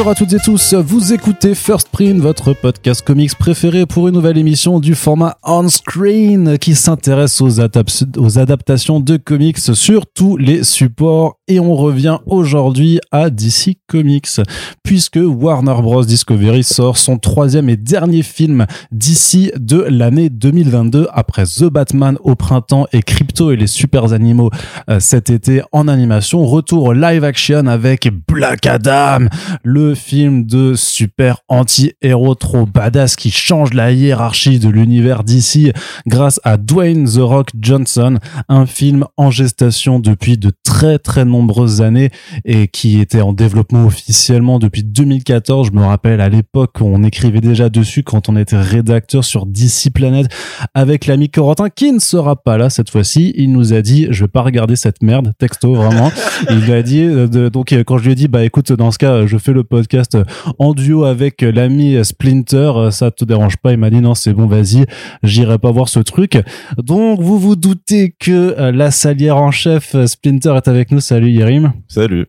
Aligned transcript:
Bonjour 0.00 0.12
à 0.12 0.14
toutes 0.14 0.32
et 0.32 0.38
tous, 0.38 0.72
vous 0.72 1.12
écoutez 1.12 1.54
First 1.54 1.90
Print, 1.90 2.22
votre 2.22 2.54
podcast 2.54 3.02
comics 3.02 3.34
préféré 3.34 3.84
pour 3.84 4.08
une 4.08 4.14
nouvelle 4.14 4.38
émission 4.38 4.80
du 4.80 4.94
format 4.94 5.36
on-screen 5.42 6.56
qui 6.56 6.74
s'intéresse 6.74 7.42
aux, 7.42 7.60
adaptations 7.60 9.00
de 9.00 9.18
comics 9.18 9.58
sur 9.58 10.06
tous 10.06 10.38
les 10.38 10.64
supports. 10.64 11.36
Et 11.50 11.58
on 11.58 11.74
revient 11.74 12.18
aujourd'hui 12.26 13.00
à 13.10 13.28
DC 13.28 13.78
Comics, 13.88 14.40
puisque 14.84 15.18
Warner 15.20 15.74
Bros. 15.82 16.04
Discovery 16.04 16.62
sort 16.62 16.96
son 16.96 17.18
troisième 17.18 17.68
et 17.68 17.76
dernier 17.76 18.22
film 18.22 18.66
d'ici 18.92 19.50
de 19.58 19.84
l'année 19.88 20.28
2022 20.28 21.08
après 21.12 21.46
The 21.46 21.64
Batman 21.64 22.16
au 22.22 22.36
printemps 22.36 22.86
et 22.92 23.02
Crypto 23.02 23.50
et 23.50 23.56
les 23.56 23.66
super 23.66 24.12
animaux 24.12 24.50
euh, 24.88 25.00
cet 25.00 25.28
été 25.28 25.62
en 25.72 25.88
animation. 25.88 26.46
Retour 26.46 26.94
live 26.94 27.24
action 27.24 27.66
avec 27.66 28.08
Black 28.28 28.66
Adam, 28.66 29.26
le 29.64 29.96
film 29.96 30.46
de 30.46 30.74
super 30.76 31.38
anti-héros 31.48 32.36
trop 32.36 32.64
badass 32.64 33.16
qui 33.16 33.32
change 33.32 33.74
la 33.74 33.90
hiérarchie 33.90 34.60
de 34.60 34.68
l'univers 34.68 35.24
d'ici 35.24 35.72
grâce 36.06 36.40
à 36.44 36.58
Dwayne 36.58 37.06
The 37.06 37.18
Rock 37.18 37.48
Johnson, 37.60 38.18
un 38.48 38.66
film 38.66 39.04
en 39.16 39.32
gestation 39.32 39.98
depuis 39.98 40.38
de 40.38 40.52
très 40.62 41.00
très 41.00 41.24
nombreuses 41.40 41.80
années 41.80 42.10
et 42.44 42.68
qui 42.68 43.00
était 43.00 43.20
en 43.20 43.32
développement 43.32 43.86
officiellement 43.86 44.58
depuis 44.58 44.84
2014. 44.84 45.68
Je 45.68 45.72
me 45.72 45.84
rappelle 45.84 46.20
à 46.20 46.28
l'époque 46.28 46.80
on 46.80 47.02
écrivait 47.02 47.40
déjà 47.40 47.68
dessus 47.68 48.02
quand 48.02 48.28
on 48.28 48.36
était 48.36 48.60
rédacteur 48.60 49.24
sur 49.24 49.46
DC 49.46 49.90
Planet 49.94 50.26
avec 50.74 51.06
l'ami 51.06 51.30
Corentin 51.30 51.68
qui 51.70 51.92
ne 51.92 51.98
sera 51.98 52.36
pas 52.36 52.58
là 52.58 52.70
cette 52.70 52.90
fois-ci. 52.90 53.32
Il 53.36 53.52
nous 53.52 53.72
a 53.72 53.82
dit 53.82 54.06
je 54.10 54.24
vais 54.24 54.28
pas 54.28 54.42
regarder 54.42 54.76
cette 54.76 55.02
merde 55.02 55.32
texto 55.38 55.74
vraiment. 55.74 56.12
il 56.50 56.70
a 56.72 56.82
dit 56.82 57.02
euh, 57.02 57.50
donc 57.50 57.72
quand 57.72 57.98
je 57.98 58.04
lui 58.04 58.12
ai 58.12 58.14
dit 58.14 58.28
bah 58.28 58.44
écoute 58.44 58.72
dans 58.72 58.90
ce 58.90 58.98
cas 58.98 59.26
je 59.26 59.38
fais 59.38 59.52
le 59.52 59.64
podcast 59.64 60.18
en 60.58 60.74
duo 60.74 61.04
avec 61.04 61.42
l'ami 61.42 62.04
Splinter, 62.04 62.88
ça 62.90 63.10
te 63.10 63.24
dérange 63.24 63.56
pas? 63.56 63.72
Il 63.72 63.78
m'a 63.78 63.90
dit 63.90 64.00
non, 64.00 64.14
c'est 64.14 64.32
bon, 64.32 64.46
vas-y, 64.46 64.84
j'irai 65.22 65.58
pas 65.58 65.70
voir 65.70 65.88
ce 65.88 66.00
truc. 66.00 66.38
Donc 66.78 67.20
vous 67.20 67.38
vous 67.38 67.56
doutez 67.56 68.14
que 68.18 68.54
euh, 68.58 68.72
la 68.72 68.90
salière 68.90 69.36
en 69.36 69.50
chef 69.50 69.96
Splinter 70.06 70.54
est 70.56 70.68
avec 70.68 70.90
nous. 70.90 71.00
Salut 71.00 71.29
Yerim. 71.30 71.72
Salut. 71.88 72.26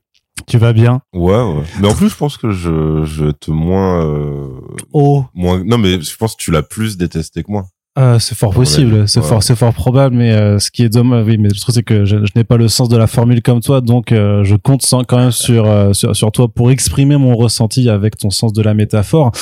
Tu 0.48 0.58
vas 0.58 0.74
bien? 0.74 1.02
Ouais, 1.14 1.34
ouais, 1.34 1.64
Mais 1.80 1.88
en 1.88 1.94
plus, 1.94 2.10
je 2.10 2.16
pense 2.16 2.38
que 2.38 2.52
je, 2.52 3.04
je 3.06 3.32
te 3.32 3.52
moins. 3.52 4.06
Euh, 4.06 4.48
oh. 4.94 5.26
Moins. 5.34 5.64
Non, 5.64 5.78
mais 5.78 6.02
je 6.02 6.18
pense 6.18 6.36
que 6.36 6.42
tu 6.42 6.52
l'as 6.52 6.64
plus 6.64 6.98
détesté 6.98 7.44
que 7.44 7.52
moi. 7.52 7.66
Euh, 8.00 8.20
c'est 8.20 8.36
fort 8.36 8.54
possible, 8.54 9.06
c'est 9.06 9.22
fort, 9.22 9.44
c'est 9.44 9.56
fort 9.56 9.74
probable, 9.74 10.16
mais 10.16 10.32
euh, 10.32 10.60
ce 10.60 10.72
qui 10.72 10.84
est 10.84 10.88
dommage, 10.88 11.26
oui, 11.28 11.38
mais 11.38 11.50
le 11.50 11.56
truc 11.56 11.76
c'est 11.76 11.84
que 11.84 12.06
je, 12.06 12.16
n'ai 12.38 12.46
pas 12.46 12.56
le 12.56 12.70
sens 12.70 12.88
de 12.88 12.96
la 12.96 13.06
formule 13.06 13.42
comme 13.42 13.60
toi, 13.60 13.82
donc 13.82 14.14
euh, 14.14 14.46
je 14.46 14.56
compte 14.56 14.82
sans, 14.82 15.04
quand 15.04 15.18
même 15.18 15.32
sur, 15.32 15.94
sur, 15.94 16.16
sur 16.16 16.32
toi 16.32 16.48
pour 16.48 16.72
exprimer 16.72 17.18
mon 17.18 17.36
ressenti 17.36 17.90
avec 17.90 18.16
ton 18.16 18.30
sens 18.30 18.54
de 18.54 18.62
la 18.62 18.74
métaphore 18.74 19.34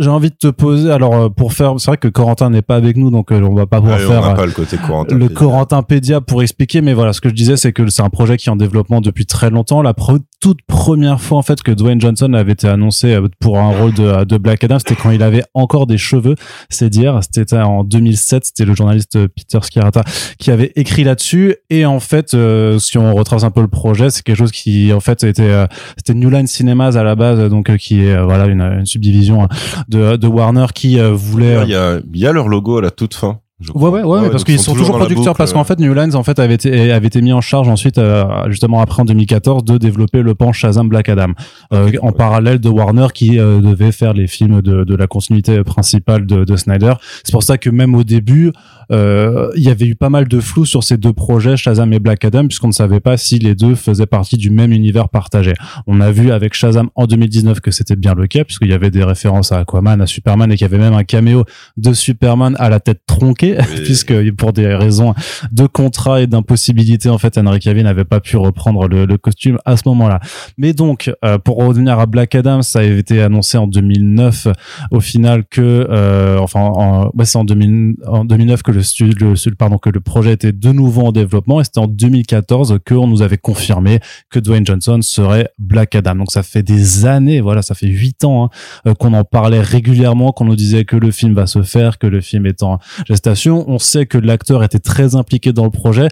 j'ai 0.00 0.08
envie 0.08 0.30
de 0.30 0.36
te 0.36 0.48
poser. 0.48 0.90
Alors 0.90 1.14
euh, 1.14 1.28
pour 1.28 1.52
faire, 1.52 1.74
c'est 1.78 1.90
vrai 1.90 1.98
que 1.98 2.08
Corentin 2.08 2.50
n'est 2.50 2.62
pas 2.62 2.76
avec 2.76 2.96
nous, 2.96 3.10
donc 3.10 3.30
euh, 3.30 3.40
on 3.42 3.54
va 3.54 3.66
pas 3.66 3.80
pouvoir 3.80 3.98
faire 3.98 4.34
pas 4.34 4.46
le 4.46 4.52
côté 4.52 4.76
Corentin. 4.78 5.14
Le 5.14 5.28
Corentin 5.28 5.82
Pédia 5.82 6.20
pour 6.20 6.42
expliquer, 6.42 6.80
mais 6.80 6.94
voilà, 6.94 7.12
ce 7.12 7.20
que 7.20 7.28
je 7.28 7.34
disais, 7.34 7.56
c'est 7.56 7.72
que 7.72 7.88
c'est 7.88 8.02
un 8.02 8.10
projet 8.10 8.36
qui 8.36 8.48
est 8.48 8.52
en 8.52 8.56
développement 8.56 9.00
depuis 9.00 9.26
très 9.26 9.50
longtemps. 9.50 9.82
La 9.82 9.94
toute 10.40 10.62
première 10.62 11.20
fois 11.20 11.38
en 11.38 11.42
fait 11.42 11.62
que 11.62 11.70
Dwayne 11.70 12.00
Johnson 12.00 12.32
avait 12.32 12.52
été 12.52 12.66
annoncé 12.66 13.14
euh, 13.14 13.28
pour 13.40 13.58
un 13.58 13.70
rôle 13.70 13.92
de, 13.92 14.24
de 14.24 14.38
Black 14.38 14.64
Adam, 14.64 14.78
c'était 14.78 14.96
quand 14.96 15.10
il 15.10 15.22
avait 15.22 15.44
encore 15.54 15.86
des 15.86 15.98
cheveux, 15.98 16.34
c'est 16.68 16.88
dire. 16.88 17.20
C'était 17.22 17.56
en 17.56 17.84
2007. 17.84 18.46
C'était 18.46 18.64
le 18.64 18.74
journaliste 18.74 19.18
Peter 19.28 19.58
Skirata 19.62 20.02
qui 20.38 20.50
avait 20.50 20.72
écrit 20.76 21.04
là-dessus. 21.04 21.56
Et 21.68 21.84
en 21.84 22.00
fait, 22.00 22.36
si 22.78 22.98
on 22.98 23.14
retrace 23.14 23.44
un 23.44 23.50
peu 23.50 23.60
le 23.60 23.68
projet, 23.68 24.10
c'est 24.10 24.22
quelque 24.22 24.36
chose 24.36 24.52
qui 24.52 24.92
en 24.92 25.00
fait 25.00 25.24
était 25.24 25.66
c'était 25.96 26.14
New 26.14 26.30
Line 26.30 26.46
Cinemas 26.46 26.96
à 26.96 27.02
la 27.02 27.14
base, 27.14 27.48
donc 27.50 27.76
qui 27.76 28.04
est 28.04 28.22
voilà 28.22 28.46
une, 28.46 28.84
subdivision 28.86 29.48
de, 29.88 30.26
Warner 30.26 30.66
qui 30.74 30.98
euh, 30.98 31.12
voulait. 31.12 31.64
Il 31.64 32.20
y 32.20 32.26
a 32.26 32.32
leur 32.32 32.48
logo 32.48 32.78
à 32.78 32.82
la 32.82 32.90
toute 32.90 33.14
fin. 33.14 33.40
Ouais, 33.74 33.90
ouais, 33.90 34.02
ouais, 34.02 34.30
parce 34.30 34.44
qu'ils 34.44 34.58
sont, 34.58 34.72
toujours, 34.72 34.96
producteurs, 34.96 35.36
parce 35.36 35.52
qu'en 35.52 35.64
fait, 35.64 35.78
New 35.78 35.92
Lines, 35.92 36.16
en 36.16 36.22
fait, 36.22 36.38
avait 36.38 36.54
été, 36.54 36.90
avait 36.92 37.06
été 37.06 37.20
mis 37.20 37.32
en 37.32 37.42
charge 37.42 37.68
ensuite, 37.68 37.98
euh, 37.98 38.24
justement 38.48 38.80
après 38.80 39.02
en 39.02 39.04
2014, 39.04 39.64
de 39.64 39.76
développer 39.76 40.22
le 40.22 40.34
pan 40.34 40.52
Shazam 40.52 40.88
Black 40.88 41.10
Adam, 41.10 41.32
euh, 41.74 41.92
en 42.00 42.12
parallèle 42.12 42.58
de 42.58 42.68
Warner 42.70 43.08
qui 43.12 43.36
devait 43.36 43.92
faire 43.92 44.14
les 44.14 44.26
films 44.26 44.62
de, 44.62 44.84
de 44.84 44.96
la 44.96 45.06
continuité 45.06 45.62
principale 45.62 46.24
de, 46.24 46.44
de 46.44 46.56
Snyder. 46.56 46.94
C'est 47.22 47.32
pour 47.32 47.42
ça 47.42 47.58
que 47.58 47.68
même 47.68 47.94
au 47.94 48.02
début, 48.02 48.52
euh, 48.90 49.50
il 49.56 49.62
y 49.62 49.68
avait 49.68 49.86
eu 49.86 49.94
pas 49.94 50.10
mal 50.10 50.26
de 50.26 50.40
flou 50.40 50.64
sur 50.64 50.82
ces 50.82 50.96
deux 50.96 51.12
projets, 51.12 51.56
Shazam 51.56 51.92
et 51.92 51.98
Black 51.98 52.24
Adam, 52.24 52.46
puisqu'on 52.46 52.68
ne 52.68 52.72
savait 52.72 53.00
pas 53.00 53.16
si 53.16 53.38
les 53.38 53.54
deux 53.54 53.74
faisaient 53.74 54.06
partie 54.06 54.36
du 54.36 54.50
même 54.50 54.72
univers 54.72 55.08
partagé. 55.08 55.52
On 55.86 56.00
a 56.00 56.10
vu 56.10 56.32
avec 56.32 56.54
Shazam 56.54 56.90
en 56.94 57.06
2019 57.06 57.60
que 57.60 57.70
c'était 57.70 57.96
bien 57.96 58.14
le 58.14 58.26
cas, 58.26 58.44
puisqu'il 58.44 58.68
y 58.68 58.72
avait 58.72 58.90
des 58.90 59.04
références 59.04 59.52
à 59.52 59.58
Aquaman, 59.58 60.00
à 60.00 60.06
Superman, 60.06 60.50
et 60.50 60.56
qu'il 60.56 60.64
y 60.64 60.70
avait 60.70 60.82
même 60.82 60.94
un 60.94 61.04
caméo 61.04 61.44
de 61.76 61.92
Superman 61.92 62.56
à 62.58 62.68
la 62.68 62.80
tête 62.80 63.02
tronquée, 63.06 63.49
puisque 63.84 64.34
pour 64.34 64.52
des 64.52 64.74
raisons 64.74 65.14
de 65.52 65.66
contrat 65.66 66.20
et 66.20 66.26
d'impossibilité, 66.26 67.08
en 67.08 67.18
fait, 67.18 67.38
Henry 67.38 67.60
Cavill 67.60 67.84
n'avait 67.84 68.04
pas 68.04 68.20
pu 68.20 68.36
reprendre 68.36 68.88
le, 68.88 69.06
le, 69.06 69.18
costume 69.18 69.58
à 69.64 69.76
ce 69.76 69.82
moment-là. 69.86 70.20
Mais 70.56 70.72
donc, 70.72 71.12
euh, 71.24 71.38
pour 71.38 71.56
revenir 71.56 71.98
à 71.98 72.06
Black 72.06 72.34
Adam, 72.34 72.62
ça 72.62 72.80
a 72.80 72.82
été 72.82 73.20
annoncé 73.22 73.58
en 73.58 73.66
2009, 73.66 74.48
au 74.90 75.00
final 75.00 75.44
que, 75.48 75.60
euh, 75.90 76.38
enfin, 76.38 76.60
en, 76.60 77.10
ouais, 77.14 77.24
c'est 77.24 77.38
en, 77.38 77.44
2000, 77.44 77.96
en 78.06 78.24
2009 78.24 78.62
que 78.62 78.72
le 78.72 78.80
le, 79.00 79.54
pardon, 79.54 79.78
que 79.78 79.90
le 79.90 80.00
projet 80.00 80.32
était 80.32 80.52
de 80.52 80.72
nouveau 80.72 81.02
en 81.02 81.12
développement 81.12 81.60
et 81.60 81.64
c'était 81.64 81.80
en 81.80 81.86
2014 81.86 82.78
qu'on 82.86 83.06
nous 83.06 83.22
avait 83.22 83.38
confirmé 83.38 84.00
que 84.30 84.38
Dwayne 84.38 84.66
Johnson 84.66 85.00
serait 85.02 85.50
Black 85.58 85.94
Adam. 85.94 86.16
Donc 86.16 86.32
ça 86.32 86.42
fait 86.42 86.62
des 86.62 87.06
années, 87.06 87.40
voilà, 87.40 87.62
ça 87.62 87.74
fait 87.74 87.86
huit 87.86 88.24
ans 88.24 88.44
hein, 88.44 88.50
euh, 88.88 88.94
qu'on 88.94 89.12
en 89.12 89.24
parlait 89.24 89.60
régulièrement, 89.60 90.32
qu'on 90.32 90.44
nous 90.44 90.56
disait 90.56 90.84
que 90.84 90.96
le 90.96 91.10
film 91.10 91.34
va 91.34 91.46
se 91.46 91.62
faire, 91.62 91.98
que 91.98 92.06
le 92.06 92.20
film 92.20 92.46
est 92.46 92.62
en 92.62 92.78
gestation. 93.06 93.39
On 93.48 93.78
sait 93.78 94.06
que 94.06 94.18
l'acteur 94.18 94.62
était 94.62 94.78
très 94.78 95.14
impliqué 95.14 95.52
dans 95.52 95.64
le 95.64 95.70
projet. 95.70 96.08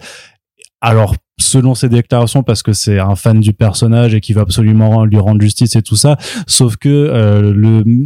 Alors 0.81 1.15
selon 1.39 1.73
ses 1.73 1.89
déclarations 1.89 2.43
parce 2.43 2.63
que 2.63 2.73
c'est 2.73 2.99
un 2.99 3.15
fan 3.15 3.39
du 3.39 3.53
personnage 3.53 4.13
et 4.13 4.19
qui 4.19 4.33
va 4.33 4.41
absolument 4.41 5.05
lui 5.05 5.17
rendre 5.17 5.41
justice 5.41 5.75
et 5.75 5.81
tout 5.81 5.95
ça 5.95 6.17
sauf 6.47 6.77
que 6.77 6.89
euh, 6.89 7.53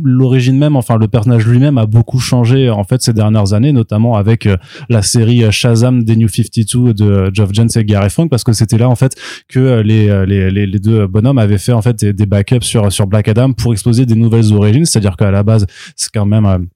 l'origine 0.03 0.57
même 0.57 0.75
enfin 0.75 0.97
le 0.97 1.07
personnage 1.07 1.45
lui-même 1.45 1.78
a 1.78 1.85
beaucoup 1.85 2.19
changé 2.19 2.69
en 2.69 2.83
fait 2.83 3.01
ces 3.01 3.13
dernières 3.13 3.53
années 3.53 3.72
notamment 3.72 4.16
avec 4.16 4.45
euh, 4.45 4.56
la 4.89 5.01
série 5.01 5.51
Shazam 5.51 6.03
des 6.03 6.16
New 6.16 6.28
52 6.28 6.94
de 6.94 7.31
Geoff 7.33 7.50
Jones 7.53 7.69
et 7.75 7.83
Gary 7.85 8.09
Frank 8.09 8.29
parce 8.29 8.44
que 8.44 8.53
c'était 8.53 8.78
là 8.78 8.88
en 8.88 8.95
fait 8.95 9.16
que 9.47 9.59
euh, 9.59 9.83
les, 9.83 10.79
deux 10.79 11.07
bonhommes 11.07 11.39
avaient 11.39 11.57
fait 11.57 11.73
en 11.73 11.81
fait 11.81 12.06
des, 12.06 12.25
backups 12.25 12.66
sur 12.66 12.91
sur 12.91 13.07
Black 13.07 13.28
Adam 13.28 13.53
pour 13.53 13.73
exposer 13.73 14.06
des 14.06 14.16
nouvelles 14.16 14.53
origines 14.53 14.85
c'est-à-dire 14.85 15.17
qu'à 15.17 15.31
la 15.31 15.44
base 15.44 15.66
c'est 15.95 16.12
quand 16.12 16.25
même 16.25 16.67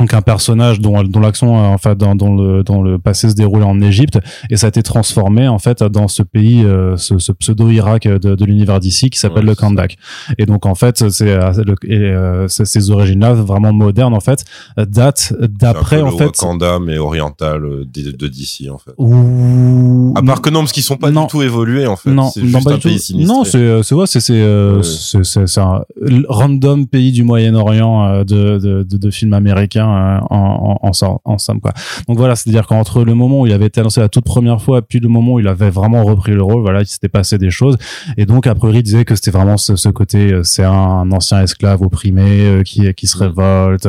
donc 0.00 0.14
un 0.14 0.22
personnage 0.22 0.80
dont, 0.80 1.02
dont 1.04 1.20
l'action 1.20 1.58
euh, 1.58 1.68
enfin 1.68 1.94
dans, 1.94 2.14
dans, 2.14 2.34
le 2.34 2.64
dans 2.64 2.80
le 2.82 2.98
passé 2.98 3.28
se 3.28 3.34
déroule 3.34 3.62
en 3.62 3.80
Égypte 3.82 4.18
et 4.48 4.56
ça 4.56 4.66
a 4.66 4.68
été 4.68 4.82
transformé 4.82 5.46
en 5.46 5.58
fait 5.58 5.82
dans 5.82 6.08
ce 6.08 6.22
pays 6.22 6.64
euh, 6.64 6.96
ce, 6.96 7.18
ce, 7.18 7.32
pseudo 7.32 7.68
Irak 7.68 8.08
de, 8.08 8.34
de 8.34 8.44
l'univers 8.44 8.80
d'ici 8.80 9.10
qui 9.10 9.18
s'appelle 9.18 9.44
le 9.44 9.54
Kandak. 9.54 9.98
Et 10.38 10.46
donc 10.46 10.64
en 10.64 10.74
fait 10.74 11.10
c'est 11.10 11.28
euh, 11.30 12.48
ces 12.48 12.90
origines 12.90 13.20
là 13.20 13.34
vraiment 13.34 13.72
modernes 13.72 14.14
en 14.14 14.20
fait 14.20 14.44
datent 14.78 15.34
d'après 15.38 16.00
en 16.00 16.16
fait 16.16 16.24
Wakanda 16.24 16.78
mais 16.78 16.96
oriental 16.96 17.60
de, 17.60 18.10
de 18.10 18.26
d'ici 18.28 18.70
en 18.70 18.78
fait. 18.78 18.92
Ouh... 18.96 19.79
à 20.14 20.22
part 20.22 20.40
que 20.42 20.50
non 20.50 20.60
parce 20.60 20.72
qu'ils 20.72 20.82
sont 20.82 20.96
pas 20.96 21.10
du 21.10 21.26
tout 21.28 21.42
évolués 21.42 21.86
en 21.86 21.96
fait 21.96 22.10
non 22.10 22.30
c'est 22.30 22.44
juste 22.44 22.66
un 22.66 22.78
pays 22.78 22.98
sinistré 22.98 23.34
non 23.34 23.44
c'est 23.44 23.82
c'est 23.82 23.94
ouais, 23.94 24.06
c'est 24.06 24.20
c'est 24.20 25.46
c'est 25.46 25.60
un 25.60 25.82
random 26.28 26.86
pays 26.86 27.12
du 27.12 27.22
Moyen-Orient 27.24 28.24
de, 28.24 28.58
de, 28.58 28.82
de, 28.82 28.96
de 28.96 29.10
films 29.10 29.32
américains 29.32 29.88
euh, 29.88 30.18
en, 30.30 30.78
en, 30.82 31.20
en, 31.24 31.38
somme 31.38 31.60
quoi. 31.60 31.72
Donc 32.08 32.16
voilà, 32.18 32.36
c'est-à-dire 32.36 32.66
qu'entre 32.66 33.04
le 33.04 33.14
moment 33.14 33.40
où 33.40 33.46
il 33.46 33.52
avait 33.52 33.66
été 33.66 33.80
annoncé 33.80 34.00
la 34.00 34.08
toute 34.08 34.24
première 34.24 34.60
fois, 34.60 34.82
puis 34.82 35.00
le 35.00 35.08
moment 35.08 35.34
où 35.34 35.40
il 35.40 35.48
avait 35.48 35.70
vraiment 35.70 36.04
repris 36.04 36.32
le 36.32 36.42
rôle, 36.42 36.62
voilà, 36.62 36.80
il 36.80 36.86
s'était 36.86 37.08
passé 37.08 37.38
des 37.38 37.50
choses. 37.50 37.76
Et 38.16 38.26
donc 38.26 38.46
a 38.46 38.54
priori, 38.54 38.78
il 38.78 38.82
disait 38.82 39.04
que 39.04 39.14
c'était 39.14 39.30
vraiment 39.30 39.56
ce, 39.56 39.88
côté, 39.88 40.32
euh, 40.32 40.42
c'est 40.42 40.64
un 40.64 41.10
ancien 41.12 41.42
esclave 41.42 41.82
opprimé 41.82 42.22
euh, 42.22 42.62
qui 42.62 42.92
qui 42.94 43.06
se 43.06 43.16
révolte, 43.18 43.88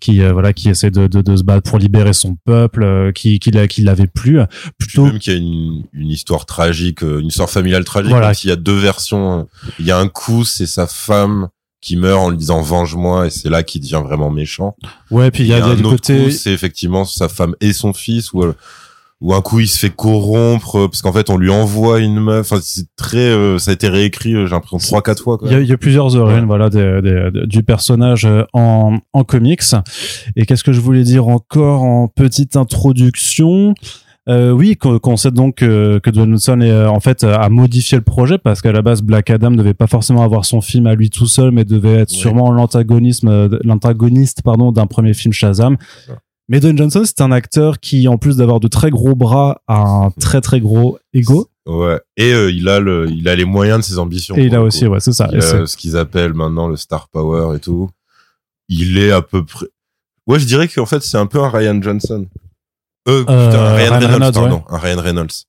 qui 0.00 0.20
voilà, 0.20 0.52
qui 0.52 0.68
essaie 0.68 0.90
de, 0.90 1.06
de, 1.06 1.20
de, 1.20 1.36
se 1.36 1.42
battre 1.42 1.68
pour 1.68 1.78
libérer 1.78 2.12
son 2.12 2.36
peuple, 2.44 3.12
qui 3.14 3.38
qui 3.38 3.50
qui 3.68 3.82
l'avait 3.82 4.06
plus. 4.06 4.40
Plutôt 4.78 5.06
même 5.06 5.18
qu'il 5.18 5.32
y 5.32 5.36
a 5.36 5.38
une, 5.38 5.55
une 5.92 6.10
histoire 6.10 6.46
tragique, 6.46 7.02
une 7.02 7.26
histoire 7.26 7.50
familiale 7.50 7.84
tragique. 7.84 8.10
Voilà. 8.10 8.34
S'il 8.34 8.50
y 8.50 8.52
a 8.52 8.56
deux 8.56 8.78
versions, 8.78 9.48
il 9.78 9.86
y 9.86 9.90
a 9.90 9.98
un 9.98 10.08
coup, 10.08 10.44
c'est 10.44 10.66
sa 10.66 10.86
femme 10.86 11.48
qui 11.80 11.96
meurt 11.96 12.20
en 12.20 12.30
lui 12.30 12.36
disant 12.36 12.62
venge-moi 12.62 13.26
et 13.26 13.30
c'est 13.30 13.48
là 13.48 13.62
qu'il 13.62 13.80
devient 13.80 14.02
vraiment 14.04 14.30
méchant. 14.30 14.74
Ouais, 15.10 15.30
puis 15.30 15.44
il 15.44 15.48
y 15.48 15.52
a, 15.52 15.74
des 15.74 15.82
côtés 15.82 16.30
c'est 16.32 16.52
effectivement 16.52 17.04
sa 17.04 17.28
femme 17.28 17.54
et 17.60 17.72
son 17.72 17.92
fils 17.92 18.32
ou 18.32 18.42
ou 19.20 19.34
un 19.34 19.40
coup 19.40 19.60
il 19.60 19.68
se 19.68 19.78
fait 19.78 19.94
corrompre 19.94 20.88
parce 20.88 21.00
qu'en 21.00 21.12
fait 21.12 21.30
on 21.30 21.38
lui 21.38 21.48
envoie 21.48 22.00
une 22.00 22.20
meuf 22.20 22.52
enfin 22.52 22.60
c'est 22.62 22.84
très 22.96 23.16
euh, 23.16 23.58
ça 23.58 23.70
a 23.70 23.74
été 23.74 23.88
réécrit 23.88 24.34
euh, 24.34 24.46
j'ai 24.46 24.52
l'impression 24.52 24.76
trois 24.76 25.00
quatre 25.00 25.22
fois 25.22 25.38
il 25.42 25.58
y, 25.58 25.66
y, 25.66 25.72
a 25.72 25.78
plusieurs 25.78 26.14
origines 26.16 26.44
voilà 26.44 26.68
du 26.68 27.62
personnage 27.62 28.26
euh, 28.26 28.42
en 28.52 28.98
en 29.14 29.24
comics 29.24 29.62
et 30.36 30.44
qu'est-ce 30.44 30.64
que 30.64 30.72
je 30.72 30.80
voulais 30.80 31.02
dire 31.02 31.28
encore 31.28 31.82
en 31.82 32.08
petite 32.08 32.56
introduction? 32.56 33.74
Euh, 34.28 34.50
oui, 34.50 34.76
qu'on 34.76 35.16
sait 35.16 35.30
donc 35.30 35.56
que, 35.56 35.98
que 35.98 36.12
Johnson 36.12 36.60
est, 36.60 36.84
en 36.86 36.98
fait 36.98 37.22
a 37.22 37.48
modifié 37.48 37.96
le 37.96 38.02
projet 38.02 38.38
parce 38.38 38.60
qu'à 38.60 38.72
la 38.72 38.82
base 38.82 39.02
Black 39.02 39.30
Adam 39.30 39.50
ne 39.50 39.56
devait 39.56 39.74
pas 39.74 39.86
forcément 39.86 40.24
avoir 40.24 40.44
son 40.44 40.60
film 40.60 40.88
à 40.88 40.94
lui 40.96 41.10
tout 41.10 41.26
seul, 41.26 41.52
mais 41.52 41.64
devait 41.64 41.94
être 41.94 42.10
sûrement 42.10 42.50
l'antagonisme, 42.50 43.48
l'antagoniste 43.62 44.42
pardon 44.42 44.72
d'un 44.72 44.86
premier 44.86 45.14
film 45.14 45.32
Shazam. 45.32 45.76
Mais 46.48 46.60
Dwayne 46.60 46.78
Johnson, 46.78 47.02
c'est 47.04 47.20
un 47.20 47.32
acteur 47.32 47.80
qui, 47.80 48.06
en 48.06 48.18
plus 48.18 48.36
d'avoir 48.36 48.60
de 48.60 48.68
très 48.68 48.90
gros 48.90 49.16
bras, 49.16 49.62
a 49.66 49.80
un 49.80 50.10
très 50.10 50.40
très 50.40 50.60
gros 50.60 50.98
ego. 51.12 51.48
Ouais. 51.66 52.00
Et 52.16 52.32
euh, 52.32 52.52
il 52.52 52.68
a 52.68 52.78
le, 52.78 53.10
il 53.10 53.28
a 53.28 53.34
les 53.34 53.44
moyens 53.44 53.80
de 53.80 53.84
ses 53.84 53.98
ambitions. 53.98 54.36
Et 54.36 54.44
il 54.44 54.54
a 54.54 54.62
aussi, 54.62 54.86
ouais, 54.86 55.00
c'est 55.00 55.12
ça. 55.12 55.28
Il 55.32 55.38
a 55.38 55.66
ce 55.66 55.76
qu'ils 55.76 55.96
appellent 55.96 56.34
maintenant 56.34 56.68
le 56.68 56.76
star 56.76 57.08
power 57.08 57.56
et 57.56 57.58
tout. 57.58 57.90
Il 58.68 58.98
est 58.98 59.10
à 59.10 59.22
peu 59.22 59.44
près. 59.44 59.66
Ouais, 60.28 60.38
je 60.38 60.46
dirais 60.46 60.68
qu'en 60.68 60.86
fait 60.86 61.02
c'est 61.02 61.18
un 61.18 61.26
peu 61.26 61.40
un 61.40 61.48
Ryan 61.48 61.80
Johnson. 61.80 62.26
Euh, 63.08 63.24
euh 63.28 63.46
putain, 63.46 63.60
un 63.60 63.74
Ryan, 63.74 63.98
Reynolds, 63.98 64.32
pardon, 64.32 64.64
un 64.68 64.78
Ryan 64.78 65.00
Reynolds. 65.00 65.46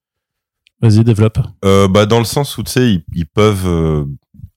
Vas-y, 0.81 1.03
développe. 1.03 1.39
Euh, 1.65 1.87
bah 1.87 2.05
dans 2.05 2.19
le 2.19 2.25
sens 2.25 2.57
où 2.57 2.63
tu 2.63 2.71
sais, 2.71 2.91
ils, 2.91 3.03
ils, 3.15 3.25
peuvent 3.25 3.67
euh, 3.67 4.05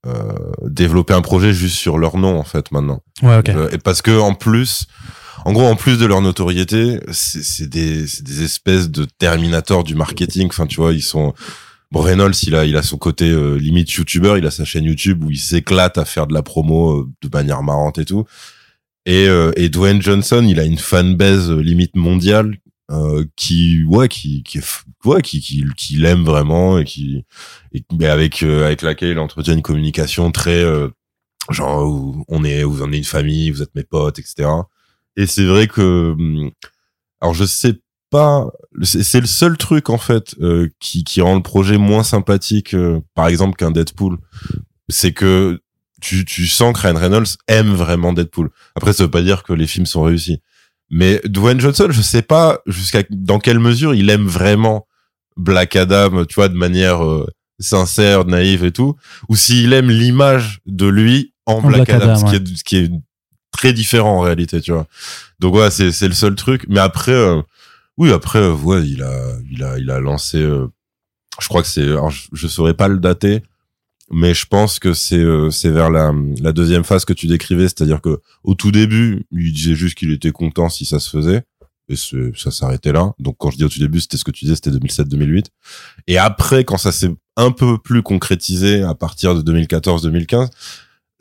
euh, 0.07 0.33
développer 0.65 1.15
un 1.15 1.23
projet 1.23 1.53
juste 1.53 1.77
sur 1.77 1.97
leur 1.97 2.19
nom 2.19 2.39
en 2.39 2.45
fait 2.45 2.71
maintenant. 2.73 3.01
Ouais, 3.23 3.39
ok. 3.39 3.51
et 3.73 3.79
parce 3.79 4.03
que 4.03 4.19
en 4.19 4.35
plus, 4.35 4.87
en 5.45 5.53
gros, 5.53 5.67
en 5.67 5.77
plus 5.77 5.99
de 5.99 6.07
leur 6.07 6.21
notoriété, 6.21 7.01
c'est 7.13 7.69
des, 7.69 8.05
des 8.23 8.43
espèces 8.43 8.91
de 8.91 9.07
Terminator 9.19 9.85
du 9.85 9.95
marketing. 9.95 10.49
Enfin, 10.49 10.67
tu 10.67 10.77
vois, 10.77 10.93
ils 10.93 11.03
sont. 11.03 11.35
Bon, 11.91 12.01
Reynolds, 12.01 12.35
il 12.45 12.55
a, 12.55 12.65
il 12.67 12.77
a 12.77 12.83
son 12.83 12.99
côté 12.99 13.29
euh, 13.29 13.57
limite 13.57 13.91
YouTuber. 13.93 14.35
Il 14.39 14.47
a 14.47 14.51
sa 14.51 14.65
chaîne 14.65 14.85
YouTube 14.85 15.25
où 15.25 15.31
il 15.31 15.39
s'éclate 15.39 15.99
à 15.99 16.05
faire 16.05 16.27
de 16.27 16.35
la 16.35 16.43
promo 16.43 17.01
euh, 17.01 17.09
de 17.23 17.29
manière 17.33 17.63
marrante 17.63 17.99
et 17.99 18.05
tout. 18.05 18.25
Et, 19.07 19.27
euh, 19.27 19.51
et 19.57 19.71
Dwayne 19.71 20.01
Johnson, 20.01 20.45
il 20.49 20.61
a 20.61 20.65
une 20.65 20.79
fanbase 20.79 21.51
limite 21.51 21.97
mondiale 21.97 22.59
qui, 23.37 23.85
ouais, 23.85 24.09
qui, 24.09 24.43
qui, 24.43 24.61
ouais, 25.05 25.23
qui, 25.23 25.41
qui, 25.41 25.65
qui 25.77 25.97
l'aime 25.97 26.25
vraiment 26.25 26.79
et 26.79 26.85
qui, 26.85 27.25
et, 27.73 27.85
mais 27.97 28.07
avec, 28.07 28.43
avec 28.43 28.83
laquelle 28.83 29.11
il 29.11 29.19
entretient 29.19 29.55
une 29.55 29.63
communication 29.63 30.33
très, 30.33 30.65
genre, 31.51 32.25
on 32.29 32.45
est, 32.45 32.63
vous 32.65 32.83
en 32.83 32.91
êtes 32.93 32.99
une 32.99 33.05
famille, 33.05 33.51
vous 33.51 33.63
êtes 33.63 33.75
mes 33.75 33.85
potes, 33.85 34.19
etc. 34.19 34.49
Et 35.17 35.27
c'est 35.27 35.45
vrai 35.45 35.69
que, 35.69 36.13
hum, 36.13 36.51
alors 37.21 37.35
je 37.35 37.45
sais 37.45 37.81
pas, 38.11 38.51
c'est 38.83 39.21
le 39.21 39.27
seul 39.27 39.57
truc 39.57 39.89
en 39.89 39.99
fait 39.99 40.35
euh, 40.41 40.69
qui, 40.81 41.05
qui 41.05 41.21
rend 41.21 41.37
le 41.37 41.43
projet 41.43 41.79
moins 41.79 42.03
sympathique, 42.03 42.75
euh, 42.75 43.01
par 43.15 43.29
exemple 43.29 43.57
qu'un 43.57 43.71
Deadpool, 43.71 44.19
c'est 44.89 45.13
que 45.13 45.61
tu, 46.01 46.25
tu 46.25 46.47
sens 46.47 46.75
que 46.75 46.81
Ryan 46.87 46.99
Reynolds 46.99 47.37
aime 47.47 47.73
vraiment 47.73 48.13
Deadpool. 48.13 48.51
Après, 48.75 48.93
ça 48.93 49.05
veut 49.05 49.11
pas 49.11 49.23
dire 49.23 49.43
que 49.43 49.53
les 49.53 49.67
films 49.67 49.87
sont 49.87 50.03
réussis. 50.03 50.41
Mais 50.91 51.21
Dwayne 51.25 51.61
Johnson, 51.61 51.89
je 51.91 52.03
sais 52.03 52.23
pas 52.23 52.61
jusqu'à 52.67 53.03
dans 53.11 53.39
quelle 53.39 53.61
mesure 53.61 53.95
il 53.95 54.11
aime 54.11 54.27
vraiment 54.27 54.87
Black 55.37 55.77
Adam, 55.77 56.25
tu 56.25 56.35
vois, 56.35 56.49
de 56.49 56.57
manière 56.57 57.05
euh, 57.05 57.27
sincère, 57.61 58.25
naïve 58.25 58.65
et 58.65 58.73
tout, 58.73 58.97
ou 59.29 59.37
s'il 59.37 59.73
aime 59.73 59.91
l'image 59.91 60.61
de 60.67 60.87
lui 60.87 61.33
en, 61.47 61.63
Black, 61.63 61.89
Adam, 61.91 62.17
ce, 62.17 62.25
qui 62.25 62.37
est, 62.37 62.57
ce 62.57 62.65
qui 62.65 62.77
est 62.77 62.91
très 63.53 63.73
différent 63.73 64.19
en 64.19 64.21
réalité, 64.21 64.61
tu 64.61 64.73
vois. 64.73 64.87
Donc 65.39 65.55
ouais, 65.55 65.71
c'est 65.71 65.93
c'est 65.93 66.09
le 66.09 66.15
seul 66.15 66.35
truc. 66.35 66.65
Mais 66.69 66.81
après, 66.81 67.13
euh, 67.13 67.41
oui, 67.97 68.13
après, 68.13 68.41
euh, 68.41 68.55
ouais, 68.55 68.83
il 68.87 69.03
a 69.03 69.35
il 69.51 69.63
a 69.63 69.79
il 69.79 69.91
a 69.91 70.01
lancé. 70.01 70.39
Euh, 70.39 70.67
je 71.41 71.49
crois 71.49 71.63
que 71.63 71.69
c'est. 71.69 71.87
Je, 71.87 72.29
je 72.33 72.49
saurais 72.49 72.75
pas 72.75 72.89
le 72.89 72.99
dater, 72.99 73.43
mais 74.11 74.35
je 74.35 74.47
pense 74.47 74.79
que 74.79 74.93
c'est 74.93 75.25
c'est 75.51 75.71
vers 75.71 75.91
la 75.91 76.13
la 76.41 76.53
deuxième 76.53 76.85
phase 76.85 77.05
que 77.05 77.13
tu 77.13 77.27
décrivais, 77.27 77.65
c'est-à-dire 77.65 78.01
que 78.01 78.21
au 78.45 78.55
tout 78.55 78.73
début, 78.73 79.25
il 79.33 79.53
disait 79.53 79.75
juste 79.75 79.97
qu'il 79.97 80.13
était 80.13 80.33
content 80.33 80.69
si 80.69 80.85
ça 80.85 80.99
se 80.99 81.11
faisait. 81.11 81.43
Et 81.89 81.97
ça 82.37 82.53
s'arrêtait 82.53 82.93
là. 82.93 83.13
Donc 83.19 83.35
quand 83.39 83.51
je 83.51 83.57
dis 83.57 83.65
au 83.65 83.69
tout 83.69 83.81
début, 83.81 84.01
c'était 84.01 84.17
ce 84.17 84.23
que 84.23 84.31
tu 84.31 84.45
disais, 84.45 84.55
c'était 84.55 84.71
2007-2008. 84.71 85.47
Et 86.07 86.19
après, 86.19 86.63
quand 86.63 86.77
ça 86.77 86.93
s'est 86.93 87.11
un 87.37 87.51
peu 87.51 87.79
plus 87.79 88.05
concrétisé 88.05 88.83
à 88.83 88.95
partir 88.95 89.35
de 89.35 89.53
2014-2015, 89.53 90.51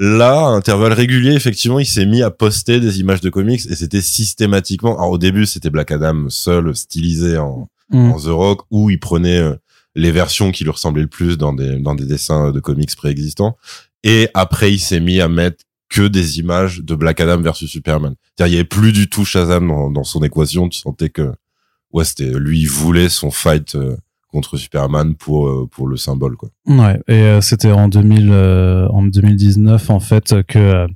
Là, 0.01 0.45
à 0.45 0.51
intervalles 0.51 0.93
réguliers, 0.93 1.33
effectivement, 1.33 1.77
il 1.77 1.85
s'est 1.85 2.05
mis 2.05 2.21
à 2.21 2.31
poster 2.31 2.79
des 2.79 3.01
images 3.01 3.19
de 3.19 3.29
comics 3.29 3.65
et 3.69 3.75
c'était 3.75 4.01
systématiquement. 4.01 4.97
Alors, 4.97 5.11
au 5.11 5.17
début, 5.17 5.45
c'était 5.45 5.69
Black 5.69 5.91
Adam 5.91 6.29
seul, 6.29 6.73
stylisé 6.73 7.37
en, 7.37 7.67
mm. 7.91 8.13
The 8.13 8.27
Rock, 8.27 8.61
où 8.71 8.89
il 8.89 8.97
prenait 8.97 9.39
euh, 9.39 9.55
les 9.99 10.11
versions 10.11 10.51
qui 10.51 10.63
lui 10.63 10.71
ressemblaient 10.71 11.03
le 11.03 11.07
plus 11.07 11.37
dans 11.37 11.53
des, 11.53 11.77
dans 11.77 11.95
des 11.95 12.05
dessins 12.05 12.51
de 12.51 12.59
comics 12.59 12.95
préexistants. 12.95 13.57
Et 14.03 14.29
après, 14.33 14.71
il 14.71 14.79
s'est 14.79 14.99
mis 14.99 15.19
à 15.19 15.27
mettre 15.27 15.65
que 15.89 16.07
des 16.07 16.39
images 16.39 16.79
de 16.79 16.95
Black 16.95 17.19
Adam 17.19 17.41
versus 17.41 17.69
Superman. 17.69 18.15
Il 18.39 18.47
y 18.47 18.55
avait 18.55 18.63
plus 18.63 18.93
du 18.93 19.09
tout 19.09 19.25
Shazam 19.25 19.67
dans, 19.67 19.91
dans 19.91 20.03
son 20.03 20.23
équation. 20.23 20.69
Tu 20.69 20.79
sentais 20.79 21.09
que, 21.09 21.31
ouais, 21.91 22.05
c'était, 22.05 22.31
lui, 22.31 22.61
il 22.61 22.69
voulait 22.69 23.09
son 23.09 23.31
fight 23.31 23.75
euh, 23.75 23.97
contre 24.31 24.57
Superman 24.57 25.15
pour 25.15 25.47
euh, 25.47 25.67
pour 25.71 25.87
le 25.87 25.97
symbole 25.97 26.35
quoi. 26.37 26.49
Ouais, 26.67 26.99
et 27.07 27.13
euh, 27.13 27.41
c'était 27.41 27.71
en 27.71 27.87
2000 27.87 28.29
euh, 28.31 28.87
en 28.89 29.01
2019 29.03 29.89
en 29.89 29.99
fait 29.99 30.35
que 30.47 30.87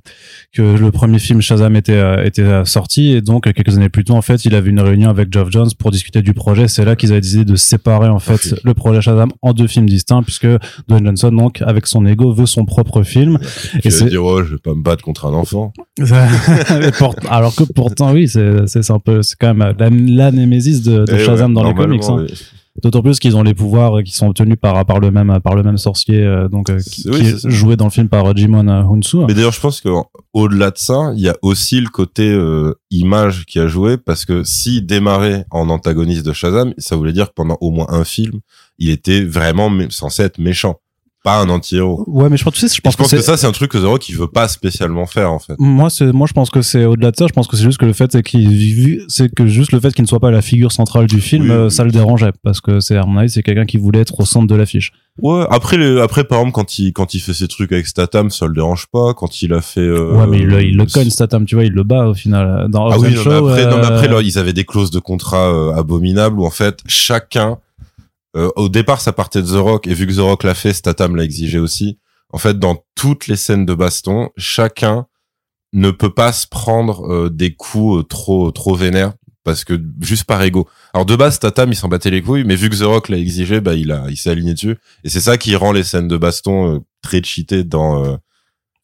que 0.52 0.62
le 0.62 0.90
premier 0.92 1.18
film 1.18 1.40
Shazam 1.40 1.74
était 1.74 2.26
était 2.26 2.64
sorti 2.64 3.12
et 3.12 3.22
donc 3.22 3.52
quelques 3.52 3.76
années 3.76 3.88
plus 3.88 4.04
tôt 4.04 4.14
en 4.14 4.22
fait, 4.22 4.44
il 4.44 4.54
avait 4.54 4.70
une 4.70 4.80
réunion 4.80 5.10
avec 5.10 5.32
Geoff 5.32 5.50
Jones 5.50 5.70
pour 5.78 5.90
discuter 5.90 6.22
du 6.22 6.32
projet, 6.32 6.68
c'est 6.68 6.84
là 6.84 6.94
qu'ils 6.94 7.10
avaient 7.10 7.20
décidé 7.20 7.44
de 7.44 7.56
séparer 7.56 8.08
en 8.08 8.20
fait 8.20 8.54
le 8.62 8.74
projet 8.74 9.00
Shazam 9.00 9.30
en 9.42 9.52
deux 9.52 9.66
films 9.66 9.88
distincts 9.88 10.22
puisque 10.22 10.46
Dwayne 10.86 11.04
Johnson 11.04 11.32
donc 11.32 11.60
avec 11.62 11.88
son 11.88 12.06
ego 12.06 12.32
veut 12.32 12.46
son 12.46 12.64
propre 12.64 13.02
film 13.02 13.38
et 13.82 13.90
c'est 13.90 14.06
dire 14.06 14.24
oh, 14.24 14.44
je 14.44 14.52
vais 14.52 14.58
pas 14.58 14.74
me 14.74 14.82
battre 14.82 15.02
contre 15.02 15.26
un 15.26 15.34
enfant. 15.34 15.72
Alors 17.28 17.54
que 17.56 17.64
pourtant 17.64 18.12
oui, 18.12 18.28
c'est 18.28 18.66
c'est 18.66 18.88
un 18.90 19.00
peu 19.00 19.22
c'est 19.22 19.36
quand 19.38 19.54
même 19.54 19.74
la, 19.76 19.90
la 19.90 20.30
némésis 20.30 20.82
de, 20.82 21.04
de 21.04 21.14
eh 21.14 21.24
Shazam 21.24 21.52
dans 21.52 21.64
les 21.64 21.74
comics 21.74 22.02
hein. 22.08 22.26
D'autant 22.82 23.02
plus 23.02 23.20
qu'ils 23.20 23.36
ont 23.36 23.44
les 23.44 23.54
pouvoirs 23.54 24.02
qui 24.02 24.12
sont 24.12 24.26
obtenus 24.26 24.56
par 24.60 24.84
par 24.84 24.98
le 24.98 25.12
même 25.12 25.38
par 25.44 25.54
le 25.54 25.62
même 25.62 25.78
sorcier 25.78 26.20
euh, 26.20 26.48
donc 26.48 26.70
euh, 26.70 26.80
qui, 26.80 27.08
est, 27.08 27.48
joué 27.48 27.76
dans 27.76 27.84
le 27.84 27.90
film 27.90 28.08
par 28.08 28.36
Jimon 28.36 28.66
Hunsu. 28.66 29.18
Mais 29.28 29.34
d'ailleurs, 29.34 29.52
je 29.52 29.60
pense 29.60 29.80
que 29.80 29.88
au-delà 30.32 30.72
de 30.72 30.78
ça, 30.78 31.12
il 31.14 31.22
y 31.22 31.28
a 31.28 31.36
aussi 31.42 31.80
le 31.80 31.88
côté 31.88 32.28
euh, 32.28 32.74
image 32.90 33.46
qui 33.46 33.60
a 33.60 33.68
joué 33.68 33.96
parce 33.96 34.24
que 34.24 34.42
si 34.42 34.82
démarrait 34.82 35.46
en 35.52 35.68
antagoniste 35.68 36.26
de 36.26 36.32
Shazam, 36.32 36.74
ça 36.76 36.96
voulait 36.96 37.12
dire 37.12 37.28
que 37.28 37.34
pendant 37.34 37.58
au 37.60 37.70
moins 37.70 37.86
un 37.90 38.02
film, 38.02 38.40
il 38.78 38.90
était 38.90 39.22
vraiment 39.22 39.70
censé 39.90 40.24
être 40.24 40.38
méchant 40.38 40.80
pas 41.24 41.40
un 41.40 41.48
anti-héros. 41.48 42.04
Ouais, 42.06 42.28
mais 42.28 42.36
je 42.36 42.44
pense, 42.44 42.52
tu 42.52 42.60
sais, 42.60 42.68
je 42.72 42.80
pense, 42.82 42.92
je 42.92 42.98
pense 42.98 43.10
que, 43.10 43.20
ça, 43.22 43.38
c'est 43.38 43.46
un 43.46 43.52
truc 43.52 43.70
que 43.70 43.78
The 43.78 43.84
Rock, 43.84 44.10
il 44.10 44.14
veut 44.14 44.28
pas 44.28 44.46
spécialement 44.46 45.06
faire, 45.06 45.32
en 45.32 45.38
fait. 45.38 45.54
Moi, 45.58 45.88
c'est, 45.88 46.12
moi, 46.12 46.26
je 46.28 46.34
pense 46.34 46.50
que 46.50 46.60
c'est 46.60 46.84
au-delà 46.84 47.12
de 47.12 47.16
ça. 47.16 47.26
Je 47.26 47.32
pense 47.32 47.48
que 47.48 47.56
c'est 47.56 47.62
juste 47.62 47.78
que 47.78 47.86
le 47.86 47.94
fait, 47.94 48.22
qu'il, 48.22 49.06
c'est 49.08 49.34
que 49.34 49.46
juste 49.46 49.72
le 49.72 49.80
fait 49.80 49.94
qu'il 49.94 50.02
ne 50.02 50.06
soit 50.06 50.20
pas 50.20 50.30
la 50.30 50.42
figure 50.42 50.70
centrale 50.70 51.06
du 51.06 51.22
film, 51.22 51.50
euh, 51.50 51.70
ça 51.70 51.82
le 51.82 51.90
dérangeait. 51.90 52.32
Parce 52.42 52.60
que 52.60 52.80
c'est, 52.80 52.98
à 52.98 53.06
mon 53.06 53.16
avis, 53.16 53.30
c'est 53.30 53.42
quelqu'un 53.42 53.64
qui 53.64 53.78
voulait 53.78 54.00
être 54.00 54.20
au 54.20 54.26
centre 54.26 54.46
de 54.46 54.54
l'affiche. 54.54 54.92
Ouais, 55.22 55.46
après, 55.48 55.78
le, 55.78 56.02
après, 56.02 56.24
par 56.24 56.40
exemple, 56.40 56.54
quand 56.54 56.78
il, 56.78 56.92
quand 56.92 57.14
il 57.14 57.20
fait 57.20 57.32
ses 57.32 57.48
trucs 57.48 57.72
avec 57.72 57.86
Statham, 57.86 58.28
ça 58.28 58.46
le 58.46 58.52
dérange 58.52 58.86
pas. 58.92 59.14
Quand 59.14 59.40
il 59.40 59.54
a 59.54 59.62
fait, 59.62 59.80
euh, 59.80 60.12
Ouais, 60.12 60.26
mais 60.26 60.40
il, 60.40 60.52
il 60.68 60.76
le 60.76 60.84
cogne, 60.84 61.08
Statham, 61.08 61.46
tu 61.46 61.54
vois, 61.54 61.64
il 61.64 61.72
le 61.72 61.84
bat, 61.84 62.06
au 62.06 62.14
final. 62.14 62.66
Dans 62.68 62.90
ah 62.90 62.98
oui, 62.98 63.14
non, 63.14 63.22
mais 63.24 63.34
après, 63.34 63.66
non, 63.70 63.78
mais 63.78 63.86
après, 63.86 64.08
là, 64.08 64.20
ils 64.20 64.38
avaient 64.38 64.52
des 64.52 64.64
clauses 64.64 64.90
de 64.90 64.98
contrat 64.98 65.48
euh, 65.48 65.72
abominables 65.74 66.38
où, 66.38 66.44
en 66.44 66.50
fait, 66.50 66.80
chacun, 66.86 67.56
euh, 68.36 68.50
au 68.56 68.68
départ, 68.68 69.00
ça 69.00 69.12
partait 69.12 69.42
de 69.42 69.46
The 69.46 69.60
Rock, 69.60 69.86
et 69.86 69.94
vu 69.94 70.06
que 70.06 70.12
The 70.12 70.18
Rock 70.18 70.42
l'a 70.44 70.54
fait, 70.54 70.72
Statham 70.72 71.16
l'a 71.16 71.24
exigé 71.24 71.58
aussi. 71.58 71.98
En 72.32 72.38
fait, 72.38 72.58
dans 72.58 72.84
toutes 72.94 73.28
les 73.28 73.36
scènes 73.36 73.64
de 73.64 73.74
baston, 73.74 74.30
chacun 74.36 75.06
ne 75.72 75.90
peut 75.90 76.12
pas 76.12 76.32
se 76.32 76.46
prendre 76.46 77.06
euh, 77.12 77.30
des 77.30 77.54
coups 77.54 78.00
euh, 78.00 78.02
trop 78.02 78.50
trop 78.52 78.74
vénères 78.74 79.14
parce 79.44 79.64
que 79.64 79.78
juste 80.00 80.24
par 80.24 80.42
ego. 80.42 80.66
Alors 80.94 81.04
de 81.04 81.16
base, 81.16 81.34
Statham 81.34 81.70
il 81.70 81.76
s'en 81.76 81.88
battait 81.88 82.10
les 82.10 82.22
couilles, 82.22 82.44
mais 82.44 82.56
vu 82.56 82.70
que 82.70 82.76
The 82.76 82.84
Rock 82.84 83.08
l'a 83.10 83.18
exigé, 83.18 83.60
bah 83.60 83.74
il 83.74 83.92
a 83.92 84.06
il 84.08 84.16
s'est 84.16 84.30
aligné 84.30 84.54
dessus, 84.54 84.78
et 85.02 85.10
c'est 85.10 85.20
ça 85.20 85.36
qui 85.36 85.54
rend 85.54 85.72
les 85.72 85.82
scènes 85.82 86.08
de 86.08 86.16
baston 86.16 86.82
très 87.02 87.22
cheatées 87.22 87.62
dans 87.62 88.18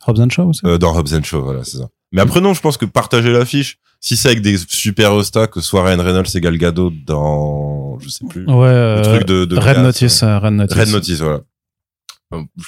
Hobbs 0.06 0.20
and 0.20 0.28
Shaw 0.28 0.48
aussi. 0.48 0.60
dans 0.78 0.94
Hobbs 0.94 1.14
and 1.14 1.22
Shaw, 1.22 1.42
voilà, 1.42 1.64
c'est 1.64 1.78
ça. 1.78 1.88
Mais 2.12 2.20
après 2.20 2.40
non, 2.40 2.52
je 2.52 2.60
pense 2.60 2.76
que 2.76 2.84
partager 2.84 3.30
l'affiche, 3.30 3.78
si 4.00 4.16
c'est 4.16 4.28
avec 4.28 4.40
des 4.40 4.56
super 4.68 5.12
hostas 5.12 5.46
que 5.46 5.60
soit 5.60 5.84
Ryan 5.84 6.02
Reynolds 6.02 6.34
et 6.34 6.40
Gal 6.40 6.56
Gadot 6.56 6.90
dans 7.06 7.98
je 8.00 8.08
sais 8.08 8.24
plus 8.28 8.46
ouais 8.46 8.66
euh, 8.66 9.02
truc 9.02 9.26
de, 9.26 9.44
de 9.44 9.56
Red, 9.58 9.78
Notice, 9.78 10.22
euh, 10.22 10.38
Red 10.38 10.54
Notice. 10.54 10.76
Red 10.78 10.88
Notice 10.88 11.20
voilà. 11.20 11.40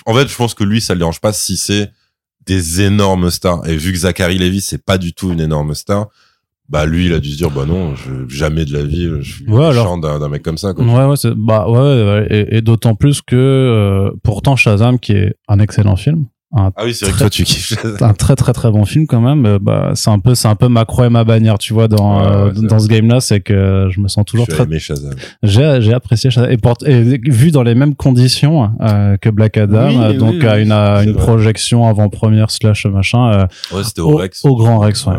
En 0.07 0.15
fait 0.15 0.29
je 0.29 0.37
pense 0.37 0.55
que 0.55 0.65
lui 0.65 0.81
ça 0.81 0.95
le 0.95 0.99
dérange 0.99 1.21
pas 1.21 1.33
si 1.33 1.57
c'est 1.57 1.91
des 2.45 2.83
énormes 2.83 3.31
stars. 3.31 3.67
Et 3.69 3.77
vu 3.77 3.93
que 3.93 3.99
Zachary 3.99 4.37
Levi 4.37 4.61
c'est 4.61 4.85
pas 4.85 4.99
du 4.99 5.15
tout 5.15 5.33
une 5.33 5.41
énorme 5.41 5.75
star 5.75 6.09
bah 6.69 6.87
lui 6.87 7.07
il 7.07 7.15
a 7.15 7.19
dû 7.19 7.31
se 7.31 7.37
dire 7.37 7.51
bah 7.51 7.65
non 7.67 7.95
je, 7.97 8.29
jamais 8.29 8.65
de 8.65 8.73
la 8.73 8.83
vie 8.83 9.09
je 9.21 9.33
suis 9.33 9.49
ouais, 9.49 9.73
d'un 9.75 10.29
mec 10.29 10.43
comme 10.43 10.59
ça 10.59 10.75
quoi. 10.75 10.85
ouais 10.85 11.05
ouais 11.05 11.35
bah 11.37 11.69
ouais, 11.69 12.27
et, 12.31 12.57
et 12.57 12.61
d'autant 12.63 12.95
plus 12.95 13.21
que 13.21 13.37
euh, 13.37 14.11
pourtant 14.23 14.57
Shazam 14.57 14.99
qui 14.99 15.13
est 15.13 15.35
un 15.49 15.59
excellent 15.59 15.97
film 15.97 16.27
ah 16.55 16.71
oui, 16.85 16.95
c'est 16.95 17.07
vrai 17.07 17.15
que 17.15 17.19
toi 17.19 17.31
tu 17.31 17.45
kiffes. 17.45 17.75
un 18.03 18.13
très 18.13 18.37
très 18.37 18.53
très 18.53 18.71
bon 18.71 18.85
film 18.85 19.07
quand 19.07 19.21
même. 19.21 19.47
Euh, 19.47 19.59
bah, 19.59 19.93
c'est 19.95 20.11
un 20.11 20.19
peu 20.19 20.35
c'est 20.35 20.49
un 20.49 20.55
peu 20.55 20.69
ma 20.69 20.85
croix 20.85 21.07
et 21.07 21.11
ma 21.11 21.25
bannière, 21.25 21.59
tu 21.59 21.73
vois, 21.73 21.89
dans 21.89 22.27
euh, 22.27 22.51
dans 22.51 22.79
ce 22.79 22.89
game-là, 22.89 23.21
c'est 23.21 23.41
que 23.41 23.89
je 23.91 24.01
me 24.01 24.09
sens 24.09 24.25
toujours 24.27 24.47
très. 24.47 24.67
J'ai 25.43 25.79
j'ai 25.81 25.95
apprécié 25.95 26.31
Shazam 26.31 26.51
et, 26.51 27.19
vu 27.31 27.51
dans 27.51 27.63
les 27.63 27.75
mêmes 27.75 27.95
conditions 27.95 28.71
euh, 28.81 29.17
que 29.17 29.31
Black 29.31 29.57
Adam, 29.57 30.13
donc 30.13 30.45
à 30.45 30.59
une, 30.59 30.73
une 30.73 31.15
projection 31.15 31.89
avant 31.89 32.09
première 32.09 32.51
slash 32.51 32.85
machin. 32.87 33.47
ouais, 33.73 33.85
c'était 33.85 34.03
au, 34.03 34.17
Rex. 34.17 34.45
Au 34.45 34.57
Grand 34.57 34.79
Rex, 34.79 35.07
ouais. 35.07 35.15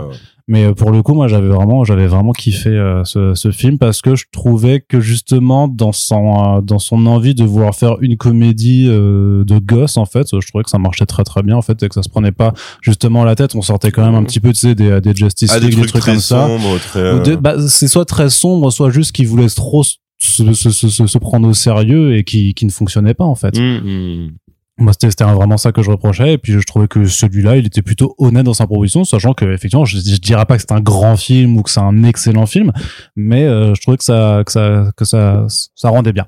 Mais 0.48 0.66
euh, 0.66 0.74
pour 0.74 0.92
le 0.92 1.02
coup, 1.02 1.14
moi, 1.14 1.30
j'avais 1.30 1.48
vraiment, 1.48 1.86
j'avais 1.86 2.08
vraiment 2.08 2.34
kiffé 2.34 2.70
euh, 2.70 3.06
ce, 3.06 3.34
ce, 3.34 3.52
film 3.52 3.78
parce 3.78 4.02
que 4.02 4.16
je 4.16 4.26
trouvais 4.30 4.82
que 4.82 5.00
justement 5.00 5.70
dans 5.70 5.94
son 5.94 6.58
euh, 6.58 6.62
dans 6.62 6.80
son 6.80 7.06
envie 7.06 7.34
de 7.34 7.46
vouloir 7.46 7.74
faire 7.74 7.96
une 8.02 8.18
comédie 8.18 8.88
de 8.88 9.60
gosse, 9.60 9.96
en 9.96 10.06
fait, 10.06 10.28
je 10.40 10.46
trouvais 10.48 10.64
que 10.64 10.70
ça 10.70 10.80
marchait 10.80 11.06
très 11.06 11.24
très 11.24 11.44
bien 11.44 11.56
en 11.56 11.62
fait 11.62 11.82
et 11.82 11.88
que 11.88 11.96
ça 11.96 12.04
se 12.04 12.10
prenait 12.10 12.34
pas 12.34 12.54
justement 12.82 13.24
la 13.24 13.36
tête. 13.36 13.56
On 13.56 13.62
sortait 13.62 13.92
quand 13.92 14.04
même 14.04 14.16
un 14.16 14.24
petit 14.24 14.42
peu, 14.42 14.52
tu 14.52 14.60
sais, 14.60 14.76
des, 14.76 15.00
des 15.00 15.16
Justice 15.16 15.52
ah, 15.54 15.60
League, 15.60 15.80
des 15.80 15.88
trucs, 15.88 16.04
comme 16.04 16.20
ça. 16.20 16.50
Très... 16.90 17.38
Bah, 17.38 17.56
c'est 17.68 17.88
soit 17.88 18.06
très 18.06 18.30
sombre, 18.30 18.70
soit 18.72 18.90
juste 18.90 19.14
qu'ils 19.14 19.28
voulaient 19.28 19.48
trop 19.48 19.84
se, 19.84 20.54
se, 20.54 20.72
se, 20.72 21.08
se, 21.08 21.18
prendre 21.18 21.48
au 21.48 21.54
sérieux 21.54 22.16
et 22.16 22.24
qui, 22.24 22.54
qui 22.54 22.66
ne 22.66 22.72
fonctionnait 22.72 23.14
pas 23.14 23.26
en 23.26 23.36
fait. 23.36 23.58
Mmh. 23.58 24.32
Moi, 24.80 24.92
c'était 25.00 25.24
vraiment 25.24 25.58
ça 25.58 25.72
que 25.72 25.84
je 25.84 25.92
reprochais. 25.92 26.34
Et 26.34 26.38
puis, 26.38 26.54
je 26.54 26.66
trouvais 26.66 26.88
que 26.88 27.06
celui-là, 27.06 27.58
il 27.58 27.68
était 27.68 27.84
plutôt 27.84 28.16
honnête 28.18 28.44
dans 28.44 28.56
sa 28.56 28.66
proposition, 28.66 29.04
sachant 29.04 29.34
que, 29.34 29.46
effectivement, 29.46 29.86
je, 29.86 29.98
je 29.98 30.18
dirais 30.18 30.46
pas 30.46 30.56
que 30.56 30.62
c'est 30.62 30.72
un 30.72 30.82
grand 30.82 31.16
film 31.16 31.58
ou 31.58 31.62
que 31.62 31.70
c'est 31.70 31.80
un 31.80 32.04
excellent 32.04 32.48
film, 32.48 32.72
mais 33.16 33.44
euh, 33.44 33.76
je 33.76 33.82
trouvais 33.82 33.98
que 33.98 34.04
ça, 34.04 34.42
que 34.46 34.52
ça, 34.52 34.92
que 34.98 35.06
ça, 35.06 35.46
ça 35.76 35.90
rendait 35.90 36.14
bien. 36.14 36.26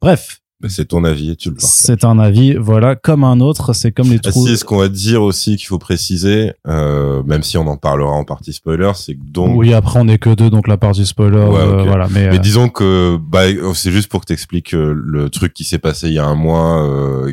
Bref, 0.00 0.40
c'est 0.68 0.86
ton 0.86 1.04
avis 1.04 1.30
et 1.30 1.36
tu 1.36 1.50
le 1.50 1.56
partages. 1.56 1.70
C'est 1.72 2.04
un 2.04 2.18
avis, 2.18 2.54
voilà, 2.54 2.96
comme 2.96 3.24
un 3.24 3.40
autre. 3.40 3.72
C'est 3.72 3.92
comme 3.92 4.10
les 4.10 4.18
trous. 4.18 4.44
Ah, 4.46 4.50
si, 4.50 4.56
ce 4.56 4.64
qu'on 4.64 4.78
va 4.78 4.88
dire 4.88 5.22
aussi 5.22 5.56
qu'il 5.56 5.66
faut 5.66 5.78
préciser, 5.78 6.52
euh, 6.66 7.22
même 7.24 7.42
si 7.42 7.58
on 7.58 7.66
en 7.66 7.76
parlera 7.76 8.10
en 8.10 8.24
partie 8.24 8.52
spoiler, 8.52 8.92
c'est 8.94 9.14
que 9.14 9.20
donc. 9.24 9.56
Oui, 9.56 9.74
après 9.74 10.00
on 10.00 10.08
est 10.08 10.18
que 10.18 10.30
deux, 10.30 10.50
donc 10.50 10.68
la 10.68 10.76
partie 10.76 11.06
spoiler, 11.06 11.36
euh, 11.36 11.84
voilà. 11.84 12.08
Mais, 12.10 12.28
mais 12.28 12.36
euh, 12.36 12.38
disons 12.38 12.68
que, 12.68 13.16
bah, 13.16 13.42
c'est 13.74 13.90
juste 13.90 14.08
pour 14.08 14.20
que 14.20 14.26
t'expliques 14.26 14.74
euh, 14.74 14.94
le 14.94 15.30
truc 15.30 15.52
qui 15.52 15.64
s'est 15.64 15.78
passé 15.78 16.08
il 16.08 16.14
y 16.14 16.18
a 16.18 16.26
un 16.26 16.34
mois, 16.34 16.86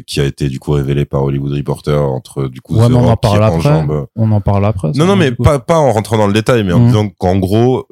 qui 0.05 0.19
a 0.19 0.25
été 0.25 0.49
du 0.49 0.59
coup 0.59 0.71
révélé 0.71 1.05
par 1.05 1.23
Hollywood 1.23 1.53
Reporter 1.53 2.01
entre 2.01 2.47
du 2.47 2.61
coup. 2.61 2.75
Ouais, 2.75 2.87
The 2.87 2.93
on 2.93 3.07
en 3.07 3.17
parle 3.17 3.43
après. 3.43 3.85
On 4.15 4.31
en 4.31 4.41
parle 4.41 4.65
après. 4.65 4.91
Non, 4.95 5.05
non, 5.05 5.15
mais 5.15 5.31
pas 5.31 5.59
pas 5.59 5.77
en 5.77 5.91
rentrant 5.91 6.17
dans 6.17 6.27
le 6.27 6.33
détail, 6.33 6.63
mais 6.63 6.73
en 6.73 6.79
mhm. 6.79 6.87
disant 6.87 7.09
qu'en 7.09 7.37
gros, 7.37 7.87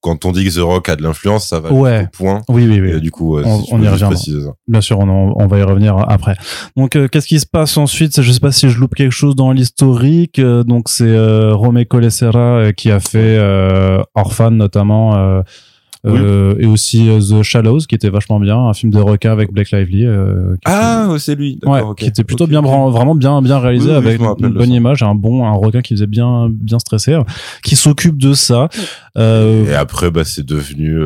quand 0.00 0.24
on 0.24 0.32
dit 0.32 0.44
que 0.44 0.54
The 0.54 0.62
Rock 0.62 0.88
a 0.88 0.96
de 0.96 1.02
l'influence, 1.02 1.48
ça 1.48 1.60
va 1.60 1.72
ouais. 1.72 2.04
au 2.04 2.16
point. 2.16 2.42
Oui, 2.48 2.66
oui, 2.68 2.80
oui. 2.80 2.90
Et 2.92 3.00
du 3.00 3.10
coup, 3.10 3.38
on, 3.38 3.82
y 3.82 3.88
revient. 3.88 4.08
Bien 4.68 4.80
sûr, 4.80 4.98
on, 4.98 5.34
on, 5.36 5.46
va 5.46 5.58
y 5.58 5.62
revenir 5.62 5.96
après. 6.08 6.36
Donc, 6.76 6.94
euh, 6.94 7.08
qu'est-ce 7.08 7.26
qui 7.26 7.40
se 7.40 7.46
passe 7.46 7.76
ensuite? 7.76 8.20
Je 8.20 8.32
sais 8.32 8.40
pas 8.40 8.52
si 8.52 8.68
je 8.68 8.78
loupe 8.78 8.94
quelque 8.94 9.12
chose 9.12 9.34
dans 9.34 9.50
l'historique. 9.50 10.38
Euh, 10.38 10.62
donc, 10.62 10.88
c'est 10.88 11.04
euh, 11.04 11.54
Romé 11.54 11.84
Colessera 11.84 12.72
qui 12.76 12.90
a 12.90 13.00
fait 13.00 13.38
Orphan 14.14 14.52
notamment 14.52 15.42
euh, 16.06 16.54
et 16.60 16.66
aussi 16.66 17.08
euh, 17.08 17.18
The 17.18 17.42
Shallows 17.42 17.80
qui 17.80 17.96
était 17.96 18.08
vachement 18.08 18.38
bien 18.38 18.56
un 18.56 18.72
film 18.72 18.92
de 18.92 19.00
requin 19.00 19.32
avec 19.32 19.52
Blake 19.52 19.72
Lively 19.72 20.06
euh, 20.06 20.54
ah 20.64 21.08
c'est 21.18 21.34
lui. 21.34 21.58
Ouais, 21.64 21.82
qui 21.96 22.06
était 22.06 22.22
plutôt 22.22 22.46
bien 22.46 22.60
vraiment 22.60 23.16
bien 23.16 23.42
bien 23.42 23.58
réalisé 23.58 23.92
avec 23.92 24.20
une 24.20 24.50
bonne 24.50 24.70
image 24.70 25.02
un 25.02 25.16
bon 25.16 25.44
un 25.44 25.52
requin 25.52 25.80
qui 25.80 25.94
faisait 25.94 26.06
bien 26.06 26.48
bien 26.50 26.78
stressé 26.78 27.18
qui 27.64 27.74
s'occupe 27.74 28.16
de 28.16 28.32
ça. 28.32 28.68
Et 29.16 29.74
après 29.74 30.12
bah 30.12 30.22
c'est 30.24 30.46
devenu 30.46 30.96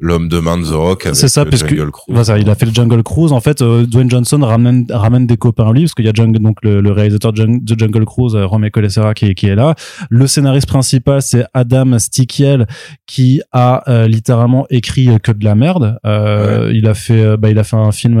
l'homme 0.00 0.28
de 0.28 0.40
main 0.40 0.58
de 0.58 0.64
The 0.64 0.74
Rock 0.74 1.08
c'est 1.12 1.28
ça 1.28 1.44
parce 1.44 1.62
que 1.62 1.74
Cruise. 1.74 1.92
Voilà, 2.08 2.40
il 2.40 2.50
a 2.50 2.56
fait 2.56 2.66
le 2.66 2.74
Jungle 2.74 3.02
Cruise. 3.04 3.30
En 3.30 3.40
fait 3.40 3.62
Dwayne 3.62 4.10
Johnson 4.10 4.40
ramène 4.42 4.86
ramène 4.90 5.26
des 5.26 5.36
copains 5.36 5.72
lui 5.72 5.82
parce 5.82 5.94
qu'il 5.94 6.06
y 6.06 6.08
a 6.08 6.12
Jungle, 6.12 6.40
donc 6.40 6.56
le, 6.62 6.90
réalisateur 6.90 7.32
de 7.32 7.46
Jungle 7.78 8.04
Cruise 8.04 8.34
Romy 8.34 8.70
Colessera 8.72 9.14
qui, 9.14 9.32
qui 9.36 9.46
est 9.46 9.54
là. 9.54 9.76
Le 10.10 10.26
scénariste 10.26 10.66
principal 10.66 11.22
c'est 11.22 11.44
Adam 11.54 11.98
Stickiel 12.00 12.66
qui 13.06 13.40
a 13.52 13.84
littéralement 14.24 14.66
écrit 14.70 15.08
que 15.22 15.32
de 15.32 15.44
la 15.44 15.54
merde. 15.54 15.98
Euh, 16.06 16.72
Il 16.72 16.88
a 16.88 16.94
fait, 16.94 17.22
euh, 17.22 17.36
bah, 17.36 17.50
il 17.50 17.58
a 17.58 17.64
fait 17.64 17.76
un 17.76 17.92
film 17.92 18.20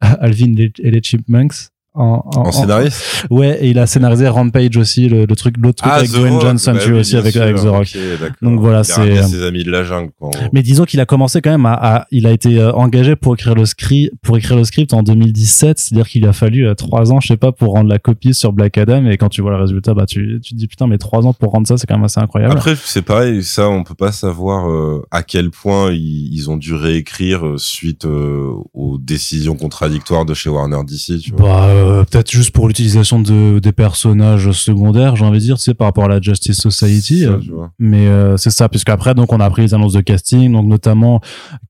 Alvin 0.20 0.54
et 0.56 0.90
les 0.90 1.02
Chipmunks 1.02 1.70
en, 1.98 2.24
en, 2.36 2.52
scénariste 2.52 3.26
ouais 3.30 3.58
et 3.60 3.70
il 3.70 3.78
a 3.78 3.86
scénarisé 3.86 4.28
Rampage 4.28 4.76
aussi 4.76 5.08
le, 5.08 5.24
le 5.24 5.36
truc 5.36 5.56
l'autre 5.58 5.82
truc 5.82 5.92
ah, 5.92 5.98
avec 5.98 6.10
Dwayne 6.10 6.40
Johnson 6.40 6.74
bah 6.74 6.80
tu 6.80 6.90
vois 6.90 7.00
aussi 7.00 7.16
avec 7.16 7.34
avec 7.36 7.56
The 7.56 7.66
Rock. 7.66 7.96
donc 8.40 8.60
voilà 8.60 8.84
c'est 8.84 9.22
ses 9.22 9.42
amis 9.42 9.64
de 9.64 9.70
la 9.70 9.82
jungle 9.82 10.10
quoi, 10.18 10.30
mais 10.52 10.62
disons 10.62 10.84
qu'il 10.84 11.00
a 11.00 11.06
commencé 11.06 11.40
quand 11.40 11.50
même 11.50 11.66
à, 11.66 11.72
à, 11.72 12.06
il 12.12 12.26
a 12.26 12.30
été 12.30 12.60
euh, 12.60 12.72
engagé 12.72 13.16
pour 13.16 13.34
écrire 13.34 13.54
le 13.56 13.66
script 13.66 14.14
pour 14.22 14.36
écrire 14.36 14.56
le 14.56 14.64
script 14.64 14.94
en 14.94 15.02
2017 15.02 15.78
c'est 15.78 15.94
à 15.94 15.96
dire 15.96 16.08
qu'il 16.08 16.24
a 16.26 16.32
fallu 16.32 16.68
euh, 16.68 16.74
trois 16.74 17.12
ans 17.12 17.20
je 17.20 17.26
sais 17.26 17.36
pas 17.36 17.50
pour 17.50 17.72
rendre 17.72 17.88
la 17.88 17.98
copie 17.98 18.32
sur 18.32 18.52
Black 18.52 18.78
Adam 18.78 19.04
et 19.06 19.16
quand 19.16 19.28
tu 19.28 19.42
vois 19.42 19.50
le 19.50 19.58
résultat 19.58 19.94
bah 19.94 20.06
tu 20.06 20.40
tu 20.42 20.54
te 20.54 20.58
dis 20.58 20.68
putain 20.68 20.86
mais 20.86 20.98
trois 20.98 21.26
ans 21.26 21.32
pour 21.32 21.50
rendre 21.50 21.66
ça 21.66 21.76
c'est 21.76 21.86
quand 21.86 21.96
même 21.96 22.04
assez 22.04 22.20
incroyable. 22.20 22.54
Après 22.56 22.76
c'est 22.76 23.02
pareil 23.02 23.42
ça 23.42 23.68
on 23.68 23.82
peut 23.82 23.96
pas 23.96 24.12
savoir 24.12 24.70
euh, 24.70 25.04
à 25.10 25.24
quel 25.24 25.50
point 25.50 25.90
ils, 25.90 26.32
ils, 26.32 26.48
ont 26.48 26.56
dû 26.56 26.74
réécrire 26.74 27.54
suite 27.56 28.04
aux 28.04 28.98
décisions 28.98 29.56
contradictoires 29.56 30.24
de 30.24 30.34
chez 30.34 30.48
Warner 30.48 30.78
DC 30.86 31.20
tu 31.20 31.32
vois. 31.32 31.48
Bah, 31.48 31.64
euh, 31.87 31.87
peut-être 32.10 32.30
juste 32.30 32.50
pour 32.50 32.68
l'utilisation 32.68 33.20
de 33.20 33.58
des 33.58 33.72
personnages 33.72 34.52
secondaires, 34.52 35.16
j'ai 35.16 35.24
envie 35.24 35.38
de 35.38 35.44
dire, 35.44 35.56
tu 35.56 35.62
sais, 35.62 35.74
par 35.74 35.86
rapport 35.86 36.04
à 36.04 36.08
la 36.08 36.20
Justice 36.20 36.56
Society. 36.56 37.24
Euh, 37.24 37.38
mais 37.78 38.08
euh, 38.08 38.36
c'est 38.36 38.50
ça, 38.50 38.68
puisque 38.68 38.88
après, 38.88 39.14
donc, 39.14 39.32
on 39.32 39.40
a 39.40 39.50
pris 39.50 39.62
les 39.62 39.74
annonces 39.74 39.92
de 39.92 40.00
casting, 40.00 40.52
donc 40.52 40.66
notamment 40.66 41.20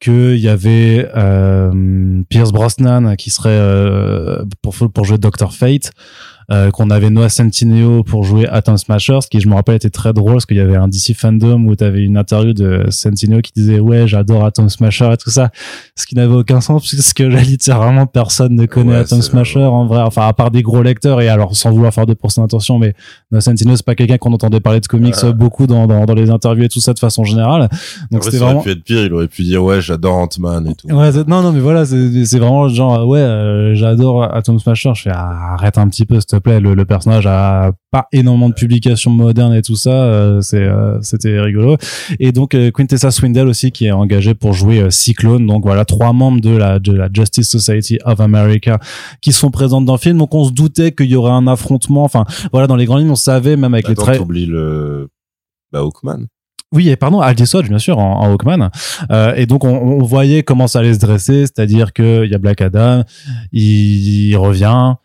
que 0.01 0.35
il 0.35 0.41
y 0.41 0.49
avait 0.49 1.09
Pierce 2.29 2.53
Brosnan 2.53 3.17
qui 3.17 3.31
serait 3.31 3.59
pour 4.63 4.75
pour 4.75 5.05
jouer 5.05 5.19
Doctor 5.19 5.53
Fate. 5.53 5.93
Euh, 6.51 6.71
qu'on 6.71 6.89
avait 6.89 7.11
Noah 7.11 7.29
Centineo 7.29 8.03
pour 8.03 8.25
jouer 8.25 8.49
Atom 8.49 8.79
Smashers, 8.79 9.19
qui 9.31 9.39
je 9.39 9.49
me 9.51 9.55
rappelle 9.55 9.75
était 9.75 9.91
très 9.91 10.15
drôle 10.15 10.33
parce 10.33 10.47
qu'il 10.47 10.57
y 10.57 10.61
avait 10.61 10.77
un 10.77 10.89
DC 10.89 11.15
fandom 11.15 11.67
où 11.67 11.77
tu 11.77 11.85
avais 11.85 12.03
une 12.03 12.17
interview 12.17 12.55
de 12.55 12.87
Centineo 12.89 13.43
qui 13.43 13.53
disait 13.55 13.81
ouais 13.81 14.09
j'adore 14.09 14.47
Atom 14.47 14.71
Smasher 14.71 15.13
et 15.13 15.19
tout 15.19 15.29
ça, 15.29 15.51
ce 15.95 16.07
qui 16.07 16.15
n'avait 16.15 16.33
aucun 16.33 16.63
sens 16.63 16.91
parce 16.91 17.13
que 17.13 17.23
littéralement 17.45 18.07
personne 18.07 18.55
ne 18.55 18.65
connaît 18.65 18.97
Atom 18.97 19.21
Smasher 19.21 19.61
en 19.61 19.85
vrai, 19.85 20.01
enfin 20.01 20.27
à 20.27 20.33
part 20.33 20.51
des 20.51 20.63
gros 20.63 20.83
lecteurs 20.83 21.21
et 21.21 21.29
alors 21.29 21.55
sans 21.55 21.71
vouloir 21.71 21.93
faire 21.93 22.07
de 22.07 22.15
pour 22.15 22.31
attention, 22.39 22.79
mais 22.79 22.95
Noah 23.31 23.41
Centineo 23.41 23.77
c'est 23.77 23.85
pas 23.85 23.95
quelqu'un 23.95 24.19
qu'on 24.19 24.33
entendait 24.33 24.61
parler 24.61 24.81
de 24.81 24.87
comics 24.87 25.15
beaucoup 25.37 25.67
dans, 25.67 25.87
dans, 25.87 26.07
dans 26.07 26.15
les 26.15 26.31
interviews 26.31 26.65
et 26.65 26.69
tout 26.69 26.81
ça 26.81 26.95
de 26.95 26.99
façon 26.99 27.25
générale. 27.25 27.69
Donc 28.11 28.25
c'était 28.25 28.39
vraiment. 28.39 28.61
aurait 28.61 28.65
pu 28.65 28.71
être 28.71 28.85
pire, 28.85 29.05
il 29.05 29.13
aurait 29.13 29.29
pu 29.29 29.43
dire 29.43 29.63
ouais 29.63 29.81
j'adore 29.81 30.17
Ant-Man 30.17 30.69
et 30.69 30.75
tout. 30.75 30.89
Ouais 30.89 31.11
non 31.27 31.43
non 31.43 31.53
mais 31.53 31.61
voilà 31.61 31.85
c'est 31.85 32.39
vraiment 32.39 32.69
genre 32.69 33.07
ouais 33.07 33.21
euh, 33.21 33.75
j'adore 33.75 34.23
Atom 34.35 34.59
Smasher, 34.59 34.93
je 34.95 35.03
fais 35.03 35.11
ah, 35.13 35.55
arrête 35.55 35.79
un 35.79 35.89
petit 35.89 36.07
peu 36.07 36.19
plaît. 36.41 36.61
Le, 36.61 36.85
personnage 36.85 37.27
a 37.27 37.73
pas 37.91 38.07
énormément 38.13 38.49
de 38.49 38.55
publications 38.55 39.11
modernes 39.11 39.55
et 39.55 39.63
tout 39.63 39.77
ça. 39.77 39.91
Euh, 39.91 40.41
c'est 40.41 40.63
euh, 40.63 41.01
c'était 41.03 41.41
rigolo. 41.41 41.77
Et 42.21 42.33
donc 42.33 42.55
euh, 42.55 42.71
Quintessa 42.71 43.11
Swindell 43.11 43.49
aussi 43.49 43.73
qui 43.73 43.87
est 43.87 43.93
engagée 43.93 44.35
pour 44.35 44.53
jouer 44.53 44.91
Cyclone. 44.91 45.47
Donc 45.47 45.65
voilà 45.65 45.85
trois 45.85 46.13
membres 46.13 46.41
de 46.41 46.57
la 46.57 46.79
de 46.79 46.93
la 46.93 47.09
Justice 47.13 47.49
Society 47.49 47.99
of 48.05 48.21
America 48.21 48.79
qui 49.21 49.33
sont 49.33 49.51
présents 49.51 49.81
dans 49.81 49.95
le 49.95 49.99
film. 49.99 50.19
Donc 50.19 50.35
on 50.35 50.45
se 50.45 50.53
doutait 50.53 50.93
qu'il 50.93 51.07
y 51.07 51.17
aurait 51.17 51.33
un 51.33 51.47
affrontement. 51.47 52.05
Enfin 52.05 52.25
voilà 52.53 52.67
dans 52.67 52.77
les 52.77 52.85
grandes 52.85 53.01
lignes 53.01 53.11
savait 53.19 53.57
même 53.57 53.75
avec 53.75 53.89
les 53.89 53.95
traits. 53.95 54.19
T'oublies 54.19 54.47
le 54.47 55.09
bah, 55.73 55.81
Hawkman. 55.81 56.27
Oui, 56.73 56.91
et 56.91 56.97
pardon, 56.97 57.21
Aldis 57.21 57.51
Hodge, 57.55 57.69
bien 57.69 57.79
sûr, 57.79 57.99
en, 57.99 58.31
Hawkman. 58.31 58.71
Euh, 59.11 59.35
et 59.37 59.47
donc, 59.47 59.65
on, 59.65 59.75
on, 59.75 60.03
voyait 60.03 60.43
comment 60.43 60.67
ça 60.67 60.81
allait 60.81 60.93
se 60.93 60.99
dresser, 60.99 61.47
c'est-à-dire 61.47 61.95
qu'il 61.95 62.27
y 62.27 62.35
a 62.35 62.39
Black 62.39 62.61
Adam, 62.61 63.05
il, 63.53 64.29
il 64.29 64.37
revient, 64.37 64.97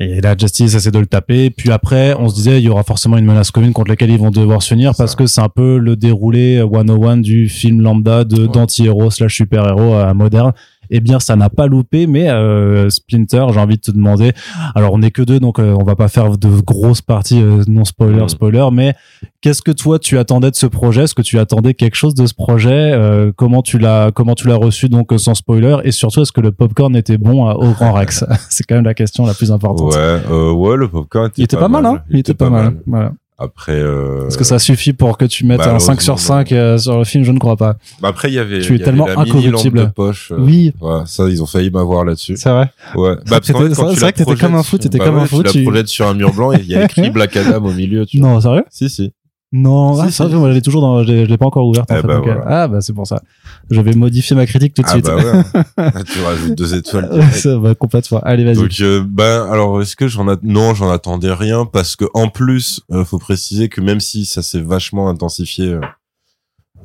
et 0.00 0.22
la 0.22 0.34
Justice 0.34 0.74
essaie 0.74 0.90
de 0.90 0.98
le 0.98 1.06
taper. 1.06 1.50
Puis 1.50 1.70
après, 1.70 2.14
on 2.18 2.30
se 2.30 2.34
disait, 2.34 2.58
il 2.58 2.64
y 2.64 2.70
aura 2.70 2.84
forcément 2.84 3.18
une 3.18 3.26
menace 3.26 3.50
commune 3.50 3.74
contre 3.74 3.90
laquelle 3.90 4.10
ils 4.10 4.18
vont 4.18 4.30
devoir 4.30 4.62
se 4.62 4.72
unir 4.72 4.92
parce 4.96 5.14
que 5.14 5.26
c'est 5.26 5.42
un 5.42 5.50
peu 5.50 5.76
le 5.76 5.94
déroulé 5.94 6.58
101 6.58 7.18
du 7.18 7.50
film 7.50 7.82
lambda 7.82 8.24
de 8.24 8.46
d'anti-héros 8.46 9.10
slash 9.10 9.36
super-héros 9.36 9.94
euh, 9.94 10.14
moderne 10.14 10.52
eh 10.90 11.00
bien 11.00 11.20
ça 11.20 11.36
n'a 11.36 11.48
pas 11.50 11.66
loupé 11.66 12.06
mais 12.06 12.28
euh, 12.28 12.90
Splinter 12.90 13.46
j'ai 13.52 13.60
envie 13.60 13.76
de 13.76 13.80
te 13.80 13.90
demander. 13.90 14.32
Alors 14.74 14.92
on 14.92 14.98
n'est 14.98 15.10
que 15.10 15.22
deux 15.22 15.40
donc 15.40 15.58
euh, 15.58 15.74
on 15.78 15.84
va 15.84 15.96
pas 15.96 16.08
faire 16.08 16.36
de 16.36 16.60
grosses 16.60 17.02
parties 17.02 17.40
euh, 17.40 17.62
non 17.66 17.84
spoiler 17.84 18.24
mm. 18.24 18.28
spoiler 18.28 18.68
mais 18.72 18.94
qu'est-ce 19.40 19.62
que 19.62 19.70
toi 19.70 19.98
tu 19.98 20.18
attendais 20.18 20.50
de 20.50 20.56
ce 20.56 20.66
projet? 20.66 21.04
Est-ce 21.04 21.14
que 21.14 21.22
tu 21.22 21.38
attendais 21.38 21.74
quelque 21.74 21.96
chose 21.96 22.14
de 22.14 22.26
ce 22.26 22.34
projet? 22.34 22.98
Comment 23.36 23.62
tu 23.62 23.78
l'as 23.78 24.10
comment 24.12 24.34
tu 24.34 24.48
l'as 24.48 24.56
reçu 24.56 24.88
donc 24.88 25.12
sans 25.16 25.34
spoiler? 25.34 25.76
Et 25.84 25.92
surtout 25.92 26.22
est-ce 26.22 26.32
que 26.32 26.40
le 26.40 26.52
popcorn 26.52 26.94
était 26.96 27.18
bon 27.18 27.48
au 27.50 27.70
Grand 27.72 27.92
Rex? 27.92 28.24
C'est 28.50 28.64
quand 28.64 28.74
même 28.74 28.84
la 28.84 28.94
question 28.94 29.26
la 29.26 29.34
plus 29.34 29.52
importante. 29.52 29.94
Ouais 29.94 30.50
ouais 30.50 30.76
le 30.76 30.88
popcorn 30.88 31.26
était, 31.26 31.42
il 31.42 31.44
était 31.44 31.56
pas, 31.56 31.68
mal, 31.68 31.86
hein. 31.86 32.02
Il, 32.10 32.18
était, 32.18 32.34
pas, 32.34 32.50
mal, 32.50 32.74
Voilà. 32.86 33.12
Après, 33.42 33.72
euh... 33.72 34.26
est-ce 34.26 34.36
que 34.36 34.44
ça 34.44 34.58
suffit 34.58 34.92
pour 34.92 35.16
que 35.16 35.24
tu 35.24 35.46
mettes 35.46 35.62
un 35.62 35.78
5 35.78 36.02
sur 36.02 36.18
5 36.18 36.52
euh, 36.52 36.76
sur 36.76 36.98
le 36.98 37.04
film? 37.04 37.24
Je 37.24 37.32
ne 37.32 37.38
crois 37.38 37.56
pas. 37.56 37.76
Bah 38.02 38.08
après, 38.08 38.28
il 38.30 38.34
y 38.34 38.38
avait. 38.38 38.60
Tu 38.60 38.74
es 38.74 38.78
tellement 38.78 39.08
incorruptible. 39.08 39.78
De 39.78 39.84
poche, 39.86 40.30
euh, 40.30 40.36
oui. 40.38 40.74
Ouais, 40.80 41.00
ça, 41.06 41.26
ils 41.26 41.42
ont 41.42 41.46
failli 41.46 41.70
m'avoir 41.70 42.04
là-dessus. 42.04 42.36
C'est 42.36 42.50
vrai. 42.50 42.70
Ouais. 42.94 43.16
Bah, 43.30 43.40
c'est 43.42 43.54
vrai 43.54 44.12
que 44.12 44.18
t'étais 44.18 44.36
comme 44.36 44.54
un 44.54 44.62
fou, 44.62 44.76
t'étais 44.76 44.98
bah 44.98 45.06
comme 45.06 45.18
un 45.18 45.24
fou. 45.24 45.42
Tu 45.42 45.58
la 45.58 45.64
projettes 45.64 45.88
sur 45.88 46.06
un 46.06 46.12
mur 46.12 46.34
blanc 46.34 46.52
et 46.52 46.60
il 46.60 46.66
y 46.66 46.74
a 46.74 46.84
écrit 46.84 47.08
Black 47.10 47.34
Adam 47.36 47.64
au 47.64 47.72
milieu. 47.72 48.04
Tu 48.04 48.20
non, 48.20 48.38
sérieux? 48.40 48.64
Si, 48.68 48.90
si. 48.90 49.12
Non, 49.52 50.00
ah, 50.00 50.12
ça, 50.12 50.28
moi, 50.28 50.50
je 50.50 50.54
l'ai 50.54 50.62
toujours 50.62 50.80
dans, 50.80 51.02
je 51.02 51.24
l'ai 51.24 51.36
pas 51.36 51.46
encore 51.46 51.66
ouverte, 51.66 51.90
en 51.90 51.96
eh 51.96 52.00
fait. 52.02 52.06
Bah, 52.06 52.44
Ah, 52.46 52.68
bah, 52.68 52.80
c'est 52.80 52.92
pour 52.92 53.06
ça. 53.06 53.20
Je 53.68 53.80
vais 53.80 53.94
modifier 53.94 54.36
ma 54.36 54.46
critique 54.46 54.74
tout 54.74 54.82
de 54.82 54.86
ah, 54.86 54.92
suite. 54.92 55.06
Bah 55.06 55.16
ouais. 55.16 55.62
Ah, 55.76 56.04
tu 56.04 56.20
rajoutes 56.20 56.54
deux 56.54 56.74
étoiles. 56.76 57.10
ça 57.32 57.58
va 57.58 57.74
complètement. 57.74 58.20
Allez, 58.20 58.44
vas-y. 58.44 58.54
Donc, 58.54 58.80
euh, 58.80 59.04
ben, 59.04 59.48
alors, 59.50 59.82
est-ce 59.82 59.96
que 59.96 60.06
j'en 60.06 60.28
a, 60.28 60.36
non, 60.44 60.74
j'en 60.74 60.88
attendais 60.88 61.32
rien 61.32 61.66
parce 61.66 61.96
que, 61.96 62.04
en 62.14 62.28
plus, 62.28 62.80
euh, 62.92 63.04
faut 63.04 63.18
préciser 63.18 63.68
que 63.68 63.80
même 63.80 63.98
si 63.98 64.24
ça 64.24 64.42
s'est 64.42 64.60
vachement 64.60 65.08
intensifié, 65.08 65.72
euh, 65.72 65.80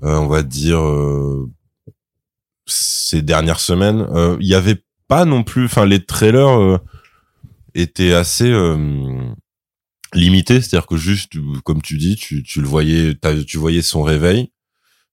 euh 0.02 0.18
on 0.18 0.28
va 0.28 0.42
dire, 0.42 0.80
euh, 0.80 1.48
ces 2.66 3.22
dernières 3.22 3.60
semaines, 3.60 4.08
il 4.40 4.48
y 4.48 4.56
avait 4.56 4.84
pas 5.08 5.26
non 5.26 5.44
plus, 5.44 5.66
enfin, 5.66 5.86
les 5.86 6.04
trailers 6.04 6.80
étaient 7.76 8.14
assez, 8.14 8.52
limité, 10.16 10.62
c'est-à-dire 10.62 10.88
que 10.88 10.98
juste, 10.98 11.34
comme 11.64 11.82
tu 11.82 11.98
dis, 11.98 12.16
tu, 12.16 12.44
tu 12.44 12.62
le 12.62 12.68
voyais, 12.68 13.18
tu 13.46 13.58
voyais 13.58 13.82
son 13.82 14.04
réveil, 14.04 14.52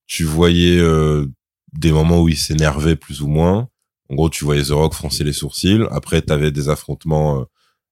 tu 0.07 0.25
voyais 0.25 0.79
euh, 0.79 1.27
des 1.73 1.93
moments 1.93 2.23
où 2.23 2.29
il 2.29 2.37
s'énervait 2.37 2.97
plus 2.97 3.23
ou 3.23 3.29
moins. 3.29 3.69
En 4.11 4.15
gros, 4.15 4.31
tu 4.31 4.45
voyais 4.45 4.65
The 4.65 4.71
Rock 4.71 4.95
froncer 4.95 5.25
les 5.25 5.33
sourcils. 5.33 5.85
Après, 5.91 6.23
tu 6.23 6.33
avais 6.33 6.51
des 6.51 6.69
affrontements 6.69 7.41
euh, 7.41 7.45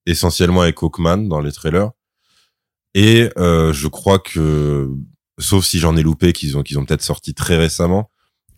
essentiellement 0.06 0.62
avec 0.62 0.82
Hawkman 0.82 1.28
dans 1.28 1.40
les 1.40 1.52
trailers. 1.52 1.90
Et 2.94 3.30
euh, 3.38 3.72
je 3.72 3.88
crois 3.88 4.18
que, 4.18 4.90
sauf 5.38 5.64
si 5.64 5.78
j'en 5.78 5.96
ai 5.96 6.02
loupé, 6.02 6.32
qu'ils 6.32 6.58
ont, 6.58 6.62
qu'ils 6.62 6.78
ont 6.78 6.84
peut-être 6.84 7.02
sorti 7.02 7.34
très 7.34 7.56
récemment, 7.56 8.09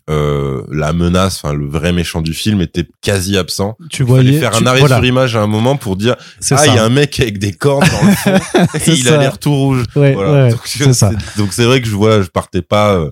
euh, 0.09 0.63
la 0.69 0.91
menace, 0.91 1.37
enfin 1.41 1.53
le 1.53 1.65
vrai 1.65 1.93
méchant 1.93 2.21
du 2.21 2.33
film 2.33 2.59
était 2.59 2.85
quasi 3.01 3.37
absent. 3.37 3.77
Tu 3.89 4.03
voyais 4.03 4.39
faire 4.39 4.55
un 4.55 4.65
arrêt 4.65 4.85
sur 4.85 5.05
image 5.05 5.35
à 5.37 5.41
un 5.41 5.47
moment 5.47 5.77
pour 5.77 5.95
dire 5.95 6.15
ah 6.51 6.67
il 6.67 6.75
y 6.75 6.77
a 6.77 6.83
un 6.83 6.89
mec 6.89 7.19
avec 7.21 7.37
des 7.37 7.53
cornes 7.53 7.87
dans 7.87 8.07
le 8.07 8.13
fond 8.13 8.67
et 8.85 8.91
il 8.91 9.07
a 9.07 9.17
l'air 9.17 9.37
tout 9.37 9.55
rouge. 9.55 9.85
voilà. 9.93 10.49
donc 11.37 11.53
c'est 11.53 11.63
vrai 11.63 11.81
que 11.81 11.87
je 11.87 11.95
vois, 11.95 12.21
je 12.21 12.27
partais 12.27 12.61
pas 12.61 12.95
euh, 12.95 13.11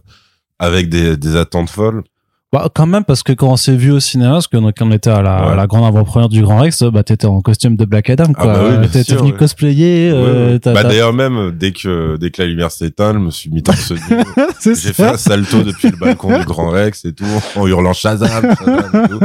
avec 0.59 0.89
des, 0.89 1.15
des 1.15 1.35
attentes 1.37 1.69
folles. 1.69 2.03
Bah, 2.53 2.69
quand 2.73 2.85
même, 2.85 3.05
parce 3.05 3.23
que 3.23 3.31
quand 3.31 3.47
on 3.47 3.55
s'est 3.55 3.77
vu 3.77 3.91
au 3.91 4.01
cinéma, 4.01 4.33
parce 4.33 4.47
que 4.49 4.57
quand 4.57 4.85
on 4.85 4.91
était 4.91 5.09
à 5.09 5.21
la, 5.21 5.55
la 5.55 5.67
grande 5.67 5.85
avant-première 5.85 6.27
du 6.27 6.41
Grand 6.41 6.59
Rex, 6.59 6.83
bah, 6.83 7.01
t'étais 7.01 7.25
en 7.25 7.39
costume 7.39 7.77
de 7.77 7.85
Black 7.85 8.09
Adam, 8.09 8.33
quoi. 8.33 8.53
Ah 8.53 8.77
bah 8.77 8.87
t'étais 8.89 9.15
venu 9.15 9.31
cosplayer, 9.33 10.11
euh, 10.13 10.59
Bah, 10.65 10.83
d'ailleurs, 10.83 11.13
même, 11.13 11.51
dès 11.51 11.71
que, 11.71 12.17
dès 12.17 12.29
que 12.29 12.41
la 12.41 12.49
lumière 12.49 12.69
s'éteint, 12.69 13.13
je 13.13 13.19
me 13.19 13.31
suis 13.31 13.49
mis 13.49 13.63
torse 13.63 13.91
nu. 13.91 13.97
J'ai 14.65 14.91
fait 14.91 15.03
un 15.05 15.17
salto 15.17 15.63
depuis 15.63 15.91
le 15.91 15.97
balcon 15.97 16.37
du 16.39 16.43
Grand 16.43 16.71
Rex 16.71 17.05
et 17.05 17.13
tout, 17.13 17.23
en 17.55 17.67
hurlant 17.67 17.93
Shazam, 17.93 18.29
Shazam 18.29 19.05
et 19.05 19.07
tout. 19.07 19.19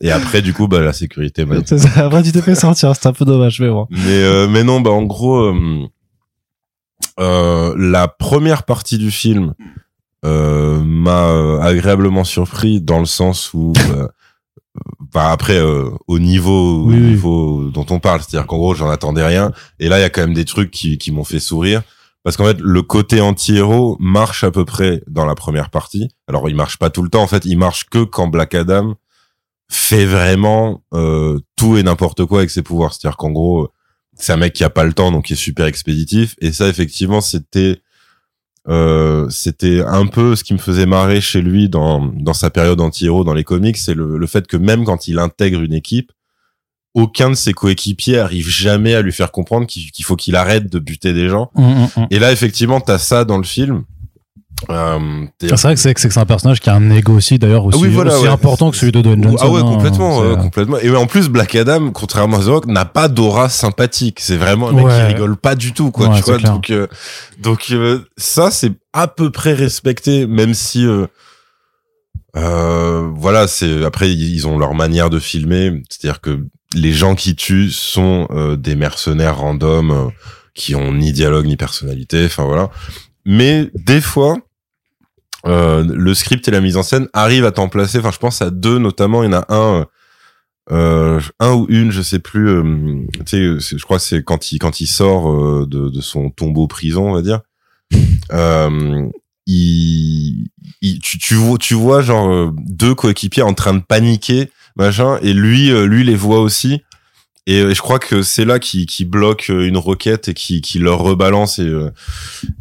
Et 0.00 0.10
après, 0.10 0.40
du 0.40 0.54
coup, 0.54 0.66
bah, 0.66 0.80
la 0.80 0.94
sécurité 0.94 1.44
m'a 1.44 1.60
dit. 1.60 1.74
Après, 1.96 2.22
tu 2.22 2.32
t'es 2.32 2.40
fait 2.40 2.54
sortir, 2.54 2.94
c'était 2.94 3.08
un 3.08 3.12
peu 3.12 3.26
dommage, 3.26 3.60
mais 3.60 3.68
bon. 3.68 3.86
Mais, 3.90 3.98
euh, 4.06 4.48
mais 4.48 4.64
non, 4.64 4.80
bah, 4.80 4.90
en 4.90 5.02
gros, 5.02 5.36
euh, 5.36 5.86
euh 7.18 7.74
la 7.76 8.08
première 8.08 8.62
partie 8.62 8.96
du 8.96 9.10
film, 9.10 9.52
euh, 9.60 9.64
m'a 10.24 11.28
euh, 11.28 11.60
agréablement 11.60 12.24
surpris 12.24 12.80
dans 12.80 13.00
le 13.00 13.06
sens 13.06 13.52
où 13.54 13.72
euh, 13.90 14.06
bah 15.12 15.30
après 15.30 15.60
au 15.60 16.18
niveau 16.18 16.84
au 16.84 16.92
niveau 16.92 17.64
dont 17.70 17.86
on 17.90 17.98
parle 17.98 18.20
c'est-à-dire 18.20 18.46
qu'en 18.46 18.58
gros 18.58 18.74
j'en 18.74 18.88
attendais 18.88 19.24
rien. 19.24 19.52
Et 19.78 19.88
là 19.88 19.98
il 19.98 20.02
y 20.02 20.04
a 20.04 20.10
quand 20.10 20.20
même 20.20 20.34
des 20.34 20.44
trucs 20.44 20.70
qui, 20.70 20.98
qui 20.98 21.10
m'ont 21.10 21.24
fait 21.24 21.40
sourire. 21.40 21.82
Parce 22.22 22.36
qu'en 22.36 22.44
fait 22.44 22.60
le 22.60 22.82
côté 22.82 23.20
anti-héros 23.20 23.96
marche 23.98 24.44
à 24.44 24.50
peu 24.50 24.64
près 24.64 25.02
dans 25.08 25.24
la 25.24 25.34
première 25.34 25.70
partie. 25.70 26.08
Alors 26.28 26.48
il 26.48 26.54
marche 26.54 26.78
pas 26.78 26.90
tout 26.90 27.02
le 27.02 27.08
temps. 27.08 27.22
En 27.22 27.26
fait 27.26 27.44
il 27.44 27.56
marche 27.56 27.86
que 27.86 28.04
quand 28.04 28.28
Black 28.28 28.54
Adam 28.54 28.94
fait 29.68 30.04
vraiment 30.04 30.82
euh, 30.94 31.40
tout 31.56 31.76
et 31.76 31.82
n'importe 31.82 32.24
quoi 32.26 32.40
avec 32.40 32.50
ses 32.50 32.62
pouvoirs. 32.62 32.92
C'est-à-dire 32.92 33.16
qu'en 33.16 33.30
gros 33.30 33.70
c'est 34.14 34.32
un 34.32 34.36
mec 34.36 34.52
qui 34.52 34.64
a 34.64 34.70
pas 34.70 34.84
le 34.84 34.92
temps 34.92 35.10
donc 35.10 35.26
qui 35.26 35.32
est 35.32 35.36
super 35.36 35.66
expéditif. 35.66 36.36
Et 36.40 36.52
ça 36.52 36.68
effectivement 36.68 37.20
c'était 37.20 37.80
euh, 38.68 39.28
c'était 39.30 39.82
un 39.86 40.06
peu 40.06 40.36
ce 40.36 40.44
qui 40.44 40.52
me 40.52 40.58
faisait 40.58 40.86
marrer 40.86 41.20
chez 41.20 41.40
lui 41.40 41.68
dans, 41.68 42.06
dans 42.14 42.34
sa 42.34 42.50
période 42.50 42.80
anti-héros 42.80 43.24
dans 43.24 43.34
les 43.34 43.44
comics, 43.44 43.76
c'est 43.76 43.94
le, 43.94 44.18
le 44.18 44.26
fait 44.26 44.46
que 44.46 44.56
même 44.56 44.84
quand 44.84 45.08
il 45.08 45.18
intègre 45.18 45.62
une 45.62 45.72
équipe, 45.72 46.12
aucun 46.94 47.30
de 47.30 47.34
ses 47.34 47.52
coéquipiers 47.52 48.18
arrive 48.18 48.48
jamais 48.48 48.94
à 48.94 49.02
lui 49.02 49.12
faire 49.12 49.30
comprendre 49.30 49.66
qu'il 49.66 50.04
faut 50.04 50.16
qu'il 50.16 50.36
arrête 50.36 50.70
de 50.70 50.78
buter 50.78 51.12
des 51.12 51.28
gens. 51.28 51.50
Mmh, 51.54 51.62
mmh, 51.62 51.88
mmh. 51.96 52.06
Et 52.10 52.18
là, 52.18 52.32
effectivement, 52.32 52.80
t'as 52.80 52.98
ça 52.98 53.24
dans 53.24 53.38
le 53.38 53.44
film. 53.44 53.84
Euh, 54.68 54.98
c'est 55.40 55.62
vrai 55.62 55.74
que 55.74 55.80
c'est 55.80 55.94
que 55.94 56.00
c'est 56.00 56.18
un 56.18 56.26
personnage 56.26 56.60
qui 56.60 56.68
a 56.68 56.74
un 56.74 56.90
ego 56.90 57.14
aussi 57.14 57.38
d'ailleurs 57.38 57.64
aussi, 57.64 57.82
ah 57.82 58.02
aussi 58.02 58.26
important 58.26 58.70
que 58.70 58.76
celui 58.76 58.92
de 58.92 59.00
Dwayne 59.00 59.22
Johnson. 59.22 59.38
Ah 59.40 59.50
ouais, 59.50 59.60
hein, 59.60 59.74
complètement, 59.74 60.36
complètement. 60.36 60.78
Et 60.78 60.94
en 60.94 61.06
plus, 61.06 61.28
Black 61.28 61.54
Adam, 61.54 61.90
contrairement 61.92 62.38
à 62.38 62.40
The 62.40 62.48
Rock, 62.48 62.66
n'a 62.66 62.84
pas 62.84 63.08
d'aura 63.08 63.48
sympathique. 63.48 64.18
C'est 64.20 64.36
vraiment 64.36 64.68
un 64.68 64.72
mec 64.72 64.86
qui 64.86 65.00
rigole 65.14 65.36
pas 65.36 65.54
du 65.54 65.72
tout, 65.72 65.90
quoi. 65.90 66.10
tu 66.16 66.22
vois, 66.22 66.38
donc 66.38 66.70
euh, 66.70 66.86
donc 67.38 67.68
euh, 67.70 68.00
ça 68.16 68.50
c'est 68.50 68.72
à 68.92 69.08
peu 69.08 69.30
près 69.30 69.54
respecté, 69.54 70.26
même 70.26 70.54
si 70.54 70.86
euh, 70.86 71.06
euh 72.36 73.08
voilà, 73.14 73.46
c'est 73.48 73.84
après 73.84 74.10
ils 74.12 74.46
ont 74.46 74.58
leur 74.58 74.74
manière 74.74 75.10
de 75.10 75.18
filmer, 75.18 75.82
c'est-à-dire 75.88 76.20
que 76.20 76.46
les 76.74 76.92
gens 76.92 77.14
qui 77.14 77.34
tuent 77.34 77.70
sont 77.70 78.28
des 78.56 78.76
mercenaires 78.76 79.38
random 79.38 80.12
qui 80.54 80.76
ont 80.76 80.92
ni 80.92 81.12
dialogue 81.12 81.46
ni 81.46 81.56
personnalité. 81.56 82.26
Enfin 82.26 82.44
voilà. 82.44 82.70
Mais 83.24 83.70
des 83.74 84.00
fois, 84.00 84.36
euh, 85.46 85.84
le 85.88 86.14
script 86.14 86.46
et 86.48 86.50
la 86.50 86.60
mise 86.60 86.76
en 86.76 86.82
scène 86.82 87.08
arrivent 87.12 87.44
à 87.44 87.52
t'en 87.52 87.68
placer. 87.68 87.98
Enfin, 87.98 88.10
je 88.10 88.18
pense 88.18 88.42
à 88.42 88.50
deux 88.50 88.78
notamment. 88.78 89.22
Il 89.22 89.32
y 89.32 89.34
en 89.34 89.40
a 89.40 89.46
un, 89.48 89.86
euh, 90.72 91.20
un 91.40 91.52
ou 91.54 91.66
une, 91.68 91.90
je 91.90 92.02
sais 92.02 92.18
plus. 92.18 92.48
Euh, 92.48 93.06
tu 93.26 93.60
sais, 93.60 93.78
je 93.78 93.82
crois 93.82 93.98
c'est 93.98 94.22
quand 94.22 94.52
il 94.52 94.58
quand 94.58 94.80
il 94.80 94.86
sort 94.86 95.30
euh, 95.30 95.66
de, 95.68 95.88
de, 95.88 96.00
son 96.00 96.30
tombeau 96.30 96.66
prison, 96.66 97.10
on 97.10 97.14
va 97.14 97.22
dire. 97.22 97.40
Euh, 98.32 99.08
il, 99.46 100.50
il, 100.82 101.00
tu, 101.00 101.18
tu 101.18 101.34
vois, 101.34 101.58
tu 101.58 101.74
vois 101.74 102.00
genre 102.00 102.52
deux 102.54 102.94
coéquipiers 102.94 103.42
en 103.42 103.54
train 103.54 103.74
de 103.74 103.80
paniquer, 103.80 104.52
machin, 104.76 105.18
et 105.20 105.32
lui, 105.32 105.70
lui 105.88 106.04
les 106.04 106.14
voit 106.14 106.38
aussi. 106.38 106.80
Et 107.50 107.62
euh, 107.62 107.74
je 107.74 107.80
crois 107.80 107.98
que 107.98 108.22
c'est 108.22 108.44
là 108.44 108.60
qui, 108.60 108.86
qui 108.86 109.04
bloque 109.04 109.46
euh, 109.50 109.66
une 109.66 109.76
roquette 109.76 110.28
et 110.28 110.34
qui, 110.34 110.60
qui 110.60 110.78
leur 110.78 111.00
rebalance 111.00 111.58
et, 111.58 111.62
euh, 111.62 111.90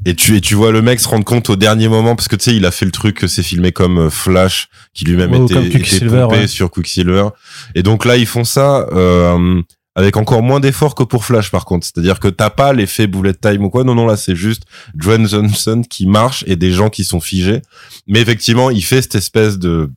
et 0.04 0.16
tu, 0.16 0.36
et 0.36 0.42
tu 0.42 0.56
vois 0.56 0.72
le 0.72 0.82
mec 0.82 1.00
se 1.00 1.08
rendre 1.08 1.26
compte 1.26 1.48
au 1.52 1.56
dernier 1.56 1.88
moment 1.88 2.16
parce 2.16 2.28
que 2.28 2.36
tu 2.36 2.46
sais, 2.46 2.56
il 2.56 2.66
a 2.66 2.72
fait 2.72 2.86
le 2.86 2.92
truc, 2.92 3.24
c'est 3.28 3.44
filmé 3.44 3.72
comme 3.72 4.10
Flash, 4.10 4.68
qui 4.96 5.06
lui-même 5.06 5.32
était, 5.36 5.64
était 5.64 6.08
pompé 6.08 6.48
sur 6.48 6.72
Quicksilver. 6.72 7.28
Et 7.76 7.84
donc 7.84 8.04
là, 8.04 8.18
ils 8.18 8.26
font 8.26 8.44
ça, 8.44 8.88
euh, 8.92 9.62
avec 9.94 10.18
encore 10.18 10.42
moins 10.42 10.60
d'efforts 10.60 10.96
que 10.96 11.04
pour 11.04 11.24
Flash 11.24 11.52
par 11.52 11.66
contre. 11.66 11.86
C'est-à-dire 11.86 12.20
que 12.20 12.28
t'as 12.28 12.50
pas 12.50 12.74
l'effet 12.74 13.06
bullet 13.06 13.36
time 13.36 13.66
ou 13.66 13.70
quoi. 13.70 13.84
Non, 13.84 13.94
non, 13.94 14.08
là, 14.08 14.18
c'est 14.18 14.36
juste 14.36 14.64
Dwayne 14.96 15.28
Johnson 15.28 15.84
qui 15.88 16.08
marche 16.08 16.44
et 16.48 16.56
des 16.56 16.72
gens 16.72 16.90
qui 16.90 17.04
sont 17.04 17.20
figés. 17.20 17.62
Mais 18.08 18.22
effectivement, 18.22 18.72
il 18.72 18.84
fait 18.84 19.04
cette 19.04 19.14
espèce 19.14 19.60
de, 19.60 19.92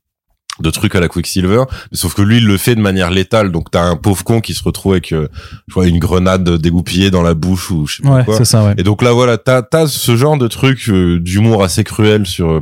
de 0.62 0.70
trucs 0.70 0.94
à 0.94 1.00
la 1.00 1.08
Quicksilver, 1.08 1.64
mais 1.90 1.98
sauf 1.98 2.14
que 2.14 2.22
lui 2.22 2.38
il 2.38 2.46
le 2.46 2.56
fait 2.56 2.74
de 2.74 2.80
manière 2.80 3.10
létale, 3.10 3.52
donc 3.52 3.70
t'as 3.70 3.82
un 3.82 3.96
pauvre 3.96 4.24
con 4.24 4.40
qui 4.40 4.54
se 4.54 4.62
retrouve 4.62 4.92
avec, 4.92 5.12
euh, 5.12 5.28
je 5.68 5.74
vois, 5.74 5.86
une 5.86 5.98
grenade 5.98 6.48
dégoupillée 6.58 7.10
dans 7.10 7.22
la 7.22 7.34
bouche 7.34 7.70
ou 7.70 7.86
je 7.86 7.96
sais 7.96 8.02
pas 8.02 8.24
quoi. 8.24 8.44
Ça, 8.44 8.64
ouais. 8.64 8.74
Et 8.78 8.82
donc 8.82 9.02
là 9.02 9.12
voilà, 9.12 9.38
t'as 9.38 9.62
as 9.72 9.86
ce 9.88 10.16
genre 10.16 10.38
de 10.38 10.48
truc 10.48 10.88
euh, 10.88 11.18
d'humour 11.18 11.62
assez 11.62 11.84
cruel 11.84 12.26
sur 12.26 12.52
euh, 12.52 12.60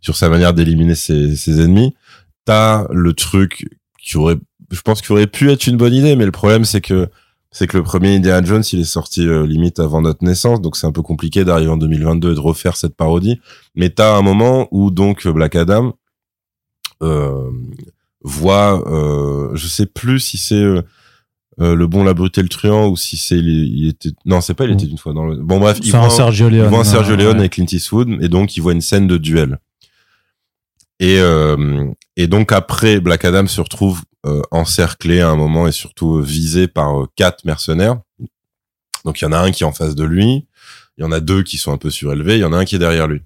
sur 0.00 0.16
sa 0.16 0.28
manière 0.28 0.54
d'éliminer 0.54 0.94
ses, 0.94 1.36
ses 1.36 1.60
ennemis. 1.60 1.94
T'as 2.44 2.86
le 2.90 3.12
truc 3.12 3.68
qui 4.02 4.16
aurait, 4.16 4.36
je 4.70 4.80
pense 4.80 5.00
qu'il 5.00 5.12
aurait 5.12 5.26
pu 5.26 5.50
être 5.50 5.66
une 5.66 5.76
bonne 5.76 5.94
idée, 5.94 6.16
mais 6.16 6.24
le 6.24 6.32
problème 6.32 6.64
c'est 6.64 6.80
que 6.80 7.08
c'est 7.50 7.66
que 7.66 7.76
le 7.76 7.82
premier 7.82 8.16
Indiana 8.16 8.44
Jones 8.44 8.64
il 8.72 8.80
est 8.80 8.84
sorti 8.84 9.26
limite 9.46 9.78
avant 9.78 10.00
notre 10.00 10.24
naissance, 10.24 10.60
donc 10.60 10.76
c'est 10.76 10.86
un 10.86 10.92
peu 10.92 11.02
compliqué 11.02 11.44
d'arriver 11.44 11.70
en 11.70 11.76
2022 11.76 12.32
et 12.32 12.34
de 12.34 12.40
refaire 12.40 12.76
cette 12.76 12.96
parodie. 12.96 13.40
Mais 13.74 13.90
t'as 13.90 14.16
un 14.16 14.22
moment 14.22 14.68
où 14.70 14.90
donc 14.90 15.28
Black 15.28 15.54
Adam 15.54 15.94
voit, 18.22 18.82
euh, 18.88 19.50
je 19.54 19.66
sais 19.66 19.86
plus 19.86 20.20
si 20.20 20.38
c'est 20.38 20.54
euh, 20.54 20.82
le 21.58 21.86
bon, 21.86 22.04
la 22.04 22.14
brute 22.14 22.38
et 22.38 22.42
le 22.42 22.48
truand 22.48 22.88
ou 22.88 22.96
si 22.96 23.16
c'est 23.16 23.38
il 23.38 23.88
était 23.88 24.10
non 24.24 24.40
c'est 24.40 24.54
pas 24.54 24.64
il 24.64 24.72
était 24.72 24.86
une 24.86 24.98
fois 24.98 25.12
dans 25.12 25.26
le 25.26 25.36
bon 25.36 25.60
bref 25.60 25.78
il 25.82 25.90
voit 25.90 26.00
un 26.00 26.10
Sergio 26.10 26.48
Leone 26.48 26.64
il 26.64 26.68
voit 26.70 26.80
un 26.80 26.84
Sergio 26.84 27.14
Leone 27.14 27.38
avec 27.38 27.52
Clint 27.52 27.66
Eastwood 27.70 28.22
et 28.22 28.28
donc 28.28 28.56
il 28.56 28.60
voit 28.60 28.72
une 28.72 28.80
scène 28.80 29.06
de 29.06 29.18
duel. 29.18 29.58
Et 30.98 31.20
et 32.16 32.26
donc 32.28 32.52
après 32.52 33.00
Black 33.00 33.24
Adam 33.24 33.46
se 33.46 33.60
retrouve 33.60 34.02
encerclé 34.50 35.20
à 35.20 35.30
un 35.30 35.36
moment 35.36 35.66
et 35.66 35.72
surtout 35.72 36.20
visé 36.20 36.68
par 36.68 37.06
quatre 37.16 37.44
mercenaires. 37.44 38.00
Donc 39.04 39.20
il 39.20 39.24
y 39.24 39.26
en 39.26 39.32
a 39.32 39.38
un 39.38 39.50
qui 39.50 39.64
est 39.64 39.66
en 39.66 39.72
face 39.72 39.94
de 39.94 40.04
lui 40.04 40.46
il 40.98 41.02
y 41.02 41.04
en 41.04 41.12
a 41.12 41.20
deux 41.20 41.42
qui 41.42 41.58
sont 41.58 41.72
un 41.72 41.78
peu 41.78 41.90
surélevés 41.90 42.36
il 42.36 42.40
y 42.40 42.44
en 42.44 42.52
a 42.52 42.58
un 42.58 42.64
qui 42.64 42.76
est 42.76 42.78
derrière 42.78 43.08
lui 43.08 43.22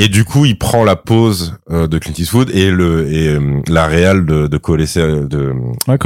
et 0.00 0.06
du 0.06 0.24
coup, 0.24 0.44
il 0.44 0.56
prend 0.56 0.84
la 0.84 0.94
pose 0.94 1.58
euh, 1.70 1.88
de 1.88 1.98
Clint 1.98 2.14
Eastwood 2.16 2.50
et 2.50 2.70
le 2.70 3.12
et 3.12 3.30
euh, 3.30 3.60
la 3.66 3.86
réal 3.86 4.24
de 4.24 4.46
de 4.46 4.56
Colessera, 4.56 5.22
de, 5.22 5.52
ouais, 5.88 5.98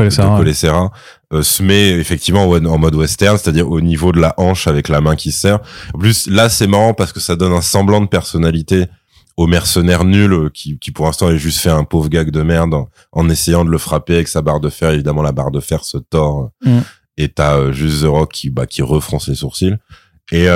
euh, 1.35 1.43
se 1.43 1.63
met 1.63 1.91
effectivement 1.91 2.49
en 2.49 2.79
mode 2.79 2.95
western, 2.95 3.37
c'est-à-dire 3.37 3.71
au 3.71 3.83
niveau 3.83 4.11
de 4.13 4.19
la 4.19 4.33
hanche 4.39 4.67
avec 4.67 4.89
la 4.89 5.03
main 5.03 5.15
qui 5.15 5.31
se 5.31 5.41
serre. 5.41 5.61
En 5.93 5.99
plus, 5.99 6.27
là, 6.27 6.49
c'est 6.49 6.67
marrant 6.67 6.95
parce 6.95 7.13
que 7.13 7.21
ça 7.21 7.37
donne 7.37 7.53
un 7.53 7.61
semblant 7.61 8.01
de 8.01 8.07
personnalité 8.07 8.87
au 9.37 9.47
mercenaire 9.47 10.05
nul 10.05 10.51
qui, 10.55 10.79
qui 10.79 10.91
pour 10.91 11.05
l'instant 11.05 11.29
est 11.29 11.39
juste 11.39 11.59
fait 11.59 11.71
un 11.71 11.85
pauvre 11.85 12.09
gag 12.09 12.31
de 12.31 12.43
merde 12.43 12.75
en, 13.13 13.29
essayant 13.29 13.63
de 13.63 13.71
le 13.71 13.79
frapper 13.79 14.15
avec 14.15 14.29
sa 14.29 14.41
barre 14.41 14.61
de 14.61 14.71
fer. 14.71 14.93
Évidemment, 14.93 15.23
la 15.23 15.33
barre 15.33 15.51
de 15.51 15.61
fer 15.61 15.85
se 15.85 15.99
tord 15.99 16.51
mm. 16.65 16.79
et 17.19 17.29
t'as 17.29 17.73
juste 17.73 18.05
The 18.05 18.07
Rock 18.07 18.33
qui 18.33 18.49
bah 18.49 18.67
qui 18.67 18.81
refronce 18.81 19.29
les 19.29 19.35
sourcils. 19.35 19.77
Et, 20.31 20.47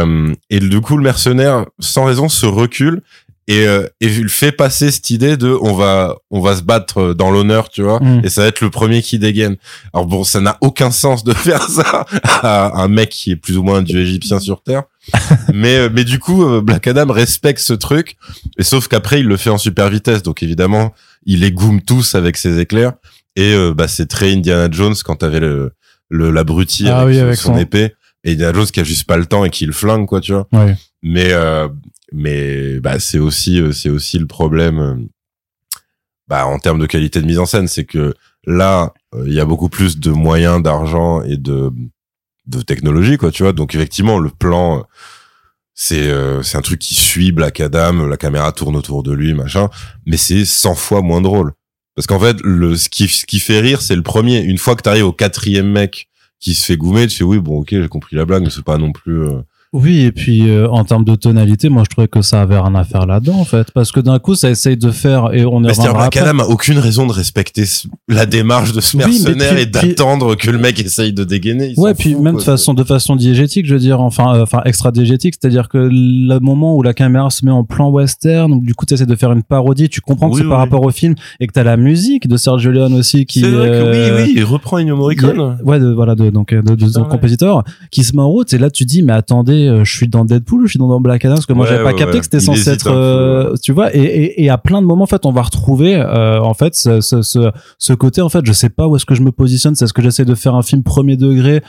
et 0.48 0.58
du 0.58 0.80
coup, 0.80 0.96
le 0.96 1.02
mercenaire, 1.02 1.66
sans 1.80 2.06
raison, 2.06 2.30
se 2.30 2.46
recule 2.46 3.02
et, 3.48 3.66
euh, 3.66 3.86
et 4.00 4.06
il 4.06 4.28
fait 4.28 4.52
passer 4.52 4.90
cette 4.90 5.10
idée 5.10 5.36
de 5.36 5.56
on 5.60 5.74
va 5.74 6.16
on 6.30 6.40
va 6.40 6.56
se 6.56 6.62
battre 6.62 7.14
dans 7.14 7.30
l'honneur 7.30 7.68
tu 7.68 7.82
vois 7.82 8.00
mm. 8.00 8.22
et 8.24 8.28
ça 8.28 8.42
va 8.42 8.48
être 8.48 8.60
le 8.60 8.70
premier 8.70 9.02
qui 9.02 9.18
dégaine. 9.18 9.56
Alors 9.94 10.06
bon 10.06 10.24
ça 10.24 10.40
n'a 10.40 10.58
aucun 10.60 10.90
sens 10.90 11.22
de 11.22 11.32
faire 11.34 11.62
ça 11.68 12.04
à 12.24 12.80
un 12.80 12.88
mec 12.88 13.10
qui 13.10 13.32
est 13.32 13.36
plus 13.36 13.56
ou 13.56 13.62
moins 13.62 13.78
un 13.78 13.82
dieu 13.82 14.00
égyptien 14.00 14.40
sur 14.40 14.62
terre. 14.62 14.82
Mais 15.54 15.76
euh, 15.76 15.88
mais 15.92 16.02
du 16.02 16.18
coup 16.18 16.44
euh, 16.44 16.60
Black 16.60 16.88
Adam 16.88 17.12
respecte 17.12 17.60
ce 17.60 17.72
truc 17.72 18.16
et 18.58 18.64
sauf 18.64 18.88
qu'après 18.88 19.20
il 19.20 19.26
le 19.26 19.36
fait 19.36 19.50
en 19.50 19.58
super 19.58 19.88
vitesse. 19.88 20.22
Donc 20.22 20.42
évidemment 20.42 20.92
il 21.24 21.40
les 21.40 21.52
goume 21.52 21.80
tous 21.82 22.16
avec 22.16 22.36
ses 22.36 22.58
éclairs. 22.58 22.94
Et 23.36 23.54
bah 23.76 23.86
c'est 23.86 24.06
très 24.06 24.32
Indiana 24.32 24.66
Jones 24.70 24.94
quand 25.04 25.16
t'avais 25.16 25.40
le 25.40 25.72
le 26.08 26.30
l'abruti 26.30 26.88
ah 26.88 27.00
avec, 27.00 27.36
son, 27.36 27.56
épée. 27.56 27.94
Et 28.24 28.32
Indiana 28.32 28.52
Jones 28.54 28.66
qui 28.66 28.80
a 28.80 28.84
juste 28.84 29.06
pas 29.06 29.16
le 29.16 29.26
temps 29.26 29.44
et 29.44 29.50
qui 29.50 29.66
le 29.66 29.72
flingue 29.72 30.06
quoi 30.06 30.20
tu 30.20 30.32
vois. 30.32 30.46
Ouais. 30.52 30.74
mais 31.02 31.32
euh, 31.32 31.68
mais 32.12 32.80
bah 32.80 32.98
c'est 33.00 33.18
aussi 33.18 33.60
euh, 33.60 33.72
c'est 33.72 33.90
aussi 33.90 34.18
le 34.18 34.26
problème 34.26 34.78
euh, 34.78 34.94
bah 36.28 36.46
en 36.46 36.58
termes 36.58 36.78
de 36.78 36.86
qualité 36.86 37.20
de 37.20 37.26
mise 37.26 37.38
en 37.38 37.46
scène. 37.46 37.68
C'est 37.68 37.84
que 37.84 38.14
là 38.44 38.94
euh, 39.14 39.24
il 39.26 39.34
y 39.34 39.40
a 39.40 39.44
beaucoup 39.44 39.68
plus 39.68 39.98
de 39.98 40.10
moyens 40.10 40.62
d'argent 40.62 41.22
et 41.22 41.36
de 41.36 41.70
de 42.46 42.62
technologie 42.62 43.16
quoi 43.16 43.30
tu 43.30 43.42
vois. 43.42 43.52
Donc 43.52 43.74
effectivement 43.74 44.18
le 44.18 44.30
plan 44.30 44.86
c'est 45.74 46.08
euh, 46.08 46.42
c'est 46.42 46.56
un 46.56 46.62
truc 46.62 46.80
qui 46.80 46.94
suit 46.94 47.32
Black 47.32 47.60
Adam 47.60 48.06
la 48.06 48.16
caméra 48.16 48.52
tourne 48.52 48.76
autour 48.76 49.02
de 49.02 49.12
lui 49.12 49.34
machin. 49.34 49.68
Mais 50.06 50.16
c'est 50.16 50.44
100 50.44 50.74
fois 50.74 51.02
moins 51.02 51.20
drôle. 51.20 51.52
Parce 51.94 52.06
qu'en 52.06 52.20
fait 52.20 52.36
le 52.42 52.76
ce 52.76 52.88
qui 52.88 53.08
ce 53.08 53.26
qui 53.26 53.40
fait 53.40 53.60
rire 53.60 53.82
c'est 53.82 53.96
le 53.96 54.02
premier. 54.02 54.40
Une 54.40 54.58
fois 54.58 54.76
que 54.76 54.82
t'arrives 54.82 55.06
au 55.06 55.12
quatrième 55.12 55.70
mec 55.70 56.08
qui 56.40 56.54
se 56.54 56.64
fait 56.64 56.76
goumer 56.76 57.06
tu 57.06 57.18
fais 57.18 57.24
oui 57.24 57.38
bon 57.38 57.60
ok 57.60 57.68
j'ai 57.70 57.88
compris 57.88 58.16
la 58.16 58.24
blague 58.24 58.42
mais 58.42 58.50
c'est 58.50 58.64
pas 58.64 58.78
non 58.78 58.92
plus 58.92 59.22
euh, 59.22 59.40
Oui, 59.78 60.00
et 60.02 60.12
puis 60.12 60.48
euh, 60.48 60.68
en 60.70 60.84
termes 60.84 61.04
de 61.04 61.14
tonalité, 61.14 61.68
moi 61.68 61.82
je 61.84 61.90
trouvais 61.90 62.08
que 62.08 62.22
ça 62.22 62.40
avait 62.42 62.58
rien 62.58 62.74
à 62.74 62.84
faire 62.84 63.06
là-dedans 63.06 63.38
en 63.38 63.44
fait, 63.44 63.70
parce 63.72 63.92
que 63.92 64.00
d'un 64.00 64.18
coup 64.18 64.34
ça 64.34 64.50
essaye 64.50 64.76
de 64.76 64.90
faire 64.90 65.30
et 65.34 65.44
on 65.44 65.62
est 65.62 65.68
Mais 65.68 65.74
c'est-à-dire 65.74 65.92
reviendra 65.92 65.98
Black 66.10 66.16
après. 66.16 66.28
Adam 66.30 66.38
a 66.40 66.46
aucune 66.46 66.78
raison 66.78 67.06
de 67.06 67.12
respecter 67.12 67.64
la 68.08 68.26
démarche 68.26 68.72
de 68.72 68.80
ce 68.80 68.96
Oui, 68.96 69.04
mercenaire 69.04 69.52
puis- 69.54 69.62
et 69.62 69.66
d'attendre 69.66 70.34
que 70.34 70.50
le 70.50 70.58
mec 70.58 70.80
essaye 70.80 71.12
de 71.12 71.24
dégainer. 71.24 71.74
il 71.76 71.80
Ouais, 71.80 71.94
puis 71.94 72.12
fout, 72.14 72.22
même 72.22 72.32
quoi. 72.34 72.40
de 72.40 72.44
façon 72.46 72.74
de 72.74 72.84
façon 72.84 73.16
diégétique, 73.16 73.66
je 73.66 73.74
veux 73.74 73.80
dire, 73.80 74.00
enfin, 74.00 74.34
euh, 74.36 74.42
enfin 74.42 74.62
extra 74.64 74.90
diégétique, 74.92 75.34
c'est-à-dire 75.40 75.68
que 75.68 75.78
le 75.78 76.38
moment 76.38 76.76
où 76.76 76.82
la 76.82 76.94
caméra 76.94 77.30
se 77.30 77.44
met 77.44 77.50
en 77.50 77.64
plan 77.64 77.90
western, 77.90 78.50
donc 78.50 78.64
du 78.64 78.74
coup 78.74 78.86
tu 78.86 78.94
essaies 78.94 79.06
de 79.06 79.16
faire 79.16 79.32
une 79.32 79.42
parodie, 79.42 79.88
tu 79.88 80.00
comprends 80.00 80.28
que 80.30 80.34
Oui, 80.36 80.40
c'est 80.42 80.48
par 80.48 80.58
oui. 80.58 80.64
rapport 80.64 80.82
au 80.84 80.90
film 80.90 81.14
et 81.40 81.46
que 81.46 81.52
t'as 81.52 81.64
la 81.64 81.76
musique 81.76 82.28
de 82.28 82.36
Sergio 82.36 82.70
Leone 82.70 82.94
aussi 82.94 83.26
qui. 83.26 83.40
C'est 83.40 83.50
vrai 83.50 83.68
que 83.68 83.72
euh, 83.74 84.16
oui, 84.16 84.22
oui, 84.28 84.32
il 84.36 84.44
reprend 84.44 84.78
Ennio 84.78 84.96
Morricone. 84.96 85.38
a- 85.40 85.58
ouais, 85.64 85.78
de, 85.78 85.88
voilà, 85.92 86.14
de, 86.14 86.30
donc, 86.30 86.52
euh, 86.52 86.62
de, 86.62 86.74
de 86.74 86.86
son 86.88 87.04
compositeur, 87.04 87.64
qui 87.90 88.04
se 88.04 88.14
met 88.16 88.22
en 88.22 88.28
route, 88.28 88.52
et 88.52 88.58
là, 88.58 88.70
tu 88.70 88.84
dis, 88.84 89.02
mais 89.02 89.12
attendez, 89.12 89.65
euh, 89.68 89.84
je 89.84 89.96
suis 89.96 90.08
dans 90.08 90.24
Deadpool 90.24 90.62
ou 90.62 90.66
je 90.66 90.70
suis 90.70 90.78
dans 90.78 91.00
Black 91.00 91.24
Adam, 91.24 91.34
parce 91.34 91.46
que 91.46 91.52
moi, 91.52 91.64
Ouais, 91.64 91.70
j'avais 91.72 91.82
pas 91.84 91.90
ouais, 91.90 91.96
capté 91.96 92.14
ouais. 92.14 92.18
que 92.20 92.24
c'était 92.24 92.40
censé 92.40 92.70
être, 92.70 92.90
euh, 92.90 93.54
tu 93.62 93.72
vois, 93.72 93.94
et, 93.94 94.00
et, 94.00 94.44
et 94.44 94.50
à 94.50 94.58
plein 94.58 94.80
de 94.80 94.86
moments, 94.86 95.04
en 95.04 95.06
fait, 95.06 95.26
on 95.26 95.32
va 95.32 95.42
retrouver, 95.42 95.94
euh, 95.96 96.40
en 96.40 96.54
fait, 96.54 96.74
ce, 96.74 97.00
ce, 97.00 97.22
ce, 97.22 97.50
ce 97.78 97.92
côté, 97.92 98.20
en 98.22 98.28
fait, 98.28 98.44
je 98.44 98.52
sais 98.52 98.68
pas 98.70 98.86
où 98.88 98.96
est-ce 98.96 99.04
que 99.06 99.14
je 99.14 99.22
me 99.22 99.32
positionne, 99.32 99.74
c'est 99.74 99.86
ce 99.86 99.92
que 99.92 100.02
j'essaie 100.02 100.24
de 100.24 100.34
faire 100.34 100.54
un 100.54 100.62
film 100.62 100.82
premier 100.82 101.16
degré, 101.16 101.62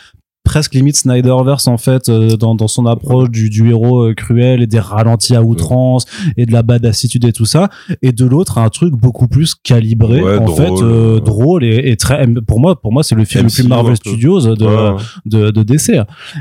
presque 0.48 0.76
limite 0.76 0.96
Snyderverse 0.96 1.68
en 1.68 1.78
fait 1.78 2.08
euh, 2.08 2.38
dans, 2.38 2.56
dans 2.56 2.70
son 2.70 2.86
approche 2.86 3.30
du, 3.30 3.50
du 3.50 3.70
héros 3.70 4.04
euh, 4.06 4.14
cruel 4.14 4.62
et 4.62 4.68
des 4.68 4.80
ralentis 4.80 5.36
à 5.36 5.42
outrance 5.44 6.06
et 6.38 6.46
de 6.46 6.54
la 6.54 6.64
badassitude 6.64 7.26
et 7.26 7.34
tout 7.34 7.44
ça 7.44 7.68
et 8.02 8.14
de 8.14 8.26
l'autre 8.26 8.58
un 8.58 8.70
truc 8.70 8.94
beaucoup 8.94 9.28
plus 9.28 9.56
calibré 9.56 10.22
Ouais, 10.24 10.38
en 10.38 10.46
drôle, 10.46 10.56
fait 10.56 10.72
euh, 10.86 11.18
euh. 11.18 11.20
drôle 11.20 11.66
et, 11.66 11.92
et 11.92 11.98
très 11.98 12.26
pour 12.48 12.62
moi 12.62 12.80
pour 12.80 12.94
moi 12.94 13.04
c'est 13.04 13.16
le 13.16 13.26
film 13.26 13.48
le 13.48 13.52
plus 13.52 13.68
Marvel. 13.68 13.98
Studios 13.98 14.56
de 14.56 14.66
Ouais. 14.66 14.96
de, 15.26 15.52
de 15.52 15.64
DC 15.64 15.92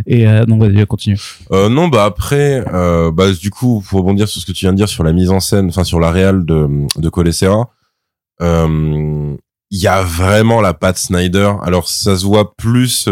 et 0.07 0.25
donc 0.47 0.61
vas-y 0.63 0.87
continue 0.87 1.19
non, 1.51 1.89
bah 1.89 2.05
après, 2.05 2.65
bah 3.13 3.33
du 3.33 3.51
coup, 3.51 3.83
pour 3.89 3.99
rebondir 4.01 4.29
sur 4.29 4.41
ce 4.41 4.47
que 4.47 4.53
tu 4.53 4.67
viens 4.67 4.73
de 4.73 4.77
dire 4.77 4.89
sur 4.89 5.03
la 5.03 5.13
mise 5.13 5.31
en 5.31 5.41
scène, 5.41 5.67
enfin 5.69 5.83
sur 5.85 5.99
la 5.99 6.11
réal 6.13 6.45
de 6.45 6.69
de 6.97 7.09
Colessera, 7.09 7.71
il 8.41 9.37
y 9.71 9.87
a 9.89 10.03
vraiment 10.03 10.61
la 10.61 10.75
patte 10.75 10.99
Snyder. 10.99 11.51
Alors 11.63 11.89
ça 11.89 12.17
se 12.17 12.25
voit 12.25 12.55
plus. 12.57 13.09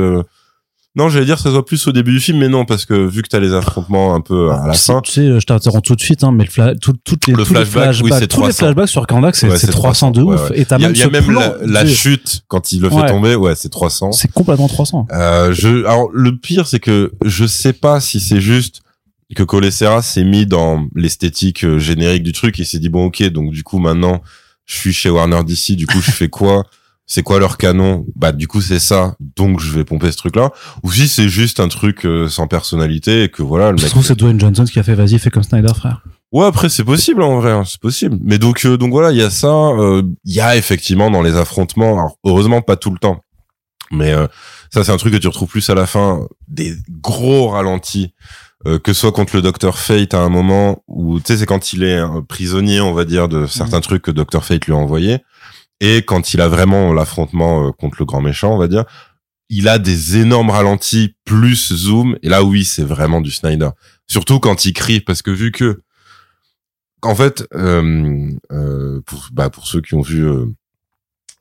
Euh, 0.96 1.02
non, 1.02 1.09
j'allais 1.09 1.24
dire 1.26 1.38
ça 1.38 1.44
se 1.44 1.48
voit 1.50 1.64
plus 1.64 1.87
au 1.88 1.92
début 1.92 2.12
du 2.12 2.20
film, 2.20 2.38
mais 2.38 2.48
non 2.48 2.64
parce 2.64 2.85
que 2.87 2.94
vu 2.94 3.22
que 3.22 3.28
t'as 3.28 3.40
les 3.40 3.52
affrontements 3.52 4.14
un 4.14 4.20
peu 4.20 4.50
à 4.52 4.66
la 4.68 4.72
fin. 4.74 5.00
tu 5.00 5.11
sais 5.11 5.40
je 5.40 5.44
t'interromps 5.46 5.83
tout 5.87 5.96
de 5.96 6.00
suite 6.00 6.22
hein, 6.24 6.30
mais 6.33 6.44
le 6.44 6.50
fla- 6.50 6.74
tout- 6.78 6.94
toutes 7.04 7.26
les 7.26 7.35
Le 7.35 7.44
tous 7.44 7.52
les 7.54 7.64
flashback, 7.64 7.96
oui, 8.04 8.11
tous 8.11 8.20
les 8.20 8.26
300. 8.28 8.52
flashbacks 8.59 8.88
sur 8.88 9.07
Kandak 9.07 9.35
c'est 9.37 9.48
Ouais, 9.48 9.59
c'est 9.59 9.66
300 9.66 10.11
de 10.12 10.22
ouais, 10.22 10.35
ouf 10.35 10.50
ouais. 10.50 10.61
et 10.61 10.64
t'as 10.64 10.76
Il 10.78 10.83
y 10.83 10.85
a, 10.85 10.88
même 10.88 10.96
y 10.96 11.02
a 11.02 11.09
même 11.11 11.24
plan, 11.26 11.40
la, 11.40 11.83
la 11.83 11.87
chute 11.87 12.42
quand 12.48 12.72
il 12.72 12.80
le 12.80 12.90
fait 12.90 13.07
tomber, 13.07 13.35
ouais, 13.35 13.54
c'est 13.57 13.68
300. 13.70 14.12
c'est 14.12 14.30
complètement 14.33 14.68
300 14.68 15.07
Euh, 15.12 15.52
je, 15.52 15.85
alors 15.85 16.09
le 16.12 16.37
pire 16.37 16.66
c'est 16.66 16.80
que 16.80 17.12
je 17.24 17.44
sais 17.46 17.72
pas 17.72 18.00
si 18.00 18.20
c'est 18.20 18.40
juste 18.40 18.80
que 19.35 19.42
Colessera 19.42 20.00
s'est 20.00 20.22
mis 20.22 20.46
dans 20.46 20.87
l'esthétique 20.94 21.64
euh, 21.64 21.78
générique 21.80 22.22
du 22.22 22.33
truc 22.33 22.61
et 22.61 22.64
s'est 22.64 22.78
dit 22.78 22.88
bon 22.88 23.07
ok 23.07 23.22
donc 23.30 23.50
du 23.50 23.64
coup 23.64 23.78
maintenant 23.78 24.22
je 24.64 24.76
suis 24.76 24.92
chez 24.92 25.11
Warner 25.11 25.42
DC 25.44 25.72
du 25.76 25.87
coup 25.88 26.00
je 26.00 26.11
fais 26.12 26.28
quoi? 26.28 26.64
c'est 27.06 27.22
quoi 27.22 27.38
leur 27.38 27.58
canon? 27.58 28.06
Bah 28.16 28.32
du 28.32 28.48
coup 28.48 28.60
c'est 28.60 28.78
ça. 28.78 29.16
Donc 29.36 29.60
je 29.60 29.72
vais 29.72 29.84
pomper 29.84 30.10
ce 30.10 30.16
truc 30.16 30.36
là 30.36 30.50
ou 30.82 30.92
si 30.92 31.08
c'est 31.08 31.28
juste 31.28 31.60
un 31.60 31.68
truc 31.68 32.06
euh, 32.06 32.28
sans 32.28 32.46
personnalité 32.46 33.24
et 33.24 33.28
que 33.28 33.42
voilà 33.42 33.72
le 33.72 33.78
je 33.78 33.82
mec 33.82 33.90
trouve 33.90 34.02
que 34.02 34.08
c'est 34.08 34.18
Dwayne 34.18 34.40
Johnson 34.40 34.64
qui 34.64 34.78
a 34.78 34.82
fait 34.82 34.94
vas-y 34.94 35.18
fais 35.18 35.30
comme 35.30 35.42
Snyder 35.42 35.74
frère. 35.74 36.02
Ouais, 36.32 36.46
après 36.46 36.68
c'est 36.68 36.84
possible 36.84 37.22
en 37.22 37.40
vrai, 37.40 37.52
hein, 37.52 37.62
c'est 37.64 37.80
possible. 37.80 38.18
Mais 38.22 38.38
donc 38.38 38.64
euh, 38.66 38.76
donc 38.76 38.90
voilà, 38.90 39.12
il 39.12 39.18
y 39.18 39.22
a 39.22 39.30
ça, 39.30 39.48
euh, 39.48 40.02
il 40.24 40.34
y 40.34 40.40
a 40.40 40.56
effectivement 40.56 41.10
dans 41.10 41.22
les 41.22 41.36
affrontements, 41.36 41.92
alors 41.92 42.18
heureusement 42.24 42.60
pas 42.60 42.76
tout 42.76 42.90
le 42.90 42.98
temps. 42.98 43.22
Mais 43.92 44.12
euh, 44.12 44.26
ça 44.72 44.82
c'est 44.82 44.90
un 44.90 44.96
truc 44.96 45.12
que 45.12 45.18
tu 45.18 45.28
retrouves 45.28 45.48
plus 45.48 45.68
à 45.70 45.74
la 45.74 45.86
fin, 45.86 46.26
des 46.48 46.74
gros 46.90 47.50
ralentis 47.50 48.14
euh, 48.66 48.78
que 48.78 48.94
ce 48.94 49.00
soit 49.02 49.12
contre 49.12 49.36
le 49.36 49.42
Dr 49.42 49.76
Fate 49.76 50.14
à 50.14 50.20
un 50.20 50.30
moment 50.30 50.82
où 50.88 51.20
tu 51.20 51.26
sais 51.26 51.36
c'est 51.36 51.46
quand 51.46 51.74
il 51.74 51.84
est 51.84 52.00
prisonnier, 52.28 52.80
on 52.80 52.94
va 52.94 53.04
dire 53.04 53.28
de 53.28 53.46
certains 53.46 53.80
trucs 53.80 54.02
que 54.02 54.10
Dr 54.10 54.42
Fate 54.42 54.64
lui 54.64 54.72
a 54.72 54.76
envoyé 54.76 55.18
et 55.80 56.02
quand 56.02 56.34
il 56.34 56.40
a 56.40 56.48
vraiment 56.48 56.92
l'affrontement 56.92 57.68
euh, 57.68 57.72
contre 57.72 57.96
le 57.98 58.04
grand 58.04 58.20
méchant, 58.20 58.54
on 58.54 58.58
va 58.58 58.68
dire, 58.68 58.84
il 59.48 59.68
a 59.68 59.78
des 59.78 60.18
énormes 60.18 60.50
ralentis 60.50 61.16
plus 61.24 61.72
zoom 61.72 62.18
et 62.22 62.28
là 62.28 62.42
oui, 62.42 62.64
c'est 62.64 62.84
vraiment 62.84 63.20
du 63.20 63.30
Snyder. 63.30 63.70
Surtout 64.06 64.40
quand 64.40 64.64
il 64.64 64.72
crie 64.72 65.00
parce 65.00 65.22
que 65.22 65.30
vu 65.30 65.52
que 65.52 65.82
en 67.02 67.14
fait, 67.14 67.46
euh, 67.54 68.30
euh, 68.50 69.02
pour, 69.04 69.28
bah, 69.32 69.50
pour 69.50 69.66
ceux 69.66 69.82
qui 69.82 69.94
ont 69.94 70.00
vu 70.00 70.26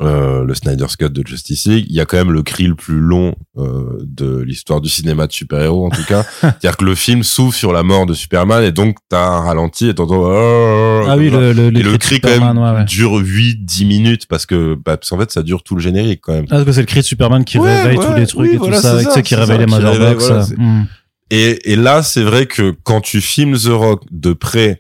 euh, 0.01 0.43
le 0.43 0.53
Snyder's 0.55 0.95
Cut 0.97 1.09
de 1.09 1.25
Justice 1.25 1.65
League, 1.67 1.85
il 1.87 1.95
y 1.95 2.01
a 2.01 2.05
quand 2.05 2.17
même 2.17 2.31
le 2.31 2.41
cri 2.41 2.65
le 2.65 2.75
plus 2.75 2.97
long 2.99 3.35
euh, 3.57 3.99
de 4.01 4.39
l'histoire 4.41 4.81
du 4.81 4.89
cinéma 4.89 5.27
de 5.27 5.31
super-héros, 5.31 5.85
en 5.85 5.89
tout 5.89 6.03
cas. 6.03 6.23
C'est-à-dire 6.41 6.77
que 6.77 6.83
le 6.85 6.95
film 6.95 7.23
s'ouvre 7.23 7.53
sur 7.53 7.71
la 7.71 7.83
mort 7.83 8.05
de 8.05 8.13
Superman 8.13 8.63
et 8.63 8.71
donc 8.71 8.97
t'as 9.07 9.25
un 9.27 9.39
ralenti 9.41 9.87
et 9.89 9.93
t'entends... 9.95 10.25
ah 10.25 11.15
oui 11.17 11.29
le 11.29 11.53
le, 11.53 11.67
et 11.67 11.83
le 11.83 11.97
cri 11.97 12.19
quand 12.19 12.29
même 12.29 12.57
ouais, 12.57 12.71
ouais. 12.71 12.85
dure 12.85 13.19
8-10 13.21 13.85
minutes 13.85 14.25
parce 14.27 14.45
que 14.45 14.75
bah, 14.75 14.97
parce 14.97 15.09
qu'en 15.09 15.19
fait 15.19 15.31
ça 15.31 15.43
dure 15.43 15.61
tout 15.63 15.75
le 15.75 15.81
générique 15.81 16.21
quand 16.23 16.33
même. 16.33 16.45
Ah, 16.49 16.55
parce 16.55 16.65
que 16.65 16.71
c'est 16.73 16.81
le 16.81 16.87
cri 16.87 16.99
de 17.01 17.05
Superman 17.05 17.45
qui 17.45 17.59
Ouais, 17.59 17.83
réveille 17.83 17.99
tous 17.99 18.13
les 18.13 18.25
trucs 18.27 18.49
oui, 18.49 18.55
et 18.55 18.57
voilà, 18.57 18.77
tout 18.77 18.81
ça, 18.81 18.99
ça, 19.03 19.21
qui 19.21 19.35
réveillent 19.35 19.57
ça, 19.57 19.63
les 19.65 19.65
qui 19.67 19.75
réveille, 19.75 19.99
Motherbox. 19.99 20.25
voilà, 20.27 20.43
c'est- 20.43 20.55
Hmm. 20.57 20.85
Et, 21.31 21.71
et 21.71 21.75
là, 21.75 22.03
c'est 22.03 22.21
vrai 22.21 22.45
que 22.45 22.75
quand 22.83 23.01
tu 23.01 23.19
filmes 23.21 23.57
The 23.57 23.69
Rock 23.69 24.03
de 24.11 24.33
près, 24.33 24.79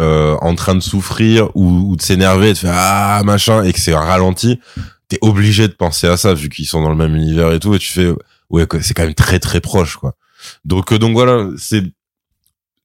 euh, 0.00 0.36
en 0.40 0.54
train 0.54 0.74
de 0.74 0.80
souffrir 0.80 1.50
ou, 1.54 1.90
ou 1.90 1.96
de 1.96 2.02
s'énerver, 2.02 2.52
de 2.52 2.58
faire 2.58 2.74
ah 2.74 3.22
machin, 3.24 3.62
et 3.62 3.72
que 3.72 3.80
c'est 3.80 3.94
ralenti, 3.94 4.58
t'es 5.08 5.18
obligé 5.20 5.68
de 5.68 5.74
penser 5.74 6.06
à 6.06 6.16
ça 6.16 6.32
vu 6.32 6.48
qu'ils 6.48 6.66
sont 6.66 6.82
dans 6.82 6.88
le 6.88 6.96
même 6.96 7.14
univers 7.14 7.52
et 7.52 7.60
tout, 7.60 7.74
et 7.74 7.78
tu 7.78 7.92
fais 7.92 8.10
ouais, 8.50 8.66
c'est 8.80 8.94
quand 8.94 9.04
même 9.04 9.14
très 9.14 9.38
très 9.38 9.60
proche 9.60 9.96
quoi. 9.96 10.14
Donc 10.64 10.92
euh, 10.92 10.98
donc 10.98 11.12
voilà, 11.12 11.48
c'est 11.58 11.84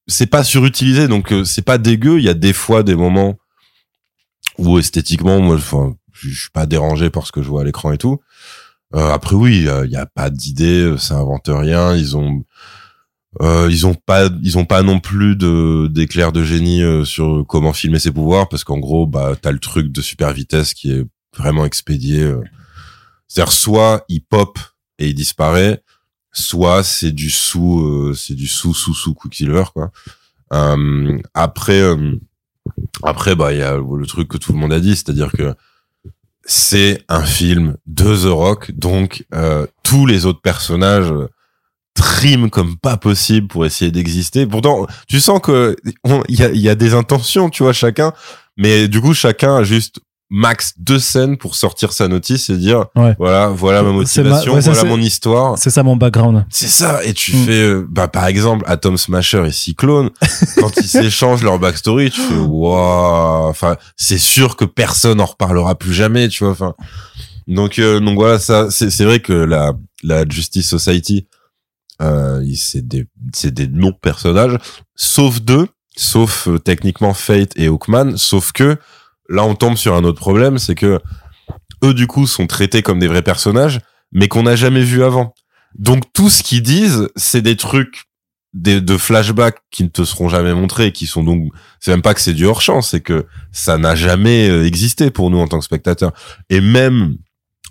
c'est 0.08 0.28
pas 0.28 0.44
surutilisé, 0.44 1.08
donc 1.08 1.32
euh, 1.32 1.44
c'est 1.44 1.62
pas 1.62 1.78
dégueu. 1.78 2.20
Il 2.20 2.26
y 2.26 2.30
a 2.30 2.34
des 2.34 2.54
fois 2.54 2.84
des 2.84 2.96
moments 2.96 3.38
où 4.58 4.80
esthétiquement, 4.80 5.40
moi, 5.40 5.56
enfin, 5.56 5.96
je 6.14 6.30
suis 6.30 6.50
pas 6.50 6.66
dérangé 6.66 7.10
par 7.10 7.28
ce 7.28 7.32
que 7.32 7.42
je 7.42 7.48
vois 7.50 7.62
à 7.62 7.66
l'écran 7.66 7.92
et 7.92 7.98
tout. 7.98 8.20
Euh, 8.96 9.12
après 9.12 9.36
oui, 9.36 9.58
il 9.60 9.92
y 9.92 9.98
a, 9.98 10.06
pas 10.06 10.30
d'idée, 10.30 10.96
ça 10.98 11.16
invente 11.16 11.50
rien. 11.50 11.96
Ils 11.96 12.16
ont 12.16 12.44
euh, 13.42 13.68
ils 13.70 13.86
ont 13.86 13.94
pas 13.94 14.30
ils 14.42 14.58
ont 14.58 14.66
pas 14.66 14.82
non 14.82 15.00
plus 15.00 15.36
de 15.36 15.88
d'éclair 15.88 16.32
de 16.32 16.44
génie 16.44 16.82
euh, 16.82 17.06
sur 17.06 17.46
comment 17.48 17.74
filmer 17.74 18.00
ses 18.00 18.12
pouvoirs 18.12 18.50
parce 18.50 18.64
qu'en 18.64 18.80
gros 18.80 19.06
bah 19.06 19.36
t'as 19.40 19.52
le 19.52 19.60
truc 19.60 19.92
de 19.92 20.02
super 20.02 20.34
vitesse 20.34 20.74
qui 20.74 20.92
est 20.92 21.06
vraiment 21.38 21.66
expédié. 21.66 22.22
euh. 22.22 22.42
C'est-à-dire 23.28 23.52
soit 23.52 24.06
il 24.10 24.22
pop 24.22 24.58
et 25.00 25.10
il 25.10 25.14
disparaît, 25.14 25.84
soit 26.32 26.84
c'est 26.84 27.12
du 27.12 27.30
sous 27.30 27.82
euh, 27.82 28.14
c'est 28.16 28.34
du 28.36 28.48
sous 28.48 28.74
sous 28.74 28.94
sous 28.94 29.14
Quicksilver 29.14 29.66
quoi. 29.74 29.92
Euh, 30.54 31.20
après 31.34 31.82
euh, 31.82 32.16
après 33.04 33.36
bah 33.36 33.54
il 33.54 33.60
y 33.60 33.64
a 33.64 33.76
le 33.78 34.06
truc 34.06 34.30
que 34.30 34.38
tout 34.38 34.54
le 34.54 34.60
monde 34.60 34.74
a 34.74 34.80
dit, 34.80 34.96
c'est-à-dire 34.96 35.32
que 35.32 35.54
c'est 36.46 37.04
un 37.10 37.24
film 37.24 37.76
de 37.86 38.16
The 38.16 38.32
Rock, 38.32 38.72
donc 38.72 39.26
tous 39.84 40.06
les 40.06 40.26
autres 40.26 40.42
personnages 40.42 41.14
triment 41.98 42.50
comme 42.50 42.78
pas 42.78 42.96
possible 42.98 43.48
pour 43.48 43.66
essayer 43.66 43.92
d'exister. 43.92 44.46
Pourtant, 44.46 44.88
tu 45.08 45.20
sens 45.20 45.40
que 45.42 45.76
il 46.30 46.40
y 46.40 46.44
a, 46.44 46.50
y 46.52 46.70
a 46.70 46.76
des 46.76 46.94
intentions, 46.94 47.50
tu 47.50 47.64
vois, 47.64 47.74
chacun, 47.74 48.14
mais 48.56 48.88
du 48.88 49.02
coup, 49.02 49.14
chacun 49.14 49.58
a 49.58 49.64
juste 49.64 50.00
max 50.30 50.74
deux 50.78 51.00
scènes 51.00 51.38
pour 51.38 51.56
sortir 51.56 51.94
sa 51.94 52.10
notice 52.10 52.50
et 52.50 52.58
dire 52.58 52.86
Ouais. 52.98 53.16
voilà, 53.18 53.48
voilà 53.48 53.82
ma 53.82 53.90
ma- 53.90 53.96
motivation, 53.96 54.56
ouais, 54.56 54.62
ça, 54.62 54.72
voilà 54.74 54.90
mon 54.90 55.00
histoire. 55.02 55.58
C'est 55.58 55.70
ça 55.70 55.84
mon 55.84 55.96
background. 55.96 56.46
C'est 56.50 56.68
ça. 56.68 57.02
Et 57.06 57.14
tu 57.14 57.34
Mm. 57.36 57.46
fais, 57.46 57.62
euh, 57.62 57.88
bah, 57.90 58.10
par 58.10 58.26
exemple, 58.28 58.66
Atom 58.68 58.98
Smasher 58.98 59.46
et 59.48 59.52
Cyclone, 59.54 60.10
quand 60.58 60.72
ils 60.78 60.88
s'échangent 60.88 61.44
leur 61.44 61.60
backstory, 61.60 62.12
tu 62.12 62.20
fais, 62.20 62.36
waouh. 62.36 63.48
Enfin, 63.50 63.78
c'est 63.96 64.18
sûr 64.18 64.56
que 64.58 64.66
personne 64.66 65.22
en 65.22 65.26
reparlera 65.26 65.76
plus 65.76 65.94
jamais, 65.94 66.28
tu 66.28 66.44
vois. 66.44 66.52
Enfin, 66.52 66.74
donc, 67.48 67.80
euh, 67.80 68.02
donc 68.02 68.16
voilà, 68.16 68.38
ça, 68.40 68.70
c'est, 68.70 68.90
c'est 68.90 69.06
vrai 69.06 69.22
que 69.22 69.32
la, 69.32 69.72
la 70.04 70.28
Justice 70.28 70.68
Society, 70.68 71.26
euh, 72.02 72.44
c'est 72.56 72.88
des, 72.88 73.08
des 73.44 73.68
non-personnages, 73.68 74.58
sauf 74.96 75.42
deux, 75.42 75.68
sauf 75.96 76.48
euh, 76.48 76.60
techniquement 76.60 77.14
Fate 77.14 77.54
et 77.56 77.68
Hawkman, 77.68 78.18
sauf 78.18 78.52
que 78.52 78.78
là, 79.30 79.44
on 79.44 79.56
tombe 79.56 79.76
sur 79.76 79.96
un 79.96 80.04
autre 80.04 80.20
problème, 80.20 80.58
c'est 80.58 80.76
que 80.76 81.00
eux, 81.84 81.94
du 81.94 82.08
coup, 82.08 82.28
sont 82.28 82.48
traités 82.48 82.82
comme 82.82 83.00
des 83.00 83.08
vrais 83.08 83.22
personnages, 83.22 83.80
mais 84.12 84.28
qu'on 84.28 84.44
n'a 84.44 84.56
jamais 84.56 84.84
vu 84.84 85.04
avant. 85.04 85.34
Donc 85.76 86.04
tout 86.14 86.30
ce 86.30 86.44
qu'ils 86.44 86.64
disent, 86.64 87.10
c'est 87.16 87.42
des 87.42 87.56
trucs 87.56 88.06
des, 88.54 88.82
de 88.82 88.98
flashbacks 88.98 89.60
qui 89.72 89.84
ne 89.84 89.90
te 89.90 90.04
seront 90.04 90.30
jamais 90.30 90.54
montrés, 90.54 90.92
qui 90.92 91.06
sont 91.06 91.24
donc, 91.24 91.52
c'est 91.80 91.92
même 91.92 92.02
pas 92.02 92.14
que 92.14 92.22
c'est 92.22 92.34
du 92.34 92.46
hors 92.46 92.62
champ, 92.62 92.82
c'est 92.82 93.02
que 93.02 93.26
ça 93.52 93.78
n'a 93.78 93.96
jamais 93.96 94.50
euh, 94.50 94.66
existé 94.66 95.12
pour 95.12 95.30
nous 95.30 95.40
en 95.40 95.48
tant 95.48 95.60
que 95.60 95.66
spectateurs. 95.66 96.14
Et 96.50 96.62
même 96.62 97.18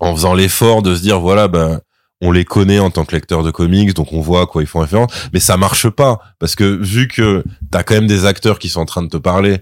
en 0.00 0.14
faisant 0.14 0.34
l'effort 0.34 0.82
de 0.82 0.94
se 0.94 1.00
dire, 1.00 1.20
voilà, 1.20 1.48
ben, 1.48 1.80
on 2.22 2.32
les 2.32 2.44
connaît 2.44 2.78
en 2.78 2.90
tant 2.90 3.04
que 3.04 3.14
lecteur 3.14 3.42
de 3.42 3.50
comics, 3.50 3.92
donc 3.94 4.12
on 4.12 4.20
voit 4.20 4.42
à 4.42 4.46
quoi 4.46 4.62
ils 4.62 4.66
font 4.66 4.80
référence, 4.80 5.10
mais 5.32 5.40
ça 5.40 5.56
marche 5.56 5.88
pas 5.88 6.18
parce 6.38 6.54
que 6.54 6.64
vu 6.64 7.08
que 7.08 7.44
t'as 7.70 7.82
quand 7.82 7.94
même 7.94 8.06
des 8.06 8.24
acteurs 8.24 8.58
qui 8.58 8.68
sont 8.68 8.80
en 8.80 8.86
train 8.86 9.02
de 9.02 9.08
te 9.08 9.18
parler 9.18 9.58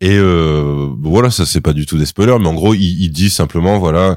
et 0.00 0.16
euh, 0.16 0.88
voilà, 1.02 1.30
ça 1.30 1.44
c'est 1.44 1.60
pas 1.60 1.74
du 1.74 1.84
tout 1.84 1.98
des 1.98 2.06
spoilers, 2.06 2.38
mais 2.40 2.48
en 2.48 2.54
gros 2.54 2.74
ils, 2.74 3.02
ils 3.02 3.10
disent 3.10 3.34
simplement 3.34 3.78
voilà 3.78 4.16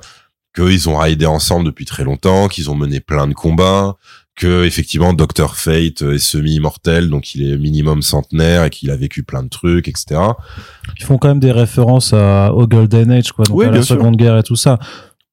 qu'ils 0.56 0.88
ont 0.88 0.98
raidé 0.98 1.26
ensemble 1.26 1.66
depuis 1.66 1.86
très 1.86 2.04
longtemps, 2.04 2.48
qu'ils 2.48 2.70
ont 2.70 2.76
mené 2.76 3.00
plein 3.00 3.28
de 3.28 3.34
combats, 3.34 3.96
que 4.36 4.66
effectivement 4.66 5.14
Dr 5.14 5.56
Fate 5.56 6.02
est 6.02 6.18
semi-immortel, 6.18 7.10
donc 7.10 7.36
il 7.36 7.52
est 7.52 7.58
minimum 7.58 8.02
centenaire 8.02 8.64
et 8.64 8.70
qu'il 8.70 8.90
a 8.90 8.96
vécu 8.96 9.24
plein 9.24 9.44
de 9.44 9.50
trucs, 9.50 9.88
etc. 9.88 10.20
Ils 10.98 11.06
font 11.06 11.18
quand 11.18 11.28
même 11.28 11.40
des 11.40 11.52
références 11.52 12.14
à, 12.14 12.54
au 12.54 12.68
Golden 12.68 13.12
Age, 13.12 13.32
quoi, 13.32 13.46
donc 13.46 13.58
Oui, 13.58 13.66
à 13.66 13.72
la 13.72 13.82
sûr. 13.82 13.96
Seconde 13.96 14.16
Guerre 14.16 14.38
et 14.38 14.44
tout 14.44 14.56
ça. 14.56 14.80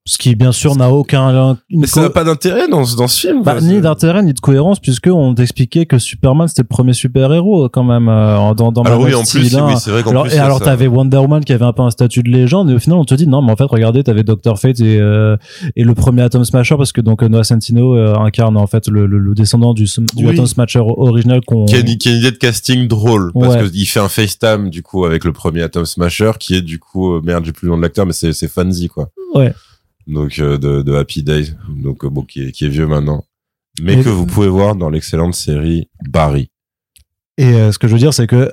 Ce 0.07 0.17
qui, 0.17 0.35
bien 0.35 0.51
sûr, 0.51 0.77
n'a 0.77 0.91
aucun, 0.91 1.59
Mais 1.71 1.87
ça 1.87 2.01
n'a 2.01 2.09
pas 2.11 2.25
d'intérêt 2.25 2.67
dans, 2.69 2.87
ce- 2.87 2.97
dans 2.97 3.07
ce 3.07 3.21
film. 3.29 3.43
bah, 3.43 3.61
ni 3.61 3.83
d'intérêt 3.83 4.23
ni 4.23 4.33
de 4.33 4.41
cohérence 4.41 4.81
puisque 4.81 5.09
on 5.09 5.35
t'expliquait 5.35 5.85
que 5.85 5.99
Superman 5.99 6.49
c'était 6.49 6.63
le 6.63 6.69
premier 6.69 6.95
super 6.95 7.31
héros 7.35 7.69
quand 7.69 7.85
même 7.85 8.09
euh, 8.09 8.55
dans 8.55 8.73
dans 8.73 8.83
Alors 8.83 9.01
oui, 9.03 9.15
en 9.15 9.23
plus, 9.23 9.55
oui, 9.55 9.75
c'est 9.79 9.91
vrai 9.91 10.03
qu'en 10.03 10.11
alors, 10.11 10.25
plus, 10.25 10.35
et 10.35 10.39
alors 10.39 10.59
ça. 10.59 10.65
t'avais 10.65 10.87
Wonder 10.87 11.19
Woman 11.19 11.45
qui 11.45 11.53
avait 11.53 11.67
un 11.67 11.75
peu 11.75 11.83
un 11.83 11.91
statut 11.91 12.23
de 12.23 12.31
légende 12.31 12.71
et 12.71 12.75
au 12.75 12.79
final 12.79 12.99
on 12.99 13.05
te 13.05 13.15
dit 13.15 13.27
non 13.27 13.43
mais 13.43 13.53
en 13.53 13.57
fait 13.57 13.65
regardez 13.65 14.03
t'avais 14.03 14.23
Doctor 14.25 14.59
Fate 14.59 14.81
et 14.81 14.99
euh, 14.99 15.37
et 15.77 15.85
le 15.85 15.95
premier 15.95 16.23
Atom 16.23 16.45
Smasher 16.45 16.77
parce 16.79 16.93
que 16.93 17.03
donc 17.03 17.23
Noah 17.23 17.45
Centineo 17.45 17.95
euh, 17.95 18.15
incarne 18.17 18.57
en 18.57 18.67
fait 18.67 18.89
le, 18.89 19.05
le, 19.07 19.19
le 19.19 19.35
descendant 19.35 19.75
du, 19.75 19.85
du 19.85 20.27
Oui. 20.27 20.33
Atom 20.33 20.47
Smasher 20.47 20.81
original 20.83 21.43
qu'on 21.45 21.67
qui 21.67 21.77
a, 21.77 21.81
une, 21.81 21.99
qui 21.99 22.09
a 22.09 22.13
une 22.13 22.19
idée 22.21 22.31
de 22.31 22.37
casting 22.39 22.89
drôle 22.89 23.33
parce 23.39 23.55
Ouais. 23.55 23.61
que 23.65 23.71
il 23.75 23.85
fait 23.85 24.01
un 24.01 24.09
FaceTime 24.09 24.71
du 24.71 24.83
coup 24.83 25.05
avec 25.05 25.25
le 25.25 25.33
premier 25.33 25.63
Atom 25.63 25.85
Smasher 25.85 26.33
qui 26.41 26.55
est 26.57 26.63
du 26.63 26.79
coup 26.79 27.13
euh, 27.15 27.21
merde 27.23 27.45
j'ai 27.45 27.53
plus 27.53 27.67
le 27.67 27.73
nom 27.73 27.77
de 27.77 27.83
l'acteur 27.83 28.07
mais 28.07 28.15
c'est 28.15 28.33
c'est 28.33 28.49
Fanzy 28.49 28.89
quoi 28.89 29.11
Ouais. 29.35 29.53
Donc 30.07 30.39
euh, 30.39 30.59
de, 30.59 30.83
de 30.83 30.95
Happy 30.95 31.23
Days. 31.23 31.55
Donc 31.69 32.05
euh, 32.05 32.09
bon 32.11 32.23
qui 32.23 32.45
est, 32.49 32.53
qui 32.53 32.67
est 32.67 32.69
vieux 32.69 32.87
maintenant. 32.87 33.25
Mais 33.83 34.03
que 34.03 34.09
vous 34.09 34.27
pouvez 34.27 34.49
voir 34.49 34.75
dans 34.75 34.91
l'excellente 34.91 35.35
série 35.35 35.89
Barry. 36.09 36.51
Et 37.39 37.55
euh, 37.55 37.73
ce 37.73 37.79
que 37.79 37.89
je 37.89 37.93
veux 37.93 37.99
dire 37.99 38.13
c'est 38.13 38.27
que 38.27 38.51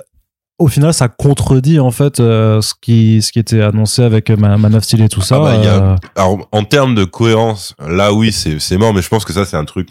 au 0.58 0.68
final 0.68 0.94
ça 0.94 1.08
contredit 1.08 1.78
en 1.80 1.90
fait 1.90 2.20
euh, 2.20 2.60
ce 2.62 2.72
qui 2.80 3.20
ce 3.22 3.30
qui 3.32 3.38
était 3.38 3.60
annoncé 3.60 4.02
avec 4.02 4.30
Man 4.30 4.74
of 4.74 4.84
Steel 4.84 5.02
et 5.02 5.08
tout 5.08 5.20
ça 5.20 5.38
bah, 5.38 5.56
il 5.56 5.64
y 5.64 5.66
a- 5.68 5.92
euh, 5.92 5.96
alors 6.16 6.48
en 6.52 6.64
termes 6.64 6.94
de 6.94 7.04
cohérence 7.04 7.74
là 7.78 8.12
oui 8.12 8.32
c'est 8.32 8.58
c'est 8.58 8.76
mort 8.78 8.92
mais 8.94 9.02
je 9.02 9.08
pense 9.08 9.24
que 9.24 9.32
ça 9.32 9.44
c'est 9.44 9.56
un 9.56 9.64
truc 9.64 9.90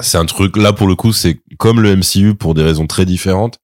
c'est 0.00 0.18
un 0.18 0.26
truc 0.26 0.56
là 0.56 0.72
pour 0.72 0.86
le 0.88 0.94
coup 0.96 1.12
c'est 1.12 1.40
comme 1.58 1.80
le 1.80 1.94
MCU 1.96 2.34
pour 2.34 2.54
des 2.54 2.62
raisons 2.62 2.86
très 2.86 3.04
différentes. 3.04 3.58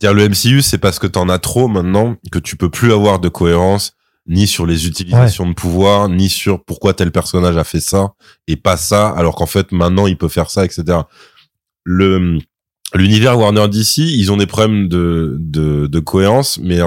Dire 0.00 0.14
le 0.14 0.28
MCU 0.28 0.62
c'est 0.62 0.78
parce 0.78 0.98
que 0.98 1.06
t'en 1.06 1.28
as 1.28 1.38
trop 1.38 1.66
maintenant 1.68 2.16
que 2.30 2.38
tu 2.38 2.56
peux 2.56 2.70
plus 2.70 2.92
avoir 2.92 3.18
de 3.20 3.28
cohérence 3.28 3.94
ni 4.28 4.46
sur 4.46 4.66
les 4.66 4.86
utilisations 4.86 5.48
de 5.48 5.54
pouvoir 5.54 6.08
ni 6.08 6.28
sur 6.28 6.62
pourquoi 6.62 6.94
tel 6.94 7.10
personnage 7.10 7.56
a 7.56 7.64
fait 7.64 7.80
ça 7.80 8.12
et 8.46 8.56
pas 8.56 8.76
ça 8.76 9.08
alors 9.08 9.34
qu'en 9.34 9.46
fait 9.46 9.72
maintenant 9.72 10.06
il 10.06 10.16
peut 10.16 10.28
faire 10.28 10.50
ça 10.50 10.64
etc 10.64 10.98
le 11.84 12.38
l'univers 12.94 13.38
Warner 13.38 13.68
DC 13.68 13.98
ils 13.98 14.30
ont 14.30 14.36
des 14.36 14.46
problèmes 14.46 14.88
de 14.88 15.36
de, 15.40 15.86
de 15.86 15.98
cohérence 16.00 16.58
mais 16.62 16.80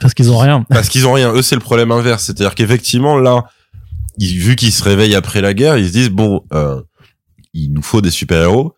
parce 0.00 0.14
qu'ils 0.14 0.30
ont 0.30 0.38
rien 0.38 0.64
parce 0.70 0.88
qu'ils 0.88 1.06
ont 1.06 1.12
rien. 1.12 1.32
Eux, 1.32 1.42
c'est 1.42 1.54
le 1.54 1.60
problème 1.60 1.92
inverse. 1.92 2.24
C'est-à-dire 2.24 2.54
qu'effectivement, 2.54 3.18
là, 3.18 3.44
ils, 4.18 4.38
vu 4.38 4.56
qu'ils 4.56 4.72
se 4.72 4.82
réveillent 4.82 5.14
après 5.14 5.40
la 5.40 5.54
guerre, 5.54 5.76
ils 5.76 5.88
se 5.88 5.92
disent 5.92 6.10
bon, 6.10 6.44
euh, 6.52 6.80
il 7.52 7.72
nous 7.72 7.82
faut 7.82 8.00
des 8.00 8.10
super-héros 8.10 8.74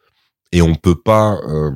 et 0.52 0.62
on 0.62 0.74
peut 0.74 1.00
pas, 1.00 1.38
euh, 1.48 1.70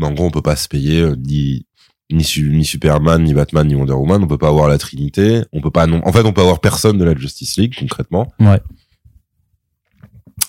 en 0.00 0.12
gros, 0.12 0.26
on 0.26 0.30
peut 0.30 0.42
pas 0.42 0.56
se 0.56 0.68
payer 0.68 1.00
euh, 1.00 1.16
ni 1.16 1.66
ni, 2.10 2.24
Su- 2.24 2.50
ni 2.50 2.64
Superman, 2.64 3.22
ni 3.22 3.34
Batman, 3.34 3.66
ni 3.66 3.74
Wonder 3.74 3.92
Woman. 3.94 4.22
On 4.22 4.26
peut 4.26 4.38
pas 4.38 4.48
avoir 4.48 4.68
la 4.68 4.78
Trinité. 4.78 5.42
On 5.52 5.60
peut 5.60 5.70
pas 5.70 5.86
non. 5.86 6.00
En 6.06 6.12
fait, 6.12 6.24
on 6.24 6.32
peut 6.32 6.40
avoir 6.40 6.60
personne 6.60 6.98
de 6.98 7.04
la 7.04 7.14
Justice 7.16 7.56
League 7.58 7.74
concrètement. 7.78 8.32
Ouais. 8.40 8.60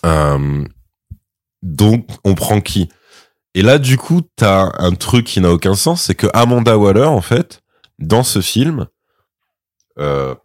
Euh, 0.05 0.65
donc, 1.61 2.07
on 2.23 2.35
prend 2.35 2.61
qui? 2.61 2.89
Et 3.55 3.61
là, 3.61 3.79
du 3.79 3.97
coup, 3.97 4.21
t'as 4.35 4.71
un 4.77 4.91
truc 4.93 5.25
qui 5.25 5.41
n'a 5.41 5.51
aucun 5.51 5.75
sens, 5.75 6.03
c'est 6.03 6.15
que 6.15 6.27
Amanda 6.33 6.77
Waller, 6.77 7.05
en 7.05 7.21
fait, 7.21 7.61
dans 7.97 8.23
ce 8.23 8.41
film, 8.41 8.85
euh, 9.97 10.35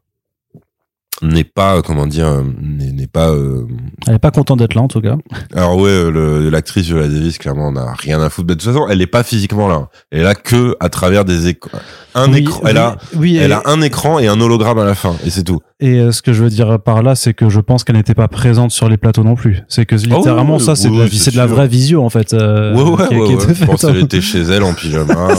n'est 1.22 1.44
pas, 1.44 1.80
comment 1.82 2.06
dire, 2.06 2.26
euh, 2.26 2.42
n'est 2.60 3.06
pas. 3.06 3.30
euh, 3.30 3.66
elle 4.06 4.14
est 4.16 4.18
pas 4.18 4.30
contente 4.32 4.58
d'être 4.58 4.74
là 4.74 4.82
en 4.82 4.88
tout 4.88 5.00
cas 5.00 5.16
alors 5.54 5.76
ouais, 5.76 5.88
euh, 5.88 6.50
l'actrice 6.50 6.86
Viola 6.86 7.06
Davis, 7.08 7.38
clairement, 7.38 7.68
on 7.68 7.72
n'a 7.72 7.92
rien 7.94 8.20
à 8.20 8.28
foutre. 8.30 8.48
Mais 8.48 8.56
de 8.56 8.60
toute 8.60 8.72
façon, 8.72 8.86
elle 8.88 9.00
est 9.00 9.06
pas 9.06 9.22
physiquement 9.22 9.68
là. 9.68 9.88
Elle 10.10 10.20
est 10.20 10.24
là 10.24 10.34
que 10.34 10.76
à 10.80 10.88
travers 10.88 11.24
des 11.24 11.46
écrans. 11.48 11.78
Un 12.16 12.32
Oui, 12.32 12.38
écran. 12.40 12.60
oui, 12.62 12.70
Elle 12.70 12.76
a, 12.78 12.96
oui, 13.16 13.36
elle 13.36 13.50
et- 13.50 13.54
a 13.54 13.62
un 13.66 13.80
écran 13.82 14.18
et 14.18 14.26
un 14.28 14.40
hologramme 14.40 14.78
à 14.78 14.84
la 14.84 14.94
fin, 14.94 15.14
et 15.24 15.30
c'est 15.30 15.44
tout. 15.44 15.60
Et 15.80 15.98
euh, 16.00 16.12
ce 16.12 16.22
que 16.22 16.32
je 16.32 16.42
veux 16.42 16.50
dire 16.50 16.78
par 16.80 17.02
là, 17.02 17.14
c'est 17.14 17.34
que 17.34 17.48
je 17.48 17.60
pense 17.60 17.84
qu'elle 17.84 17.96
n'était 17.96 18.14
pas 18.14 18.28
présente 18.28 18.70
sur 18.70 18.88
les 18.88 18.96
plateaux 18.96 19.24
non 19.24 19.34
plus. 19.34 19.62
C'est 19.68 19.86
que 19.86 19.94
littéralement, 19.96 20.56
oui, 20.56 20.62
ça, 20.62 20.76
c'est 20.76 20.88
de, 20.88 20.94
de 21.30 21.36
la 21.36 21.46
vraie 21.46 21.68
visio 21.68 22.02
en 22.02 22.10
fait. 22.10 22.32
euh, 22.34 22.74
ouais, 22.74 22.82
ouais, 22.82 23.08
qui, 23.08 23.14
ouais, 23.16 23.26
qui 23.28 23.34
ouais. 23.36 23.42
était 23.44 23.54
Je 23.54 23.64
pense 23.64 23.80
faite, 23.80 23.90
qu'elle 23.90 24.00
hein. 24.00 24.04
était 24.04 24.20
chez 24.20 24.40
elle 24.42 24.62
en 24.62 24.74
pyjama. 24.74 25.14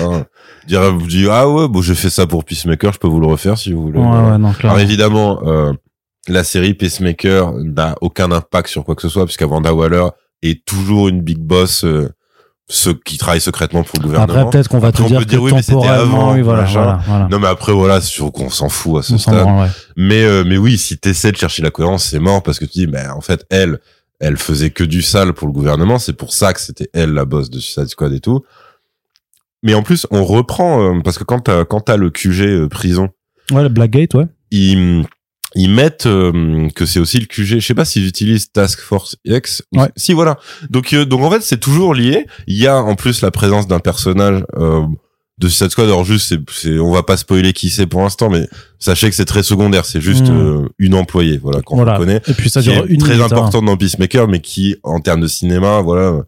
Voilà. 0.00 0.24
Dire, 0.66 0.92
vous 0.92 1.06
dit, 1.06 1.26
ah 1.30 1.48
ouais, 1.48 1.68
bon, 1.68 1.82
j'ai 1.82 1.94
fait 1.94 2.10
ça 2.10 2.26
pour 2.26 2.44
Peacemaker, 2.44 2.92
je 2.92 2.98
peux 2.98 3.08
vous 3.08 3.20
le 3.20 3.26
refaire 3.26 3.58
si 3.58 3.72
vous 3.72 3.82
voulez. 3.82 3.98
Ouais, 3.98 4.06
ouais, 4.06 4.38
non, 4.38 4.52
Alors 4.62 4.78
évidemment, 4.78 5.40
euh, 5.44 5.72
la 6.28 6.44
série 6.44 6.74
Pacemaker 6.74 7.52
n'a 7.54 7.96
aucun 8.00 8.30
impact 8.30 8.68
sur 8.68 8.84
quoi 8.84 8.94
que 8.94 9.02
ce 9.02 9.08
soit, 9.08 9.24
puisque 9.24 9.42
Wanda 9.42 9.74
Waller 9.74 10.06
est 10.42 10.64
toujours 10.64 11.08
une 11.08 11.20
big 11.20 11.38
boss, 11.38 11.84
euh, 11.84 12.08
ceux 12.68 12.94
qui 12.94 13.18
travaillent 13.18 13.40
secrètement 13.40 13.82
pour 13.82 13.98
le 13.98 14.04
gouvernement. 14.04 14.32
Après, 14.40 14.50
peut-être 14.50 14.68
qu'on 14.68 14.78
va 14.78 14.88
Après, 14.88 15.02
te 15.02 15.06
on 15.06 15.08
dire 15.08 15.18
peut 15.18 15.24
que 15.24 15.30
dire, 15.30 15.42
oui, 15.42 15.52
mais 15.52 15.62
c'était 15.62 15.88
avant, 15.88 16.32
oui, 16.34 16.42
voilà, 16.42 16.62
voilà, 16.64 17.00
voilà. 17.06 17.28
Non 17.28 17.38
mais 17.40 17.48
après 17.48 17.72
voilà, 17.72 18.00
c'est 18.00 18.08
sûr 18.10 18.30
qu'on 18.32 18.48
s'en 18.50 18.68
fout 18.68 19.00
à 19.00 19.02
ce 19.02 19.14
On 19.14 19.18
stade. 19.18 19.46
ouais. 19.46 19.68
Mais 19.96 20.22
euh, 20.24 20.44
mais 20.46 20.56
oui, 20.56 20.78
si 20.78 20.96
t'essaies 20.96 21.32
de 21.32 21.36
chercher 21.36 21.62
la 21.62 21.70
cohérence, 21.70 22.04
c'est 22.04 22.20
mort 22.20 22.42
parce 22.42 22.58
que 22.58 22.64
tu 22.64 22.72
dis, 22.72 22.86
mais 22.86 23.06
en 23.08 23.20
fait 23.20 23.44
elle, 23.50 23.78
elle 24.20 24.36
faisait 24.36 24.70
que 24.70 24.84
du 24.84 25.02
sale 25.02 25.32
pour 25.34 25.48
le 25.48 25.52
gouvernement, 25.52 25.98
c'est 25.98 26.12
pour 26.12 26.32
ça 26.32 26.52
que 26.54 26.60
c'était 26.60 26.88
elle 26.94 27.10
la 27.12 27.24
boss 27.24 27.50
de 27.50 27.58
Suicide 27.58 27.88
Squad 27.88 28.12
et 28.12 28.20
tout. 28.20 28.42
Mais 29.62 29.74
en 29.74 29.82
plus, 29.82 30.06
on 30.10 30.24
reprend 30.24 30.82
euh, 30.96 31.00
parce 31.04 31.18
que 31.18 31.24
quand 31.24 31.40
t'as 31.40 31.64
quand 31.64 31.80
t'as 31.80 31.96
le 31.96 32.10
QG 32.10 32.40
euh, 32.42 32.68
prison, 32.68 33.08
Ouais, 33.50 33.62
le 33.62 33.68
Blackgate, 33.68 34.14
ouais. 34.14 34.26
ils 34.50 35.04
ils 35.54 35.68
mettent 35.70 36.06
euh, 36.06 36.68
que 36.74 36.86
c'est 36.86 36.98
aussi 37.00 37.18
le 37.18 37.26
QG. 37.26 37.58
Je 37.58 37.66
sais 37.66 37.74
pas 37.74 37.84
s'ils 37.84 38.06
utilisent 38.06 38.50
Task 38.52 38.80
Force 38.80 39.16
X. 39.24 39.62
Ouais. 39.74 39.88
Si 39.96 40.12
voilà. 40.14 40.38
Donc 40.70 40.92
euh, 40.94 41.04
donc 41.04 41.22
en 41.22 41.30
fait 41.30 41.42
c'est 41.42 41.60
toujours 41.60 41.92
lié. 41.94 42.26
Il 42.46 42.56
y 42.56 42.66
a 42.66 42.76
en 42.82 42.94
plus 42.94 43.20
la 43.22 43.30
présence 43.30 43.66
d'un 43.68 43.78
personnage 43.80 44.42
euh, 44.56 44.82
de 45.38 45.48
Suicide 45.48 45.70
Squad. 45.70 45.88
Alors 45.88 46.04
juste 46.04 46.28
c'est 46.28 46.38
c'est 46.50 46.78
on 46.78 46.90
va 46.92 47.02
pas 47.02 47.16
spoiler 47.18 47.52
qui 47.52 47.68
c'est 47.68 47.86
pour 47.86 48.00
l'instant, 48.00 48.30
mais 48.30 48.48
sachez 48.78 49.10
que 49.10 49.14
c'est 49.16 49.26
très 49.26 49.42
secondaire. 49.42 49.84
C'est 49.84 50.00
juste 50.00 50.28
Mm. 50.30 50.40
euh, 50.40 50.68
une 50.78 50.94
employée 50.94 51.36
voilà 51.42 51.60
qu'on 51.60 51.76
Voilà. 51.76 51.98
connaît 51.98 52.22
Et 52.28 52.32
puis 52.32 52.48
ça 52.48 52.62
dure 52.62 52.86
une 52.88 52.98
très 52.98 53.10
minute, 53.16 53.22
hein. 53.22 53.36
importante 53.36 53.66
dans 53.66 53.76
Peacemaker, 53.76 54.28
mais 54.28 54.40
qui, 54.40 54.76
en 54.84 55.00
termes 55.00 55.20
de 55.20 55.26
cinéma, 55.28 55.82
voilà. 55.82 56.22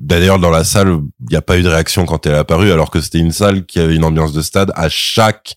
Euh, 0.00 0.04
D'ailleurs, 0.04 0.38
dans 0.38 0.50
la 0.50 0.64
salle, 0.64 0.88
il 1.20 1.26
n'y 1.30 1.36
a 1.36 1.42
pas 1.42 1.58
eu 1.58 1.62
de 1.62 1.68
réaction 1.68 2.06
quand 2.06 2.26
elle 2.26 2.32
est 2.34 2.38
apparue, 2.38 2.72
alors 2.72 2.90
que 2.90 3.00
c'était 3.00 3.18
une 3.18 3.32
salle 3.32 3.64
qui 3.66 3.78
avait 3.80 3.96
une 3.96 4.04
ambiance 4.04 4.32
de 4.32 4.42
stade 4.42 4.72
à 4.74 4.88
chaque, 4.88 5.56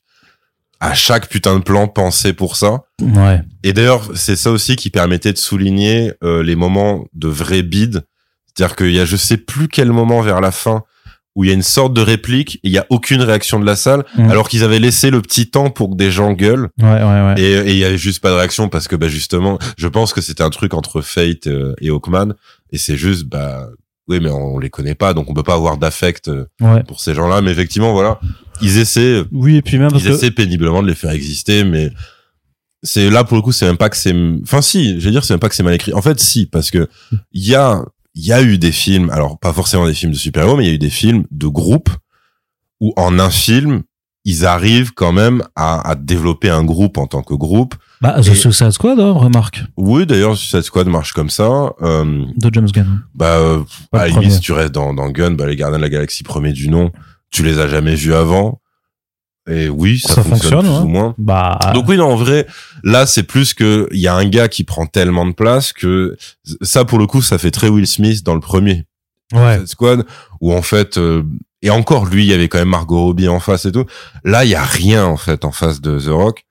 à 0.79 0.93
chaque 0.93 1.29
putain 1.29 1.57
de 1.57 1.63
plan 1.63 1.87
pensé 1.87 2.33
pour 2.33 2.55
ça. 2.57 2.83
Ouais. 3.01 3.41
Et 3.63 3.73
d'ailleurs, 3.73 4.09
c'est 4.15 4.35
ça 4.35 4.51
aussi 4.51 4.75
qui 4.75 4.89
permettait 4.89 5.33
de 5.33 5.37
souligner 5.37 6.13
euh, 6.23 6.43
les 6.43 6.55
moments 6.55 7.05
de 7.13 7.27
vrai 7.27 7.61
bide. 7.63 8.03
C'est-à-dire 8.55 8.75
qu'il 8.75 8.91
y 8.91 8.99
a 8.99 9.05
je 9.05 9.15
sais 9.15 9.37
plus 9.37 9.67
quel 9.67 9.91
moment 9.91 10.21
vers 10.21 10.41
la 10.41 10.51
fin 10.51 10.83
où 11.35 11.43
il 11.43 11.47
y 11.47 11.49
a 11.49 11.55
une 11.55 11.63
sorte 11.63 11.93
de 11.95 12.01
réplique 12.01 12.57
et 12.57 12.67
il 12.67 12.71
y 12.71 12.77
a 12.77 12.85
aucune 12.91 13.21
réaction 13.21 13.59
de 13.59 13.65
la 13.65 13.75
salle, 13.75 14.05
Mm. 14.15 14.29
alors 14.29 14.47
qu'ils 14.47 14.63
avaient 14.63 14.77
laissé 14.77 15.09
le 15.09 15.19
petit 15.19 15.49
temps 15.49 15.71
pour 15.71 15.89
que 15.89 15.95
des 15.95 16.11
gens 16.11 16.33
gueulent. 16.33 16.69
Ouais, 16.79 16.85
ouais, 16.87 17.01
ouais. 17.01 17.33
Et 17.37 17.51
et 17.53 17.71
il 17.71 17.77
y 17.77 17.83
avait 17.85 17.97
juste 17.97 18.21
pas 18.21 18.29
de 18.29 18.35
réaction 18.35 18.69
parce 18.69 18.87
que 18.87 18.95
bah 18.95 19.07
justement, 19.07 19.57
je 19.75 19.87
pense 19.87 20.13
que 20.13 20.21
c'était 20.21 20.43
un 20.43 20.51
truc 20.51 20.75
entre 20.75 21.01
Fate 21.01 21.47
euh, 21.47 21.73
et 21.81 21.89
Hawkman 21.89 22.35
et 22.71 22.77
c'est 22.77 22.97
juste 22.97 23.23
bah 23.23 23.67
oui 24.07 24.19
mais 24.21 24.29
on, 24.29 24.59
les 24.59 24.69
connaît 24.69 24.95
pas 24.95 25.13
donc 25.13 25.29
on 25.29 25.33
peut 25.33 25.43
pas 25.43 25.53
avoir 25.53 25.77
d'affect 25.77 26.27
euh, 26.27 26.45
ouais. 26.61 26.83
pour 26.83 26.99
ces 26.99 27.13
gens-là 27.13 27.41
mais 27.41 27.51
effectivement 27.51 27.93
voilà, 27.93 28.19
ils 28.61 28.77
essaient 28.77 29.23
Oui, 29.31 29.57
et 29.57 29.61
puis 29.61 29.77
même 29.77 29.91
ils 29.95 30.03
que 30.03 30.09
essaient 30.09 30.31
péniblement 30.31 30.81
de 30.81 30.87
les 30.87 30.95
faire 30.95 31.11
exister 31.11 31.63
mais 31.63 31.91
c'est 32.83 33.09
là 33.09 33.23
pour 33.23 33.37
le 33.37 33.41
coup 33.41 33.51
c'est 33.51 33.65
même 33.65 33.77
pas 33.77 33.89
que 33.89 33.97
c'est 33.97 34.13
enfin 34.43 34.61
si, 34.61 34.99
je 34.99 35.05
veux 35.05 35.11
dire 35.11 35.23
c'est 35.23 35.33
même 35.33 35.39
pas 35.39 35.49
que 35.49 35.55
c'est 35.55 35.63
mal 35.63 35.73
écrit. 35.73 35.93
En 35.93 36.01
fait 36.01 36.19
si 36.19 36.45
parce 36.45 36.69
que 36.69 36.89
il 37.31 37.47
y 37.47 37.55
a 37.55 37.83
il 38.15 38.25
y 38.25 38.33
a 38.33 38.41
eu 38.41 38.57
des 38.57 38.71
films 38.71 39.09
alors 39.09 39.39
pas 39.39 39.53
forcément 39.53 39.87
des 39.87 39.93
films 39.93 40.11
de 40.11 40.17
super-héros 40.17 40.57
mais 40.57 40.65
il 40.65 40.67
y 40.67 40.71
a 40.71 40.75
eu 40.75 40.79
des 40.79 40.89
films 40.89 41.25
de 41.31 41.47
groupe 41.47 41.89
où 42.81 42.93
en 42.97 43.19
un 43.19 43.29
film 43.29 43.83
ils 44.25 44.45
arrivent 44.45 44.93
quand 44.93 45.11
même 45.11 45.43
à, 45.55 45.89
à 45.89 45.95
développer 45.95 46.49
un 46.49 46.63
groupe 46.63 46.97
en 46.97 47.07
tant 47.07 47.23
que 47.23 47.33
groupe 47.33 47.75
bah, 48.03 48.21
The 48.21 48.27
Et- 48.27 48.35
Suicide 48.35 48.71
Squad, 48.71 48.99
hein, 48.99 49.13
remarque, 49.13 49.63
oui, 49.77 50.05
d'ailleurs, 50.05 50.37
Suicide 50.37 50.61
Squad 50.61 50.87
marche 50.87 51.13
comme 51.13 51.29
ça. 51.29 51.73
Euh, 51.81 52.25
de 52.35 52.49
James 52.53 52.69
Gunn. 52.69 53.01
bah, 53.15 53.37
euh, 53.37 53.63
à 53.93 54.07
la 54.07 54.29
si 54.29 54.39
tu 54.41 54.51
restes 54.51 54.73
dans, 54.73 54.93
dans 54.93 55.09
Gun, 55.09 55.31
bah, 55.31 55.47
les 55.47 55.55
Gardiens 55.55 55.77
de 55.77 55.83
la 55.83 55.89
Galaxie 55.89 56.23
premier 56.23 56.51
du 56.51 56.69
nom, 56.69 56.91
tu 57.31 57.43
les 57.43 57.59
as 57.59 57.67
jamais 57.67 57.95
vus 57.95 58.13
avant. 58.13 58.59
Et 59.49 59.67
oui, 59.67 59.99
ça, 59.99 60.23
fonctionne, 60.23 60.61
plus 60.61 60.69
ou 60.69 60.87
moins. 60.87 61.15
Bah. 61.17 61.57
Donc 61.73 61.87
oui, 61.89 61.97
non, 61.97 62.11
en 62.11 62.15
vrai, 62.15 62.45
là, 62.83 63.05
c'est 63.05 63.23
plus 63.23 63.53
que 63.53 63.87
il 63.91 63.99
y 63.99 64.07
a 64.07 64.15
un 64.15 64.25
gars 64.25 64.47
qui 64.47 64.63
prend 64.63 64.85
tellement 64.85 65.25
de 65.25 65.33
place 65.33 65.73
que 65.73 66.15
ça, 66.61 66.85
pour 66.85 66.97
le 66.99 67.07
coup, 67.07 67.21
ça 67.21 67.37
fait 67.37 67.51
très 67.51 67.67
Will 67.67 67.87
Smith 67.87 68.23
dans 68.23 68.35
le 68.35 68.39
premier. 68.39 68.85
Ouais. 69.33 69.65
Squad, 69.65 70.05
où 70.41 70.53
en 70.53 70.61
fait, 70.61 70.97
euh, 70.97 71.23
et 71.61 71.69
encore 71.69 72.05
lui, 72.05 72.23
il 72.23 72.29
y 72.29 72.33
avait 72.33 72.47
quand 72.49 72.59
même 72.59 72.69
Margot 72.69 73.01
Robbie 73.01 73.27
en 73.27 73.39
face 73.39 73.65
et 73.65 73.71
tout. 73.71 73.85
Là, 74.23 74.45
il 74.45 74.51
y 74.51 74.55
a 74.55 74.63
rien 74.63 75.05
en 75.05 75.17
fait 75.17 75.43
en 75.45 75.51
face 75.51 75.81
de 75.81 75.99
The 75.99 76.09
Rock. 76.09 76.45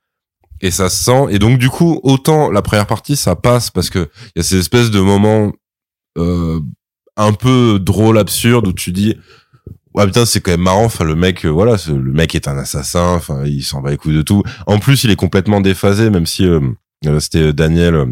Et 0.62 0.70
ça 0.70 0.88
se 0.88 1.04
sent. 1.04 1.26
Et 1.30 1.38
donc 1.38 1.58
du 1.58 1.68
coup, 1.68 2.00
autant 2.02 2.50
la 2.50 2.62
première 2.62 2.86
partie, 2.86 3.16
ça 3.16 3.36
passe 3.36 3.70
parce 3.70 3.90
que 3.90 4.08
il 4.28 4.32
y 4.36 4.40
a 4.40 4.42
ces 4.42 4.58
espèces 4.58 4.90
de 4.90 5.00
moments 5.00 5.52
euh, 6.16 6.60
un 7.16 7.32
peu 7.32 7.78
drôles, 7.80 8.18
absurdes 8.18 8.68
où 8.68 8.72
tu 8.72 8.92
dis 8.92 9.16
ouais 9.94 10.06
putain 10.06 10.24
c'est 10.24 10.40
quand 10.40 10.52
même 10.52 10.62
marrant. 10.62 10.84
Enfin 10.84 11.04
le 11.04 11.14
mec 11.14 11.44
euh, 11.44 11.48
voilà 11.48 11.76
le 11.88 12.12
mec 12.12 12.34
est 12.34 12.48
un 12.48 12.56
assassin. 12.58 13.14
Enfin 13.14 13.44
il 13.44 13.62
s'en 13.62 13.82
va 13.82 13.90
les 13.90 13.96
couilles 13.96 14.16
de 14.16 14.22
tout. 14.22 14.42
En 14.66 14.78
plus 14.78 15.04
il 15.04 15.10
est 15.10 15.16
complètement 15.16 15.60
déphasé 15.60 16.10
même 16.10 16.26
si 16.26 16.46
euh, 16.46 16.60
euh, 17.06 17.20
c'était 17.20 17.52
Daniel 17.52 17.94
euh, 17.94 18.06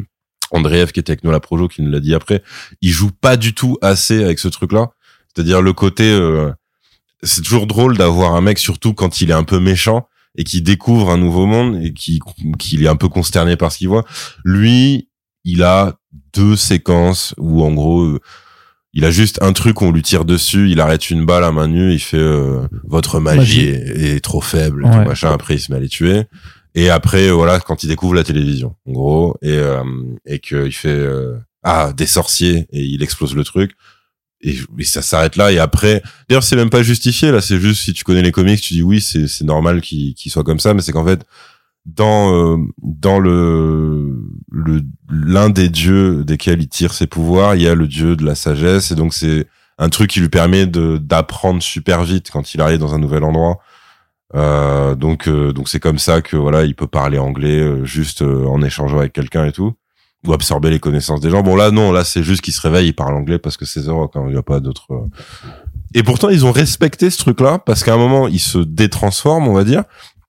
Andreev 0.51 0.93
qui 0.93 1.01
était 1.01 1.13
avec 1.13 1.25
nous 1.25 1.31
à 1.31 1.35
la 1.35 1.41
Projo 1.41 1.69
qui 1.69 1.83
nous 1.83 1.91
l'a 1.91 2.01
dit 2.01 2.15
après. 2.15 2.43
Il 2.81 2.91
joue 2.91 3.11
pas 3.13 3.37
du 3.37 3.55
tout 3.55 3.79
assez 3.83 4.23
avec 4.25 4.39
ce 4.39 4.49
truc 4.49 4.73
là 4.73 4.91
c'est-à-dire 5.35 5.63
le 5.63 5.73
côté 5.73 6.19
c'est 7.23 7.43
toujours 7.43 7.69
drôle 7.69 7.97
d'avoir 7.97 8.35
un 8.35 8.41
mec 8.41 8.59
surtout 8.59 8.95
quand 8.95 9.21
il 9.21 9.31
est 9.31 9.35
un 9.35 9.45
peu 9.45 9.61
méchant 9.61 10.09
et 10.37 10.45
qui 10.45 10.63
découvre 10.63 11.11
un 11.11 11.19
nouveau 11.19 11.47
monde 11.47 11.81
et 11.83 11.93
qui 11.93 12.21
qui 12.59 12.85
est 12.85 12.89
un 12.89 12.97
peu 12.97 13.09
consterné 13.09 13.57
par 13.57 13.73
ce 13.73 13.79
qu'il 13.79 13.89
voit 13.89 14.05
lui 14.45 15.09
il 15.45 15.63
a 15.63 15.99
deux 16.35 16.57
séquences 16.57 17.35
où 17.39 17.65
en 17.65 17.73
gros 17.73 18.19
il 18.93 19.05
a 19.05 19.11
juste 19.11 19.41
un 19.43 19.53
truc 19.53 19.83
on 19.83 19.93
lui 19.93 20.03
tire 20.03 20.25
dessus, 20.25 20.71
il 20.71 20.81
arrête 20.81 21.11
une 21.11 21.25
balle 21.25 21.45
à 21.45 21.53
main 21.53 21.69
nue, 21.69 21.93
il 21.93 22.01
fait 22.01 22.17
euh, 22.17 22.67
votre 22.85 23.21
magie, 23.21 23.69
Est, 23.69 24.23
trop 24.23 24.41
faible, 24.41 24.83
tout 24.83 25.09
machin. 25.09 25.31
Après, 25.33 25.55
il 25.55 25.61
se 25.61 25.71
met 25.71 25.79
à 25.79 25.81
les 25.81 25.89
tuer. 25.89 26.25
Et 26.75 26.91
après, 26.91 27.31
voilà, 27.31 27.61
quand 27.61 27.83
il 27.83 27.89
découvre 27.89 28.15
la 28.15 28.25
télévision, 28.25 28.75
en 28.87 28.93
gros, 28.93 29.37
et 29.43 29.57
euh, 29.57 29.83
et 30.27 30.39
qu'il 30.41 30.73
fait 30.73 30.89
euh, 30.89 31.37
ah 31.63 31.93
des 31.97 32.07
sorciers 32.07 32.67
et 32.71 32.83
il 32.83 33.03
explose 33.03 33.35
le 33.35 33.45
truc. 33.45 33.73
Et, 34.43 34.57
ça 34.85 35.03
s'arrête 35.03 35.37
là. 35.37 35.53
Et 35.53 35.59
après, 35.59 36.03
d'ailleurs, 36.29 36.45
c'est 36.45 36.57
même 36.57 36.71
pas 36.71 36.83
justifié 36.83 37.31
là. 37.31 37.41
C'est 37.41 37.59
juste 37.61 37.83
si 37.83 37.93
tu 37.93 38.05
connais 38.05 38.23
les 38.23 38.33
comics, 38.33 38.61
tu 38.61 38.75
dis 38.75 38.83
oui, 38.83 39.01
c'est 39.01 39.29
c'est 39.29 39.45
normal 39.45 39.81
qu'il 39.81 40.15
soit 40.27 40.45
comme 40.45 40.61
ça, 40.61 40.75
mais 40.75 40.83
c'est 40.83 40.93
qu'en 40.93 41.05
fait 41.05 41.27
dans 41.87 42.35
euh, 42.35 42.57
dans 42.83 43.19
le 43.19 44.15
le 44.51 44.83
l'un 45.11 45.51
des 45.51 45.69
dieux 45.69 46.25
desquels 46.25 46.61
il 46.61 46.69
tire 46.69 46.95
ses 46.95 47.07
pouvoirs, 47.07 47.55
il 47.55 47.63
y 47.63 47.69
a 47.69 47.75
le 47.75 47.87
dieu 47.89 48.17
de 48.17 48.25
la 48.25 48.35
sagesse 48.35 48.91
et 48.91 48.95
donc 48.95 49.15
c'est 49.15 49.47
un 49.79 49.89
truc 49.89 50.11
qui 50.11 50.21
lui 50.21 50.29
permet 50.29 50.67
de 50.67 50.99
d'apprendre 50.99 51.63
super 51.63 52.05
vite 52.05 52.31
quand 52.31 52.55
il 52.55 52.61
arrive 52.61 52.79
dans 52.79 52.95
un 52.95 52.99
nouvel 52.99 53.25
endroit. 53.25 53.61
Euh, 54.35 54.95
donc 54.95 55.27
euh, 55.27 55.53
donc 55.53 55.69
c'est 55.69 55.81
comme 55.81 55.99
ça 55.99 56.23
que 56.23 56.37
voilà, 56.37 56.65
il 56.65 56.77
peut 56.77 56.87
parler 56.87 57.19
anglais 57.19 57.59
euh, 57.59 57.85
juste 57.85 58.23
en 58.23 58.63
échangeant 58.63 58.99
avec 58.99 59.13
quelqu'un 59.13 59.47
et 59.47 59.53
tout 59.53 59.75
ou 60.27 60.33
absorber 60.33 60.71
les 60.71 60.81
connaissances 60.81 61.21
des 61.21 61.31
gens. 61.31 61.43
Bon 61.43 61.57
là 61.57 61.71
non, 61.71 61.93
là 61.93 62.05
c'est 62.05 62.23
juste 62.23 62.43
qu'il 62.43 62.53
se 62.53 62.61
réveille, 62.61 62.89
il 62.89 62.93
parle 62.93 63.15
anglais 63.15 63.39
parce 63.39 63.57
que 63.57 63.65
c'est 63.65 63.85
The 63.85 63.89
Rock, 63.89 64.13
hein, 64.17 64.25
il 64.27 64.33
n'y 64.33 64.39
a 64.39 64.43
pas 64.43 64.61
d'autre 64.61 64.87
Et 65.95 66.03
pourtant 66.03 66.29
ils 66.29 66.45
ont 66.45 66.53
respecté 66.53 67.11
ce 67.11 67.19
truc-là 67.19 67.59
parce 67.59 67.83
qu'à 67.85 67.95
un 67.95 67.99
moment 67.99 68.29
il 68.29 68.41
se 68.41 68.59
détransforme, 68.59 69.49
on 69.49 69.55
va 69.55 69.65
dire, 69.65 69.85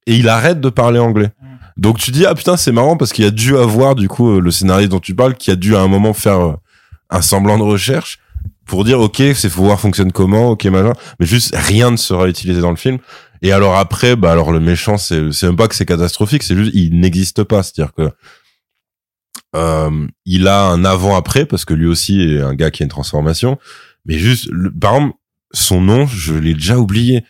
et 0.08 0.16
il 0.16 0.30
arrête 0.30 0.62
de 0.62 0.70
parler 0.70 1.00
anglais. 1.00 1.32
Mm. 1.42 1.48
Donc 1.78 1.98
tu 1.98 2.12
dis 2.12 2.26
ah 2.26 2.36
putain 2.36 2.58
c'est 2.58 2.72
marrant 2.72 2.98
parce 2.98 3.12
qu'il 3.12 3.26
a 3.26 3.32
dû 3.32 3.58
avoir 3.58 3.96
du 3.96 4.08
coup 4.08 4.32
euh, 4.32 4.40
le 4.40 4.52
scénariste 4.52 4.92
dont 4.92 5.00
tu 5.00 5.16
parles 5.16 5.36
qui 5.36 5.52
a 5.52 5.56
dû 5.56 5.76
à 5.76 5.82
un 5.82 5.88
moment 5.88 6.14
faire 6.14 6.40
euh, 6.40 6.54
un 7.10 7.22
semblant 7.22 7.58
de 7.58 7.64
recherche 7.64 8.20
pour 8.66 8.84
dire 8.84 9.00
ok 9.00 9.22
c'est 9.36 9.50
faut 9.50 9.64
voir 9.64 9.80
fonctionne 9.80 10.12
comment 10.12 10.50
ok 10.50 10.66
machin 10.66 10.94
mais 11.20 11.26
juste 11.26 11.54
rien 11.56 11.92
ne 11.92 11.98
sera 11.98 12.28
utilisé 12.28 12.62
dans 12.62 12.70
le 12.70 12.78
film 12.78 13.00
et 13.42 13.52
alors 13.52 13.76
après 13.76 14.16
bah 14.16 14.32
alors 14.32 14.52
le 14.52 14.60
méchant 14.60 14.98
c'est 14.98 15.32
c'est 15.32 15.48
même 15.48 15.56
pas 15.56 15.68
que 15.68 15.76
c'est 15.76 15.86
catastrophique 15.86 16.44
c'est 16.44 16.56
juste 16.56 16.72
il 16.74 17.00
n'existe 17.00 17.44
pas 17.44 17.64
c'est 17.64 17.80
à 17.82 17.86
dire 17.86 17.94
que 17.94 18.12
euh, 19.56 20.08
il 20.26 20.48
a 20.48 20.68
un 20.68 20.86
avant 20.86 21.16
après 21.16 21.46
parce 21.46 21.66
que 21.66 21.74
lui 21.74 21.88
aussi 21.88 22.22
est 22.22 22.42
un 22.42 22.54
gars 22.54 22.72
qui 22.72 22.84
a 22.84 22.86
une 22.86 22.90
transformation. 22.90 23.58
Mais 24.06 24.18
juste 24.18 24.50
par 24.80 24.96
exemple 24.96 25.18
son 25.54 25.82
nom 25.82 26.08
je 26.08 26.34
l'ai 26.34 26.54
déjà 26.54 26.78
oublié. 26.78 27.24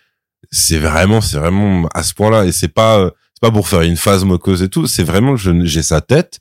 C'est 0.51 0.79
vraiment 0.79 1.21
c'est 1.21 1.37
vraiment 1.37 1.87
à 1.93 2.03
ce 2.03 2.13
point-là. 2.13 2.45
Et 2.45 2.51
c'est 2.51 2.67
pas 2.67 3.11
c'est 3.33 3.41
pas 3.41 3.51
pour 3.51 3.67
faire 3.67 3.81
une 3.81 3.97
phase 3.97 4.23
moqueuse 4.23 4.61
et 4.63 4.69
tout. 4.69 4.87
C'est 4.87 5.03
vraiment 5.03 5.35
je 5.35 5.65
j'ai 5.65 5.83
sa 5.83 6.01
tête. 6.01 6.39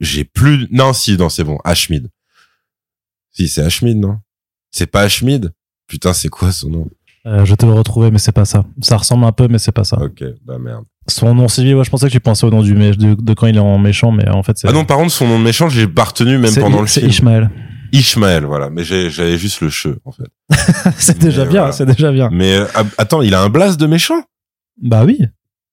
J'ai 0.00 0.24
plus 0.24 0.68
non 0.70 0.92
si 0.92 1.16
non 1.16 1.28
c'est 1.28 1.44
bon 1.44 1.58
Ashmid 1.64 2.08
si 3.38 3.48
c'est 3.48 3.62
Ashmid 3.62 3.96
non? 3.96 4.18
C'est 4.70 4.86
pas 4.86 5.02
Ashmid 5.02 5.52
putain 5.86 6.12
c'est 6.12 6.28
quoi 6.28 6.52
son 6.52 6.70
nom? 6.70 6.90
Euh, 7.26 7.44
je 7.44 7.54
te 7.54 7.66
le 7.66 7.72
retrouver 7.72 8.10
mais 8.10 8.18
c'est 8.18 8.32
pas 8.32 8.44
ça. 8.44 8.64
Ça 8.80 8.96
ressemble 8.96 9.24
un 9.24 9.32
peu 9.32 9.48
mais 9.48 9.58
c'est 9.58 9.72
pas 9.72 9.84
ça. 9.84 9.98
Ok 9.98 10.24
bah 10.44 10.58
merde 10.58 10.84
son 11.08 11.34
nom 11.34 11.48
civil 11.48 11.74
ouais 11.74 11.84
je 11.84 11.90
pensais 11.90 12.06
que 12.06 12.12
tu 12.12 12.20
pensais 12.20 12.46
au 12.46 12.50
nom 12.50 12.62
du 12.62 12.74
de, 12.74 13.14
de 13.14 13.34
quand 13.34 13.46
il 13.46 13.56
est 13.56 13.60
en 13.60 13.78
méchant 13.78 14.12
mais 14.12 14.28
en 14.28 14.42
fait 14.42 14.56
c'est 14.56 14.68
ah 14.68 14.72
non 14.72 14.84
par 14.84 14.98
contre 14.98 15.10
son 15.10 15.26
nom 15.26 15.38
de 15.38 15.44
méchant 15.44 15.68
j'ai 15.68 15.88
pas 15.88 16.04
retenu 16.04 16.38
même 16.38 16.54
pendant 16.54 16.80
le 16.80 16.86
film 16.86 17.06
c'est 17.06 17.10
Ishmael 17.10 17.50
Ishmael, 17.92 18.44
voilà. 18.44 18.70
Mais 18.70 18.84
j'avais 18.84 19.38
juste 19.38 19.60
le 19.60 19.70
che, 19.70 19.88
en 20.04 20.12
fait. 20.12 20.28
c'est 20.98 21.18
déjà 21.18 21.44
bien, 21.44 21.72
c'est 21.72 21.86
déjà 21.86 22.12
bien. 22.12 22.28
Mais 22.30 22.54
euh, 22.54 22.66
attends, 22.98 23.22
il 23.22 23.34
a 23.34 23.42
un 23.42 23.48
blast 23.48 23.80
de 23.80 23.86
méchant? 23.86 24.22
Bah 24.82 25.04
oui. 25.04 25.18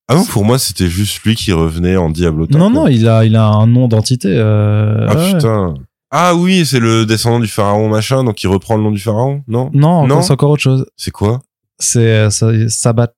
Ah 0.07 0.15
non, 0.15 0.23
pour 0.23 0.45
moi, 0.45 0.59
c'était 0.59 0.87
juste 0.87 1.23
lui 1.23 1.35
qui 1.35 1.51
revenait 1.51 1.97
en 1.97 2.09
Diablo. 2.09 2.47
Non, 2.51 2.69
non, 2.69 2.87
il 2.87 3.07
a, 3.07 3.25
il 3.25 3.35
a 3.35 3.47
un 3.47 3.67
nom 3.67 3.87
d'entité. 3.87 4.29
Euh... 4.31 5.07
Ah 5.09 5.15
putain. 5.15 5.73
Ah 6.11 6.35
oui, 6.35 6.65
c'est 6.65 6.79
le 6.79 7.05
descendant 7.05 7.39
du 7.39 7.47
pharaon 7.47 7.89
machin, 7.89 8.23
donc 8.23 8.41
il 8.43 8.47
reprend 8.47 8.77
le 8.77 8.83
nom 8.83 8.91
du 8.91 9.01
pharaon, 9.01 9.43
non? 9.47 9.71
Non, 9.73 10.07
non? 10.07 10.21
c'est 10.21 10.31
encore 10.31 10.51
autre 10.51 10.61
chose. 10.61 10.85
C'est 10.95 11.11
quoi? 11.11 11.41
C'est 11.79 12.29
euh, 12.29 12.69
Sabat. 12.69 13.13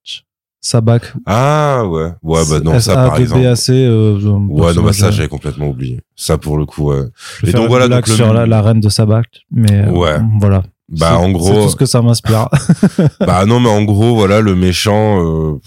Sabac. 0.62 1.14
Ah 1.26 1.86
ouais, 1.88 2.12
ouais 2.24 2.42
bah 2.50 2.60
non 2.60 2.80
ça 2.80 2.96
par 2.96 3.18
exemple. 3.20 3.44
BAC, 3.44 3.70
euh, 3.70 4.20
ouais 4.20 4.74
non 4.74 4.84
bah 4.84 4.94
ça 4.94 5.12
j'avais 5.12 5.28
complètement 5.28 5.68
oublié. 5.68 6.02
Ça 6.16 6.38
pour 6.38 6.58
le 6.58 6.66
coup. 6.66 6.92
Ouais. 6.92 7.04
Je 7.44 7.50
Et 7.50 7.54
donc 7.54 7.70
voilà 7.70 7.88
donc 7.88 8.08
sur 8.08 8.34
la, 8.34 8.62
reine 8.62 8.80
de 8.80 8.90
Sabac, 8.90 9.46
mais 9.52 9.86
euh, 9.86 9.92
ouais. 9.92 10.18
voilà. 10.40 10.64
Bah 10.90 11.18
en 11.18 11.32
gros. 11.32 11.48
C'est 11.48 11.62
tout 11.62 11.70
ce 11.70 11.76
que 11.76 11.86
ça 11.86 12.02
m'inspire. 12.02 12.50
bah 13.20 13.46
non 13.46 13.60
mais 13.60 13.70
en 13.70 13.84
gros 13.84 14.16
voilà 14.16 14.42
le 14.42 14.56
méchant. 14.56 15.24
Euh, 15.24 15.60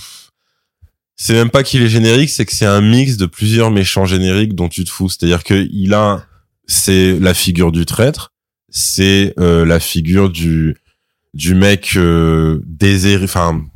c'est 1.22 1.34
même 1.34 1.50
pas 1.50 1.62
qu'il 1.62 1.82
est 1.82 1.88
générique, 1.88 2.30
c'est 2.30 2.46
que 2.46 2.54
c'est 2.54 2.64
un 2.64 2.80
mix 2.80 3.18
de 3.18 3.26
plusieurs 3.26 3.70
méchants 3.70 4.06
génériques 4.06 4.54
dont 4.54 4.70
tu 4.70 4.84
te 4.84 4.90
fous. 4.90 5.10
C'est-à-dire 5.10 5.44
que 5.44 5.68
il 5.70 5.92
a, 5.92 6.24
c'est 6.66 7.18
la 7.20 7.34
figure 7.34 7.72
du 7.72 7.84
traître, 7.84 8.32
c'est 8.70 9.34
euh, 9.38 9.66
la 9.66 9.80
figure 9.80 10.30
du 10.30 10.78
du 11.34 11.54
mec 11.54 11.92
euh, 11.96 12.62
désiré, 12.64 13.24
enfin 13.24 13.54
euh, 13.54 13.69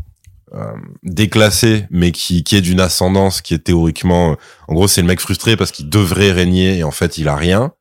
déclassé, 1.02 1.86
mais 1.90 2.12
qui, 2.12 2.44
qui 2.44 2.56
est 2.56 2.60
d'une 2.60 2.80
ascendance 2.80 3.40
qui 3.40 3.54
est 3.54 3.58
théoriquement, 3.58 4.32
euh, 4.32 4.34
en 4.68 4.74
gros, 4.74 4.88
c'est 4.88 5.00
le 5.00 5.06
mec 5.06 5.20
frustré 5.20 5.56
parce 5.56 5.72
qu'il 5.72 5.88
devrait 5.88 6.32
régner 6.32 6.78
et 6.78 6.84
en 6.84 6.90
fait, 6.90 7.18
il 7.18 7.28
a 7.28 7.36
rien. 7.36 7.72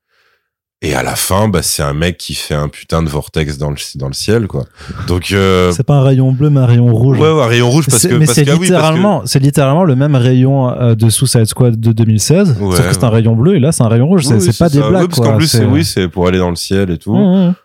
Et 0.86 0.96
à 0.96 1.02
la 1.02 1.16
fin, 1.16 1.48
bah, 1.48 1.62
c'est 1.62 1.82
un 1.82 1.94
mec 1.94 2.18
qui 2.18 2.34
fait 2.34 2.56
un 2.56 2.68
putain 2.68 3.02
de 3.04 3.08
vortex 3.08 3.58
dans 3.58 3.70
le, 3.70 3.78
dans 3.96 4.08
le 4.08 4.14
ciel, 4.14 4.48
quoi. 4.48 4.66
Donc, 5.08 5.32
euh... 5.32 5.72
c'est 5.72 5.86
pas 5.86 5.94
un 5.94 6.04
rayon 6.04 6.34
bleu, 6.34 6.50
mais 6.50 6.60
un 6.60 6.66
rayon 6.66 6.94
rouge. 6.94 7.18
Ouais, 7.18 7.32
ouais 7.32 7.42
un 7.42 7.48
rayon 7.48 7.70
rouge 7.70 7.86
parce 7.90 8.06
que, 8.06 8.16
mais 8.16 8.26
c'est 8.26 8.44
littéralement, 8.44 9.22
c'est 9.26 9.40
littéralement 9.40 9.86
le 9.86 9.96
même 9.96 10.16
rayon 10.16 10.70
euh, 10.72 10.94
de 10.96 11.10
Suicide 11.10 11.46
Squad 11.46 11.80
de 11.80 11.92
2016. 11.94 12.58
sauf 12.60 12.88
que 12.88 12.94
c'est 12.94 13.04
un 13.06 13.10
rayon 13.10 13.34
bleu 13.34 13.56
et 13.56 13.60
là, 13.60 13.72
c'est 13.72 13.84
un 13.84 13.88
rayon 13.88 14.08
rouge. 14.08 14.26
c'est 14.26 14.58
pas 14.58 14.68
des 14.68 14.82
blagues, 14.82 15.08
parce 15.08 15.22
qu'en 15.22 15.38
plus, 15.38 15.48
c'est, 15.48 15.64
oui, 15.64 15.86
c'est 15.86 16.10
pour 16.10 16.28
aller 16.28 16.40
dans 16.40 16.50
le 16.50 16.58
ciel 16.58 16.92
et 16.92 16.98
tout. 16.98 17.16
Mmh, 17.16 17.48
mmh. 17.48 17.56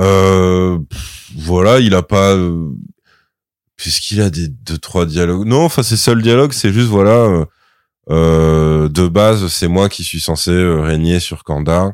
Euh, 0.00 0.78
voilà, 1.38 1.80
il 1.80 1.94
a 1.94 2.02
pas, 2.02 2.36
puisqu'il 3.78 4.20
a 4.20 4.28
des 4.28 4.48
deux 4.48 4.76
trois 4.76 5.06
dialogues? 5.06 5.46
Non, 5.46 5.64
enfin 5.64 5.82
c'est 5.82 5.96
seul 5.96 6.20
dialogue, 6.20 6.52
c'est 6.52 6.72
juste 6.72 6.88
voilà 6.88 7.10
euh, 7.12 7.44
euh, 8.10 8.88
de 8.88 9.08
base 9.08 9.46
c'est 9.48 9.68
moi 9.68 9.88
qui 9.88 10.04
suis 10.04 10.20
censé 10.20 10.50
euh, 10.50 10.82
régner 10.82 11.20
sur 11.20 11.44
Kanda. 11.44 11.92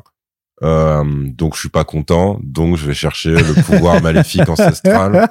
Euh, 0.63 1.03
donc 1.27 1.55
je 1.55 1.59
suis 1.59 1.69
pas 1.69 1.83
content, 1.83 2.39
donc 2.43 2.75
je 2.77 2.85
vais 2.87 2.93
chercher 2.93 3.31
le 3.31 3.61
pouvoir 3.63 4.01
maléfique 4.01 4.47
ancestral. 4.49 5.29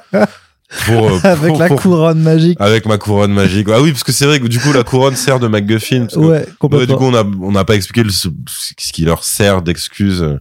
Pour, 0.87 1.11
euh, 1.11 1.19
avec 1.25 1.59
la 1.59 1.69
couronne 1.71 2.21
magique. 2.21 2.61
Avec 2.61 2.87
ma 2.87 2.99
couronne 2.99 3.33
magique. 3.33 3.69
Ah 3.73 3.81
oui, 3.83 3.91
parce 3.93 4.05
que 4.05 4.13
c'est 4.13 4.27
vrai 4.27 4.39
que 4.39 4.47
du 4.47 4.61
coup 4.61 4.73
la 4.73 4.85
couronne 4.85 5.17
sert 5.17 5.41
de 5.41 5.49
MacGuffin. 5.49 6.07
Parce 6.07 6.17
ouais, 6.17 6.47
complètement. 6.59 6.87
du 6.87 6.99
coup 6.99 7.05
on 7.05 7.15
a 7.15 7.25
on 7.25 7.53
n'a 7.53 7.65
pas 7.65 7.75
expliqué 7.75 8.09
ce, 8.11 8.29
ce 8.49 8.93
qui 8.93 9.05
leur 9.05 9.25
sert 9.25 9.63
d'excuse 9.63 10.39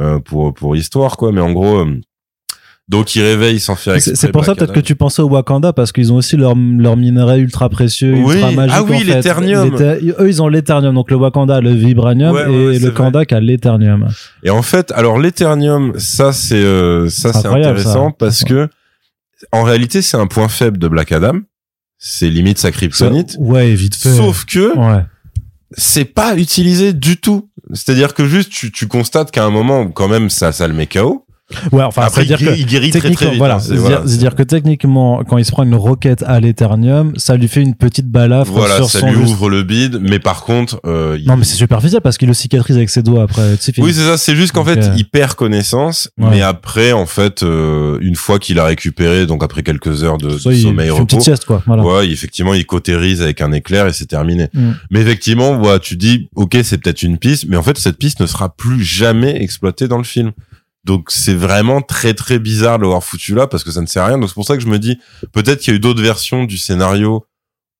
euh, 0.00 0.18
pour 0.20 0.54
pour 0.54 0.76
histoire 0.76 1.16
quoi, 1.16 1.30
mais 1.30 1.40
en 1.40 1.52
gros 1.52 1.84
donc 2.88 3.16
il 3.16 3.22
réveille 3.22 3.58
sans 3.58 3.74
faire 3.74 4.00
C'est 4.00 4.30
pour 4.30 4.44
ça 4.44 4.54
peut-être 4.54 4.72
que 4.72 4.80
tu 4.80 4.94
pensais 4.94 5.20
au 5.20 5.28
Wakanda 5.28 5.72
parce 5.72 5.90
qu'ils 5.90 6.12
ont 6.12 6.16
aussi 6.16 6.36
leur, 6.36 6.54
leur 6.54 6.96
minerai 6.96 7.40
ultra 7.40 7.68
précieux, 7.68 8.14
ultra 8.14 8.52
magique. 8.52 8.76
Ah 8.76 8.84
oui, 8.84 9.02
l'éternium. 9.02 9.74
Eux, 9.74 10.28
ils 10.28 10.40
ont 10.40 10.46
l'éternium. 10.46 10.94
Donc 10.94 11.10
le 11.10 11.16
Wakanda 11.16 11.56
a 11.56 11.60
le 11.60 11.72
vibranium 11.72 12.36
et 12.36 12.78
le 12.78 12.90
Kandak 12.92 13.32
a 13.32 13.40
l'éternium. 13.40 14.08
Et 14.44 14.50
en 14.50 14.62
fait, 14.62 14.92
alors 14.92 15.18
l'éternium, 15.18 15.94
ça 15.98 16.32
c'est 16.32 16.54
euh, 16.54 17.08
ça 17.08 17.32
c'est 17.32 17.48
intéressant 17.48 18.12
parce 18.12 18.44
que 18.44 18.68
en 19.50 19.64
réalité 19.64 20.00
c'est 20.00 20.16
un 20.16 20.28
point 20.28 20.48
faible 20.48 20.78
de 20.78 20.86
Black 20.86 21.10
Adam. 21.10 21.40
C'est 21.98 22.30
limite 22.30 22.58
sa 22.58 22.70
kryptonite. 22.70 23.36
Ouais, 23.40 23.74
vite 23.74 23.96
fait. 23.96 24.14
Sauf 24.14 24.44
que 24.44 24.76
ouais. 24.78 25.02
c'est 25.72 26.04
pas 26.04 26.36
utilisé 26.36 26.92
du 26.92 27.16
tout. 27.16 27.48
C'est-à-dire 27.72 28.14
que 28.14 28.26
juste 28.26 28.52
tu, 28.52 28.70
tu 28.70 28.86
constates 28.86 29.32
qu'à 29.32 29.44
un 29.44 29.50
moment 29.50 29.88
quand 29.88 30.06
même 30.06 30.30
ça 30.30 30.52
ça 30.52 30.68
le 30.68 30.74
met 30.74 30.86
KO 30.86 31.25
Ouais, 31.70 31.84
enfin, 31.84 32.02
Après, 32.02 32.24
il, 32.24 32.26
c'est-à-dire 32.26 32.38
que 32.38 32.44
guérit, 32.54 32.60
il 32.60 32.66
guérit 32.66 32.90
très 32.90 32.98
très 32.98 33.08
techniquement, 33.10 33.30
vite. 33.30 33.38
voilà, 33.38 33.54
hein, 33.54 33.60
c'est- 33.60 33.76
voilà, 33.76 34.02
c'est-à-dire 34.04 34.34
que 34.34 34.42
techniquement, 34.42 35.22
quand 35.22 35.38
il 35.38 35.44
se 35.44 35.52
prend 35.52 35.62
une 35.62 35.76
roquette 35.76 36.24
à 36.26 36.40
l'éternium, 36.40 37.12
ça 37.18 37.36
lui 37.36 37.46
fait 37.46 37.62
une 37.62 37.76
petite 37.76 38.08
balafre 38.10 38.50
Voilà, 38.50 38.74
sur 38.76 38.90
ça 38.90 38.98
son 38.98 39.06
lui 39.12 39.14
juste- 39.20 39.28
ouvre 39.32 39.48
le 39.48 39.62
bide, 39.62 40.00
mais 40.02 40.18
par 40.18 40.42
contre, 40.42 40.80
euh, 40.86 41.16
il- 41.20 41.26
Non, 41.28 41.36
mais 41.36 41.44
c'est 41.44 41.54
superficiel 41.54 42.00
parce 42.00 42.18
qu'il 42.18 42.26
le 42.26 42.34
cicatrise 42.34 42.76
avec 42.76 42.90
ses 42.90 43.02
doigts 43.04 43.22
après. 43.22 43.56
tu 43.58 43.62
sais, 43.72 43.80
Oui, 43.80 43.94
c'est 43.94 44.00
ça. 44.04 44.16
C'est 44.18 44.34
juste 44.34 44.52
qu'en 44.52 44.64
fait, 44.64 44.78
euh, 44.78 44.94
il 44.96 45.08
perd 45.08 45.34
connaissance, 45.34 46.10
Ouais. 46.18 46.30
mais 46.30 46.42
après, 46.42 46.90
en 46.90 47.06
fait, 47.06 47.44
euh, 47.44 47.98
une 48.00 48.16
fois 48.16 48.40
qu'il 48.40 48.58
a 48.58 48.64
récupéré, 48.64 49.26
donc 49.26 49.44
après 49.44 49.62
quelques 49.62 50.02
heures 50.02 50.18
de, 50.18 50.30
de 50.30 50.38
ça, 50.38 50.50
il 50.52 50.60
sommeil 50.62 50.86
fait 50.86 50.90
repos, 50.90 51.02
une 51.02 51.06
petite 51.06 51.22
sieste, 51.22 51.44
quoi. 51.44 51.62
Voilà. 51.64 51.84
ouais, 51.84 52.08
effectivement, 52.08 52.54
il 52.54 52.66
cautérise 52.66 53.22
avec 53.22 53.40
un 53.40 53.52
éclair 53.52 53.86
et 53.86 53.92
c'est 53.92 54.06
terminé. 54.06 54.48
Mm. 54.52 54.70
Mais 54.90 55.00
effectivement, 55.00 55.60
ouais, 55.60 55.78
tu 55.78 55.96
dis, 55.96 56.28
ok, 56.34 56.56
c'est 56.64 56.78
peut-être 56.78 57.04
une 57.04 57.18
piste, 57.18 57.44
mais 57.48 57.56
en 57.56 57.62
fait, 57.62 57.78
cette 57.78 57.98
piste 57.98 58.18
ne 58.20 58.26
sera 58.26 58.48
plus 58.48 58.82
jamais 58.82 59.40
exploitée 59.40 59.86
dans 59.86 59.98
le 59.98 60.04
film. 60.04 60.32
Donc 60.86 61.10
c'est 61.10 61.34
vraiment 61.34 61.82
très 61.82 62.14
très 62.14 62.38
bizarre 62.38 62.78
de 62.78 62.84
l'avoir 62.84 63.02
foutu 63.02 63.34
là 63.34 63.48
parce 63.48 63.64
que 63.64 63.72
ça 63.72 63.80
ne 63.80 63.86
sert 63.86 64.04
à 64.04 64.06
rien. 64.06 64.18
Donc 64.18 64.28
c'est 64.28 64.34
pour 64.34 64.46
ça 64.46 64.56
que 64.56 64.62
je 64.62 64.68
me 64.68 64.78
dis 64.78 64.98
peut-être 65.32 65.60
qu'il 65.60 65.72
y 65.72 65.74
a 65.74 65.76
eu 65.76 65.80
d'autres 65.80 66.00
versions 66.00 66.44
du 66.44 66.56
scénario 66.56 67.26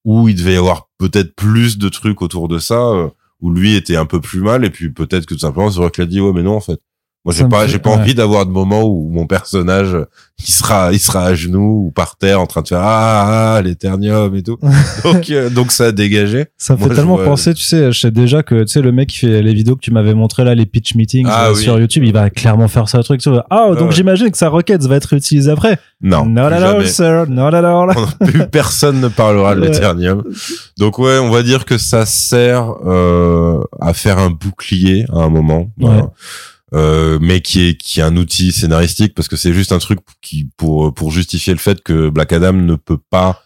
où 0.04 0.28
il 0.28 0.34
devait 0.34 0.54
y 0.54 0.56
avoir 0.56 0.88
peut-être 0.98 1.34
plus 1.36 1.78
de 1.78 1.88
trucs 1.88 2.20
autour 2.20 2.48
de 2.48 2.58
ça 2.58 2.74
euh, 2.74 3.08
où 3.40 3.52
lui 3.52 3.76
était 3.76 3.94
un 3.94 4.06
peu 4.06 4.20
plus 4.20 4.40
mal 4.40 4.64
et 4.64 4.70
puis 4.70 4.90
peut-être 4.90 5.24
que 5.24 5.34
tout 5.34 5.40
simplement 5.40 5.70
c'est 5.70 5.78
vrai 5.78 5.90
a 5.96 6.04
dit 6.04 6.20
ouais 6.20 6.32
mais 6.32 6.42
non 6.42 6.56
en 6.56 6.60
fait. 6.60 6.80
Moi 7.26 7.34
j'ai 7.36 7.44
pas 7.44 7.66
j'ai 7.66 7.78
pas 7.80 7.90
ouais. 7.90 7.96
envie 7.96 8.14
d'avoir 8.14 8.46
de 8.46 8.52
moments 8.52 8.84
où 8.84 9.10
mon 9.10 9.26
personnage 9.26 9.96
il 10.38 10.46
sera 10.48 10.92
il 10.92 11.00
sera 11.00 11.24
à 11.24 11.34
genoux 11.34 11.86
ou 11.86 11.90
par 11.90 12.14
terre 12.16 12.40
en 12.40 12.46
train 12.46 12.62
de 12.62 12.68
faire 12.68 12.80
ah, 12.80 13.56
ah 13.56 13.62
l'éternium 13.62 14.32
et 14.36 14.44
tout. 14.44 14.58
donc 15.04 15.28
euh, 15.30 15.50
donc 15.50 15.72
ça 15.72 15.86
a 15.86 15.92
dégagé. 15.92 16.46
Ça 16.56 16.74
me 16.74 16.78
Moi, 16.78 16.88
fait 16.88 16.94
tellement 16.94 17.16
vois- 17.16 17.24
penser, 17.24 17.52
tu 17.52 17.64
sais, 17.64 17.90
je 17.90 17.98
sais 17.98 18.12
déjà 18.12 18.44
que, 18.44 18.60
tu 18.62 18.68
sais, 18.68 18.80
le 18.80 18.92
mec 18.92 19.08
qui 19.08 19.18
fait 19.18 19.42
les 19.42 19.54
vidéos 19.54 19.74
que 19.74 19.80
tu 19.80 19.90
m'avais 19.90 20.14
montré 20.14 20.44
là, 20.44 20.54
les 20.54 20.66
pitch 20.66 20.94
meetings 20.94 21.26
Ah 21.28 21.46
euh, 21.48 21.54
oui. 21.54 21.62
sur 21.62 21.80
YouTube, 21.80 22.04
il 22.04 22.12
va 22.12 22.30
clairement 22.30 22.68
faire 22.68 22.88
ça, 22.88 23.02
truc. 23.02 23.20
tu 23.20 23.28
vois. 23.28 23.44
Ah, 23.50 23.70
donc 23.76 23.88
ouais. 23.88 23.92
j'imagine 23.96 24.30
que 24.30 24.38
sa 24.38 24.48
requête 24.48 24.84
va 24.84 24.94
être 24.94 25.12
utilisée 25.12 25.50
après. 25.50 25.78
Non. 26.00 26.26
not 26.26 26.46
plus 26.46 26.54
at 26.54 26.62
all, 26.62 26.72
jamais. 26.76 26.86
sir, 26.86 27.26
not 27.28 27.54
at 27.54 27.64
all. 27.64 27.92
plus 28.20 28.46
personne 28.52 29.00
ne 29.00 29.08
parlera 29.08 29.56
de 29.56 29.62
Ouais. 29.62 29.68
l'éternium. 29.70 30.22
Donc 30.78 31.00
ouais, 31.00 31.18
on 31.18 31.30
va 31.30 31.42
dire 31.42 31.64
que 31.64 31.76
ça 31.76 32.06
sert 32.06 32.72
euh, 32.86 33.58
à 33.80 33.94
faire 33.94 34.18
un 34.20 34.30
bouclier 34.30 35.06
à 35.12 35.18
un 35.24 35.28
moment, 35.28 35.70
voilà. 35.76 36.10
Euh, 36.74 37.18
mais 37.20 37.42
qui 37.42 37.68
est 37.68 37.76
qui 37.76 38.00
est 38.00 38.02
un 38.02 38.16
outil 38.16 38.50
scénaristique 38.50 39.14
parce 39.14 39.28
que 39.28 39.36
c'est 39.36 39.52
juste 39.52 39.70
un 39.70 39.78
truc 39.78 40.00
qui 40.20 40.50
pour 40.56 40.92
pour 40.92 41.12
justifier 41.12 41.52
le 41.52 41.60
fait 41.60 41.80
que 41.80 42.08
Black 42.08 42.32
Adam 42.32 42.54
ne 42.54 42.74
peut 42.74 42.98
pas 43.08 43.40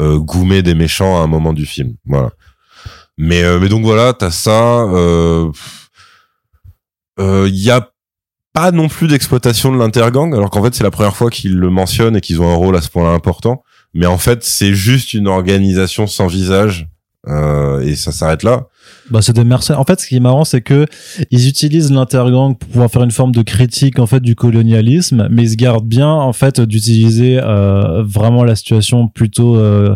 euh, 0.00 0.18
goumer 0.18 0.62
des 0.62 0.74
méchants 0.74 1.20
à 1.20 1.24
un 1.24 1.26
moment 1.26 1.52
du 1.52 1.66
film, 1.66 1.96
voilà. 2.06 2.30
Mais 3.18 3.42
euh, 3.42 3.60
mais 3.60 3.68
donc 3.68 3.84
voilà, 3.84 4.14
t'as 4.14 4.30
ça. 4.30 4.84
euh, 4.84 5.50
euh, 7.20 7.46
Il 7.48 7.58
y 7.58 7.70
a 7.70 7.90
pas 8.54 8.70
non 8.72 8.88
plus 8.88 9.06
d'exploitation 9.06 9.70
de 9.70 9.76
l'intergang, 9.78 10.34
alors 10.34 10.48
qu'en 10.48 10.62
fait 10.62 10.74
c'est 10.74 10.82
la 10.84 10.90
première 10.90 11.14
fois 11.14 11.30
qu'ils 11.30 11.56
le 11.56 11.68
mentionnent 11.68 12.16
et 12.16 12.22
qu'ils 12.22 12.40
ont 12.40 12.50
un 12.50 12.54
rôle 12.56 12.76
à 12.76 12.80
ce 12.80 12.88
point-là 12.88 13.10
important. 13.10 13.62
Mais 13.92 14.06
en 14.06 14.16
fait 14.18 14.44
c'est 14.44 14.74
juste 14.74 15.12
une 15.12 15.28
organisation 15.28 16.06
sans 16.06 16.26
visage 16.26 16.88
euh, 17.28 17.80
et 17.80 17.94
ça 17.94 18.10
s'arrête 18.12 18.42
là. 18.42 18.66
Bah, 19.10 19.20
c'est 19.22 19.32
des 19.32 19.44
mercenaires. 19.44 19.80
En 19.80 19.84
fait, 19.84 20.00
ce 20.00 20.06
qui 20.06 20.16
est 20.16 20.20
marrant, 20.20 20.44
c'est 20.44 20.60
que 20.60 20.86
ils 21.30 21.48
utilisent 21.48 21.92
l'intergang 21.92 22.56
pour 22.56 22.68
pouvoir 22.68 22.90
faire 22.90 23.02
une 23.02 23.10
forme 23.10 23.32
de 23.32 23.42
critique, 23.42 23.98
en 23.98 24.06
fait, 24.06 24.20
du 24.20 24.34
colonialisme, 24.34 25.28
mais 25.30 25.42
ils 25.42 25.50
se 25.50 25.56
gardent 25.56 25.86
bien, 25.86 26.10
en 26.10 26.32
fait, 26.32 26.60
d'utiliser, 26.60 27.38
euh, 27.40 28.02
vraiment 28.02 28.44
la 28.44 28.56
situation 28.56 29.08
plutôt, 29.08 29.56
euh, 29.56 29.94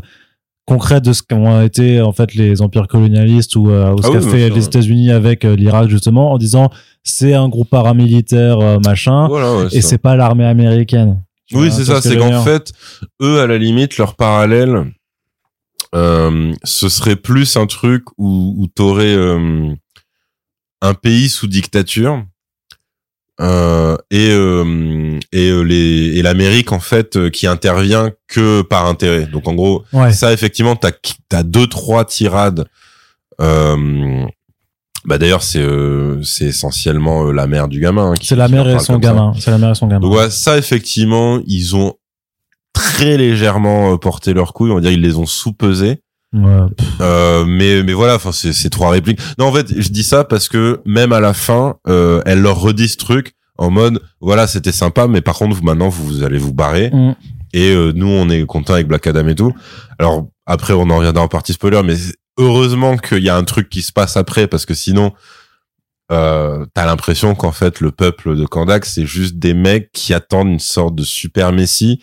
concrète 0.67 1.05
de 1.05 1.13
ce 1.13 1.23
qu'ont 1.23 1.63
été, 1.63 2.01
en 2.01 2.13
fait, 2.13 2.35
les 2.35 2.61
empires 2.63 2.89
colonialistes 2.89 3.55
ou, 3.57 3.71
euh, 3.71 3.93
ou 3.93 4.03
ce 4.03 4.09
Ah 4.09 4.11
qu'a 4.13 4.19
oui, 4.19 4.31
fait 4.31 4.51
les. 4.51 4.65
États-Unis 4.65 5.13
avec 5.13 5.45
l'Irak, 5.45 5.89
justement, 5.89 6.33
en 6.33 6.39
disant, 6.39 6.71
c'est 7.05 7.35
un 7.35 7.49
groupe 7.49 7.71
paramilitaire, 7.71 8.81
machin, 8.85 9.29
Voilà, 9.29 9.57
ouais, 9.57 9.67
et 9.73 9.81
c'est 9.81 9.99
pas 9.99 10.17
l'armée 10.17 10.45
américaine. 10.47 11.23
Oui, 11.53 11.71
c'est 11.71 11.85
ça. 11.85 12.03
C'est 12.03 12.17
qu'en 12.17 12.43
fait, 12.43 12.73
eux, 13.23 13.41
à 13.41 13.47
la 13.47 13.59
limite, 13.59 13.97
leur 13.99 14.17
parallèle, 14.17 14.87
euh, 15.97 16.53
ce 16.63 16.89
serait 16.89 17.17
plus 17.17 17.57
un 17.57 17.67
truc 17.67 18.05
où, 18.19 18.55
où 18.59 18.67
t'aurais 18.69 19.15
euh, 19.15 19.75
un 20.83 20.95
pays 20.95 21.29
sous 21.29 21.47
dictature 21.49 22.23
euh, 23.41 23.97
et 24.11 24.29
et 25.33 25.65
les 25.65 26.17
et 26.19 26.23
l'Amérique 26.23 26.73
en 26.73 26.81
fait 26.81 27.31
qui 27.31 27.47
intervient 27.47 28.11
que 28.29 28.63
par 28.63 28.87
intérêt. 28.87 29.27
Donc 29.27 29.49
en 29.49 29.55
gros, 29.55 29.85
Ouais. 29.93 30.13
ça 30.13 30.33
effectivement, 30.33 30.77
t'as 30.77 30.93
t'as 31.29 31.43
deux 31.43 31.67
trois 31.67 32.05
tirades. 32.05 32.67
Bah 35.05 35.19
d'ailleurs 35.19 35.43
c'est 35.45 35.65
c'est 36.23 36.47
essentiellement 36.47 37.31
la 37.31 37.47
mère 37.47 37.69
du 37.69 37.79
gamin. 37.81 38.13
hein, 38.13 38.15
C'est 38.21 38.35
la 38.37 38.49
mère 38.49 38.69
et 38.69 38.79
son 38.81 38.99
gamin. 38.99 39.33
C'est 39.39 39.51
la 39.53 39.59
mère 39.59 39.71
et 39.71 39.75
son 39.75 39.87
gamin. 39.87 40.01
Donc 40.01 40.15
ouais, 40.17 40.31
ça 40.31 40.59
effectivement, 40.59 41.41
ils 41.47 41.77
ont 41.77 41.95
très 42.77 43.17
légèrement 43.17 43.93
euh, 43.93 43.97
porté 43.97 44.35
leur 44.35 44.53
couille, 44.53 44.71
on 44.71 44.75
va 44.77 44.81
dire 44.83 44.93
ils 44.93 45.01
les 45.01 45.17
ont 45.17 45.27
sous-pesés. 45.27 46.01
Ouais. 46.35 46.67
Euh, 47.01 47.45
mais 47.47 47.83
mais 47.83 47.95
voilà, 47.95 48.17
enfin 48.17 48.33
c'est 48.33 48.53
c'est 48.53 48.69
trois 48.71 48.91
répliques. 48.91 49.21
Non 49.39 49.47
en 49.47 49.53
fait, 49.53 49.69
je 49.81 49.89
dis 49.89 50.03
ça 50.03 50.25
parce 50.25 50.49
que 50.49 50.81
même 50.85 51.13
à 51.13 51.21
la 51.21 51.33
fin, 51.33 51.77
euh, 51.89 52.21
elle 52.27 52.41
leur 52.43 52.61
redit 52.61 52.89
ce 52.89 52.97
truc 52.99 53.33
en 53.59 53.71
mode 53.71 54.03
voilà, 54.21 54.47
c'était 54.47 54.73
sympa 54.73 55.07
mais 55.09 55.23
par 55.23 55.37
contre 55.37 55.57
vous 55.57 55.63
maintenant 55.63 55.89
vous 55.89 56.23
allez 56.23 56.37
vous 56.39 56.53
barrer 56.53 56.91
Mm. 56.93 57.15
et 57.55 57.71
euh, 57.73 57.93
nous 57.95 58.09
on 58.09 58.29
est 58.29 58.45
content 58.45 58.75
avec 58.75 58.87
Black 58.87 59.07
Adam 59.07 59.27
et 59.29 59.35
tout. 59.35 59.55
Alors 59.99 60.27
après 60.45 60.75
on 60.75 60.91
en 60.91 60.99
reviendra 60.99 61.23
en 61.25 61.29
partie 61.29 61.55
spoiler 61.55 61.81
mais 61.83 61.97
heureusement 62.39 62.99
qu'il 62.99 63.23
y 63.25 63.31
a 63.31 63.37
un 63.37 63.45
truc 63.45 63.71
qui 63.71 63.81
se 63.81 63.93
passe 63.93 64.19
après 64.19 64.47
parce 64.47 64.67
que 64.67 64.75
sinon 64.75 65.13
euh, 66.13 66.67
t'as 66.75 66.87
l'impression 66.87 67.35
qu'en 67.35 67.51
fait 67.53 67.81
le 67.81 67.91
peuple 67.93 68.37
de 68.37 68.45
Kandak 68.45 68.85
c'est 68.85 69.07
juste 69.07 69.37
des 69.39 69.55
mecs 69.55 69.91
qui 69.93 70.13
attendent 70.15 70.49
une 70.49 70.61
sorte 70.61 70.95
de 70.95 71.03
super 71.03 71.53
messie 71.53 72.01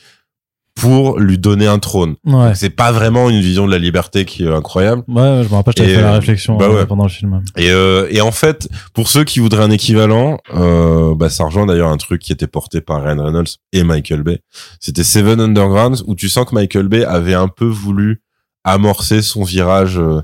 pour 0.75 1.19
lui 1.19 1.37
donner 1.37 1.67
un 1.67 1.79
trône. 1.79 2.15
Ouais. 2.25 2.55
C'est 2.55 2.71
pas 2.71 2.91
vraiment 2.91 3.29
une 3.29 3.39
vision 3.39 3.65
de 3.67 3.71
la 3.71 3.77
liberté 3.77 4.25
qui 4.25 4.43
est 4.43 4.49
incroyable. 4.51 5.03
Ouais, 5.07 5.43
je 5.43 5.49
me 5.49 5.53
rappelle, 5.55 5.73
Et, 5.77 5.95
fait 5.95 6.01
la 6.01 6.13
euh, 6.13 6.15
réflexion 6.15 6.57
bah 6.57 6.65
euh, 6.65 6.75
ouais. 6.75 6.85
pendant 6.85 7.03
le 7.03 7.09
film. 7.09 7.41
Et, 7.55 7.69
euh, 7.69 8.07
et 8.09 8.21
en 8.21 8.31
fait, 8.31 8.67
pour 8.93 9.07
ceux 9.07 9.23
qui 9.23 9.39
voudraient 9.39 9.63
un 9.63 9.69
équivalent, 9.71 10.39
euh, 10.55 11.13
bah, 11.15 11.29
ça 11.29 11.45
rejoint 11.45 11.65
d'ailleurs 11.67 11.89
un 11.89 11.97
truc 11.97 12.21
qui 12.21 12.31
était 12.31 12.47
porté 12.47 12.81
par 12.81 13.03
Ryan 13.03 13.23
Reynolds 13.23 13.47
et 13.71 13.83
Michael 13.83 14.23
Bay. 14.23 14.39
C'était 14.79 15.03
Seven 15.03 15.39
Undergrounds 15.39 16.03
où 16.07 16.15
tu 16.15 16.27
sens 16.27 16.45
que 16.49 16.55
Michael 16.55 16.87
Bay 16.87 17.05
avait 17.05 17.35
un 17.35 17.47
peu 17.47 17.65
voulu 17.65 18.21
amorcer 18.63 19.21
son 19.21 19.43
virage. 19.43 19.99
euh, 19.99 20.21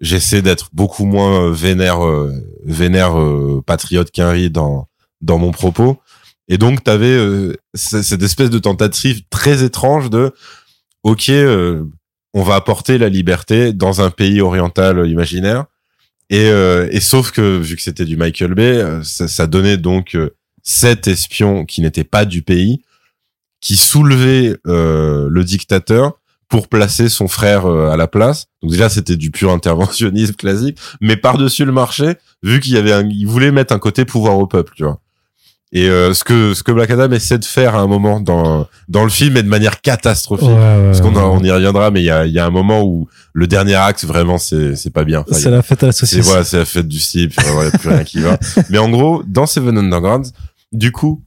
J'essaie 0.00 0.42
d'être 0.42 0.68
beaucoup 0.72 1.04
moins 1.06 1.50
vénère, 1.52 2.00
vénère 2.64 3.14
patriote 3.64 4.10
qu'Henry 4.10 4.50
dans 4.50 4.88
dans 5.22 5.38
mon 5.38 5.52
propos. 5.52 5.98
Et 6.48 6.58
donc, 6.58 6.84
t'avais 6.84 7.06
euh, 7.06 7.54
c- 7.74 8.02
cette 8.02 8.22
espèce 8.22 8.50
de 8.50 8.58
tentative 8.58 9.22
très 9.30 9.62
étrange 9.64 10.10
de, 10.10 10.32
ok, 11.02 11.28
euh, 11.30 11.84
on 12.34 12.42
va 12.42 12.56
apporter 12.56 12.98
la 12.98 13.08
liberté 13.08 13.72
dans 13.72 14.00
un 14.02 14.10
pays 14.10 14.40
oriental 14.40 14.98
euh, 15.00 15.06
imaginaire. 15.08 15.64
Et, 16.30 16.48
euh, 16.48 16.88
et 16.90 17.00
sauf 17.00 17.30
que 17.30 17.58
vu 17.58 17.76
que 17.76 17.82
c'était 17.82 18.04
du 18.04 18.16
Michael 18.16 18.54
Bay, 18.54 18.76
euh, 18.78 19.02
ça, 19.02 19.28
ça 19.28 19.46
donnait 19.46 19.76
donc 19.76 20.14
euh, 20.16 20.30
sept 20.62 21.06
espions 21.08 21.64
qui 21.64 21.80
n'étaient 21.82 22.04
pas 22.04 22.24
du 22.24 22.42
pays, 22.42 22.82
qui 23.60 23.76
soulevaient 23.76 24.56
euh, 24.66 25.28
le 25.30 25.44
dictateur 25.44 26.14
pour 26.48 26.68
placer 26.68 27.08
son 27.08 27.28
frère 27.28 27.66
euh, 27.66 27.90
à 27.90 27.96
la 27.96 28.06
place. 28.06 28.46
Donc 28.62 28.70
déjà 28.70 28.88
c'était 28.88 29.16
du 29.16 29.30
pur 29.30 29.50
interventionnisme 29.50 30.34
classique, 30.38 30.78
mais 31.00 31.16
par-dessus 31.16 31.64
le 31.64 31.72
marché, 31.72 32.14
vu 32.42 32.60
qu'il 32.60 32.72
y 32.74 32.78
avait 32.78 32.92
un, 32.92 33.08
il 33.08 33.26
voulait 33.26 33.50
mettre 33.52 33.72
un 33.74 33.78
côté 33.78 34.04
pouvoir 34.04 34.38
au 34.38 34.46
peuple, 34.46 34.72
tu 34.76 34.84
vois. 34.84 35.00
Et 35.76 35.88
euh, 35.88 36.14
ce 36.14 36.22
que 36.22 36.54
ce 36.54 36.62
que 36.62 36.70
Black 36.70 36.88
Adam 36.90 37.10
essaie 37.10 37.36
de 37.38 37.44
faire 37.44 37.74
à 37.74 37.80
un 37.80 37.88
moment 37.88 38.20
dans 38.20 38.66
dans 38.88 39.02
le 39.02 39.10
film 39.10 39.36
et 39.36 39.42
de 39.42 39.48
manière 39.48 39.80
catastrophique. 39.80 40.48
Parce 40.48 41.00
qu'on 41.00 41.14
on 41.16 41.42
y 41.42 41.50
reviendra, 41.50 41.90
mais 41.90 42.00
il 42.00 42.04
y 42.06 42.10
a, 42.10 42.26
il 42.26 42.32
y 42.32 42.38
a 42.38 42.46
un 42.46 42.50
moment 42.50 42.82
où 42.84 43.08
le 43.32 43.46
dernier 43.48 43.74
acte, 43.74 44.04
vraiment, 44.04 44.38
c'est 44.38 44.76
c'est 44.76 44.92
pas 44.92 45.02
bien. 45.04 45.24
Enfin, 45.28 45.34
C'est 45.38 45.50
la 45.50 45.62
fête 45.62 45.82
à 45.82 45.86
la 45.86 45.92
c'est 45.92 46.06
saucisse. 46.06 46.24
voilà, 46.26 46.44
c'est 46.44 46.58
la 46.58 46.64
fête 46.64 46.86
du 46.86 47.00
slip, 47.00 47.32
il 47.36 47.44
y 47.44 47.66
a 47.66 47.70
plus 47.78 47.88
rien 47.88 48.04
qui 48.04 48.20
va. 48.20 48.38
Mais 48.70 48.78
en 48.78 48.88
gros, 48.88 49.24
dans 49.26 49.46
Seven 49.46 49.76
Undergrounds, 49.76 50.30
du 50.70 50.92
coup, 50.92 51.22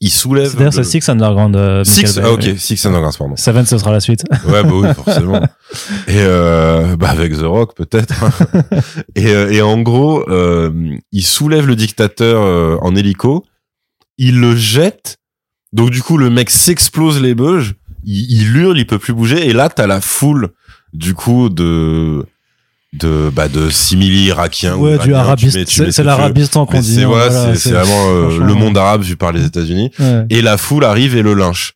il 0.00 0.10
soulève. 0.10 0.50
C'est-à-dire, 0.50 0.72
c'est 0.72 0.78
le- 0.80 0.84
Six 0.84 1.08
Underground. 1.08 1.54
euh, 1.54 1.84
Six, 1.84 2.18
ah, 2.20 2.32
ok, 2.32 2.40
oui. 2.46 2.58
Six 2.58 2.84
Undergrounds, 2.84 3.16
pardon. 3.16 3.36
Seven, 3.36 3.64
ce 3.64 3.78
sera 3.78 3.92
la 3.92 4.00
suite. 4.00 4.24
Ouais, 4.48 4.64
bah 4.64 4.70
oui, 4.72 4.88
forcément. 5.04 5.40
Et 6.08 6.18
euh, 6.18 6.96
bah 6.96 7.10
avec 7.10 7.32
The 7.36 7.42
Rock 7.42 7.76
peut-être. 7.76 8.24
hein. 8.24 8.30
et, 9.14 9.28
euh, 9.28 9.52
et 9.52 9.62
en 9.62 9.80
gros, 9.82 10.28
euh, 10.28 10.70
il 11.12 11.22
soulève 11.24 11.68
le 11.68 11.76
dictateur 11.76 12.42
euh, 12.42 12.76
en 12.80 12.96
hélico, 12.96 13.44
il 14.18 14.40
le 14.40 14.54
jette. 14.56 15.16
Donc 15.72 15.90
du 15.90 16.02
coup, 16.02 16.16
le 16.18 16.30
mec 16.30 16.50
s'explose 16.50 17.20
les 17.20 17.34
beuges, 17.34 17.74
il, 18.04 18.30
il 18.30 18.56
hurle, 18.56 18.78
il 18.78 18.86
peut 18.86 18.98
plus 18.98 19.12
bouger. 19.12 19.48
Et 19.48 19.52
là, 19.52 19.68
t'as 19.68 19.86
la 19.86 20.00
foule 20.00 20.50
du 20.92 21.14
coup 21.14 21.48
de 21.48 22.24
de 22.94 23.30
bah 23.34 23.48
de 23.48 23.68
simili 23.68 24.24
irakiens 24.26 24.76
ou 24.76 24.86
Ouais, 24.86 24.98
du 24.98 25.12
arabiste. 25.14 25.58
C'est 25.68 26.02
l'arabistan 26.02 26.64
qu'on 26.64 26.80
dit. 26.80 26.94
c'est 26.94 27.04
voilà, 27.04 27.52
vraiment 27.52 28.08
euh, 28.08 28.38
le 28.38 28.54
monde 28.54 28.78
arabe 28.78 29.02
vu 29.02 29.16
par 29.16 29.30
les 29.32 29.44
États-Unis. 29.44 29.90
ouais. 29.98 30.24
Et 30.30 30.40
la 30.40 30.56
foule 30.56 30.84
arrive 30.84 31.14
et 31.14 31.22
le 31.22 31.34
lynche. 31.34 31.74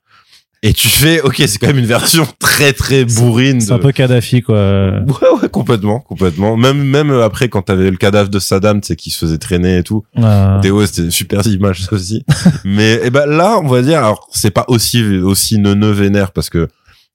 Et 0.64 0.72
tu 0.72 0.86
fais 0.86 1.20
ok 1.20 1.34
c'est 1.38 1.58
quand 1.58 1.66
même 1.66 1.78
une 1.78 1.86
version 1.86 2.26
très 2.38 2.72
très 2.72 3.04
bourrine 3.04 3.60
c'est 3.60 3.72
un 3.72 3.80
peu 3.80 3.90
Kadhafi 3.90 4.42
quoi. 4.42 5.00
Ouais 5.00 5.40
ouais 5.42 5.48
complètement 5.50 5.98
complètement. 6.00 6.56
Même 6.56 6.82
même 6.84 7.10
après 7.10 7.48
quand 7.48 7.62
t'avais 7.62 7.90
le 7.90 7.96
cadavre 7.96 8.30
de 8.30 8.38
Saddam 8.38 8.80
tu 8.80 8.88
sais 8.88 8.96
qui 8.96 9.10
se 9.10 9.18
faisait 9.18 9.38
traîner 9.38 9.78
et 9.78 9.82
tout. 9.82 10.04
Ah. 10.16 10.60
c'était 10.62 11.02
une 11.02 11.10
super 11.10 11.44
image 11.48 11.82
ça 11.82 11.92
aussi. 11.92 12.24
Mais 12.64 12.94
et 12.94 13.00
eh 13.04 13.10
ben 13.10 13.26
là 13.26 13.58
on 13.58 13.66
va 13.66 13.82
dire 13.82 13.98
alors 13.98 14.28
c'est 14.32 14.52
pas 14.52 14.64
aussi 14.68 15.02
aussi 15.18 15.58
neuneux 15.58 15.90
vénère 15.90 16.30
parce 16.30 16.48
que 16.48 16.68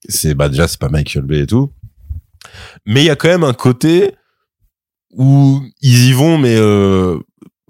c'est 0.09 0.33
bah 0.33 0.49
déjà 0.49 0.67
c'est 0.67 0.79
pas 0.79 0.89
Michael 0.89 1.23
Bay 1.23 1.39
et 1.39 1.47
tout. 1.47 1.71
Mais 2.85 3.01
il 3.01 3.05
y 3.05 3.09
a 3.09 3.15
quand 3.15 3.29
même 3.29 3.45
un 3.45 3.53
côté 3.53 4.11
où 5.11 5.61
ils 5.81 6.09
y 6.09 6.11
vont 6.11 6.37
mais 6.37 6.55
euh, 6.57 7.17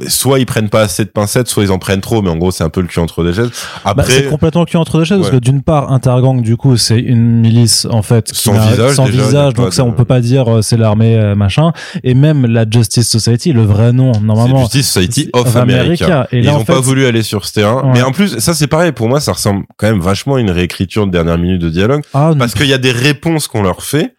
soit 0.06 0.38
ils 0.38 0.46
prennent 0.46 0.70
pas 0.70 0.82
assez 0.82 1.06
de 1.06 1.10
pincettes, 1.10 1.48
soit 1.48 1.64
ils 1.64 1.72
en 1.72 1.80
prennent 1.80 2.02
trop, 2.02 2.22
mais 2.22 2.30
en 2.30 2.38
gros 2.38 2.52
c'est 2.52 2.64
un 2.64 2.70
peu 2.70 2.82
le 2.82 2.88
cul 2.88 3.00
entre 3.00 3.24
deux 3.24 3.34
chaises. 3.34 3.50
Bah, 3.84 3.94
Après, 3.98 4.14
c'est 4.14 4.28
complètement 4.28 4.62
le 4.62 4.68
cul 4.68 4.78
entre 4.78 5.00
deux 5.00 5.06
chaises 5.06 5.18
parce 5.18 5.32
que 5.32 5.38
d'une 5.38 5.64
part 5.64 5.92
Intergang 5.92 6.42
du 6.42 6.56
coup 6.56 6.78
c'est 6.78 7.00
une 7.00 7.40
milice 7.40 7.88
en 7.90 8.04
fait 8.04 8.28
sans 8.32 8.54
visage, 8.54 8.94
sans 8.94 9.06
visage, 9.06 9.54
donc 9.56 9.74
ça 9.74 9.84
on 9.84 9.92
peut 9.92 10.06
pas 10.06 10.20
dire 10.20 10.48
euh, 10.48 10.62
c'est 10.62 10.78
l'armée 10.78 11.18
euh, 11.18 11.34
machin. 11.34 11.72
Et 12.04 12.14
même 12.14 12.46
la 12.46 12.66
Justice 12.70 13.10
Society, 13.10 13.54
le 13.54 13.64
vrai 13.64 13.92
nom 13.92 14.12
normalement. 14.22 14.62
Justice 14.62 14.88
Society 14.88 15.30
of 15.34 15.56
America. 15.56 16.28
Et 16.32 16.40
ils 16.40 16.50
ont 16.50 16.64
pas 16.64 16.80
voulu 16.80 17.06
aller 17.06 17.24
sur 17.24 17.46
ce 17.46 17.54
terrain. 17.54 17.92
Mais 17.94 18.04
en 18.04 18.12
plus 18.12 18.38
ça 18.38 18.54
c'est 18.54 18.68
pareil 18.68 18.92
pour 18.92 19.10
moi 19.10 19.20
ça 19.20 19.34
ressemble 19.34 19.66
quand 19.78 19.88
même 19.88 20.00
vachement 20.00 20.36
à 20.36 20.40
une 20.40 20.52
réécriture 20.52 21.08
de 21.08 21.12
dernière 21.12 21.40
minute 21.40 21.62
de 21.62 21.70
dialogue 21.70 22.04
ah, 22.14 22.34
parce 22.38 22.54
qu'il 22.54 22.68
y 22.68 22.74
a 22.74 22.78
des 22.78 22.92
réponses 22.92 23.48
qu'on 23.48 23.64
leur 23.64 23.82
fait 23.82 24.16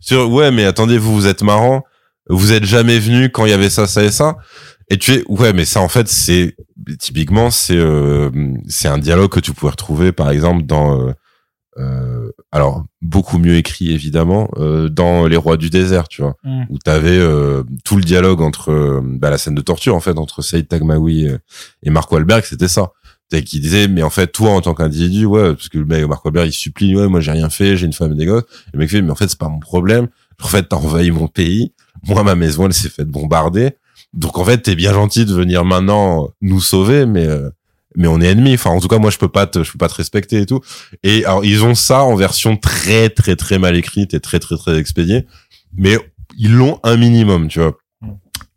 sur 0.00 0.28
ouais 0.30 0.50
mais 0.50 0.64
attendez 0.64 0.98
vous 0.98 1.14
vous 1.14 1.26
êtes 1.28 1.42
marrant, 1.42 1.84
vous 2.28 2.52
êtes 2.52 2.64
jamais 2.64 2.98
venu 2.98 3.30
quand 3.30 3.44
il 3.44 3.50
y 3.50 3.54
avait 3.54 3.70
ça 3.70 3.86
ça 3.86 4.02
et 4.02 4.10
ça. 4.10 4.36
Et 4.90 4.98
tu 4.98 5.12
es 5.12 5.24
ouais, 5.28 5.52
mais 5.52 5.64
ça 5.64 5.80
en 5.80 5.88
fait 5.88 6.08
c'est 6.08 6.56
typiquement 6.98 7.50
c'est 7.50 7.76
euh, 7.76 8.30
c'est 8.68 8.88
un 8.88 8.98
dialogue 8.98 9.30
que 9.30 9.40
tu 9.40 9.52
pouvais 9.52 9.70
retrouver 9.70 10.10
par 10.10 10.30
exemple 10.30 10.64
dans 10.64 11.00
euh, 11.00 11.12
euh 11.78 12.30
alors 12.50 12.84
beaucoup 13.00 13.38
mieux 13.38 13.54
écrit 13.54 13.92
évidemment 13.92 14.50
euh, 14.56 14.88
dans 14.88 15.28
Les 15.28 15.36
Rois 15.36 15.56
du 15.56 15.70
désert, 15.70 16.08
tu 16.08 16.22
vois, 16.22 16.34
mm. 16.42 16.64
où 16.70 16.78
t'avais 16.78 17.16
euh, 17.16 17.62
tout 17.84 17.96
le 17.96 18.02
dialogue 18.02 18.40
entre 18.40 19.00
bah, 19.04 19.30
la 19.30 19.38
scène 19.38 19.54
de 19.54 19.60
torture 19.60 19.94
en 19.94 20.00
fait 20.00 20.18
entre 20.18 20.42
Saïd 20.42 20.66
Tagmaoui 20.66 21.28
et 21.84 21.90
Mark 21.90 22.10
Wahlberg, 22.10 22.44
c'était 22.44 22.68
ça. 22.68 22.90
Qui 23.30 23.60
disait 23.60 23.86
mais 23.86 24.02
en 24.02 24.10
fait 24.10 24.26
toi 24.26 24.50
en 24.50 24.60
tant 24.60 24.74
qu'individu 24.74 25.24
ouais 25.24 25.54
parce 25.54 25.68
que 25.68 25.78
le 25.78 25.84
mec 25.84 26.04
Mark 26.08 26.24
Wahlberg 26.24 26.48
il 26.48 26.52
supplie 26.52 26.96
ouais 26.96 27.06
moi 27.06 27.20
j'ai 27.20 27.30
rien 27.30 27.48
fait 27.48 27.76
j'ai 27.76 27.86
une 27.86 27.92
femme 27.92 28.10
et 28.10 28.16
des 28.16 28.26
gosses. 28.26 28.42
Le 28.72 28.80
mec 28.80 28.90
fait 28.90 29.02
mais 29.02 29.12
en 29.12 29.14
fait 29.14 29.28
c'est 29.28 29.38
pas 29.38 29.48
mon 29.48 29.60
problème. 29.60 30.08
En 30.42 30.48
fait 30.48 30.64
t'as 30.64 30.74
envahi 30.74 31.12
mon 31.12 31.28
pays. 31.28 31.72
Moi 32.08 32.24
ma 32.24 32.34
maison 32.34 32.66
elle 32.66 32.74
s'est 32.74 32.88
faite 32.88 33.06
bombarder 33.06 33.76
donc 34.12 34.38
en 34.38 34.44
fait, 34.44 34.58
t'es 34.58 34.74
bien 34.74 34.92
gentil 34.92 35.24
de 35.24 35.32
venir 35.32 35.64
maintenant 35.64 36.30
nous 36.40 36.60
sauver, 36.60 37.06
mais 37.06 37.26
euh, 37.26 37.50
mais 37.96 38.08
on 38.08 38.20
est 38.20 38.26
ennemis. 38.26 38.54
Enfin, 38.54 38.70
en 38.70 38.80
tout 38.80 38.88
cas, 38.88 38.98
moi, 38.98 39.10
je 39.10 39.18
peux 39.18 39.28
pas 39.28 39.46
te, 39.46 39.62
je 39.62 39.72
peux 39.72 39.78
pas 39.78 39.88
te 39.88 39.94
respecter 39.94 40.40
et 40.40 40.46
tout. 40.46 40.60
Et 41.02 41.24
alors, 41.24 41.44
ils 41.44 41.64
ont 41.64 41.74
ça 41.74 42.04
en 42.04 42.14
version 42.14 42.56
très 42.56 43.10
très 43.10 43.36
très 43.36 43.58
mal 43.58 43.76
écrite 43.76 44.14
et 44.14 44.20
très 44.20 44.38
très 44.38 44.56
très 44.56 44.78
expédiée, 44.78 45.26
mais 45.76 45.96
ils 46.38 46.52
l'ont 46.52 46.78
un 46.82 46.96
minimum, 46.96 47.48
tu 47.48 47.60
vois. 47.60 47.76
Mm. 48.00 48.08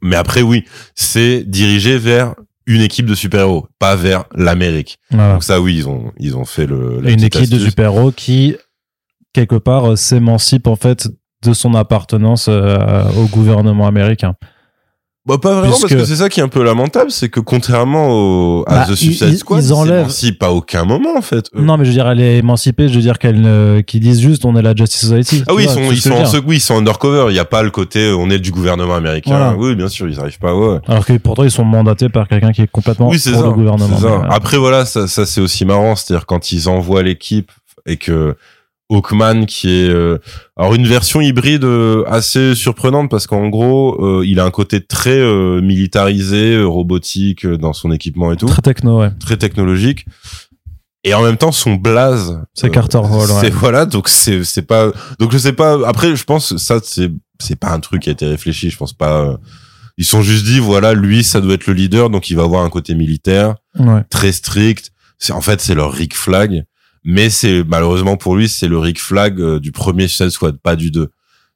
Mais 0.01 0.15
après, 0.15 0.41
oui, 0.41 0.65
c'est 0.95 1.43
dirigé 1.43 1.97
vers 1.97 2.35
une 2.65 2.81
équipe 2.81 3.05
de 3.05 3.15
super-héros, 3.15 3.67
pas 3.77 3.95
vers 3.95 4.25
l'Amérique. 4.33 4.99
Donc 5.11 5.43
ça, 5.43 5.59
oui, 5.59 5.75
ils 5.77 5.89
ont 5.89 6.11
ils 6.17 6.37
ont 6.37 6.45
fait 6.45 6.65
le. 6.65 7.01
une 7.07 7.23
équipe 7.23 7.49
de 7.49 7.59
super-héros 7.59 8.11
qui 8.11 8.55
quelque 9.33 9.55
part 9.55 9.91
euh, 9.91 9.95
s'émancipe 9.95 10.67
en 10.67 10.75
fait 10.75 11.09
de 11.43 11.53
son 11.53 11.73
appartenance 11.73 12.47
euh, 12.47 13.03
au 13.17 13.25
gouvernement 13.25 13.87
américain. 13.87 14.35
Bah 15.25 15.37
pas 15.37 15.53
vraiment 15.61 15.79
parce 15.79 15.85
que 15.85 16.03
c'est 16.03 16.17
ça 16.17 16.27
qui 16.27 16.41
est 16.41 16.43
un 16.43 16.49
peu 16.49 16.63
lamentable, 16.63 17.09
c'est 17.09 17.29
que 17.29 17.39
contrairement 17.39 18.09
au, 18.09 18.65
à 18.67 18.79
bah, 18.79 18.85
The 18.89 18.95
Suicide 18.95 19.37
Squad, 19.37 19.63
ils 19.63 19.71
enlèvent 19.71 20.11
pas 20.37 20.51
aucun 20.51 20.83
moment 20.83 21.15
en 21.15 21.21
fait. 21.21 21.45
Non 21.55 21.77
mais 21.77 21.85
je 21.85 21.91
veux 21.91 21.95
dire 21.95 22.09
elle 22.09 22.19
est 22.19 22.39
émancipée, 22.39 22.89
je 22.89 22.95
veux 22.95 23.01
dire 23.01 23.17
qu'elle 23.17 23.85
qu'ils 23.87 24.01
disent 24.01 24.19
juste 24.19 24.43
on 24.43 24.57
est 24.57 24.61
la 24.61 24.75
Justice 24.75 24.99
Society. 24.99 25.45
Ah 25.47 25.53
oui, 25.53 25.63
ils 25.63 25.69
sont 25.69 25.91
ils 25.91 26.01
sont 26.01 26.11
en 26.11 26.45
oui, 26.45 26.57
ils 26.57 26.59
sont 26.59 26.77
undercover, 26.77 27.27
il 27.29 27.35
y 27.37 27.39
a 27.39 27.45
pas 27.45 27.63
le 27.63 27.71
côté 27.71 28.11
on 28.11 28.29
est 28.29 28.39
du 28.39 28.51
gouvernement 28.51 28.95
américain. 28.95 29.55
Oui, 29.57 29.75
bien 29.75 29.87
sûr, 29.87 30.09
ils 30.09 30.19
arrivent 30.19 30.39
pas 30.39 30.53
ouais. 30.53 30.79
Alors 30.89 31.05
que 31.05 31.13
pourtant 31.13 31.45
ils 31.45 31.51
sont 31.51 31.63
mandatés 31.63 32.09
par 32.09 32.27
quelqu'un 32.27 32.51
qui 32.51 32.61
est 32.61 32.67
complètement 32.69 33.07
oui, 33.07 33.17
pour 33.17 33.43
le 33.43 33.51
gouvernement. 33.51 33.97
Ça. 33.97 34.23
Après 34.29 34.57
voilà, 34.57 34.83
ça 34.83 35.07
ça 35.07 35.25
c'est 35.25 35.39
aussi 35.39 35.63
marrant, 35.63 35.95
c'est-à-dire 35.95 36.25
quand 36.25 36.51
ils 36.51 36.67
envoient 36.67 37.01
l'équipe 37.01 37.49
et 37.85 37.95
que 37.95 38.35
Hawkman 38.93 39.45
qui 39.45 39.69
est 39.69 39.89
euh, 39.89 40.19
alors 40.55 40.75
une 40.75 40.85
version 40.85 41.21
hybride 41.21 41.63
euh, 41.63 42.03
assez 42.07 42.55
surprenante 42.55 43.09
parce 43.09 43.27
qu'en 43.27 43.49
gros 43.49 43.97
euh, 44.03 44.25
il 44.25 44.39
a 44.39 44.45
un 44.45 44.51
côté 44.51 44.81
très 44.81 45.21
militarisé 45.61 46.61
robotique 46.61 47.45
dans 47.47 47.73
son 47.73 47.91
équipement 47.91 48.31
et 48.31 48.37
tout. 48.37 48.45
Très 48.45 48.61
techno 48.61 48.99
ouais. 48.99 49.11
Très 49.19 49.37
technologique. 49.37 50.05
Et 51.03 51.13
en 51.13 51.21
même 51.21 51.37
temps 51.37 51.51
son 51.51 51.75
blaze 51.75 52.39
c'est 52.53 52.69
Carter 52.69 52.99
Hall 52.99 53.27
c'est 53.41 53.49
voilà 53.49 53.85
donc 53.85 54.07
c'est 54.07 54.43
c'est 54.43 54.61
pas 54.61 54.91
donc 55.19 55.31
je 55.31 55.37
sais 55.37 55.53
pas 55.53 55.87
après 55.87 56.15
je 56.15 56.23
pense 56.23 56.55
ça 56.57 56.79
c'est 56.81 57.11
c'est 57.39 57.57
pas 57.57 57.71
un 57.71 57.79
truc 57.79 58.03
qui 58.03 58.09
a 58.09 58.13
été 58.13 58.25
réfléchi 58.25 58.69
je 58.69 58.77
pense 58.77 58.93
pas 58.93 59.37
ils 59.97 60.05
sont 60.05 60.21
juste 60.21 60.45
dit 60.45 60.59
voilà 60.59 60.93
lui 60.93 61.23
ça 61.23 61.41
doit 61.41 61.55
être 61.55 61.67
le 61.67 61.73
leader 61.73 62.09
donc 62.09 62.29
il 62.29 62.37
va 62.37 62.43
avoir 62.43 62.63
un 62.63 62.69
côté 62.69 62.95
militaire 62.95 63.55
très 64.09 64.31
strict. 64.31 64.91
C'est 65.19 65.33
en 65.33 65.41
fait 65.41 65.61
c'est 65.61 65.75
leur 65.75 65.91
Rick 65.91 66.15
Flag 66.15 66.65
mais 67.03 67.29
c'est 67.29 67.63
malheureusement 67.63 68.17
pour 68.17 68.35
lui 68.35 68.47
c'est 68.47 68.67
le 68.67 68.77
Rick 68.77 68.99
Flag 68.99 69.39
euh, 69.39 69.59
du 69.59 69.71
premier 69.71 70.07
Suicide 70.07 70.29
Squad 70.29 70.57
pas 70.57 70.75
du 70.75 70.91
2 70.91 71.09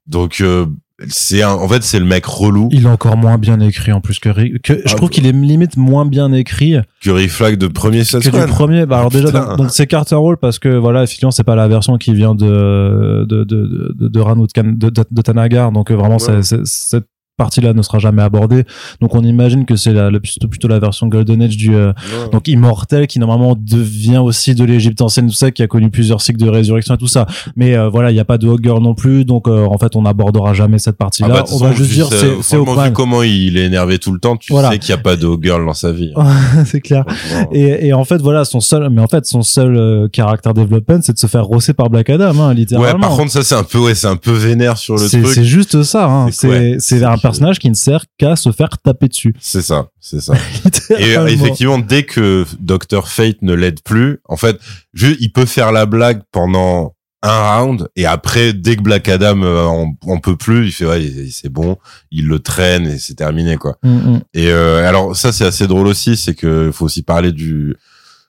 donc 0.08 0.41
euh, 0.41 0.66
c'est 1.10 1.43
en 1.43 1.68
fait 1.68 1.84
c'est 1.84 2.00
le 2.00 2.06
mec 2.06 2.26
relou. 2.26 2.70
Il 2.72 2.86
est 2.86 2.89
encore 2.89 3.18
moins 3.18 3.38
bien 3.38 3.60
écrit 3.60 3.91
en 3.91 4.02
plus 4.02 4.20
que 4.20 4.30
Rick 4.30 4.64
que, 4.64 4.74
je 4.74 4.93
ah, 4.93 4.95
trouve 4.95 5.10
qu'il 5.10 5.28
est 5.28 5.32
limite 5.32 5.78
moins 5.78 6.08
bien 6.08 6.34
écrit 6.34 6.76
que 7.04 7.12
Rick 7.12 7.30
Flag 7.30 7.58
de 7.58 7.68
premier 7.68 8.04
Suicide 8.04 8.24
Squad 8.24 8.48
du 8.48 8.52
premier. 8.52 8.86
Bah 8.88 9.00
alors 9.00 9.12
déjà 9.12 9.56
donc 9.56 9.70
c'est 9.70 9.86
Carter 9.86 10.16
Hall 10.16 10.38
parce 10.38 10.58
que 10.58 10.70
voilà 10.70 11.04
effectivement 11.04 11.30
c'est 11.30 11.43
pas 11.43 11.56
la 11.56 11.68
version 11.68 11.98
qui 11.98 12.16
vient 12.16 12.34
de 12.34 13.26
de 13.30 13.43
de 13.43 13.68
de, 13.68 13.93
de, 13.95 14.89
de, 14.89 15.04
de, 15.12 15.22
Tanagar. 15.22 15.72
Donc 15.72 15.91
euh, 15.91 15.95
vraiment 15.95 16.18
c'est 16.18 16.41
c'est 16.43 17.04
partie-là 17.38 17.74
ne 17.74 17.82
sera 17.84 18.00
jamais 18.00 18.24
abordée. 18.24 18.66
Donc 19.00 19.16
on 19.16 19.22
imagine 19.22 19.66
que 19.66 19.76
c'est 19.76 19.94
la, 19.94 20.10
plutôt, 20.20 20.48
plutôt 20.48 20.68
la 20.68 20.80
version 20.80 21.08
Golden 21.08 21.44
Age 21.44 21.56
du 21.56 21.76
euh, 21.76 21.94
donc 22.32 22.48
immortel 22.48 23.06
qui 23.08 23.20
normalement 23.20 23.56
devient 23.56 24.18
aussi 24.18 24.56
de 24.56 24.64
l'Égypte 24.64 25.02
ancienne 25.02 25.28
tout 25.28 25.36
ça 25.36 25.52
qui 25.52 25.62
a 25.62 25.68
connu 25.68 25.92
plusieurs 25.92 26.22
cycles 26.22 26.44
de 26.44 26.50
résurrection 26.50 26.96
et 26.96 26.98
tout 26.98 27.08
ça. 27.08 27.28
Mais 27.56 27.78
euh, 27.78 27.90
voilà, 27.90 28.12
il 28.12 28.16
y 28.16 28.20
a 28.20 28.26
pas 28.26 28.40
de 28.40 28.48
Hogger 28.48 28.80
non 28.82 28.96
plus 28.96 29.24
donc 29.24 29.48
euh, 29.48 29.66
en 29.66 29.78
fait 29.78 29.96
on 29.96 30.02
n'abordera 30.02 30.54
jamais 30.54 30.80
cette 30.80 30.98
partie-là. 30.98 31.30
Ah 31.32 31.42
bah, 31.42 31.46
on 31.52 31.58
va 31.58 31.72
juste 31.74 31.92
dire 31.92 32.08
c'est 32.10 32.42
c'est 32.42 32.58
vu 32.58 32.92
comment 32.94 33.22
il 33.22 33.58
est 33.58 33.66
énervé 33.66 34.00
tout 34.00 34.12
le 34.12 34.20
temps, 34.20 34.36
tu 34.36 34.54
sais 34.54 34.80
qu'il 34.80 34.90
y 34.90 34.94
a 34.94 34.98
pas 34.98 35.16
de 35.16 35.28
Hogger 35.28 35.58
dans 35.64 35.74
sa 35.74 35.92
vie. 35.92 36.14
c'est 36.66 36.82
clair. 36.82 37.06
Et, 37.52 37.88
et 37.88 37.94
en 37.94 38.04
fait 38.04 38.20
voilà 38.20 38.46
son 38.46 38.60
seul 38.60 38.90
mais 38.90 39.02
en 39.02 39.08
fait 39.08 39.26
son 39.28 39.44
seul 39.44 40.10
caractère 40.10 40.56
développement 40.56 41.00
c'est 41.04 41.14
de 41.14 41.20
se 41.20 41.28
faire 41.28 41.46
rosser 41.46 41.74
par 41.74 41.92
Black 41.92 42.10
Adam 42.10 42.34
hein, 42.40 42.54
littéralement. 42.56 42.94
Ouais, 42.94 43.00
par 43.00 43.16
contre 43.16 43.32
ça 43.32 43.44
c'est 43.44 43.56
un 43.56 43.64
peu 43.64 43.78
ouais, 43.78 43.94
c'est 43.94 44.08
un 44.08 44.16
peu 44.16 44.32
vénère 44.32 44.78
sur 44.78 44.96
le 44.96 45.08
truc. 45.08 45.28
C'est 45.28 45.44
juste 45.44 45.84
ça 45.84 46.06
hein. 46.06 46.30
C'est 46.32 46.78
c'est 46.80 47.04
un 47.04 47.18
personnage 47.28 47.60
qui 47.60 47.70
ne 47.70 47.76
sert 47.76 48.06
qu'à 48.18 48.36
se 48.36 48.52
faire 48.52 48.70
taper 48.84 49.08
dessus. 49.08 49.34
C'est 49.40 49.62
ça, 49.62 49.90
c'est 50.00 50.22
ça. 50.22 50.34
et 50.98 51.14
effectivement, 51.30 51.78
dès 51.78 52.04
que 52.04 52.46
Dr 52.60 53.08
Fate 53.08 53.42
ne 53.42 53.54
l'aide 53.54 53.82
plus, 53.82 54.20
en 54.26 54.38
fait, 54.38 54.60
il 54.96 55.32
peut 55.32 55.46
faire 55.46 55.72
la 55.72 55.86
blague 55.86 56.22
pendant 56.32 56.94
un 57.24 57.60
round 57.60 57.90
et 57.96 58.06
après 58.06 58.54
dès 58.54 58.76
que 58.76 58.82
Black 58.82 59.10
Adam 59.10 59.42
euh, 59.42 59.86
on, 60.06 60.20
peut 60.20 60.36
plus 60.36 60.68
il 60.68 60.72
fait 60.72 60.86
ouais 60.86 61.12
c'est 61.32 61.50
bon 61.50 61.78
il 62.12 62.28
le 62.28 62.40
traîne 62.40 62.86
et 62.86 63.00
c'est 63.00 63.16
terminé 63.16 63.58
quoi 63.58 63.78
mm, 63.84 63.90
mm. 63.90 64.22
et 64.36 64.52
euh, 64.52 64.88
alors 64.88 65.16
ça 65.16 65.32
c'est 65.32 65.46
assez 65.46 65.66
drôle 65.66 65.88
aussi 65.88 66.16
c'est 66.16 66.36
que 66.36 66.72
faut 66.72 66.86
aussi 66.86 67.02
parler 67.02 67.32
du 67.32 67.76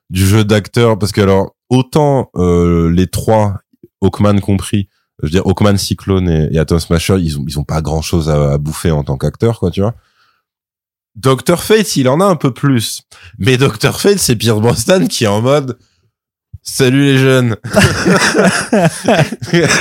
du 0.08 0.26
jeu 0.26 0.42
d'acteur 0.42 0.98
parce 0.98 1.12
que 1.12 1.20
alors 1.20 1.54
autant 1.68 2.30
euh, 2.36 2.90
les 2.90 3.06
trois 3.06 3.58
Hawkman 4.00 4.40
compris 4.40 4.88
je 5.20 5.26
veux 5.26 5.30
dire 5.30 5.46
Hawkman 5.46 5.76
Cyclone 5.76 6.28
et, 6.28 6.58
Atom 6.58 6.78
Smasher 6.78 7.16
ils 7.18 7.38
ont 7.38 7.44
ils 7.46 7.58
ont 7.58 7.64
pas 7.64 7.80
grand 7.80 8.02
chose 8.02 8.28
à, 8.30 8.58
bouffer 8.58 8.90
en 8.90 9.04
tant 9.04 9.16
qu'acteur 9.16 9.58
quoi 9.58 9.70
tu 9.70 9.80
vois 9.80 9.94
Dr 11.16 11.58
Fate 11.58 11.96
il 11.96 12.08
en 12.08 12.20
a 12.20 12.24
un 12.24 12.36
peu 12.36 12.52
plus 12.52 13.02
mais 13.38 13.56
Dr 13.56 13.98
Fate 14.00 14.18
c'est 14.18 14.36
Pierce 14.36 14.60
Brosnan 14.60 15.06
qui 15.06 15.24
est 15.24 15.28
en 15.28 15.40
mode 15.40 15.78
Salut 16.70 17.02
les 17.02 17.16
jeunes. 17.16 17.56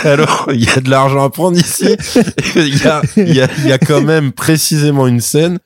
Alors, 0.06 0.48
il 0.54 0.64
y 0.64 0.70
a 0.70 0.80
de 0.80 0.90
l'argent 0.90 1.22
à 1.22 1.30
prendre 1.30 1.58
ici. 1.58 1.98
Il 2.56 2.78
y 2.82 2.88
a, 2.88 3.02
y 3.18 3.42
a, 3.42 3.50
y 3.66 3.72
a 3.74 3.78
quand 3.78 4.02
même 4.02 4.32
précisément 4.32 5.06
une 5.06 5.20
scène 5.20 5.60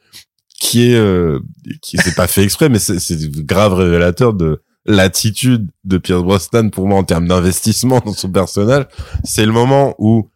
qui 0.59 0.91
est, 0.91 0.95
euh, 0.95 1.39
qui 1.81 1.97
c'est 1.97 2.15
pas 2.15 2.27
fait 2.27 2.43
exprès, 2.43 2.69
mais 2.69 2.79
c'est 2.79 3.31
grave 3.45 3.73
révélateur 3.73 4.33
de 4.33 4.63
l'attitude 4.85 5.67
de 5.83 5.97
Pierce 5.97 6.23
Brosnan 6.23 6.69
pour 6.69 6.87
moi 6.87 6.99
en 6.99 7.03
termes 7.03 7.27
d'investissement 7.27 8.01
dans 8.03 8.13
son 8.13 8.29
personnage, 8.29 8.85
c'est 9.23 9.45
le 9.45 9.51
moment 9.51 9.95
où 9.99 10.27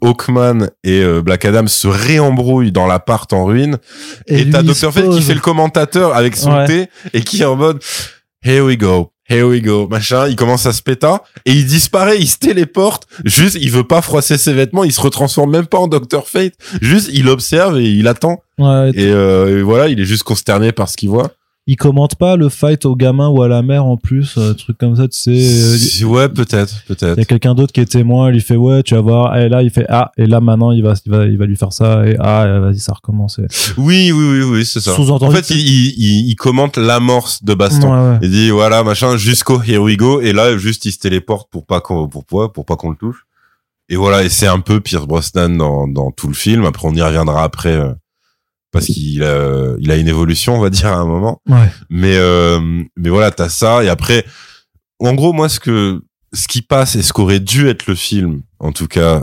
Hawkman 0.00 0.70
et 0.82 1.00
euh, 1.02 1.22
Black 1.22 1.44
Adam 1.44 1.66
se 1.66 1.88
réembrouillent 1.88 2.72
dans 2.72 2.86
l'appart 2.86 3.32
en 3.32 3.44
ruine 3.44 3.78
et, 4.26 4.50
t'as 4.50 4.62
Dr. 4.62 4.92
Fate 4.92 5.10
qui 5.10 5.22
fait 5.22 5.34
le 5.34 5.40
commentateur 5.40 6.14
avec 6.14 6.36
son 6.36 6.66
thé 6.66 6.88
et 7.12 7.22
qui 7.22 7.42
est 7.42 7.46
en 7.46 7.56
mode 7.56 7.82
Here 8.44 8.64
we 8.64 8.76
go. 8.76 9.10
Here 9.26 9.44
we 9.44 9.62
go, 9.62 9.88
machin, 9.88 10.28
il 10.28 10.36
commence 10.36 10.66
à 10.66 10.74
se 10.74 10.82
péter 10.82 11.16
et 11.46 11.52
il 11.52 11.64
disparaît, 11.64 12.18
il 12.18 12.28
se 12.28 12.36
téléporte, 12.36 13.06
juste 13.24 13.56
il 13.58 13.70
veut 13.70 13.84
pas 13.84 14.02
froisser 14.02 14.36
ses 14.36 14.52
vêtements, 14.52 14.84
il 14.84 14.92
se 14.92 15.00
retransforme 15.00 15.50
même 15.50 15.66
pas 15.66 15.78
en 15.78 15.88
Dr. 15.88 16.26
Fate, 16.26 16.52
juste 16.82 17.08
il 17.10 17.30
observe 17.30 17.78
et 17.78 17.88
il 17.88 18.06
attend. 18.06 18.42
et, 18.58 18.62
euh, 18.98 19.60
et 19.60 19.62
voilà, 19.62 19.88
il 19.88 19.98
est 19.98 20.04
juste 20.04 20.24
consterné 20.24 20.72
par 20.72 20.90
ce 20.90 20.98
qu'il 20.98 21.08
voit. 21.08 21.30
Il 21.66 21.76
commente 21.76 22.16
pas 22.16 22.36
le 22.36 22.50
fight 22.50 22.84
au 22.84 22.94
gamin 22.94 23.28
ou 23.28 23.40
à 23.40 23.48
la 23.48 23.62
mère 23.62 23.86
en 23.86 23.96
plus, 23.96 24.36
euh, 24.36 24.52
truc 24.52 24.76
comme 24.76 24.96
ça, 24.96 25.08
tu 25.08 25.18
sais. 25.18 26.02
Euh, 26.02 26.06
ouais, 26.06 26.28
peut-être, 26.28 26.84
peut-être. 26.86 27.16
Il 27.16 27.20
y 27.20 27.22
a 27.22 27.24
quelqu'un 27.24 27.54
d'autre 27.54 27.72
qui 27.72 27.80
est 27.80 27.86
témoin, 27.86 28.28
il 28.28 28.34
lui 28.34 28.40
fait 28.42 28.56
ouais, 28.56 28.82
tu 28.82 28.94
vas 28.94 29.00
voir, 29.00 29.36
et 29.38 29.48
là 29.48 29.62
il 29.62 29.70
fait 29.70 29.86
ah, 29.88 30.12
et 30.18 30.26
là 30.26 30.40
maintenant 30.40 30.72
il 30.72 30.82
va, 30.82 30.92
il 31.06 31.10
va, 31.10 31.24
il 31.24 31.38
va 31.38 31.46
lui 31.46 31.56
faire 31.56 31.72
ça, 31.72 32.06
et 32.06 32.16
ah, 32.20 32.58
vas-y, 32.60 32.80
ça 32.80 32.92
recommence. 32.92 33.40
Oui, 33.78 34.12
oui, 34.12 34.24
oui, 34.30 34.42
oui, 34.42 34.66
c'est 34.66 34.80
ça. 34.80 34.92
En 34.98 35.30
fait, 35.30 35.50
il, 35.50 35.58
il, 35.58 36.28
il, 36.28 36.36
commente 36.36 36.76
l'amorce 36.76 37.42
de 37.42 37.54
baston. 37.54 38.18
Il 38.20 38.30
dit 38.30 38.50
voilà, 38.50 38.82
machin, 38.84 39.16
jusqu'au 39.16 39.62
here 39.62 39.78
we 39.78 39.96
go, 39.96 40.20
et 40.20 40.32
là 40.32 40.58
juste 40.58 40.84
il 40.84 40.92
se 40.92 40.98
téléporte 40.98 41.50
pour 41.50 41.64
pas 41.64 41.80
qu'on, 41.80 42.08
pour, 42.08 42.24
pour 42.24 42.64
pas 42.66 42.76
qu'on 42.76 42.90
le 42.90 42.96
touche. 42.96 43.24
Et 43.88 43.96
voilà, 43.96 44.22
et 44.22 44.28
c'est 44.28 44.46
un 44.46 44.60
peu 44.60 44.80
Pierce 44.80 45.06
Brosnan 45.06 45.50
dans, 45.50 45.86
dans 45.86 46.10
tout 46.10 46.28
le 46.28 46.34
film. 46.34 46.64
Après, 46.64 46.88
on 46.88 46.94
y 46.94 47.02
reviendra 47.02 47.42
après. 47.42 47.94
Parce 48.74 48.86
qu'il 48.86 49.22
a, 49.22 49.74
il 49.78 49.90
a 49.92 49.96
une 49.96 50.08
évolution, 50.08 50.56
on 50.56 50.60
va 50.60 50.68
dire, 50.68 50.88
à 50.88 50.96
un 50.96 51.06
moment. 51.06 51.40
Ouais. 51.48 51.70
Mais, 51.90 52.16
euh, 52.16 52.60
mais 52.96 53.08
voilà, 53.08 53.30
t'as 53.30 53.48
ça. 53.48 53.84
Et 53.84 53.88
après, 53.88 54.26
en 54.98 55.14
gros, 55.14 55.32
moi, 55.32 55.48
ce 55.48 55.60
que, 55.60 56.02
ce 56.32 56.48
qui 56.48 56.60
passe 56.60 56.96
et 56.96 57.02
ce 57.02 57.12
qu'aurait 57.12 57.38
dû 57.38 57.68
être 57.68 57.86
le 57.86 57.94
film, 57.94 58.42
en 58.58 58.72
tout 58.72 58.88
cas, 58.88 59.22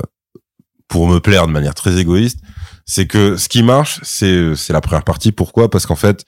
pour 0.87 1.05
me 1.05 1.19
plaire 1.19 1.47
de 1.47 1.51
manière 1.51 1.75
très 1.75 1.97
égoïste, 1.99 2.39
c'est 2.85 3.07
que 3.07 3.35
ce 3.35 3.49
qui 3.49 3.61
marche, 3.61 3.99
c'est, 4.03 4.55
c'est 4.55 4.71
la 4.71 4.79
première 4.79 5.03
partie. 5.03 5.33
Pourquoi? 5.33 5.69
Parce 5.69 5.85
qu'en 5.85 5.97
fait, 5.97 6.23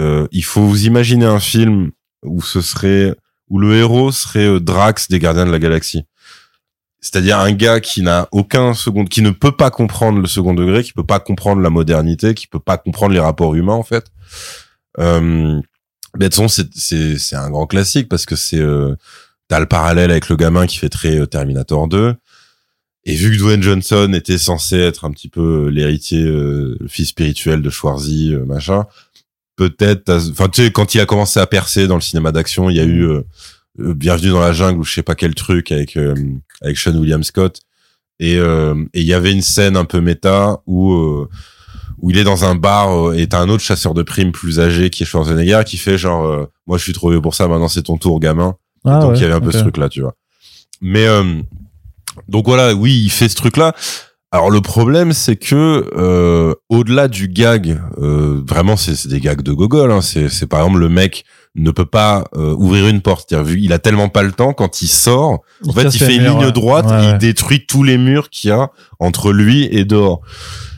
euh, 0.00 0.26
il 0.32 0.44
faut 0.44 0.62
vous 0.62 0.86
imaginer 0.86 1.24
un 1.24 1.40
film 1.40 1.92
où 2.24 2.42
ce 2.42 2.60
serait, 2.60 3.14
où 3.48 3.60
le 3.60 3.76
héros 3.76 4.10
serait 4.10 4.46
euh, 4.46 4.60
Drax 4.60 5.08
des 5.08 5.20
Gardiens 5.20 5.46
de 5.46 5.52
la 5.52 5.60
Galaxie. 5.60 6.02
C'est-à-dire 7.00 7.38
un 7.38 7.52
gars 7.52 7.80
qui 7.80 8.02
n'a 8.02 8.28
aucun 8.32 8.74
second, 8.74 9.04
qui 9.04 9.22
ne 9.22 9.30
peut 9.30 9.52
pas 9.52 9.70
comprendre 9.70 10.20
le 10.20 10.26
second 10.26 10.54
degré, 10.54 10.82
qui 10.82 10.92
peut 10.92 11.04
pas 11.04 11.20
comprendre 11.20 11.62
la 11.62 11.70
modernité, 11.70 12.34
qui 12.34 12.46
peut 12.46 12.58
pas 12.60 12.78
comprendre 12.78 13.12
les 13.12 13.20
rapports 13.20 13.54
humains 13.54 13.74
en 13.74 13.82
fait. 13.82 14.06
Euh, 14.98 15.60
Betson, 16.16 16.48
c'est 16.48 16.74
c'est 16.74 17.18
c'est 17.18 17.36
un 17.36 17.50
grand 17.50 17.66
classique 17.66 18.08
parce 18.08 18.26
que 18.26 18.34
c'est 18.34 18.58
euh, 18.58 18.94
t'as 19.48 19.60
le 19.60 19.66
parallèle 19.66 20.10
avec 20.10 20.28
le 20.28 20.36
gamin 20.36 20.66
qui 20.66 20.78
fait 20.78 20.88
très 20.88 21.18
euh, 21.18 21.26
Terminator 21.26 21.86
2. 21.88 22.14
Et 23.08 23.14
vu 23.14 23.30
que 23.30 23.38
Dwayne 23.38 23.62
Johnson 23.62 24.12
était 24.14 24.38
censé 24.38 24.78
être 24.78 25.04
un 25.04 25.12
petit 25.12 25.28
peu 25.28 25.66
euh, 25.66 25.68
l'héritier, 25.68 26.22
le 26.24 26.76
fils 26.88 27.10
spirituel 27.10 27.62
de 27.62 27.70
Schwarzy, 27.70 28.34
machin, 28.46 28.86
peut-être, 29.56 30.10
enfin 30.30 30.48
tu 30.48 30.64
sais, 30.64 30.70
quand 30.70 30.94
il 30.94 31.00
a 31.00 31.06
commencé 31.06 31.40
à 31.40 31.46
percer 31.46 31.88
dans 31.88 31.96
le 31.96 32.00
cinéma 32.00 32.30
d'action, 32.30 32.70
il 32.70 32.76
y 32.76 32.80
a 32.80 32.84
eu 32.84 33.02
euh, 33.02 33.22
Bienvenue 33.78 34.30
dans 34.30 34.40
la 34.40 34.52
jungle 34.52 34.80
ou 34.80 34.84
je 34.84 34.92
sais 34.92 35.02
pas 35.02 35.14
quel 35.14 35.34
truc 35.34 35.70
avec 35.70 35.96
euh, 35.96 36.14
avec 36.62 36.78
Sean 36.78 36.96
William 36.96 37.22
Scott. 37.22 37.60
Et 38.18 38.36
euh, 38.36 38.74
et 38.94 39.02
il 39.02 39.06
y 39.06 39.12
avait 39.12 39.32
une 39.32 39.42
scène 39.42 39.76
un 39.76 39.84
peu 39.84 40.00
méta 40.00 40.60
où 40.66 40.94
où 41.98 42.10
il 42.10 42.16
est 42.18 42.24
dans 42.24 42.44
un 42.44 42.54
bar 42.54 43.12
et 43.14 43.26
t'as 43.26 43.40
un 43.40 43.48
autre 43.48 43.62
chasseur 43.62 43.92
de 43.92 44.02
primes 44.02 44.32
plus 44.32 44.60
âgé 44.60 44.88
qui 44.88 45.02
est 45.02 45.06
Schwarzenegger 45.06 45.62
qui 45.66 45.76
fait 45.76 45.98
genre 45.98 46.48
moi 46.66 46.78
je 46.78 46.82
suis 46.84 46.92
trop 46.92 47.10
vieux 47.10 47.20
pour 47.20 47.34
ça 47.34 47.48
maintenant 47.48 47.68
c'est 47.68 47.82
ton 47.82 47.98
tour 47.98 48.18
gamin. 48.18 48.56
Ah 48.84 49.00
donc 49.00 49.16
il 49.16 49.22
y 49.22 49.24
avait 49.24 49.34
un 49.34 49.40
peu 49.40 49.52
ce 49.52 49.58
truc 49.58 49.76
là 49.76 49.88
tu 49.90 50.00
vois. 50.00 50.14
Mais 50.80 51.06
donc 52.28 52.46
voilà 52.46 52.74
oui 52.74 53.02
il 53.04 53.10
fait 53.10 53.28
ce 53.28 53.36
truc 53.36 53.58
là 53.58 53.74
alors 54.32 54.50
le 54.50 54.60
problème 54.60 55.12
c'est 55.12 55.36
que 55.36 55.88
euh, 55.96 56.54
au-delà 56.68 57.06
du 57.08 57.28
gag, 57.28 57.80
euh, 57.98 58.42
vraiment 58.46 58.76
c'est 58.76 59.06
des 59.06 59.20
gags 59.20 59.40
de 59.40 59.52
gogol. 59.52 59.92
Hein, 59.92 60.00
c'est 60.02 60.46
par 60.46 60.60
exemple 60.60 60.80
le 60.80 60.88
mec 60.88 61.24
ne 61.54 61.70
peut 61.70 61.86
pas 61.86 62.24
euh, 62.36 62.54
ouvrir 62.54 62.88
une 62.88 63.00
porte. 63.00 63.32
Vu, 63.32 63.60
il 63.62 63.72
a 63.72 63.78
tellement 63.78 64.08
pas 64.08 64.22
le 64.22 64.32
temps 64.32 64.52
quand 64.52 64.82
il 64.82 64.88
sort. 64.88 65.40
En 65.66 65.72
fait, 65.72 65.94
il 65.94 65.98
fait 65.98 66.16
une 66.16 66.24
ligne 66.24 66.50
droite, 66.50 66.86
il 66.90 67.18
détruit 67.18 67.66
tous 67.66 67.82
les 67.82 67.98
murs 67.98 68.28
qu'il 68.28 68.50
y 68.50 68.52
a 68.52 68.70
entre 68.98 69.32
lui 69.32 69.68
et 69.70 69.84
dehors. 69.84 70.20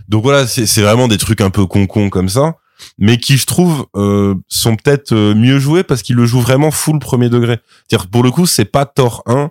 Donc 0.09 0.23
voilà, 0.23 0.47
c'est 0.47 0.83
vraiment 0.83 1.09
des 1.09 1.19
trucs 1.19 1.41
un 1.41 1.51
peu 1.51 1.67
con-con 1.67 2.11
comme 2.11 2.29
ça, 2.29 2.57
mais 2.99 3.19
qui 3.19 3.37
je 3.39 3.47
trouve 3.47 3.87
euh, 3.97 4.35
sont 4.49 4.77
peut-être 4.77 5.15
mieux 5.35 5.59
joués 5.59 5.83
parce 5.83 6.03
qu'il 6.03 6.17
le 6.17 6.27
joue 6.27 6.41
vraiment 6.41 6.71
full 6.71 6.99
premier 6.99 7.29
degré. 7.29 7.59
C'est-à-dire 7.89 8.09
pour 8.09 8.23
le 8.23 8.31
coup, 8.31 8.47
c'est 8.47 8.67
pas 8.67 8.87
Thor 8.87 9.23
1 9.27 9.51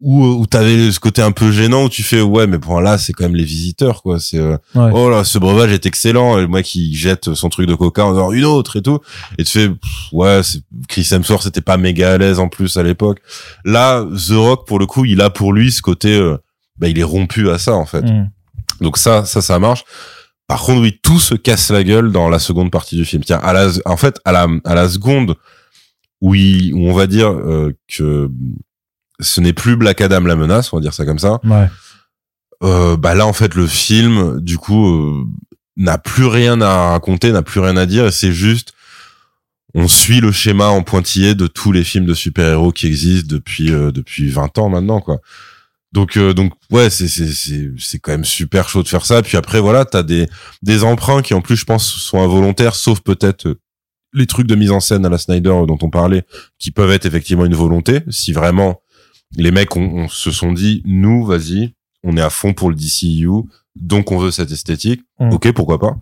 où 0.00 0.24
où 0.24 0.46
t'avais 0.46 0.92
ce 0.92 1.00
côté 1.00 1.22
un 1.22 1.32
peu 1.32 1.50
gênant 1.50 1.84
où 1.84 1.88
tu 1.88 2.04
fais 2.04 2.20
ouais 2.20 2.46
mais 2.46 2.58
bon 2.58 2.78
là 2.78 2.98
c'est 2.98 3.12
quand 3.12 3.24
même 3.24 3.34
les 3.34 3.44
visiteurs 3.44 4.02
quoi. 4.02 4.20
C'est 4.20 4.38
euh, 4.38 4.56
oh 4.74 5.10
là 5.10 5.24
ce 5.24 5.38
breuvage 5.38 5.72
est 5.72 5.86
excellent. 5.86 6.38
Et 6.38 6.46
moi 6.46 6.62
qui 6.62 6.94
jette 6.94 7.34
son 7.34 7.48
truc 7.48 7.66
de 7.66 7.74
coca 7.74 8.04
en 8.04 8.12
disant 8.12 8.32
une 8.32 8.44
autre 8.44 8.76
et 8.76 8.82
tout. 8.82 9.00
Et 9.38 9.44
tu 9.44 9.58
fais 9.58 9.70
ouais 10.12 10.40
Chris 10.88 11.08
Hemsworth 11.10 11.42
c'était 11.42 11.60
pas 11.60 11.76
méga 11.76 12.12
à 12.12 12.18
l'aise 12.18 12.38
en 12.38 12.48
plus 12.48 12.76
à 12.76 12.82
l'époque. 12.82 13.20
Là 13.64 14.04
The 14.04 14.34
Rock 14.34 14.66
pour 14.66 14.78
le 14.78 14.86
coup 14.86 15.04
il 15.04 15.20
a 15.20 15.30
pour 15.30 15.52
lui 15.52 15.72
ce 15.72 15.82
côté 15.82 16.16
euh, 16.16 16.38
bah 16.78 16.88
il 16.88 16.98
est 16.98 17.04
rompu 17.04 17.50
à 17.50 17.58
ça 17.58 17.74
en 17.74 17.86
fait. 17.86 18.02
Mm. 18.02 18.30
donc 18.80 18.98
ça 18.98 19.24
ça 19.24 19.42
ça 19.42 19.58
marche. 19.58 19.84
Par 20.46 20.62
contre 20.62 20.80
oui 20.80 21.00
tout 21.02 21.18
se 21.18 21.34
casse 21.34 21.70
la 21.70 21.82
gueule 21.82 22.12
dans 22.12 22.28
la 22.28 22.38
seconde 22.38 22.70
partie 22.70 22.94
du 22.94 23.04
film. 23.04 23.24
Tiens 23.24 23.40
à 23.42 23.52
la 23.52 23.68
en 23.84 23.96
fait 23.96 24.20
à 24.24 24.30
la 24.30 24.46
à 24.64 24.76
la 24.76 24.88
seconde 24.88 25.34
où, 26.20 26.34
où 26.34 26.88
on 26.88 26.92
va 26.92 27.06
dire 27.06 27.30
euh, 27.30 27.76
que 27.88 28.30
ce 29.20 29.40
n'est 29.40 29.52
plus 29.52 29.76
Black 29.76 30.00
Adam 30.00 30.20
la 30.20 30.36
menace, 30.36 30.72
on 30.72 30.76
va 30.76 30.82
dire 30.82 30.94
ça 30.94 31.04
comme 31.04 31.18
ça. 31.18 31.40
Ouais. 31.44 31.68
Euh, 32.64 32.96
bah 32.96 33.14
là 33.14 33.24
en 33.24 33.32
fait 33.32 33.54
le 33.54 33.68
film 33.68 34.40
du 34.40 34.58
coup 34.58 34.88
euh, 34.88 35.24
n'a 35.76 35.96
plus 35.96 36.26
rien 36.26 36.60
à 36.60 36.90
raconter, 36.90 37.30
n'a 37.30 37.42
plus 37.42 37.60
rien 37.60 37.76
à 37.76 37.86
dire 37.86 38.06
et 38.06 38.10
c'est 38.10 38.32
juste 38.32 38.72
on 39.74 39.86
suit 39.86 40.20
le 40.20 40.32
schéma 40.32 40.66
en 40.66 40.82
pointillé 40.82 41.36
de 41.36 41.46
tous 41.46 41.70
les 41.70 41.84
films 41.84 42.06
de 42.06 42.14
super-héros 42.14 42.72
qui 42.72 42.88
existent 42.88 43.28
depuis 43.30 43.72
euh, 43.72 43.92
depuis 43.92 44.28
20 44.28 44.58
ans 44.58 44.68
maintenant 44.68 45.00
quoi. 45.00 45.18
Donc 45.92 46.18
donc 46.18 46.52
ouais, 46.70 46.90
c'est 46.90 47.08
c'est 47.08 47.28
c'est 47.28 47.70
c'est 47.78 47.98
quand 47.98 48.10
même 48.10 48.24
super 48.24 48.68
chaud 48.68 48.82
de 48.82 48.88
faire 48.88 49.06
ça 49.06 49.22
puis 49.22 49.36
après 49.36 49.60
voilà, 49.60 49.84
tu 49.84 49.96
as 49.96 50.02
des 50.02 50.26
des 50.62 50.82
emprunts 50.82 51.22
qui 51.22 51.34
en 51.34 51.40
plus 51.40 51.56
je 51.56 51.64
pense 51.64 51.86
sont 51.86 52.20
involontaires 52.20 52.74
sauf 52.74 53.00
peut-être 53.00 53.56
les 54.12 54.26
trucs 54.26 54.46
de 54.46 54.54
mise 54.54 54.70
en 54.70 54.80
scène 54.80 55.06
à 55.06 55.08
la 55.08 55.18
Snyder 55.18 55.62
dont 55.66 55.78
on 55.80 55.90
parlait 55.90 56.24
qui 56.58 56.72
peuvent 56.72 56.90
être 56.90 57.06
effectivement 57.06 57.44
une 57.44 57.54
volonté 57.54 58.00
si 58.10 58.32
vraiment 58.32 58.82
les 59.36 59.50
mecs 59.50 59.76
on, 59.76 60.08
se 60.08 60.30
sont 60.30 60.52
dit, 60.52 60.82
nous, 60.84 61.24
vas-y, 61.24 61.74
on 62.02 62.16
est 62.16 62.22
à 62.22 62.30
fond 62.30 62.54
pour 62.54 62.70
le 62.70 62.76
DCU, 62.76 63.28
donc 63.76 64.10
on 64.12 64.18
veut 64.18 64.30
cette 64.30 64.50
esthétique. 64.50 65.02
Mm. 65.18 65.32
Ok, 65.32 65.52
pourquoi 65.52 65.78
pas. 65.78 65.96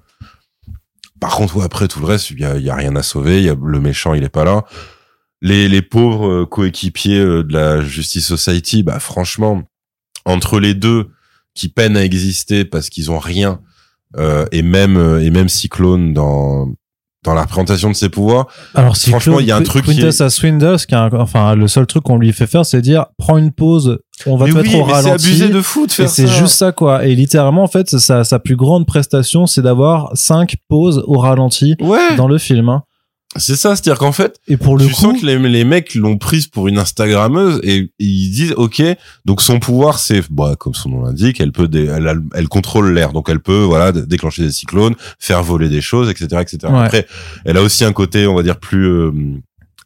Par 1.21 1.35
contre, 1.35 1.61
après 1.63 1.89
tout 1.89 2.01
le 2.01 2.07
reste, 2.07 2.31
il 2.31 2.41
y 2.41 2.45
a, 2.45 2.59
y 2.59 2.71
a, 2.71 2.75
rien 2.75 2.95
à 2.97 3.03
sauver. 3.03 3.43
Y 3.43 3.49
a, 3.49 3.57
le 3.61 3.81
méchant, 3.81 4.15
il 4.15 4.23
est 4.23 4.29
pas 4.29 4.45
là. 4.45 4.65
Les, 5.43 5.69
les 5.69 5.83
pauvres 5.83 6.29
euh, 6.29 6.47
coéquipiers 6.47 7.19
euh, 7.19 7.43
de 7.43 7.53
la 7.53 7.83
Justice 7.83 8.27
Society, 8.27 8.83
bah 8.83 8.99
franchement, 9.01 9.63
entre 10.25 10.61
les 10.61 10.75
deux 10.75 11.11
qui 11.55 11.69
peinent 11.69 11.97
à 11.97 12.05
exister 12.05 12.65
parce 12.65 12.91
qu'ils 12.91 13.11
ont 13.11 13.19
rien, 13.19 13.61
euh, 14.17 14.47
et 14.53 14.63
même 14.63 14.97
et 15.21 15.31
même 15.31 15.49
Cyclone 15.49 16.13
dans 16.13 16.75
dans 17.27 17.35
la 17.35 17.45
présentation 17.45 17.91
de 17.91 17.95
ses 17.95 18.09
pouvoirs. 18.09 18.47
Alors, 18.75 18.97
si 18.97 19.11
franchement, 19.11 19.41
il 19.41 19.47
y 19.47 19.53
a 19.53 19.57
un 19.57 19.63
truc 19.63 19.85
qui 19.85 20.01
est... 20.01 20.29
Swindle, 20.29 20.77
qui 20.79 20.95
enfin, 20.95 21.55
le 21.55 21.69
seul 21.69 21.87
truc 21.87 22.05
qu'on 22.05 22.19
lui 22.19 22.33
fait 22.33 22.47
faire, 22.47 22.65
c'est 22.65 22.81
dire, 22.81 23.07
prends 23.19 23.37
une 23.37 23.53
pause, 23.53 23.99
on 24.25 24.37
va 24.37 24.47
te 24.47 24.53
mettre 24.53 24.75
au 24.77 24.85
ralenti. 24.85 25.25
C'est 25.25 25.29
abusé 25.29 25.49
de 25.49 25.61
fou 25.61 25.87
de 25.87 25.93
faire 25.93 26.09
ça. 26.09 26.15
C'est 26.15 26.29
juste 26.29 26.55
ça, 26.55 26.73
quoi. 26.73 27.05
Et 27.05 27.15
littéralement, 27.15 27.65
en 27.65 27.67
fait, 27.67 27.91
sa, 27.99 28.25
sa 28.25 28.39
plus 28.39 28.57
grande 28.57 28.87
prestation, 28.87 29.47
c'est 29.47 29.63
d'avoir 29.63 30.11
cinq 30.15 30.55
pauses 30.69 31.03
au 31.07 31.19
ralenti 31.19 31.77
dans 32.17 32.29
le 32.29 32.39
film. 32.39 32.69
Hein. 32.69 32.83
C'est 33.39 33.57
ça, 33.57 33.77
c'est-à-dire 33.77 33.99
qu'en 33.99 34.13
fait, 34.13 34.39
et 34.49 34.57
pour 34.57 34.77
le 34.77 34.87
tu 34.87 34.93
sens 34.93 35.21
que 35.21 35.27
les, 35.27 35.39
les 35.39 35.65
mecs 35.65 35.95
l'ont 35.95 36.19
prise 36.19 36.47
pour 36.47 36.69
une 36.69 36.79
Instagrammeuse 36.79 37.61
et, 37.63 37.91
ils 37.99 38.31
disent 38.31 38.55
ok, 38.57 38.83
donc 39.25 39.43
son 39.43 39.59
pouvoir 39.59 39.99
c'est, 39.99 40.23
bah, 40.31 40.55
comme 40.59 40.75
son 40.75 40.91
nom 40.91 41.05
l'indique, 41.05 41.41
elle 41.41 41.53
peut, 41.53 41.69
elle, 41.73 42.21
elle, 42.35 42.49
contrôle 42.49 42.93
l'air, 42.93 43.13
donc 43.13 43.29
elle 43.29 43.41
peut 43.41 43.63
voilà 43.63 43.93
déclencher 43.93 44.43
des 44.43 44.53
cyclones, 44.53 44.95
faire 45.19 45.43
voler 45.43 45.69
des 45.69 45.81
choses, 45.81 46.11
etc., 46.11 46.43
etc. 46.43 46.73
Après, 46.75 47.07
elle 47.45 47.57
a 47.57 47.63
aussi 47.63 47.85
un 47.85 47.93
côté, 47.93 48.27
on 48.27 48.35
va 48.35 48.43
dire 48.43 48.59
plus 48.59 48.87
euh, 48.87 49.13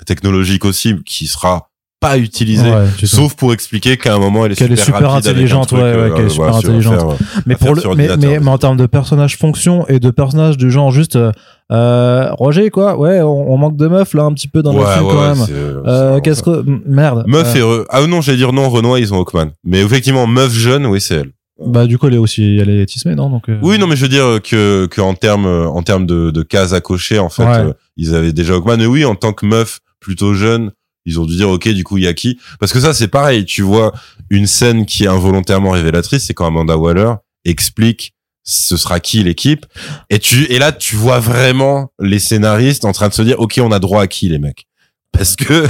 technologique 0.06 0.64
aussi, 0.64 0.96
qui 1.04 1.26
sera 1.26 1.70
pas 2.00 2.16
utilisé 2.16 2.72
sauf 3.04 3.34
pour 3.34 3.52
expliquer 3.52 3.98
qu'à 3.98 4.14
un 4.14 4.18
moment 4.18 4.46
elle 4.46 4.52
est 4.52 4.54
qu'elle 4.54 4.68
super, 4.68 4.94
est 4.94 4.98
super 4.98 5.14
intelligente 5.14 5.70
ouais, 5.72 5.80
ouais 5.80 6.10
qu'elle 6.16 6.22
est 6.22 6.24
euh, 6.24 6.28
super 6.30 6.56
intelligente 6.56 7.18
mais 7.44 7.56
pour 7.56 7.74
le 7.74 7.82
mais, 7.94 8.16
mais, 8.16 8.40
mais, 8.40 8.48
en 8.48 8.56
termes 8.56 8.78
de 8.78 8.86
personnage 8.86 9.36
fonction 9.36 9.86
et 9.86 10.00
de 10.00 10.10
personnage 10.10 10.56
du 10.56 10.70
genre 10.70 10.92
juste 10.92 11.16
euh, 11.16 11.30
euh, 11.70 12.32
Roger, 12.32 12.70
quoi, 12.70 12.96
ouais, 12.96 13.20
on, 13.22 13.56
manque 13.56 13.76
de 13.76 13.86
meufs 13.86 14.14
là 14.14 14.24
un 14.24 14.32
petit 14.32 14.48
peu 14.48 14.62
dans 14.62 14.72
le 14.72 14.84
film 14.84 15.06
quand 15.08 15.34
même. 15.34 15.46
Euh, 15.86 16.20
Qu'est-ce 16.20 16.42
que 16.42 16.64
merde. 16.86 17.24
Meuf 17.26 17.54
et 17.54 17.62
re... 17.62 17.84
ah 17.90 18.06
non, 18.06 18.20
j'allais 18.20 18.38
dire 18.38 18.52
non, 18.52 18.68
Renoir 18.68 18.98
ils 18.98 19.14
ont 19.14 19.18
Hawkman. 19.18 19.52
Mais 19.64 19.80
effectivement, 19.80 20.26
meuf 20.26 20.52
jeune, 20.52 20.86
oui 20.86 21.00
c'est 21.00 21.16
elle. 21.16 21.30
Bah 21.64 21.86
du 21.86 21.98
coup 21.98 22.06
elle 22.06 22.14
est 22.14 22.18
aussi 22.18 22.56
elle 22.56 22.70
est 22.70 22.86
tismée 22.86 23.14
non 23.14 23.28
donc. 23.28 23.48
Euh... 23.50 23.58
Oui 23.62 23.78
non 23.78 23.86
mais 23.86 23.94
je 23.94 24.02
veux 24.02 24.08
dire 24.08 24.40
que 24.42 24.86
que 24.86 25.00
en 25.02 25.12
termes 25.12 25.44
en 25.46 25.82
termes 25.82 26.06
de, 26.06 26.30
de 26.30 26.42
cases 26.42 26.72
à 26.72 26.80
cocher 26.80 27.18
en 27.18 27.28
fait 27.28 27.44
euh, 27.44 27.74
ils 27.98 28.14
avaient 28.14 28.32
déjà 28.32 28.54
Hawkman. 28.54 28.78
Mais 28.78 28.86
oui 28.86 29.04
en 29.04 29.14
tant 29.14 29.34
que 29.34 29.44
meuf 29.44 29.80
plutôt 30.00 30.32
jeune 30.32 30.72
ils 31.04 31.20
ont 31.20 31.26
dû 31.26 31.36
dire 31.36 31.50
ok 31.50 31.68
du 31.68 31.84
coup 31.84 31.98
il 31.98 32.04
y 32.04 32.06
a 32.06 32.14
qui? 32.14 32.38
Parce 32.60 32.72
que 32.72 32.80
ça 32.80 32.94
c'est 32.94 33.08
pareil 33.08 33.44
tu 33.44 33.60
vois 33.60 33.92
une 34.30 34.46
scène 34.46 34.86
qui 34.86 35.04
est 35.04 35.08
involontairement 35.08 35.72
révélatrice 35.72 36.24
c'est 36.24 36.32
quand 36.32 36.46
Amanda 36.46 36.78
Waller 36.78 37.12
explique 37.44 38.14
ce 38.42 38.76
sera 38.76 39.00
qui 39.00 39.22
l'équipe. 39.22 39.66
Et 40.08 40.18
tu 40.18 40.44
et 40.44 40.58
là 40.58 40.72
tu 40.72 40.96
vois 40.96 41.20
vraiment 41.20 41.92
les 42.00 42.18
scénaristes 42.18 42.84
en 42.84 42.92
train 42.92 43.08
de 43.08 43.14
se 43.14 43.22
dire 43.22 43.38
ok 43.38 43.60
on 43.62 43.72
a 43.72 43.78
droit 43.78 44.02
à 44.02 44.06
qui 44.06 44.28
les 44.28 44.38
mecs? 44.38 44.66
Parce 45.12 45.36
que 45.36 45.66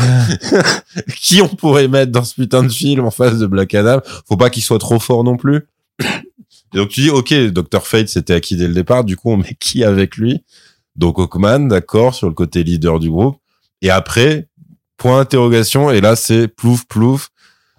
qui 1.16 1.40
on 1.42 1.48
pourrait 1.48 1.88
mettre 1.88 2.12
dans 2.12 2.24
ce 2.24 2.34
putain 2.34 2.62
de 2.62 2.68
film 2.68 3.04
en 3.04 3.10
face 3.10 3.38
de 3.38 3.46
Black 3.46 3.74
Adam? 3.74 4.00
Faut 4.28 4.36
pas 4.36 4.50
qu'il 4.50 4.62
soit 4.62 4.78
trop 4.78 4.98
fort 4.98 5.24
non 5.24 5.36
plus. 5.36 5.66
Et 6.72 6.76
donc 6.76 6.88
tu 6.90 7.00
dis 7.00 7.10
ok 7.10 7.32
Dr 7.50 7.86
Fate 7.86 8.08
c'était 8.08 8.34
acquis 8.34 8.56
dès 8.56 8.68
le 8.68 8.74
départ. 8.74 9.04
Du 9.04 9.16
coup 9.16 9.30
on 9.30 9.36
met 9.36 9.56
qui 9.58 9.84
avec 9.84 10.16
lui? 10.16 10.42
Donc 10.96 11.18
Hawkman, 11.18 11.68
d'accord, 11.68 12.14
sur 12.14 12.28
le 12.28 12.34
côté 12.34 12.62
leader 12.62 12.98
du 12.98 13.10
groupe. 13.10 13.36
Et 13.82 13.90
après, 13.90 14.48
point 14.96 15.18
d'interrogation, 15.18 15.90
et 15.90 16.00
là 16.00 16.16
c'est 16.16 16.48
plouf 16.48 16.84
plouf. 16.86 17.30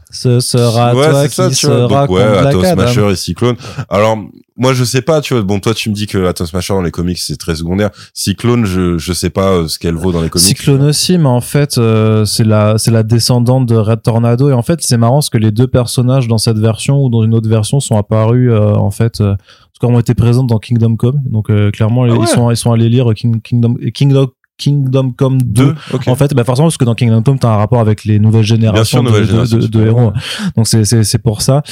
Ce 0.10 0.40
sera 0.40 0.92
toi 0.92 1.28
qui 1.28 1.36
ça, 1.36 1.52
sera 1.52 2.08
Donc, 2.08 2.10
ouais, 2.10 2.24
Atom 2.24 2.66
Smasher 2.66 3.12
et 3.12 3.16
Cyclone. 3.16 3.56
Alors, 3.88 4.18
moi, 4.62 4.74
je 4.74 4.84
sais 4.84 5.02
pas, 5.02 5.22
tu 5.22 5.34
vois. 5.34 5.42
Bon, 5.42 5.60
toi, 5.60 5.74
tu 5.74 5.90
me 5.90 5.96
dis 5.96 6.06
que 6.06 6.24
Atom 6.28 6.46
Smasher 6.46 6.76
dans 6.76 6.84
les 6.84 6.92
comics, 6.92 7.18
c'est 7.18 7.36
très 7.36 7.56
secondaire. 7.56 7.90
Cyclone, 8.14 8.64
je, 8.66 9.00
je 9.00 9.12
sais 9.12 9.32
pas 9.32 9.54
euh, 9.54 9.68
ce 9.68 9.80
qu'elle 9.80 9.96
vaut 9.96 10.12
dans 10.12 10.22
les 10.22 10.30
comics. 10.30 10.48
Cyclone 10.48 10.84
aussi, 10.84 11.18
mais 11.18 11.26
en 11.26 11.42
fait, 11.42 11.80
euh, 11.80 12.26
c'est 12.26 12.44
la, 12.44 12.78
c'est 12.78 12.92
la 12.92 13.02
descendante 13.02 13.66
de 13.66 13.76
Red 13.76 14.04
Tornado. 14.04 14.52
Et 14.52 14.54
en 14.54 14.62
fait, 14.62 14.80
c'est 14.84 14.98
marrant 14.98 15.16
parce 15.16 15.32
que 15.32 15.40
les 15.40 15.50
deux 15.50 15.66
personnages 15.66 16.28
dans 16.28 16.38
cette 16.38 16.60
version 16.60 17.04
ou 17.04 17.10
dans 17.10 17.24
une 17.24 17.34
autre 17.34 17.50
version 17.50 17.80
sont 17.80 17.98
apparus, 17.98 18.52
euh, 18.52 18.76
en 18.76 18.92
fait, 18.92 19.20
en 19.20 19.36
tout 19.36 19.88
cas, 19.88 19.88
ont 19.88 20.00
été 20.00 20.14
présents 20.14 20.44
dans 20.44 20.60
Kingdom 20.60 20.96
Come. 20.96 21.24
Donc, 21.26 21.50
clairement, 21.72 22.04
ah 22.04 22.16
ils 22.22 22.28
sont, 22.28 22.52
ils 22.52 22.58
sont 22.58 22.72
allés 22.72 22.88
lire 22.88 23.12
King, 23.16 23.42
Kingdom, 23.42 23.78
Kingdom, 23.96 24.28
Kingdom 24.60 25.12
Come 25.18 25.42
2. 25.42 25.74
En 26.06 26.16
fait, 26.16 26.36
bah 26.36 26.44
forcément, 26.44 26.68
parce 26.68 26.78
que 26.78 26.86
dans 26.86 26.94
Kingdom 26.94 27.24
Come, 27.24 27.40
t'as 27.40 27.50
un 27.50 27.58
rapport 27.58 27.80
avec 27.80 28.06
les 28.06 28.20
nouvelles 28.20 28.44
générations, 28.44 29.02
de, 29.02 29.66
de, 29.66 29.86
héros. 29.88 30.14
Donc 30.56 30.68
c'est, 30.68 30.86
c'est, 30.86 31.18
pour 31.18 31.42
ça. 31.42 31.64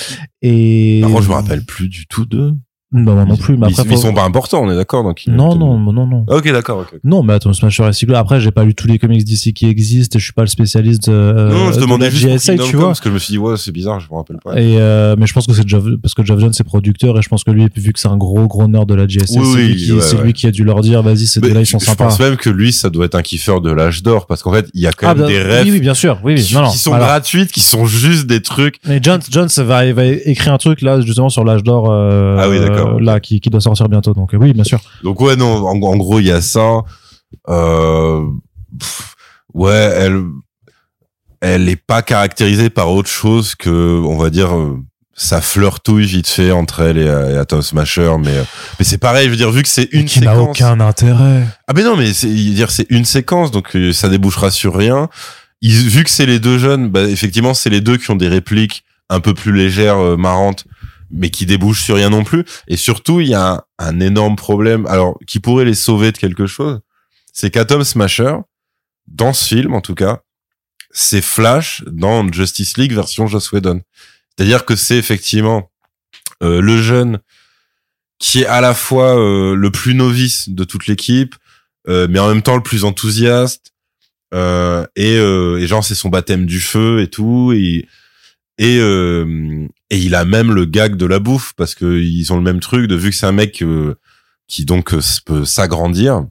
Et. 0.41 1.01
Contre, 1.03 1.21
je 1.21 1.29
me 1.29 1.35
rappelle 1.35 1.63
plus 1.63 1.87
du 1.87 2.07
tout 2.07 2.25
de. 2.25 2.55
Non, 2.91 3.13
non, 3.13 3.25
non 3.25 3.37
plus. 3.37 3.55
Mais 3.55 3.67
après, 3.67 3.83
ils, 3.87 3.97
sont 3.99 4.13
pas 4.15 4.23
importants, 4.23 4.63
on 4.63 4.71
est 4.71 4.75
d'accord. 4.75 5.03
Donc 5.03 5.21
non, 5.27 5.55
non, 5.55 5.77
non, 5.77 6.07
non, 6.07 6.25
Ok, 6.27 6.51
d'accord. 6.51 6.79
Okay. 6.79 6.97
Non, 7.03 7.21
mais 7.21 7.33
attends, 7.33 7.53
Smasher 7.53 7.87
et 7.87 7.93
Cyclone. 7.93 8.17
Après, 8.17 8.41
j'ai 8.41 8.49
pas 8.49 8.63
lu 8.63 8.73
tous 8.73 8.87
les 8.87 8.97
comics 8.97 9.23
d'ici 9.23 9.53
qui 9.53 9.67
existent. 9.67 10.17
Et 10.17 10.19
je 10.19 10.23
suis 10.23 10.33
pas 10.33 10.41
le 10.41 10.47
spécialiste. 10.47 11.07
Euh, 11.07 11.51
non, 11.51 11.71
je 11.71 11.79
demandais 11.79 12.09
juste 12.09 12.25
GSA, 12.27 12.57
tu 12.57 12.77
vois. 12.77 12.87
Parce 12.87 12.99
que 12.99 13.09
je 13.09 13.13
me 13.13 13.19
suis 13.19 13.33
dit, 13.33 13.37
ouais, 13.37 13.57
c'est 13.57 13.71
bizarre, 13.71 13.99
je 13.99 14.07
me 14.09 14.15
rappelle 14.15 14.39
pas. 14.43 14.59
Et 14.59 14.77
euh, 14.79 15.15
mais 15.19 15.27
je 15.27 15.33
pense 15.33 15.45
que 15.45 15.53
c'est 15.53 15.67
Jeff, 15.67 15.83
parce 16.01 16.15
que 16.15 16.25
Jeff 16.25 16.39
Jones 16.39 16.53
c'est 16.53 16.63
producteur 16.63 17.17
et 17.17 17.21
je 17.21 17.29
pense 17.29 17.43
que 17.43 17.51
lui, 17.51 17.67
vu 17.75 17.93
que 17.93 17.99
c'est 17.99 18.07
un 18.07 18.17
gros 18.17 18.47
gros 18.47 18.67
nerd 18.67 18.89
de 18.89 18.95
la 18.95 19.05
GSA, 19.05 19.25
c'est 19.27 19.39
lui, 19.39 19.75
qui, 19.75 20.01
c'est 20.01 20.21
lui 20.23 20.33
qui 20.33 20.47
a 20.47 20.51
dû 20.51 20.63
leur 20.63 20.81
dire, 20.81 21.03
vas-y, 21.03 21.27
ces 21.27 21.41
deux-là, 21.41 21.61
ils 21.61 21.65
sont 21.67 21.77
sympas. 21.77 22.05
Je 22.05 22.09
pense 22.09 22.19
même 22.19 22.37
que 22.37 22.49
lui, 22.49 22.73
ça 22.73 22.89
doit 22.89 23.05
être 23.05 23.15
un 23.15 23.21
kiffeur 23.21 23.61
de 23.61 23.71
l'âge 23.71 24.01
d'or 24.01 24.25
parce 24.25 24.41
qu'en 24.41 24.51
fait, 24.51 24.67
il 24.73 24.81
y 24.81 24.87
a 24.87 24.91
quand 24.91 25.09
ah, 25.09 25.13
même 25.13 25.25
bah, 25.25 25.29
des 25.29 25.41
rêves. 25.41 25.65
Oui, 25.65 25.71
oui, 25.73 25.79
bien 25.79 25.93
sûr. 25.93 26.19
Oui, 26.23 26.33
oui. 26.35 26.43
Qui, 26.43 26.55
non, 26.55 26.63
non, 26.63 26.71
qui 26.71 26.79
sont 26.79 26.97
gratuites, 26.97 27.51
qui 27.51 27.61
sont 27.61 27.85
juste 27.85 28.25
des 28.25 28.41
trucs. 28.41 28.77
Mais 28.87 28.99
Jones, 29.01 29.21
Jones 29.29 29.49
va, 29.57 29.93
va 29.93 30.05
écrire 30.05 30.53
un 30.53 30.57
truc 30.57 30.81
là, 30.81 31.01
justement, 31.01 31.29
sur 31.29 31.43
l'âge 31.43 31.63
d'or. 31.63 31.89
Euh, 31.91 32.37
ah 32.39 32.49
oui, 32.49 32.59
d'accord. 32.59 32.78
Là, 32.99 33.19
qui, 33.19 33.39
qui 33.39 33.49
sortir 33.59 33.89
bientôt. 33.89 34.13
Donc 34.13 34.33
euh, 34.33 34.37
oui, 34.37 34.53
bien 34.53 34.63
sûr. 34.63 34.79
Donc 35.03 35.19
ouais, 35.21 35.35
non, 35.35 35.67
en, 35.67 35.97
gros, 35.97 36.19
il 36.19 36.27
y 36.27 36.31
a 36.31 36.41
ça. 36.41 36.81
Euh, 37.47 38.25
ouais, 39.53 39.71
elle, 39.71 40.23
elle 41.41 41.69
est 41.69 41.75
pas 41.75 42.01
caractérisée 42.01 42.69
par 42.69 42.91
autre 42.91 43.09
chose 43.09 43.55
que, 43.55 44.01
on 44.03 44.17
va 44.17 44.29
dire, 44.29 44.55
euh, 44.55 44.77
ça 45.13 45.41
flirtouille 45.41 46.05
vite 46.05 46.27
fait 46.27 46.51
entre 46.51 46.81
elle 46.81 46.97
et, 46.97 47.05
et 47.05 47.37
Atom 47.37 47.61
Smasher, 47.61 48.13
mais 48.19 48.43
mais 48.79 48.85
c'est 48.85 48.97
pareil. 48.97 49.25
Je 49.25 49.31
veux 49.31 49.37
dire, 49.37 49.51
vu 49.51 49.63
que 49.63 49.69
c'est 49.69 49.89
une 49.91 50.05
qui 50.05 50.21
n'a 50.21 50.39
aucun 50.39 50.79
intérêt. 50.79 51.45
Ah 51.67 51.73
mais 51.75 51.83
non, 51.83 51.97
mais 51.97 52.13
c'est 52.13 52.27
dire 52.27 52.71
c'est 52.71 52.87
une 52.89 53.05
séquence, 53.05 53.51
donc 53.51 53.77
ça 53.91 54.09
débouchera 54.09 54.49
sur 54.49 54.75
rien. 54.75 55.09
vu 55.61 56.03
que 56.03 56.09
c'est 56.09 56.25
les 56.25 56.39
deux 56.39 56.57
jeunes, 56.57 56.89
bah, 56.89 57.03
effectivement, 57.03 57.53
c'est 57.53 57.69
les 57.69 57.81
deux 57.81 57.97
qui 57.97 58.09
ont 58.11 58.15
des 58.15 58.29
répliques 58.29 58.83
un 59.09 59.19
peu 59.19 59.33
plus 59.33 59.51
légères, 59.51 59.97
marrantes 60.17 60.65
mais 61.11 61.29
qui 61.29 61.45
débouche 61.45 61.83
sur 61.83 61.95
rien 61.95 62.09
non 62.09 62.23
plus. 62.23 62.45
Et 62.67 62.77
surtout, 62.77 63.19
il 63.21 63.29
y 63.29 63.33
a 63.33 63.65
un, 63.77 63.99
énorme 63.99 64.35
problème, 64.35 64.85
alors 64.87 65.17
qui 65.27 65.39
pourrait 65.39 65.65
les 65.65 65.75
sauver 65.75 66.11
de 66.11 66.17
quelque 66.17 66.47
chose, 66.47 66.79
c'est 67.33 67.49
qu'Atom 67.49 67.83
Smasher, 67.83 68.35
dans 69.07 69.33
ce 69.33 69.47
film 69.47 69.73
en 69.73 69.81
tout 69.81 69.95
cas, 69.95 70.21
c'est 70.91 71.21
Flash 71.21 71.83
dans 71.87 72.31
Justice 72.31 72.77
League 72.77 72.93
version 72.93 73.27
Joss 73.27 73.51
Whedon. 73.51 73.81
C'est-à-dire 74.35 74.65
que 74.65 74.75
c'est 74.75 74.97
effectivement 74.97 75.71
euh, 76.41 76.61
le 76.61 76.81
jeune 76.81 77.19
qui 78.17 78.41
est 78.41 78.45
à 78.45 78.61
la 78.61 78.73
fois 78.73 79.17
euh, 79.17 79.55
le 79.55 79.71
plus 79.71 79.95
novice 79.95 80.49
de 80.49 80.63
toute 80.63 80.87
l'équipe, 80.87 81.35
euh, 81.87 82.07
mais 82.09 82.19
en 82.19 82.27
même 82.27 82.41
temps 82.41 82.55
le 82.55 82.63
plus 82.63 82.83
enthousiaste. 82.83 83.73
et, 84.33 85.15
et 85.15 85.67
genre 85.67 85.83
c'est 85.83 85.95
son 85.95 86.09
baptême 86.09 86.45
du 86.45 86.59
feu 86.59 87.01
et 87.01 87.09
tout. 87.09 87.53
Et 87.53 87.87
et 88.59 88.77
euh, 88.79 89.67
et 89.89 89.97
il 89.97 90.13
a 90.13 90.25
même 90.25 90.51
le 90.51 90.65
gag 90.65 90.95
de 90.97 91.05
la 91.05 91.19
bouffe 91.19 91.53
parce 91.55 91.73
que 91.73 91.99
ils 91.99 92.31
ont 92.31 92.35
le 92.35 92.43
même 92.43 92.59
truc 92.59 92.87
de 92.87 92.95
vu 92.95 93.09
que 93.09 93.15
c'est 93.15 93.25
un 93.25 93.31
mec 93.31 93.63
euh, 93.63 93.95
qui 94.47 94.65
donc 94.65 94.93
euh, 94.93 94.99
peut 95.25 95.45
s'agrandir. 95.45 96.25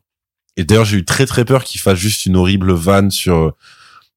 Et 0.56 0.64
d'ailleurs, 0.64 0.84
j'ai 0.84 0.98
eu 0.98 1.04
très 1.04 1.24
très 1.24 1.44
peur 1.44 1.64
qu'il 1.64 1.80
fasse 1.80 1.98
juste 1.98 2.26
une 2.26 2.36
horrible 2.36 2.72
vanne 2.72 3.10
sur 3.10 3.54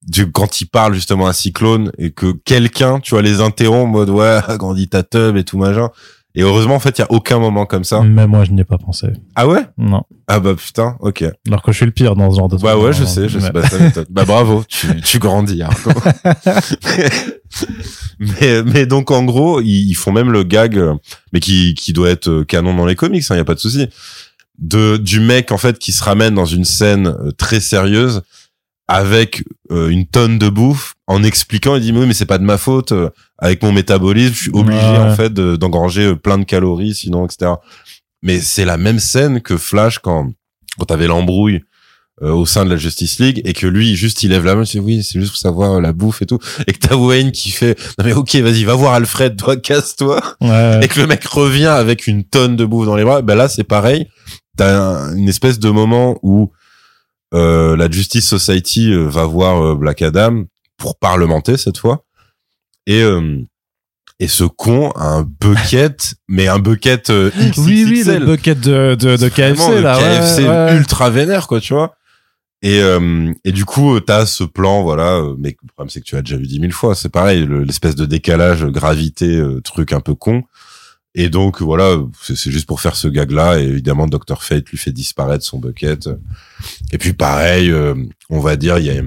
du 0.06 0.30
quand 0.30 0.60
il 0.60 0.66
parle 0.66 0.94
justement 0.94 1.28
à 1.28 1.34
Cyclone 1.34 1.92
et 1.98 2.12
que 2.12 2.34
quelqu'un, 2.44 3.00
tu 3.00 3.12
vois, 3.12 3.22
les 3.22 3.40
interrompt 3.40 3.88
en 3.88 3.92
mode 3.92 4.10
ouais, 4.10 4.42
agrandis 4.48 4.90
ta 4.90 5.04
tub 5.04 5.38
et 5.38 5.46
tout 5.46 5.58
machin. 5.58 5.90
Et 6.34 6.44
heureusement, 6.44 6.76
en 6.76 6.80
fait, 6.80 6.98
il 6.98 7.02
y 7.02 7.04
a 7.04 7.12
aucun 7.12 7.40
moment 7.40 7.66
comme 7.66 7.84
ça. 7.84 8.02
Mais 8.02 8.26
moi, 8.26 8.46
je 8.46 8.52
n'y 8.52 8.62
ai 8.62 8.64
pas 8.64 8.78
pensé. 8.78 9.08
Ah 9.36 9.48
ouais? 9.48 9.66
Non. 9.78 10.04
Ah 10.28 10.40
bah 10.40 10.56
putain, 10.56 10.96
ok. 11.02 11.26
Alors 11.46 11.62
que 11.62 11.74
je 11.74 11.78
suis 11.78 11.86
le 11.86 11.92
pire 11.92 12.16
dans 12.16 12.32
ce 12.32 12.38
genre 12.38 12.48
de 12.48 12.56
Bah 12.56 12.78
ouais, 12.78 12.94
je 12.94 13.04
sais, 13.04 13.28
je 13.28 13.38
sais. 13.40 13.52
Bah, 13.52 13.64
bah 14.10 14.24
bravo, 14.24 14.64
tu, 14.68 15.02
tu 15.02 15.20
grandis. 15.20 15.62
Mais, 18.20 18.64
mais 18.64 18.86
donc 18.86 19.10
en 19.12 19.24
gros, 19.24 19.62
ils, 19.62 19.94
font 19.96 20.12
même 20.12 20.32
le 20.32 20.44
gag, 20.44 20.80
mais 21.34 21.40
qui, 21.40 21.74
qui 21.74 21.92
doit 21.92 22.10
être 22.10 22.30
euh, 22.30 22.46
canon 22.46 22.76
dans 22.76 22.86
les 22.86 22.96
comics, 22.96 23.24
il 23.28 23.34
hein, 23.34 23.36
y 23.36 23.40
a 23.40 23.44
pas 23.44 23.56
de 23.56 23.60
souci. 23.60 23.88
De 24.60 24.98
du 24.98 25.20
mec 25.20 25.52
en 25.52 25.58
fait 25.58 25.80
qui 25.80 25.92
se 25.92 26.04
ramène 26.04 26.36
dans 26.36 26.46
une 26.46 26.66
scène 26.66 27.08
euh, 27.08 27.32
très 27.32 27.60
sérieuse 27.60 28.22
avec 28.88 29.44
euh, 29.72 29.90
une 29.90 30.06
tonne 30.06 30.38
de 30.38 30.50
bouffe 30.50 30.96
en 31.08 31.24
expliquant 31.24 31.76
il 31.76 31.82
dit 31.82 31.92
oui 31.92 32.06
mais 32.06 32.14
c'est 32.14 32.26
pas 32.26 32.38
de 32.38 32.44
ma 32.44 32.58
faute 32.58 32.92
euh, 32.92 33.10
avec 33.38 33.64
mon 33.64 33.72
métabolisme 33.72 34.34
je 34.34 34.42
suis 34.42 34.52
obligé 34.54 34.82
en 34.82 35.16
fait 35.16 35.34
d'engranger 35.34 36.08
euh, 36.08 36.16
plein 36.16 36.38
de 36.38 36.44
calories 36.44 36.94
sinon 36.94 37.26
etc 37.26 37.54
mais 38.22 38.40
c'est 38.40 38.66
la 38.66 38.78
même 38.78 39.00
scène 39.00 39.42
que 39.42 39.56
Flash 39.56 40.00
quand 40.00 40.32
quand 40.78 40.86
t'avais 40.86 41.08
l'embrouille 41.08 41.62
au 42.22 42.46
sein 42.46 42.66
de 42.66 42.70
la 42.70 42.78
Justice 42.78 43.18
League 43.18 43.42
et 43.46 43.54
que 43.54 43.66
lui 43.66 43.96
juste 43.96 44.22
il 44.22 44.30
lève 44.30 44.46
la 44.46 44.56
main 44.56 44.64
il 44.64 44.70
dit 44.70 44.80
oui 44.80 45.04
c'est 45.04 45.20
juste 45.20 45.32
pour 45.32 45.40
savoir 45.40 45.82
la 45.82 45.92
bouffe 45.92 46.22
et 46.22 46.28
tout. 46.28 46.38
Et 46.68 46.74
que 46.74 46.78
t'as 46.78 46.96
Wayne 46.96 47.32
qui 47.32 47.50
fait 47.50 47.80
non 47.98 48.06
mais 48.06 48.14
ok 48.14 48.36
vas-y 48.36 48.64
va 48.64 48.76
voir 48.76 48.94
Alfred 48.94 49.38
toi 49.38 49.58
casse-toi. 49.58 50.22
Et 50.84 50.88
que 50.88 51.00
le 51.00 51.08
mec 51.08 51.24
revient 51.26 51.66
avec 51.66 52.06
une 52.06 52.24
tonne 52.24 52.56
de 52.56 52.64
bouffe 52.64 52.86
dans 52.86 52.96
les 52.96 53.04
bras. 53.04 53.24
Ben 53.24 53.34
là 53.34 53.50
c'est 53.50 53.64
pareil. 53.64 54.08
T'as 54.56 55.16
une 55.16 55.30
espèce 55.30 55.58
de 55.58 55.70
moment 55.72 56.20
où 56.22 56.52
euh, 57.34 57.78
la 57.78 57.90
Justice 57.90 58.28
Society 58.28 58.92
euh, 58.92 59.06
va 59.06 59.26
voir 59.26 59.64
euh, 59.64 59.76
Black 59.76 60.02
Adam 60.02 60.44
pour 60.78 60.98
parlementer 60.98 61.58
cette 61.58 61.78
fois. 61.78 62.04
Et 62.88 63.04
et 64.20 64.28
ce 64.28 64.44
con 64.44 64.92
a 64.92 65.06
un 65.06 65.24
bucket, 65.24 66.16
mais 66.28 66.48
un 66.48 66.60
bucket. 66.60 67.10
Oui, 67.10 67.86
oui, 67.88 68.04
le 68.06 68.26
bucket 68.26 68.60
de, 68.60 68.96
de, 68.96 69.18
de 69.18 69.30
KFC, 69.30 69.82
là. 69.82 69.98
KFC 69.98 70.76
ultra 70.76 71.10
vénère, 71.10 71.48
quoi, 71.48 71.60
tu 71.60 71.74
vois. 71.74 71.96
Et, 72.64 72.82
et 73.44 73.52
du 73.52 73.66
coup, 73.66 74.00
t'as 74.00 74.26
ce 74.26 74.44
plan, 74.44 74.82
voilà, 74.84 75.22
mais 75.38 75.56
le 75.62 75.68
problème, 75.74 75.90
c'est 75.90 76.02
que 76.02 76.06
tu 76.06 76.16
as 76.16 76.22
déjà 76.22 76.38
vu 76.38 76.48
dix 76.48 76.60
mille 76.60 76.74
fois. 76.74 76.96
C'est 76.96 77.10
pareil, 77.10 77.48
l'espèce 77.48 77.96
de 77.96 78.06
décalage, 78.06 78.66
gravité, 78.66 79.42
truc 79.64 79.94
un 79.94 80.02
peu 80.02 80.16
con. 80.16 80.44
Et 81.14 81.30
donc 81.30 81.62
voilà, 81.62 81.98
c'est 82.22 82.52
juste 82.52 82.66
pour 82.66 82.80
faire 82.80 82.96
ce 82.96 83.08
gag 83.08 83.32
là. 83.32 83.60
Et 83.60 83.64
évidemment, 83.64 84.08
Dr 84.08 84.42
Fate 84.42 84.70
lui 84.70 84.78
fait 84.78 84.92
disparaître 84.92 85.44
son 85.44 85.60
bucket. 85.60 86.10
Et 86.92 86.98
puis 86.98 87.14
pareil, 87.14 87.70
euh, 87.70 87.96
on 88.30 88.40
va 88.40 88.56
dire, 88.56 88.78
il 88.78 88.86
y 88.86 88.98
a 88.98 89.02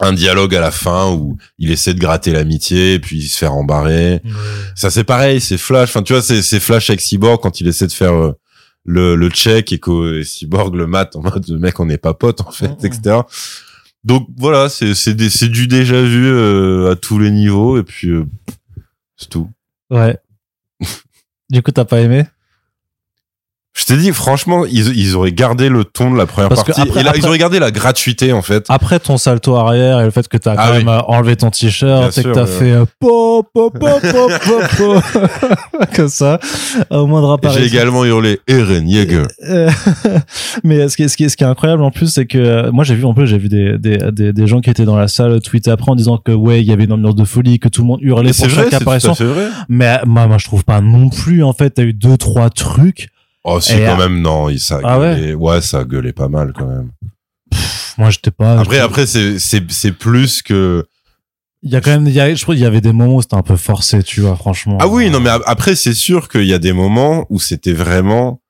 un 0.00 0.12
dialogue 0.12 0.54
à 0.54 0.60
la 0.60 0.72
fin 0.72 1.12
où 1.12 1.38
il 1.58 1.70
essaie 1.70 1.94
de 1.94 2.00
gratter 2.00 2.32
l'amitié 2.32 2.94
et 2.94 2.98
puis 2.98 3.18
il 3.18 3.28
se 3.28 3.38
fait 3.38 3.46
rembarrer. 3.46 4.20
Ça 4.74 4.90
c'est 4.90 5.04
pareil, 5.04 5.40
c'est 5.40 5.56
Flash. 5.56 5.90
Enfin 5.90 6.02
tu 6.02 6.12
vois, 6.12 6.22
c'est 6.22 6.60
Flash 6.60 6.90
avec 6.90 7.00
Cyborg 7.00 7.40
quand 7.40 7.60
il 7.60 7.68
essaie 7.68 7.86
de 7.86 7.92
faire 7.92 8.14
euh, 8.14 8.32
le, 8.84 9.14
le 9.14 9.30
check 9.30 9.72
et 9.72 9.78
que 9.78 10.22
Cyborg 10.24 10.74
le 10.74 10.86
mate 10.88 11.14
en 11.14 11.22
mode 11.22 11.48
mec 11.50 11.78
on 11.78 11.86
n'est 11.86 11.96
pas 11.96 12.14
potes 12.14 12.40
en 12.40 12.50
fait, 12.50 12.84
etc. 12.84 13.20
Donc 14.02 14.28
voilà, 14.36 14.68
c'est 14.68 14.94
c'est 14.94 15.14
du 15.14 15.68
déjà 15.68 16.02
vu 16.02 16.26
euh, 16.26 16.90
à 16.90 16.96
tous 16.96 17.20
les 17.20 17.30
niveaux 17.30 17.78
et 17.78 17.84
puis 17.84 18.10
c'est 19.16 19.28
tout. 19.28 19.48
Ouais. 19.90 20.18
Du 21.50 21.62
coup, 21.62 21.70
t'as 21.72 21.84
pas 21.84 22.00
aimé? 22.00 22.24
Je 23.76 23.84
t'ai 23.84 23.98
dit, 23.98 24.10
franchement, 24.12 24.64
ils, 24.64 24.96
ils 24.96 25.16
auraient 25.16 25.32
gardé 25.32 25.68
le 25.68 25.84
ton 25.84 26.10
de 26.10 26.16
la 26.16 26.24
première 26.24 26.48
partie. 26.48 26.80
et 26.80 27.02
là, 27.02 27.12
ils 27.14 27.26
auraient 27.26 27.36
gardé 27.36 27.58
la 27.58 27.70
gratuité, 27.70 28.32
en 28.32 28.40
fait. 28.40 28.64
Après 28.70 28.98
ton 28.98 29.18
salto 29.18 29.54
arrière 29.54 30.00
et 30.00 30.04
le 30.04 30.10
fait 30.10 30.26
que 30.28 30.38
t'as 30.38 30.54
ah 30.56 30.68
quand 30.68 30.74
même 30.78 30.88
enlevé 30.88 31.36
ton 31.36 31.50
t-shirt 31.50 32.16
et 32.16 32.22
que 32.22 32.32
t'as 32.32 32.46
fait 32.46 32.74
pop, 32.98 33.46
pop, 33.52 33.78
pop, 33.78 34.00
pop, 34.00 34.32
pop, 34.78 35.94
comme 35.94 36.08
ça, 36.08 36.40
au 36.88 37.06
moindre 37.06 37.32
appareil. 37.32 37.58
J'ai 37.58 37.66
également 37.66 38.06
hurlé 38.06 38.40
Eren 38.48 38.88
Yeager. 38.88 39.26
Mais 40.64 40.88
ce 40.88 40.96
qui, 40.96 41.02
est, 41.02 41.08
ce, 41.08 41.16
qui 41.18 41.24
est, 41.24 41.28
ce 41.28 41.36
qui 41.36 41.44
est 41.44 41.46
incroyable 41.46 41.82
en 41.82 41.90
plus, 41.90 42.06
c'est 42.06 42.24
que 42.24 42.70
moi, 42.70 42.82
j'ai 42.82 42.94
vu, 42.94 43.04
en 43.04 43.12
plus, 43.12 43.26
j'ai 43.26 43.36
vu 43.36 43.50
des, 43.50 43.76
des, 43.76 43.98
des, 44.10 44.32
des, 44.32 44.46
gens 44.46 44.62
qui 44.62 44.70
étaient 44.70 44.86
dans 44.86 44.96
la 44.96 45.08
salle 45.08 45.38
tweeter 45.42 45.70
après 45.70 45.92
en 45.92 45.96
disant 45.96 46.16
que, 46.16 46.32
ouais, 46.32 46.62
il 46.62 46.66
y 46.66 46.72
avait 46.72 46.84
une 46.84 46.92
ambiance 46.92 47.14
de 47.14 47.24
folie, 47.24 47.58
que 47.58 47.68
tout 47.68 47.82
le 47.82 47.88
monde 47.88 48.00
hurlait 48.00 48.32
pour 48.32 48.48
chaque 48.48 48.72
apparition. 48.72 49.12
Vrai. 49.12 49.48
Mais 49.68 49.98
moi, 50.06 50.26
moi, 50.28 50.38
je 50.38 50.46
trouve 50.46 50.64
pas 50.64 50.80
non 50.80 51.10
plus, 51.10 51.44
en 51.44 51.52
fait, 51.52 51.70
t'as 51.70 51.82
eu 51.82 51.92
deux, 51.92 52.16
trois 52.16 52.48
trucs 52.48 53.10
Oh, 53.48 53.60
si, 53.60 53.74
quand 53.78 53.96
même, 53.96 54.20
non, 54.20 54.48
il, 54.48 54.58
ça 54.58 54.80
ah 54.82 54.98
ouais, 54.98 55.34
ouais, 55.34 55.60
ça 55.60 55.84
gueulait 55.84 56.12
pas 56.12 56.26
mal, 56.26 56.52
quand 56.52 56.66
même. 56.66 56.90
moi, 57.96 58.10
j'étais 58.10 58.32
pas. 58.32 58.58
Après, 58.58 58.80
après, 58.80 59.06
c'est, 59.06 59.38
c'est, 59.38 59.62
c'est 59.70 59.92
plus 59.92 60.42
que. 60.42 60.84
Il 61.62 61.70
y 61.70 61.76
a 61.76 61.80
quand 61.80 61.92
même, 61.92 62.08
il 62.08 62.12
y 62.12 62.20
a, 62.20 62.34
je 62.34 62.42
crois 62.42 62.56
qu'il 62.56 62.64
y 62.64 62.66
avait 62.66 62.80
des 62.80 62.92
moments 62.92 63.14
où 63.14 63.22
c'était 63.22 63.36
un 63.36 63.42
peu 63.42 63.56
forcé, 63.56 64.02
tu 64.02 64.20
vois, 64.20 64.34
franchement. 64.34 64.78
Ah 64.80 64.88
oui, 64.88 65.10
non, 65.10 65.20
mais 65.20 65.30
après, 65.30 65.76
c'est 65.76 65.94
sûr 65.94 66.28
qu'il 66.28 66.44
y 66.44 66.52
a 66.54 66.58
des 66.58 66.72
moments 66.72 67.24
où 67.30 67.38
c'était 67.38 67.72
vraiment, 67.72 68.40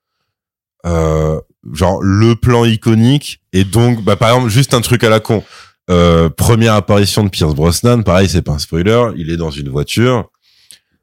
euh, 0.87 1.39
genre 1.75 2.01
le 2.03 2.35
plan 2.35 2.65
iconique 2.65 3.41
et 3.53 3.65
donc 3.65 4.03
bah 4.05 4.17
par 4.17 4.31
exemple 4.31 4.51
juste 4.51 4.73
un 4.73 4.81
truc 4.81 5.03
à 5.03 5.09
la 5.09 5.21
con 5.21 5.43
euh, 5.91 6.29
première 6.29 6.75
apparition 6.75 7.25
de 7.25 7.29
Pierce 7.29 7.55
Brosnan 7.55 8.03
pareil 8.03 8.29
c'est 8.29 8.43
pas 8.43 8.53
un 8.53 8.59
spoiler 8.59 9.09
il 9.17 9.31
est 9.31 9.37
dans 9.37 9.51
une 9.51 9.69
voiture 9.69 10.31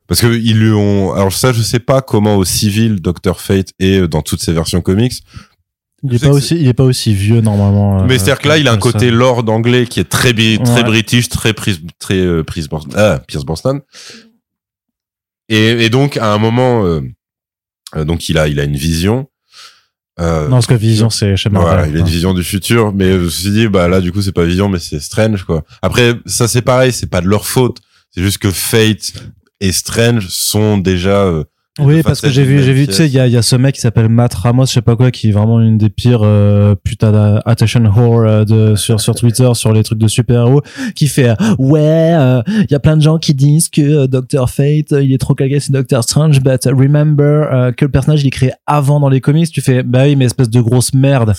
parce 0.07 0.21
que 0.21 0.27
ils 0.27 0.59
lui 0.59 0.71
ont 0.71 1.13
alors 1.13 1.31
ça 1.31 1.53
je 1.53 1.61
sais 1.61 1.79
pas 1.79 2.01
comment 2.01 2.35
au 2.35 2.45
civil 2.45 3.01
Dr 3.01 3.39
Fate 3.39 3.73
est 3.79 4.07
dans 4.07 4.21
toutes 4.21 4.41
ses 4.41 4.53
versions 4.53 4.81
comics 4.81 5.13
il 6.03 6.13
est 6.13 6.19
pas 6.19 6.29
aussi 6.29 6.55
il 6.55 6.67
est 6.67 6.73
pas 6.73 6.83
aussi 6.83 7.13
vieux 7.13 7.41
normalement 7.41 8.01
euh, 8.01 8.05
mais 8.07 8.17
c'est 8.17 8.23
à 8.23 8.35
dire 8.35 8.39
que 8.39 8.47
là 8.47 8.57
il 8.57 8.67
a 8.67 8.73
un 8.73 8.77
côté 8.77 9.11
lord 9.11 9.49
anglais 9.49 9.85
qui 9.85 9.99
est 9.99 10.09
très 10.09 10.33
très 10.33 10.83
british 10.83 11.29
très 11.29 11.53
prise 11.53 11.81
très 11.99 12.19
euh, 12.19 12.43
prise 12.43 12.67
ah, 12.95 13.21
Pierce 13.27 13.45
Brosnan 13.45 13.79
et, 15.49 15.85
et 15.85 15.89
donc 15.89 16.17
à 16.17 16.33
un 16.33 16.37
moment 16.37 16.85
euh, 16.85 17.01
donc 18.05 18.29
il 18.29 18.37
a 18.37 18.47
il 18.47 18.59
a 18.59 18.63
une 18.63 18.75
vision 18.75 19.27
euh, 20.19 20.43
non, 20.43 20.57
parce 20.57 20.67
que 20.67 20.75
Vision, 20.75 21.09
c'est 21.09 21.35
chez 21.35 21.49
Marvel. 21.49 21.73
Voilà, 21.73 21.87
il 21.87 21.97
a 21.97 21.99
une 21.99 22.05
vision 22.05 22.33
du 22.33 22.43
futur, 22.43 22.93
mais 22.93 23.13
je 23.13 23.17
me 23.17 23.29
suis 23.29 23.49
dit, 23.49 23.67
bah 23.67 23.87
là, 23.87 23.99
du 23.99 24.11
coup, 24.11 24.21
c'est 24.21 24.31
pas 24.31 24.43
Vision, 24.43 24.69
mais 24.69 24.79
c'est 24.79 24.99
Strange, 24.99 25.43
quoi. 25.43 25.63
Après, 25.81 26.13
ça, 26.25 26.47
c'est 26.47 26.61
pareil, 26.61 26.91
c'est 26.93 27.09
pas 27.09 27.21
de 27.21 27.27
leur 27.27 27.47
faute. 27.47 27.79
C'est 28.11 28.21
juste 28.21 28.37
que 28.37 28.51
Fate 28.51 29.13
et 29.63 29.71
Strange 29.71 30.27
sont 30.27 30.77
déjà 30.77 31.23
euh, 31.23 31.43
oui, 31.79 32.03
parce 32.03 32.21
que 32.21 32.29
j'ai 32.29 32.43
vu, 32.43 32.61
j'ai 32.61 32.71
vu, 32.71 32.85
tu 32.85 32.93
sais, 32.93 33.07
il 33.07 33.13
y 33.13 33.19
a, 33.19 33.25
y 33.25 33.35
a 33.35 33.41
ce 33.41 33.55
mec 33.55 33.73
qui 33.73 33.81
s'appelle 33.81 34.07
Matt 34.07 34.35
Ramos, 34.35 34.67
je 34.67 34.73
sais 34.73 34.83
pas 34.83 34.95
quoi, 34.95 35.09
qui 35.09 35.29
est 35.29 35.31
vraiment 35.31 35.59
une 35.59 35.79
des 35.79 35.89
pires 35.89 36.21
euh, 36.21 36.75
putain 36.75 37.11
d'attention 37.11 37.83
whore 37.85 38.19
euh, 38.19 38.45
de 38.45 38.75
sur 38.75 39.01
sur 39.01 39.15
Twitter 39.15 39.49
sur 39.55 39.73
les 39.73 39.81
trucs 39.81 39.97
de 39.97 40.07
super-héros, 40.07 40.61
qui 40.93 41.07
fait 41.07 41.29
euh, 41.29 41.55
ouais, 41.57 42.13
il 42.47 42.67
y 42.69 42.75
a 42.75 42.79
plein 42.79 42.95
de 42.95 43.01
gens 43.01 43.17
qui 43.17 43.33
disent 43.33 43.69
que 43.69 44.05
Doctor 44.05 44.51
Fate, 44.51 44.91
il 44.91 45.11
est 45.13 45.17
trop 45.17 45.33
calqué 45.33 45.59
c'est 45.59 45.71
Doctor 45.71 46.03
Strange, 46.03 46.41
but 46.41 46.63
remember 46.65 47.73
que 47.75 47.85
le 47.85 47.91
personnage 47.91 48.21
il 48.23 48.27
est 48.27 48.31
créé 48.31 48.51
avant 48.67 48.99
dans 48.99 49.09
les 49.09 49.19
comics. 49.19 49.51
Tu 49.51 49.61
fais 49.61 49.81
bah 49.81 50.03
oui, 50.03 50.15
mais 50.15 50.25
espèce 50.25 50.51
de 50.51 50.61
grosse 50.61 50.93
merde. 50.93 51.33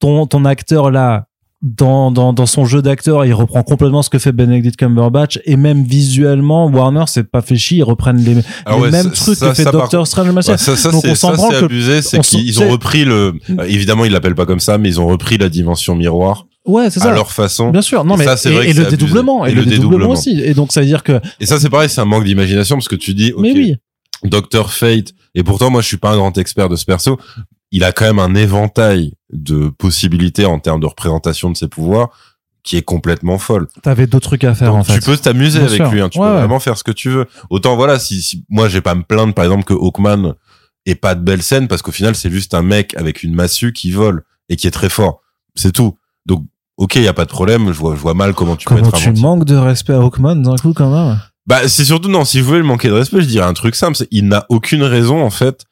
Ton 0.00 0.26
ton 0.26 0.44
acteur 0.44 0.90
là, 0.90 1.27
dans, 1.60 2.12
dans, 2.12 2.32
dans 2.32 2.46
son 2.46 2.64
jeu 2.64 2.82
d'acteur, 2.82 3.24
il 3.24 3.34
reprend 3.34 3.64
complètement 3.64 4.02
ce 4.02 4.10
que 4.10 4.18
fait 4.18 4.30
Benedict 4.30 4.76
Cumberbatch 4.76 5.40
et 5.44 5.56
même 5.56 5.82
visuellement, 5.82 6.68
Warner 6.68 7.04
s'est 7.06 7.24
pas 7.24 7.42
fait 7.42 7.56
chier, 7.56 7.78
ils 7.78 7.82
reprennent 7.82 8.22
les, 8.24 8.36
ah 8.64 8.76
les 8.82 8.90
mêmes 8.90 9.10
trucs 9.10 9.40
que 9.40 9.54
fait 9.54 9.64
Doctor 9.64 10.06
Strange 10.06 10.32
le 10.32 10.42
ça, 10.42 10.56
ça, 10.56 10.90
Donc 10.92 11.04
on 11.04 11.14
s'en 11.16 11.36
c'est 11.36 11.56
abusé, 11.56 12.02
c'est 12.02 12.20
qu'ils 12.20 12.62
ont 12.62 12.68
repris 12.68 13.04
le, 13.04 13.34
euh, 13.50 13.64
évidemment 13.64 14.04
ils 14.04 14.12
l'appellent 14.12 14.36
pas 14.36 14.46
comme 14.46 14.60
ça, 14.60 14.78
mais 14.78 14.88
ils 14.88 15.00
ont 15.00 15.08
repris 15.08 15.36
la 15.36 15.48
dimension 15.48 15.96
miroir. 15.96 16.46
Ouais, 16.64 16.90
c'est 16.90 17.00
ça. 17.00 17.10
À 17.10 17.14
leur 17.14 17.32
façon. 17.32 17.70
Bien 17.70 17.80
sûr. 17.80 18.04
Non, 18.04 18.18
mais, 18.18 18.24
ça, 18.24 18.50
et, 18.50 18.52
vrai 18.52 18.68
et, 18.68 18.72
le 18.74 18.84
dédoublement. 18.84 19.46
Et, 19.46 19.54
le, 19.54 19.64
dédoublement 19.64 20.10
aussi. 20.10 20.38
Et 20.44 20.52
donc, 20.52 20.70
ça 20.70 20.80
veut 20.80 20.86
dire 20.86 21.02
que. 21.02 21.18
Et 21.40 21.46
ça, 21.46 21.58
c'est 21.58 21.70
pareil, 21.70 21.88
c'est 21.88 22.02
un 22.02 22.04
manque 22.04 22.24
d'imagination 22.24 22.76
parce 22.76 22.88
que 22.88 22.96
tu 22.96 23.14
dis, 23.14 23.32
ok. 23.32 23.40
Mais 23.40 23.52
oui. 23.52 23.74
Doctor 24.24 24.70
Fate. 24.70 25.14
Et 25.34 25.42
pourtant, 25.42 25.70
moi, 25.70 25.80
je 25.80 25.86
suis 25.86 25.96
pas 25.96 26.10
un 26.10 26.16
grand 26.16 26.36
expert 26.36 26.68
de 26.68 26.76
ce 26.76 26.84
perso 26.84 27.18
il 27.70 27.84
a 27.84 27.92
quand 27.92 28.04
même 28.04 28.18
un 28.18 28.34
éventail 28.34 29.12
de 29.32 29.68
possibilités 29.68 30.46
en 30.46 30.58
termes 30.58 30.80
de 30.80 30.86
représentation 30.86 31.50
de 31.50 31.56
ses 31.56 31.68
pouvoirs 31.68 32.10
qui 32.62 32.76
est 32.76 32.82
complètement 32.82 33.38
folle. 33.38 33.66
T'avais 33.82 34.06
d'autres 34.06 34.28
trucs 34.28 34.44
à 34.44 34.54
faire 34.54 34.74
en 34.74 34.84
fait. 34.84 34.98
Tu 34.98 35.00
peux 35.00 35.16
t'amuser 35.16 35.60
avec 35.60 35.78
lui, 35.90 36.00
hein, 36.00 36.08
tu 36.08 36.18
peux 36.18 36.24
vraiment 36.24 36.60
faire 36.60 36.76
ce 36.76 36.84
que 36.84 36.92
tu 36.92 37.08
veux. 37.08 37.26
Autant 37.50 37.76
voilà, 37.76 37.98
si, 37.98 38.20
si 38.20 38.44
moi 38.48 38.68
j'ai 38.68 38.80
pas 38.80 38.90
à 38.90 38.94
me 38.94 39.02
plaindre 39.02 39.32
par 39.32 39.44
exemple 39.44 39.64
que 39.64 39.74
Hawkman 39.74 40.34
ait 40.86 40.94
pas 40.94 41.14
de 41.14 41.22
belle 41.22 41.42
scène 41.42 41.68
parce 41.68 41.82
qu'au 41.82 41.92
final 41.92 42.14
c'est 42.14 42.30
juste 42.30 42.54
un 42.54 42.62
mec 42.62 42.94
avec 42.96 43.22
une 43.22 43.34
massue 43.34 43.72
qui 43.72 43.90
vole 43.90 44.22
et 44.48 44.56
qui 44.56 44.66
est 44.66 44.72
très 44.72 44.88
fort. 44.88 45.22
C'est 45.54 45.72
tout. 45.72 45.96
Donc 46.26 46.44
ok, 46.76 46.96
y 46.96 47.08
a 47.08 47.14
pas 47.14 47.24
de 47.24 47.30
problème. 47.30 47.72
Je 47.72 47.78
vois, 47.78 47.94
je 47.94 48.00
vois 48.00 48.14
mal 48.14 48.34
comment 48.34 48.56
tu 48.56 48.66
comment 48.66 48.80
peux 48.82 48.88
être. 48.88 48.98
tu 48.98 49.12
manques 49.12 49.44
de 49.44 49.56
respect 49.56 49.94
à 49.94 49.98
Hawkman 49.98 50.42
d'un 50.42 50.56
coup 50.56 50.72
quand 50.74 50.90
même. 50.90 51.18
Bah 51.46 51.66
c'est 51.68 51.84
surtout 51.84 52.10
non. 52.10 52.24
Si 52.24 52.38
je 52.38 52.44
voulais 52.44 52.58
le 52.58 52.64
manquer 52.64 52.88
de 52.88 52.94
respect, 52.94 53.22
je 53.22 53.28
dirais 53.28 53.46
un 53.46 53.54
truc 53.54 53.74
simple. 53.74 53.96
Il 54.10 54.28
n'a 54.28 54.44
aucune 54.50 54.82
raison 54.82 55.22
en 55.22 55.30
fait 55.30 55.64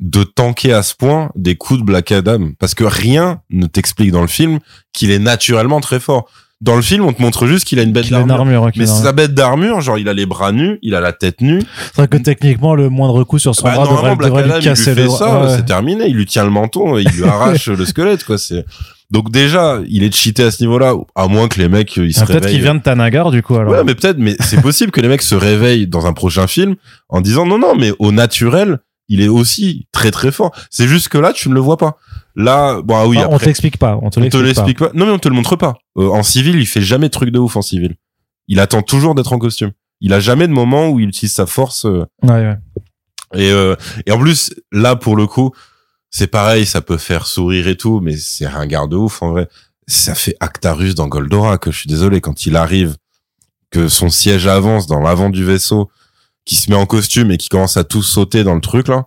de 0.00 0.24
tanker 0.24 0.72
à 0.72 0.82
ce 0.82 0.94
point 0.94 1.30
des 1.36 1.56
coups 1.56 1.80
de 1.80 1.84
Black 1.84 2.10
Adam 2.10 2.50
parce 2.58 2.74
que 2.74 2.84
rien 2.84 3.40
ne 3.50 3.66
t'explique 3.66 4.10
dans 4.10 4.22
le 4.22 4.28
film 4.28 4.58
qu'il 4.92 5.10
est 5.10 5.18
naturellement 5.18 5.80
très 5.80 6.00
fort. 6.00 6.28
Dans 6.62 6.76
le 6.76 6.82
film, 6.82 7.06
on 7.06 7.12
te 7.14 7.22
montre 7.22 7.46
juste 7.46 7.64
qu'il 7.64 7.78
a 7.78 7.82
une 7.82 7.92
bête 7.92 8.10
d'armure. 8.10 8.70
mais 8.76 8.84
sa 8.84 9.12
bête 9.12 9.32
d'armure, 9.32 9.80
genre 9.80 9.96
il 9.96 10.10
a 10.10 10.12
les 10.12 10.26
bras 10.26 10.52
nus, 10.52 10.78
il 10.82 10.94
a 10.94 11.00
la 11.00 11.14
tête 11.14 11.40
nue. 11.40 11.62
C'est 11.86 11.96
vrai 11.96 12.08
que 12.08 12.18
techniquement, 12.18 12.74
le 12.74 12.90
moindre 12.90 13.24
coup 13.24 13.38
sur 13.38 13.54
son 13.54 13.64
bah, 13.64 13.76
bras 13.76 13.86
devrait, 13.86 14.14
Black 14.14 14.34
Adam, 14.34 14.56
lui 14.56 14.64
casser 14.64 14.90
il 14.90 14.96
lui 14.96 15.02
fait 15.04 15.08
ça, 15.08 15.56
c'est 15.56 15.64
terminé. 15.64 16.06
Il 16.08 16.16
lui 16.16 16.26
tient 16.26 16.44
le 16.44 16.50
menton, 16.50 16.98
et 16.98 17.02
il 17.02 17.08
lui 17.12 17.24
arrache 17.24 17.68
le 17.68 17.84
squelette, 17.86 18.24
quoi. 18.24 18.36
C'est 18.36 18.66
donc 19.10 19.32
déjà, 19.32 19.80
il 19.88 20.04
est 20.04 20.14
cheaté 20.14 20.44
à 20.44 20.50
ce 20.50 20.62
niveau-là, 20.62 20.94
à 21.16 21.26
moins 21.26 21.48
que 21.48 21.58
les 21.58 21.68
mecs 21.68 21.96
ils 21.96 22.14
se 22.14 22.20
ah, 22.20 22.26
Peut-être 22.26 22.46
qu'il 22.46 22.62
vient 22.62 22.76
de 22.76 22.80
Tanagar 22.80 23.32
du 23.32 23.42
coup 23.42 23.56
alors. 23.56 23.72
Ouais, 23.72 23.82
mais 23.82 23.96
peut-être, 23.96 24.18
mais 24.18 24.36
c'est 24.38 24.60
possible 24.62 24.92
que 24.92 25.00
les 25.00 25.08
mecs 25.08 25.22
se 25.22 25.34
réveillent 25.34 25.88
dans 25.88 26.06
un 26.06 26.12
prochain 26.12 26.46
film 26.46 26.76
en 27.08 27.20
disant 27.20 27.44
non 27.44 27.58
non, 27.58 27.74
mais 27.74 27.90
au 27.98 28.12
naturel, 28.12 28.78
il 29.10 29.20
est 29.20 29.28
aussi 29.28 29.88
très 29.92 30.12
très 30.12 30.32
fort. 30.32 30.52
C'est 30.70 30.86
juste 30.86 31.08
que 31.08 31.18
là, 31.18 31.32
tu 31.34 31.50
ne 31.50 31.54
le 31.54 31.60
vois 31.60 31.76
pas. 31.76 31.98
Là, 32.36 32.80
bon, 32.80 32.96
ah 32.96 33.06
oui, 33.06 33.18
on 33.28 33.38
t'explique 33.38 33.76
pas, 33.76 33.98
on 34.00 34.08
te 34.08 34.20
l'explique 34.20 34.78
pas. 34.78 34.90
Non, 34.94 35.04
mais 35.04 35.12
on 35.12 35.18
te 35.18 35.28
le 35.28 35.34
montre 35.34 35.56
pas. 35.56 35.78
Euh, 35.98 36.08
en 36.08 36.22
civil, 36.22 36.56
il 36.56 36.66
fait 36.66 36.80
jamais 36.80 37.08
de 37.08 37.12
truc 37.12 37.30
de 37.30 37.38
ouf 37.40 37.56
en 37.56 37.62
civil. 37.62 37.96
Il 38.46 38.60
attend 38.60 38.82
toujours 38.82 39.16
d'être 39.16 39.32
en 39.32 39.38
costume. 39.38 39.72
Il 40.00 40.14
a 40.14 40.20
jamais 40.20 40.46
de 40.46 40.52
moment 40.52 40.88
où 40.88 41.00
il 41.00 41.08
utilise 41.08 41.34
sa 41.34 41.46
force. 41.46 41.84
Euh. 41.84 42.06
Ouais, 42.22 42.30
ouais. 42.30 42.56
Et, 43.34 43.50
euh, 43.50 43.74
et 44.06 44.12
en 44.12 44.18
plus, 44.18 44.54
là, 44.72 44.94
pour 44.94 45.16
le 45.16 45.26
coup, 45.26 45.50
c'est 46.10 46.28
pareil, 46.28 46.64
ça 46.64 46.80
peut 46.80 46.96
faire 46.96 47.26
sourire 47.26 47.66
et 47.66 47.76
tout, 47.76 48.00
mais 48.00 48.16
c'est 48.16 48.46
un 48.46 48.66
garde 48.66 48.94
ouf 48.94 49.22
en 49.22 49.32
vrai. 49.32 49.48
Ça 49.88 50.14
fait 50.14 50.36
Actarus 50.38 50.94
dans 50.94 51.08
Goldora 51.08 51.58
que 51.58 51.72
je 51.72 51.78
suis 51.78 51.88
désolé 51.88 52.20
quand 52.20 52.46
il 52.46 52.56
arrive, 52.56 52.96
que 53.70 53.88
son 53.88 54.08
siège 54.08 54.46
avance 54.46 54.86
dans 54.86 55.00
l'avant 55.00 55.30
du 55.30 55.44
vaisseau, 55.44 55.90
qui 56.44 56.56
se 56.56 56.70
met 56.70 56.76
en 56.76 56.86
costume 56.86 57.30
et 57.30 57.36
qui 57.36 57.48
commence 57.48 57.76
à 57.76 57.84
tout 57.84 58.02
sauter 58.02 58.44
dans 58.44 58.54
le 58.54 58.60
truc 58.60 58.88
là 58.88 59.06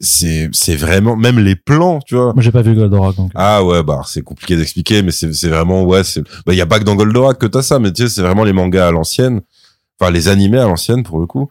c'est 0.00 0.48
c'est 0.52 0.76
vraiment 0.76 1.16
même 1.16 1.38
les 1.38 1.56
plans 1.56 2.00
tu 2.00 2.14
vois. 2.16 2.32
Moi 2.34 2.42
j'ai 2.42 2.50
pas 2.50 2.62
vu 2.62 2.74
Goldorak 2.74 3.16
donc. 3.16 3.30
Ah 3.34 3.64
ouais 3.64 3.82
bah 3.82 4.02
c'est 4.06 4.22
compliqué 4.22 4.56
d'expliquer 4.56 5.02
mais 5.02 5.12
c'est 5.12 5.32
c'est 5.32 5.48
vraiment 5.48 5.84
ouais 5.84 6.04
c'est 6.04 6.22
bah 6.46 6.52
il 6.52 6.56
y 6.56 6.60
a 6.60 6.66
pas 6.66 6.78
que 6.78 6.84
dans 6.84 6.94
Goldorak 6.94 7.38
que 7.38 7.46
t'as 7.46 7.62
ça 7.62 7.78
mais 7.78 7.92
tu 7.92 8.02
sais 8.02 8.08
c'est 8.08 8.22
vraiment 8.22 8.44
les 8.44 8.52
mangas 8.52 8.88
à 8.88 8.90
l'ancienne 8.90 9.40
enfin 9.98 10.10
les 10.10 10.28
animés 10.28 10.58
à 10.58 10.66
l'ancienne 10.66 11.02
pour 11.04 11.20
le 11.20 11.26
coup 11.26 11.50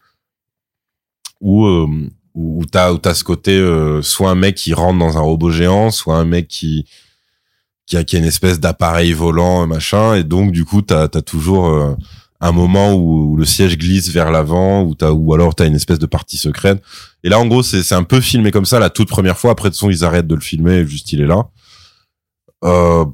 où 1.39 1.65
euh, 1.65 1.87
où 2.35 2.63
t'as 2.69 2.91
où 2.91 2.97
t'as 2.97 3.13
ce 3.13 3.23
côté 3.23 3.57
euh, 3.57 4.01
soit 4.01 4.29
un 4.29 4.35
mec 4.35 4.55
qui 4.55 4.73
rentre 4.73 4.99
dans 4.99 5.17
un 5.17 5.21
robot 5.21 5.49
géant 5.49 5.89
soit 5.89 6.17
un 6.17 6.25
mec 6.25 6.47
qui 6.47 6.85
qui 7.85 7.97
a 7.97 8.03
qui 8.03 8.17
a 8.17 8.19
une 8.19 8.25
espèce 8.25 8.59
d'appareil 8.59 9.13
volant 9.13 9.65
machin 9.67 10.15
et 10.15 10.23
donc 10.23 10.51
du 10.51 10.65
coup 10.65 10.81
t'as 10.81 11.07
t'as 11.07 11.21
toujours 11.21 11.67
euh, 11.67 11.95
un 12.47 12.51
moment 12.51 12.93
où, 12.93 13.37
le 13.37 13.45
siège 13.45 13.77
glisse 13.77 14.09
vers 14.09 14.31
l'avant 14.31 14.83
ou 14.83 14.95
t'as 14.95 15.11
ou 15.11 15.33
alors 15.33 15.55
t'as 15.55 15.65
une 15.65 15.75
espèce 15.75 15.97
de 15.97 16.05
partie 16.05 16.37
secrète. 16.37 16.83
Et 17.23 17.29
là 17.29 17.39
en 17.39 17.47
gros 17.47 17.63
c'est 17.63 17.83
c'est 17.83 17.95
un 17.95 18.03
peu 18.03 18.19
filmé 18.19 18.51
comme 18.51 18.65
ça 18.65 18.79
la 18.79 18.89
toute 18.89 19.07
première 19.07 19.37
fois. 19.37 19.51
Après 19.51 19.69
de 19.69 19.75
son 19.75 19.89
ils 19.89 20.03
arrêtent 20.03 20.27
de 20.27 20.35
le 20.35 20.41
filmer 20.41 20.85
juste 20.85 21.13
il 21.13 21.21
est 21.21 21.25
là. 21.25 21.47
Euh, 22.65 23.05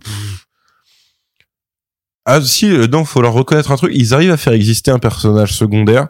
ah 2.26 2.42
si 2.42 2.72
euh, 2.72 2.88
donc 2.88 3.06
faut 3.06 3.22
leur 3.22 3.34
reconnaître 3.34 3.72
un 3.72 3.76
truc. 3.76 3.92
Ils 3.96 4.14
arrivent 4.14 4.32
à 4.32 4.38
faire 4.38 4.54
exister 4.54 4.92
un 4.92 5.00
personnage 5.00 5.54
secondaire. 5.54 6.08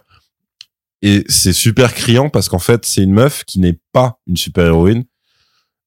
Et 1.01 1.23
c'est 1.29 1.53
super 1.53 1.93
criant 1.93 2.29
parce 2.29 2.49
qu'en 2.49 2.59
fait 2.59 2.85
c'est 2.85 3.03
une 3.03 3.13
meuf 3.13 3.43
qui 3.45 3.59
n'est 3.59 3.79
pas 3.91 4.19
une 4.27 4.37
super 4.37 4.65
héroïne 4.65 5.03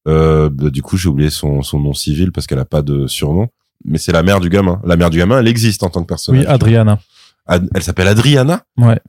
euh, 0.06 0.50
bah, 0.50 0.70
du 0.70 0.82
coup 0.82 0.96
j'ai 0.96 1.08
oublié 1.08 1.30
son 1.30 1.62
son 1.62 1.80
nom 1.80 1.94
civil 1.94 2.30
parce 2.30 2.46
qu'elle 2.46 2.58
a 2.58 2.66
pas 2.66 2.82
de 2.82 3.06
surnom. 3.06 3.48
Mais 3.84 3.98
c'est 3.98 4.12
la 4.12 4.22
mère 4.22 4.38
du 4.38 4.48
gamin. 4.48 4.80
La 4.84 4.96
mère 4.96 5.10
du 5.10 5.18
gamin 5.18 5.40
elle 5.40 5.48
existe 5.48 5.82
en 5.82 5.88
tant 5.88 6.02
que 6.02 6.08
personnage. 6.08 6.44
Oui 6.44 6.46
Adriana 6.46 7.00
elle 7.48 7.82
s'appelle 7.82 8.08
Adriana 8.08 8.64
Ouais. 8.76 9.00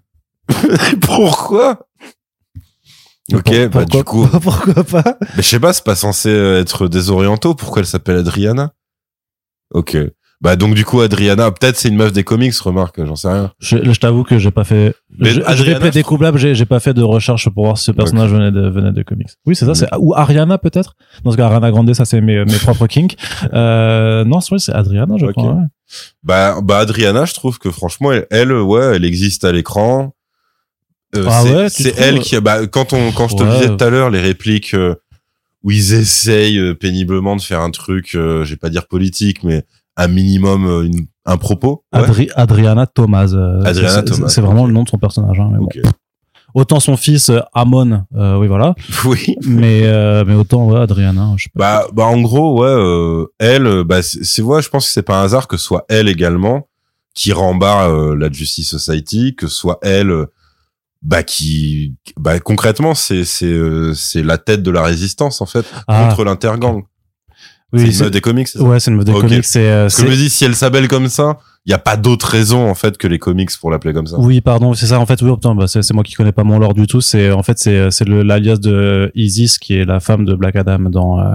pourquoi 1.01 1.87
Ok, 3.31 3.67
bah 3.69 3.85
du 3.85 4.03
coup. 4.03 4.27
Pourquoi 4.41 4.83
pas 4.83 5.17
Mais 5.37 5.43
je 5.43 5.47
sais 5.47 5.59
pas, 5.59 5.71
c'est 5.71 5.85
pas 5.85 5.95
censé 5.95 6.29
être 6.29 6.87
désorientant. 6.89 7.55
Pourquoi 7.55 7.79
elle 7.79 7.87
s'appelle 7.87 8.17
Adriana? 8.17 8.73
Ok. 9.73 9.97
Bah 10.43 10.57
donc 10.57 10.75
du 10.75 10.83
coup 10.83 10.99
Adriana, 10.99 11.51
peut-être 11.51 11.77
c'est 11.77 11.87
une 11.87 11.95
meuf 11.95 12.11
des 12.11 12.25
comics, 12.25 12.53
remarque, 12.57 13.03
j'en 13.05 13.15
sais 13.15 13.29
rien. 13.29 13.53
Je, 13.59 13.77
je 13.81 13.97
t'avoue 13.97 14.23
que 14.23 14.37
j'ai 14.37 14.51
pas 14.51 14.65
fait. 14.65 14.93
Je, 15.17 15.39
Adriana, 15.45 15.89
je 16.33 16.37
j'ai 16.37 16.53
j'ai 16.53 16.65
pas 16.65 16.81
fait 16.81 16.93
de 16.93 17.01
recherche 17.01 17.47
pour 17.49 17.63
voir 17.63 17.77
si 17.77 17.85
ce 17.85 17.91
personnage 17.93 18.29
venait 18.29 18.51
de 18.51 18.67
venait 18.67 18.91
de 18.91 19.03
comics. 19.03 19.29
Oui 19.45 19.55
c'est 19.55 19.65
ça, 19.65 19.73
c'est 19.73 19.87
ou 19.97 20.13
Ariana 20.13 20.57
peut-être? 20.57 20.95
Dans 21.23 21.31
ce 21.31 21.37
cas 21.37 21.45
Ariana 21.45 21.71
Grande, 21.71 21.93
ça 21.93 22.03
c'est 22.03 22.19
mes 22.19 22.43
mes 22.43 22.57
propres 22.57 22.87
kinks. 22.87 23.15
Euh, 23.53 24.25
non 24.25 24.41
c'est 24.41 24.73
Adriana 24.73 25.15
je 25.17 25.27
crois. 25.27 25.53
Ouais. 25.53 25.63
Bah 26.23 26.57
bah 26.61 26.79
Adriana, 26.79 27.23
je 27.23 27.33
trouve 27.33 27.57
que 27.57 27.71
franchement 27.71 28.11
elle, 28.11 28.27
elle 28.29 28.51
ouais 28.51 28.97
elle 28.97 29.05
existe 29.05 29.45
à 29.45 29.53
l'écran. 29.53 30.13
Euh, 31.15 31.25
ah 31.29 31.43
ouais, 31.45 31.69
c'est 31.69 31.97
elle 31.97 32.19
qui 32.19 32.37
bah 32.41 32.67
quand 32.67 32.91
on 32.91 33.13
quand 33.13 33.29
je 33.29 33.37
te 33.37 33.43
disais 33.43 33.69
tout 33.69 33.81
à 33.81 33.89
l'heure 33.89 34.09
les 34.09 34.19
répliques 34.19 34.73
euh, 34.73 34.95
où 35.63 35.71
ils 35.71 35.93
essayent 35.93 36.59
euh, 36.59 36.73
péniblement 36.73 37.37
de 37.37 37.41
faire 37.41 37.61
un 37.61 37.71
truc, 37.71 38.09
je 38.11 38.43
vais 38.43 38.57
pas 38.57 38.69
dire 38.69 38.87
politique 38.87 39.45
mais 39.45 39.63
un 39.97 40.07
minimum 40.07 40.65
euh, 40.67 40.83
une, 40.85 41.05
un 41.25 41.37
propos. 41.37 41.83
Adriana 41.91 42.87
Thomas. 42.87 43.33
Euh, 43.33 43.61
Adriana 43.63 44.03
Thomas. 44.03 44.29
C'est 44.29 44.41
vraiment 44.41 44.65
le 44.65 44.73
nom 44.73 44.83
de 44.83 44.89
son 44.89 44.97
personnage. 44.97 45.39
Hein, 45.39 45.51
Autant 46.55 46.79
son 46.79 46.97
fils 46.97 47.29
euh, 47.29 47.39
Amon, 47.53 48.05
oui 48.11 48.47
voilà. 48.47 48.75
Oui. 49.05 49.35
Mais 49.45 49.81
mais 50.25 50.35
autant 50.35 50.65
ouais, 50.67 50.79
Adriana. 50.79 51.33
Je 51.37 51.43
sais 51.45 51.49
pas. 51.55 51.83
Bah 51.83 51.87
bah 51.93 52.03
en 52.05 52.21
gros 52.21 52.61
ouais, 52.61 53.25
elle, 53.39 53.83
bah 53.83 54.01
c'est 54.03 54.41
ouais, 54.41 54.61
je 54.61 54.69
pense 54.69 54.85
que 54.87 54.91
c'est 54.93 55.01
pas 55.03 55.19
un 55.21 55.23
hasard 55.23 55.47
que 55.47 55.57
soit 55.57 55.85
elle 55.89 56.07
également 56.07 56.67
qui 57.15 57.31
rembarre 57.31 58.15
la 58.15 58.31
Justice 58.31 58.69
Society, 58.69 59.35
que 59.35 59.47
soit 59.47 59.79
elle 59.81 60.25
bah 61.03 61.21
qui 61.23 61.95
bah 62.17 62.39
concrètement 62.39 62.95
c'est 62.95 63.25
c'est 63.25 63.45
euh, 63.45 63.93
c'est 63.93 64.23
la 64.23 64.37
tête 64.37 64.63
de 64.63 64.71
la 64.71 64.83
résistance 64.83 65.41
en 65.41 65.45
fait 65.45 65.65
Ah. 65.87 66.07
contre 66.07 66.23
l'intergang. 66.23 66.83
Oui, 67.73 67.91
c'est 67.91 67.97
une 67.97 68.03
meuf 68.03 68.11
des 68.11 68.21
comics. 68.21 68.47
ça 68.47 68.61
Ouais, 68.61 68.79
c'est 68.79 68.91
une 68.91 68.97
mode 68.97 69.07
des 69.07 69.13
comics. 69.13 69.43
C'est, 69.43 69.67
euh, 69.67 69.87
que 69.87 69.93
je 69.93 70.05
me 70.05 70.15
dis 70.15 70.29
si 70.29 70.45
elle 70.45 70.55
s'appelle 70.55 70.87
comme 70.87 71.07
ça, 71.07 71.39
il 71.65 71.71
y 71.71 71.73
a 71.73 71.79
pas 71.79 71.97
d'autre 71.97 72.27
raison 72.27 72.69
en 72.69 72.75
fait 72.75 72.97
que 72.97 73.07
les 73.07 73.19
comics 73.19 73.49
pour 73.59 73.71
l'appeler 73.71 73.93
comme 73.93 74.07
ça. 74.07 74.17
Oui, 74.19 74.41
pardon, 74.41 74.73
c'est 74.73 74.87
ça. 74.87 74.99
En 74.99 75.05
fait, 75.05 75.21
oui, 75.21 75.31
putain, 75.33 75.55
bah, 75.55 75.65
c'est 75.67 75.91
moi 75.93 76.03
qui 76.03 76.13
connais 76.13 76.31
pas 76.31 76.43
mon 76.43 76.59
lore 76.59 76.73
du 76.73 76.87
tout. 76.87 77.01
C'est 77.01 77.31
en 77.31 77.41
fait 77.43 77.57
c'est 77.57 77.89
c'est 77.91 78.07
le 78.07 78.21
l'alias 78.21 78.57
de 78.57 79.11
Isis 79.15 79.57
qui 79.57 79.75
est 79.75 79.85
la 79.85 79.99
femme 79.99 80.25
de 80.25 80.35
Black 80.35 80.55
Adam 80.55 80.79
dans 80.89 81.19
euh, 81.19 81.33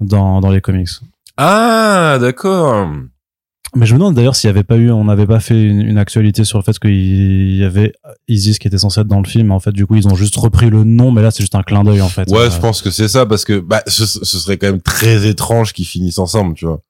dans 0.00 0.40
dans 0.40 0.50
les 0.50 0.60
comics. 0.60 0.88
Ah 1.36 2.18
d'accord. 2.20 2.88
Mais 3.74 3.86
je 3.86 3.94
me 3.94 3.98
demande 3.98 4.14
d'ailleurs 4.14 4.36
s'il 4.36 4.48
y 4.48 4.50
avait 4.50 4.64
pas 4.64 4.76
eu, 4.76 4.90
on 4.90 5.04
n'avait 5.04 5.26
pas 5.26 5.40
fait 5.40 5.60
une, 5.62 5.80
une 5.80 5.96
actualité 5.98 6.44
sur 6.44 6.58
le 6.58 6.62
fait 6.64 6.78
qu'il 6.78 7.56
y 7.56 7.64
avait 7.64 7.92
Isis 8.28 8.58
qui 8.58 8.68
était 8.68 8.76
censée 8.78 9.00
être 9.00 9.06
dans 9.06 9.20
le 9.20 9.26
film. 9.26 9.50
En 9.50 9.60
fait, 9.60 9.72
du 9.72 9.86
coup, 9.86 9.94
ils 9.96 10.06
ont 10.08 10.14
juste 10.14 10.36
repris 10.36 10.68
le 10.68 10.84
nom, 10.84 11.10
mais 11.10 11.22
là, 11.22 11.30
c'est 11.30 11.42
juste 11.42 11.54
un 11.54 11.62
clin 11.62 11.82
d'œil 11.82 12.02
en 12.02 12.08
fait. 12.08 12.30
Ouais, 12.30 12.38
Euh, 12.38 12.50
je 12.50 12.58
pense 12.58 12.82
que 12.82 12.90
c'est 12.90 13.08
ça 13.08 13.24
parce 13.24 13.44
que 13.46 13.60
bah 13.60 13.82
ce, 13.86 14.04
ce 14.04 14.24
serait 14.38 14.58
quand 14.58 14.66
même 14.66 14.82
très 14.82 15.26
étrange 15.26 15.72
qu'ils 15.72 15.86
finissent 15.86 16.18
ensemble, 16.18 16.54
tu 16.54 16.66
vois. 16.66 16.80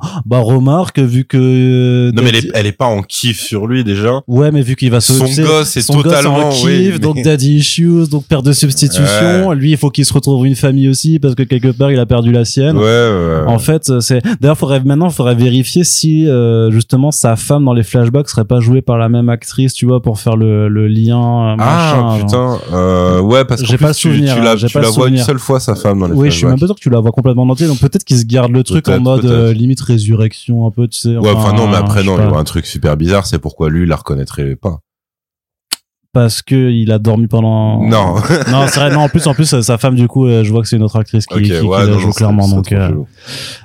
Bah 0.26 0.38
remarque 0.38 0.98
vu 1.00 1.24
que 1.24 2.10
Non 2.12 2.22
mais 2.22 2.28
elle 2.30 2.36
est, 2.36 2.50
elle 2.54 2.66
est 2.66 2.72
pas 2.72 2.86
en 2.86 3.02
kiff 3.02 3.40
sur 3.40 3.66
lui 3.66 3.82
déjà. 3.84 4.20
Ouais, 4.28 4.50
mais 4.52 4.62
vu 4.62 4.76
qu'il 4.76 4.90
va 4.90 5.00
se 5.00 5.12
Son 5.12 5.24
gosse 5.24 5.76
est 5.76 5.80
son 5.82 5.94
gosse 5.94 6.04
totalement, 6.04 6.48
en 6.48 6.50
kiff, 6.50 6.64
oui, 6.64 6.88
mais- 6.92 6.98
donc 6.98 7.20
daddy 7.22 7.56
issues, 7.56 8.06
donc 8.10 8.24
père 8.26 8.42
de 8.42 8.52
substitution. 8.52 9.52
Lui, 9.52 9.72
il 9.72 9.76
faut 9.76 9.90
qu'il 9.90 10.04
se 10.04 10.12
retrouve 10.12 10.46
une 10.46 10.54
famille 10.54 10.88
aussi 10.88 11.18
parce 11.18 11.34
que 11.34 11.42
quelque 11.42 11.68
part 11.72 11.90
il 11.90 11.98
a 11.98 12.06
perdu 12.06 12.30
la 12.32 12.44
sienne. 12.44 12.76
Ouais, 12.76 12.82
ouais. 12.84 13.42
En 13.46 13.58
fait, 13.58 14.00
c'est 14.00 14.22
d'ailleurs 14.40 14.58
faudrait 14.58 14.80
maintenant 14.84 15.10
faudrait 15.10 15.34
vérifier 15.34 15.82
si 15.84 16.28
euh, 16.28 16.70
justement 16.70 17.10
sa 17.10 17.36
femme 17.36 17.64
dans 17.64 17.72
les 17.74 17.82
flashbacks 17.82 18.28
serait 18.28 18.44
pas 18.44 18.60
jouée 18.60 18.82
par 18.82 18.98
la 18.98 19.08
même 19.08 19.28
actrice, 19.28 19.72
tu 19.74 19.86
vois, 19.86 20.00
pour 20.02 20.20
faire 20.20 20.36
le, 20.36 20.68
le 20.68 20.86
lien. 20.86 21.18
euh, 21.18 21.56
ah 21.58 21.94
machin, 22.14 22.18
genre. 22.28 22.58
putain, 22.60 22.76
euh, 22.76 23.20
ouais 23.20 23.44
parce 23.44 23.62
que 23.62 23.66
J'ai 23.66 23.78
pas 23.78 23.88
le 23.88 23.92
souvenir, 23.94 24.36
tu, 24.36 24.42
la, 24.42 24.52
hein, 24.52 24.56
tu 24.56 24.68
pas 24.72 24.80
la 24.80 24.90
vois 24.90 25.08
une 25.08 25.18
seule 25.18 25.38
fois 25.38 25.58
sa 25.60 25.74
femme 25.74 25.98
dans 26.00 26.06
les 26.08 26.14
Oui, 26.14 26.30
je 26.30 26.36
suis 26.36 26.46
même 26.46 26.58
pas 26.58 26.66
sûr 26.66 26.74
que 26.76 26.80
tu 26.80 26.90
la 26.90 27.00
vois 27.00 27.10
complètement 27.10 27.42
en 27.42 27.48
entier, 27.50 27.66
donc 27.66 27.78
peut-être 27.80 28.04
qu'il 28.04 28.16
se 28.18 28.24
garde 28.24 28.52
le 28.52 28.62
truc 28.62 28.88
en 28.88 29.00
mode 29.00 29.24
euh, 29.24 29.52
limite 29.52 29.80
résurrection 29.88 30.66
un 30.66 30.70
peu, 30.70 30.86
tu 30.88 30.98
sais. 30.98 31.16
Ouais, 31.16 31.30
enfin 31.34 31.52
non, 31.52 31.66
mais 31.68 31.76
après 31.76 32.02
non, 32.04 32.16
il 32.18 32.24
y 32.24 32.26
aura 32.26 32.40
un 32.40 32.44
truc 32.44 32.64
super 32.66 32.96
bizarre, 32.96 33.26
c'est 33.26 33.38
pourquoi 33.40 33.68
lui 33.70 33.82
il 33.82 33.88
la 33.88 33.96
reconnaîtrait 33.96 34.54
pas. 34.56 34.78
parce 36.12 36.42
que 36.42 36.70
il 36.70 36.90
a 36.90 36.98
dormi 36.98 37.26
pendant. 37.26 37.82
Non. 37.88 38.14
non, 38.50 38.66
c'est 38.68 38.80
vrai. 38.80 38.90
Non, 38.92 39.00
en 39.00 39.08
plus, 39.08 39.26
en 39.26 39.34
plus, 39.34 39.60
sa 39.60 39.78
femme, 39.78 39.94
du 39.94 40.08
coup, 40.08 40.26
euh, 40.26 40.42
je 40.44 40.50
vois 40.50 40.62
que 40.62 40.68
c'est 40.68 40.76
une 40.76 40.82
autre 40.82 40.96
actrice 40.96 41.26
qui, 41.26 41.34
ok, 41.34 41.42
qui, 41.42 41.48
qui 41.50 41.60
ouais, 41.60 41.78
la 41.78 41.86
non, 41.92 41.98
joue 41.98 42.12
clairement, 42.12 42.48
donc, 42.48 42.72
euh, 42.72 42.88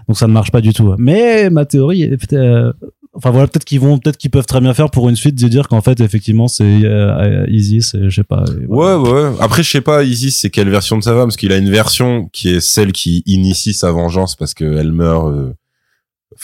donc 0.07 0.17
ça 0.17 0.28
ne 0.28 0.34
marche 0.34 0.51
pas 0.51 0.61
du 0.61 0.74
tout. 0.74 0.93
Mais 0.97 1.49
ma 1.49 1.65
théorie, 1.65 2.03
est 2.03 2.09
peut-être, 2.17 2.34
euh, 2.34 2.71
enfin 3.13 3.32
voilà, 3.32 3.47
peut-être 3.47 3.63
qu'ils 3.65 3.80
vont, 3.80 3.97
peut-être 3.97 4.17
qu'ils 4.17 4.30
peuvent 4.32 4.45
très 4.45 4.59
bien 4.61 4.74
faire 4.74 4.89
pour 4.91 5.09
une 5.09 5.15
suite 5.15 5.41
de 5.41 5.47
dire 5.47 5.67
qu'en 5.67 5.82
fait, 5.82 5.99
effectivement, 6.01 6.47
c'est 6.47 6.63
euh, 6.84 7.45
c'est, 7.82 8.09
je 8.09 8.15
sais 8.15 8.24
pas. 8.24 8.43
Ouais, 8.67 8.95
ouais. 8.95 9.32
Après, 9.39 9.63
je 9.63 9.69
sais 9.69 9.82
pas, 9.82 10.03
Isis, 10.03 10.38
c'est 10.38 10.49
quelle 10.49 10.69
version 10.69 10.97
de 10.97 11.03
sa 11.03 11.11
femme 11.11 11.26
Parce 11.30 11.38
qu'il 11.38 11.51
a 11.53 11.57
une 11.57 11.69
version 11.71 12.30
qui 12.34 12.49
est 12.49 12.59
celle 12.59 12.91
qui 12.91 13.24
initie 13.26 13.74
sa 13.74 13.91
vengeance 13.91 14.36
parce 14.36 14.53
qu'elle 14.53 14.91
meurt. 14.91 15.28
euh, 15.28 15.53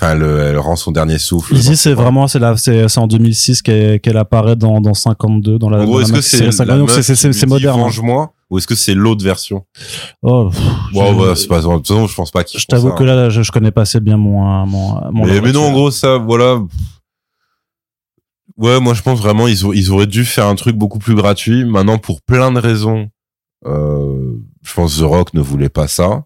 Enfin, 0.02 0.14
elle, 0.14 0.24
elle 0.24 0.58
rend 0.58 0.78
son 0.78 0.93
dernier 0.93 1.18
souffle. 1.18 1.54
Easy, 1.54 1.76
c'est 1.76 1.93
vraiment, 1.93 2.30
c'est 2.30 2.39
là, 2.39 2.56
c'est, 2.56 2.97
en 2.97 3.06
2006 3.08 3.62
qu'elle, 3.62 4.00
apparaît 4.18 4.56
dans, 4.56 4.80
dans 4.80 4.93
52, 4.93 5.60
dans 5.60 5.70
la. 5.70 5.82
En 5.82 5.86
gros, 5.86 6.00
est-ce 6.00 6.14
que 6.14 6.22
c'est 6.22 6.38
série 6.38 6.45
la 6.45 6.52
52, 6.54 6.80
donc 6.80 6.88
meuf 6.95 7.02
c'est, 7.02 7.45
moderne. 7.47 7.80
hein. 7.80 7.84
Venge-moi 7.84 8.34
ou 8.50 8.58
est-ce 8.58 8.66
que 8.68 8.76
c'est 8.76 8.93
l'autre 8.93 9.26
version? 9.26 9.66
Oh, 10.22 10.50
je- 10.93 10.97
ouais, 10.97 11.36
c'est 11.36 11.47
pas. 11.47 11.60
De 11.60 11.64
toute 11.68 11.88
façon, 11.88 12.08
je 12.08 12.16
pense 12.16 12.32
pas. 12.32 12.43
Je 12.47 12.66
t'avoue 12.66 12.91
que 12.93 13.04
hein. 13.04 13.08
là, 13.08 13.30
je, 13.30 13.41
je 13.41 13.52
connais 13.52 13.72
pas 13.72 13.82
assez 13.82 14.00
bien 14.00 14.16
mon, 14.16 14.66
mon, 14.66 15.12
mon 15.12 15.26
Mais, 15.26 15.52
non, 15.52 15.66
en 15.68 15.72
gros, 15.74 15.91
ça, 15.91 16.18
voilà. 16.18 16.60
Ouais, 18.58 18.80
moi, 18.80 18.93
je 18.93 19.02
pense 19.02 19.20
vraiment, 19.20 19.47
ils, 19.47 19.66
ont- 19.66 19.74
ils 19.74 19.91
auraient 19.91 20.08
dû 20.08 20.24
faire 20.26 20.47
un 20.47 20.56
truc 20.56 20.76
beaucoup 20.78 21.00
plus 21.00 21.16
gratuit. 21.16 21.66
Maintenant, 21.66 21.97
pour 21.97 22.22
plein 22.22 22.52
de 22.52 22.60
raisons, 22.60 23.10
euh, 23.66 24.32
je 24.64 24.74
pense 24.74 24.97
The 24.97 25.04
Rock 25.04 25.34
ne 25.34 25.41
voulait 25.41 25.70
pas 25.70 25.88
ça. 25.88 26.24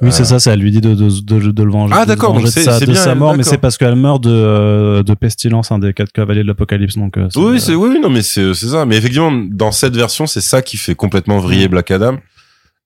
Oui, 0.00 0.08
Euh, 0.08 0.10
c'est 0.12 0.24
ça, 0.24 0.38
ça 0.38 0.52
elle 0.52 0.60
lui 0.60 0.70
dit 0.70 0.80
de, 0.80 0.94
de, 0.94 1.08
de, 1.08 1.50
de 1.50 1.62
le 1.62 1.70
venger. 1.70 1.94
Ah, 1.96 2.06
d'accord, 2.06 2.40
de 2.40 2.46
sa, 2.46 2.78
de 2.78 3.14
mort, 3.14 3.36
mais 3.36 3.42
c'est 3.42 3.58
parce 3.58 3.76
qu'elle 3.76 3.96
meurt 3.96 4.22
de, 4.22 4.30
euh, 4.30 5.02
de 5.02 5.14
pestilence, 5.14 5.72
un 5.72 5.78
des 5.78 5.92
quatre 5.92 6.12
cavaliers 6.12 6.42
de 6.42 6.46
l'apocalypse, 6.48 6.96
donc, 6.96 7.16
euh, 7.16 7.28
Oui, 7.36 7.60
c'est 7.60 7.74
oui, 7.74 7.98
non, 8.00 8.08
mais 8.10 8.22
c'est 8.22 8.54
c'est 8.54 8.68
ça. 8.68 8.84
Mais 8.86 8.96
effectivement, 8.96 9.32
dans 9.32 9.72
cette 9.72 9.96
version, 9.96 10.26
c'est 10.26 10.40
ça 10.40 10.62
qui 10.62 10.76
fait 10.76 10.94
complètement 10.94 11.38
vriller 11.38 11.66
Mm. 11.66 11.70
Black 11.70 11.90
Adam. 11.90 12.18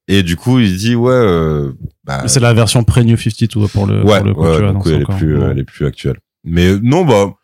Et 0.09 0.23
du 0.23 0.37
coup, 0.37 0.59
il 0.59 0.77
dit 0.77 0.95
ouais, 0.97 1.13
euh, 1.13 1.73
bah, 2.05 2.25
c'est 2.27 2.41
la 2.41 2.53
version 2.55 2.83
pré-New 2.83 3.17
52 3.17 3.69
pour 3.69 3.87
le, 3.87 4.03
ouais, 4.03 4.19
pour 4.19 4.27
le 4.27 4.35
coup, 4.35 4.41
ouais, 4.43 4.57
tu 4.57 4.63
vois, 4.63 4.67
du 4.69 4.73
donc 4.73 4.83
coup, 4.83 4.89
c'est 4.89 4.95
elle 4.97 5.03
est 5.03 5.17
plus, 5.17 5.43
elle 5.43 5.59
est 5.59 5.65
plus 5.65 5.87
actuelle. 5.87 6.17
Mais 6.45 6.67
euh, 6.69 6.81
non, 6.83 7.05
bah, 7.05 7.35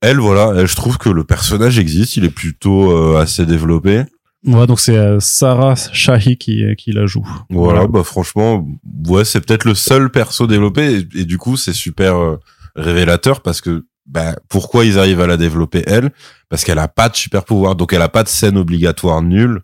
elle, 0.00 0.18
voilà, 0.18 0.52
elle, 0.60 0.66
je 0.66 0.74
trouve 0.74 0.98
que 0.98 1.08
le 1.10 1.22
personnage 1.22 1.78
existe, 1.78 2.16
il 2.16 2.24
est 2.24 2.30
plutôt 2.34 2.90
euh, 2.90 3.20
assez 3.20 3.46
développé. 3.46 4.02
Ouais, 4.44 4.66
donc 4.66 4.80
c'est 4.80 4.96
euh, 4.96 5.20
Sarah 5.20 5.74
Shahi 5.76 6.36
qui, 6.36 6.64
qui 6.76 6.92
la 6.92 7.06
joue. 7.06 7.26
Voilà, 7.50 7.86
bah 7.86 8.02
franchement, 8.02 8.66
ouais, 9.06 9.24
c'est 9.24 9.40
peut-être 9.40 9.64
le 9.64 9.74
seul 9.74 10.10
perso 10.10 10.46
développé 10.46 10.98
et, 10.98 11.20
et 11.20 11.24
du 11.24 11.38
coup, 11.38 11.56
c'est 11.56 11.72
super 11.72 12.16
euh, 12.16 12.40
révélateur 12.74 13.40
parce 13.40 13.60
que 13.60 13.84
bah 14.06 14.34
pourquoi 14.48 14.84
ils 14.84 14.98
arrivent 14.98 15.20
à 15.20 15.26
la 15.28 15.36
développer 15.36 15.84
elle? 15.86 16.10
Parce 16.48 16.64
qu'elle 16.64 16.80
a 16.80 16.88
pas 16.88 17.08
de 17.08 17.14
super 17.16 17.44
pouvoir, 17.44 17.76
donc 17.76 17.92
elle 17.92 18.02
a 18.02 18.08
pas 18.08 18.24
de 18.24 18.28
scène 18.28 18.58
obligatoire 18.58 19.22
nulle 19.22 19.60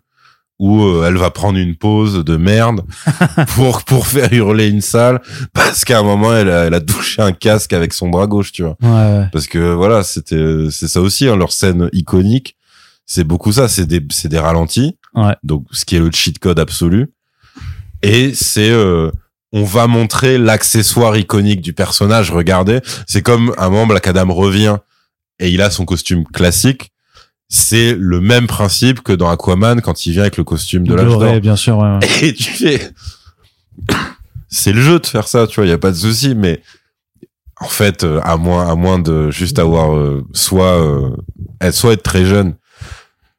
où 0.59 0.81
euh, 0.83 1.07
elle 1.07 1.17
va 1.17 1.29
prendre 1.29 1.57
une 1.57 1.75
pause 1.75 2.23
de 2.23 2.37
merde 2.37 2.81
pour 3.55 3.83
pour 3.83 4.07
faire 4.07 4.31
hurler 4.33 4.67
une 4.67 4.81
salle 4.81 5.21
parce 5.53 5.85
qu'à 5.85 5.99
un 5.99 6.03
moment 6.03 6.33
elle 6.33 6.49
a, 6.49 6.65
elle 6.65 6.73
a 6.73 6.81
touché 6.81 7.21
un 7.21 7.31
casque 7.31 7.73
avec 7.73 7.93
son 7.93 8.09
bras 8.09 8.27
gauche, 8.27 8.51
tu 8.51 8.63
vois. 8.63 8.75
Ouais, 8.81 8.89
ouais. 8.89 9.27
Parce 9.31 9.47
que 9.47 9.73
voilà, 9.73 10.03
c'était 10.03 10.67
c'est 10.71 10.87
ça 10.87 11.01
aussi 11.01 11.27
hein, 11.27 11.35
leur 11.35 11.51
scène 11.51 11.89
iconique, 11.93 12.55
c'est 13.09 13.23
beaucoup 13.23 13.51
ça, 13.51 13.67
c'est 13.67 13.87
des 13.87 14.05
c'est 14.11 14.29
des 14.29 14.37
ralentis. 14.37 14.95
Ouais. 15.15 15.35
Donc 15.41 15.65
ce 15.71 15.83
qui 15.83 15.95
est 15.95 15.99
le 15.99 16.11
cheat 16.11 16.37
code 16.37 16.59
absolu. 16.59 17.11
Et 18.03 18.35
c'est 18.35 18.69
euh, 18.69 19.09
on 19.51 19.63
va 19.63 19.87
montrer 19.87 20.37
l'accessoire 20.37 21.17
iconique 21.17 21.61
du 21.61 21.73
personnage, 21.73 22.31
regardez, 22.31 22.81
c'est 23.07 23.23
comme 23.23 23.51
un 23.57 23.69
moment 23.69 23.87
Black 23.87 24.07
Adam 24.07 24.31
revient 24.31 24.77
et 25.39 25.49
il 25.49 25.61
a 25.63 25.71
son 25.71 25.85
costume 25.85 26.23
classique. 26.23 26.91
C'est 27.47 27.95
le 27.97 28.21
même 28.21 28.45
principe 28.45 29.01
que 29.01 29.11
dans 29.11 29.27
Aquaman 29.27 29.81
quand 29.81 30.05
il 30.05 30.11
vient 30.11 30.21
avec 30.21 30.37
le 30.37 30.43
costume 30.43 30.87
de. 30.87 30.95
Doré, 30.95 31.39
bien 31.39 31.55
sûr, 31.55 31.79
ouais, 31.79 31.97
ouais. 31.97 32.27
Et 32.27 32.33
tu 32.35 32.51
fais, 32.51 32.91
c'est 34.49 34.71
le 34.71 34.81
jeu 34.81 34.99
de 34.99 35.07
faire 35.07 35.27
ça, 35.27 35.47
tu 35.47 35.55
vois, 35.55 35.65
il 35.65 35.69
y 35.69 35.73
a 35.73 35.79
pas 35.79 35.89
de 35.89 35.97
souci, 35.97 36.35
mais 36.35 36.61
en 37.59 37.69
fait, 37.69 38.03
euh, 38.03 38.21
à 38.23 38.37
moins, 38.37 38.69
à 38.69 38.75
moins 38.75 38.99
de 38.99 39.31
juste 39.31 39.57
avoir 39.57 39.95
euh, 39.95 40.23
soit, 40.31 40.79
euh, 40.79 41.71
soit 41.71 41.93
être 41.93 42.03
très 42.03 42.23
jeune, 42.23 42.53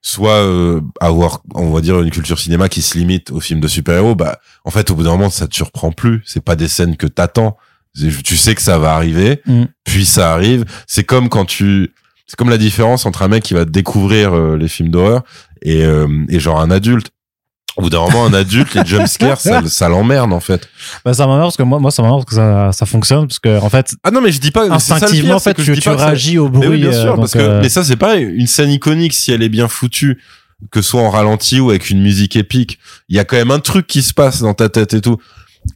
soit 0.02 0.32
euh, 0.42 0.80
avoir, 1.00 1.42
on 1.54 1.70
va 1.70 1.80
dire, 1.80 2.00
une 2.00 2.10
culture 2.10 2.38
cinéma 2.38 2.68
qui 2.68 2.82
se 2.82 2.96
limite 2.96 3.30
aux 3.30 3.40
films 3.40 3.60
de 3.60 3.68
super-héros, 3.68 4.14
bah, 4.14 4.38
en 4.64 4.70
fait, 4.70 4.90
au 4.90 4.94
bout 4.94 5.02
d'un 5.02 5.10
moment, 5.10 5.30
ça 5.30 5.46
te 5.46 5.54
surprend 5.54 5.92
plus. 5.92 6.22
C'est 6.24 6.42
pas 6.44 6.56
des 6.56 6.68
scènes 6.68 6.96
que 6.96 7.06
t'attends. 7.06 7.56
Tu 7.94 8.36
sais 8.36 8.54
que 8.54 8.62
ça 8.62 8.78
va 8.78 8.94
arriver, 8.94 9.42
Mm. 9.46 9.64
puis 9.84 10.04
ça 10.06 10.32
arrive. 10.32 10.64
C'est 10.86 11.04
comme 11.04 11.28
quand 11.28 11.44
tu, 11.44 11.92
c'est 12.26 12.36
comme 12.36 12.48
la 12.50 12.58
différence 12.58 13.04
entre 13.04 13.22
un 13.22 13.28
mec 13.28 13.42
qui 13.42 13.54
va 13.54 13.64
découvrir 13.64 14.32
euh, 14.32 14.56
les 14.56 14.68
films 14.68 14.90
d'horreur 14.90 15.22
et, 15.62 15.84
euh, 15.84 16.06
et 16.28 16.38
genre 16.38 16.60
un 16.60 16.70
adulte. 16.70 17.10
Au 17.76 17.82
bout 17.82 17.90
d'un 17.90 18.00
moment, 18.00 18.26
un 18.26 18.34
adulte, 18.34 18.74
les 18.74 18.84
jumpscares, 18.84 19.40
ça, 19.40 19.62
ça 19.66 19.88
l'emmerde, 19.88 20.32
en 20.32 20.40
fait. 20.40 20.68
Bah, 21.04 21.14
ça 21.14 21.26
m'énerve 21.26 21.44
parce 21.44 21.56
que 21.56 21.62
moi, 21.62 21.78
moi, 21.78 21.90
ça 21.90 22.02
m'énerve 22.02 22.24
parce 22.24 22.30
que 22.30 22.34
ça, 22.34 22.72
ça 22.72 22.86
fonctionne 22.86 23.26
parce 23.28 23.38
que, 23.38 23.60
en 23.60 23.70
fait, 23.70 23.94
Ah 24.02 24.10
non, 24.10 24.20
mais 24.20 24.32
je 24.32 24.40
dis 24.40 24.50
pas, 24.50 24.66
ça 24.66 24.74
instinctivement, 24.74 25.28
pire, 25.28 25.36
en 25.36 25.40
fait, 25.40 25.54
que 25.54 25.62
tu, 25.62 25.74
je 25.74 25.80
tu 25.80 25.88
pas 25.88 25.96
réagis 25.96 26.38
au 26.38 26.48
Mais 26.48 26.58
bruit. 26.58 26.68
oui, 26.68 26.78
bien 26.78 26.90
euh, 26.90 27.02
sûr, 27.02 27.10
donc, 27.12 27.20
parce 27.20 27.32
que, 27.32 27.38
euh, 27.38 27.60
mais 27.62 27.68
ça, 27.68 27.84
c'est 27.84 27.96
pareil. 27.96 28.24
Une 28.24 28.46
scène 28.46 28.70
iconique, 28.70 29.14
si 29.14 29.32
elle 29.32 29.42
est 29.42 29.48
bien 29.48 29.68
foutue, 29.68 30.20
que 30.70 30.82
ce 30.82 30.90
soit 30.90 31.00
en 31.00 31.10
ralenti 31.10 31.60
ou 31.60 31.70
avec 31.70 31.90
une 31.90 32.02
musique 32.02 32.36
épique, 32.36 32.78
il 33.08 33.16
y 33.16 33.18
a 33.18 33.24
quand 33.24 33.36
même 33.36 33.50
un 33.50 33.60
truc 33.60 33.86
qui 33.86 34.02
se 34.02 34.12
passe 34.12 34.40
dans 34.42 34.54
ta 34.54 34.68
tête 34.68 34.92
et 34.94 35.00
tout. 35.00 35.16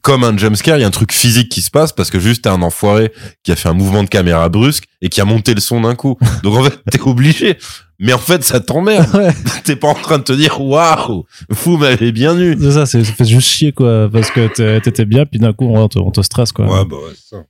Comme 0.01 0.23
un 0.23 0.37
jumpscare, 0.37 0.77
il 0.77 0.81
y 0.81 0.83
a 0.83 0.87
un 0.87 0.91
truc 0.91 1.11
physique 1.11 1.49
qui 1.49 1.61
se 1.61 1.71
passe 1.71 1.91
parce 1.91 2.09
que 2.09 2.19
juste 2.19 2.43
t'es 2.43 2.49
un 2.49 2.61
enfoiré 2.61 3.11
qui 3.43 3.51
a 3.51 3.55
fait 3.55 3.69
un 3.69 3.73
mouvement 3.73 4.03
de 4.03 4.09
caméra 4.09 4.49
brusque 4.49 4.85
et 5.01 5.09
qui 5.09 5.21
a 5.21 5.25
monté 5.25 5.53
le 5.53 5.61
son 5.61 5.81
d'un 5.81 5.95
coup. 5.95 6.17
Donc 6.43 6.57
en 6.57 6.63
fait, 6.63 6.79
t'es 6.91 7.01
obligé. 7.01 7.57
Mais 7.99 8.13
en 8.13 8.19
fait, 8.19 8.43
ça 8.43 8.59
t'emmerde. 8.59 9.13
Ouais. 9.15 9.33
T'es 9.63 9.77
pas 9.77 9.87
en 9.87 9.93
train 9.93 10.17
de 10.17 10.23
te 10.23 10.33
dire, 10.33 10.59
waouh, 10.59 11.25
vous 11.49 11.77
m'avez 11.77 12.11
bien 12.11 12.37
eu. 12.37 12.57
C'est 12.59 12.71
ça, 12.71 12.85
c'est, 12.85 13.05
ça 13.05 13.13
fait 13.13 13.23
juste 13.23 13.47
chier, 13.47 13.71
quoi, 13.71 14.09
parce 14.11 14.31
que 14.31 14.79
t'étais 14.79 15.05
bien, 15.05 15.25
puis 15.25 15.39
d'un 15.39 15.53
coup, 15.53 15.65
on 15.65 15.87
te, 15.87 15.97
on 15.97 16.11
te 16.11 16.21
stresse, 16.21 16.51
quoi. 16.51 16.65
bah 16.83 16.97
ouais, 16.97 17.13
c'est 17.15 17.37
ça. 17.37 17.43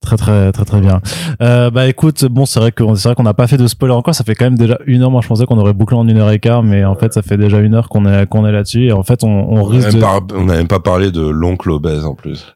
Très, 0.00 0.16
très, 0.16 0.50
très, 0.50 0.64
très 0.64 0.80
bien. 0.80 1.00
Euh, 1.42 1.70
bah, 1.70 1.86
écoute, 1.86 2.24
bon, 2.24 2.46
c'est 2.46 2.58
vrai 2.58 2.72
qu'on, 2.72 2.94
c'est 2.94 3.08
vrai 3.08 3.14
qu'on 3.14 3.22
n'a 3.22 3.34
pas 3.34 3.46
fait 3.46 3.58
de 3.58 3.66
spoiler 3.66 3.92
encore. 3.92 4.14
Ça 4.14 4.24
fait 4.24 4.34
quand 4.34 4.46
même 4.46 4.56
déjà 4.56 4.78
une 4.86 5.02
heure. 5.02 5.10
Moi, 5.10 5.20
je 5.22 5.28
pensais 5.28 5.44
qu'on 5.44 5.58
aurait 5.58 5.74
bouclé 5.74 5.96
en 5.96 6.08
une 6.08 6.16
heure 6.16 6.30
et 6.30 6.38
quart, 6.38 6.62
mais 6.62 6.84
en 6.86 6.94
fait, 6.94 7.12
ça 7.12 7.20
fait 7.20 7.36
déjà 7.36 7.58
une 7.58 7.74
heure 7.74 7.90
qu'on 7.90 8.06
est, 8.06 8.26
qu'on 8.26 8.46
est 8.46 8.52
là-dessus. 8.52 8.86
Et 8.86 8.92
en 8.92 9.02
fait, 9.02 9.24
on, 9.24 9.28
on 9.28 9.60
On 9.60 9.68
n'a 9.68 9.76
risque 9.86 9.98
de, 9.98 10.34
on 10.36 10.48
a 10.48 10.56
même 10.56 10.68
pas 10.68 10.80
parlé 10.80 11.10
de 11.10 11.20
l'oncle 11.20 11.70
obèse 11.70 12.06
en 12.06 12.14
plus. 12.14 12.54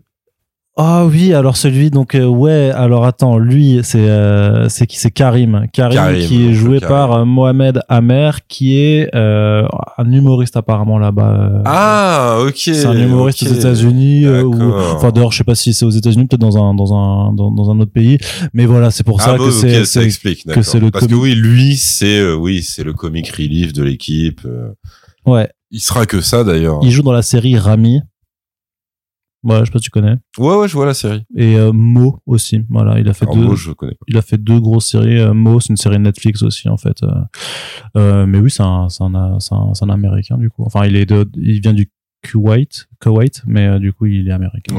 Ah 0.76 1.06
oui, 1.06 1.32
alors 1.32 1.56
celui 1.56 1.90
donc 1.90 2.16
euh, 2.16 2.24
ouais, 2.26 2.72
alors 2.74 3.04
attends, 3.04 3.38
lui 3.38 3.78
c'est 3.84 4.08
euh, 4.10 4.68
c'est 4.68 4.88
qui? 4.88 4.98
C'est 4.98 5.12
Karim. 5.12 5.66
Karim, 5.72 5.94
Karim, 5.94 6.26
qui 6.26 6.48
est 6.48 6.52
joué 6.52 6.80
Karim. 6.80 6.88
par 6.96 7.12
euh, 7.12 7.24
Mohamed 7.24 7.80
Amer 7.88 8.44
qui 8.48 8.76
est 8.76 9.08
euh, 9.14 9.68
un 9.98 10.10
humoriste 10.10 10.56
apparemment 10.56 10.98
là-bas. 10.98 11.36
euh, 11.58 11.62
Ah, 11.64 12.38
ok. 12.44 12.56
c'est 12.56 12.86
un 12.86 12.92
humoriste 12.98 13.44
ok. 13.44 13.50
aux 13.50 13.54
États-Unis 13.54 14.26
ou 14.28 14.72
enfin 14.96 15.12
d'ailleurs 15.12 15.30
je 15.30 15.38
sais 15.38 15.44
pas 15.44 15.54
si 15.54 15.72
c'est 15.72 15.84
aux 15.84 15.90
États-Unis 15.90 16.26
peut-être 16.26 16.40
dans 16.40 16.58
un 16.58 16.74
dans 16.74 16.92
un 16.92 17.32
dans, 17.32 17.52
dans 17.52 17.70
un 17.70 17.78
autre 17.78 17.92
pays, 17.92 18.18
mais 18.52 18.66
voilà, 18.66 18.90
c'est 18.90 19.04
pour 19.04 19.22
ça 19.22 19.34
ah, 19.34 19.38
que 19.38 19.44
bon, 19.44 19.50
c'est 19.52 19.84
ça 19.84 20.00
c'est- 20.00 20.04
explique. 20.04 20.44
d'accord. 20.44 20.64
c'est 20.64 20.80
le 20.80 20.90
Parce 20.90 21.06
que 21.06 21.14
oui, 21.14 21.36
lui, 21.36 21.76
c'est 21.76 22.18
euh, 22.18 22.34
oui, 22.34 22.64
c'est 22.64 22.82
le 22.82 22.94
comic 22.94 23.28
relief 23.28 23.72
de 23.74 23.84
l'équipe. 23.84 24.40
ouais, 25.24 25.48
Il 25.70 25.78
sera 25.80 26.04
que 26.04 26.20
ça 26.20 26.42
d'ailleurs. 26.42 26.80
il 26.82 26.90
joue 26.90 27.02
dans 27.04 27.12
la 27.12 27.22
série 27.22 27.56
Rami. 27.56 28.00
Ouais, 29.44 29.60
je 29.60 29.64
sais 29.66 29.70
pas 29.70 29.78
si 29.78 29.84
tu 29.84 29.90
connais. 29.90 30.16
Ouais, 30.38 30.56
ouais, 30.56 30.66
je 30.68 30.72
vois 30.74 30.86
la 30.86 30.94
série. 30.94 31.22
Et 31.36 31.56
euh, 31.56 31.70
Mo 31.72 32.18
aussi. 32.26 32.62
Voilà, 32.70 32.98
il 32.98 33.08
a 33.08 33.12
fait 33.14 33.26
deux. 33.26 33.44
gros, 33.44 33.54
je 33.56 33.72
connais. 33.72 33.92
pas. 33.92 34.04
il 34.08 34.16
a 34.16 34.22
fait 34.22 34.38
deux 34.38 34.58
grosses 34.58 34.86
séries. 34.86 35.18
Euh, 35.20 35.34
Mo, 35.34 35.60
c'est 35.60 35.68
une 35.70 35.76
série 35.76 35.98
Netflix 35.98 36.42
aussi 36.42 36.68
en 36.68 36.76
fait. 36.78 36.96
Euh, 37.96 38.26
mais 38.26 38.38
oui, 38.38 38.50
c'est 38.50 38.62
un, 38.62 38.88
c'est 38.88 39.04
un, 39.04 39.38
c'est 39.40 39.54
un, 39.54 39.90
américain 39.90 40.36
du 40.38 40.50
coup. 40.50 40.64
Enfin, 40.64 40.86
il 40.86 40.96
est 40.96 41.06
de, 41.06 41.28
il 41.36 41.60
vient 41.60 41.72
du 41.74 41.90
Kuwait, 42.22 42.66
Kuwait, 43.00 43.42
mais 43.46 43.66
euh, 43.66 43.78
du 43.78 43.92
coup, 43.92 44.06
il 44.06 44.28
est 44.28 44.32
américain. 44.32 44.74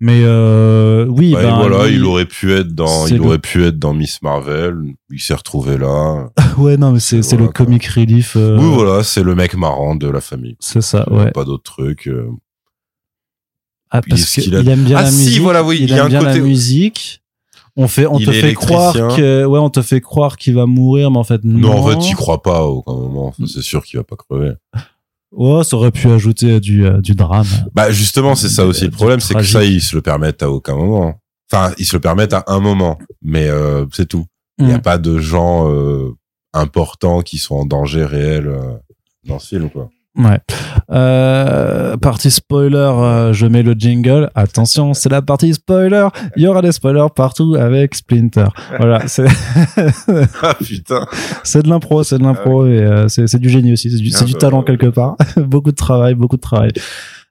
Mais 0.00 0.20
euh, 0.22 1.06
oui, 1.08 1.32
Bah, 1.32 1.42
ben, 1.42 1.56
voilà, 1.56 1.88
lui- 1.88 1.94
il 1.96 2.04
aurait 2.04 2.26
pu 2.26 2.52
être 2.52 2.74
dans, 2.74 3.06
il 3.06 3.16
le- 3.16 3.22
aurait 3.24 3.38
pu 3.38 3.64
être 3.64 3.78
dans 3.78 3.94
Miss 3.94 4.20
Marvel. 4.20 4.76
Il 5.10 5.18
s'est 5.20 5.32
retrouvé 5.34 5.78
là. 5.78 6.28
ouais, 6.58 6.76
non, 6.76 6.92
mais 6.92 7.00
c'est 7.00 7.20
Voilà, 7.20 7.44
le 7.46 7.48
comic 7.52 7.86
relief. 7.86 8.36
euh, 8.36 8.58
Oui, 8.58 8.68
voilà, 8.70 9.02
c'est 9.02 9.22
le 9.22 9.34
mec 9.34 9.54
marrant 9.56 9.94
de 9.94 10.08
la 10.08 10.20
famille. 10.20 10.56
C'est 10.60 10.82
ça, 10.82 11.10
ouais. 11.10 11.30
Pas 11.30 11.44
d'autres 11.46 11.62
trucs. 11.62 12.10
Ah, 13.94 14.00
parce 14.08 14.24
qu'il 14.24 14.54
aime 14.54 14.84
bien 14.84 14.96
Ah, 14.98 15.02
la 15.02 15.10
si, 15.10 15.24
musique. 15.26 15.42
voilà, 15.42 15.62
oui, 15.62 15.76
il, 15.80 15.82
il 15.84 15.90
y 15.90 15.92
a 15.92 15.98
aime 15.98 16.06
un 16.06 16.08
bien 16.08 16.22
la 16.22 16.32
côté- 16.32 16.40
musique. 16.40 17.22
On 17.76 17.88
fait, 17.88 18.06
on 18.06 18.18
Il 18.18 18.26
te 18.26 18.32
fait 18.32 18.52
croire 18.54 18.92
que, 19.16 19.44
ouais, 19.46 19.58
on 19.58 19.70
te 19.70 19.80
fait 19.82 20.00
croire 20.00 20.36
qu'il 20.36 20.54
va 20.54 20.66
mourir, 20.66 21.10
mais 21.10 21.18
en 21.18 21.24
fait, 21.24 21.42
non. 21.44 21.58
Non, 21.58 21.78
en 21.78 21.88
fait, 21.88 21.98
t'y 21.98 22.12
crois 22.12 22.42
pas 22.42 22.58
à 22.58 22.62
aucun 22.62 22.92
moment. 22.92 23.28
Enfin, 23.28 23.44
c'est 23.46 23.62
sûr 23.62 23.82
qu'il 23.84 23.98
va 23.98 24.04
pas 24.04 24.16
crever. 24.16 24.52
Ouais, 25.30 25.64
ça 25.64 25.76
aurait 25.76 25.90
pu 25.90 26.10
ajouter 26.10 26.60
du, 26.60 26.84
euh, 26.84 27.00
du 27.00 27.14
drame. 27.14 27.46
Bah, 27.74 27.90
justement, 27.90 28.34
c'est 28.34 28.50
ça 28.50 28.66
aussi 28.66 28.84
le 28.84 28.90
problème, 28.90 29.20
c'est 29.20 29.34
que 29.34 29.42
ça, 29.42 29.64
ils 29.64 29.80
se 29.80 29.94
le 29.96 30.02
permettent 30.02 30.42
à 30.42 30.50
aucun 30.50 30.74
moment. 30.76 31.14
Enfin, 31.50 31.72
ils 31.78 31.86
se 31.86 31.96
le 31.96 32.00
permettent 32.00 32.34
à 32.34 32.44
un 32.48 32.60
moment, 32.60 32.98
mais 33.22 33.48
euh, 33.48 33.86
c'est 33.92 34.06
tout. 34.08 34.26
Il 34.58 34.66
n'y 34.66 34.72
a 34.72 34.78
Mm. 34.78 34.82
pas 34.82 34.98
de 34.98 35.18
gens 35.18 35.70
euh, 35.70 36.14
importants 36.52 37.22
qui 37.22 37.38
sont 37.38 37.54
en 37.54 37.64
danger 37.64 38.04
réel 38.04 38.46
euh, 38.48 38.60
dans 39.26 39.38
ce 39.38 39.48
film, 39.48 39.70
quoi. 39.70 39.88
Ouais. 40.16 40.38
Euh, 40.90 41.96
partie 41.96 42.30
spoiler, 42.30 42.76
euh, 42.76 43.32
je 43.32 43.46
mets 43.46 43.62
le 43.62 43.72
jingle. 43.72 44.30
Attention, 44.34 44.92
c'est 44.92 45.08
la 45.08 45.22
partie 45.22 45.54
spoiler. 45.54 46.08
Il 46.36 46.42
y 46.42 46.46
aura 46.46 46.60
des 46.60 46.72
spoilers 46.72 47.06
partout 47.14 47.56
avec 47.58 47.94
Splinter. 47.94 48.44
Voilà, 48.78 49.02
c'est 49.08 49.24
ah 50.42 50.54
putain. 50.54 51.06
c'est 51.44 51.62
de 51.62 51.68
l'impro, 51.70 52.02
c'est 52.02 52.18
de 52.18 52.24
l'impro 52.24 52.66
et 52.66 52.78
euh, 52.82 53.08
c'est 53.08 53.38
du 53.38 53.48
génie 53.48 53.72
aussi, 53.72 53.90
c'est 53.90 53.96
du, 54.02 54.10
Ah 54.14 54.24
du 54.24 54.32
bah, 54.34 54.38
talent 54.38 54.62
quelque 54.62 54.86
part. 54.88 55.16
beaucoup 55.36 55.70
de 55.70 55.76
travail, 55.76 56.14
beaucoup 56.14 56.36
de 56.36 56.42
travail. 56.42 56.72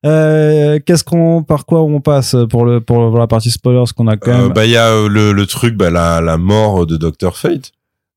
Euh, 0.03 0.79
qu'est-ce 0.83 1.03
qu'on, 1.03 1.43
par 1.43 1.65
quoi 1.67 1.83
on 1.83 2.01
passe 2.01 2.35
pour 2.49 2.65
le 2.65 2.81
pour, 2.81 3.15
la 3.19 3.27
partie 3.27 3.51
spoiler, 3.51 3.77
parce 3.77 3.93
qu'on 3.93 4.07
a 4.07 4.17
quand 4.17 4.31
Euh, 4.31 4.43
même. 4.45 4.53
bah, 4.53 4.65
il 4.65 4.71
y 4.71 4.77
a 4.77 5.07
le, 5.07 5.31
le 5.33 5.45
truc, 5.45 5.75
bah, 5.75 5.91
la, 5.91 6.19
la 6.21 6.37
mort 6.37 6.87
de 6.87 6.97
Dr. 6.97 7.37
Fate. 7.37 7.71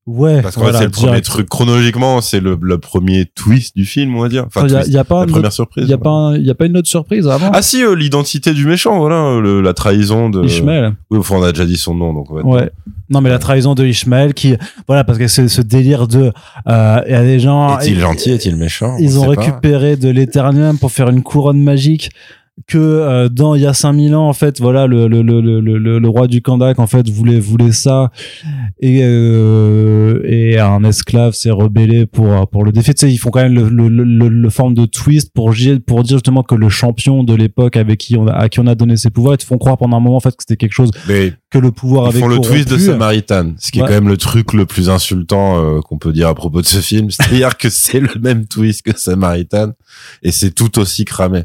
Ouais. 0.07 0.41
Parce 0.41 0.55
qu'en 0.55 0.61
voilà, 0.61 0.79
fait, 0.79 0.83
c'est 0.83 0.87
le 0.87 0.91
premier 0.91 1.07
direct. 1.11 1.25
truc. 1.25 1.49
Chronologiquement, 1.49 2.21
c'est 2.21 2.39
le, 2.39 2.57
le 2.61 2.77
premier 2.77 3.25
twist 3.25 3.75
du 3.75 3.85
film, 3.85 4.15
on 4.15 4.21
va 4.21 4.29
dire. 4.29 4.45
Enfin, 4.47 4.65
Il 4.67 4.71
y 4.73 4.75
a, 4.75 5.01
y 5.01 5.03
pas, 5.03 5.21
la 5.21 5.25
première 5.25 5.37
autre- 5.37 5.51
surprise. 5.51 5.83
il 5.85 5.89
y 5.89 5.93
a 5.93 5.97
ouais. 5.97 6.01
pas, 6.03 6.31
il 6.35 6.45
y 6.45 6.49
a 6.51 6.55
pas 6.55 6.65
une 6.65 6.77
autre 6.77 6.87
surprise 6.87 7.27
avant. 7.27 7.49
Ah 7.53 7.61
si, 7.61 7.83
euh, 7.83 7.95
l'identité 7.95 8.53
du 8.53 8.65
méchant, 8.65 8.99
voilà, 8.99 9.39
le- 9.39 9.61
la 9.61 9.73
trahison 9.73 10.29
de. 10.29 10.43
Ishmael. 10.45 10.93
Oui, 11.11 11.17
enfin, 11.19 11.35
on 11.37 11.43
a 11.43 11.51
déjà 11.51 11.65
dit 11.65 11.77
son 11.77 11.95
nom, 11.95 12.13
donc. 12.13 12.29
on 12.31 12.35
va 12.35 12.39
être- 12.41 12.47
Ouais. 12.47 12.69
Non, 13.09 13.21
mais 13.21 13.29
la 13.29 13.37
trahison 13.37 13.75
de 13.75 13.85
Ishmael 13.85 14.33
qui, 14.33 14.55
voilà, 14.87 15.03
parce 15.03 15.19
que 15.19 15.27
c'est 15.27 15.47
ce 15.47 15.61
délire 15.61 16.07
de, 16.07 16.31
euh, 16.67 17.01
il 17.05 17.11
y 17.11 17.15
a 17.15 17.21
des 17.23 17.39
gens. 17.39 17.77
Est-il 17.77 17.99
gentil, 17.99 18.31
est-il 18.31 18.55
méchant? 18.55 18.97
Ils 18.99 19.19
On 19.19 19.23
ont 19.29 19.33
pas. 19.35 19.41
récupéré 19.41 19.95
de 19.95 20.09
l'éternium 20.09 20.79
pour 20.79 20.91
faire 20.91 21.09
une 21.09 21.21
couronne 21.21 21.61
magique 21.61 22.09
que 22.67 22.77
euh, 22.77 23.29
dans 23.29 23.55
il 23.55 23.61
y 23.61 23.65
a 23.65 23.73
5000 23.73 24.15
ans 24.15 24.27
en 24.29 24.33
fait 24.33 24.59
voilà 24.59 24.87
le 24.87 25.07
le 25.07 25.21
le 25.21 25.41
le 25.41 25.59
le, 25.99 26.07
roi 26.09 26.27
du 26.27 26.41
Kandak 26.41 26.79
en 26.79 26.87
fait 26.87 27.09
voulait 27.09 27.39
voulait 27.39 27.73
ça. 27.73 28.11
Et 28.79 29.01
euh, 29.03 30.21
et 30.23 30.57
un 30.57 30.83
esclave 30.83 31.33
s'est 31.33 31.51
rebellé 31.51 32.05
pour 32.05 32.47
pour 32.47 32.63
le 32.63 32.71
défier 32.71 32.93
tu 32.93 33.01
sais 33.01 33.13
ils 33.13 33.17
font 33.17 33.29
quand 33.29 33.41
même 33.41 33.53
le 33.53 33.69
le, 33.69 34.49
forme 34.49 34.73
de 34.73 34.85
twist 34.85 35.31
pour 35.33 35.53
pour 35.85 36.03
dire 36.03 36.17
justement 36.17 36.43
que 36.43 36.55
le 36.55 36.69
champion 36.69 37.23
de 37.23 37.35
l'époque 37.35 37.75
avec 37.75 37.99
qui 37.99 38.15
on 38.15 38.27
a, 38.27 38.33
à 38.33 38.47
qui 38.47 38.59
on 38.59 38.67
a 38.67 38.75
donné 38.75 38.95
ses 38.95 39.09
pouvoirs 39.09 39.35
ils 39.35 39.39
te 39.39 39.45
font 39.45 39.57
croire 39.57 39.77
pendant 39.77 39.97
un 39.97 39.99
moment 39.99 40.17
en 40.17 40.21
fait 40.21 40.31
que 40.31 40.43
c'était 40.47 40.57
quelque 40.57 40.73
chose 40.73 40.91
que 41.55 41.59
le 41.65 41.71
pouvoir 41.71 42.05
ils 42.05 42.09
avait 42.09 42.19
font 42.19 42.27
le 42.27 42.39
twist 42.39 42.69
de. 42.69 42.77
Samaritan, 42.77 43.53
ce 43.57 43.71
qui 43.71 43.79
Ouais. 43.79 43.85
est 43.85 43.87
quand 43.87 43.93
même 43.95 44.07
le 44.09 44.17
truc 44.17 44.53
le 44.53 44.65
plus 44.65 44.89
insultant 44.89 45.57
euh, 45.59 45.79
qu'on 45.81 45.97
peut 45.97 46.11
dire 46.13 46.27
à 46.27 46.35
propos 46.35 46.61
de 46.61 46.65
ce 46.65 46.79
film. 46.79 47.09
C'est-à-dire 47.11 47.57
que 47.57 47.69
c'est 47.69 47.99
le 47.99 48.19
même 48.19 48.45
twist 48.45 48.81
que 48.83 48.97
Samaritan 48.97 49.71
et 50.23 50.31
c'est 50.31 50.51
tout 50.51 50.77
aussi 50.79 51.05
cramé. 51.05 51.43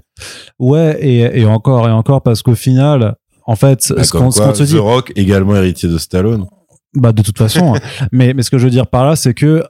ouais 0.59 0.99
et 1.01 1.41
et 1.41 1.45
encore 1.47 1.89
et 1.89 1.93
encore 1.93 2.23
parce 2.23 2.43
qu'au 2.43 2.55
final 2.55 3.15
en 3.47 3.57
fait 3.57 3.93
Bah, 3.97 4.05
ce 4.05 4.13
qu'on 4.13 4.31
qu'on 4.31 4.53
te 4.53 4.59
The 4.63 4.67
dit 4.67 4.79
Rock, 4.79 5.13
également 5.17 5.57
héritier 5.57 5.89
de 5.89 5.99
Stallone. 5.99 6.47
Bah 6.95 7.13
de 7.13 7.23
toute 7.23 7.39
façon. 7.39 7.75
hein. 7.75 7.81
mais 8.13 8.35
mais 8.35 8.43
ce 8.43 8.51
que 8.51 8.59
je 8.59 8.65
veux 8.65 8.71
dire 8.71 8.87
par 8.87 9.07
là, 9.07 9.17
c'est 9.17 9.35
que 9.35 9.63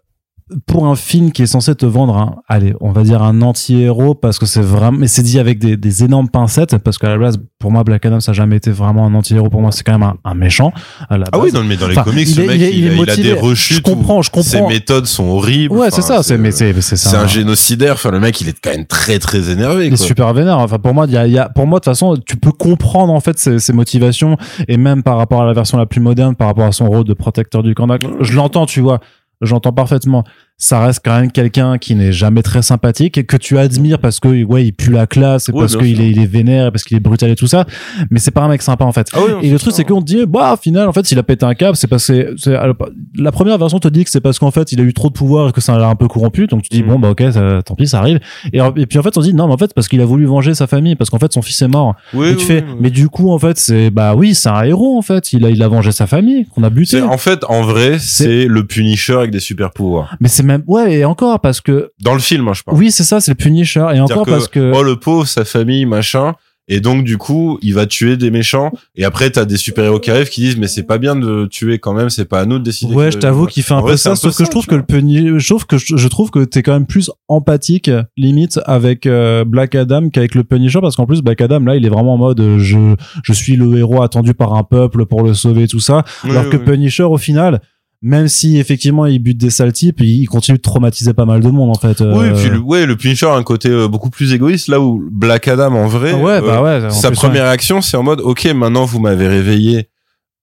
pour 0.66 0.86
un 0.86 0.94
film 0.96 1.32
qui 1.32 1.42
est 1.42 1.46
censé 1.46 1.74
te 1.74 1.86
vendre 1.86 2.16
un, 2.16 2.36
allez, 2.48 2.74
on 2.80 2.90
va 2.92 3.02
dire 3.02 3.22
un 3.22 3.40
anti-héros 3.42 4.14
parce 4.14 4.38
que 4.38 4.46
c'est 4.46 4.60
vraiment, 4.62 4.98
mais 4.98 5.06
c'est 5.06 5.22
dit 5.22 5.38
avec 5.38 5.58
des, 5.58 5.76
des 5.76 6.04
énormes 6.04 6.28
pincettes 6.28 6.76
parce 6.78 6.98
qu'à 6.98 7.08
la 7.08 7.18
base, 7.18 7.38
pour 7.58 7.70
moi, 7.70 7.84
Black 7.84 8.06
Adam, 8.06 8.20
ça 8.20 8.30
a 8.32 8.34
jamais 8.34 8.56
été 8.56 8.70
vraiment 8.70 9.06
un 9.06 9.14
anti-héros. 9.14 9.48
Pour 9.50 9.60
moi, 9.60 9.70
c'est 9.72 9.82
quand 9.84 9.92
même 9.92 10.02
un, 10.02 10.16
un 10.24 10.34
méchant. 10.34 10.72
À 11.08 11.18
la 11.18 11.26
Ah 11.32 11.36
base. 11.38 11.46
oui, 11.46 11.52
non, 11.52 11.62
mais 11.64 11.76
dans 11.76 11.86
les 11.88 11.92
Enfin, 11.98 12.04
comics, 12.10 12.26
ce 12.28 12.40
mec, 12.40 12.50
il 12.56 12.62
est- 12.62 12.72
il 12.74 12.84
est 12.86 12.88
a, 12.88 12.92
il 12.92 12.92
a 12.92 12.96
motivé. 12.96 13.22
des 13.22 13.32
rechutes. 13.38 13.76
Je 13.76 13.82
comprends, 13.82 14.22
je 14.22 14.30
comprends. 14.30 14.48
Ses 14.48 14.62
méthodes 14.62 15.06
sont 15.06 15.24
horribles. 15.28 15.74
Ouais, 15.74 15.90
c'est 15.90 16.02
ça. 16.02 16.22
C'est 16.22 16.38
mais 16.38 16.50
c'est 16.50 16.72
c'est 16.80 16.96
c'est 16.96 17.16
un 17.16 17.26
génocidaire. 17.26 17.94
Enfin, 17.94 18.10
le 18.10 18.20
mec, 18.20 18.40
il 18.40 18.48
est 18.48 18.56
quand 18.62 18.70
même 18.70 18.86
très 18.86 19.18
très 19.18 19.50
énervé. 19.50 19.86
Il 19.86 19.92
est 19.92 19.96
super 19.96 20.32
vénère. 20.32 20.58
Enfin, 20.58 20.78
pour 20.78 20.94
moi, 20.94 21.06
il 21.06 21.12
y 21.12 21.16
a, 21.16 21.26
y 21.26 21.38
a, 21.38 21.48
pour 21.48 21.66
moi, 21.66 21.78
de 21.78 21.84
toute 21.84 21.90
façon, 21.92 22.16
tu 22.26 22.36
peux 22.36 22.52
comprendre 22.52 23.12
en 23.12 23.20
fait 23.20 23.38
ses, 23.38 23.58
ses 23.58 23.72
motivations 23.72 24.36
et 24.68 24.76
même 24.76 25.02
par 25.02 25.16
rapport 25.18 25.42
à 25.42 25.46
la 25.46 25.52
version 25.52 25.76
la 25.78 25.86
plus 25.86 26.00
moderne, 26.00 26.34
par 26.34 26.46
rapport 26.48 26.64
à 26.66 26.72
son 26.72 26.86
rôle 26.88 27.04
de 27.04 27.14
protecteur 27.14 27.62
du 27.62 27.74
Kandak. 27.74 28.02
Je 28.20 28.34
l'entends, 28.34 28.66
tu 28.66 28.80
vois. 28.80 29.00
J'entends 29.40 29.72
parfaitement. 29.72 30.24
Ça 30.62 30.78
reste 30.84 31.00
quand 31.02 31.18
même 31.18 31.32
quelqu'un 31.32 31.78
qui 31.78 31.94
n'est 31.94 32.12
jamais 32.12 32.42
très 32.42 32.60
sympathique 32.60 33.16
et 33.16 33.24
que 33.24 33.38
tu 33.38 33.56
admires 33.56 33.98
parce 33.98 34.20
que 34.20 34.44
ouais, 34.44 34.66
il 34.66 34.72
pue 34.72 34.90
la 34.92 35.06
classe 35.06 35.48
et 35.48 35.52
Ouais, 35.52 35.60
parce 35.60 35.74
qu'il 35.74 36.00
est, 36.02 36.10
il 36.10 36.20
est 36.20 36.26
vénère 36.26 36.66
et 36.66 36.70
parce 36.70 36.84
qu'il 36.84 36.96
est 36.98 37.00
brutal 37.00 37.30
et 37.30 37.34
tout 37.34 37.46
ça. 37.46 37.64
Mais 38.10 38.18
c'est 38.18 38.30
pas 38.30 38.42
un 38.42 38.48
mec 38.48 38.60
sympa 38.60 38.84
en 38.84 38.92
fait. 38.92 39.08
Ah 39.14 39.20
oui, 39.26 39.32
Et 39.48 39.50
le 39.50 39.58
truc, 39.58 39.72
c'est 39.74 39.84
qu'on 39.84 40.00
te 40.02 40.06
dit, 40.06 40.26
bah, 40.28 40.52
au 40.52 40.56
final, 40.62 40.86
en 40.86 40.92
fait, 40.92 41.06
s'il 41.06 41.18
a 41.18 41.22
pété 41.22 41.46
un 41.46 41.54
câble, 41.54 41.76
c'est 41.76 41.86
parce 41.86 42.06
que, 42.06 42.34
c'est, 42.36 42.54
alors, 42.54 42.76
la 43.16 43.32
première 43.32 43.56
version 43.56 43.78
te 43.78 43.88
dit 43.88 44.04
que 44.04 44.10
c'est 44.10 44.20
parce 44.20 44.38
qu'en 44.38 44.50
fait, 44.50 44.70
il 44.72 44.80
a 44.80 44.84
eu 44.84 44.92
trop 44.92 45.08
de 45.08 45.14
pouvoir 45.14 45.48
et 45.48 45.52
que 45.52 45.62
ça 45.62 45.78
l'a 45.78 45.88
un 45.88 45.94
peu 45.96 46.08
corrompu. 46.08 46.46
Donc, 46.46 46.62
tu 46.62 46.68
dis, 46.70 46.82
Mm. 46.82 46.86
bon, 46.88 46.98
bah, 46.98 47.08
ok, 47.10 47.22
ça- 47.32 47.62
tant 47.64 47.74
pis, 47.74 47.86
ça 47.88 47.98
arrive. 48.00 48.20
Et, 48.52 48.58
et 48.76 48.86
puis, 48.86 48.98
en 48.98 49.02
fait, 49.02 49.16
on 49.16 49.22
dit, 49.22 49.32
non, 49.32 49.46
mais 49.48 49.54
en 49.54 49.58
fait, 49.58 49.72
parce 49.74 49.88
qu'il 49.88 50.00
a 50.02 50.04
voulu 50.04 50.26
venger 50.26 50.52
sa 50.52 50.66
famille, 50.66 50.94
parce 50.94 51.08
qu'en 51.08 51.18
fait, 51.18 51.32
son 51.32 51.40
fils 51.42 51.62
est 51.62 51.68
mort. 51.68 51.94
Oui, 52.12 52.28
et 52.28 52.32
tu 52.32 52.40
oui, 52.40 52.44
fais, 52.44 52.64
mais 52.78 52.90
du 52.90 53.08
coup, 53.08 53.30
en 53.32 53.38
fait, 53.38 53.58
c'est, 53.58 53.90
bah 53.90 54.14
oui, 54.14 54.34
c'est 54.34 54.50
un 54.50 54.62
héros, 54.62 54.98
en 54.98 55.02
fait. 55.02 55.32
Il 55.32 55.44
a, 55.46 55.50
il 55.50 55.62
a 55.62 55.68
vengé 55.68 55.90
sa 55.90 56.06
famille, 56.06 56.44
qu'on 56.54 56.62
a 56.64 56.70
buté. 56.70 57.00
En 57.00 57.16
fait, 57.16 57.44
en 57.48 57.62
vrai, 57.62 57.96
c'est 57.98 58.44
le 58.44 58.66
Punisher 58.66 59.14
avec 59.14 59.30
des 59.30 59.40
super 59.40 59.70
pouvoirs. 59.70 60.16
Mais 60.20 60.28
c'est 60.28 60.42
même, 60.50 60.64
ouais, 60.66 60.98
et 60.98 61.04
encore, 61.04 61.40
parce 61.40 61.60
que, 61.60 61.90
Dans 62.02 62.14
le 62.14 62.20
film, 62.20 62.48
hein, 62.48 62.52
je 62.54 62.62
parle. 62.62 62.76
oui, 62.78 62.90
c'est 62.90 63.04
ça, 63.04 63.20
c'est 63.20 63.30
le 63.32 63.36
Punisher. 63.36 63.86
Et 63.94 64.00
encore 64.00 64.26
parce 64.26 64.48
que, 64.48 64.72
oh 64.74 64.82
le 64.82 64.96
pauvre, 64.96 65.26
sa 65.26 65.44
famille, 65.44 65.86
machin. 65.86 66.34
Et 66.72 66.78
donc 66.78 67.02
du 67.02 67.18
coup, 67.18 67.58
il 67.62 67.74
va 67.74 67.84
tuer 67.86 68.16
des 68.16 68.30
méchants. 68.30 68.70
Et 68.94 69.04
après, 69.04 69.28
t'as 69.30 69.44
des 69.44 69.56
super-héros 69.56 69.98
qui 69.98 70.12
arrivent 70.12 70.28
qui 70.28 70.40
disent 70.42 70.56
mais 70.56 70.68
c'est 70.68 70.84
pas 70.84 70.98
bien 70.98 71.16
de 71.16 71.46
tuer 71.46 71.80
quand 71.80 71.92
même. 71.92 72.10
C'est 72.10 72.26
pas 72.26 72.38
à 72.38 72.46
nous 72.46 72.60
de 72.60 72.62
décider. 72.64 72.94
Ouais, 72.94 73.06
que- 73.06 73.10
je 73.14 73.18
t'avoue 73.18 73.46
qu'il 73.46 73.64
fait 73.64 73.74
un 73.74 73.78
En 73.78 73.80
peu 73.80 73.88
vrai, 73.88 73.96
ça, 73.96 74.10
un 74.10 74.12
peu 74.12 74.18
sauf 74.18 74.30
que 74.30 74.36
ça, 74.36 74.44
je 74.44 74.50
trouve 74.50 74.66
que 74.66 74.76
le 74.76 74.84
Punisher, 74.84 75.32
je 75.36 75.46
trouve 75.48 75.66
que 75.66 75.78
je, 75.78 75.96
je 75.96 76.06
trouve 76.08 76.30
que 76.30 76.44
t'es 76.44 76.62
quand 76.62 76.72
même 76.74 76.86
plus 76.86 77.10
empathique, 77.26 77.90
limite, 78.16 78.60
avec 78.66 79.06
euh, 79.06 79.44
Black 79.44 79.74
Adam 79.74 80.10
qu'avec 80.10 80.36
le 80.36 80.44
Punisher, 80.44 80.78
parce 80.80 80.94
qu'en 80.94 81.06
plus, 81.06 81.22
Black 81.22 81.40
Adam, 81.40 81.58
là, 81.58 81.74
il 81.74 81.84
est 81.84 81.88
vraiment 81.88 82.14
en 82.14 82.18
mode, 82.18 82.38
euh, 82.38 82.58
je, 82.60 82.78
je 83.24 83.32
suis 83.32 83.56
le 83.56 83.76
héros 83.78 84.02
attendu 84.02 84.34
par 84.34 84.54
un 84.54 84.62
peuple 84.62 85.06
pour 85.06 85.24
le 85.24 85.34
sauver, 85.34 85.66
tout 85.66 85.80
ça. 85.80 86.04
Oui, 86.22 86.30
alors 86.30 86.44
oui, 86.44 86.50
que 86.50 86.56
oui. 86.56 86.64
Punisher, 86.64 87.02
au 87.02 87.18
final, 87.18 87.60
même 88.02 88.28
si 88.28 88.58
effectivement 88.58 89.04
il 89.06 89.18
bute 89.18 89.36
des 89.38 89.50
sales 89.50 89.72
types, 89.72 90.00
il, 90.00 90.26
continue 90.26 90.56
de 90.56 90.62
traumatiser 90.62 91.12
pas 91.12 91.26
mal 91.26 91.40
de 91.42 91.48
monde, 91.50 91.70
en 91.70 91.78
fait. 91.78 92.00
Oui, 92.00 92.28
Euh, 92.28 92.34
puis 92.34 92.48
le, 92.48 92.58
ouais, 92.58 92.86
le 92.86 92.96
Punisher 92.96 93.26
a 93.26 93.34
un 93.34 93.42
côté 93.42 93.68
euh, 93.68 93.88
beaucoup 93.88 94.08
plus 94.10 94.32
égoïste, 94.32 94.68
là 94.68 94.80
où 94.80 95.06
Black 95.10 95.48
Adam 95.48 95.74
en 95.74 95.86
vrai, 95.86 96.12
ah 96.14 96.18
ouais, 96.18 96.32
euh, 96.32 96.40
bah 96.40 96.62
ouais. 96.62 96.84
en 96.86 96.90
sa 96.90 97.08
plus, 97.08 97.16
première 97.16 97.46
action, 97.46 97.82
c'est 97.82 97.96
en 97.96 98.02
mode, 98.02 98.20
ok, 98.20 98.46
maintenant 98.54 98.84
vous 98.86 99.00
m'avez 99.00 99.28
réveillé, 99.28 99.88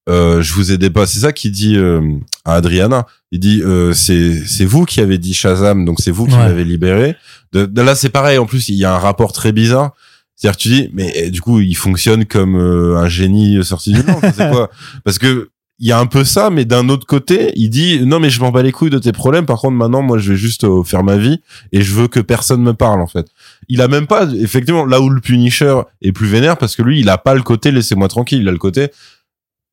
euh, 0.08 0.40
je 0.40 0.54
vous 0.54 0.72
ai 0.72 0.78
dépassé. 0.78 1.14
C'est 1.14 1.26
ça 1.26 1.32
qu'il 1.32 1.50
dit 1.52 1.76
euh, 1.76 2.00
à 2.44 2.54
Adriana. 2.54 3.06
Il 3.30 3.40
dit, 3.40 3.60
euh, 3.62 3.92
c'est 3.92 4.32
c'est 4.46 4.64
vous 4.64 4.86
qui 4.86 5.00
avez 5.02 5.18
dit 5.18 5.34
Shazam, 5.34 5.84
donc 5.84 6.00
c'est 6.00 6.10
vous 6.10 6.24
qui 6.26 6.32
Ouais. 6.32 6.38
m'avez 6.38 6.64
libéré. 6.64 7.14
De, 7.52 7.66
de 7.66 7.82
là, 7.82 7.94
c'est 7.94 8.08
pareil. 8.08 8.38
En 8.38 8.46
plus, 8.46 8.70
il 8.70 8.76
y 8.76 8.86
a 8.86 8.94
un 8.94 8.98
rapport 8.98 9.32
très 9.34 9.52
bizarre. 9.52 9.92
C'est-à-dire, 10.34 10.56
tu 10.56 10.68
dis, 10.68 10.90
mais 10.94 11.12
eh, 11.14 11.30
du 11.30 11.42
coup, 11.42 11.60
il 11.60 11.74
fonctionne 11.74 12.24
comme 12.24 12.56
euh, 12.56 12.96
un 12.96 13.08
génie 13.08 13.62
sorti 13.64 13.92
du 13.92 14.02
monde. 14.02 14.22
c'est 14.34 14.48
quoi 14.50 14.70
Parce 15.04 15.18
que 15.18 15.50
il 15.80 15.86
y 15.86 15.92
a 15.92 15.98
un 15.98 16.06
peu 16.06 16.24
ça, 16.24 16.50
mais 16.50 16.64
d'un 16.64 16.88
autre 16.88 17.06
côté, 17.06 17.52
il 17.54 17.70
dit 17.70 18.00
non 18.04 18.18
mais 18.18 18.30
je 18.30 18.40
m'en 18.40 18.50
bats 18.50 18.62
les 18.62 18.72
couilles 18.72 18.90
de 18.90 18.98
tes 18.98 19.12
problèmes. 19.12 19.46
Par 19.46 19.60
contre, 19.60 19.76
maintenant, 19.76 20.02
moi, 20.02 20.18
je 20.18 20.32
vais 20.32 20.38
juste 20.38 20.64
euh, 20.64 20.82
faire 20.82 21.04
ma 21.04 21.16
vie 21.16 21.40
et 21.72 21.82
je 21.82 21.94
veux 21.94 22.08
que 22.08 22.20
personne 22.20 22.62
me 22.62 22.74
parle 22.74 23.00
en 23.00 23.06
fait. 23.06 23.28
Il 23.68 23.80
a 23.80 23.88
même 23.88 24.06
pas 24.06 24.26
effectivement 24.32 24.84
là 24.84 25.00
où 25.00 25.08
le 25.08 25.20
Punisher 25.20 25.80
est 26.02 26.12
plus 26.12 26.26
vénère 26.26 26.56
parce 26.56 26.74
que 26.74 26.82
lui, 26.82 27.00
il 27.00 27.08
a 27.08 27.18
pas 27.18 27.34
le 27.34 27.42
côté 27.42 27.70
laissez-moi 27.70 28.08
tranquille. 28.08 28.40
Il 28.42 28.48
a 28.48 28.52
le 28.52 28.58
côté 28.58 28.90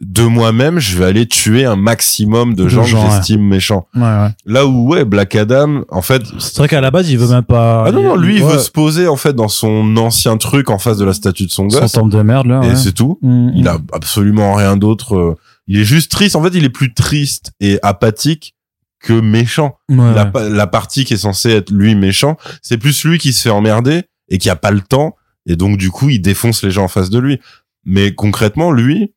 de 0.01 0.23
moi-même, 0.23 0.77
je 0.77 0.97
vais 0.97 1.05
aller 1.05 1.25
tuer 1.25 1.63
un 1.63 1.77
maximum 1.77 2.53
de, 2.53 2.67
gens, 2.67 2.83
que 2.83 2.89
j'estime 2.89 3.41
méchants. 3.41 3.87
Ouais, 3.95 4.01
ouais. 4.01 4.27
Là 4.45 4.65
où 4.65 4.89
ouais, 4.89 5.05
Black 5.05 5.35
Adam, 5.35 5.83
en 5.89 6.01
fait, 6.01 6.21
C'est 6.37 6.57
vrai 6.57 6.67
qu'à 6.67 6.81
la 6.81 6.91
base, 6.91 7.09
il 7.09 7.17
veut 7.17 7.33
même 7.33 7.43
pas. 7.43 7.85
ah 7.87 7.91
non 7.91 8.03
non, 8.03 8.15
lui 8.15 8.35
il 8.35 8.43
veut 8.43 8.59
se 8.59 8.69
poser 8.69 9.07
en 9.07 9.15
fait 9.15 9.33
dans 9.33 9.47
son 9.47 9.95
ancien 9.97 10.37
truc 10.37 10.69
en 10.69 10.79
face 10.79 10.97
de 10.97 11.05
la 11.05 11.13
statue 11.13 11.45
de 11.45 11.51
son 11.51 11.69
son 11.69 11.79
gosse 11.79 11.91
temple 11.93 12.11
de 12.11 12.21
merde 12.21 12.47
là. 12.47 12.61
et 12.63 12.75
c'est 12.75 12.91
tout. 12.91 13.17
Mm, 13.21 13.49
Il 13.55 13.63
mm. 13.63 13.67
a 13.67 13.77
absolument 13.93 14.53
rien 14.53 14.75
d'autre. 14.77 15.37
Il 15.67 15.79
est 15.79 15.85
juste 15.85 16.11
triste. 16.11 16.35
En 16.35 16.43
fait, 16.43 16.49
il 16.53 16.63
est 16.63 16.69
plus 16.69 16.93
triste 16.93 17.51
et 17.59 17.79
apathique 17.81 18.55
que 18.99 19.13
méchant. 19.13 19.77
Ouais, 19.89 20.13
La, 20.13 20.67
partie 20.67 21.05
qui 21.05 21.13
est 21.13 21.17
censée 21.17 21.51
être 21.51 21.71
lui 21.71 21.95
méchant, 21.95 22.37
c'est 22.61 22.77
plus 22.77 23.03
lui 23.03 23.17
qui 23.17 23.33
se 23.33 23.41
fait 23.41 23.49
emmerder 23.49 24.03
et 24.29 24.37
qui 24.37 24.49
a 24.49 24.55
pas 24.55 24.71
le 24.71 24.81
temps 24.81 25.15
et 25.45 25.55
donc 25.55 25.77
du 25.77 25.91
coup 25.91 26.09
il 26.09 26.21
défonce 26.21 26.63
les 26.63 26.71
gens 26.71 26.85
en 26.85 26.87
face 26.87 27.09
de 27.09 27.19
lui. 27.19 27.39
Mais 27.85 28.15
concrètement, 28.15 28.71
lui, 28.71 29.13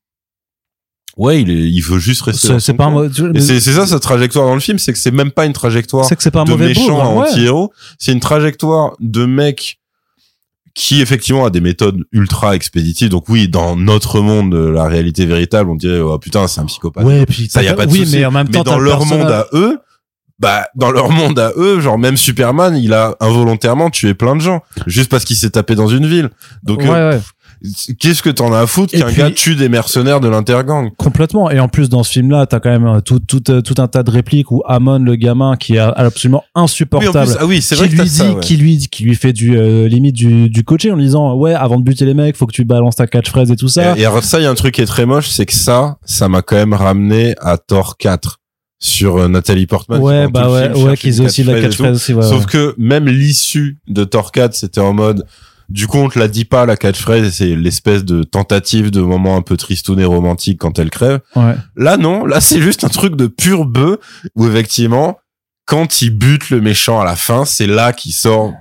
ouais, 1.16 1.40
il 1.40 1.50
est, 1.50 1.70
il 1.70 1.80
veut 1.80 1.98
juste 1.98 2.22
rester. 2.22 2.60
C'est 2.60 2.74
pas 2.74 2.92
c'est 3.38 3.60
ça 3.60 3.86
sa 3.86 3.98
trajectoire 3.98 4.46
dans 4.46 4.54
le 4.54 4.60
film, 4.60 4.78
c'est 4.78 4.92
que 4.92 4.98
c'est 4.98 5.10
même 5.10 5.30
pas 5.30 5.46
une 5.46 5.54
trajectoire 5.54 6.04
c'est 6.04 6.16
que 6.16 6.22
c'est 6.22 6.30
pas 6.30 6.42
un 6.42 6.44
de 6.44 6.50
mauvais 6.50 6.68
méchant 6.68 6.82
bougre, 6.82 7.00
à 7.00 7.06
hein, 7.06 7.16
ouais. 7.16 7.28
anti-héros, 7.30 7.72
c'est 7.98 8.12
une 8.12 8.20
trajectoire 8.20 8.94
de 9.00 9.24
mec 9.24 9.80
qui 10.78 11.00
effectivement 11.00 11.44
a 11.44 11.50
des 11.50 11.60
méthodes 11.60 12.04
ultra 12.12 12.54
expéditives. 12.54 13.08
Donc 13.08 13.28
oui, 13.28 13.48
dans 13.48 13.74
notre 13.74 14.20
monde, 14.20 14.54
euh, 14.54 14.70
la 14.70 14.84
réalité 14.84 15.26
véritable, 15.26 15.70
on 15.70 15.74
dirait 15.74 15.98
oh 15.98 16.16
putain, 16.20 16.46
c'est 16.46 16.60
un 16.60 16.66
psychopathe. 16.66 17.04
Ouais, 17.04 17.26
puis 17.26 17.48
ça 17.48 17.64
y 17.64 17.68
a 17.68 17.74
pas 17.74 17.84
de 17.84 17.90
oui, 17.90 18.04
souci. 18.04 18.16
mais 18.16 18.24
en 18.24 18.30
même 18.30 18.48
temps, 18.48 18.62
dans 18.62 18.74
t'as 18.74 18.78
le 18.78 18.84
leur 18.84 19.04
monde 19.04 19.28
à 19.28 19.46
eux, 19.54 19.80
bah 20.38 20.68
dans 20.76 20.92
leur 20.92 21.10
monde 21.10 21.36
à 21.40 21.50
eux, 21.56 21.80
genre 21.80 21.98
même 21.98 22.16
Superman, 22.16 22.76
il 22.76 22.94
a 22.94 23.16
involontairement 23.18 23.90
tué 23.90 24.14
plein 24.14 24.36
de 24.36 24.40
gens 24.40 24.62
juste 24.86 25.10
parce 25.10 25.24
qu'il 25.24 25.34
s'est 25.34 25.50
tapé 25.50 25.74
dans 25.74 25.88
une 25.88 26.06
ville. 26.06 26.30
Donc 26.62 26.78
ouais, 26.78 26.90
euh, 26.90 27.10
ouais. 27.14 27.20
Qu'est-ce 27.98 28.22
que 28.22 28.30
t'en 28.30 28.52
as 28.52 28.60
à 28.60 28.66
foutre 28.66 28.92
qu'un 28.92 29.10
gars 29.10 29.30
tue 29.30 29.54
des 29.56 29.68
mercenaires 29.68 30.20
de 30.20 30.28
l'intergang 30.28 30.90
Complètement. 30.96 31.50
Et 31.50 31.60
en 31.60 31.68
plus, 31.68 31.88
dans 31.88 32.02
ce 32.02 32.12
film-là, 32.12 32.46
t'as 32.46 32.60
quand 32.60 32.70
même 32.70 32.86
euh, 32.86 33.00
tout, 33.00 33.18
tout, 33.18 33.50
euh, 33.50 33.60
tout 33.60 33.74
un 33.78 33.88
tas 33.88 34.02
de 34.02 34.10
répliques 34.10 34.50
où 34.50 34.62
Amon, 34.66 34.98
le 34.98 35.16
gamin, 35.16 35.56
qui 35.56 35.76
est 35.76 35.78
absolument 35.78 36.42
Oui, 36.44 36.60
en 36.60 36.64
insupportable, 36.64 37.26
plus, 37.32 37.36
ah 37.40 37.46
oui, 37.46 37.62
c'est 37.62 37.74
qui 37.74 37.80
vrai 37.82 37.88
lui 37.90 38.00
dit, 38.00 38.08
ça, 38.08 38.32
ouais. 38.32 38.40
qui 38.40 38.56
lui, 38.56 38.78
qui 38.90 39.04
lui 39.04 39.14
fait 39.14 39.32
du 39.32 39.56
euh, 39.58 39.88
limite 39.88 40.14
du, 40.14 40.48
du 40.48 40.64
coaching 40.64 40.92
en 40.92 40.96
lui 40.96 41.04
disant 41.04 41.34
ouais, 41.34 41.54
avant 41.54 41.78
de 41.78 41.84
buter 41.84 42.04
les 42.04 42.14
mecs, 42.14 42.36
faut 42.36 42.46
que 42.46 42.52
tu 42.52 42.64
balances 42.64 42.96
ta 42.96 43.06
catchphrase 43.06 43.50
et 43.50 43.56
tout 43.56 43.68
ça. 43.68 43.96
Et, 43.96 44.00
et 44.02 44.06
alors 44.06 44.22
ça, 44.22 44.40
il 44.40 44.44
y 44.44 44.46
a 44.46 44.50
un 44.50 44.54
truc 44.54 44.74
qui 44.74 44.80
est 44.80 44.86
très 44.86 45.06
moche, 45.06 45.28
c'est 45.28 45.46
que 45.46 45.54
ça, 45.54 45.98
ça 46.04 46.28
m'a 46.28 46.42
quand 46.42 46.56
même 46.56 46.74
ramené 46.74 47.34
à 47.40 47.58
Thor 47.58 47.96
4 47.98 48.38
sur 48.80 49.16
euh, 49.16 49.28
Nathalie 49.28 49.66
Portman. 49.66 50.00
ouais, 50.00 50.28
bah 50.28 50.50
ouais, 50.50 50.72
film, 50.72 50.86
ouais, 50.88 50.96
qu'ils 50.96 51.20
aient 51.20 51.24
aussi 51.24 51.42
de 51.42 51.50
la 51.52 51.60
catchphrase 51.60 51.96
aussi. 51.96 52.14
Ouais, 52.14 52.22
Sauf 52.22 52.40
ouais. 52.44 52.50
que 52.50 52.74
même 52.78 53.08
l'issue 53.08 53.78
de 53.88 54.04
Thor 54.04 54.30
4, 54.30 54.54
c'était 54.54 54.80
en 54.80 54.92
mode, 54.92 55.26
du 55.68 55.86
coup, 55.86 55.98
on 55.98 56.08
te 56.08 56.18
la 56.18 56.28
dit 56.28 56.44
pas, 56.44 56.64
la 56.64 56.76
catchphrase, 56.76 57.30
c'est 57.30 57.54
l'espèce 57.54 58.04
de 58.04 58.22
tentative 58.22 58.90
de 58.90 59.02
moment 59.02 59.36
un 59.36 59.42
peu 59.42 59.56
tristoun 59.56 60.00
et 60.00 60.04
romantique 60.04 60.58
quand 60.58 60.78
elle 60.78 60.90
crève. 60.90 61.20
Ouais. 61.36 61.54
Là, 61.76 61.96
non, 61.96 62.24
là, 62.24 62.40
c'est 62.40 62.60
juste 62.60 62.84
un 62.84 62.88
truc 62.88 63.16
de 63.16 63.26
pur 63.26 63.66
bœuf, 63.66 63.98
où 64.34 64.46
effectivement, 64.46 65.18
quand 65.66 66.00
il 66.00 66.10
bute 66.10 66.48
le 66.48 66.62
méchant 66.62 67.00
à 67.00 67.04
la 67.04 67.16
fin, 67.16 67.44
c'est 67.44 67.66
là 67.66 67.92
qu'il 67.92 68.12
sort 68.12 68.54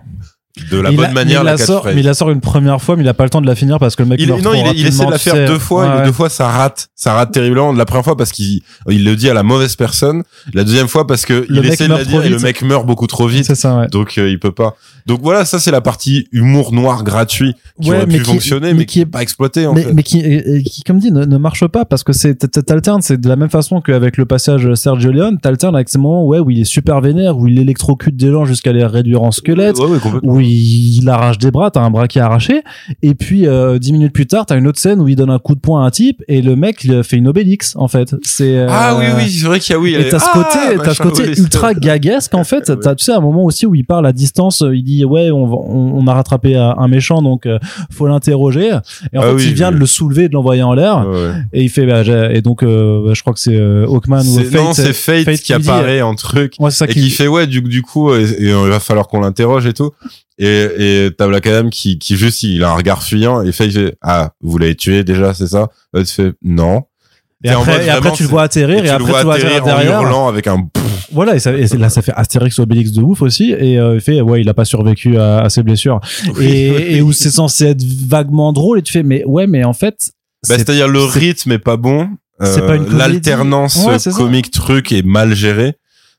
de 0.71 0.79
la 0.79 0.89
Il 0.91 0.97
bonne 0.97 1.05
a- 1.05 1.13
manière 1.13 1.43
la 1.43 1.51
la 1.51 1.57
sort, 1.57 1.85
mais 1.85 1.95
il 2.01 2.05
la 2.05 2.13
sort 2.13 2.29
une 2.31 2.41
première 2.41 2.81
fois, 2.81 2.95
mais 2.95 3.03
il 3.03 3.07
a 3.07 3.13
pas 3.13 3.23
le 3.23 3.29
temps 3.29 3.41
de 3.41 3.47
la 3.47 3.55
finir 3.55 3.79
parce 3.79 3.95
que 3.95 4.03
le 4.03 4.09
mec 4.09 4.19
Il, 4.21 4.27
non, 4.29 4.53
il, 4.53 4.79
il 4.79 4.87
essaie 4.87 5.05
de 5.05 5.11
la 5.11 5.17
faire 5.17 5.33
sais. 5.33 5.45
deux 5.45 5.59
fois, 5.59 5.85
et 5.85 5.89
Ouais, 5.89 5.95
ouais. 5.97 6.05
deux 6.05 6.11
fois 6.11 6.29
ça 6.29 6.47
rate, 6.47 6.89
ça 6.95 7.13
rate 7.13 7.31
terriblement. 7.31 7.71
La 7.73 7.85
première 7.85 8.03
fois 8.05 8.17
parce 8.17 8.31
qu'il 8.31 8.61
il 8.89 9.03
le 9.03 9.15
dit 9.15 9.29
à 9.29 9.33
la 9.33 9.43
mauvaise 9.43 9.75
personne, 9.75 10.23
la 10.53 10.63
deuxième 10.63 10.87
fois 10.87 11.07
parce 11.07 11.25
que 11.25 11.45
Le 11.47 11.63
il 11.63 11.65
essaie 11.65 11.87
de 11.87 11.93
la 11.93 12.03
dire 12.03 12.23
et 12.25 12.29
le 12.29 12.39
mec 12.39 12.61
meurt 12.61 12.85
beaucoup 12.85 13.07
trop 13.07 13.27
vite, 13.27 13.53
ça, 13.53 13.77
ouais. 13.77 13.87
donc 13.87 14.15
euh, 14.17 14.29
il 14.29 14.39
peut 14.39 14.51
pas. 14.51 14.75
Donc 15.05 15.21
voilà, 15.21 15.45
ça 15.45 15.59
c'est 15.59 15.71
la 15.71 15.79
partie 15.81 16.27
humour 16.33 16.73
noir 16.73 17.03
gratuit 17.05 17.53
qui 17.81 17.89
aurait 17.91 18.05
mais 18.05 18.17
pu 18.17 18.23
qui- 18.23 18.31
fonctionner, 18.31 18.73
mais 18.73 18.79
mais, 18.79 18.85
qui 18.85 19.01
est- 19.01 19.05
pas 19.05 19.21
exploité 19.21 19.65
en 19.65 19.73
mais, 19.73 19.83
fait. 19.83 19.93
mais 19.93 20.03
qui, 20.03 20.19
et- 20.19 20.57
et 20.57 20.63
qui, 20.63 20.83
comme 20.83 20.99
dit, 20.99 21.11
ne, 21.11 21.23
ne 21.23 21.37
marche 21.37 21.65
pas 21.67 21.85
parce 21.85 22.03
que 22.03 22.11
c'est 22.11 22.35
t'alternes, 22.65 23.01
c'est 23.01 23.19
de 23.19 23.29
la 23.29 23.35
même 23.37 23.49
façon 23.49 23.79
qu'avec 23.79 24.17
le 24.17 24.25
passage 24.25 24.73
Sergio 24.73 25.11
Leone, 25.11 25.37
t'alternes 25.39 25.75
avec 25.75 25.87
ces 25.89 25.97
moments 25.97 26.25
ouais, 26.25 26.39
où 26.39 26.49
il 26.49 26.59
est 26.59 26.65
super 26.65 26.99
vénère, 26.99 27.37
où 27.37 27.47
il 27.47 27.57
électrocute 27.59 28.15
des 28.17 28.31
gens 28.31 28.43
jusqu'à 28.45 28.73
les 28.73 28.85
réduire 28.85 29.23
en 29.23 29.31
squelettes, 29.31 29.77
Ouais, 29.79 29.85
ouais, 29.85 29.99
complètement. 29.99 30.33
où 30.33 30.39
il, 30.47 30.97
il 31.01 31.09
arrache 31.09 31.37
des 31.37 31.51
bras, 31.51 31.71
t'as 31.71 31.81
un 31.81 31.89
bras 31.89 32.07
qui 32.07 32.19
est 32.19 32.21
arraché, 32.21 32.61
et 33.01 33.15
puis 33.15 33.47
euh, 33.47 33.79
dix 33.79 33.93
minutes 33.93 34.13
plus 34.13 34.27
tard, 34.27 34.45
t'as 34.45 34.57
une 34.57 34.67
autre 34.67 34.79
scène 34.79 34.99
où 35.01 35.07
il 35.07 35.15
donne 35.15 35.29
un 35.29 35.39
coup 35.39 35.55
de 35.55 35.59
poing 35.59 35.83
à 35.83 35.87
un 35.87 35.91
type 35.91 36.23
et 36.27 36.41
le 36.41 36.55
mec 36.55 36.83
il 36.83 37.03
fait 37.03 37.17
une 37.17 37.27
obélix 37.27 37.75
en 37.75 37.87
fait. 37.87 38.15
C'est 38.23 38.57
euh, 38.57 38.67
Ah 38.69 38.95
oui, 38.97 39.05
oui, 39.17 39.29
c'est 39.29 39.45
vrai 39.45 39.59
qu'il 39.59 39.73
y 39.73 39.75
a 39.75 39.79
oui. 39.79 39.95
Et 39.95 40.09
t'as 40.09 40.19
ce 40.19 40.25
ah, 40.33 40.33
côté, 40.33 40.83
t'as 40.83 40.93
ce 40.93 41.01
côté 41.01 41.23
oui, 41.29 41.35
ultra 41.37 41.73
gaguesque 41.73 42.33
en 42.33 42.43
fait. 42.43 42.71
T'as, 42.81 42.95
tu 42.95 43.03
sais, 43.03 43.13
un 43.13 43.19
moment 43.19 43.43
aussi 43.45 43.65
où 43.65 43.75
il 43.75 43.85
parle 43.85 44.05
à 44.07 44.13
distance, 44.13 44.63
il 44.73 44.83
dit 44.83 45.05
ouais, 45.05 45.31
on, 45.31 45.43
on, 45.45 45.97
on 45.97 46.07
a 46.07 46.13
rattrapé 46.13 46.55
un 46.55 46.87
méchant, 46.87 47.21
donc 47.21 47.45
euh, 47.45 47.59
faut 47.91 48.07
l'interroger. 48.07 48.77
Et 49.13 49.17
en 49.17 49.21
Ah 49.21 49.27
fait, 49.27 49.33
oui, 49.33 49.43
il 49.47 49.53
vient 49.53 49.69
oui. 49.69 49.75
de 49.75 49.79
le 49.79 49.85
soulever, 49.85 50.29
de 50.29 50.33
l'envoyer 50.33 50.63
en 50.63 50.73
l'air. 50.73 51.07
Ouais. 51.07 51.31
Et 51.53 51.63
il 51.63 51.69
fait, 51.69 51.85
bah, 51.85 52.03
et 52.31 52.41
donc, 52.41 52.63
euh, 52.63 53.13
je 53.13 53.21
crois 53.21 53.33
que 53.33 53.39
c'est 53.39 53.57
Hawkman 53.57 54.21
ou 54.27 54.39
Fate. 54.39 54.53
non, 54.53 54.73
c'est 54.73 54.93
Fate, 54.93 55.25
Fate 55.25 55.37
qui 55.37 55.53
qui 55.53 55.59
dit, 55.59 55.69
apparaît 55.69 56.01
en 56.01 56.15
truc. 56.15 56.55
Ouais, 56.59 56.71
ça 56.71 56.85
et 56.85 56.89
qui 56.89 57.09
fait 57.09 57.27
ouais 57.27 57.47
du, 57.47 57.61
du 57.61 57.81
coup 57.81 58.13
et, 58.13 58.23
et, 58.23 58.49
il 58.49 58.69
va 58.69 58.79
falloir 58.79 59.07
qu'on 59.07 59.19
l'interroge 59.21 59.65
et 59.65 59.73
tout 59.73 59.91
et 60.39 61.05
et 61.05 61.11
t'as 61.17 61.27
Black 61.27 61.47
Adam 61.47 61.69
qui 61.69 61.97
qui 61.99 62.15
juste 62.17 62.43
il 62.43 62.63
a 62.63 62.69
un 62.71 62.75
regard 62.75 63.03
fuyant 63.03 63.41
et 63.43 63.51
fait 63.51 63.65
il 63.65 63.71
fait, 63.71 63.95
ah 64.01 64.31
vous 64.41 64.57
l'avez 64.57 64.75
tué 64.75 65.03
déjà 65.03 65.33
c'est 65.33 65.47
ça? 65.47 65.69
Tu 65.95 66.05
fais 66.05 66.31
non 66.43 66.83
Et 67.43 67.49
en 67.51 67.59
après, 67.61 67.77
mode 67.77 67.81
et 67.85 67.89
après, 67.89 67.99
vraiment, 68.01 68.15
tu 68.15 68.23
le 68.23 68.29
vois 68.29 68.43
atterrir, 68.43 68.79
et, 68.79 68.87
tu 68.87 68.89
après, 68.89 68.97
le 68.99 69.13
tu 69.13 69.17
le 69.17 69.23
vois 69.23 69.33
atterrir 69.35 69.55
atterrir 69.57 69.63
en 69.75 69.77
derrière. 69.83 70.01
hurlant 70.01 70.27
avec 70.27 70.47
un 70.47 70.67
Voilà, 71.11 71.35
et, 71.35 71.39
ça, 71.39 71.53
et 71.53 71.65
là, 71.77 71.89
ça 71.89 72.01
fait 72.01 72.11
Astérix 72.15 72.59
Obélix 72.59 72.91
de 72.91 73.01
ouf 73.01 73.21
aussi. 73.21 73.51
Et 73.51 73.79
euh, 73.79 73.95
il 73.95 74.01
fait, 74.01 74.21
ouais, 74.21 74.41
il 74.41 74.49
a 74.49 74.53
pas 74.53 74.65
survécu 74.65 75.17
à, 75.17 75.39
à 75.41 75.49
ses 75.49 75.63
blessures. 75.63 75.99
et, 76.39 76.95
et 76.97 77.01
où 77.01 77.11
c'est 77.13 77.29
censé 77.31 77.67
être 77.67 77.83
vaguement 78.07 78.53
drôle, 78.53 78.79
et 78.79 78.81
tu 78.81 78.91
fais, 78.91 79.03
mais 79.03 79.23
ouais, 79.25 79.47
mais 79.47 79.63
en 79.63 79.73
fait, 79.73 79.95
bah, 79.97 80.09
c'est- 80.43 80.57
c'est-à-dire 80.57 80.87
le 80.87 81.03
rythme 81.03 81.51
est 81.53 81.59
pas 81.59 81.77
bon 81.77 82.09
euh, 82.41 82.77
l'alternance 82.91 83.83
Ouais, 83.85 83.97
comique 84.13 84.51
truc 84.51 84.91
est 84.91 85.03
mal 85.05 85.33
gérée 85.33 85.75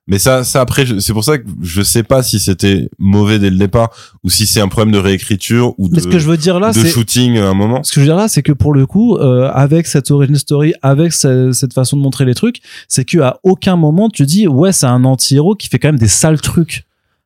mais 0.09 0.19
ça 0.19 0.43
ça 0.43 0.61
après 0.63 0.85
c'est 0.99 1.13
pour 1.13 1.23
ça 1.23 1.39
que 1.39 1.45
je 1.63 1.83
sais 1.83 2.03
pas 2.03 2.23
si 2.25 2.41
c'était 2.41 2.89
mauvais 2.99 3.39
dès 3.39 3.51
le 3.51 3.57
départ 3.57 3.91
ou 4.25 4.31
si 4.31 4.47
c'est 4.47 4.61
un 4.61 4.67
problème 4.69 4.93
de 4.93 4.99
réécriture 4.99 5.75
ou 5.79 5.89
de, 5.89 5.95
mais 5.95 6.01
ce 6.01 6.09
que 6.09 6.19
je 6.19 6.27
veux 6.29 6.37
dire 6.37 6.59
là, 6.59 6.73
de 6.73 6.83
shooting 6.85 7.39
à 7.39 7.49
un 7.49 7.55
moment 7.55 7.83
ce 7.85 7.93
que 7.93 7.97
je 7.97 8.01
veux 8.01 8.07
dire 8.07 8.17
là, 8.17 8.27
c'est 8.27 8.43
que 8.43 8.53
pour 8.53 8.73
le 8.73 8.87
coup, 8.87 9.17
euh, 9.17 9.51
avec 9.53 9.87
cette 9.87 10.11
origin 10.11 10.35
story, 10.37 10.75
avec 10.83 11.13
ce- 11.13 11.53
cette 11.53 11.73
façon 11.75 11.97
de 11.97 12.03
montrer 12.03 12.25
les 12.25 12.35
trucs, 12.35 12.61
c'est 12.89 13.05
que 13.05 13.19
à 13.19 13.39
aucun 13.45 13.77
moment 13.77 14.09
tu 14.09 14.25
dis 14.27 14.49
ouais, 14.49 14.73
c'est 14.73 14.87
un 14.87 15.05
anti-héros 15.05 15.55
qui 15.55 15.69
fait 15.69 15.79
quand 15.79 15.89
même 15.89 15.99
des 15.99 16.09
sales 16.09 16.41
trucs. 16.41 16.85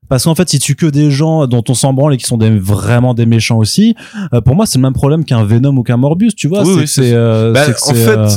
Parce 0.08 0.24
qu'en 0.24 0.34
fait, 0.34 0.52
il 0.52 0.58
tue 0.58 0.74
que 0.74 0.84
des 0.84 1.10
gens 1.10 1.46
dont 1.46 1.64
on 1.70 1.74
s'en 1.74 1.94
branle 1.94 2.12
et 2.12 2.16
qui 2.18 2.26
sont 2.26 2.36
des, 2.36 2.50
vraiment 2.50 3.14
des 3.14 3.24
méchants 3.24 3.56
aussi. 3.56 3.94
Euh, 4.34 4.42
pour 4.42 4.54
moi, 4.54 4.66
c'est 4.66 4.76
le 4.76 4.82
même 4.82 4.92
problème 4.92 5.24
qu'un 5.24 5.42
Venom 5.42 5.74
ou 5.78 5.82
qu'un 5.82 5.96
Morbius, 5.96 6.34
tu 6.34 6.48
vois. 6.48 6.64
Oui, 6.64 6.66
c'est 6.66 6.74
oui, 6.74 6.80
que 6.82 6.86
c'est 6.88 7.02
c'est, 7.02 7.12
euh, 7.14 7.52
Bah, 7.54 7.64
en 7.86 7.94
fait, 7.94 8.18
euh, 8.18 8.28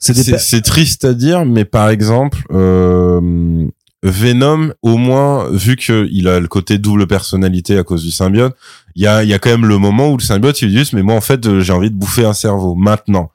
c'est 0.00 0.60
triste 0.62 1.06
à 1.06 1.14
dire, 1.14 1.46
mais 1.46 1.64
par 1.64 1.88
exemple, 1.88 2.44
euh, 2.52 3.66
Venom, 4.04 4.72
au 4.82 4.96
moins, 4.98 5.48
vu 5.50 5.76
qu'il 5.76 6.28
a 6.28 6.38
le 6.38 6.46
côté 6.46 6.76
double 6.78 7.06
personnalité 7.06 7.78
à 7.78 7.82
cause 7.84 8.04
du 8.04 8.10
symbiote, 8.10 8.54
il 8.94 9.02
y 9.02 9.06
a, 9.06 9.24
y 9.24 9.32
a 9.32 9.38
quand 9.38 9.50
même 9.50 9.66
le 9.66 9.78
moment 9.78 10.10
où 10.10 10.16
le 10.18 10.22
symbiote, 10.22 10.60
il 10.62 10.68
dit 10.68 10.78
juste, 10.78 10.92
mais 10.92 11.02
moi, 11.02 11.14
en 11.14 11.20
fait, 11.22 11.44
euh, 11.46 11.60
j'ai 11.60 11.72
envie 11.72 11.90
de 11.90 11.96
bouffer 11.96 12.24
un 12.26 12.34
cerveau, 12.34 12.74
maintenant. 12.74 13.30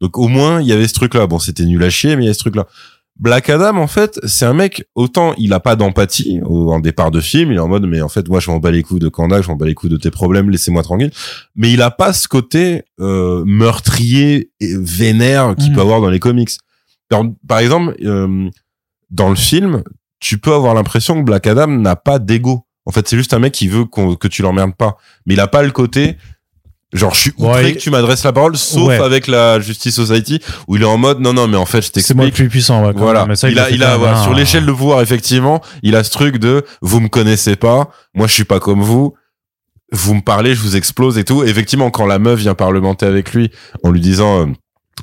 Donc, 0.00 0.16
au 0.18 0.28
moins, 0.28 0.60
il 0.60 0.68
y 0.68 0.72
avait 0.72 0.86
ce 0.88 0.94
truc-là. 0.94 1.26
Bon, 1.26 1.38
c'était 1.38 1.64
nul 1.64 1.82
à 1.82 1.90
chier, 1.90 2.14
mais 2.16 2.24
il 2.24 2.26
y 2.26 2.30
a 2.30 2.34
ce 2.34 2.38
truc-là. 2.38 2.66
Black 3.18 3.50
Adam, 3.50 3.76
en 3.76 3.86
fait, 3.88 4.18
c'est 4.24 4.46
un 4.46 4.54
mec, 4.54 4.84
autant 4.94 5.34
il 5.36 5.52
a 5.52 5.60
pas 5.60 5.76
d'empathie 5.76 6.40
au 6.44 6.72
en 6.72 6.80
départ 6.80 7.10
de 7.10 7.20
film, 7.20 7.52
il 7.52 7.56
est 7.56 7.60
en 7.60 7.68
mode, 7.68 7.84
mais 7.86 8.00
en 8.00 8.08
fait, 8.08 8.26
moi, 8.28 8.40
je 8.40 8.50
m'en 8.50 8.58
bats 8.58 8.70
les 8.70 8.82
couilles 8.82 9.00
de 9.00 9.08
Kandak, 9.10 9.42
je 9.44 9.48
m'en 9.48 9.56
bats 9.56 9.66
les 9.66 9.74
couilles 9.74 9.90
de 9.90 9.98
tes 9.98 10.10
problèmes, 10.10 10.48
laissez-moi 10.50 10.82
tranquille. 10.82 11.10
Mais 11.54 11.70
il 11.72 11.82
a 11.82 11.90
pas 11.90 12.12
ce 12.14 12.26
côté 12.26 12.84
euh, 13.00 13.44
meurtrier 13.44 14.50
et 14.60 14.74
vénère 14.78 15.54
qu'il 15.56 15.70
Mhm. 15.70 15.74
peut 15.74 15.80
avoir 15.82 16.00
dans 16.00 16.08
les 16.10 16.18
comics. 16.20 16.50
Alors, 17.10 17.26
par 17.46 17.58
exemple, 17.58 17.94
euh, 18.02 18.48
dans 19.10 19.28
le 19.28 19.36
film, 19.36 19.82
tu 20.22 20.38
peux 20.38 20.54
avoir 20.54 20.72
l'impression 20.74 21.18
que 21.20 21.24
Black 21.26 21.46
Adam 21.46 21.66
n'a 21.66 21.96
pas 21.96 22.18
d'ego. 22.18 22.64
En 22.86 22.92
fait, 22.92 23.06
c'est 23.08 23.16
juste 23.16 23.34
un 23.34 23.38
mec 23.40 23.52
qui 23.52 23.68
veut 23.68 23.84
que 23.84 24.28
tu 24.28 24.40
l'emmerdes 24.42 24.74
pas. 24.74 24.96
Mais 25.26 25.34
il 25.34 25.40
a 25.40 25.46
pas 25.48 25.62
le 25.62 25.70
côté, 25.70 26.16
genre, 26.92 27.12
je 27.14 27.20
suis 27.20 27.32
outré 27.36 27.64
Ouais, 27.64 27.72
que 27.74 27.78
tu 27.78 27.90
m'adresses 27.90 28.22
la 28.24 28.32
parole, 28.32 28.56
sauf 28.56 28.88
Ouais. 28.88 28.96
avec 29.00 29.26
la 29.26 29.60
Justice 29.60 29.94
Society, 29.94 30.40
où 30.68 30.76
il 30.76 30.82
est 30.82 30.86
en 30.86 30.96
mode, 30.98 31.20
non, 31.20 31.32
non, 31.32 31.48
mais 31.48 31.56
en 31.56 31.66
fait, 31.66 31.82
je 31.82 31.90
c'est 32.00 32.14
moi 32.14 32.24
le 32.24 32.30
t'explique. 32.30 32.34
plus 32.34 32.48
puissant. 32.48 32.84
Ouais, 32.86 32.92
Voilà. 32.94 33.20
même. 33.20 33.30
Mais 33.30 33.36
ça, 33.36 33.48
il 33.50 33.58
a, 33.58 33.70
il 33.70 33.82
a, 33.82 33.96
voilà, 33.96 34.18
hein. 34.18 34.22
sur 34.22 34.32
l'échelle 34.34 34.64
de 34.66 34.72
pouvoir, 34.72 35.00
effectivement, 35.02 35.60
il 35.82 35.96
a 35.96 36.04
ce 36.04 36.10
truc 36.10 36.38
de, 36.38 36.64
vous 36.82 37.00
me 37.00 37.08
connaissez 37.08 37.56
pas, 37.56 37.90
moi, 38.14 38.26
je 38.26 38.32
suis 38.32 38.44
pas 38.44 38.60
comme 38.60 38.80
vous, 38.82 39.14
vous 39.92 40.14
me 40.14 40.20
parlez, 40.22 40.54
je 40.54 40.60
vous 40.62 40.76
explose 40.76 41.18
et 41.18 41.24
tout. 41.24 41.44
Effectivement, 41.44 41.90
quand 41.90 42.06
la 42.06 42.18
meuf 42.18 42.38
vient 42.40 42.54
parlementer 42.54 43.06
avec 43.06 43.32
lui, 43.34 43.50
en 43.84 43.90
lui 43.90 44.00
disant, 44.00 44.40
euh, 44.42 44.46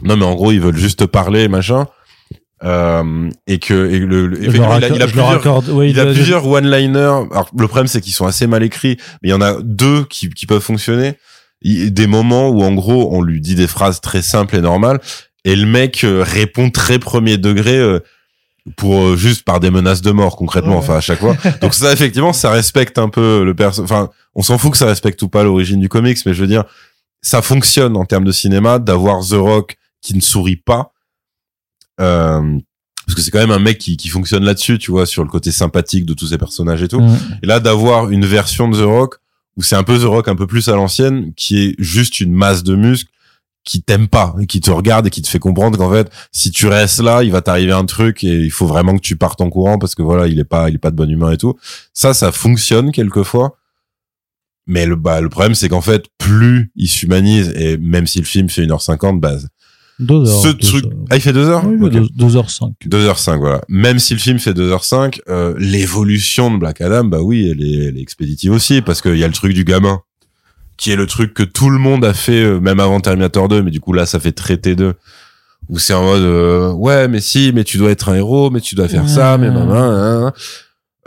non, 0.03 0.15
mais 0.17 0.25
en 0.25 0.35
gros, 0.35 0.51
ils 0.51 0.59
veulent 0.61 0.77
juste 0.77 0.99
te 0.99 1.03
parler, 1.05 1.47
machin, 1.47 1.87
euh, 2.63 3.29
et 3.47 3.59
que, 3.59 3.89
et 3.89 3.99
le, 3.99 4.27
le- 4.27 4.43
il 4.43 4.49
a, 4.61 4.79
il 4.87 5.01
plusieurs, 5.07 5.69
ouais, 5.73 5.89
il 5.89 5.99
a 5.99 6.05
plusieurs 6.13 6.45
one-liners. 6.47 7.27
Alors, 7.31 7.49
le 7.57 7.67
problème, 7.67 7.87
c'est 7.87 8.01
qu'ils 8.01 8.13
sont 8.13 8.25
assez 8.25 8.47
mal 8.47 8.63
écrits, 8.63 8.97
mais 9.21 9.29
il 9.29 9.31
y 9.31 9.33
en 9.33 9.41
a 9.41 9.57
deux 9.61 10.03
qui, 10.05 10.29
qui 10.29 10.45
peuvent 10.45 10.61
fonctionner. 10.61 11.13
Il- 11.61 11.93
des 11.93 12.07
moments 12.07 12.49
où, 12.49 12.61
en 12.63 12.73
gros, 12.73 13.09
on 13.15 13.21
lui 13.21 13.39
dit 13.41 13.55
des 13.55 13.67
phrases 13.67 14.01
très 14.01 14.21
simples 14.21 14.55
et 14.57 14.61
normales. 14.61 14.99
et 15.45 15.55
le 15.55 15.65
mec 15.65 16.03
euh, 16.03 16.23
répond 16.25 16.69
très 16.69 16.99
premier 16.99 17.37
degré 17.37 17.77
euh, 17.77 17.99
pour 18.75 19.01
euh, 19.01 19.15
juste 19.15 19.43
par 19.45 19.59
des 19.61 19.71
menaces 19.71 20.01
de 20.01 20.11
mort 20.11 20.35
concrètement 20.35 20.73
Ouais. 20.73 20.77
enfin 20.79 20.97
à 20.97 21.01
chaque 21.01 21.19
fois 21.19 21.35
donc 21.61 21.73
ça 21.73 21.91
effectivement 21.93 22.33
ça 22.33 22.51
respecte 22.51 22.97
un 22.99 23.07
peu 23.09 23.43
le 23.45 23.55
perso 23.55 23.81
enfin 23.81 24.09
on 24.35 24.43
s'en 24.43 24.57
fout 24.57 24.71
que 24.73 24.77
ça 24.77 24.85
respecte 24.85 25.19
ou 25.21 25.29
pas 25.29 25.43
l'origine 25.43 25.79
du 25.79 25.87
comics 25.87 26.17
mais 26.25 26.33
je 26.33 26.41
veux 26.41 26.47
dire 26.47 26.65
ça 27.21 27.41
fonctionne 27.41 27.95
en 27.97 28.03
termes 28.05 28.25
de 28.25 28.31
cinéma 28.33 28.77
d'avoir 28.77 29.25
The 29.25 29.33
Rock 29.35 29.77
qui 30.01 30.13
ne 30.13 30.19
sourit 30.21 30.57
pas 30.57 30.91
parce 31.99 33.15
que 33.15 33.21
c'est 33.21 33.31
quand 33.31 33.39
même 33.39 33.51
un 33.51 33.59
mec 33.59 33.77
qui, 33.77 33.97
qui 33.97 34.07
fonctionne 34.07 34.43
là-dessus 34.43 34.77
tu 34.79 34.91
vois 34.91 35.05
sur 35.05 35.23
le 35.23 35.29
côté 35.29 35.51
sympathique 35.51 36.05
de 36.05 36.13
tous 36.13 36.27
ces 36.27 36.37
personnages 36.37 36.81
et 36.81 36.87
tout 36.87 37.03
et 37.43 37.45
là 37.45 37.59
d'avoir 37.59 38.09
une 38.09 38.25
version 38.25 38.69
de 38.69 38.77
The 38.77 38.85
Rock 38.85 39.17
où 39.57 39.61
c'est 39.61 39.75
un 39.75 39.83
peu 39.83 39.99
The 39.99 40.03
Rock 40.03 40.27
un 40.27 40.35
peu 40.35 40.47
plus 40.47 40.69
à 40.69 40.75
l'ancienne 40.75 41.33
qui 41.35 41.59
est 41.59 41.75
juste 41.79 42.19
une 42.19 42.33
masse 42.33 42.63
de 42.63 42.75
muscles 42.75 43.11
qui 43.65 43.81
t'aime 43.83 44.07
pas, 44.07 44.35
qui 44.47 44.61
te 44.61 44.71
regarde 44.71 45.07
et 45.07 45.09
qui 45.09 45.21
te 45.21 45.27
fait 45.27 45.37
comprendre 45.37 45.77
qu'en 45.77 45.91
fait, 45.91 46.11
si 46.31 46.49
tu 46.49 46.67
restes 46.67 47.01
là, 47.01 47.23
il 47.23 47.31
va 47.31 47.41
t'arriver 47.41 47.71
un 47.71 47.85
truc 47.85 48.23
et 48.23 48.39
il 48.39 48.51
faut 48.51 48.65
vraiment 48.65 48.95
que 48.95 49.01
tu 49.01 49.15
partes 49.15 49.41
en 49.41 49.49
courant 49.49 49.77
parce 49.77 49.95
que 49.95 50.01
voilà, 50.01 50.27
il 50.27 50.39
est 50.39 50.45
pas, 50.45 50.69
il 50.69 50.75
est 50.75 50.79
pas 50.79 50.91
de 50.91 50.95
bonne 50.95 51.11
humeur 51.11 51.31
et 51.31 51.37
tout. 51.37 51.55
Ça, 51.93 52.13
ça 52.15 52.31
fonctionne 52.31 52.91
quelquefois. 52.91 53.57
Mais 54.65 54.85
le, 54.85 54.95
bah, 54.95 55.21
le 55.21 55.29
problème, 55.29 55.55
c'est 55.55 55.69
qu'en 55.69 55.81
fait, 55.81 56.05
plus 56.17 56.71
il 56.75 56.87
s'humanise 56.87 57.49
et 57.55 57.77
même 57.77 58.07
si 58.07 58.19
le 58.19 58.25
film 58.25 58.49
fait 58.49 58.65
1h50, 58.65 59.19
bah, 59.19 59.37
Deux 59.99 60.27
heures. 60.29 60.41
ce 60.41 60.47
deux 60.49 60.57
truc, 60.57 60.85
heures. 60.85 60.91
ah, 61.09 61.15
il 61.17 61.21
fait 61.21 61.33
2 61.33 61.47
heures? 61.49 61.65
Oui, 61.67 61.77
Ok. 61.81 61.91
deux- 61.91 62.07
deux 62.15 62.37
heures 62.37 62.49
cinq. 62.49 62.73
2h05, 62.85 63.37
voilà. 63.39 63.61
Même 63.67 63.99
si 63.99 64.13
le 64.13 64.19
film 64.19 64.39
fait 64.39 64.53
2h05, 64.53 65.19
euh, 65.29 65.53
l'évolution 65.57 66.51
de 66.51 66.57
Black 66.57 66.79
Adam, 66.81 67.03
bah 67.03 67.19
oui, 67.21 67.49
elle 67.51 67.61
est, 67.63 67.87
elle 67.89 67.97
est 67.97 68.01
expéditive 68.01 68.51
aussi, 68.53 68.81
parce 68.81 69.01
qu'il 69.01 69.17
y 69.17 69.23
a 69.23 69.27
le 69.27 69.33
truc 69.33 69.53
du 69.53 69.65
gamin, 69.65 69.99
qui 70.77 70.91
est 70.91 70.95
le 70.95 71.05
truc 71.05 71.33
que 71.33 71.43
tout 71.43 71.69
le 71.69 71.77
monde 71.79 72.05
a 72.05 72.13
fait, 72.13 72.41
euh, 72.43 72.59
même 72.61 72.79
avant 72.79 73.01
Terminator 73.01 73.49
2, 73.49 73.61
mais 73.61 73.71
du 73.71 73.81
coup 73.81 73.91
là, 73.93 74.05
ça 74.05 74.19
fait 74.21 74.31
traité 74.31 74.75
2, 74.75 74.93
où 75.67 75.77
c'est 75.79 75.93
en 75.93 76.03
mode, 76.03 76.21
euh, 76.21 76.71
ouais, 76.71 77.07
mais 77.09 77.19
si, 77.19 77.51
mais 77.53 77.65
tu 77.65 77.77
dois 77.77 77.91
être 77.91 78.07
un 78.09 78.15
héros, 78.15 78.49
mais 78.49 78.61
tu 78.61 78.75
dois 78.75 78.87
faire 78.87 79.09
ça, 79.09 79.37
mais 79.37 79.49
nan. 79.51 80.31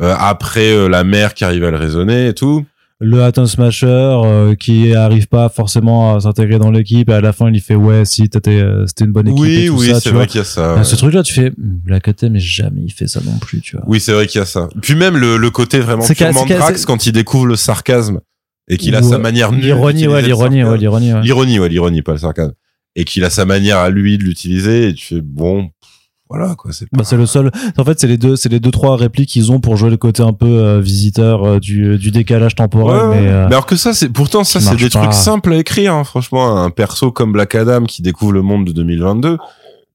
Euh, 0.01 0.15
après, 0.19 0.73
euh, 0.73 0.89
la 0.89 1.05
mère 1.05 1.33
qui 1.33 1.45
arrive 1.45 1.65
à 1.65 1.71
le 1.71 1.77
raisonner 1.77 2.29
et 2.29 2.35
tout. 2.35 2.65
Le 3.03 3.23
Atom 3.23 3.47
Smasher 3.47 3.87
euh, 3.89 4.55
qui 4.55 4.95
arrive 4.95 5.27
pas 5.29 5.49
forcément 5.49 6.15
à 6.15 6.21
s'intégrer 6.21 6.59
dans 6.59 6.71
l'équipe 6.71 7.09
et 7.11 7.13
à 7.13 7.21
la 7.21 7.33
fin 7.33 7.51
il 7.51 7.61
fait 7.61 7.75
ouais 7.75 8.05
si 8.05 8.29
t'étais 8.29 8.61
euh, 8.61 8.87
c'était 8.87 9.05
une 9.05 9.13
bonne 9.13 9.29
équipe 9.29 9.45
et 9.45 9.49
oui, 9.49 9.67
tout 9.67 9.75
oui, 9.79 9.93
c'est 10.01 10.11
vrai 10.11 10.27
qu'il 10.27 10.39
y 10.39 10.41
a 10.41 10.45
ça. 10.45 10.75
Ah, 10.75 10.79
ouais. 10.79 10.85
Ce 10.85 10.95
truc 10.97 11.13
là 11.13 11.23
tu 11.23 11.35
fais 11.35 11.51
hmm, 11.51 11.55
Black 11.85 12.09
Adam 12.09 12.31
mais 12.31 12.39
jamais 12.41 12.83
il 12.85 12.93
fait 12.93 13.09
ça 13.09 13.21
non 13.25 13.37
plus 13.39 13.61
tu 13.61 13.77
vois. 13.77 13.85
Oui, 13.89 13.99
c'est 14.01 14.13
vrai 14.13 14.27
qu'il 14.27 14.39
y 14.39 14.43
a 14.43 14.47
ça. 14.47 14.69
Puis 14.81 14.95
même 14.95 15.17
le, 15.17 15.37
le 15.37 15.51
côté 15.51 15.81
vraiment 15.81 16.05
purement 16.07 16.47
Drax 16.47 16.87
quand 16.87 17.05
il 17.07 17.13
découvre 17.13 17.47
le 17.47 17.57
sarcasme 17.57 18.21
et 18.69 18.77
qu'il 18.77 18.95
a 18.95 19.03
Ouais. 19.03 19.09
sa 19.11 19.19
manière 19.19 19.51
L'ironie 19.51 20.07
ouais 20.07 20.23
l'ironie 20.23 20.63
ouais 20.63 20.79
l'ironie 20.79 21.13
ouais. 21.13 21.23
L'ironie, 21.23 21.59
ouais, 21.59 21.69
l'ironie, 21.69 22.03
pas 22.03 22.13
le 22.13 22.19
sarcasme. 22.19 22.53
Et 22.95 23.05
qu'il 23.05 23.25
a 23.25 23.31
sa 23.31 23.45
manière 23.45 23.79
à 23.79 23.91
lui 23.91 24.19
de 24.19 24.23
l'utiliser, 24.23 24.89
et 24.91 24.95
tu 24.95 25.07
fais, 25.15 25.21
bon, 25.21 25.65
pff, 25.65 25.92
voilà, 26.33 26.55
quoi, 26.55 26.73
c'est 26.73 26.87
pas... 26.89 26.97
Bah, 26.99 27.05
c'est 27.05 27.17
le 27.17 27.27
seul. 27.27 27.51
En 27.77 27.85
fait, 27.85 28.01
c'est 28.01 28.07
les 28.07 28.17
deux, 28.17 28.37
c'est 28.37 28.49
les 28.49 28.59
deux 28.61 28.71
trois 28.71 28.97
répliques 28.97 29.29
qu'ils 29.29 29.53
ont 29.53 29.61
pour 29.61 29.77
jouer 29.77 29.91
le 29.91 29.97
côté 29.97 30.23
un 30.23 30.33
peu 30.33 30.47
euh, 30.47 30.81
visiteur 30.81 31.45
euh, 31.45 31.59
du, 31.61 31.99
du 31.99 32.11
décalage 32.11 32.55
temporel. 32.55 33.09
Ouais, 33.11 33.21
mais, 33.21 33.29
euh, 33.29 33.47
mais 33.49 33.55
alors 33.55 33.67
que 33.67 33.77
ça, 33.77 33.93
c'est, 33.93 34.09
pourtant, 34.09 34.43
ça, 34.45 34.61
c'est 34.61 34.77
des 34.77 34.89
pas. 34.89 35.01
trucs 35.01 35.13
simples 35.13 35.53
à 35.53 35.57
écrire, 35.59 35.95
hein, 35.95 36.05
franchement, 36.05 36.57
un 36.63 36.71
perso 36.71 37.13
comme 37.13 37.33
Black 37.33 37.55
Adam 37.55 37.85
qui 37.85 38.01
découvre 38.03 38.33
le 38.33 38.43
monde 38.43 38.65
de 38.67 38.73
2022, 38.73 39.37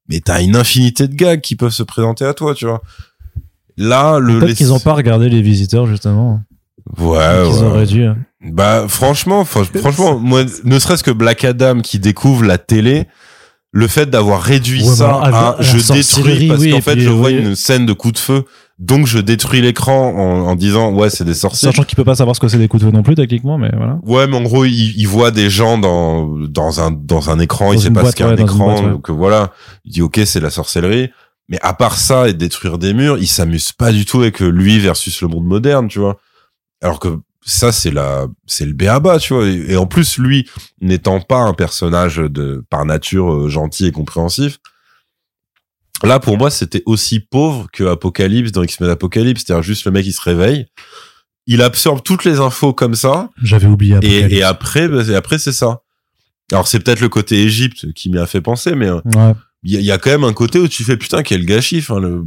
mais 0.10 0.20
t'as 0.20 0.42
une 0.44 0.56
infinité 0.56 1.08
de 1.08 1.16
gags 1.16 1.42
qui 1.42 1.56
peuvent 1.56 1.72
se 1.72 1.84
présenter 1.84 2.24
à 2.26 2.34
toi, 2.34 2.54
tu 2.54 2.66
vois. 2.66 2.82
Là, 3.78 4.20
le... 4.20 4.34
peut-être 4.40 4.50
les- 4.50 4.56
qu'ils 4.56 4.74
ont 4.74 4.80
pas 4.80 4.94
regardé 4.94 5.30
les 5.30 5.42
visiteurs 5.42 5.86
justement. 5.88 6.42
Ouais, 6.98 7.18
ouais. 7.18 7.64
auraient 7.64 7.86
dû. 7.86 8.04
hein. 8.06 8.18
Bah 8.42 8.86
franchement, 8.88 9.44
fran- 9.44 9.64
franchement, 9.66 10.18
moi, 10.20 10.44
ne 10.64 10.80
serait-ce 10.80 11.04
que 11.04 11.12
Black 11.12 11.44
Adam 11.44 11.82
qui 11.82 12.00
découvre 12.00 12.44
la 12.46 12.58
télé, 12.58 13.08
le 13.72 13.88
fait 13.88 14.10
d'avoir 14.10 14.42
réduit 14.42 14.82
Ouais, 14.84 14.96
ça 14.96 15.08
bah, 15.30 15.56
à 15.60 15.62
je 15.62 15.78
détruis 15.94 16.48
parce 16.48 16.62
oui, 16.62 16.72
qu'en 16.72 16.82
fait 16.82 16.94
puis, 16.94 17.04
je 17.04 17.10
vois 17.10 17.30
oui. 17.30 17.38
une 17.38 17.56
scène 17.56 17.86
de 17.86 17.94
coup 17.94 18.12
de 18.12 18.18
feu, 18.18 18.46
donc 18.80 19.08
je 19.08 19.20
détruis 19.20 19.62
l'écran 19.62 20.14
en, 20.16 20.48
en 20.48 20.56
disant 20.56 20.94
ouais 20.94 21.10
c'est 21.10 21.26
des 21.26 21.34
sorciers. 21.34 21.68
Sachant 21.70 21.84
qu'il 21.84 21.96
peut 21.96 22.04
pas 22.06 22.16
savoir 22.16 22.36
ce 22.36 22.40
que 22.40 22.48
c'est 22.48 22.58
des 22.58 22.68
coups 22.68 22.84
de 22.84 22.90
feu 22.90 22.96
non 22.96 23.04
plus 23.04 23.16
techniquement, 23.16 23.58
mais 23.58 23.70
voilà. 23.76 24.00
Ouais, 24.06 24.26
mais 24.28 24.38
en 24.38 24.44
gros, 24.44 24.66
il, 24.66 24.94
il 24.98 25.08
voit 25.08 25.32
des 25.32 25.50
gens 25.50 25.78
dans 25.78 26.28
dans 26.48 26.80
un 26.82 26.92
dans 26.92 27.30
un 27.30 27.40
écran, 27.40 27.68
Dans 27.68 27.74
il 27.74 27.82
sait 27.82 27.90
pas 27.92 28.02
boîte, 28.02 28.12
ce 28.14 28.16
qu'est 28.18 28.24
un 28.24 28.36
ouais, 28.36 28.42
écran, 28.42 28.66
boîte, 28.66 28.84
ouais. 28.84 28.92
donc 28.92 29.10
euh, 29.10 29.14
voilà, 29.14 29.52
il 29.86 29.92
dit 29.92 30.02
ok 30.02 30.22
c'est 30.26 30.40
la 30.40 30.50
sorcellerie. 30.50 31.10
Mais 31.50 31.60
à 31.62 31.74
part 31.74 31.98
ça 31.98 32.28
et 32.28 32.34
détruire 32.34 32.78
des 32.78 32.94
murs, 32.94 33.18
il 33.20 33.28
s'amuse 33.28 33.72
pas 33.72 33.92
du 33.92 34.06
tout 34.06 34.20
avec 34.22 34.42
euh, 34.42 34.50
lui 34.50 34.80
versus 34.80 35.22
le 35.22 35.28
monde 35.30 35.46
moderne, 35.46 35.88
tu 35.88 36.00
vois. 36.00 36.18
Alors 36.82 37.00
que 37.00 37.20
ça 37.50 37.72
c'est 37.72 37.92
la 37.92 38.28
c'est 38.46 38.66
le 38.66 38.74
béaba, 38.74 39.20
tu 39.20 39.34
vois. 39.34 39.48
Et, 39.48 39.72
et 39.72 39.78
en 39.78 39.88
plus 39.88 40.18
lui 40.18 40.50
n'étant 40.82 41.22
pas 41.22 41.40
un 41.40 41.54
personnage 41.54 42.18
de 42.18 42.66
par 42.70 42.84
nature 42.86 43.34
euh, 43.34 43.48
gentil 43.50 43.86
et 43.86 43.92
compréhensif. 43.94 44.58
Là 46.04 46.20
pour 46.20 46.38
moi 46.38 46.50
c'était 46.52 46.84
aussi 46.86 47.20
pauvre 47.22 47.68
que 47.72 47.86
Apocalypse 47.86 48.52
dans 48.52 48.64
X-Men 48.64 48.90
Apocalypse, 48.90 49.44
c'est-à-dire 49.46 49.64
juste 49.64 49.86
le 49.86 49.92
mec 49.92 50.06
il 50.06 50.12
se 50.14 50.22
réveille, 50.22 50.66
il 51.48 51.62
absorbe 51.62 52.04
toutes 52.04 52.26
les 52.26 52.40
infos 52.40 52.74
comme 52.74 52.96
ça 52.96 53.30
J'avais 53.42 53.68
oublié. 53.68 53.94
et, 53.94 53.96
Apocalypse. 53.96 54.34
et 54.34 54.44
après, 54.44 54.88
bah, 54.90 55.04
et 55.08 55.16
après 55.16 55.40
c'est 55.40 55.54
ça. 55.54 55.82
Alors 56.52 56.68
c'est 56.68 56.80
peut-être 56.82 57.00
le 57.02 57.10
côté 57.10 57.42
Égypte 57.44 57.94
qui 57.94 58.10
m'y 58.10 58.20
a 58.20 58.28
fait 58.28 58.42
penser, 58.42 58.76
mais 58.76 58.88
euh, 58.90 59.00
Ouais. 59.06 59.34
il 59.64 59.80
y, 59.80 59.84
y 59.86 59.92
a 59.92 59.98
quand 59.98 60.12
même 60.12 60.24
un 60.26 60.34
côté 60.34 60.60
où 60.60 60.68
tu 60.68 60.84
fais 60.84 60.98
putain 60.98 61.24
quel 61.24 61.46
gâchis. 61.46 61.80
Enfin, 61.80 62.00
le... 62.00 62.26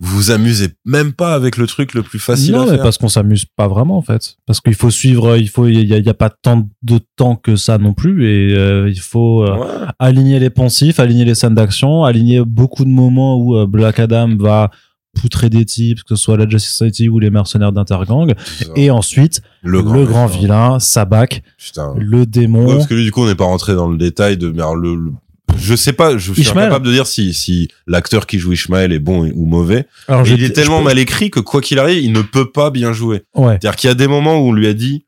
vous 0.00 0.16
vous 0.16 0.30
amusez 0.30 0.68
même 0.84 1.12
pas 1.12 1.34
avec 1.34 1.56
le 1.56 1.66
truc 1.66 1.94
le 1.94 2.02
plus 2.02 2.18
facile 2.18 2.52
non, 2.54 2.60
à 2.62 2.64
mais 2.66 2.70
faire. 2.72 2.82
parce 2.82 2.98
qu'on 2.98 3.08
s'amuse 3.08 3.44
pas 3.44 3.66
vraiment 3.68 3.96
en 3.98 4.02
fait. 4.02 4.36
Parce 4.46 4.60
qu'il 4.60 4.74
faut 4.74 4.90
suivre, 4.90 5.36
il 5.36 5.48
faut, 5.48 5.66
il 5.66 5.86
y 5.88 5.94
a, 5.94 5.98
il 5.98 6.04
y 6.06 6.08
a 6.08 6.14
pas 6.14 6.30
tant 6.30 6.68
de 6.82 7.00
temps 7.16 7.36
que 7.36 7.56
ça 7.56 7.78
non 7.78 7.94
plus, 7.94 8.24
et 8.26 8.56
euh, 8.56 8.88
il 8.88 9.00
faut 9.00 9.42
euh, 9.44 9.56
Ouais. 9.56 9.66
aligner 9.98 10.38
les 10.38 10.50
poncifs, 10.50 11.00
aligner 11.00 11.24
les 11.24 11.34
scènes 11.34 11.54
d'action, 11.54 12.04
aligner 12.04 12.44
beaucoup 12.44 12.84
de 12.84 12.90
moments 12.90 13.36
où 13.36 13.56
euh, 13.56 13.66
Black 13.66 13.98
Adam 13.98 14.36
va 14.36 14.70
poutrer 15.20 15.50
des 15.50 15.64
types, 15.64 16.04
que 16.04 16.14
ce 16.14 16.22
soit 16.22 16.36
la 16.36 16.48
Justice 16.48 16.70
Society 16.76 17.08
ou 17.08 17.18
les 17.18 17.30
mercenaires 17.30 17.72
d'Intergang, 17.72 18.34
et 18.76 18.90
ensuite 18.92 19.40
le 19.62 19.82
grand, 19.82 20.26
vilain, 20.26 20.78
Sabak, 20.78 21.42
Putain. 21.56 21.94
le 21.98 22.18
Ouais, 22.20 22.26
démon. 22.26 22.66
parce 22.68 22.86
que 22.86 22.94
lui 22.94 23.02
du 23.04 23.10
coup 23.10 23.22
on 23.22 23.26
n'est 23.26 23.34
pas 23.34 23.46
rentré 23.46 23.74
dans 23.74 23.88
le 23.88 23.96
détail 23.98 24.36
de 24.36 24.50
mais 24.50 24.62
le- 24.80 25.12
je 25.60 25.74
sais 25.74 25.92
pas, 25.92 26.16
je 26.18 26.32
suis 26.32 26.42
Ishmael. 26.42 26.66
incapable 26.66 26.86
de 26.86 26.92
dire 26.92 27.06
si 27.06 27.32
si 27.34 27.68
l'acteur 27.86 28.26
qui 28.26 28.38
joue 28.38 28.52
Ishmael 28.52 28.92
est 28.92 28.98
bon 28.98 29.30
ou 29.34 29.44
mauvais. 29.46 29.86
Alors, 30.08 30.22
Mais 30.22 30.28
je- 30.28 30.34
il 30.34 30.44
est 30.44 30.50
tellement 30.50 30.80
mal 30.82 30.98
écrit 30.98 31.30
que 31.30 31.40
quoi 31.40 31.60
qu'il 31.60 31.78
arrive, 31.78 32.02
il 32.02 32.12
ne 32.12 32.22
peut 32.22 32.50
pas 32.50 32.70
bien 32.70 32.92
jouer. 32.92 33.22
Ouais. 33.34 33.58
C'est-à-dire 33.60 33.76
qu'il 33.76 33.88
y 33.88 33.90
a 33.90 33.94
des 33.94 34.08
moments 34.08 34.36
où 34.38 34.48
on 34.48 34.52
lui 34.52 34.66
a 34.66 34.74
dit 34.74 35.04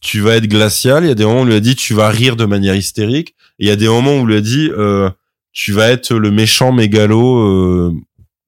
tu 0.00 0.20
vas 0.20 0.36
être 0.36 0.46
glacial, 0.46 1.04
il 1.04 1.08
y 1.08 1.10
a 1.10 1.14
des 1.14 1.24
moments 1.24 1.40
où 1.40 1.42
on 1.42 1.46
lui 1.46 1.54
a 1.54 1.60
dit 1.60 1.74
tu 1.74 1.94
vas 1.94 2.08
rire 2.10 2.36
de 2.36 2.44
manière 2.44 2.74
hystérique, 2.76 3.30
et 3.58 3.64
il 3.64 3.68
y 3.68 3.70
a 3.70 3.76
des 3.76 3.88
moments 3.88 4.12
où 4.12 4.20
on 4.20 4.26
lui 4.26 4.36
a 4.36 4.40
dit 4.40 4.70
euh, 4.76 5.10
tu 5.52 5.72
vas 5.72 5.88
être 5.88 6.14
le 6.14 6.30
méchant 6.30 6.70
mégalo. 6.72 7.38
Euh, 7.38 7.92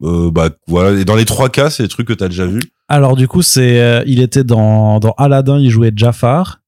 euh, 0.04 0.30
bah 0.30 0.50
voilà. 0.68 0.96
Et 1.00 1.04
dans 1.04 1.16
les 1.16 1.24
trois 1.24 1.48
cas, 1.48 1.70
c'est 1.70 1.82
des 1.82 1.88
trucs 1.88 2.06
que 2.06 2.12
t'as 2.12 2.28
déjà 2.28 2.46
vu. 2.46 2.60
Alors 2.86 3.16
du 3.16 3.26
coup, 3.26 3.42
c'est, 3.42 3.80
euh, 3.80 4.02
il 4.06 4.20
était 4.20 4.44
dans 4.44 5.00
dans 5.00 5.12
Aladdin, 5.18 5.58
il 5.58 5.70
jouait 5.70 5.90
Jafar. 5.96 6.60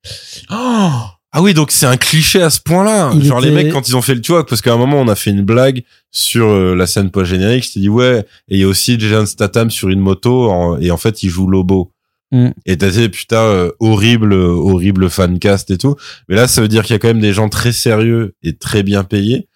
Ah 1.33 1.41
oui, 1.43 1.55
donc 1.55 1.71
c'est 1.71 1.87
un 1.87 1.97
cliché 1.97 2.43
à 2.43 2.51
ce 2.51 2.61
point-là. 2.61 3.13
Genre 3.21 3.41
les 3.41 3.51
mecs 3.53 3.73
quand 3.73 3.89
ils 3.89 3.97
ont 3.97 4.03
fait 4.03 4.15
le 4.15 4.21
tu 4.21 4.33
vois, 4.33 4.45
parce 4.47 4.61
qu'à 4.63 4.73
un 4.73 4.77
moment 4.77 5.01
on 5.01 5.07
a 5.09 5.15
fait 5.15 5.31
une 5.31 5.43
blague 5.43 5.85
sur 6.11 6.49
euh, 6.49 6.75
la 6.75 6.87
scène 6.89 7.11
post 7.11 7.31
générique, 7.31 7.65
je 7.67 7.73
t'ai 7.75 7.81
dit 7.81 7.89
ouais, 7.89 8.27
et 8.49 8.57
il 8.57 8.59
y 8.59 8.65
a 8.65 8.69
aussi 8.69 8.99
Jason 8.99 9.27
Statham 9.27 9.71
sur 9.71 9.89
une 9.91 10.01
moto 10.01 10.51
en- 10.51 10.79
et 10.79 10.91
en 10.91 10.97
fait 10.97 11.23
il 11.23 11.29
joue 11.31 11.47
Lobo. 11.47 11.93
Mm. 12.33 12.49
Et 12.67 12.79
t'as 12.79 12.91
dit 12.91 13.09
putain 13.09 13.43
euh, 13.43 13.71
horrible 13.81 14.33
euh, 14.33 14.49
horrible 14.49 15.09
fancast 15.11 15.71
et 15.71 15.79
tout. 15.79 15.95
Mais 16.29 16.35
là 16.37 16.49
ça 16.49 16.61
veut 16.63 16.69
dire 16.69 16.83
qu'il 16.85 16.95
y 16.95 16.97
a 16.97 16.99
quand 16.99 17.09
même 17.09 17.21
des 17.21 17.33
gens 17.33 17.49
très 17.49 17.73
sérieux 17.73 18.35
et 18.43 18.57
très 18.57 18.83
bien 18.83 19.05
payés 19.05 19.47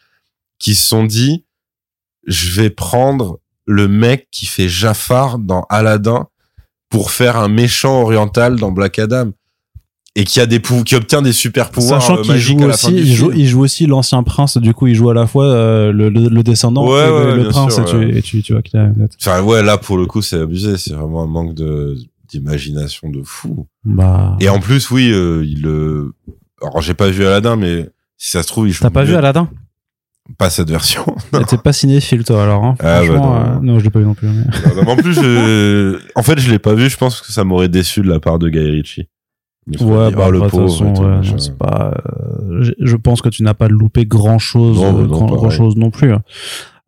qui 0.60 0.74
se 0.76 0.86
sont 0.86 1.05
dit 1.05 1.44
je 2.26 2.52
vais 2.60 2.70
prendre 2.70 3.40
le 3.66 3.88
mec 3.88 4.28
qui 4.30 4.46
fait 4.46 4.68
Jafar 4.68 5.38
dans 5.38 5.66
Aladdin 5.70 6.28
pour 6.88 7.10
faire 7.10 7.36
un 7.36 7.48
méchant 7.48 8.02
oriental 8.02 8.56
dans 8.56 8.70
Black 8.70 8.98
Adam 8.98 9.32
et 10.16 10.24
qui 10.24 10.41
a 10.41 10.47
des 10.47 10.61
qui 10.85 10.95
obtient 10.95 11.23
des 11.23 11.32
super 11.32 11.70
pouvoirs 11.70 12.01
Sachant 12.01 12.19
euh, 12.19 12.23
qu'il 12.23 12.36
joue 12.39 12.62
à 12.62 12.66
la 12.69 12.77
fin 12.77 12.89
aussi, 12.89 12.95
du 12.97 13.03
il 13.03 13.15
joue, 13.15 13.32
il 13.35 13.47
joue 13.47 13.61
aussi 13.62 13.86
l'ancien 13.86 14.23
prince. 14.23 14.57
Du 14.59 14.73
coup, 14.73 14.86
il 14.86 14.95
joue 14.95 15.11
à 15.11 15.15
la 15.15 15.27
fois 15.27 15.47
euh, 15.47 15.93
le, 15.93 16.09
le, 16.09 16.28
le 16.28 16.43
descendant 16.43 16.86
Ouais, 16.89 17.09
et 17.09 17.11
ouais, 17.11 17.36
le, 17.36 17.49
prince. 17.49 17.74
sûr, 17.74 17.82
et, 18.03 18.11
tu, 18.12 18.19
et 18.19 18.23
tu, 18.23 18.43
tu 18.43 18.53
vois 18.53 18.62
qu'il 18.62 18.78
a. 18.78 18.91
Enfin 19.20 19.43
ouais, 19.43 19.62
là 19.62 19.77
pour 19.78 19.97
le 19.97 20.07
coup 20.07 20.23
c'est 20.23 20.39
abusé, 20.39 20.77
c'est 20.77 20.95
vraiment 20.95 21.23
un 21.23 21.27
manque 21.27 21.55
de 21.55 21.97
d'imagination 22.28 23.11
de 23.11 23.23
fou. 23.24 23.66
Bah. 23.85 24.36
Et 24.41 24.49
en 24.49 24.61
plus 24.61 24.91
oui, 24.91 25.11
euh, 25.12 25.45
il 25.47 25.66
euh... 25.66 26.12
alors 26.62 26.81
j'ai 26.81 26.95
pas 26.95 27.09
vu 27.11 27.24
Aladdin 27.27 27.57
mais 27.57 27.91
si 28.16 28.31
ça 28.31 28.43
se 28.43 28.49
trouve 28.49 28.66
il 28.69 28.73
joue 28.73 28.82
T'as 28.82 28.91
pas 28.91 29.03
mieux- 29.03 29.09
vu 29.11 29.15
Aladdin? 29.16 29.49
Pas 30.39 30.49
cette 30.49 30.70
version. 30.70 31.05
T'es 31.49 31.59
pas 31.59 31.74
cinéphile 31.74 32.24
toi 32.24 32.45
alors. 32.45 32.65
Hein. 32.65 32.77
Ah, 32.78 33.01
bah, 33.03 33.07
non. 33.09 33.35
euh, 33.35 33.61
non, 33.61 33.78
je 33.78 33.85
l'ai 33.85 33.91
pas 33.91 33.99
vu 33.99 34.07
non 34.07 34.15
plus. 34.15 34.27
mais- 34.28 34.45
Non, 34.74 34.82
non, 34.85 34.91
en 34.93 34.97
plus 34.97 35.12
je... 35.12 35.99
en 36.15 36.23
fait 36.23 36.39
je 36.41 36.51
l'ai 36.51 36.59
pas 36.59 36.73
vu, 36.74 36.89
je 36.89 36.97
pense 36.97 37.20
que 37.20 37.31
ça 37.31 37.45
m'aurait 37.45 37.69
déçu 37.69 38.01
de 38.01 38.09
la 38.09 38.20
part 38.20 38.39
de 38.39 38.49
Guy 38.49 38.59
Ritchie. 38.70 39.09
Je 39.73 39.82
Ouais, 39.85 40.11
bah 40.11 40.24
oh, 40.27 40.31
le 40.31 40.41
façon, 40.49 40.93
tout, 40.93 41.03
ouais, 41.03 41.20
c'est 41.39 41.57
pas. 41.57 41.95
euh, 41.97 42.62
je, 42.62 42.73
je 42.78 42.97
pense 42.97 43.23
que 43.23 43.28
tu 43.31 43.43
n'as 43.43 43.55
pas 43.55 43.69
loupé 43.69 44.05
grand 44.05 44.39
chose, 44.39 44.78
Non, 44.81 44.93
mais 44.93 45.03
non, 45.03 45.07
grand, 45.09 45.27
pareil. 45.36 45.57
chose 45.57 45.77
non 45.77 45.91
plus. 45.91 46.12
hein. 46.12 46.23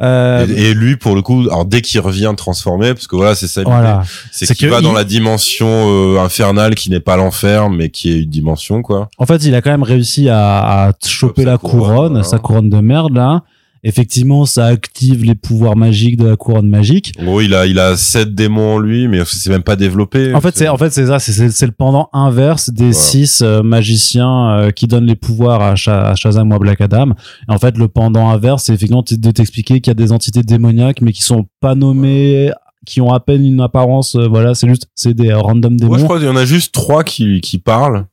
Euh, 0.03 0.47
Et, 0.55 0.70
et 0.70 0.74
lui, 0.74 0.97
pour 0.97 1.15
le 1.15 1.23
coup, 1.23 1.40
alors 1.48 1.65
dès 1.65 1.81
qu'il 1.81 2.01
revient 2.01 2.35
transformé, 2.36 2.93
parce 2.93 3.07
que 3.07 3.16
voilà, 3.16 3.35
c'est 3.35 3.47
ça 3.48 3.62
voilà. 3.62 4.03
c'est 4.31 4.55
qu'il 4.55 4.69
va 4.69 4.82
dans 4.82 4.93
la 4.93 5.05
dimension 5.05 5.66
euh, 5.69 6.19
infernale 6.20 6.74
qui 6.74 6.90
n'est 6.90 7.01
pas 7.01 7.16
l'enfer, 7.16 7.70
mais 7.70 7.89
qui 7.89 8.11
est 8.12 8.20
une 8.24 8.28
dimension, 8.28 8.82
quoi. 8.82 9.09
En 9.16 9.24
fait, 9.24 9.43
il 9.47 9.55
a 9.55 9.62
quand 9.62 9.70
même 9.70 9.82
réussi 9.82 10.28
à, 10.28 10.89
à 10.89 10.93
choper 11.03 11.44
la 11.47 11.57
couronne, 11.57 11.81
couronne, 11.81 12.09
voilà. 12.09 12.24
sa 12.24 12.39
couronne 12.39 12.69
de 12.69 12.78
merde 12.81 13.15
là. 13.16 13.43
Effectivement, 13.86 14.46
ça 14.46 14.66
active 14.66 15.24
les 15.24 15.36
pouvoirs 15.36 15.76
magiques 15.76 16.16
de 16.16 16.26
la 16.26 16.36
couronne 16.36 16.68
magique. 16.68 17.12
En 17.20 17.24
gros, 17.24 17.40
il 17.40 17.54
a, 17.54 17.66
il 17.66 17.78
a 17.78 17.96
sept 17.96 18.34
démons 18.34 18.74
en 18.74 18.78
lui, 18.78 19.06
mais 19.06 19.22
c'est 19.24 19.48
même 19.48 19.62
pas 19.62 19.76
développé. 19.76 20.34
En 20.34 20.40
fait, 20.40 20.56
c'est, 20.56 20.68
en 20.68 20.76
fait, 20.76 20.90
c'est 20.90 21.06
ça, 21.06 21.20
c'est, 21.20 21.50
c'est 21.50 21.66
le 21.66 21.72
pendant 21.72 22.10
inverse 22.12 22.70
des 22.70 22.92
six 22.92 23.42
euh, 23.42 23.62
magiciens 23.62 24.50
euh, 24.50 24.70
qui 24.70 24.88
donnent 24.88 25.06
les 25.06 25.14
pouvoirs 25.14 25.62
à, 25.62 25.76
Shazam 25.76 26.50
ou 26.50 26.54
à 26.54 26.58
Black 26.58 26.80
Adam. 26.80 27.12
Et 27.48 27.52
en 27.52 27.58
fait, 27.58 27.78
le 27.78 27.86
pendant 27.86 28.28
inverse, 28.28 28.64
c'est 28.64 28.74
effectivement 28.74 29.04
de 29.08 29.30
t'expliquer 29.30 29.80
qu'il 29.80 29.90
y 29.90 29.92
a 29.92 29.94
des 29.94 30.10
entités 30.10 30.42
démoniaques, 30.42 31.00
mais 31.00 31.12
qui 31.12 31.22
sont 31.22 31.46
pas 31.60 31.76
nommées 31.76 32.50
qui 32.84 33.00
ont 33.00 33.12
à 33.12 33.18
peine 33.18 33.44
une 33.44 33.60
apparence 33.60 34.14
euh, 34.14 34.28
voilà 34.28 34.54
c'est 34.54 34.68
juste 34.68 34.86
c'est 34.94 35.12
des 35.12 35.32
random 35.32 35.76
démons 35.76 35.88
moi 35.88 35.98
je 35.98 36.04
crois 36.04 36.18
qu'il 36.18 36.28
y 36.28 36.30
en 36.30 36.36
a 36.36 36.44
juste 36.44 36.72
trois 36.72 37.02
qui 37.02 37.40
qui 37.40 37.58
parlent 37.58 38.06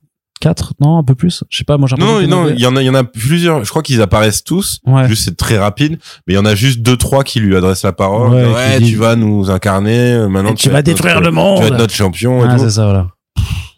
quatre 0.44 0.74
non 0.78 0.98
un 0.98 1.02
peu 1.02 1.14
plus 1.14 1.42
je 1.48 1.56
sais 1.56 1.64
pas 1.64 1.78
moi 1.78 1.88
j'ai 1.88 1.96
non 1.96 2.20
non 2.28 2.50
il 2.50 2.60
y 2.60 2.66
en 2.66 2.76
a 2.76 2.82
il 2.82 2.84
y 2.84 2.90
en 2.90 2.94
a 2.94 3.02
plusieurs 3.02 3.64
je 3.64 3.70
crois 3.70 3.82
qu'ils 3.82 4.02
apparaissent 4.02 4.44
tous 4.44 4.80
juste 5.06 5.24
c'est 5.24 5.36
très 5.38 5.56
rapide 5.56 5.98
mais 6.26 6.34
il 6.34 6.36
y 6.36 6.38
en 6.38 6.44
a 6.44 6.54
juste 6.54 6.80
deux 6.82 6.98
trois 6.98 7.24
qui 7.24 7.40
lui 7.40 7.56
adressent 7.56 7.84
la 7.84 7.94
parole 7.94 8.30
ouais, 8.30 8.78
tu 8.82 8.96
vas 8.96 9.16
nous 9.16 9.50
incarner 9.50 10.12
euh, 10.12 10.28
maintenant 10.28 10.52
tu, 10.52 10.68
vas 10.68 10.82
détruire 10.82 11.22
le 11.22 11.30
monde. 11.30 11.56
tu 11.56 11.62
vas 11.62 11.68
être 11.68 11.78
notre 11.78 11.94
champion 11.94 12.44
ah, 12.44 12.58
c'est 12.58 12.70
ça 12.72 12.84
voilà. 12.84 13.06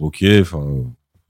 Ok 0.00 0.24
enfin 0.40 0.58
euh, 0.58 0.82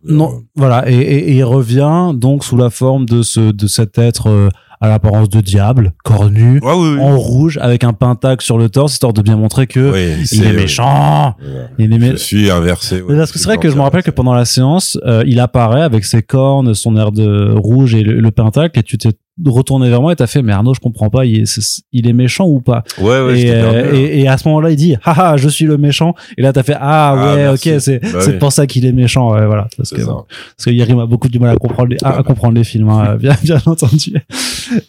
non 0.04 0.42
voilà 0.54 0.90
et, 0.90 0.94
et, 0.94 1.32
il 1.34 1.44
revient 1.44 2.12
donc 2.14 2.42
sous 2.42 2.56
la 2.56 2.70
forme 2.70 3.04
de 3.04 3.20
ce 3.20 3.52
de 3.52 3.66
cet 3.66 3.98
être 3.98 4.50
à 4.80 4.88
l'apparence 4.88 5.28
de 5.28 5.40
diable, 5.40 5.92
cornu, 6.04 6.60
en 6.62 7.16
rouge, 7.18 7.58
avec 7.60 7.84
un 7.84 7.92
pentacle 7.92 8.44
sur 8.44 8.58
le 8.58 8.68
torse, 8.68 8.94
histoire 8.94 9.12
de 9.12 9.22
bien 9.22 9.36
montrer 9.36 9.66
que 9.66 9.94
il 10.32 10.44
est 10.44 10.52
méchant. 10.52 11.34
Il 11.78 11.92
est 11.92 12.10
Je 12.12 12.16
suis 12.16 12.50
inversé. 12.50 13.02
Parce 13.06 13.32
que 13.32 13.38
c'est 13.38 13.46
vrai 13.46 13.58
que 13.58 13.70
je 13.70 13.76
me 13.76 13.80
rappelle 13.80 14.02
que 14.02 14.10
pendant 14.10 14.34
la 14.34 14.44
séance, 14.44 14.98
euh, 15.06 15.22
il 15.26 15.40
apparaît 15.40 15.82
avec 15.82 16.04
ses 16.04 16.22
cornes, 16.22 16.74
son 16.74 16.96
air 16.96 17.12
de 17.12 17.52
rouge 17.56 17.94
et 17.94 18.02
le, 18.02 18.20
le 18.20 18.30
pentacle, 18.30 18.78
et 18.78 18.82
tu 18.82 18.98
t'es 18.98 19.12
retourné 19.44 19.90
vers 19.90 20.00
moi 20.00 20.12
et 20.12 20.16
t'as 20.16 20.26
fait 20.26 20.42
mais 20.42 20.52
Arnaud 20.52 20.74
je 20.74 20.80
comprends 20.80 21.10
pas 21.10 21.26
il 21.26 21.42
est, 21.42 21.82
il 21.92 22.08
est 22.08 22.12
méchant 22.12 22.46
ou 22.46 22.60
pas? 22.60 22.84
Ouais, 22.98 23.20
ouais 23.20 23.40
et, 23.40 23.50
euh, 23.50 23.94
et, 23.94 24.20
et, 24.20 24.28
à 24.28 24.38
ce 24.38 24.48
moment-là 24.48 24.70
il 24.70 24.76
dit 24.76 24.96
haha 25.04 25.36
je 25.36 25.48
suis 25.48 25.66
le 25.66 25.76
méchant 25.76 26.14
et 26.38 26.42
là 26.42 26.52
t'as 26.52 26.62
fait 26.62 26.76
ah, 26.78 27.14
ah 27.16 27.34
ouais 27.34 27.48
ok 27.48 27.80
c'est 27.80 28.00
bah 28.00 28.32
pour 28.38 28.52
ça 28.52 28.66
qu'il 28.66 28.86
est 28.86 28.92
méchant 28.92 29.32
ouais, 29.32 29.46
voilà. 29.46 29.68
Parce 29.76 29.90
que 29.90 30.02
parce 30.02 30.64
que 30.64 30.70
Yeri 30.70 30.92
a 30.92 31.06
beaucoup 31.06 31.28
du 31.28 31.38
mal 31.38 31.50
à 31.50 31.56
comprendre 31.56 31.90
les, 31.90 31.98
à, 32.02 32.22
comprendre 32.22 32.54
les 32.54 32.64
films 32.64 32.88
hein, 32.88 33.16
bien 33.20 33.36
bien 33.42 33.60
entendu. 33.66 34.14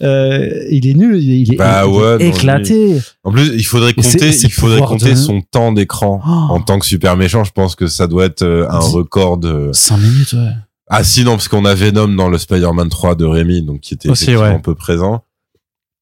Euh, 0.01 0.65
il 0.69 0.87
est 0.87 0.93
nul 0.93 1.21
il 1.21 1.53
est, 1.53 1.57
bah, 1.57 1.83
éclaté. 2.19 2.97
en 3.23 3.31
plus 3.31 3.51
il 3.53 3.65
faudrait 3.65 3.93
compter 3.93 4.29
il 4.29 4.51
faudrait 4.51 4.81
compter 4.81 5.15
son 5.15 5.41
temps 5.41 5.71
d'écran. 5.71 6.21
Oh. 6.25 6.53
en 6.53 6.61
tant 6.61 6.79
que 6.79 6.85
super 6.85 7.17
méchant 7.17 7.43
je 7.43 7.51
pense 7.51 7.75
que 7.75 7.87
ça 7.87 8.07
doit 8.07 8.25
être 8.25 8.43
euh, 8.43 8.67
un 8.69 8.79
record 8.79 9.37
de 9.37 9.69
5 9.73 9.97
minutes 9.97 10.33
ouais 10.33 10.53
ah 10.89 11.03
si 11.03 11.23
non 11.23 11.31
parce 11.31 11.47
qu'on 11.47 11.65
a 11.65 11.73
Venom 11.73 12.07
dans 12.09 12.29
le 12.29 12.37
Spider-Man 12.37 12.89
3 12.89 13.15
de 13.15 13.25
Rémi 13.25 13.61
donc 13.61 13.81
qui 13.81 13.93
était 13.93 14.09
un 14.09 14.59
peu 14.59 14.75
présent. 14.75 15.23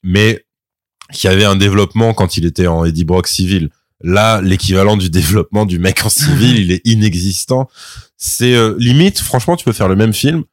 Mais 0.04 0.46
qui 1.12 1.28
avait 1.28 1.46
un 1.46 1.56
développement 1.56 2.14
quand 2.14 2.38
il 2.38 2.46
était 2.46 2.68
en 2.68 2.86
Eddie 2.86 3.06
Brock 3.06 3.28
civil. 3.28 3.70
Là 4.02 4.42
l'équivalent 4.42 4.98
du 4.98 5.10
développement 5.10 5.66
du 5.66 5.80
mec 5.80 6.06
en 6.06 6.10
civil 6.10 6.58
il 6.60 6.72
est 6.72 6.82
inexistant. 6.86 7.68
C'est 8.18 8.54
euh, 8.54 8.76
limite 8.78 9.20
franchement 9.20 9.56
tu 9.56 9.66
peux 9.66 9.74
faire 9.74 9.88
le 9.88 9.96
même 9.96 10.14
film 10.14 10.44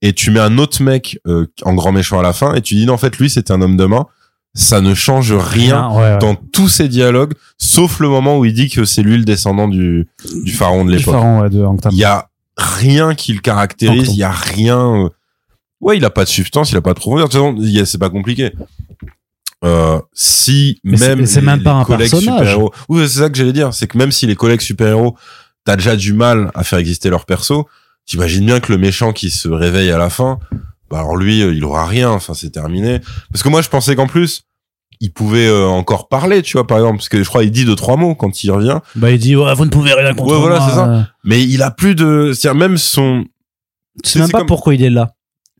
et 0.00 0.12
tu 0.12 0.30
mets 0.30 0.40
un 0.40 0.58
autre 0.58 0.82
mec 0.82 1.18
euh, 1.26 1.46
en 1.62 1.74
grand 1.74 1.90
méchant 1.90 2.18
à 2.20 2.22
la 2.22 2.32
fin 2.32 2.54
et 2.54 2.60
tu 2.60 2.74
dis 2.74 2.86
non 2.86 2.94
en 2.94 2.98
fait 2.98 3.18
lui 3.18 3.30
c'était 3.30 3.52
un 3.52 3.62
homme 3.62 3.76
de 3.76 3.86
main. 3.86 4.06
Ça 4.56 4.80
ne 4.80 4.94
change 4.94 5.32
rien, 5.32 6.18
dans 6.20 6.36
tous 6.36 6.68
ces 6.68 6.86
dialogues 6.86 7.32
sauf 7.58 7.98
le 7.98 8.08
moment 8.08 8.38
où 8.38 8.44
il 8.44 8.54
dit 8.54 8.70
que 8.70 8.84
c'est 8.84 9.02
lui 9.02 9.16
le 9.16 9.24
descendant 9.24 9.66
du 9.66 10.06
du 10.44 10.52
pharaon 10.52 10.84
de 10.84 10.92
l'époque. 10.92 11.16
il 11.90 11.98
y 11.98 12.04
a 12.04 12.28
rien 12.56 13.14
qui 13.14 13.32
le 13.32 13.40
caractérise, 13.40 14.12
il 14.12 14.18
y 14.18 14.22
a 14.22 14.30
rien. 14.30 15.04
Euh, 15.04 15.08
ouais, 15.80 15.96
il 15.96 16.04
a 16.04 16.10
pas 16.10 16.24
de 16.24 16.28
substance, 16.28 16.70
il 16.70 16.76
a 16.76 16.80
pas 16.80 16.94
de 16.94 16.98
profondeur. 16.98 17.28
De 17.28 17.32
toute 17.32 17.40
façon, 17.40 17.84
c'est 17.84 17.98
pas 17.98 18.10
compliqué. 18.10 18.52
Euh, 19.64 19.98
si 20.12 20.78
même 20.84 21.24
c'est 21.24 21.40
même 21.40 21.62
pas 21.62 21.72
un 21.72 22.06
super 22.06 22.58
oui 22.90 23.08
c'est 23.08 23.20
ça 23.20 23.30
que 23.30 23.36
j'allais 23.36 23.54
dire, 23.54 23.72
c'est 23.72 23.86
que 23.86 23.96
même 23.96 24.12
si 24.12 24.26
les 24.26 24.36
collègues 24.36 24.60
super 24.60 24.88
héros, 24.88 25.16
t'as 25.64 25.76
déjà 25.76 25.96
du 25.96 26.12
mal 26.12 26.50
à 26.54 26.64
faire 26.64 26.78
exister 26.78 27.08
leur 27.08 27.24
perso, 27.24 27.66
t'imagines 28.04 28.44
bien 28.44 28.60
que 28.60 28.70
le 28.70 28.76
méchant 28.78 29.14
qui 29.14 29.30
se 29.30 29.48
réveille 29.48 29.90
à 29.90 29.96
la 29.96 30.10
fin, 30.10 30.38
bah 30.90 30.98
alors 30.98 31.16
lui, 31.16 31.40
euh, 31.40 31.54
il 31.54 31.64
aura 31.64 31.86
rien, 31.86 32.10
enfin 32.10 32.34
c'est 32.34 32.50
terminé. 32.50 33.00
Parce 33.32 33.42
que 33.42 33.48
moi 33.48 33.62
je 33.62 33.70
pensais 33.70 33.96
qu'en 33.96 34.06
plus, 34.06 34.42
il 35.00 35.12
pouvait 35.12 35.46
euh, 35.46 35.66
encore 35.66 36.08
parler, 36.08 36.42
tu 36.42 36.56
vois, 36.56 36.66
par 36.66 36.78
exemple, 36.78 36.96
parce 36.96 37.08
que 37.08 37.22
je 37.22 37.28
crois 37.28 37.44
il 37.44 37.50
dit 37.50 37.64
deux 37.64 37.76
trois 37.76 37.96
mots 37.96 38.14
quand 38.14 38.44
il 38.44 38.50
revient. 38.50 38.78
Bah 38.96 39.10
il 39.10 39.18
dit 39.18 39.36
ouais, 39.36 39.54
vous 39.54 39.64
ne 39.64 39.70
pouvez 39.70 39.92
rien 39.92 40.14
contre 40.14 40.32
ouais, 40.32 40.40
voilà, 40.40 40.60
c'est 40.60 40.74
ça. 40.74 41.08
Mais 41.24 41.42
il 41.42 41.62
a 41.62 41.70
plus 41.70 41.94
de, 41.94 42.32
c'est-à-dire 42.34 42.58
même 42.58 42.76
son. 42.76 43.24
Tu 44.02 44.10
sais 44.10 44.18
même 44.18 44.30
pas 44.30 44.44
pourquoi 44.44 44.74
il 44.74 44.82
est 44.82 44.90
là. 44.90 45.14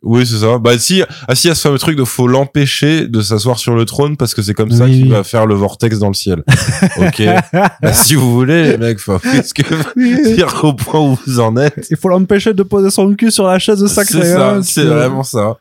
Oui, 0.05 0.27
c'est 0.27 0.39
ça. 0.39 0.59
Bah 0.59 0.79
si, 0.79 1.03
ah 1.29 1.35
si, 1.35 1.47
il 1.47 1.49
y 1.49 1.51
a 1.51 1.55
ce 1.55 1.63
fameux 1.63 1.79
truc 1.79 1.97
de 1.97 2.05
faut 2.05 2.29
l'empêcher 2.29 3.09
de 3.09 3.23
s'asseoir 3.23 3.59
sur 3.59 3.75
le 3.75 3.87
trône 3.87 4.19
parce 4.19 4.35
que 4.35 4.43
c'est 4.43 4.53
comme 4.53 4.71
ça 4.71 4.87
qu'il 4.87 5.09
va 5.09 5.25
faire 5.25 5.47
le 5.47 5.55
vortex 5.55 5.99
dans 5.99 6.09
le 6.09 6.15
ciel. 6.15 6.45
ok. 6.99 7.23
bah, 7.53 7.93
si 7.93 8.15
vous 8.15 8.33
voulez, 8.33 8.73
les 8.73 8.79
mecs, 8.79 8.99
qu'est-ce 9.23 9.55
que 9.55 10.35
dire 10.35 10.63
au 10.63 10.75
point 10.75 11.01
où 11.01 11.19
vous 11.27 11.41
en 11.41 11.57
êtes 11.57 11.87
Il 11.91 11.97
faut 11.97 12.11
l'empêcher 12.11 12.53
de 12.53 12.63
poser 12.63 12.91
son 12.91 13.15
cul 13.15 13.31
sur 13.31 13.47
la 13.47 13.59
chaise 13.59 13.81
de 13.81 13.87
sacré. 13.87 14.21
C'est 14.21 14.33
ça. 14.35 14.63
C'est 14.63 14.85
vraiment 14.85 15.23
ça. 15.23 15.57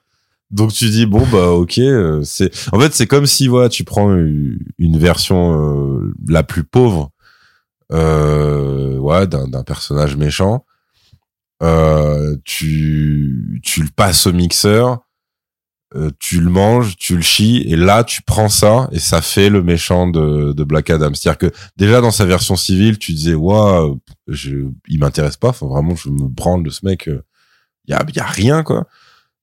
Donc 0.54 0.72
tu 0.72 0.88
dis 0.90 1.08
bon 1.08 1.26
bah 1.32 1.50
ok 1.50 1.80
euh, 1.80 2.22
c'est 2.24 2.52
en 2.72 2.80
fait 2.80 2.94
c'est 2.94 3.08
comme 3.08 3.26
si 3.26 3.48
voilà 3.48 3.70
tu 3.70 3.84
prends 3.84 4.14
une, 4.14 4.98
version 4.98 5.98
euh, 5.98 6.14
la 6.28 6.44
plus 6.44 6.64
pauvre 6.64 7.10
euh, 7.92 8.96
ouais 9.00 9.26
d'un 9.26 9.64
personnage 9.64 10.16
méchant 10.16 10.64
euh, 11.64 12.36
tu 12.46 13.60
tu 13.64 13.82
le 13.82 13.90
passes 13.96 14.28
au 14.28 14.32
mixeur 14.32 15.00
tu 16.20 16.40
le 16.40 16.50
manges 16.52 16.98
tu 16.98 17.16
le 17.16 17.24
chies 17.24 17.64
et 17.68 17.76
là 17.76 18.04
tu 18.04 18.22
prends 18.22 18.50
ça 18.50 18.90
et 18.92 19.00
ça 19.00 19.22
fait 19.22 19.50
le 19.50 19.64
méchant 19.64 20.08
de, 20.08 20.52
de 20.52 20.64
Black 20.64 20.90
Adam. 20.90 21.12
C'est 21.14 21.30
à 21.30 21.34
dire 21.34 21.38
que 21.40 21.56
déjà 21.78 22.02
dans 22.02 22.12
sa 22.12 22.26
version 22.26 22.56
civile 22.56 23.00
tu 23.00 23.14
disais 23.14 23.34
waouh 23.34 24.00
je 24.28 24.68
il 24.88 25.00
m'intéresse 25.00 25.38
pas 25.38 25.50
enfin 25.50 25.66
vraiment 25.66 25.96
je 25.96 26.10
me 26.10 26.28
branle 26.28 26.64
de 26.64 26.70
ce 26.70 26.86
mec 26.86 27.08
il 27.08 27.92
y 27.92 27.94
a 27.94 28.06
y 28.16 28.20
a 28.20 28.26
rien 28.26 28.62
quoi 28.62 28.88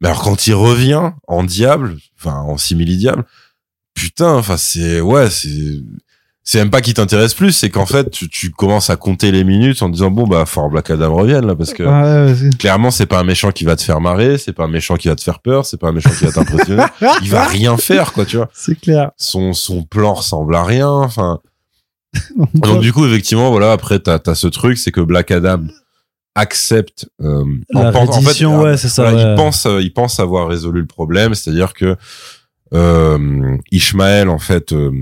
mais 0.01 0.09
alors 0.09 0.23
quand 0.23 0.47
il 0.47 0.55
revient 0.55 1.13
en 1.27 1.45
diable, 1.45 1.97
enfin 2.19 2.37
en 2.41 2.57
simili-diable, 2.57 3.25
putain, 3.95 4.35
enfin 4.35 4.57
c'est 4.57 5.01
ouais, 5.01 5.29
c'est 5.31 5.81
c'est 6.43 6.59
même 6.59 6.71
pas 6.71 6.81
qui 6.81 6.95
t'intéresse 6.95 7.35
plus, 7.35 7.53
c'est 7.53 7.69
qu'en 7.71 7.87
fait 7.87 8.11
tu, 8.11 8.29
tu, 8.29 8.51
commences 8.51 8.89
à 8.89 8.97
compter 8.97 9.31
les 9.31 9.45
minutes 9.45 9.83
en 9.83 9.89
disant 9.89 10.11
bon 10.11 10.27
bah 10.27 10.47
fort 10.47 10.71
Black 10.71 10.91
Adam 10.91 11.15
revienne 11.15 11.47
là 11.47 11.55
parce 11.55 11.73
que 11.73 12.57
clairement 12.57 12.91
c'est 12.91 13.07
pas 13.07 13.21
un 13.21 13.25
méchant 13.25 13.53
qui 13.53 13.65
va 13.65 13.77
te 13.77 13.83
faire 13.83 14.01
marrer, 14.01 14.39
c'est 14.39 14.55
pas 14.55 14.65
un 14.65 14.69
méchant 14.69 14.97
qui 14.97 15.09
va 15.09 15.17
te 15.17 15.23
faire 15.23 15.41
peur, 15.41 15.67
c'est 15.67 15.77
pas 15.79 15.89
un 15.89 15.93
méchant 15.93 16.11
qui 16.11 16.25
va 16.25 16.33
t'impressionner, 16.33 16.83
il 17.23 17.31
va 17.31 17.45
rien 17.47 17.77
faire 17.77 18.13
quoi 18.13 18.25
tu 18.25 18.39
vois. 18.39 18.49
C'est 18.55 18.81
clair. 18.81 19.11
Son 19.17 19.53
son 19.53 19.83
plan 19.83 20.15
ressemble 20.15 20.57
à 20.57 20.65
rien, 20.65 20.89
enfin. 20.89 21.41
Donc 22.55 22.81
du 22.81 22.93
coup 22.93 23.07
effectivement 23.07 23.51
voilà 23.51 23.71
après 23.71 24.01
t'as 24.01 24.19
as 24.27 24.35
ce 24.35 24.49
truc 24.49 24.79
c'est 24.79 24.91
que 24.91 25.01
Black 25.01 25.31
Adam 25.31 25.67
accepte 26.35 27.09
euh, 27.21 27.45
en, 27.75 27.93
fait, 28.23 28.45
ouais, 28.45 28.77
c'est 28.77 28.89
ça. 28.89 29.13
Il 29.13 29.37
pense, 29.37 29.67
euh, 29.67 29.83
il 29.83 29.93
pense 29.93 30.21
avoir 30.21 30.49
résolu 30.49 30.81
le 30.81 30.87
problème, 30.87 31.35
c'est-à-dire 31.35 31.75
que 31.75 31.97
euh, 32.73 33.57
Ishmael 33.73 34.29
en 34.29 34.39
fait 34.39 34.73
euh, 34.73 34.93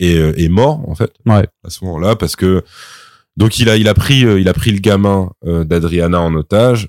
est, 0.00 0.16
euh, 0.16 0.32
est 0.36 0.48
mort 0.48 0.88
en 0.88 0.96
fait 0.96 1.12
ouais. 1.24 1.46
à 1.64 1.70
ce 1.70 1.84
moment-là 1.84 2.16
parce 2.16 2.34
que 2.34 2.64
donc 3.36 3.60
il 3.60 3.68
a 3.68 3.76
il 3.76 3.86
a 3.86 3.94
pris 3.94 4.20
il 4.22 4.48
a 4.48 4.52
pris 4.52 4.72
le 4.72 4.80
gamin 4.80 5.30
d'Adriana 5.44 6.20
en 6.20 6.34
otage. 6.34 6.88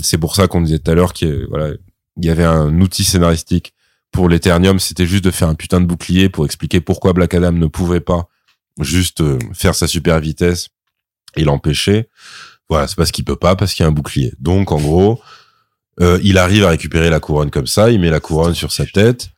c'est 0.00 0.18
pour 0.18 0.34
ça 0.34 0.48
qu'on 0.48 0.62
disait 0.62 0.78
tout 0.78 0.90
à 0.90 0.94
l'heure 0.94 1.12
qu'il 1.12 1.46
voilà 1.50 1.74
il 2.16 2.24
y 2.24 2.30
avait 2.30 2.44
un 2.44 2.80
outil 2.80 3.04
scénaristique 3.04 3.74
pour 4.10 4.28
l'Eternium, 4.28 4.78
c'était 4.78 5.06
juste 5.06 5.24
de 5.24 5.30
faire 5.30 5.48
un 5.48 5.54
putain 5.54 5.80
de 5.80 5.86
bouclier 5.86 6.28
pour 6.28 6.44
expliquer 6.44 6.80
pourquoi 6.80 7.14
Black 7.14 7.32
Adam 7.32 7.52
ne 7.52 7.66
pouvait 7.66 8.00
pas 8.00 8.28
juste 8.80 9.22
faire 9.54 9.74
sa 9.74 9.86
super 9.86 10.20
vitesse 10.20 10.68
et 11.36 11.44
l'empêcher. 11.44 12.08
Voilà, 12.72 12.86
c'est 12.86 12.96
parce 12.96 13.10
qu'il 13.10 13.26
peut 13.26 13.36
pas, 13.36 13.54
parce 13.54 13.74
qu'il 13.74 13.82
y 13.82 13.86
a 13.86 13.88
un 13.90 13.92
bouclier. 13.92 14.32
Donc, 14.40 14.72
en 14.72 14.80
gros, 14.80 15.20
euh, 16.00 16.18
il 16.22 16.38
arrive 16.38 16.64
à 16.64 16.70
récupérer 16.70 17.10
la 17.10 17.20
couronne 17.20 17.50
comme 17.50 17.66
ça, 17.66 17.90
il 17.90 18.00
met 18.00 18.08
la 18.08 18.18
couronne 18.18 18.54
sur 18.54 18.72
sa 18.72 18.86
tête, 18.86 19.28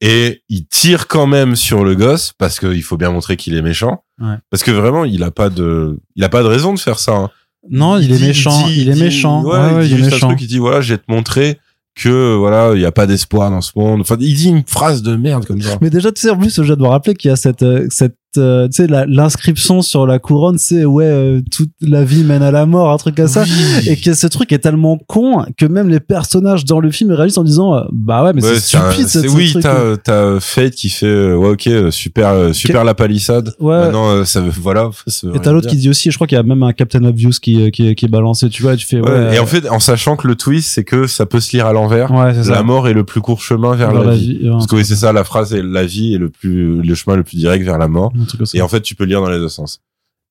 et 0.00 0.44
il 0.48 0.66
tire 0.66 1.08
quand 1.08 1.26
même 1.26 1.56
sur 1.56 1.82
le 1.82 1.96
gosse, 1.96 2.32
parce 2.38 2.60
qu'il 2.60 2.84
faut 2.84 2.96
bien 2.96 3.10
montrer 3.10 3.36
qu'il 3.36 3.56
est 3.56 3.62
méchant. 3.62 4.04
Parce 4.50 4.62
que 4.62 4.70
vraiment, 4.70 5.04
il 5.04 5.24
a 5.24 5.32
pas 5.32 5.50
de, 5.50 5.98
il 6.14 6.22
a 6.22 6.28
pas 6.28 6.44
de 6.44 6.46
raison 6.46 6.72
de 6.72 6.78
faire 6.78 7.00
ça. 7.00 7.16
Hein. 7.16 7.30
Non, 7.68 7.98
il, 7.98 8.12
est 8.12 8.24
méchant, 8.24 8.68
il, 8.68 8.88
est 8.88 8.94
méchant. 8.94 9.42
Ouais, 9.42 9.84
il, 9.84 9.96
dit 9.96 10.04
juste 10.04 10.22
un 10.22 10.28
truc, 10.28 10.40
il 10.40 10.46
dit 10.46 10.58
voilà, 10.58 10.80
je 10.80 10.94
vais 10.94 10.98
te 10.98 11.10
montrer 11.10 11.58
que 11.96 12.36
voilà, 12.36 12.70
il 12.76 12.80
y 12.80 12.86
a 12.86 12.92
pas 12.92 13.08
d'espoir 13.08 13.50
dans 13.50 13.62
ce 13.62 13.72
monde. 13.74 14.02
Enfin, 14.02 14.16
il 14.20 14.36
dit 14.36 14.48
une 14.48 14.62
phrase 14.64 15.02
de 15.02 15.16
merde 15.16 15.44
comme 15.44 15.60
ça. 15.60 15.76
Mais 15.80 15.90
déjà, 15.90 16.12
tu 16.12 16.20
sais, 16.20 16.30
en 16.30 16.38
plus, 16.38 16.62
je 16.62 16.74
dois 16.74 16.90
rappeler 16.90 17.14
qu'il 17.14 17.30
y 17.30 17.32
a 17.32 17.36
cette 17.36 17.64
euh, 17.64 17.88
cette 17.90 18.14
euh, 18.38 18.68
tu 18.68 18.84
sais 18.84 19.06
l'inscription 19.08 19.82
sur 19.82 20.06
la 20.06 20.20
couronne 20.20 20.56
c'est 20.56 20.84
ouais 20.84 21.04
euh, 21.04 21.40
toute 21.50 21.70
la 21.80 22.04
vie 22.04 22.22
mène 22.22 22.42
à 22.42 22.52
la 22.52 22.64
mort 22.64 22.92
un 22.92 22.96
truc 22.96 23.16
comme 23.16 23.26
ça. 23.26 23.44
Et 23.86 23.96
que 23.96 24.14
ce 24.14 24.26
truc 24.28 24.52
est 24.52 24.58
tellement 24.58 24.98
con 25.08 25.44
que 25.56 25.66
même 25.66 25.88
les 25.88 26.00
personnages 26.00 26.64
dans 26.64 26.78
le 26.78 26.90
film 26.90 27.10
réalisent 27.12 27.38
en 27.38 27.44
disant 27.44 27.74
euh, 27.74 27.82
bah 27.92 28.22
ouais 28.22 28.32
mais 28.32 28.40
c'est 28.40 28.60
stupide 28.60 29.08
c'est 29.08 29.28
oui 29.28 29.54
t'as 29.60 29.96
t'as 29.96 30.38
Fate 30.38 30.74
qui 30.74 30.90
fait 30.90 31.32
ouais 31.32 31.50
ok 31.50 31.92
super 31.92 32.54
super 32.54 32.84
la 32.84 32.94
palissade. 32.94 33.54
Ouais 33.58 33.80
maintenant 33.80 34.24
ça 34.24 34.40
voilà 34.60 34.90
et 35.34 35.38
t'as 35.40 35.52
l'autre 35.52 35.68
qui 35.68 35.76
dit 35.76 35.88
aussi 35.88 36.10
je 36.10 36.16
crois 36.16 36.26
qu'il 36.26 36.36
y 36.36 36.40
a 36.40 36.44
même 36.44 36.62
un 36.62 36.72
Captain 36.72 37.02
Obvious 37.04 37.32
qui 37.42 37.70
qui, 37.72 37.94
qui 37.94 38.04
est 38.04 38.08
balancé 38.08 38.48
tu 38.48 38.62
vois 38.62 38.76
tu 38.76 38.86
fais 38.86 39.00
ouais, 39.00 39.34
et 39.34 39.38
en 39.40 39.46
fait 39.46 39.68
en 39.68 39.80
sachant 39.80 40.16
que 40.16 40.28
le 40.28 40.36
twist 40.36 40.70
c'est 40.70 40.84
que 40.84 41.06
ça 41.06 41.26
peut 41.26 41.40
se 41.40 41.52
lire 41.52 41.66
à 41.66 41.72
l'envers. 41.72 42.12
La 42.48 42.62
mort 42.62 42.88
est 42.88 42.92
le 42.92 43.04
plus 43.04 43.20
court 43.20 43.40
chemin 43.40 43.74
vers, 43.74 43.92
la, 43.92 44.14
vie, 44.14 44.40
parce 44.50 44.66
que 44.66 44.76
oui 44.76 44.84
c'est 44.84 44.96
ça 44.96 45.12
la 45.12 45.24
phrase 45.24 45.52
est 45.52 45.62
la 45.62 45.84
vie 45.84 46.14
est 46.14 46.18
le 46.18 46.30
plus 46.30 46.82
le 46.82 46.94
chemin 46.94 47.16
le 47.16 47.24
plus 47.24 47.36
direct 47.36 47.64
vers 47.64 47.78
la 47.78 47.88
mort 47.88 48.12
et 48.54 48.62
en 48.62 48.68
fait, 48.68 48.80
tu 48.80 48.94
peux 48.94 49.04
lire 49.04 49.20
dans 49.20 49.30
les 49.30 49.38
deux 49.38 49.48
sens. 49.48 49.80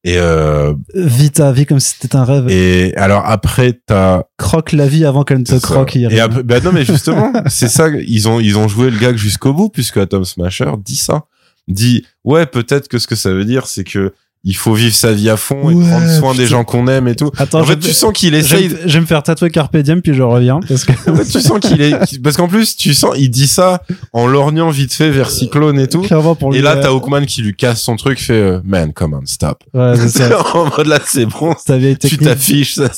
Et 0.06 0.18
euh, 0.18 0.74
vis 0.94 1.32
ta 1.32 1.52
vie 1.52 1.66
comme 1.66 1.82
si 1.82 1.96
c'était 2.00 2.16
un 2.16 2.24
rêve. 2.24 2.50
Et 2.50 2.96
alors 2.96 3.26
après, 3.26 3.82
t'as 3.86 4.24
croque 4.38 4.72
la 4.72 4.88
vie 4.88 5.04
avant 5.04 5.24
qu'elle 5.24 5.40
ne 5.40 5.44
te 5.44 5.60
croque. 5.60 5.98
Et 5.98 6.20
après, 6.20 6.44
bah 6.44 6.62
non, 6.62 6.72
mais 6.72 6.86
justement, 6.86 7.34
c'est 7.48 7.68
ça. 7.68 7.90
Ils 7.90 8.30
ont 8.30 8.40
ils 8.40 8.58
ont 8.58 8.70
joué 8.70 8.92
le 8.92 8.98
gag 8.98 9.18
jusqu'au 9.18 9.52
bout 9.52 9.70
puisque 9.70 9.98
Atom 9.98 10.24
Smasher 10.24 10.72
dit 10.84 10.96
ça. 10.96 11.26
Dit 11.68 12.06
ouais, 12.24 12.46
peut-être 12.46 12.88
que 12.88 12.98
ce 12.98 13.08
que 13.08 13.16
ça 13.16 13.34
veut 13.34 13.44
dire, 13.44 13.68
c'est 13.68 13.84
que 13.84 14.14
il 14.46 14.56
faut 14.56 14.74
vivre 14.74 14.96
sa 14.96 15.12
vie 15.12 15.30
à 15.30 15.36
fond 15.36 15.70
et 15.70 15.74
prendre 15.74 16.10
soin 16.10 16.34
des 16.34 16.46
gens 16.46 16.64
qu'on 16.64 16.88
aime 16.88 17.10
et 17.10 17.16
tout. 17.16 17.30
Attends, 17.38 17.60
en 17.60 17.66
fait, 17.66 17.78
tu 17.78 17.92
sens 17.92 18.14
qu'il 18.14 18.34
essaye. 18.34 18.70
Je 18.86 18.94
vais 18.94 19.02
me 19.02 19.06
faire 19.06 19.22
tatouer 19.22 19.50
Carpe 19.50 19.76
Diem 19.78 20.02
puis 20.02 20.14
je 20.14 20.24
reviens 20.24 20.62
parce 20.66 20.86
que. 20.86 20.94
en 21.12 21.16
fait, 21.16 21.26
tu 21.26 21.42
sens 21.42 21.60
qu'il 21.60 21.82
est 21.82 22.22
parce 22.22 22.38
qu'en 22.38 22.48
plus 22.48 22.78
tu 22.78 22.94
sens 22.94 23.16
il 23.18 23.30
dit 23.30 23.48
ça 23.48 23.84
en 24.14 24.28
lorgnant 24.28 24.70
vite 24.70 24.94
fait 24.94 25.12
vers 25.12 25.30
Cyclone 25.30 25.80
et 25.80 25.88
tout. 25.88 26.04
Pour 26.40 26.56
et 26.56 26.62
là 26.62 26.78
t'as 26.78 26.90
Hawkman 26.90 27.26
qui 27.26 27.42
lui 27.42 27.54
casse 27.54 27.82
son 27.82 27.98
truc 27.98 28.20
fait 28.20 28.34
euh, 28.34 28.62
man 28.64 28.94
come 28.94 29.14
on 29.14 29.26
stop. 29.26 29.64
Ouais, 29.74 29.96
c'est 30.08 30.34
en 30.54 30.66
mode 30.66 30.88
là 30.88 31.00
c'est 31.06 31.26
bon. 31.26 31.54
Tu 32.00 32.18
t'affiches 32.18 32.76
ça 32.76 32.90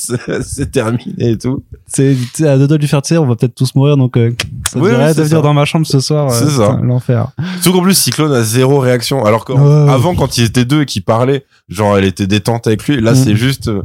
c'est 0.42 0.70
terminé 0.70 1.30
et 1.30 1.38
tout. 1.38 1.64
C'est 1.88 2.16
à 2.42 2.56
deux 2.56 2.68
doigts 2.68 2.76
de 2.76 2.82
lui 2.82 2.88
faire 2.88 3.02
tirer 3.02 3.18
on 3.18 3.26
va 3.26 3.34
peut-être 3.34 3.54
tous 3.54 3.74
mourir 3.74 3.96
donc 3.96 4.16
euh, 4.16 4.32
ça 4.72 4.78
oui, 4.78 4.90
devrait 4.90 5.14
de 5.14 5.22
venir 5.22 5.42
dans 5.42 5.52
ma 5.52 5.64
chambre 5.64 5.86
ce 5.86 6.00
soir. 6.00 6.30
C'est 6.30 6.44
euh, 6.44 6.50
ça. 6.50 6.80
L'enfer. 6.82 7.28
Surtout 7.60 7.78
qu'en 7.78 7.84
plus 7.84 7.94
Cyclone 7.94 8.32
a 8.32 8.42
zéro 8.42 8.78
réaction 8.78 9.24
alors 9.24 9.44
qu'avant 9.44 10.14
quand 10.14 10.38
ils 10.38 10.44
étaient 10.44 10.64
deux 10.64 10.82
et 10.82 10.86
qu'ils 10.86 11.04
parlaient 11.04 11.44
genre 11.68 11.98
elle 11.98 12.04
était 12.04 12.26
détente 12.26 12.66
avec 12.66 12.86
lui. 12.86 13.00
Là, 13.00 13.12
mm. 13.12 13.16
c'est 13.16 13.36
juste, 13.36 13.68
euh, 13.68 13.82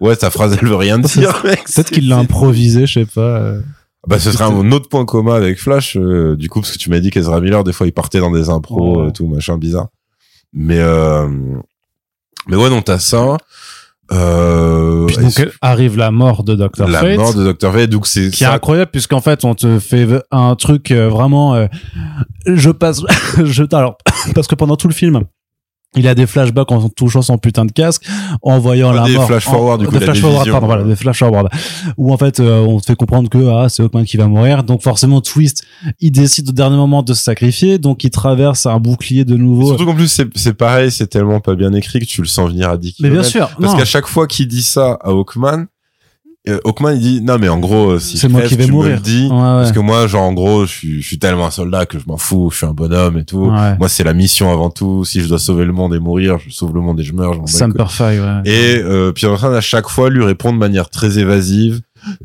ouais, 0.00 0.14
sa 0.14 0.30
phrase, 0.30 0.56
elle 0.60 0.68
veut 0.68 0.76
rien 0.76 0.98
dire. 1.00 1.42
Peut-être 1.42 1.90
qu'il 1.90 2.08
l'a 2.08 2.18
improvisé, 2.18 2.86
je 2.86 3.00
sais 3.00 3.06
pas. 3.06 3.20
Euh. 3.20 3.60
Bah, 4.06 4.20
ce 4.20 4.30
serait 4.30 4.44
un 4.44 4.70
autre 4.70 4.88
point 4.88 5.04
commun 5.04 5.34
avec 5.34 5.58
Flash, 5.58 5.96
euh, 5.96 6.36
du 6.36 6.48
coup, 6.48 6.60
parce 6.60 6.72
que 6.72 6.78
tu 6.78 6.90
m'as 6.90 7.00
dit 7.00 7.10
qu'Ezra 7.10 7.40
Miller, 7.40 7.64
des 7.64 7.72
fois, 7.72 7.88
il 7.88 7.92
partait 7.92 8.20
dans 8.20 8.30
des 8.30 8.50
impros, 8.50 9.10
tout, 9.10 9.26
machin 9.26 9.58
bizarre. 9.58 9.88
Mais, 10.52 10.80
mais 12.46 12.56
ouais, 12.56 12.70
non, 12.70 12.82
t'as 12.82 13.00
ça. 13.00 13.36
Euh, 14.12 15.06
Puis 15.06 15.16
donc 15.16 15.48
arrive 15.60 15.96
la 15.96 16.10
mort 16.10 16.44
de 16.44 16.54
Dr. 16.54 16.86
La 16.88 17.16
mort 17.16 17.34
de 17.34 17.52
Dr. 17.52 17.72
Fate, 17.72 17.90
donc 17.90 18.06
c'est 18.06 18.30
qui 18.30 18.44
est 18.44 18.46
incroyable 18.46 18.90
puisqu'en 18.90 19.20
fait 19.20 19.44
on 19.44 19.54
te 19.54 19.78
fait 19.78 20.06
un 20.30 20.54
truc 20.54 20.92
vraiment. 20.92 21.66
je 22.46 22.70
passe, 22.70 23.02
je 23.44 23.64
alors 23.72 23.98
parce 24.34 24.46
que 24.46 24.54
pendant 24.54 24.76
tout 24.76 24.88
le 24.88 24.94
film 24.94 25.22
il 25.94 26.06
a 26.08 26.14
des 26.14 26.26
flashbacks 26.26 26.70
en 26.72 26.88
touchant 26.88 27.22
son 27.22 27.38
putain 27.38 27.64
de 27.64 27.72
casque, 27.72 28.06
en 28.42 28.58
voyant 28.58 28.92
la 28.92 29.04
des 29.04 29.14
mort. 29.14 29.26
Flash 29.26 29.44
forward, 29.44 29.80
du 29.80 29.86
coup, 29.86 29.98
des 29.98 30.04
flash 30.04 30.20
forward, 30.20 30.50
pardon, 30.50 30.66
voilà, 30.66 30.84
des 30.84 30.96
flash 30.96 31.18
forward. 31.18 31.48
Où 31.96 32.12
en 32.12 32.18
fait, 32.18 32.40
euh, 32.40 32.60
on 32.60 32.80
te 32.80 32.86
fait 32.86 32.96
comprendre 32.96 33.30
que 33.30 33.48
ah, 33.48 33.68
c'est 33.68 33.82
Hawkman 33.82 34.04
qui 34.04 34.16
va 34.16 34.26
mourir. 34.26 34.62
Donc 34.62 34.82
forcément, 34.82 35.20
Twist, 35.20 35.64
il 36.00 36.10
décide 36.10 36.50
au 36.50 36.52
dernier 36.52 36.76
moment 36.76 37.02
de 37.02 37.14
se 37.14 37.22
sacrifier, 37.22 37.78
donc 37.78 38.04
il 38.04 38.10
traverse 38.10 38.66
un 38.66 38.78
bouclier 38.78 39.24
de 39.24 39.36
nouveau. 39.36 39.68
Surtout 39.68 39.86
qu'en 39.86 39.94
plus, 39.94 40.22
c'est 40.34 40.54
pareil, 40.54 40.90
c'est 40.90 41.06
tellement 41.06 41.40
pas 41.40 41.54
bien 41.54 41.72
écrit 41.72 42.00
que 42.00 42.04
tu 42.04 42.20
le 42.20 42.28
sens 42.28 42.50
venir 42.50 42.68
à 42.68 42.76
10 42.76 42.96
Mais 43.00 43.10
bien 43.10 43.22
sûr. 43.22 43.48
Parce 43.60 43.74
qu'à 43.74 43.84
chaque 43.84 44.06
fois 44.06 44.26
qu'il 44.26 44.48
dit 44.48 44.62
ça 44.62 44.98
à 45.02 45.10
Hawkman, 45.10 45.66
euh, 46.48 46.58
Hawkman 46.64 46.94
il 46.94 47.00
dit 47.00 47.20
non 47.22 47.38
mais 47.38 47.48
en 47.48 47.58
gros 47.58 47.90
euh, 47.90 47.98
si 47.98 48.18
c'est 48.18 48.28
moi 48.28 48.42
qui 48.42 48.56
vais 48.56 48.66
mourir. 48.66 49.00
dis, 49.00 49.28
parce 49.28 49.72
que 49.72 49.80
moi 49.80 50.06
genre 50.06 50.24
en 50.24 50.32
gros 50.32 50.64
je 50.64 50.70
suis 50.70 51.02
je 51.02 51.06
suis 51.06 51.18
tellement 51.18 51.46
un 51.46 51.50
soldat 51.50 51.86
que 51.86 51.98
je 51.98 52.04
m'en 52.06 52.16
fous 52.16 52.50
je 52.50 52.58
suis 52.58 52.66
un 52.66 52.72
bonhomme 52.72 53.18
et 53.18 53.24
tout. 53.24 53.50
Moi 53.78 53.88
c'est 53.88 54.04
la 54.04 54.14
mission 54.14 54.52
avant 54.52 54.70
tout. 54.70 55.04
Si 55.04 55.20
je 55.20 55.28
dois 55.28 55.38
sauver 55.38 55.64
le 55.64 55.72
monde 55.72 55.94
et 55.94 55.98
mourir 55.98 56.38
je 56.38 56.50
sauve 56.50 56.74
le 56.74 56.80
monde 56.80 57.00
et 57.00 57.02
je 57.02 57.12
meurs 57.12 57.34
je 57.46 57.52
ça 57.52 57.66
me 57.68 57.74
ouais. 57.74 58.42
Et 58.44 58.82
euh, 58.82 59.12
Pierre 59.12 59.44
à 59.44 59.60
chaque 59.60 59.88
fois 59.88 60.10
lui 60.10 60.24
répond 60.24 60.52
de 60.52 60.58
manière 60.58 60.88
très 60.88 61.18
évasive 61.18 61.80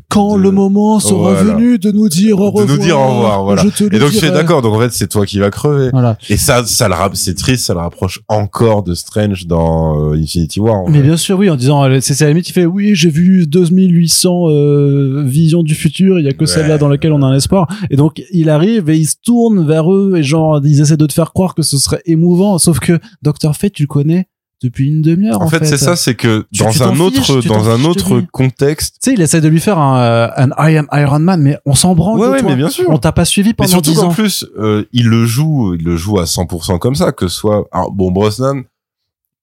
quand 0.08 0.36
le 0.36 0.50
moment 0.50 1.00
sera 1.00 1.34
venu 1.34 1.78
de 1.78 1.90
nous 1.90 2.08
dire 2.08 2.40
au 2.40 2.50
revoir. 2.50 2.66
De 2.66 2.72
nous 2.72 2.78
dire 2.78 2.98
au 2.98 3.08
revoir, 3.08 3.44
voilà. 3.44 3.62
et 3.62 3.98
donc 3.98 4.10
je 4.10 4.18
suis 4.18 4.30
d'accord. 4.30 4.62
Donc 4.62 4.74
en 4.74 4.80
fait, 4.80 4.92
c'est 4.92 5.08
toi 5.08 5.26
qui 5.26 5.38
vas 5.38 5.50
crever. 5.50 5.90
Voilà. 5.92 6.16
Et 6.28 6.36
ça, 6.36 6.64
ça 6.64 6.88
le 6.88 6.94
c'est 7.14 7.34
triste, 7.34 7.66
ça 7.66 7.74
le 7.74 7.80
rapproche 7.80 8.20
encore 8.28 8.82
de 8.82 8.94
Strange 8.94 9.46
dans 9.46 10.10
euh, 10.10 10.14
Infinity 10.14 10.60
War. 10.60 10.88
Mais 10.88 11.02
bien 11.02 11.16
sûr, 11.16 11.38
oui, 11.38 11.50
en 11.50 11.56
disant, 11.56 11.84
euh, 11.84 11.98
c'est 12.00 12.20
à 12.22 12.26
la 12.26 12.30
limite, 12.30 12.48
il 12.48 12.52
fait, 12.52 12.66
oui, 12.66 12.94
j'ai 12.94 13.10
vu 13.10 13.46
2800 13.46 14.48
euh, 14.48 15.22
visions 15.26 15.62
du 15.62 15.74
futur. 15.74 16.18
Il 16.18 16.24
y 16.24 16.28
a 16.28 16.32
que 16.32 16.46
celle-là 16.46 16.78
dans 16.78 16.88
laquelle 16.88 17.12
on 17.12 17.22
a 17.22 17.26
un 17.26 17.34
espoir. 17.34 17.68
Et 17.90 17.96
donc 17.96 18.22
il 18.32 18.48
arrive 18.48 18.90
et 18.90 18.96
il 18.96 19.06
se 19.06 19.16
tourne 19.22 19.66
vers 19.66 19.92
eux 19.92 20.14
et 20.16 20.22
genre 20.22 20.60
ils 20.64 20.80
essaient 20.80 20.96
de 20.96 21.06
te 21.06 21.12
faire 21.12 21.32
croire 21.32 21.54
que 21.54 21.62
ce 21.62 21.78
serait 21.78 22.02
émouvant. 22.06 22.58
Sauf 22.58 22.78
que 22.78 22.98
Docteur 23.22 23.56
Fate, 23.56 23.72
tu 23.72 23.82
le 23.82 23.88
connais 23.88 24.28
depuis 24.62 24.88
une 24.88 25.02
demi-heure. 25.02 25.40
En, 25.40 25.48
fait, 25.48 25.64
c'est 25.64 25.76
ça, 25.76 25.96
c'est 25.96 26.14
que 26.14 26.46
dans 26.58 26.82
un 26.82 26.98
autre, 27.00 27.40
dans 27.46 27.68
un 27.68 27.84
autre 27.84 28.20
contexte. 28.32 28.96
Tu 29.02 29.10
sais, 29.10 29.14
il 29.14 29.20
essaie 29.20 29.40
de 29.40 29.48
lui 29.48 29.60
faire 29.60 29.78
un, 29.78 30.00
euh, 30.00 30.28
un 30.36 30.70
I 30.70 30.76
am 30.76 30.86
Iron 30.92 31.18
Man, 31.18 31.42
mais 31.42 31.58
on 31.66 31.74
s'en 31.74 31.94
branle. 31.94 32.20
Ouais, 32.20 32.28
ouais 32.28 32.42
mais 32.42 32.56
bien 32.56 32.68
sûr. 32.68 32.88
On 32.88 32.98
t'a 32.98 33.12
pas 33.12 33.24
suivi 33.24 33.54
pendant 33.54 33.76
mais 33.76 33.82
surtout 33.82 34.08
plus, 34.10 34.46
euh, 34.58 34.84
il 34.92 35.08
le 35.08 35.26
joue, 35.26 35.74
il 35.74 35.84
le 35.84 35.96
joue 35.96 36.18
à 36.18 36.24
100% 36.24 36.78
comme 36.78 36.94
ça, 36.94 37.12
que 37.12 37.28
ce 37.28 37.36
soit, 37.36 37.66
alors, 37.72 37.90
bon, 37.92 38.10
Brosnan, 38.10 38.62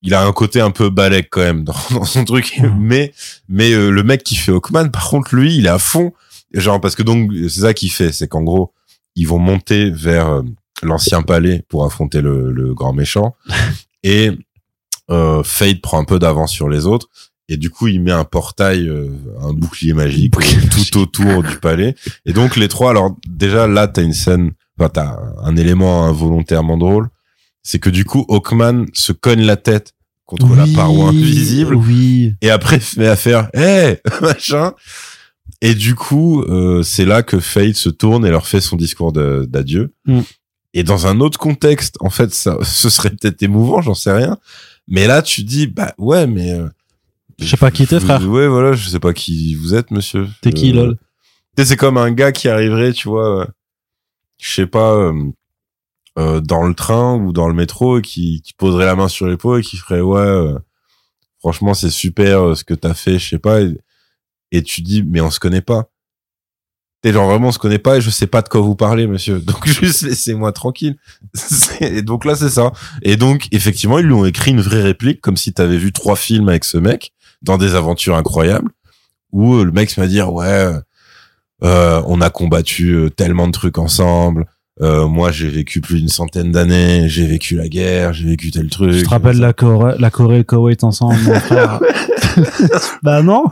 il 0.02 0.14
a 0.14 0.24
un 0.24 0.32
côté 0.32 0.62
un 0.62 0.72
peu 0.72 0.90
balèque 0.90 1.28
quand 1.30 1.42
même 1.42 1.64
dans, 1.64 1.76
dans 1.92 2.06
son 2.06 2.24
truc, 2.24 2.62
mais, 2.78 3.14
mais 3.48 3.72
euh, 3.74 3.90
le 3.90 4.04
mec 4.04 4.24
qui 4.24 4.36
fait 4.36 4.52
Hawkman, 4.52 4.90
par 4.90 5.10
contre, 5.10 5.36
lui, 5.36 5.56
il 5.56 5.66
est 5.66 5.70
à 5.70 5.80
fond. 5.80 6.14
Genre, 6.54 6.82
parce 6.82 6.96
que 6.96 7.04
donc, 7.04 7.32
c'est 7.48 7.62
ça 7.62 7.74
qu'il 7.74 7.92
fait, 7.92 8.12
c'est 8.12 8.28
qu'en 8.28 8.42
gros, 8.42 8.74
ils 9.16 9.28
vont 9.28 9.38
monter 9.38 9.92
vers 9.92 10.42
l'ancien 10.82 11.22
palais 11.22 11.64
pour 11.68 11.84
affronter 11.84 12.22
le, 12.22 12.52
le 12.52 12.74
grand 12.74 12.94
méchant. 12.94 13.36
Et 14.04 14.32
euh, 15.10 15.44
Fade 15.44 15.82
prend 15.82 16.00
un 16.00 16.06
peu 16.06 16.20
d'avance 16.20 16.52
sur 16.52 16.70
les 16.70 16.86
autres 16.86 17.10
et 17.50 17.58
du 17.58 17.70
coup 17.70 17.88
il 17.88 18.02
met 18.02 18.12
un 18.12 18.24
portail 18.24 18.88
euh, 18.88 19.10
un 19.42 19.54
bouclier 19.54 19.94
magique 19.94 20.36
tout 20.72 20.98
autour 21.00 21.44
du 21.44 21.58
palais. 21.58 21.96
Et 22.26 22.32
donc 22.32 22.56
les 22.56 22.68
trois 22.68 22.92
alors 22.92 23.16
déjà 23.28 23.68
là 23.68 23.88
t'as 23.88 24.04
une 24.04 24.14
scène 24.14 24.52
enfin 24.80 24.90
t'as 24.90 25.20
un 25.44 25.58
élément 25.58 26.06
involontairement 26.06 26.78
drôle. 26.78 27.10
C'est 27.64 27.80
que 27.80 27.90
du 27.90 28.06
coup 28.06 28.26
Hawkman 28.30 28.86
se 28.94 29.12
cogne 29.12 29.42
la 29.42 29.58
tête 29.58 29.94
contre 30.26 30.56
la 30.56 30.68
paroi 30.76 31.10
invisible. 31.10 31.76
oui. 31.76 32.36
Et 32.42 32.52
après 32.52 32.80
met 32.98 33.08
à 33.08 33.16
faire 33.16 33.50
hé 33.54 33.98
machin. 34.22 34.74
Et 35.62 35.74
du 35.74 35.96
coup 35.96 36.44
euh, 36.44 36.84
c'est 36.84 37.06
là 37.06 37.24
que 37.24 37.40
Fade 37.40 37.76
se 37.76 37.90
tourne 37.90 38.26
et 38.26 38.30
leur 38.30 38.48
fait 38.48 38.62
son 38.62 38.76
discours 38.76 39.12
d'adieu. 39.12 39.92
Mm. 40.06 40.20
et 40.76 40.84
dans 40.84 41.08
un 41.08 41.20
autre 41.20 41.40
contexte 41.40 41.96
en 42.00 42.12
fait 42.12 42.32
ça 42.32 42.60
ce 42.64 42.90
serait 42.92 43.10
peut-être 43.10 43.42
émouvant 43.42 43.82
j'en 43.82 43.96
sais 43.96 44.12
rien 44.12 44.38
mais 44.90 45.08
là, 45.08 45.22
tu 45.22 45.44
dis, 45.44 45.68
bah 45.68 45.94
ouais, 45.98 46.28
mais. 46.28 46.54
Euh, 46.54 46.68
je 47.40 47.48
sais 47.48 47.58
pas 47.58 47.72
qui 47.72 47.88
t'es, 47.88 48.00
frère. 48.00 48.28
Ouais, 48.28 48.48
voilà, 48.48 48.74
je 48.74 48.90
sais 48.90 49.00
pas 49.00 49.14
qui 49.14 49.56
vous 49.56 49.74
êtes, 49.74 49.92
monsieur. 49.92 50.28
T'es 50.42 50.52
qui, 50.52 50.72
euh, 50.72 50.76
lol 50.76 50.98
c'est 51.58 51.76
comme 51.76 51.98
un 51.98 52.12
gars 52.12 52.32
qui 52.32 52.48
arriverait, 52.48 52.94
tu 52.94 53.10
vois, 53.10 53.42
euh, 53.42 53.46
je 54.40 54.54
sais 54.54 54.68
pas, 54.68 55.12
dans 56.16 56.64
le 56.64 56.74
train 56.74 57.16
ou 57.18 57.34
dans 57.34 57.50
le 57.50 57.54
métro 57.54 58.00
et 58.00 58.02
qui, 58.02 58.42
qui 58.42 58.54
poserait 58.54 58.86
la 58.86 58.96
main 58.96 59.10
sur 59.10 59.28
l'épaule 59.28 59.60
et 59.60 59.64
qui 59.64 59.76
ferait, 59.76 60.00
ouais, 60.00 60.54
franchement, 61.40 61.74
c'est 61.74 61.90
super 61.90 62.56
ce 62.56 62.64
que 62.64 62.74
t'as 62.74 62.94
fait, 62.94 63.20
je 63.20 63.30
sais 63.30 63.40
pas. 63.40 63.62
Et, 63.62 63.78
et 64.52 64.64
tu 64.64 64.82
dis, 64.82 65.04
mais 65.04 65.20
on 65.20 65.32
se 65.32 65.40
connaît 65.40 65.62
pas. 65.62 65.90
T'es 67.02 67.14
genre 67.14 67.30
vraiment 67.30 67.48
on 67.48 67.52
se 67.52 67.60
connaît 67.60 67.80
pas 67.80 67.98
et 67.98 68.02
je 68.02 68.10
sais 68.10 68.28
pas 68.28 68.42
de 68.42 68.50
quoi 68.50 68.60
vous 68.60 68.76
parlez 68.76 69.08
monsieur. 69.08 69.40
Donc 69.46 69.66
juste 69.68 70.02
laissez-moi 70.02 70.52
tranquille. 70.52 70.98
Et 71.80 72.02
donc 72.02 72.26
là 72.26 72.36
c'est 72.36 72.50
ça. 72.50 72.74
Et 73.02 73.16
donc 73.16 73.48
effectivement 73.52 74.00
ils 74.00 74.06
lui 74.06 74.14
ont 74.14 74.26
écrit 74.26 74.52
une 74.52 74.62
vraie 74.62 74.82
réplique 74.82 75.22
comme 75.22 75.38
si 75.38 75.54
t'avais 75.54 75.78
vu 75.78 75.94
trois 75.94 76.16
films 76.16 76.50
avec 76.50 76.66
ce 76.66 76.78
mec 76.78 77.14
dans 77.42 77.58
des 77.58 77.76
aventures 77.76 78.16
incroyables 78.16 78.72
où 79.32 79.56
euh, 79.56 79.64
le 79.64 79.72
mec 79.72 79.90
se 79.90 80.00
m'a 80.00 80.08
dire 80.08 80.34
ouais 80.34 80.74
euh, 81.64 82.02
on 82.06 82.20
a 82.22 82.30
combattu 82.30 82.92
euh, 82.92 83.10
tellement 83.10 83.48
de 83.48 83.52
trucs 83.52 83.78
ensemble 83.78 84.46
euh, 84.82 85.08
moi 85.08 85.32
j'ai 85.32 85.50
vécu 85.50 85.82
plus 85.82 86.00
d'une 86.00 86.10
centaine 86.10 86.52
d'années 86.52 87.08
j'ai 87.08 87.28
vécu 87.28 87.56
la 87.56 87.68
guerre 87.70 88.14
j'ai 88.14 88.26
vécu 88.28 88.52
tel 88.52 88.70
truc. 88.70 88.94
Tu 88.94 89.04
te 89.04 89.10
rappelles 89.10 89.40
la 89.40 89.54
Corée 89.54 89.96
la 90.00 90.10
Corée 90.10 90.36
et 90.36 90.38
le 90.40 90.44
Koweït 90.44 90.84
ensemble 90.84 91.20
mon 91.22 91.40
frère? 91.40 91.80
Bah 93.04 93.22
non. 93.22 93.46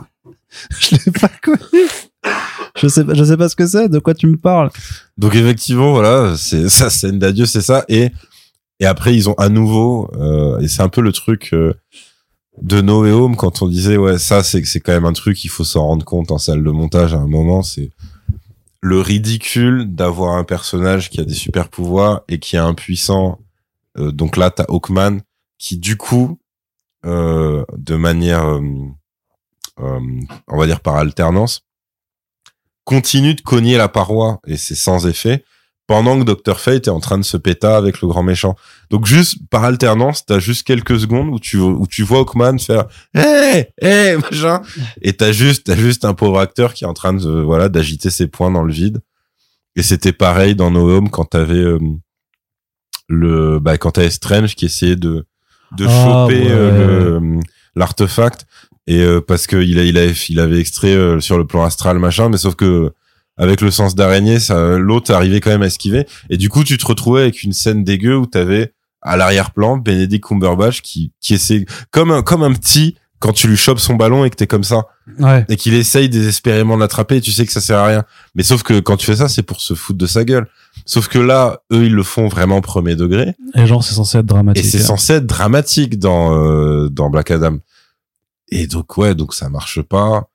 Je 0.80 0.96
l'ai 0.96 1.12
pas 1.12 1.30
connu 1.42 1.84
je 2.80 2.88
sais 2.88 3.04
pas, 3.04 3.14
je 3.14 3.24
sais 3.24 3.36
pas 3.36 3.48
ce 3.48 3.56
que 3.56 3.66
c'est. 3.66 3.88
De 3.88 3.98
quoi 3.98 4.14
tu 4.14 4.26
me 4.26 4.36
parles 4.36 4.70
Donc 5.16 5.34
effectivement, 5.34 5.92
voilà, 5.92 6.36
c'est 6.36 6.68
ça, 6.68 6.90
scène 6.90 7.18
d'adieu, 7.18 7.46
c'est 7.46 7.62
ça. 7.62 7.84
Et 7.88 8.10
et 8.80 8.86
après, 8.86 9.14
ils 9.14 9.28
ont 9.28 9.34
à 9.34 9.48
nouveau, 9.48 10.08
euh, 10.14 10.60
et 10.60 10.68
c'est 10.68 10.82
un 10.82 10.88
peu 10.88 11.00
le 11.00 11.12
truc 11.12 11.50
euh, 11.52 11.74
de 12.62 12.80
No 12.80 13.04
Home 13.04 13.36
quand 13.36 13.62
on 13.62 13.68
disait 13.68 13.96
ouais, 13.96 14.18
ça 14.18 14.42
c'est 14.42 14.64
c'est 14.64 14.80
quand 14.80 14.92
même 14.92 15.04
un 15.04 15.12
truc, 15.12 15.44
il 15.44 15.48
faut 15.48 15.64
s'en 15.64 15.84
rendre 15.84 16.04
compte 16.04 16.30
en 16.30 16.38
salle 16.38 16.62
de 16.62 16.70
montage 16.70 17.14
à 17.14 17.18
un 17.18 17.26
moment. 17.26 17.62
C'est 17.62 17.90
le 18.80 19.00
ridicule 19.00 19.94
d'avoir 19.94 20.36
un 20.36 20.44
personnage 20.44 21.10
qui 21.10 21.20
a 21.20 21.24
des 21.24 21.34
super 21.34 21.68
pouvoirs 21.68 22.22
et 22.28 22.38
qui 22.38 22.56
est 22.56 22.60
impuissant. 22.60 23.40
Euh, 23.98 24.12
donc 24.12 24.36
là, 24.36 24.50
t'as 24.50 24.64
Hawkman 24.68 25.20
qui 25.58 25.76
du 25.76 25.96
coup, 25.96 26.38
euh, 27.04 27.64
de 27.76 27.96
manière, 27.96 28.44
euh, 28.44 28.60
euh, 29.80 30.00
on 30.46 30.56
va 30.56 30.66
dire 30.66 30.80
par 30.80 30.96
alternance, 30.96 31.62
continue 32.88 33.34
de 33.34 33.42
cogner 33.42 33.76
la 33.76 33.88
paroi 33.88 34.40
et 34.46 34.56
c'est 34.56 34.74
sans 34.74 35.06
effet 35.06 35.44
pendant 35.86 36.18
que 36.18 36.24
Dr 36.24 36.58
Fate 36.58 36.86
est 36.86 36.90
en 36.90 37.00
train 37.00 37.18
de 37.18 37.24
se 37.24 37.36
péter 37.36 37.66
avec 37.66 38.00
le 38.02 38.08
grand 38.08 38.22
méchant. 38.22 38.54
Donc 38.90 39.04
juste 39.06 39.38
par 39.50 39.64
alternance, 39.64 40.24
t'as 40.26 40.38
juste 40.38 40.66
quelques 40.66 40.98
secondes 41.00 41.28
où 41.28 41.38
tu 41.38 41.58
où 41.58 41.86
tu 41.86 42.02
vois 42.02 42.20
Hawkman 42.20 42.58
faire 42.58 42.84
hé 43.14 43.68
hé 43.82 44.16
machin 44.16 44.62
et 45.02 45.12
t'as 45.14 45.32
juste 45.32 45.64
t'as 45.66 45.76
juste 45.76 46.04
un 46.06 46.14
pauvre 46.14 46.38
acteur 46.40 46.72
qui 46.74 46.84
est 46.84 46.86
en 46.86 46.94
train 46.94 47.12
de 47.14 47.28
voilà 47.50 47.68
d'agiter 47.68 48.10
ses 48.10 48.26
poings 48.26 48.50
dans 48.50 48.64
le 48.64 48.72
vide. 48.72 49.00
Et 49.76 49.82
c'était 49.82 50.12
pareil 50.14 50.54
dans 50.54 50.70
No 50.70 50.90
Home 50.90 51.10
quand 51.10 51.26
t'avais 51.26 51.54
euh, 51.72 51.78
le 53.08 53.58
bah 53.58 53.76
quand 53.78 53.92
t'avais 53.92 54.10
Strange 54.10 54.54
qui 54.54 54.64
essayait 54.66 54.96
de 54.96 55.26
de 55.76 55.86
Ah, 55.88 56.04
choper 56.04 56.40
ouais. 56.42 56.50
euh, 56.50 57.20
le 57.20 57.40
l'artefact 57.74 58.46
et 58.88 59.00
euh, 59.02 59.20
parce 59.20 59.46
que 59.46 59.56
il 59.56 59.78
a 59.78 59.84
il 59.84 59.96
avait 59.98 60.12
il 60.28 60.40
avait 60.40 60.58
extrait 60.58 60.94
euh, 60.94 61.20
sur 61.20 61.38
le 61.38 61.46
plan 61.46 61.62
astral 61.64 61.98
machin 61.98 62.28
mais 62.28 62.38
sauf 62.38 62.54
que 62.56 62.90
avec 63.36 63.60
le 63.60 63.70
sens 63.70 63.94
d'araignée 63.94 64.40
ça 64.40 64.78
l'autre 64.78 65.12
arrivait 65.12 65.40
quand 65.40 65.50
même 65.50 65.62
à 65.62 65.66
esquiver 65.66 66.06
et 66.30 66.36
du 66.36 66.48
coup 66.48 66.64
tu 66.64 66.76
te 66.78 66.86
retrouvais 66.86 67.22
avec 67.22 67.42
une 67.44 67.52
scène 67.52 67.84
dégueu 67.84 68.16
où 68.16 68.26
t'avais 68.26 68.72
à 69.02 69.16
l'arrière-plan 69.16 69.76
Benedict 69.76 70.24
Cumberbatch 70.26 70.80
qui 70.82 71.12
qui 71.20 71.34
essaie 71.34 71.64
comme 71.92 72.10
un 72.10 72.22
comme 72.22 72.42
un 72.42 72.52
petit 72.52 72.96
quand 73.20 73.32
tu 73.32 73.46
lui 73.48 73.56
chopes 73.56 73.80
son 73.80 73.94
ballon 73.94 74.24
et 74.24 74.30
que 74.30 74.36
t'es 74.36 74.46
comme 74.46 74.64
ça 74.64 74.86
Ouais. 75.18 75.44
et 75.48 75.56
qu'il 75.56 75.74
essaye 75.74 76.08
désespérément 76.08 76.76
de 76.76 76.82
l'attraper 76.82 77.16
et 77.16 77.20
tu 77.20 77.32
sais 77.32 77.44
que 77.46 77.50
ça 77.52 77.60
sert 77.62 77.78
à 77.78 77.86
rien. 77.86 78.04
Mais 78.34 78.42
sauf 78.42 78.62
que 78.62 78.78
quand 78.78 78.96
tu 78.98 79.06
fais 79.06 79.16
ça, 79.16 79.28
c'est 79.28 79.42
pour 79.42 79.60
se 79.60 79.72
foutre 79.74 79.98
de 79.98 80.06
sa 80.06 80.22
gueule. 80.22 80.46
Sauf 80.84 81.08
que 81.08 81.18
là, 81.18 81.62
eux, 81.72 81.86
ils 81.86 81.94
le 81.94 82.02
font 82.02 82.28
vraiment 82.28 82.60
premier 82.60 82.94
degré 82.94 83.34
Et 83.54 83.66
genre, 83.66 83.82
c'est 83.82 83.94
censé 83.94 84.18
être 84.18 84.26
dramatique. 84.26 84.64
et 84.64 84.68
c'est 84.68 84.80
hein. 84.82 84.86
censé 84.86 85.14
être 85.14 85.26
dramatique 85.26 85.98
dans 85.98 86.34
euh, 86.34 86.88
dans 86.90 87.10
Black 87.10 87.30
Adam. 87.30 87.56
Et 88.50 88.66
donc 88.66 88.96
ouais, 88.96 89.14
donc 89.14 89.34
ça 89.34 89.48
marche 89.48 89.82
pas. 89.82 90.28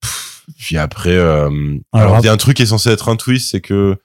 Pff, 0.00 0.44
Puis 0.58 0.76
après, 0.76 1.16
euh, 1.16 1.48
alors, 1.92 2.12
Alors, 2.12 2.18
il 2.20 2.26
y 2.26 2.28
a 2.28 2.32
un 2.32 2.36
truc 2.36 2.56
qui 2.56 2.62
est 2.62 2.66
censé 2.66 2.90
être 2.90 3.08
un 3.08 3.16
twist, 3.16 3.50
c'est 3.50 3.60
que 3.60 3.96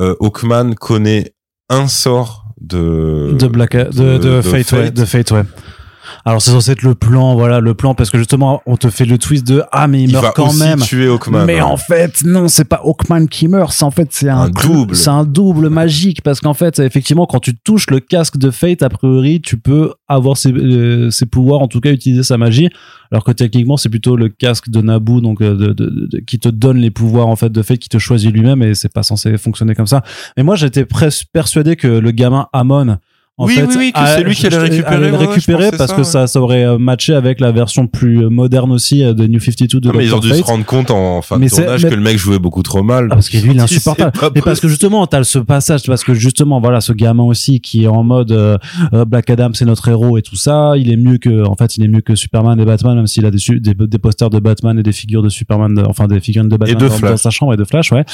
euh, 0.00 0.16
Hawkman 0.20 0.74
connaît 0.74 1.34
un 1.68 1.88
sort 1.88 2.46
de 2.60 3.34
de 3.38 3.46
Black 3.46 3.76
de, 3.76 3.90
de, 3.90 4.18
de 4.18 4.42
Fate, 4.42 4.52
ouais, 4.52 4.84
Fate. 4.84 4.94
de 4.94 5.04
Fate 5.04 5.30
ouais 5.32 5.42
alors 6.24 6.40
c'est 6.42 6.50
censé 6.50 6.72
être 6.72 6.82
le 6.82 6.94
plan 6.94 7.34
voilà 7.34 7.60
le 7.60 7.74
plan 7.74 7.94
parce 7.94 8.10
que 8.10 8.18
justement 8.18 8.62
on 8.66 8.76
te 8.76 8.90
fait 8.90 9.04
le 9.04 9.18
twist 9.18 9.46
de 9.46 9.62
ah 9.72 9.86
mais 9.88 10.02
il, 10.02 10.08
il 10.10 10.12
meurt 10.12 10.24
va 10.24 10.32
quand 10.32 10.48
aussi 10.48 10.58
même 10.60 10.80
tuer 10.80 11.06
Hawkman. 11.06 11.44
mais 11.46 11.58
hein. 11.60 11.64
en 11.66 11.76
fait 11.76 12.22
non 12.24 12.48
c'est 12.48 12.64
pas 12.64 12.80
Hawkman 12.84 13.26
qui 13.28 13.48
meurt 13.48 13.72
c'est 13.72 13.84
en 13.84 13.90
fait 13.90 14.08
c'est 14.12 14.28
un, 14.28 14.48
double. 14.48 14.94
c'est 14.96 15.10
un 15.10 15.24
double 15.24 15.68
magique 15.70 16.22
parce 16.22 16.40
qu'en 16.40 16.54
fait 16.54 16.78
effectivement 16.78 17.26
quand 17.26 17.40
tu 17.40 17.54
touches 17.56 17.88
le 17.90 18.00
casque 18.00 18.36
de 18.38 18.50
Fate 18.50 18.82
a 18.82 18.88
priori 18.88 19.40
tu 19.40 19.56
peux 19.56 19.92
avoir 20.08 20.36
ses, 20.36 20.52
euh, 20.52 21.10
ses 21.10 21.26
pouvoirs 21.26 21.60
en 21.60 21.68
tout 21.68 21.80
cas 21.80 21.90
utiliser 21.90 22.22
sa 22.22 22.36
magie 22.38 22.68
alors 23.10 23.24
que 23.24 23.32
techniquement 23.32 23.76
c'est 23.76 23.88
plutôt 23.88 24.16
le 24.16 24.28
casque 24.28 24.68
de 24.70 24.80
Naboo 24.80 25.20
donc 25.20 25.40
euh, 25.40 25.54
de, 25.56 25.72
de- 25.72 26.08
de- 26.10 26.18
qui 26.20 26.38
te 26.38 26.48
donne 26.48 26.78
les 26.78 26.90
pouvoirs 26.90 27.28
en 27.28 27.36
fait 27.36 27.50
de 27.50 27.62
Fate 27.62 27.78
qui 27.78 27.88
te 27.88 27.98
choisit 27.98 28.32
lui-même 28.32 28.62
et 28.62 28.74
c'est 28.74 28.92
pas 28.92 29.02
censé 29.02 29.36
fonctionner 29.38 29.74
comme 29.74 29.86
ça 29.86 30.02
mais 30.36 30.42
moi 30.42 30.56
j'étais 30.56 30.84
presque 30.84 31.26
persuadé 31.32 31.76
que 31.76 31.86
le 31.88 32.10
gamin 32.10 32.46
Amon 32.52 32.98
en 33.36 33.46
Oui, 33.46 33.54
fait, 33.54 33.62
oui, 33.66 33.74
oui, 33.76 33.92
que 33.92 33.98
c'est 34.06 34.22
lui 34.22 34.34
qui 34.36 34.46
allait 34.46 34.58
récupérer, 34.58 34.94
allait 34.94 35.06
le 35.08 35.12
ouais, 35.14 35.18
ouais, 35.18 35.24
je 35.24 35.30
récupérer 35.30 35.70
parce 35.72 35.90
ça, 35.90 35.96
que 35.96 36.00
ouais. 36.02 36.04
ça, 36.04 36.26
ça 36.28 36.40
aurait 36.40 36.64
euh, 36.64 36.78
matché 36.78 37.14
avec 37.14 37.40
la 37.40 37.50
version 37.50 37.88
plus 37.88 38.22
euh, 38.24 38.28
moderne 38.28 38.70
aussi 38.70 39.02
euh, 39.02 39.12
de 39.12 39.26
New 39.26 39.40
52 39.40 39.80
de 39.80 39.88
Non, 39.88 39.94
mais 39.96 40.04
ils 40.04 40.14
ont 40.14 40.20
dû 40.20 40.28
Fate. 40.28 40.38
se 40.38 40.42
rendre 40.44 40.64
compte 40.64 40.92
en 40.92 41.20
fin 41.20 41.38
Mais 41.38 41.46
de 41.46 41.50
tournage 41.50 41.82
mais- 41.82 41.90
que 41.90 41.94
le 41.96 42.00
mec 42.00 42.16
jouait 42.16 42.38
beaucoup 42.38 42.62
trop 42.62 42.84
mal. 42.84 43.08
Ah, 43.10 43.14
parce 43.16 43.28
que 43.28 43.38
lui, 43.38 43.50
il 43.50 43.56
est 43.58 43.60
insupportable. 43.60 44.12
Mais 44.36 44.40
parce 44.40 44.60
que 44.60 44.68
justement, 44.68 45.04
t'as 45.08 45.24
ce 45.24 45.40
passage, 45.40 45.82
parce 45.84 46.04
que 46.04 46.14
justement, 46.14 46.60
voilà, 46.60 46.80
ce 46.80 46.92
gamin 46.92 47.24
aussi 47.24 47.60
qui 47.60 47.82
est 47.84 47.88
en 47.88 48.04
mode 48.04 48.30
euh, 48.30 48.56
Black 49.04 49.28
Adam, 49.30 49.50
c'est 49.52 49.64
notre 49.64 49.88
héros 49.88 50.16
et 50.16 50.22
tout 50.22 50.36
ça. 50.36 50.74
Il 50.76 50.92
est 50.92 50.96
mieux 50.96 51.18
que, 51.18 51.44
en 51.44 51.56
fait, 51.56 51.76
il 51.76 51.82
est 51.84 51.88
mieux 51.88 52.02
que 52.02 52.14
Superman 52.14 52.60
et 52.60 52.64
Batman, 52.64 52.94
même 52.94 53.08
s'il 53.08 53.26
a 53.26 53.32
des, 53.32 53.38
des, 53.58 53.74
des 53.74 53.98
posters 53.98 54.30
de 54.30 54.38
Batman 54.38 54.78
et 54.78 54.84
des 54.84 54.92
figures 54.92 55.24
de 55.24 55.28
Superman, 55.28 55.74
de- 55.74 55.82
enfin 55.82 56.06
des 56.06 56.20
figurines 56.20 56.48
de 56.48 56.56
Batman 56.56 56.78
de 56.78 56.88
dans, 57.08 57.16
sa 57.16 57.30
chambre 57.30 57.52
et 57.54 57.56
de 57.56 57.64
Flash, 57.64 57.90
ouais. 57.90 58.04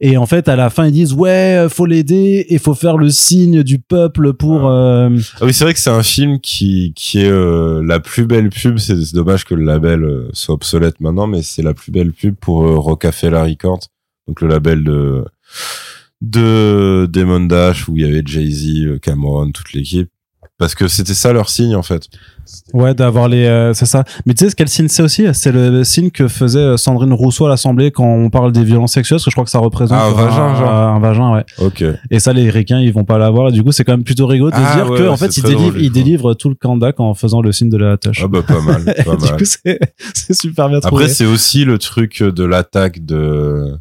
Et 0.00 0.16
en 0.18 0.26
fait, 0.26 0.48
à 0.48 0.54
la 0.54 0.70
fin, 0.70 0.86
ils 0.86 0.92
disent 0.92 1.14
ouais, 1.14 1.66
faut 1.68 1.84
l'aider 1.86 2.46
et 2.48 2.58
faut 2.58 2.74
faire 2.74 2.96
le 2.96 3.10
signe 3.10 3.64
du 3.64 3.80
peuple 3.80 4.34
pour. 4.34 4.67
Euh, 4.68 5.18
Ah 5.40 5.44
oui, 5.44 5.52
c'est 5.52 5.64
vrai 5.64 5.74
que 5.74 5.80
c'est 5.80 5.90
un 5.90 6.02
film 6.02 6.40
qui 6.40 6.92
qui 6.94 7.20
est 7.20 7.30
euh, 7.30 7.82
la 7.84 8.00
plus 8.00 8.26
belle 8.26 8.50
pub. 8.50 8.78
C'est 8.78 9.14
dommage 9.14 9.44
que 9.44 9.54
le 9.54 9.64
label 9.64 10.04
euh, 10.04 10.28
soit 10.32 10.54
obsolète 10.54 11.00
maintenant, 11.00 11.26
mais 11.26 11.42
c'est 11.42 11.62
la 11.62 11.74
plus 11.74 11.92
belle 11.92 12.12
pub 12.12 12.34
pour 12.36 12.64
euh, 12.64 12.76
Rockefeller 12.78 13.38
Records, 13.40 13.88
donc 14.26 14.40
le 14.40 14.48
label 14.48 14.84
de 14.84 15.24
de 16.20 17.06
Demon 17.10 17.40
Dash 17.40 17.88
où 17.88 17.96
il 17.96 18.02
y 18.02 18.04
avait 18.04 18.22
Jay 18.24 18.50
Z, 18.50 19.00
Cameron, 19.00 19.52
toute 19.52 19.72
l'équipe. 19.72 20.10
Parce 20.58 20.74
que 20.74 20.88
c'était 20.88 21.14
ça 21.14 21.32
leur 21.32 21.48
signe 21.50 21.76
en 21.76 21.82
fait. 21.84 22.08
Ouais, 22.72 22.92
d'avoir 22.94 23.28
les, 23.28 23.44
euh, 23.46 23.74
c'est 23.74 23.86
ça. 23.86 24.02
Mais 24.26 24.34
tu 24.34 24.44
sais, 24.48 24.52
quel 24.56 24.68
signe 24.68 24.88
c'est 24.88 25.02
aussi? 25.02 25.24
C'est 25.32 25.52
le 25.52 25.84
signe 25.84 26.10
que 26.10 26.26
faisait 26.28 26.58
euh, 26.58 26.76
Sandrine 26.76 27.12
Rousseau 27.12 27.46
à 27.46 27.48
l'Assemblée 27.48 27.90
quand 27.92 28.06
on 28.06 28.28
parle 28.30 28.50
des 28.52 28.64
violences 28.64 28.94
sexuelles, 28.94 29.16
parce 29.18 29.24
que 29.26 29.30
je 29.30 29.34
crois 29.34 29.44
que 29.44 29.50
ça 29.50 29.58
représente 29.60 29.98
Ah, 30.00 30.06
un 30.06 30.12
vagin, 30.12 30.54
genre. 30.56 30.70
un 30.72 30.98
vagin, 30.98 31.32
ouais. 31.34 31.44
Ok. 31.58 31.84
Et 32.10 32.18
ça, 32.18 32.32
les 32.32 32.50
ricains, 32.50 32.80
ils 32.80 32.92
vont 32.92 33.04
pas 33.04 33.18
l'avoir. 33.18 33.50
Et 33.50 33.52
du 33.52 33.62
coup, 33.62 33.70
c'est 33.70 33.84
quand 33.84 33.92
même 33.92 34.02
plutôt 34.02 34.26
rigolo 34.26 34.50
de 34.50 34.56
Ah, 34.58 34.74
dire 34.76 34.90
ouais, 34.90 34.98
que, 34.98 35.08
en 35.08 35.16
fait, 35.16 35.36
ils 35.36 35.42
délivrent, 35.42 35.60
drôle, 35.62 35.74
du 35.74 35.80
ils 35.84 35.88
coup. 35.88 35.94
délivrent 35.94 36.34
tout 36.34 36.48
le 36.48 36.54
Kandak 36.56 36.98
en 37.00 37.14
faisant 37.14 37.40
le 37.42 37.52
signe 37.52 37.68
de 37.70 37.76
la 37.76 37.96
touche. 37.98 38.20
Ah 38.24 38.28
bah 38.28 38.42
pas 38.42 38.60
mal, 38.62 38.84
pas 39.04 39.14
du 39.16 39.28
coup, 39.30 39.44
c'est, 39.44 39.78
super 40.32 40.68
bien 40.70 40.80
trouvé. 40.80 41.04
Après, 41.04 41.14
c'est 41.14 41.26
aussi 41.26 41.64
le 41.66 41.78
truc 41.78 42.22
de 42.22 42.44
l'attaque 42.44 43.04
de 43.04 43.74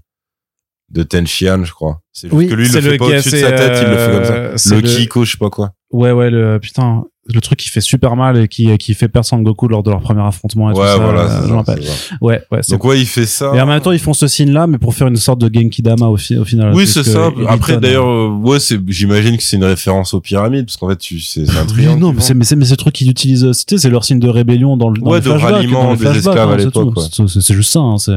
de 0.89 1.03
Tenchian, 1.03 1.63
je 1.65 1.71
crois. 1.73 2.01
C'est 2.13 2.27
juste 2.27 2.37
oui, 2.37 2.47
que 2.47 2.53
lui, 2.53 2.67
il 2.67 2.73
le 2.73 2.81
fait 2.81 2.97
pas 2.97 3.07
gars, 3.09 3.15
au-dessus 3.15 3.31
de 3.31 3.37
sa 3.37 3.51
tête, 3.51 3.79
il 3.83 3.89
le 3.89 3.97
fait 3.97 4.11
comme 4.11 4.25
ça. 4.25 4.33
euh, 4.33 4.53
c'est 4.55 4.75
Le 4.75 4.81
Kiko, 4.81 5.25
je 5.25 5.31
sais 5.31 5.37
pas 5.37 5.49
quoi. 5.49 5.71
Ouais, 5.91 6.11
ouais, 6.11 6.29
le, 6.29 6.59
putain, 6.59 7.05
le 7.33 7.39
truc 7.41 7.59
qui 7.59 7.69
fait 7.69 7.79
super 7.81 8.15
mal 8.17 8.37
et 8.37 8.47
qui, 8.49 8.77
qui 8.77 8.93
fait 8.93 9.07
perdre 9.07 9.25
Sangoku 9.25 9.67
lors 9.69 9.83
de 9.83 9.89
leur 9.89 10.01
premier 10.01 10.21
affrontement 10.21 10.69
et 10.69 10.73
tout 10.73 10.79
Ouais, 10.81 10.85
ça. 10.87 10.97
voilà, 10.97 11.21
euh, 11.21 11.63
ça, 11.63 11.75
c'est 11.77 11.83
ça. 11.83 12.15
Ouais, 12.21 12.41
ouais, 12.51 12.59
Donc 12.69 12.83
ouais, 12.83 12.99
il 12.99 13.05
fait 13.05 13.25
ça. 13.25 13.53
Et 13.55 13.61
en 13.61 13.65
même 13.65 13.79
temps, 13.79 13.91
ils 13.93 13.99
font 13.99 14.13
ce 14.13 14.27
signe-là, 14.27 14.67
mais 14.67 14.77
pour 14.77 14.93
faire 14.93 15.07
une 15.07 15.15
sorte 15.15 15.39
de 15.39 15.49
Genki 15.53 15.81
Dama 15.81 16.07
au, 16.07 16.17
fi- 16.17 16.37
au 16.37 16.43
final. 16.45 16.73
Oui, 16.73 16.85
c'est 16.87 17.03
ça. 17.03 17.31
Après, 17.47 17.77
d'ailleurs, 17.77 18.07
euh, 18.09 18.27
ouais, 18.29 18.59
c'est, 18.59 18.79
j'imagine 18.89 19.37
que 19.37 19.43
c'est 19.43 19.55
une 19.57 19.63
référence 19.63 20.13
aux 20.13 20.19
pyramides, 20.21 20.65
parce 20.65 20.75
qu'en 20.77 20.89
fait, 20.89 20.97
tu, 20.97 21.19
c'est, 21.21 21.49
un 21.57 21.65
triangle. 21.65 22.01
non, 22.01 22.11
mais 22.13 22.21
c'est, 22.21 22.33
mais 22.33 22.43
c'est, 22.43 22.55
mais 22.57 22.65
c'est 22.65 22.71
le 22.71 22.77
truc 22.77 22.93
qu'ils 22.93 23.09
utilisent, 23.09 23.45
euh, 23.45 23.53
c'était, 23.53 23.77
c'est 23.77 23.89
leur 23.89 24.03
signe 24.03 24.19
de 24.19 24.27
rébellion 24.29 24.75
dans 24.75 24.89
le, 24.89 24.99
dans 24.99 25.09
Ouais, 25.11 25.19
le 25.19 25.23
de 25.25 25.29
ralliement 25.29 25.91
des 25.93 25.99
flashback, 25.99 26.17
esclaves 26.17 26.49
à 26.49 26.53
hein, 26.53 26.57
l'époque, 26.57 26.93
tout. 27.13 27.27
c'est 27.29 27.53
juste 27.53 27.71
ça, 27.71 27.79
hein, 27.79 27.97
c'est, 27.97 28.15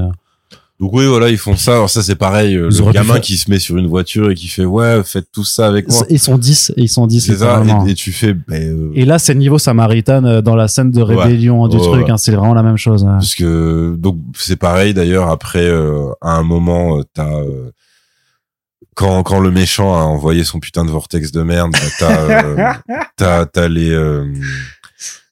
Donc 0.81 0.95
oui, 0.95 1.07
voilà, 1.07 1.29
ils 1.29 1.37
font 1.37 1.57
ça. 1.57 1.73
Alors 1.75 1.91
ça, 1.91 2.03
c'est 2.03 2.15
pareil. 2.17 2.57
euh, 2.57 2.71
Ils 2.73 2.79
Le 2.79 2.91
gamin 2.93 3.13
faire- 3.15 3.21
qui 3.23 3.37
se 3.37 3.51
met 3.51 3.59
sur 3.59 3.77
une 3.77 3.87
voiture 3.87 4.31
et 4.31 4.35
qui 4.35 4.49
fait, 4.49 4.65
ouais, 4.65 5.03
faites 5.05 5.27
tout 5.31 5.45
ça 5.45 5.67
avec 5.67 5.87
moi. 5.91 6.07
ils 6.09 6.19
sont 6.19 6.39
10, 6.39 6.73
et 6.75 6.81
ils 6.83 6.89
sont 6.89 7.07
10, 7.07 7.21
C'est 7.27 7.37
ça. 7.37 7.63
Et, 7.87 7.91
et 7.91 7.95
tu 7.95 8.13
fais, 8.13 8.33
ben, 8.33 8.63
euh, 8.63 8.91
Et 8.95 9.05
là, 9.05 9.19
c'est 9.19 9.35
le 9.35 9.41
niveau 9.41 9.59
Samaritan 9.59 10.25
euh, 10.25 10.41
dans 10.41 10.57
la 10.57 10.69
scène 10.69 10.91
de 10.91 11.03
rébellion 11.03 11.69
du 11.69 11.77
Ouais, 11.77 11.83
truc, 11.83 12.07
ouais. 12.07 12.11
hein, 12.11 12.17
c'est 12.17 12.33
vraiment 12.33 12.55
la 12.55 12.63
même 12.63 12.79
chose. 12.79 13.05
Parce 13.05 13.35
que 13.35 13.95
donc 13.99 14.17
c'est 14.39 14.57
pareil 14.57 14.95
d'ailleurs 14.95 15.29
après 15.29 15.65
euh, 15.67 16.07
à 16.23 16.37
un 16.37 16.43
moment 16.43 17.03
t'as 17.13 17.29
euh, 17.31 17.71
quand 18.95 19.23
quand 19.23 19.41
le 19.41 19.51
méchant 19.51 19.95
a 19.95 20.03
envoyé 20.05 20.45
son 20.45 20.61
putain 20.61 20.85
de 20.87 20.91
vortex 20.91 21.31
de 21.33 21.43
merde 21.43 21.73
bah, 21.73 21.79
t'as 21.99 22.21
euh, 22.45 22.73
t'as 23.17 23.47
t'as 23.47 23.69
les 23.69 23.91
euh, 23.91 24.25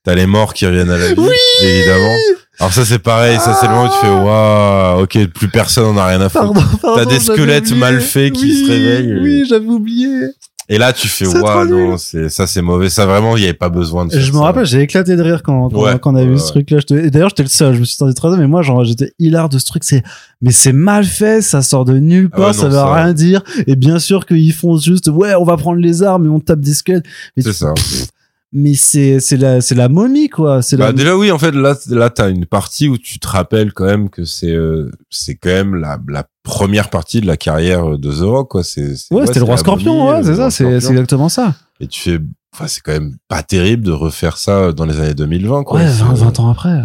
t'as 0.08 0.14
les 0.14 0.26
morts 0.26 0.54
qui 0.54 0.64
reviennent 0.66 0.90
à 0.90 0.96
la 0.96 1.08
vie 1.12 1.20
évidemment 1.62 2.14
alors 2.60 2.72
ça 2.72 2.84
c'est 2.84 2.98
pareil 2.98 3.36
ça 3.38 3.54
c'est 3.60 3.66
le 3.66 3.72
moment 3.72 3.84
où 3.88 3.92
tu 3.92 4.06
fais 4.06 4.12
waouh 4.12 5.02
ok 5.02 5.26
plus 5.34 5.48
personne 5.48 5.84
en 5.84 5.96
a 5.96 6.06
rien 6.06 6.20
à 6.20 6.28
foutre 6.28 6.52
pardon, 6.82 7.08
des 7.10 7.20
squelettes 7.20 7.64
oublié. 7.66 7.78
mal 7.80 8.00
faits 8.00 8.32
qui 8.32 8.64
se 8.64 8.70
réveillent. 8.70 9.18
Oui, 9.22 9.44
j'avais 9.48 9.66
oublié. 9.66 10.08
et 10.68 10.76
là 10.78 10.92
tu 10.92 11.06
fais 11.08 11.26
waouh 11.26 11.66
non 11.68 11.98
c'est 11.98 12.28
ça 12.30 12.46
c'est 12.46 12.62
mauvais 12.62 12.88
ça 12.88 13.06
vraiment 13.06 13.36
il 13.36 13.42
y 13.42 13.44
avait 13.44 13.52
pas 13.54 13.68
besoin 13.68 14.06
de 14.06 14.12
faire 14.12 14.20
Je 14.20 14.32
me 14.32 14.38
ça. 14.38 14.42
rappelle, 14.44 14.66
j'ai 14.66 14.80
éclaté 14.80 15.14
de 15.14 15.22
rire 15.22 15.42
quand, 15.44 15.68
quand, 15.70 15.80
Ouais, 15.82 15.98
quand 16.00 16.12
on 16.14 16.16
a 16.16 16.24
vu 16.24 16.32
ouais, 16.32 16.38
ce 16.38 16.46
ouais. 16.54 16.64
truc-là. 16.64 16.78
Et 16.98 17.10
d'ailleurs, 17.10 17.28
j'étais 17.30 17.42
le 17.44 17.48
seul. 17.48 17.74
Je 17.74 17.80
me 17.80 17.84
suis 17.84 17.96
senti 17.96 18.14
très 18.14 18.36
mais 18.36 18.46
moi, 18.46 18.62
genre, 18.62 18.84
j'étais 18.84 19.12
hilar 19.18 19.48
de 19.48 19.58
ce 19.58 19.64
truc. 19.64 19.82
C'est, 19.84 20.02
mais 20.42 20.50
c'est 20.52 20.72
mal 20.72 21.04
fait, 21.04 21.40
ça 21.42 21.62
sort 21.62 21.84
de 21.84 21.98
nulle 21.98 22.28
Ah 22.32 22.36
part, 22.36 22.54
ça 22.54 22.68
veut 22.68 22.78
rien 22.78 23.12
dire. 23.12 23.42
Et 23.66 23.76
bien 23.76 23.98
sûr 23.98 24.26
qu'ils 24.26 24.52
font 24.52 24.76
juste, 24.78 25.08
ouais, 25.08 25.34
on 25.36 25.44
va 25.44 25.56
prendre 25.56 25.78
les 25.80 26.02
armes 26.02 26.26
et 26.26 26.28
on 26.28 26.40
tape 26.40 26.60
des 26.60 26.74
squelettes. 26.74 27.04
Mais, 27.36 27.42
c'est 27.42 27.52
ça 27.52 27.72
mais 28.52 28.74
c'est, 28.74 29.20
c'est 29.20 29.36
la, 29.36 29.60
c'est 29.60 29.74
la 29.74 29.88
momie, 29.88 30.28
quoi. 30.28 30.62
C'est 30.62 30.76
Bah, 30.76 30.86
la, 30.86 30.92
déjà 30.92 31.16
oui 31.16 31.30
en 31.30 31.38
fait 31.38 31.52
là 31.52 31.74
là 31.88 32.08
t'as 32.10 32.30
une 32.30 32.46
partie 32.46 32.88
où 32.88 32.96
tu 32.96 33.18
te 33.18 33.28
rappelles 33.28 33.72
quand 33.74 33.84
même 33.84 34.08
que 34.08 34.24
c'est 34.24 34.52
euh, 34.54 34.90
c'est 35.10 35.34
quand 35.34 35.50
même 35.50 35.74
la 35.74 35.98
la 36.08 36.26
première 36.42 36.88
partie 36.90 37.20
de 37.20 37.26
la 37.26 37.36
carrière 37.36 37.98
de 37.98 38.10
The 38.12 38.20
Rock 38.22 38.50
quoi 38.50 38.64
c'est 38.64 38.94
ouais, 39.10 39.26
c'était 39.26 39.40
le 39.40 39.44
roi 39.44 39.58
scorpion, 39.58 39.94
momie, 40.04 40.10
ouais, 40.18 40.24
c'est 40.24 40.36
ça, 40.36 40.50
c'est, 40.50 40.80
c'est 40.80 40.90
exactement 40.90 41.28
ça. 41.28 41.54
et 41.80 41.86
tu 41.86 42.00
fais 42.00 42.18
enfin 42.54 42.66
c'est 42.68 42.80
quand 42.80 42.92
même 42.92 43.16
pas 43.28 43.42
terrible 43.42 43.82
de 43.84 43.92
refaire 43.92 44.38
ça 44.38 44.72
dans 44.72 44.86
les 44.86 44.98
années 44.98 45.12
2020 45.14 45.64
quoi 45.64 45.80
Ouais, 45.80 45.86
C'est- 45.88 46.02
20, 46.02 46.14
20 46.14 46.40
ans 46.40 46.50
après. 46.50 46.70
euh, 46.70 46.82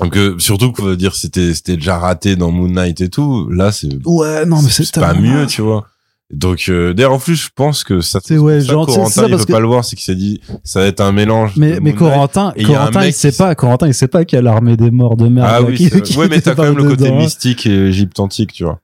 donc 0.00 0.16
euh, 0.16 0.38
surtout 0.38 0.70
que 0.72 0.94
dire 0.94 1.14
c'était 1.16 1.52
c'était 1.54 1.76
déjà 1.76 1.98
raté 1.98 2.36
dans 2.36 2.52
Moon 2.52 2.68
Knight 2.68 3.00
et 3.00 3.08
tout 3.08 3.48
là 3.50 3.72
c'est 3.72 3.88
Ouais, 4.04 4.44
non, 4.46 4.62
mais 4.62 4.70
c'est, 4.70 4.94
pas 4.94 5.14
mieux 5.14 5.46
tu 5.46 5.62
vois 5.62 5.86
donc 6.32 6.64
euh, 6.68 6.92
d'ailleurs 6.92 7.12
en 7.12 7.18
plus 7.18 7.36
je 7.36 7.48
pense 7.54 7.84
que 7.84 8.00
ça 8.00 8.18
C'est- 8.24 8.36
ouais, 8.38 8.60
ça, 8.60 8.72
genre, 8.72 8.86
Corentin 8.86 9.08
ça 9.10 9.26
il 9.28 9.36
que- 9.36 9.52
pas 9.52 9.60
le 9.60 9.66
voir 9.66 9.84
c'est 9.84 9.94
qu'il 9.94 10.04
s'est 10.04 10.16
dit 10.16 10.40
ça 10.64 10.80
va 10.80 10.86
être 10.86 11.00
un 11.00 11.12
mélange 11.12 11.52
Mais, 11.56 11.78
mais. 11.80 11.92
Corentin, 11.94 12.52
Corentin, 12.66 13.06
il 13.06 13.12
sait 13.12 13.30
qui- 13.30 13.38
pas, 13.38 13.54
Corentin, 13.54 13.86
il 13.86 13.94
sait 13.94 14.08
pas 14.08 14.24
qu'il 14.24 14.36
y 14.36 14.40
a 14.40 14.42
l'armée 14.42 14.76
des 14.76 14.90
morts 14.90 15.16
de 15.16 15.28
merde. 15.28 15.48
ah 15.48 15.62
oui 15.62 15.76
qui- 15.76 15.90
qui 16.02 16.16
ouais 16.18 16.26
mais 16.28 16.40
t'as 16.40 16.54
quand 16.56 16.64
même 16.64 16.76
le 16.76 16.82
côté 16.84 17.04
dedans. 17.04 17.18
mystique 17.18 17.66
et 17.66 17.86
égyptantique 17.86 18.52
tu 18.52 18.64
vois 18.64 18.80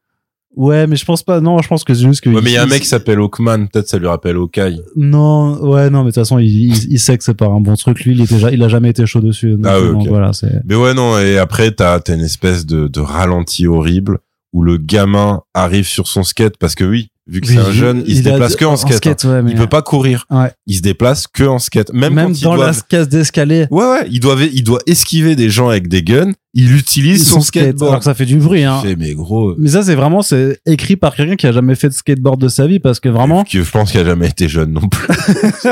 Ouais, 0.55 0.87
mais 0.87 0.97
je 0.97 1.07
pense 1.07 1.23
pas. 1.23 1.41
Non, 1.41 1.63
je 1.63 1.67
pense 1.69 1.83
que 1.83 1.95
c'est 1.95 2.03
juste 2.03 2.21
que. 2.21 2.29
Ouais, 2.29 2.43
mais 2.43 2.51
il 2.51 2.53
y 2.53 2.57
a 2.59 2.63
un 2.63 2.67
mec 2.67 2.83
qui 2.83 2.87
s'appelle 2.87 3.19
Hawkman. 3.21 3.69
Peut-être 3.73 3.89
ça 3.89 3.97
lui 3.97 4.07
rappelle 4.07 4.37
Hawkeye. 4.37 4.83
Non, 4.97 5.59
ouais, 5.63 5.89
non, 5.89 6.01
mais 6.01 6.11
de 6.11 6.15
toute 6.15 6.17
façon, 6.17 6.39
il, 6.39 6.47
il, 6.47 6.93
il 6.93 6.99
sait 7.01 7.17
que 7.17 7.25
c'est 7.25 7.33
pas 7.33 7.47
un 7.47 7.59
bon 7.61 7.75
truc. 7.75 8.05
Lui, 8.05 8.13
il 8.15 8.21
était, 8.21 8.39
ja- 8.39 8.51
il 8.51 8.63
a 8.63 8.69
jamais 8.69 8.91
été 8.91 9.07
chaud 9.07 9.21
dessus. 9.21 9.53
Donc, 9.53 9.65
Ah 9.67 9.81
ouais, 9.81 9.89
donc 9.89 10.03
ok. 10.03 10.09
voilà, 10.09 10.35
c'est. 10.35 10.61
Mais 10.67 10.75
ouais, 10.75 10.93
non, 10.93 11.19
et 11.19 11.39
après, 11.39 11.71
t'as 11.71 11.95
as 12.07 12.13
une 12.13 12.21
espèce 12.21 12.67
de, 12.67 12.87
de 12.87 13.01
ralenti 13.01 13.67
horrible 13.67 14.19
où 14.53 14.61
le 14.63 14.77
gamin 14.77 15.41
arrive 15.55 15.87
sur 15.87 16.07
son 16.07 16.23
skate 16.23 16.59
parce 16.59 16.75
que 16.75 16.85
oui, 16.85 17.09
vu 17.27 17.41
que 17.41 17.47
c'est 17.47 17.59
un 17.59 17.71
jeune, 17.71 18.03
il, 18.07 18.17
se 18.19 18.23
déplace 18.23 18.57
que 18.57 18.65
en 18.65 18.77
skate. 18.77 19.25
hein. 19.25 19.29
ouais, 19.31 19.43
mais- 19.43 19.51
Il 19.53 19.57
peut 19.57 19.69
pas 19.69 19.83
courir. 19.83 20.27
Ouais. 20.31 20.51
Il 20.67 20.77
se 20.77 20.83
déplace 20.83 21.27
que 21.27 21.45
en 21.45 21.59
skate. 21.59 21.93
Même, 21.93 22.15
Même 22.15 22.29
quand 22.29 22.33
il 22.35 22.43
dans 22.45 22.55
doit... 22.57 22.67
la 22.67 22.75
case 22.89 23.09
d'escalier. 23.09 23.67
Ouais, 23.71 23.85
ouais, 23.85 24.09
il 24.11 24.21
doit, 24.21 24.37
il 24.41 24.65
doit 24.65 24.81
esquiver 24.87 25.37
des 25.37 25.51
gens 25.51 25.69
avec 25.69 25.89
des 25.89 26.03
guns. 26.03 26.33
Il 26.55 26.77
utilise 26.77 27.27
son, 27.27 27.37
son 27.37 27.41
skate. 27.41 27.63
Alors 27.63 27.75
skateboard. 27.77 27.99
que 28.01 28.05
ça 28.05 28.15
fait 28.15 28.27
du 28.27 28.37
bruit, 28.37 28.63
hein. 28.65 28.83
Mais 28.99 29.15
gros. 29.15 29.55
Mais 29.57 29.71
ça, 29.71 29.83
c'est 29.83 29.95
vraiment, 29.95 30.21
c'est 30.21 30.61
écrit 30.67 30.97
par 30.97 31.15
quelqu'un 31.17 31.37
qui 31.37 31.47
a 31.47 31.53
jamais 31.53 31.75
fait 31.75 31.89
de 31.89 31.95
skateboard 31.95 32.39
de 32.39 32.49
sa 32.49 32.67
vie 32.67 32.79
parce 32.79 33.01
que 33.01 33.09
vraiment, 33.09 33.45
que 33.45 33.63
je 33.63 33.71
pense 33.71 33.91
qu'il 33.91 34.01
a 34.01 34.05
jamais 34.05 34.29
été 34.29 34.49
jeune 34.49 34.73
non 34.73 34.87
plus. 34.87 35.07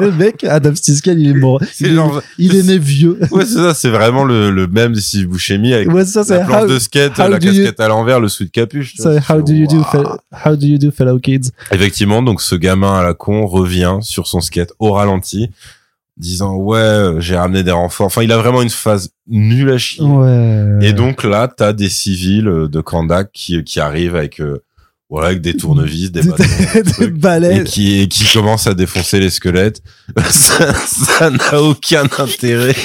le 0.00 0.12
mec, 0.12 0.44
Adam 0.44 0.74
Stiskel, 0.74 1.18
il 1.18 1.30
est 1.30 1.34
mort. 1.34 1.60
Il, 1.80 1.86
est- 1.88 1.94
genre- 1.94 2.22
il 2.38 2.54
est 2.56 2.62
né 2.62 2.78
vieux. 2.78 3.18
Ouais, 3.32 3.44
c'est 3.44 3.54
ça, 3.54 3.74
c'est 3.74 3.88
vraiment 3.90 4.24
le, 4.24 4.50
le 4.50 4.66
même 4.66 4.92
de 4.92 5.00
Steve 5.00 5.26
Buscemi 5.26 5.72
avec 5.72 5.90
Ouais, 5.92 6.04
ça, 6.04 6.22
c'est 6.24 6.38
la 6.38 6.44
planche 6.44 6.62
how, 6.64 6.68
de 6.68 6.78
skate, 6.78 7.18
la 7.18 7.28
do 7.38 7.46
you- 7.48 7.52
casquette 7.52 7.80
à 7.80 7.88
l'envers, 7.88 8.20
le 8.20 8.28
de 8.28 8.44
capuche. 8.50 8.94
vois. 8.98 9.20
c'est 9.20 9.32
how 9.32 9.42
do 9.42 9.52
you 9.52 9.66
do, 9.66 9.82
how 10.46 10.54
do 10.56 10.66
you 10.66 10.78
do, 10.78 10.90
fellow 10.90 11.18
kids? 11.18 11.50
Effectivement, 11.72 12.22
donc 12.22 12.40
ce 12.40 12.54
gamin 12.54 12.94
à 12.98 13.02
la 13.02 13.14
con 13.14 13.46
revient 13.46 13.98
sur 14.02 14.26
son 14.28 14.40
skate 14.40 14.72
au 14.78 14.92
ralenti, 14.92 15.50
disant 16.20 16.54
ouais, 16.54 16.78
euh, 16.78 17.20
j'ai 17.20 17.36
ramené 17.36 17.62
des 17.62 17.70
renforts. 17.70 18.06
Enfin, 18.06 18.22
il 18.22 18.30
a 18.32 18.36
vraiment 18.36 18.62
une 18.62 18.70
phase 18.70 19.10
nulle 19.26 19.70
à 19.70 19.78
chier. 19.78 20.04
Ouais. 20.04 20.78
Et 20.82 20.92
donc 20.92 21.24
là, 21.24 21.48
t'as 21.48 21.72
des 21.72 21.88
civils 21.88 22.48
euh, 22.48 22.68
de 22.68 22.80
Kandak 22.80 23.30
qui, 23.32 23.64
qui 23.64 23.80
arrivent 23.80 24.16
avec 24.16 24.40
euh, 24.40 24.62
voilà 25.08 25.28
avec 25.28 25.40
des 25.40 25.56
tournevis, 25.56 26.12
des 26.12 26.22
bâtons, 26.24 26.44
des 26.74 26.82
des 26.82 26.92
trucs, 26.92 27.08
et 27.08 27.18
balais. 27.18 27.64
qui 27.64 28.00
et 28.00 28.08
qui 28.08 28.24
commencent 28.32 28.66
à 28.66 28.74
défoncer 28.74 29.18
les 29.18 29.30
squelettes. 29.30 29.82
ça 30.28 30.72
ça 30.74 31.30
n'a 31.30 31.62
aucun 31.62 32.04
intérêt. 32.18 32.76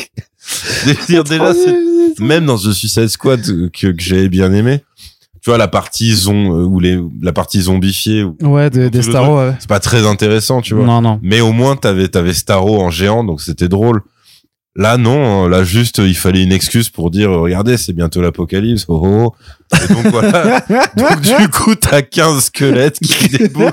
De 0.85 1.05
dire 1.07 1.23
déjà, 1.23 1.53
c'est 1.53 2.21
même 2.23 2.45
dans 2.45 2.57
The 2.57 2.71
Suicide 2.71 3.07
Squad 3.09 3.41
euh, 3.49 3.69
que, 3.69 3.87
que 3.87 4.01
j'avais 4.01 4.29
bien 4.29 4.53
aimé. 4.53 4.83
Tu 5.45 5.51
vois 5.51 5.59
la 5.59 5.67
partie 5.67 6.15
zon 6.15 6.59
euh, 6.59 6.65
ou 6.65 6.79
les 6.79 6.99
la 7.21 7.31
partie 7.31 7.61
zombifiée, 7.61 8.23
où 8.23 8.35
Ouais, 8.41 8.71
des, 8.71 8.89
Starro, 9.03 9.37
ouais. 9.37 9.53
c'est 9.59 9.69
pas 9.69 9.79
très 9.79 10.07
intéressant, 10.07 10.59
tu 10.59 10.73
vois. 10.73 10.85
Non, 10.85 11.03
non. 11.03 11.19
Mais 11.21 11.39
au 11.39 11.51
moins 11.51 11.75
t'avais 11.75 12.07
t'avais 12.07 12.33
Starro 12.33 12.81
en 12.81 12.89
géant, 12.89 13.23
donc 13.23 13.41
c'était 13.41 13.67
drôle. 13.67 14.01
Là 14.77 14.97
non, 14.97 15.47
là 15.47 15.63
juste 15.63 15.99
il 15.99 16.17
fallait 16.17 16.43
une 16.43 16.51
excuse 16.51 16.89
pour 16.89 17.09
dire 17.09 17.31
euh, 17.31 17.39
regardez 17.39 17.77
c'est 17.77 17.93
bientôt 17.93 18.21
l'apocalypse. 18.21 18.83
Oh, 18.89 19.01
oh. 19.05 19.33
Et 19.73 19.93
donc 19.93 20.07
voilà. 20.07 20.59
donc 20.97 21.21
du 21.21 21.47
coup 21.47 21.75
t'as 21.75 22.01
15 22.01 22.43
squelettes 22.43 22.99
qui 22.99 23.29
déboulent. 23.37 23.71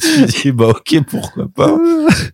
tu 0.00 0.26
dis 0.26 0.52
bah 0.52 0.68
ok 0.68 1.02
pourquoi 1.10 1.46
pas. 1.52 1.76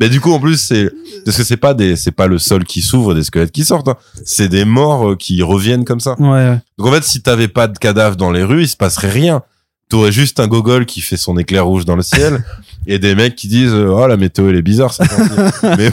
Mais 0.00 0.10
du 0.10 0.20
coup 0.20 0.32
en 0.34 0.38
plus 0.38 0.58
c'est 0.60 0.90
parce 1.24 1.38
que 1.38 1.44
c'est 1.44 1.56
pas 1.56 1.72
des 1.72 1.96
c'est 1.96 2.10
pas 2.12 2.26
le 2.26 2.36
sol 2.38 2.64
qui 2.64 2.82
s'ouvre 2.82 3.14
des 3.14 3.22
squelettes 3.24 3.52
qui 3.52 3.64
sortent. 3.64 3.88
hein. 3.88 3.96
C'est 4.26 4.48
des 4.48 4.66
morts 4.66 5.12
euh, 5.12 5.16
qui 5.16 5.42
reviennent 5.42 5.86
comme 5.86 6.00
ça. 6.00 6.14
Ouais, 6.20 6.28
ouais. 6.28 6.58
Donc 6.76 6.88
en 6.88 6.92
fait 6.92 7.04
si 7.04 7.22
t'avais 7.22 7.48
pas 7.48 7.68
de 7.68 7.78
cadavres 7.78 8.16
dans 8.16 8.30
les 8.30 8.44
rues 8.44 8.64
il 8.64 8.68
se 8.68 8.76
passerait 8.76 9.08
rien. 9.10 9.42
T'aurais 9.88 10.12
juste 10.12 10.40
un 10.40 10.46
gogol 10.48 10.84
qui 10.84 11.00
fait 11.00 11.16
son 11.16 11.38
éclair 11.38 11.64
rouge 11.66 11.86
dans 11.86 11.96
le 11.96 12.02
ciel 12.02 12.44
et 12.86 12.98
des 12.98 13.14
mecs 13.14 13.34
qui 13.34 13.48
disent 13.48 13.72
oh 13.72 14.06
la 14.06 14.18
météo 14.18 14.50
elle 14.50 14.56
est 14.56 14.62
bizarre 14.62 14.92
c'est 14.92 15.04
mais 15.78 15.90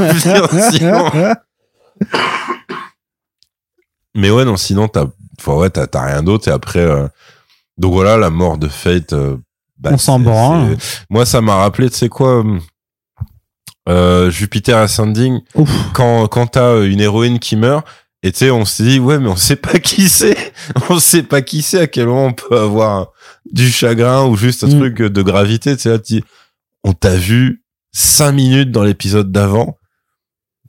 sinon 0.72 1.00
mais 4.16 4.30
ouais 4.30 4.46
non 4.46 4.58
sinon 4.58 4.88
t'as 4.88 5.06
ouais 5.48 5.70
t'as 5.70 5.88
t'as 5.88 6.06
rien 6.06 6.24
d'autre 6.24 6.48
et 6.48 6.52
après 6.52 6.80
euh, 6.80 7.08
donc 7.78 7.94
voilà 7.94 8.18
la 8.18 8.30
mort 8.30 8.58
de 8.58 8.68
Fate 8.68 9.14
euh, 9.14 9.38
bah, 9.78 9.92
On 9.94 9.98
s'en 9.98 10.20
branle. 10.20 10.78
moi 11.10 11.26
ça 11.26 11.42
m'a 11.42 11.56
rappelé 11.56 11.90
tu 11.90 11.98
sais 11.98 12.10
quoi 12.10 12.44
euh, 12.44 12.60
euh, 13.90 14.30
Jupiter 14.30 14.78
Ascending 14.78 15.40
Ouf. 15.56 15.70
quand 15.94 16.28
quand 16.28 16.48
t'as 16.48 16.68
euh, 16.76 16.90
une 16.90 17.00
héroïne 17.02 17.40
qui 17.40 17.56
meurt 17.56 17.86
et 18.24 18.32
tu 18.32 18.40
sais 18.40 18.52
on 18.52 18.66
s'est 18.66 18.84
dit 18.84 19.00
ouais 19.00 19.18
mais 19.18 19.30
on 19.30 19.36
sait 19.36 19.56
pas 19.56 19.80
qui 19.84 20.10
c'est 20.10 20.54
on 20.90 21.00
sait 21.00 21.24
pas 21.24 21.42
qui 21.42 21.62
c'est 21.62 21.80
à 21.80 21.88
quel 21.88 22.08
moment 22.08 22.28
on 22.28 22.34
peut 22.34 22.60
avoir 22.60 23.08
du 23.52 23.72
chagrin 23.72 24.26
ou 24.26 24.36
juste 24.36 24.64
un 24.64 24.68
Mm. 24.68 24.78
truc 24.80 24.98
de 25.02 25.22
gravité 25.24 25.76
tu 25.76 25.84
sais 25.84 25.90
là 25.98 26.00
on 26.84 26.94
t'a 26.94 27.16
vu 27.16 27.64
cinq 27.94 28.34
minutes 28.34 28.72
dans 28.72 28.84
l'épisode 28.84 29.32
d'avant 29.32 29.78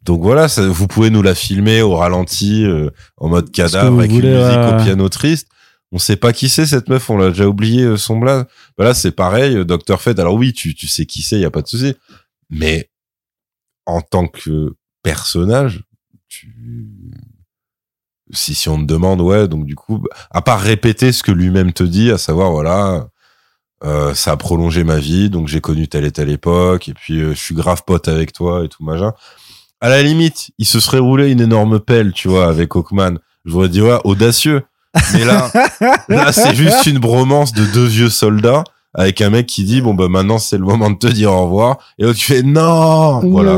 donc 0.05 0.23
voilà, 0.23 0.49
ça, 0.49 0.67
vous 0.67 0.89
pouvez 0.89 1.11
nous 1.11 1.23
la 1.23 1.35
filmer 1.35 1.81
au 1.81 1.95
ralenti, 1.95 2.65
euh, 2.65 2.91
en 3.17 3.29
mode 3.29 3.53
cadavre, 3.53 3.99
avec 3.99 4.11
voulez, 4.11 4.29
une 4.29 4.35
musique 4.35 4.59
au 4.59 4.77
ouais. 4.77 4.85
piano 4.85 5.09
triste. 5.09 5.49
On 5.93 5.99
sait 5.99 6.17
pas 6.17 6.33
qui 6.33 6.49
c'est 6.49 6.67
cette 6.67 6.89
meuf, 6.89 7.09
on 7.11 7.19
l'a 7.19 7.29
déjà 7.29 7.47
oublié 7.47 7.85
euh, 7.85 7.97
son 7.97 8.19
blaze. 8.19 8.47
Bah 8.77 8.85
là, 8.85 8.95
c'est 8.95 9.13
pareil, 9.13 9.57
euh, 9.57 9.65
Dr. 9.65 10.01
Fate. 10.01 10.19
Alors 10.19 10.35
oui, 10.35 10.53
tu, 10.53 10.75
tu 10.75 10.89
sais 10.89 11.07
qui 11.07 11.23
c'est, 11.23 11.39
y 11.39 11.45
a 11.45 11.51
pas 11.51 11.63
de 11.63 11.69
souci. 11.69 11.95
Mais 12.51 12.91
en 13.87 14.01
tant 14.01 14.27
que 14.27 14.75
personnage, 15.03 15.85
tu... 16.29 16.55
si, 18.33 18.55
si 18.55 18.69
on 18.69 18.79
te 18.79 18.85
demande, 18.85 19.21
ouais, 19.21 19.47
donc 19.47 19.67
du 19.67 19.77
coup, 19.77 20.03
à 20.31 20.43
part 20.43 20.61
répéter 20.61 21.13
ce 21.13 21.23
que 21.23 21.31
lui-même 21.31 21.73
te 21.73 21.85
dit, 21.85 22.11
à 22.11 22.19
savoir, 22.19 22.51
voilà, 22.51 23.09
euh, 23.85 24.15
ça 24.15 24.33
a 24.33 24.37
prolongé 24.37 24.85
ma 24.85 24.99
vie, 24.99 25.29
donc 25.29 25.49
j'ai 25.49 25.61
connu 25.61 25.89
telle 25.89 26.05
et 26.05 26.13
telle 26.13 26.31
époque, 26.31 26.89
et 26.89 26.95
puis 26.95 27.21
euh, 27.21 27.35
je 27.35 27.41
suis 27.41 27.55
grave 27.55 27.83
pote 27.85 28.07
avec 28.07 28.33
toi 28.33 28.65
et 28.65 28.69
tout 28.69 28.85
machin. 28.85 29.13
À 29.83 29.89
la 29.91 30.01
limite, 30.03 30.51
il 30.59 30.65
se 30.65 30.81
serait 30.81 30.99
roulé 31.01 31.31
une 31.31 31.41
énorme 31.41 31.81
pelle, 31.81 32.13
tu 32.13 32.29
vois, 32.29 32.47
avec 32.49 32.75
Hawkman. 32.75 33.19
Je 33.45 33.53
voudrais 33.53 33.69
dire, 33.69 33.85
ouais, 33.85 33.99
audacieux. 34.05 34.63
Mais 35.13 35.25
là, 35.25 35.51
là, 36.09 36.33
c'est 36.33 36.55
juste 36.55 36.87
une 36.87 36.99
bromance 36.99 37.53
de 37.53 37.65
deux 37.67 37.87
vieux 37.87 38.09
soldats 38.09 38.63
avec 38.95 39.21
un 39.23 39.31
mec 39.31 39.47
qui 39.47 39.65
dit, 39.65 39.81
bon, 39.81 39.95
bah, 39.95 40.07
maintenant, 40.09 40.39
c'est 40.39 40.57
le 40.59 40.65
moment 40.65 40.91
de 40.91 40.97
te 40.99 41.07
dire 41.09 41.33
au 41.33 41.45
revoir. 41.47 41.79
Et 41.99 42.05
l'autre, 42.05 42.19
tu 42.19 42.27
fais, 42.27 42.43
non! 42.43 43.21
Voilà. 43.31 43.57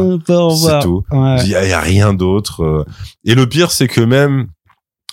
C'est 0.78 0.78
tout. 0.80 1.02
Ouais. 1.10 1.36
Il 1.44 1.48
y, 1.50 1.54
a, 1.56 1.66
y 1.66 1.72
a 1.72 1.80
rien 1.80 2.14
d'autre. 2.14 2.62
euh. 2.64 2.84
Et 3.24 3.34
le 3.34 3.46
pire, 3.48 3.70
c'est 3.70 3.88
que 3.88 4.00
même 4.00 4.46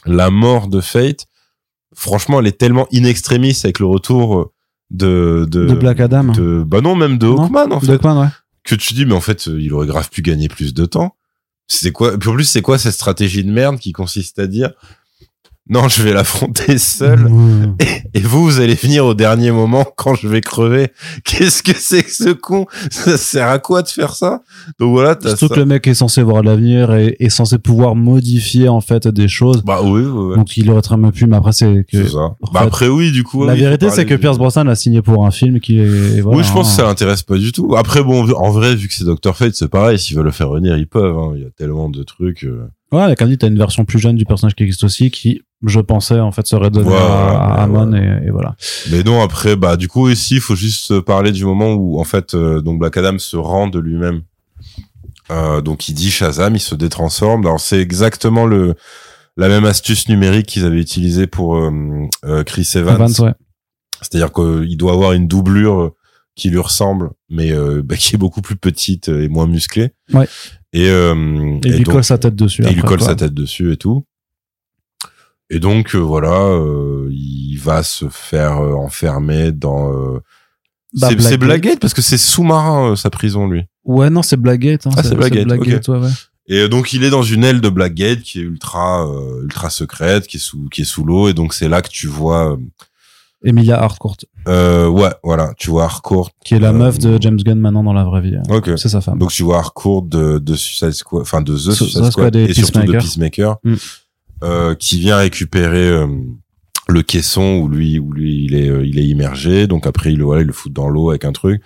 la 0.05 0.29
mort 0.29 0.67
de 0.67 0.79
Fate, 0.79 1.25
franchement, 1.95 2.39
elle 2.39 2.47
est 2.47 2.57
tellement 2.57 2.87
in 2.93 3.03
extremis 3.03 3.59
avec 3.63 3.79
le 3.79 3.85
retour 3.87 4.51
de, 4.91 5.45
de, 5.49 5.65
De 5.67 5.73
Black 5.73 5.99
Adam. 5.99 6.25
de- 6.31 6.63
bah 6.65 6.81
non, 6.81 6.95
même 6.95 7.17
de 7.17 7.27
Hawkman, 7.27 7.71
en 7.73 7.79
fait. 7.79 7.87
Ouais. 8.21 8.27
Que 8.63 8.75
tu 8.75 8.93
dis, 8.93 9.05
mais 9.05 9.13
en 9.13 9.21
fait, 9.21 9.47
il 9.47 9.73
aurait 9.73 9.87
grave 9.87 10.09
pu 10.09 10.21
gagner 10.21 10.47
plus 10.47 10.73
de 10.73 10.85
temps. 10.85 11.17
C'est 11.67 11.91
quoi, 11.91 12.17
plus, 12.17 12.45
c'est 12.45 12.61
quoi 12.61 12.77
cette 12.77 12.93
stratégie 12.93 13.43
de 13.43 13.51
merde 13.51 13.79
qui 13.79 13.91
consiste 13.91 14.39
à 14.39 14.47
dire, 14.47 14.73
non, 15.69 15.87
je 15.87 16.01
vais 16.03 16.11
l'affronter 16.11 16.77
seul. 16.77 17.19
Mmh. 17.29 17.77
Et 18.13 18.19
vous, 18.19 18.43
vous 18.43 18.59
allez 18.59 18.73
venir 18.73 19.05
au 19.05 19.13
dernier 19.13 19.51
moment 19.51 19.85
quand 19.95 20.15
je 20.15 20.27
vais 20.27 20.41
crever. 20.41 20.89
Qu'est-ce 21.23 21.63
que 21.63 21.71
c'est 21.73 22.03
que 22.03 22.11
ce 22.11 22.29
con? 22.33 22.65
Ça 22.89 23.15
sert 23.15 23.47
à 23.47 23.59
quoi 23.59 23.81
de 23.81 23.87
faire 23.87 24.13
ça? 24.15 24.41
Donc 24.79 24.91
voilà, 24.91 25.17
Surtout 25.21 25.47
ça. 25.47 25.55
que 25.55 25.59
le 25.59 25.65
mec 25.65 25.87
est 25.87 25.93
censé 25.93 26.23
voir 26.23 26.43
l'avenir 26.43 26.93
et 26.95 27.15
est 27.19 27.29
censé 27.29 27.57
pouvoir 27.57 27.95
modifier 27.95 28.67
en 28.67 28.81
fait 28.81 29.07
des 29.07 29.27
choses. 29.29 29.63
Bah 29.63 29.79
oui, 29.83 30.01
oui, 30.01 30.09
oui. 30.31 30.35
Donc 30.35 30.57
il 30.57 30.69
aurait 30.71 30.81
très 30.81 30.97
bien 30.97 31.11
pu, 31.11 31.25
mais 31.25 31.37
après 31.37 31.53
c'est 31.53 31.85
que 31.89 32.03
C'est 32.03 32.09
ça. 32.09 32.35
Bah 32.53 32.61
fait, 32.61 32.67
après 32.67 32.87
oui, 32.89 33.11
du 33.11 33.23
coup. 33.23 33.45
la 33.45 33.53
oui, 33.53 33.59
vérité 33.59 33.89
c'est 33.91 34.05
que 34.05 34.15
Pierce 34.15 34.37
Brosnan 34.37 34.67
a 34.67 34.75
signé 34.75 35.01
pour 35.01 35.25
un 35.25 35.31
film 35.31 35.59
qui 35.61 35.79
est 35.79 36.19
voilà, 36.21 36.39
oui, 36.39 36.43
je 36.43 36.51
pense 36.51 36.69
que 36.69 36.75
ça 36.75 36.83
hein. 36.83 36.87
l'intéresse 36.87 37.23
pas 37.23 37.37
du 37.37 37.51
tout. 37.53 37.75
Après 37.77 38.03
bon, 38.03 38.29
en 38.33 38.49
vrai, 38.49 38.75
vu 38.75 38.87
que 38.89 38.93
c'est 38.93 39.05
Dr 39.05 39.35
Fate, 39.37 39.53
c'est 39.55 39.69
pareil. 39.69 39.97
S'ils 39.99 40.17
veulent 40.17 40.25
le 40.25 40.31
faire 40.31 40.49
revenir, 40.49 40.75
ils 40.77 40.87
peuvent. 40.87 41.17
hein. 41.17 41.31
Il 41.35 41.43
y 41.43 41.45
a 41.45 41.49
tellement 41.51 41.87
de 41.89 42.03
trucs. 42.03 42.43
euh. 42.43 42.67
Ouais, 42.91 43.15
comme 43.15 43.29
dit, 43.29 43.37
t'as 43.37 43.47
une 43.47 43.57
version 43.57 43.85
plus 43.85 43.99
jeune 43.99 44.17
du 44.17 44.25
personnage 44.25 44.53
qui 44.53 44.63
existe 44.63 44.83
aussi, 44.83 45.11
qui, 45.11 45.41
je 45.63 45.79
pensais, 45.79 46.19
en 46.19 46.31
fait, 46.31 46.47
serait 46.47 46.69
donnée 46.69 46.89
Voilà, 46.89 47.05
à, 47.05 47.63
à 47.63 47.67
ouais, 47.67 47.79
Amon 47.79 47.93
et, 47.93 48.27
et 48.27 48.29
voilà. 48.31 48.55
Mais 48.91 49.03
non, 49.03 49.21
après, 49.21 49.55
bah 49.55 49.77
du 49.77 49.87
coup 49.87 50.09
ici, 50.09 50.35
il 50.35 50.41
faut 50.41 50.55
juste 50.55 50.99
parler 51.01 51.31
du 51.31 51.45
moment 51.45 51.73
où 51.73 51.99
en 51.99 52.03
fait, 52.03 52.33
euh, 52.33 52.61
donc 52.61 52.79
Black 52.79 52.97
Adam 52.97 53.17
se 53.19 53.37
rend 53.37 53.67
de 53.67 53.79
lui-même. 53.79 54.21
Euh, 55.29 55.61
donc 55.61 55.87
il 55.87 55.93
dit 55.93 56.11
Shazam, 56.11 56.55
il 56.55 56.59
se 56.59 56.75
détransforme. 56.75 57.45
Alors 57.45 57.59
c'est 57.59 57.79
exactement 57.79 58.45
le 58.45 58.73
la 59.37 59.47
même 59.47 59.63
astuce 59.65 60.09
numérique 60.09 60.47
qu'ils 60.47 60.65
avaient 60.65 60.81
utilisée 60.81 61.25
pour 61.27 61.55
euh, 61.55 61.71
euh, 62.25 62.43
Chris 62.43 62.67
Evans. 62.75 62.95
Evans, 62.95 63.13
ouais. 63.19 63.33
C'est-à-dire 64.01 64.33
qu'il 64.33 64.75
doit 64.77 64.93
avoir 64.93 65.13
une 65.13 65.27
doublure 65.27 65.79
euh, 65.79 65.89
qui 66.35 66.49
lui 66.49 66.57
ressemble, 66.59 67.11
mais 67.29 67.51
euh, 67.51 67.81
bah, 67.85 67.95
qui 67.95 68.15
est 68.15 68.17
beaucoup 68.17 68.41
plus 68.41 68.57
petite 68.57 69.07
et 69.09 69.29
moins 69.29 69.47
musclée. 69.47 69.91
Ouais. 70.13 70.27
Et, 70.73 70.89
euh, 70.89 71.13
Et, 71.63 71.67
il 71.69 71.71
lui 71.77 71.83
donc- 71.83 71.93
colle 71.95 72.03
sa 72.03 72.17
tête 72.17 72.35
dessus. 72.35 72.63
et 72.65 72.69
il 72.69 72.75
lui 72.75 72.81
colle 72.81 72.97
quoi. 72.97 73.07
sa 73.07 73.15
tête 73.15 73.33
dessus 73.33 73.71
et 73.71 73.77
tout. 73.77 74.05
Et 75.53 75.59
donc 75.59 75.93
euh, 75.95 75.99
voilà, 75.99 76.33
euh, 76.45 77.07
il 77.11 77.57
va 77.57 77.83
se 77.83 78.05
faire 78.09 78.57
euh, 78.63 78.73
enfermer 78.73 79.51
dans. 79.51 79.91
euh, 79.91 80.19
Bah, 80.99 81.09
c'est 81.19 81.37
Blackgate 81.37 81.79
parce 81.79 81.93
que 81.93 82.01
c'est 82.01 82.17
sous-marin 82.17 82.91
euh, 82.91 82.95
sa 82.95 83.09
prison 83.09 83.47
lui. 83.47 83.63
Ouais, 83.83 84.09
non, 84.09 84.21
c'est 84.23 84.37
Blackgate. 84.37 84.87
Hein, 84.87 84.91
Ah, 84.97 85.03
c'est 85.03 85.15
Blackgate, 85.15 85.45
Blackgate, 85.45 85.87
ouais, 85.89 85.97
ouais. 85.99 86.09
Et 86.47 86.67
donc 86.67 86.93
il 86.93 87.03
est 87.03 87.09
dans 87.09 87.23
une 87.23 87.43
aile 87.43 87.61
de 87.61 87.69
Blackgate 87.69 88.21
qui 88.21 88.39
est 88.39 88.43
ultra 88.43 89.05
euh, 89.07 89.43
ultra 89.43 89.69
secrète, 89.69 90.25
qui 90.27 90.37
est 90.37 90.39
sous 90.39 90.67
qui 90.69 90.81
est 90.81 90.85
sous 90.85 91.03
l'eau 91.05 91.27
et 91.29 91.33
donc 91.33 91.53
c'est 91.53 91.69
là 91.69 91.81
que 91.81 91.89
tu 91.89 92.07
vois. 92.07 92.57
Emilia 93.43 93.81
Harcourt, 93.81 94.17
Euh, 94.47 94.87
ouais, 94.87 95.09
voilà, 95.23 95.53
tu 95.57 95.71
vois 95.71 95.85
Harcourt. 95.85 96.29
qui 96.45 96.53
est 96.53 96.59
la 96.59 96.71
meuf 96.73 96.99
de 96.99 97.17
James 97.19 97.37
Gunn 97.37 97.59
maintenant 97.59 97.83
dans 97.83 97.93
la 97.93 98.03
vraie 98.03 98.21
vie. 98.21 98.35
Ok. 98.49 98.69
C'est 98.77 98.89
sa 98.89 99.01
femme. 99.01 99.17
Donc 99.17 99.31
tu 99.31 99.41
vois 99.43 99.57
Harcourt 99.57 100.03
de, 100.03 100.37
de 100.37 100.53
Suicide 100.55 100.91
Squad, 100.91 101.23
enfin 101.23 101.41
de 101.41 101.55
The 101.55 101.71
Su- 101.71 101.85
Suicide 101.85 101.89
Squad 102.05 102.11
Squad 102.11 102.35
et 102.35 102.43
et 102.43 102.53
surtout 102.53 102.79
de 102.81 102.91
Peacemaker. 102.93 103.01
Peacemaker, 103.01 103.57
Mm. 103.63 103.75
Euh, 104.43 104.75
qui 104.75 104.99
vient 104.99 105.17
récupérer 105.17 105.87
euh, 105.87 106.07
le 106.87 107.01
caisson 107.03 107.57
où 107.57 107.67
lui 107.67 107.99
où 107.99 108.11
lui 108.11 108.45
il 108.45 108.55
est 108.55 108.69
euh, 108.69 108.85
il 108.85 108.99
est 108.99 109.07
immergé. 109.07 109.67
Donc 109.67 109.87
après 109.87 110.11
il 110.11 110.21
voilà 110.23 110.41
il 110.41 110.47
le 110.47 110.53
fout 110.53 110.71
dans 110.71 110.89
l'eau 110.89 111.09
avec 111.09 111.25
un 111.25 111.31
truc. 111.31 111.61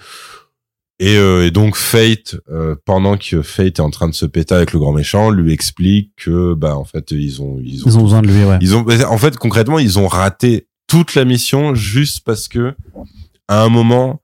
Et, 0.98 1.18
euh, 1.18 1.46
et 1.46 1.52
donc 1.52 1.76
Fate 1.76 2.38
euh, 2.50 2.76
pendant 2.86 3.18
que 3.18 3.42
Fate 3.42 3.80
est 3.80 3.82
en 3.82 3.90
train 3.90 4.08
de 4.08 4.14
se 4.14 4.26
péter 4.26 4.56
avec 4.56 4.72
le 4.72 4.80
grand 4.80 4.94
méchant 4.94 5.30
lui 5.30 5.52
explique 5.52 6.14
que 6.16 6.54
bah 6.54 6.78
en 6.78 6.86
fait 6.86 7.12
ils 7.12 7.42
ont 7.42 7.60
ils 7.62 7.84
ont, 7.84 7.88
ils 7.88 7.98
ont 7.98 8.04
besoin 8.04 8.22
de 8.22 8.28
lui 8.28 8.46
ouais. 8.46 8.58
Ils 8.62 8.76
ont 8.76 8.86
en 9.10 9.18
fait 9.18 9.36
concrètement 9.36 9.78
ils 9.78 10.00
ont 10.00 10.08
raté 10.08 10.68
toute 10.88 11.16
la 11.16 11.26
mission 11.26 11.76
juste 11.76 12.24
parce 12.24 12.48
que 12.48 12.76
à 13.50 13.62
un 13.64 13.70
moment 13.70 14.22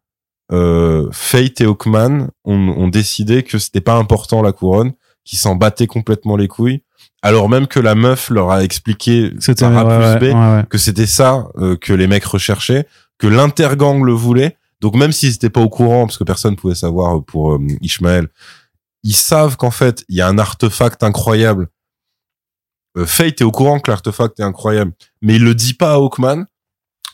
euh, 0.53 1.09
Fate 1.11 1.59
et 1.59 1.65
Hawkman 1.65 2.29
ont, 2.45 2.69
ont 2.69 2.87
décidé 2.87 3.43
que 3.43 3.57
c'était 3.57 3.81
pas 3.81 3.95
important 3.97 4.41
la 4.41 4.53
couronne 4.53 4.93
qu'ils 5.25 5.39
s'en 5.39 5.55
battaient 5.55 5.87
complètement 5.87 6.37
les 6.37 6.47
couilles 6.47 6.83
alors 7.21 7.49
même 7.49 7.67
que 7.67 7.79
la 7.79 7.95
meuf 7.95 8.29
leur 8.29 8.51
a 8.51 8.63
expliqué 8.63 9.31
par 9.59 9.77
A 9.77 10.17
plus 10.17 10.33
B 10.33 10.69
que 10.69 10.77
c'était 10.77 11.05
ça 11.05 11.47
euh, 11.57 11.77
que 11.77 11.93
les 11.93 12.07
mecs 12.07 12.25
recherchaient, 12.25 12.87
que 13.17 13.27
l'intergang 13.27 14.03
le 14.03 14.13
voulait. 14.13 14.57
Donc 14.79 14.95
même 14.95 15.11
s'ils 15.11 15.35
étaient 15.35 15.51
pas 15.51 15.61
au 15.61 15.69
courant, 15.69 16.07
parce 16.07 16.17
que 16.17 16.23
personne 16.23 16.55
pouvait 16.55 16.75
savoir 16.75 17.23
pour 17.23 17.53
euh, 17.53 17.59
Ishmael, 17.81 18.29
ils 19.03 19.15
savent 19.15 19.55
qu'en 19.55 19.69
fait 19.69 20.03
il 20.09 20.15
y 20.15 20.21
a 20.21 20.27
un 20.27 20.39
artefact 20.39 21.03
incroyable. 21.03 21.67
Euh, 22.97 23.05
Fate 23.05 23.41
est 23.41 23.45
au 23.45 23.51
courant 23.51 23.79
que 23.79 23.91
l'artefact 23.91 24.39
est 24.39 24.43
incroyable, 24.43 24.93
mais 25.21 25.35
il 25.35 25.43
le 25.43 25.53
dit 25.53 25.75
pas 25.75 25.93
à 25.93 25.95
Hawkman. 25.97 26.45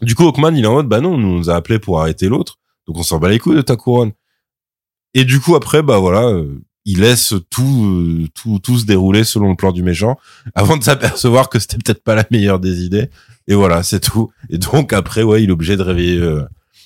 Du 0.02 0.16
coup 0.16 0.24
Hawkman 0.24 0.56
il 0.56 0.64
est 0.64 0.68
en 0.68 0.74
mode 0.74 0.88
bah 0.88 1.02
non, 1.02 1.16
on 1.16 1.18
nous 1.18 1.50
a 1.50 1.56
appelé 1.56 1.80
pour 1.80 2.00
arrêter 2.00 2.30
l'autre, 2.30 2.58
donc 2.88 2.98
on 2.98 3.04
s'en 3.04 3.20
bat 3.20 3.28
les 3.28 3.40
couilles 3.40 3.58
de 3.58 3.62
ta 3.62 3.76
couronne. 3.76 4.14
Et 5.14 5.26
du 5.26 5.42
coup 5.42 5.56
après 5.56 5.84
bah 5.84 5.98
voilà, 5.98 6.32
il 6.88 7.02
laisse 7.02 7.34
tout, 7.50 7.86
euh, 7.86 8.28
tout, 8.34 8.60
tout 8.60 8.80
se 8.80 8.86
dérouler 8.86 9.26
selon 9.26 9.50
le 9.50 9.56
plan 9.56 9.74
du 9.74 9.84
méchant 9.84 10.18
avant 10.56 10.78
de 10.78 10.84
s'apercevoir 10.84 11.50
que 11.50 11.60
c'était 11.60 11.78
peut-être 11.78 12.02
pas 12.04 12.16
la 12.16 12.26
meilleure 12.32 12.60
des 12.60 12.84
idées. 12.84 13.10
Et 13.48 13.54
voilà, 13.54 13.84
c'est 13.84 14.00
tout. 14.00 14.32
Et 14.50 14.58
donc 14.58 14.94
après, 14.94 15.22
ouais, 15.22 15.44
il 15.44 15.50
est 15.50 15.54
obligé 15.54 15.76
de 15.76 15.84
réveiller 15.84 16.18
euh, 16.18 16.44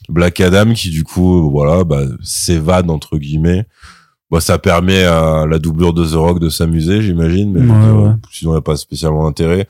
Black 0.09 0.41
Adam 0.41 0.73
qui 0.73 0.89
du 0.89 1.03
coup, 1.03 1.49
voilà, 1.51 1.83
bah, 1.83 2.03
s'évade 2.21 2.89
entre 2.89 3.17
guillemets 3.17 3.67
Bon, 4.31 4.39
ça 4.39 4.57
permet 4.57 5.03
à 5.03 5.45
la 5.45 5.59
doublure 5.59 5.93
de 5.93 6.05
The 6.05 6.13
Rock 6.13 6.39
de 6.39 6.47
s'amuser, 6.47 7.01
j'imagine, 7.01 7.51
mais 7.51 7.59
ouais, 7.59 8.11
sinon 8.31 8.51
il 8.51 8.53
n'y 8.53 8.57
a 8.57 8.61
pas 8.61 8.77
spécialement 8.77 9.27
intérêt. 9.27 9.67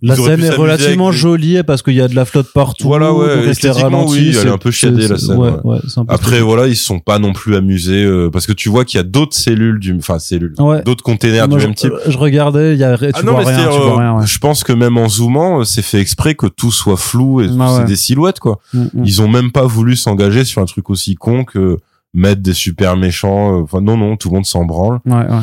La 0.00 0.16
scène 0.16 0.42
est 0.42 0.48
relativement 0.48 1.12
jolie 1.12 1.62
parce 1.62 1.82
qu'il 1.82 1.92
y 1.92 2.00
a 2.00 2.08
de 2.08 2.14
la 2.14 2.24
flotte 2.24 2.50
partout. 2.54 2.86
Voilà, 2.86 3.12
ouais, 3.12 3.48
esthétiquement, 3.48 4.06
oui, 4.08 4.34
elle 4.40 4.48
est 4.48 4.50
un 4.50 4.56
peu 4.56 4.70
chiadée 4.70 5.08
la 5.08 5.18
scène. 5.18 5.36
Ouais, 5.36 5.52
ouais. 5.62 5.78
Après, 6.08 6.40
voilà, 6.40 6.68
ils 6.68 6.76
sont 6.76 7.00
pas 7.00 7.18
non 7.18 7.34
plus 7.34 7.54
amusés 7.54 8.02
euh, 8.02 8.30
parce 8.30 8.46
que 8.46 8.52
tu 8.52 8.70
vois 8.70 8.86
qu'il 8.86 8.96
y 8.96 9.00
a 9.00 9.04
d'autres 9.04 9.36
cellules 9.36 9.78
du, 9.78 9.94
enfin 9.98 10.18
cellules, 10.18 10.54
d'autres 10.86 11.04
containers 11.04 11.46
du 11.46 11.56
même 11.56 11.74
type. 11.74 11.92
Je 12.06 12.16
regardais, 12.16 12.72
il 12.72 12.78
y 12.78 12.84
a, 12.84 12.96
tu 12.96 13.10
ah 13.12 13.20
vois 13.20 13.40
rien, 13.40 13.68
tu 13.68 13.78
vois 13.78 13.98
rien. 13.98 14.24
Je 14.24 14.38
pense 14.38 14.64
que 14.64 14.72
même 14.72 14.96
en 14.96 15.10
zoomant, 15.10 15.64
c'est 15.64 15.82
fait 15.82 16.00
exprès 16.00 16.34
que 16.34 16.46
tout 16.46 16.72
soit 16.72 16.96
flou 16.96 17.42
et 17.42 17.48
c'est 17.48 17.84
des 17.84 17.96
silhouettes 17.96 18.40
quoi. 18.40 18.58
Mm, 18.72 18.78
mm. 18.80 19.04
Ils 19.04 19.20
ont 19.20 19.28
même 19.28 19.52
pas 19.52 19.66
voulu 19.66 19.96
s'engager 19.96 20.44
sur 20.44 20.62
un 20.62 20.66
truc 20.66 20.88
aussi 20.88 21.14
con 21.14 21.44
que 21.44 21.76
mettre 22.14 22.42
des 22.42 22.54
super 22.54 22.96
méchants. 22.96 23.58
Euh, 23.58 23.62
enfin 23.62 23.80
non 23.80 23.96
non, 23.96 24.16
tout 24.16 24.28
le 24.28 24.36
monde 24.36 24.46
s'en 24.46 24.64
branle. 24.64 25.00
Ouais, 25.04 25.14
ouais, 25.14 25.42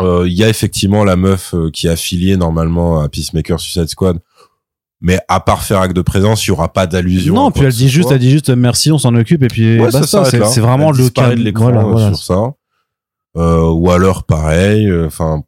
euh, 0.00 0.28
Il 0.28 0.34
y 0.34 0.44
a 0.44 0.48
effectivement 0.48 1.04
la 1.04 1.16
meuf 1.16 1.54
euh, 1.54 1.70
qui 1.70 1.86
est 1.86 1.90
affiliée 1.90 2.36
normalement 2.36 3.00
à 3.00 3.08
Peacemaker 3.08 3.60
Suicide 3.60 3.88
Squad. 3.88 4.18
Mais 5.00 5.18
à 5.28 5.40
part 5.40 5.62
faire 5.62 5.80
acte 5.80 5.94
de 5.94 6.02
présence, 6.02 6.46
il 6.46 6.48
y 6.48 6.50
aura 6.52 6.72
pas 6.72 6.86
d'allusion. 6.86 7.34
Non, 7.34 7.50
puis 7.50 7.64
elle 7.64 7.72
dit 7.72 7.90
juste, 7.90 8.10
elle 8.10 8.20
dit 8.20 8.30
juste 8.30 8.48
merci, 8.50 8.90
on 8.90 8.96
s'en 8.96 9.14
occupe 9.14 9.42
et 9.42 9.48
puis 9.48 9.78
ouais, 9.78 9.90
basta. 9.90 10.24
C'est 10.24 10.60
vraiment 10.60 10.92
le 10.92 11.10
cas 11.10 11.30
de 11.30 11.40
l'écran 11.40 11.98
sur 11.98 12.22
ça. 12.22 12.52
Euh, 13.36 13.68
ou 13.68 13.90
alors 13.90 14.24
pareil, 14.24 14.88
enfin 15.04 15.42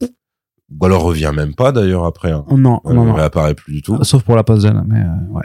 alors 0.82 1.02
revient 1.02 1.32
même 1.34 1.54
pas 1.54 1.72
d'ailleurs 1.72 2.04
après. 2.04 2.32
Hein. 2.32 2.44
Non, 2.50 2.80
non, 2.84 3.04
non. 3.04 3.14
réapparaît 3.14 3.54
plus 3.54 3.72
du 3.72 3.82
tout. 3.82 4.02
Sauf 4.02 4.22
pour 4.22 4.34
la 4.36 4.42
pause 4.42 4.66
mais 4.86 5.00
euh, 5.00 5.32
ouais. 5.32 5.44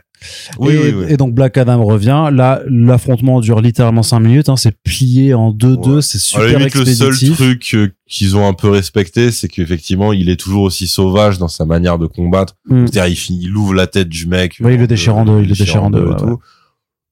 Oui, 0.60 0.74
et, 0.74 0.94
oui, 0.94 1.06
et, 1.10 1.18
donc 1.18 1.34
Black 1.34 1.58
Adam 1.58 1.84
revient. 1.84 2.30
Là, 2.32 2.62
l'affrontement 2.68 3.40
dure 3.40 3.62
littéralement 3.62 4.04
5 4.04 4.20
minutes. 4.20 4.50
Hein, 4.50 4.56
c'est 4.56 4.76
plié 4.84 5.34
en 5.34 5.52
2-2. 5.52 6.02
C'est 6.02 6.20
super 6.20 6.46
la 6.46 6.60
limite, 6.60 6.76
Le 6.76 6.86
seul 6.86 7.32
truc 7.32 7.72
euh, 7.74 7.90
qu'ils 8.08 8.36
ont 8.36 8.48
un 8.48 8.54
peu 8.54 8.70
respecté, 8.70 9.32
c'est 9.32 9.48
qu'effectivement, 9.48 10.14
il 10.14 10.30
est 10.30 10.40
toujours 10.40 10.64
aussi 10.64 10.88
sauvage 10.88 11.38
dans 11.38 11.48
sa 11.48 11.66
manière 11.66 11.98
de 11.98 12.06
combattre. 12.08 12.56
Mm. 12.68 12.88
C'est-à-dire, 12.88 13.18
il, 13.30 13.44
il, 13.44 13.56
ouvre 13.56 13.74
la 13.74 13.88
tête 13.88 14.10
du 14.10 14.28
mec. 14.28 14.58
Oui, 14.60 14.74
il 14.74 14.80
le 14.80 14.88
déchire 14.88 15.18
en 15.18 15.26
deux. 15.26 15.42
Il 15.42 15.50
le 15.50 15.56
déchire 15.56 15.84
en 15.84 15.90
deux. 15.90 16.14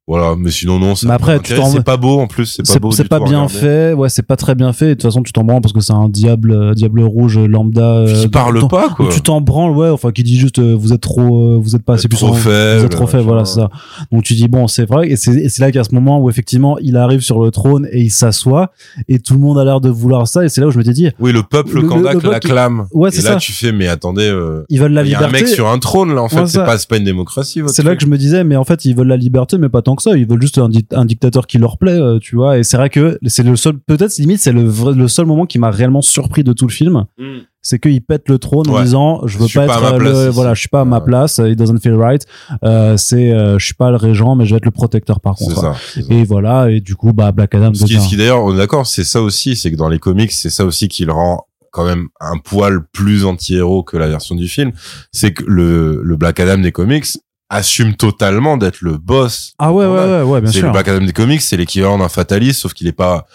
Voilà, 0.10 0.34
mais 0.36 0.50
sinon 0.50 0.80
non. 0.80 0.96
Mais 1.04 1.12
après, 1.12 1.40
c'est 1.46 1.84
pas 1.84 1.96
beau 1.96 2.20
en 2.20 2.26
plus, 2.26 2.48
c'est 2.48 2.68
pas 2.68 2.80
beau. 2.80 2.90
C'est 2.90 3.08
pas 3.08 3.20
bien 3.20 3.48
fait, 3.48 3.94
ouais, 3.94 4.10
c'est 4.10 4.26
pas 4.26 4.38
très 4.38 4.56
bien 4.56 4.74
fait. 4.74 4.86
Et 4.86 4.90
de 4.90 4.94
toute 4.96 5.04
façon, 5.04 5.22
tu 5.22 5.32
t'en 5.32 5.44
branles 5.44 5.62
parce 5.62 5.72
que 5.72 5.82
c'est 5.82 5.94
un 5.94 6.10
diable, 6.10 6.52
euh, 6.52 6.74
diable 6.74 7.02
rouge 7.02 7.38
lambda. 7.38 7.84
Euh, 7.84 8.20
qui 8.20 8.28
parle 8.28 8.68
pas 8.68 8.90
quoi. 8.90 9.10
Tu 9.12 9.22
t'en 9.22 9.40
branles, 9.40 9.78
ouais, 9.78 9.90
enfin 9.90 10.12
qui 10.12 10.24
dit 10.24 10.40
juste 10.40 10.58
euh, 10.58 10.76
vous 10.76 10.94
êtes 10.94 11.02
trop, 11.02 11.54
euh, 11.54 11.60
vous 11.62 11.76
êtes 11.76 11.84
pas 11.84 11.94
assez 11.94 12.10
trop 12.10 12.34
faible. 12.34 12.80
Vous 12.80 12.86
êtes 12.86 12.92
trop 12.92 13.06
faible, 13.06 13.22
voilà 13.22 13.46
c'est 13.46 13.60
ça. 13.60 13.70
Donc 14.12 14.24
tu 14.24 14.34
dis 14.34 14.48
bon, 14.48 14.66
c'est 14.66 14.90
vrai. 14.90 15.12
Et 15.12 15.16
c'est 15.16 15.60
là 15.60 15.72
qu'à 15.72 15.84
ce 15.84 15.94
moment 15.94 16.20
où 16.20 16.28
effectivement 16.28 16.80
il 16.80 16.98
arrive 16.98 17.22
sur 17.22 17.40
le 17.40 17.52
trône 17.52 17.88
et 17.92 18.02
il 18.02 18.10
s'assoit 18.10 18.72
et 19.10 19.20
tout 19.20 19.36
le 19.36 19.40
monde 19.40 19.60
a 19.60 19.64
l'air 19.64 19.80
de 19.80 19.90
vouloir 19.90 20.28
ça. 20.28 20.44
Et 20.44 20.50
c'est 20.50 20.60
là 20.60 20.66
où 20.66 20.72
je 20.72 20.80
m'étais 20.80 20.94
dit. 20.94 21.12
Oui, 21.20 21.32
le 21.32 21.44
peuple 21.44 21.86
Kandak 21.86 22.24
l'acclame. 22.24 22.88
Ouais, 22.94 23.12
c'est 23.12 23.22
ça. 23.22 23.30
Et 23.30 23.34
là 23.34 23.38
tu 23.38 23.52
fais 23.52 23.72
mais 23.72 23.88
attendez. 23.88 24.36
ils 24.70 24.80
veulent 24.80 24.92
la 24.92 25.04
liberté. 25.04 25.28
Il 25.28 25.34
y 25.34 25.36
a 25.36 25.40
un 25.40 25.44
mec 25.44 25.48
sur 25.48 25.68
un 25.68 25.78
trône 25.78 26.16
là 26.16 26.24
en 26.24 26.30
fait. 26.30 26.48
c'est 26.48 26.66
pas 26.66 26.80
c'est 26.80 26.90
pas 26.90 26.98
une 26.98 27.04
démocratie. 27.04 27.62
C'est 27.68 27.84
là 27.84 27.96
que 27.96 28.02
je 28.02 28.08
me 28.08 28.18
disais 28.18 28.44
mais 28.44 28.56
en 28.56 28.64
fait 28.64 28.86
ils 28.86 28.96
veulent 28.96 29.06
la 29.06 29.16
liberté 29.16 29.60
mais 29.60 29.70
pas 29.70 29.84
tant 29.84 29.99
que 30.00 30.04
ça. 30.10 30.18
Ils 30.18 30.28
veulent 30.28 30.42
juste 30.42 30.58
un 30.58 30.70
un 30.92 31.06
dictateur 31.06 31.48
qui 31.48 31.58
leur 31.58 31.78
plaît, 31.78 31.92
euh, 31.92 32.20
tu 32.20 32.36
vois. 32.36 32.58
Et 32.58 32.64
c'est 32.64 32.78
vrai 32.78 32.90
que 32.90 33.18
c'est 33.28 33.44
le 33.44 33.56
seul, 33.56 33.78
peut-être 33.78 34.18
limite, 34.18 34.40
c'est 34.40 34.52
le, 34.52 34.64
le 34.94 35.08
seul 35.08 35.26
moment 35.26 35.46
qui 35.46 35.60
m'a 35.60 35.70
réellement 35.70 36.02
surpris 36.02 36.44
de 36.44 36.54
tout 36.54 36.68
le 36.68 36.72
film. 36.72 37.06
Mm. 37.18 37.40
C'est 37.62 37.78
qu'il 37.78 38.02
pète 38.02 38.30
le 38.30 38.40
trône 38.40 38.70
en 38.70 38.82
disant 38.82 39.22
je 39.28 39.38
veux 39.38 39.48
pas 39.54 39.66
être 39.66 39.98
le, 39.98 40.30
voilà 40.30 40.54
je 40.54 40.62
suis 40.62 40.70
pas 40.70 40.82
à 40.82 40.86
ma 40.86 41.02
place. 41.02 41.42
It 41.44 41.58
doesn't 41.58 41.80
feel 41.80 41.94
right. 41.96 42.26
Euh, 42.64 42.96
c'est 42.98 43.32
euh, 43.32 43.60
je 43.60 43.66
suis 43.66 43.74
pas 43.74 43.90
le 43.92 43.98
régent 43.98 44.36
mais 44.36 44.46
je 44.46 44.52
vais 44.52 44.58
être 44.58 44.66
le 44.66 44.72
protecteur 44.72 45.20
par 45.20 45.36
contre. 45.36 45.60
ça, 45.60 45.76
et 46.10 46.24
voilà. 46.24 46.72
Et 46.72 46.80
du 46.80 46.96
coup 46.96 47.12
bah 47.12 47.34
Black 47.34 47.54
Adam 47.56 47.74
ce 47.74 47.84
qui, 47.84 48.00
ce 48.00 48.08
qui 48.08 48.16
d'ailleurs 48.16 48.44
on 48.46 48.54
est 48.54 48.58
d'accord 48.58 48.88
c'est 48.88 49.04
ça 49.04 49.22
aussi 49.22 49.58
c'est 49.58 49.72
que 49.72 49.76
dans 49.76 49.90
les 49.90 50.00
comics 50.00 50.32
c'est 50.32 50.50
ça 50.50 50.64
aussi 50.64 50.88
qui 50.88 51.04
le 51.04 51.12
rend 51.12 51.46
quand 51.72 51.86
même 51.86 52.08
un 52.20 52.38
poil 52.38 52.86
plus 52.92 53.26
anti-héros 53.26 53.84
que 53.84 53.98
la 53.98 54.08
version 54.08 54.36
du 54.36 54.48
film. 54.48 54.72
C'est 55.12 55.34
que 55.34 55.44
le, 55.46 56.02
le 56.04 56.16
Black 56.16 56.40
Adam 56.40 56.58
des 56.58 56.72
comics 56.72 57.06
assume 57.50 57.96
totalement 57.96 58.58
d'être 58.58 58.82
le 58.82 58.98
boss. 58.98 59.54
Ah 59.58 59.74
ouais, 59.74 59.86
ouais, 59.86 59.92
ouais, 59.92 60.22
ouais, 60.22 60.42
bien 60.42 60.52
sûr. 60.52 60.62
C'est 60.62 60.66
le 60.68 60.72
Black 60.72 60.88
Adam 60.88 61.06
des 61.06 61.14
comics, 61.14 61.42
c'est 61.42 61.58
l'équivalent 61.58 61.98
d'un 61.98 62.10
fataliste, 62.10 62.62
sauf 62.62 62.74
qu'il 62.74 62.88
est 62.88 62.92
pas, 62.94 63.26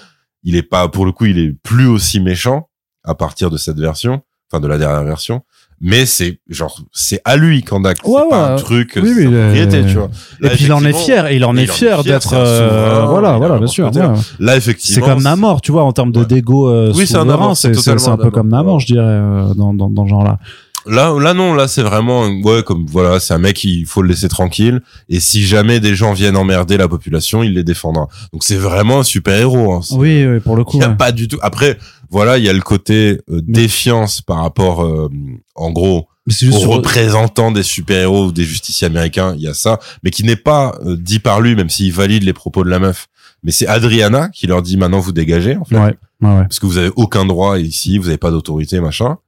il 0.44 0.56
est 0.56 0.62
pas, 0.62 0.88
pour 0.88 1.04
le 1.04 1.12
coup, 1.12 1.26
il 1.26 1.38
est 1.38 1.52
plus 1.62 1.86
aussi 1.86 2.20
méchant 2.20 2.68
à 3.04 3.14
partir 3.14 3.50
de 3.50 3.56
cette 3.56 3.78
version, 3.78 4.22
enfin 4.50 4.60
de 4.60 4.68
la 4.68 4.78
dernière 4.78 5.04
version. 5.04 5.42
Mais 5.80 6.06
c'est 6.06 6.38
genre 6.48 6.80
c'est 6.92 7.20
à 7.24 7.36
lui 7.36 7.62
Kandak, 7.62 7.98
c'est 8.02 8.30
pas 8.30 8.54
un 8.54 8.56
truc 8.56 8.92
oui, 9.02 9.12
oui, 9.16 9.24
propriété, 9.24 9.84
tu 9.84 9.94
vois. 9.94 10.08
et 10.40 10.48
puis 10.50 10.64
il 10.66 10.72
en 10.72 10.84
est 10.84 10.92
fier, 10.92 11.26
et 11.26 11.36
il 11.36 11.44
en 11.44 11.56
est 11.56 11.66
fier, 11.66 12.04
d'être 12.04 12.32
euh, 12.32 13.04
voilà, 13.06 13.36
voilà, 13.36 13.58
bien 13.58 13.66
sûr. 13.66 13.90
Là 14.38 14.56
effectivement, 14.56 15.04
c'est 15.06 15.12
comme 15.12 15.22
Namor, 15.22 15.60
tu 15.60 15.72
vois, 15.72 15.82
en 15.82 15.92
termes 15.92 16.12
de 16.12 16.22
dégo 16.22 16.70
euh, 16.70 16.92
oui, 16.94 17.06
c'est 17.06 17.16
un, 17.16 17.54
c'est 17.54 18.08
un 18.08 18.16
peu 18.16 18.30
comme 18.30 18.48
Namor, 18.48 18.78
je 18.80 18.86
dirais, 18.86 19.02
euh, 19.02 19.52
dans 19.54 19.74
dans 19.74 19.90
dans 19.90 20.04
ce 20.04 20.10
genre 20.10 20.24
là. 20.24 20.38
Là, 20.86 21.14
là 21.18 21.34
non, 21.34 21.54
là 21.54 21.66
c'est 21.66 21.82
vraiment 21.82 22.26
ouais 22.26 22.62
comme 22.62 22.86
voilà, 22.86 23.18
c'est 23.18 23.32
un 23.32 23.38
mec 23.38 23.64
il 23.64 23.86
faut 23.86 24.02
le 24.02 24.08
laisser 24.08 24.28
tranquille 24.28 24.82
et 25.08 25.18
si 25.18 25.44
jamais 25.44 25.80
des 25.80 25.94
gens 25.94 26.12
viennent 26.12 26.36
emmerder 26.36 26.76
la 26.76 26.88
population, 26.88 27.42
il 27.42 27.54
les 27.54 27.64
défendra. 27.64 28.08
Donc 28.32 28.44
c'est 28.44 28.56
vraiment 28.56 29.00
un 29.00 29.02
super 29.04 29.34
héros. 29.34 29.72
Hein. 29.72 29.80
Oui, 29.92 30.26
oui, 30.26 30.40
pour 30.40 30.56
le 30.56 30.64
coup. 30.64 30.76
Il 30.76 30.80
y 30.80 30.84
a 30.84 30.90
pas 30.90 31.12
du 31.12 31.28
tout. 31.28 31.38
Après, 31.42 31.78
voilà, 32.10 32.38
il 32.38 32.44
y 32.44 32.48
a 32.48 32.52
le 32.52 32.60
côté 32.60 33.20
euh, 33.30 33.40
défiance 33.42 34.20
par 34.20 34.38
rapport, 34.38 34.84
euh, 34.84 35.10
en 35.54 35.70
gros, 35.72 36.08
aux 36.52 36.58
représentants 36.70 37.50
des 37.50 37.62
super 37.62 38.02
héros 38.02 38.26
ou 38.26 38.32
des 38.32 38.44
justiciers 38.44 38.86
américains. 38.86 39.34
Il 39.36 39.42
y 39.42 39.48
a 39.48 39.54
ça, 39.54 39.78
mais 40.02 40.10
qui 40.10 40.24
n'est 40.24 40.36
pas 40.36 40.78
euh, 40.84 40.96
dit 40.96 41.18
par 41.18 41.40
lui, 41.40 41.54
même 41.54 41.70
s'il 41.70 41.92
valide 41.92 42.22
les 42.22 42.32
propos 42.32 42.64
de 42.64 42.70
la 42.70 42.78
meuf. 42.78 43.08
Mais 43.42 43.52
c'est 43.52 43.66
Adriana 43.66 44.28
qui 44.30 44.46
leur 44.46 44.62
dit 44.62 44.76
maintenant 44.76 45.00
vous 45.00 45.12
dégagez 45.12 45.56
en 45.56 45.64
fait, 45.64 45.76
ouais, 45.76 45.96
ouais, 46.22 46.42
parce 46.42 46.58
que 46.58 46.66
vous 46.66 46.78
avez 46.78 46.90
aucun 46.96 47.26
droit 47.26 47.58
ici, 47.58 47.98
vous 47.98 48.08
avez 48.08 48.16
pas 48.16 48.30
d'autorité 48.30 48.80
machin. 48.80 49.18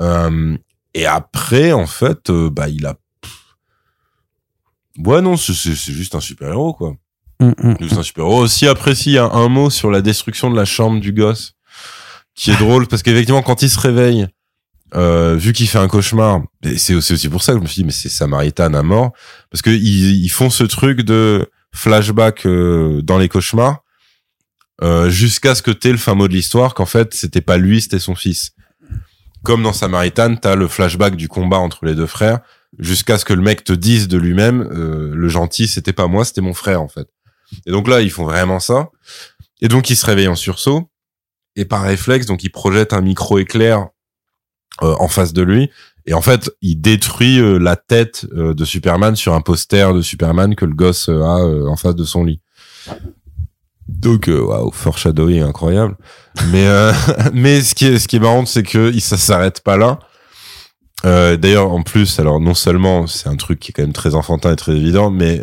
Euh, 0.00 0.56
et 0.94 1.06
après, 1.06 1.72
en 1.72 1.86
fait, 1.86 2.30
euh, 2.30 2.50
bah, 2.50 2.68
il 2.68 2.86
a. 2.86 2.96
Ouais, 4.98 5.20
non, 5.20 5.36
c'est 5.36 5.52
juste 5.54 6.14
un 6.14 6.20
super 6.20 6.48
héros, 6.48 6.74
quoi. 6.74 6.96
Mm, 7.40 7.52
mm, 7.56 7.76
juste 7.80 7.98
un 7.98 8.02
super 8.02 8.24
héros. 8.24 8.42
Aussi, 8.42 8.66
après, 8.66 8.94
s'il 8.94 9.12
y 9.12 9.18
a 9.18 9.30
un 9.30 9.48
mot 9.48 9.70
sur 9.70 9.90
la 9.90 10.00
destruction 10.00 10.50
de 10.50 10.56
la 10.56 10.64
chambre 10.64 11.00
du 11.00 11.12
gosse, 11.12 11.54
qui 12.34 12.50
est 12.50 12.56
drôle, 12.56 12.86
parce 12.86 13.02
qu'effectivement, 13.02 13.42
quand 13.42 13.62
il 13.62 13.70
se 13.70 13.78
réveille, 13.78 14.26
euh, 14.94 15.36
vu 15.36 15.52
qu'il 15.52 15.68
fait 15.68 15.78
un 15.78 15.88
cauchemar, 15.88 16.40
c'est 16.76 16.94
aussi, 16.94 17.12
aussi 17.12 17.28
pour 17.28 17.42
ça 17.42 17.52
que 17.52 17.58
je 17.58 17.62
me 17.62 17.68
suis 17.68 17.82
dit, 17.82 17.84
mais 17.84 17.92
c'est 17.92 18.08
Samaritan 18.08 18.72
à 18.74 18.82
mort, 18.82 19.12
parce 19.50 19.62
que 19.62 19.70
ils, 19.70 20.24
ils 20.24 20.30
font 20.30 20.50
ce 20.50 20.64
truc 20.64 21.02
de 21.02 21.48
flashback 21.72 22.46
euh, 22.46 23.02
dans 23.02 23.18
les 23.18 23.28
cauchemars, 23.28 23.82
euh, 24.82 25.10
jusqu'à 25.10 25.54
ce 25.54 25.62
que 25.62 25.70
t'aies 25.70 25.90
le 25.90 25.98
fin 25.98 26.14
mot 26.14 26.28
de 26.28 26.32
l'histoire, 26.32 26.74
qu'en 26.74 26.86
fait, 26.86 27.12
c'était 27.14 27.40
pas 27.40 27.56
lui, 27.56 27.80
c'était 27.80 27.98
son 27.98 28.14
fils 28.14 28.52
comme 29.42 29.62
dans 29.62 29.72
Samaritan, 29.72 30.36
t'as 30.36 30.56
le 30.56 30.68
flashback 30.68 31.16
du 31.16 31.28
combat 31.28 31.58
entre 31.58 31.84
les 31.84 31.94
deux 31.94 32.06
frères, 32.06 32.40
jusqu'à 32.78 33.18
ce 33.18 33.24
que 33.24 33.32
le 33.32 33.42
mec 33.42 33.64
te 33.64 33.72
dise 33.72 34.08
de 34.08 34.18
lui-même, 34.18 34.68
euh, 34.72 35.12
le 35.14 35.28
gentil, 35.28 35.68
c'était 35.68 35.92
pas 35.92 36.06
moi, 36.06 36.24
c'était 36.24 36.40
mon 36.40 36.54
frère 36.54 36.82
en 36.82 36.88
fait. 36.88 37.08
Et 37.66 37.70
donc 37.70 37.88
là, 37.88 38.00
ils 38.00 38.10
font 38.10 38.24
vraiment 38.24 38.60
ça. 38.60 38.90
Et 39.60 39.68
donc, 39.68 39.90
il 39.90 39.96
se 39.96 40.06
réveille 40.06 40.28
en 40.28 40.34
sursaut. 40.34 40.90
Et 41.56 41.64
par 41.64 41.82
réflexe, 41.82 42.26
donc, 42.26 42.44
il 42.44 42.50
projette 42.50 42.92
un 42.92 43.00
micro 43.00 43.38
éclair 43.38 43.88
euh, 44.82 44.94
en 44.98 45.08
face 45.08 45.32
de 45.32 45.42
lui. 45.42 45.70
Et 46.08 46.14
en 46.14 46.22
fait, 46.22 46.50
il 46.62 46.80
détruit 46.80 47.38
euh, 47.38 47.58
la 47.58 47.76
tête 47.76 48.26
euh, 48.32 48.54
de 48.54 48.64
Superman 48.64 49.14
sur 49.14 49.34
un 49.34 49.42
poster 49.42 49.92
de 49.92 50.00
Superman 50.00 50.54
que 50.54 50.64
le 50.64 50.74
gosse 50.74 51.10
euh, 51.10 51.20
a 51.20 51.68
en 51.68 51.76
face 51.76 51.96
de 51.96 52.04
son 52.04 52.24
lit. 52.24 52.40
Donc, 53.88 54.28
waouh, 54.28 54.70
foreshadowing 54.70 55.42
incroyable. 55.42 55.96
Mais 56.52 56.68
mais 57.32 57.62
ce 57.62 57.74
qui 57.74 57.86
est 57.86 57.98
ce 57.98 58.06
qui 58.06 58.16
est 58.16 58.20
marrant, 58.20 58.46
c'est 58.46 58.62
que 58.62 58.96
ça 59.00 59.16
s'arrête 59.16 59.62
pas 59.62 59.76
là. 59.76 59.98
D'ailleurs, 61.04 61.70
en 61.70 61.82
plus, 61.82 62.20
alors 62.20 62.40
non 62.40 62.54
seulement 62.54 63.06
c'est 63.06 63.28
un 63.28 63.36
truc 63.36 63.60
qui 63.60 63.70
est 63.70 63.72
quand 63.72 63.82
même 63.82 63.92
très 63.92 64.14
enfantin 64.14 64.52
et 64.52 64.56
très 64.56 64.76
évident, 64.76 65.10
mais 65.10 65.42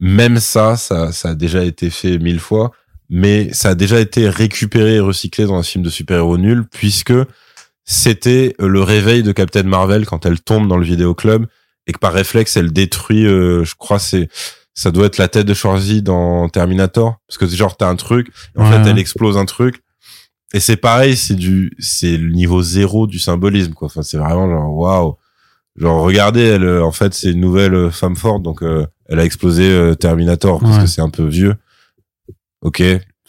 même 0.00 0.38
ça, 0.38 0.76
ça, 0.76 1.12
ça 1.12 1.30
a 1.30 1.34
déjà 1.34 1.64
été 1.64 1.90
fait 1.90 2.18
mille 2.18 2.40
fois, 2.40 2.70
mais 3.08 3.52
ça 3.52 3.70
a 3.70 3.74
déjà 3.74 4.00
été 4.00 4.28
récupéré 4.28 4.96
et 4.96 5.00
recyclé 5.00 5.46
dans 5.46 5.56
un 5.56 5.62
film 5.62 5.84
de 5.84 5.90
super-héros 5.90 6.38
nul, 6.38 6.64
puisque 6.70 7.14
c'était 7.84 8.54
euh, 8.60 8.68
le 8.68 8.82
réveil 8.82 9.22
de 9.22 9.32
Captain 9.32 9.62
Marvel 9.62 10.06
quand 10.06 10.26
elle 10.26 10.40
tombe 10.40 10.68
dans 10.68 10.76
le 10.76 10.84
vidéoclub 10.84 11.46
et 11.86 11.92
que 11.92 11.98
par 11.98 12.12
réflexe 12.12 12.56
elle 12.56 12.72
détruit, 12.72 13.26
euh, 13.26 13.64
je 13.64 13.74
crois 13.74 13.98
c'est 13.98 14.28
ça 14.78 14.92
doit 14.92 15.06
être 15.06 15.18
la 15.18 15.26
tête 15.26 15.44
de 15.44 15.54
Schwarzy 15.54 16.02
dans 16.02 16.48
Terminator 16.48 17.16
parce 17.26 17.36
que 17.36 17.48
genre 17.48 17.76
t'as 17.76 17.88
un 17.88 17.96
truc, 17.96 18.30
en 18.56 18.70
fait 18.70 18.88
elle 18.88 18.98
explose 19.00 19.36
un 19.36 19.44
truc 19.44 19.82
et 20.54 20.60
c'est 20.60 20.76
pareil, 20.76 21.16
c'est 21.16 21.34
du 21.34 21.72
c'est 21.80 22.16
le 22.16 22.30
niveau 22.30 22.62
zéro 22.62 23.08
du 23.08 23.18
symbolisme 23.18 23.72
quoi. 23.72 23.86
Enfin 23.86 24.02
c'est 24.02 24.18
vraiment 24.18 24.48
genre 24.48 24.72
waouh. 24.72 25.16
Genre 25.74 26.00
regardez 26.04 26.42
elle 26.42 26.62
euh, 26.62 26.84
en 26.84 26.92
fait 26.92 27.12
c'est 27.12 27.32
une 27.32 27.40
nouvelle 27.40 27.90
femme 27.90 28.14
forte 28.14 28.44
donc 28.44 28.62
elle 29.08 29.18
a 29.18 29.24
explosé 29.24 29.94
Terminator 29.98 30.60
parce 30.60 30.78
que 30.78 30.86
c'est 30.86 31.02
un 31.02 31.10
peu 31.10 31.24
vieux. 31.24 31.56
OK, 32.62 32.80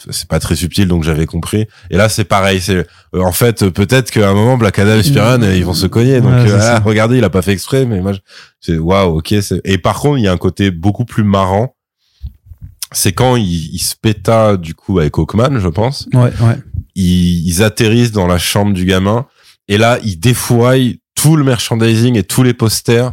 c'est 0.09 0.27
pas 0.27 0.39
très 0.39 0.55
subtil 0.55 0.87
donc 0.87 1.03
j'avais 1.03 1.25
compris. 1.25 1.67
Et 1.89 1.97
là 1.97 2.09
c'est 2.09 2.23
pareil 2.23 2.61
c'est 2.61 2.87
euh, 3.15 3.21
en 3.21 3.31
fait 3.31 3.69
peut-être 3.69 4.11
qu'à 4.11 4.29
un 4.29 4.33
moment 4.33 4.57
Black 4.57 4.79
Adam 4.79 4.97
et 4.97 5.03
Spiran 5.03 5.41
ils 5.41 5.65
vont 5.65 5.73
se 5.73 5.87
cogner 5.87 6.21
donc 6.21 6.31
euh, 6.31 6.59
ah, 6.61 6.79
regardez 6.79 7.17
il 7.17 7.23
a 7.23 7.29
pas 7.29 7.41
fait 7.41 7.51
exprès 7.51 7.85
mais 7.85 8.01
moi 8.01 8.13
c'est 8.61 8.77
waouh 8.77 9.17
ok 9.17 9.33
et 9.63 9.77
par 9.77 9.99
contre 9.99 10.17
il 10.17 10.23
y 10.23 10.27
a 10.27 10.31
un 10.31 10.37
côté 10.37 10.71
beaucoup 10.71 11.05
plus 11.05 11.23
marrant. 11.23 11.75
C'est 12.91 13.13
quand 13.13 13.35
ils, 13.35 13.77
se 13.77 13.95
péta 13.95 14.57
du 14.57 14.73
coup 14.73 14.97
avec 14.97 15.17
Hawkman 15.17 15.59
je 15.59 15.67
pense. 15.67 16.07
Ouais 16.13 16.31
ouais. 16.41 16.57
Ils, 16.95 17.47
ils 17.47 17.61
atterrissent 17.61 18.11
dans 18.11 18.25
la 18.25 18.39
chambre 18.39 18.73
du 18.73 18.85
gamin 18.85 19.27
et 19.67 19.77
là 19.77 19.99
ils 20.03 20.19
défouraillent 20.19 20.99
tout 21.13 21.35
le 21.35 21.43
merchandising 21.43 22.17
et 22.17 22.23
tous 22.23 22.43
les 22.43 22.53
posters 22.53 23.11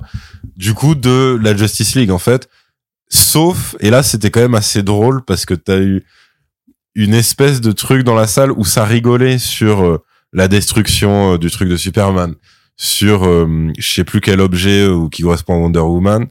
du 0.56 0.72
coup 0.72 0.94
de 0.94 1.38
la 1.42 1.54
Justice 1.54 1.94
League 1.94 2.10
en 2.10 2.18
fait. 2.18 2.48
Sauf 3.08 3.76
et 3.80 3.90
là 3.90 4.02
c'était 4.02 4.30
quand 4.30 4.40
même 4.40 4.54
assez 4.54 4.82
drôle 4.82 5.24
parce 5.24 5.44
que 5.44 5.54
t'as 5.54 5.78
eu 5.78 6.04
une 6.96 7.12
espèce 7.12 7.60
de 7.60 7.72
truc 7.72 8.02
dans 8.02 8.14
la 8.14 8.26
salle 8.26 8.50
où 8.50 8.64
ça 8.64 8.84
rigolait 8.84 9.38
sur 9.38 9.84
euh, 9.84 10.02
la 10.32 10.48
destruction 10.48 11.34
euh, 11.34 11.38
du 11.38 11.50
truc 11.50 11.68
de 11.68 11.76
Superman, 11.76 12.34
sur 12.76 13.24
euh, 13.24 13.70
je 13.78 13.88
sais 13.88 14.02
plus 14.02 14.22
quel 14.22 14.40
objet 14.40 14.86
ou 14.86 15.10
qui 15.10 15.22
correspond 15.22 15.54
à 15.54 15.58
Wonder 15.58 15.80
Woman, 15.80 16.26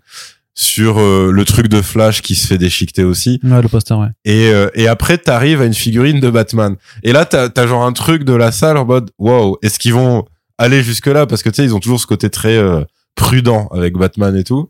sur 0.57 0.99
le 1.01 1.43
truc 1.43 1.67
de 1.67 1.81
Flash 1.81 2.21
qui 2.21 2.33
se 2.33 2.47
fait 2.47 2.57
déchiqueter 2.57 3.03
aussi. 3.03 3.41
Ouais, 3.43 3.61
le 3.61 3.67
poster, 3.67 3.93
ouais. 3.93 4.07
Et, 4.23 4.53
et 4.73 4.87
après, 4.87 5.17
t'arrives 5.17 5.61
à 5.61 5.65
une 5.65 5.73
figurine 5.73 6.21
de 6.21 6.29
Batman. 6.29 6.77
Et 7.03 7.11
là, 7.11 7.25
t'as 7.25 7.49
as 7.53 7.67
genre 7.67 7.83
un 7.83 7.91
truc 7.91 8.23
de 8.23 8.31
la 8.31 8.53
salle 8.53 8.77
en 8.77 8.85
mode, 8.85 9.11
wow, 9.19 9.57
est-ce 9.61 9.77
qu'ils 9.77 9.93
vont 9.93 10.23
aller 10.57 10.81
jusque 10.81 11.07
là 11.07 11.25
Parce 11.25 11.43
que 11.43 11.49
tu 11.49 11.57
sais, 11.57 11.65
ils 11.65 11.75
ont 11.75 11.81
toujours 11.81 11.99
ce 11.99 12.07
côté 12.07 12.29
très 12.29 12.57
prudent 13.15 13.67
avec 13.73 13.97
Batman 13.97 14.33
et 14.37 14.45
tout 14.45 14.69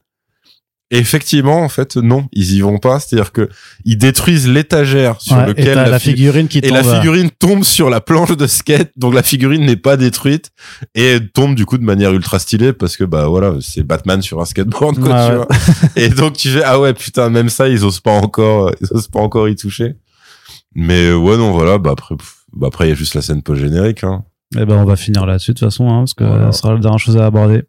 effectivement, 0.92 1.62
en 1.62 1.70
fait, 1.70 1.98
non, 1.98 2.28
ils 2.32 2.54
y 2.54 2.62
vont 2.62 2.78
pas. 2.78 3.00
C'est-à-dire 3.00 3.32
que 3.32 3.50
ils 3.84 3.98
détruisent 3.98 4.48
l'étagère 4.48 5.20
sur 5.20 5.38
lequel 5.38 5.76
la, 5.76 6.00
figurine 6.00 6.48
qui 6.48 6.60
et 6.60 6.70
la 6.70 6.84
figurine 6.84 7.30
tombe 7.32 7.64
sur 7.64 7.90
la 7.90 8.02
planche 8.02 8.36
de 8.36 8.48
skate, 8.48 8.92
donc 8.96 9.14
la 9.14 9.24
figurine 9.24 9.66
n'est 9.66 9.76
pas 9.76 9.98
détruite 9.98 10.52
et 10.94 11.20
tombe 11.34 11.56
du 11.56 11.66
coup 11.66 11.78
de 11.78 11.84
manière 11.84 12.14
ultra 12.14 12.40
stylée 12.40 12.74
parce 12.74 12.98
que 12.98 13.04
bah 13.04 13.28
voilà, 13.28 13.56
c'est 13.62 13.84
Batman 13.84 14.22
sur 14.22 14.42
un 14.42 14.46
skateboard 14.46 15.00
quoi, 15.00 15.30
tu 15.30 15.36
vois. 15.36 15.48
et 15.96 16.10
donc 16.10 16.34
tu 16.34 16.50
fais 16.50 16.64
ah 16.64 16.80
ouais 16.80 16.94
putain 16.94 17.30
même 17.30 17.50
ça 17.50 17.68
ils 17.68 17.84
osent 17.84 18.00
pas 18.00 18.12
encore, 18.12 18.72
ils 18.82 18.88
osent 18.92 19.08
pas 19.08 19.20
encore 19.20 19.50
y 19.50 19.56
toucher. 19.56 19.96
Mais 20.76 21.14
ouais 21.14 21.38
non 21.38 21.52
voilà, 21.52 21.78
bah 21.78 21.92
après 21.94 22.16
bah 22.54 22.68
après 22.68 22.86
il 22.86 22.90
y 22.90 22.92
a 22.92 22.96
juste 22.96 23.16
la 23.16 23.22
scène 23.22 23.42
post 23.42 23.62
générique. 23.62 24.04
Hein. 24.04 24.24
Eh 24.56 24.66
ben 24.66 24.76
on 24.76 24.86
va 24.86 24.96
finir 24.96 25.26
là-dessus 25.26 25.52
de 25.52 25.60
toute 25.60 25.68
façon 25.68 25.90
hein, 25.90 26.00
parce 26.00 26.14
que 26.14 26.24
ça 26.24 26.52
sera 26.52 26.74
la 26.74 26.80
dernière 26.80 27.00
chose 27.00 27.18
à 27.18 27.26
aborder 27.26 27.64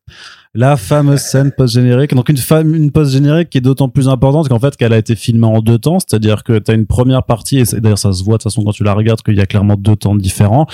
la 0.57 0.77
fameuse 0.77 1.21
scène 1.21 1.53
post-générique. 1.53 2.15
Donc 2.15 2.31
une, 2.31 2.39
une 2.75 2.91
post-générique 2.91 3.51
qui 3.51 3.59
est 3.59 3.61
d'autant 3.61 3.89
plus 3.91 4.09
importante 4.09 4.49
qu'en 4.49 4.59
fait 4.59 4.77
qu'elle 4.77 4.95
a 4.95 4.99
été 4.99 5.15
filmée 5.15 5.47
en 5.47 5.61
deux 5.61 5.79
temps, 5.79 5.99
c'est-à-dire 6.01 6.43
que 6.45 6.59
tu 6.59 6.71
as 6.71 6.75
une 6.75 6.87
première 6.87 7.23
partie, 7.23 7.59
et 7.59 7.65
d'ailleurs 7.81 7.99
ça 7.99 8.13
se 8.13 8.25
voit 8.25 8.35
de 8.35 8.43
toute 8.43 8.45
façon 8.45 8.65
quand 8.65 8.73
tu 8.73 8.83
la 8.83 8.95
regardes 8.95 9.21
qu'il 9.21 9.37
y 9.37 9.41
a 9.41 9.47
clairement 9.47 9.77
deux 9.77 9.97
temps 9.97 10.17
différents, 10.17 10.67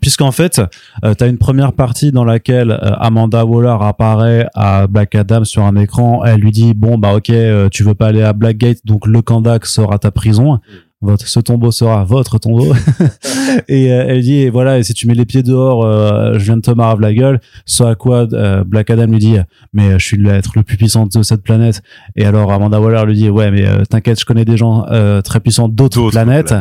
puisqu'en 0.00 0.32
fait 0.32 0.60
euh, 1.04 1.14
tu 1.14 1.22
as 1.22 1.26
une 1.26 1.38
première 1.38 1.74
partie 1.74 2.12
dans 2.12 2.24
laquelle 2.24 2.70
euh, 2.70 2.92
Amanda 2.98 3.44
Waller 3.44 3.76
apparaît 3.80 4.48
à 4.54 4.86
Black 4.86 5.14
Adam 5.14 5.44
sur 5.44 5.62
un 5.64 5.76
écran, 5.76 6.24
elle 6.24 6.40
lui 6.40 6.50
dit 6.50 6.72
bon 6.74 6.96
bah 6.96 7.14
ok 7.14 7.30
euh, 7.30 7.68
tu 7.68 7.82
veux 7.82 7.94
pas 7.94 8.06
aller 8.06 8.22
à 8.22 8.32
Blackgate 8.32 8.78
donc 8.86 9.06
le 9.06 9.20
Kandak 9.20 9.66
à 9.90 9.98
ta 9.98 10.10
prison 10.10 10.60
votre 11.06 11.26
ce 11.26 11.40
tombeau 11.40 11.70
sera 11.70 12.04
votre 12.04 12.38
tombeau. 12.38 12.74
Et 13.68 13.92
euh, 13.92 14.06
elle 14.08 14.22
dit 14.22 14.34
et 14.34 14.50
voilà 14.50 14.78
et 14.78 14.82
si 14.82 14.92
tu 14.92 15.06
mets 15.06 15.14
les 15.14 15.24
pieds 15.24 15.42
dehors 15.42 15.84
euh, 15.84 16.34
je 16.34 16.44
viens 16.44 16.56
de 16.56 16.62
te 16.62 16.70
marrer 16.70 16.96
la 17.00 17.14
gueule. 17.14 17.40
Ce 17.64 17.82
à 17.82 17.94
quoi 17.94 18.26
euh, 18.32 18.64
Black 18.64 18.90
Adam 18.90 19.06
lui 19.06 19.18
dit 19.18 19.36
mais 19.72 19.98
je 19.98 20.04
suis 20.04 20.16
l'être 20.16 20.52
le 20.56 20.62
plus 20.62 20.76
puissant 20.76 21.06
de 21.06 21.22
cette 21.22 21.42
planète. 21.42 21.82
Et 22.16 22.24
alors 22.24 22.52
Amanda 22.52 22.80
Waller 22.80 23.04
lui 23.06 23.14
dit 23.14 23.30
ouais 23.30 23.50
mais 23.50 23.64
t'inquiète 23.88 24.20
je 24.20 24.24
connais 24.24 24.44
des 24.44 24.56
gens 24.56 24.84
très 25.24 25.40
puissants 25.40 25.68
d'autres 25.68 26.10
planètes. 26.10 26.54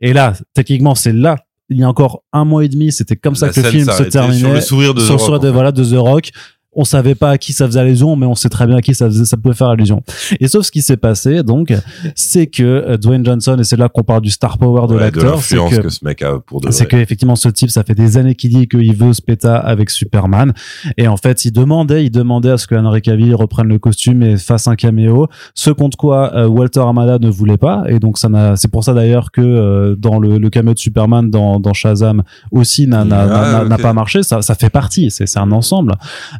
et 0.00 0.12
là 0.12 0.32
techniquement 0.54 0.94
c'est 0.94 1.12
là 1.12 1.36
il 1.70 1.76
y 1.76 1.82
a 1.82 1.88
encore 1.88 2.22
un 2.32 2.46
mois 2.46 2.64
et 2.64 2.68
demi, 2.68 2.92
c'était 2.92 3.16
comme 3.16 3.34
ça 3.34 3.50
que 3.50 3.60
le 3.60 3.70
film 3.70 3.90
se 3.90 4.04
terminait. 4.04 4.38
Sur 4.38 4.54
le 4.54 4.60
sourire 4.60 4.94
de, 4.94 5.02
The 5.02 5.20
Rock, 5.20 5.42
de, 5.42 5.48
voilà, 5.48 5.70
de 5.70 5.84
The 5.84 5.98
Rock 5.98 6.30
on 6.74 6.84
savait 6.84 7.14
pas 7.14 7.30
à 7.30 7.38
qui 7.38 7.52
ça 7.52 7.66
faisait 7.66 7.80
allusion, 7.80 8.14
mais 8.16 8.26
on 8.26 8.34
sait 8.34 8.48
très 8.48 8.66
bien 8.66 8.76
à 8.76 8.82
qui 8.82 8.94
ça, 8.94 9.06
faisait, 9.06 9.24
ça 9.24 9.36
pouvait 9.36 9.54
faire 9.54 9.68
allusion. 9.68 10.02
Et 10.40 10.48
sauf 10.48 10.66
ce 10.66 10.70
qui 10.70 10.82
s'est 10.82 10.96
passé, 10.96 11.42
donc, 11.42 11.72
c'est 12.14 12.46
que 12.46 12.62
euh, 12.62 12.96
Dwayne 12.96 13.24
Johnson, 13.24 13.56
et 13.58 13.64
c'est 13.64 13.76
là 13.76 13.88
qu'on 13.88 14.02
parle 14.02 14.20
du 14.20 14.30
star 14.30 14.58
power 14.58 14.86
de 14.86 14.94
l'acteur, 14.98 15.40
c'est 15.40 15.56
que, 15.56 15.82
que, 15.82 15.88
ce 15.88 16.04
mec 16.04 16.22
a 16.22 16.38
pour 16.40 16.60
C'est 16.70 16.86
que 16.86 16.96
effectivement 16.96 17.36
ce 17.36 17.48
type, 17.48 17.70
ça 17.70 17.84
fait 17.84 17.94
des 17.94 18.16
années 18.16 18.34
qu'il 18.34 18.50
dit 18.50 18.68
qu'il 18.68 18.94
veut 18.94 19.12
se 19.12 19.22
péta 19.22 19.56
avec 19.56 19.90
Superman, 19.90 20.52
et 20.96 21.08
en 21.08 21.16
fait, 21.16 21.44
il 21.44 21.52
demandait, 21.52 22.04
il 22.04 22.10
demandait 22.10 22.50
à 22.50 22.58
ce 22.58 22.66
que 22.66 22.74
Henry 22.74 23.00
Cavill 23.02 23.34
reprenne 23.34 23.68
le 23.68 23.78
costume 23.78 24.22
et 24.22 24.36
fasse 24.36 24.68
un 24.68 24.76
caméo. 24.76 25.26
Ce 25.54 25.70
contre 25.70 25.96
quoi 25.96 26.34
euh, 26.34 26.46
Walter 26.46 26.80
Amada 26.80 27.18
ne 27.18 27.30
voulait 27.30 27.56
pas, 27.56 27.84
et 27.88 27.98
donc 27.98 28.18
ça 28.18 28.28
n'a, 28.28 28.56
c'est 28.56 28.70
pour 28.70 28.84
ça 28.84 28.92
d'ailleurs 28.92 29.30
que 29.30 29.40
euh, 29.40 29.96
dans 29.96 30.18
le, 30.18 30.38
le 30.38 30.50
caméo 30.50 30.74
de 30.74 30.78
Superman 30.78 31.30
dans, 31.30 31.60
dans 31.60 31.72
Shazam 31.72 32.22
aussi 32.50 32.86
n'a 32.86 33.04
n'a 33.04 33.66
ah, 33.70 33.78
pas 33.78 33.92
marché. 33.92 34.22
Ça, 34.22 34.42
ça 34.42 34.54
fait 34.54 34.70
partie, 34.70 35.10
c'est 35.10 35.26
c'est 35.26 35.38
un 35.38 35.52
ensemble. 35.52 35.94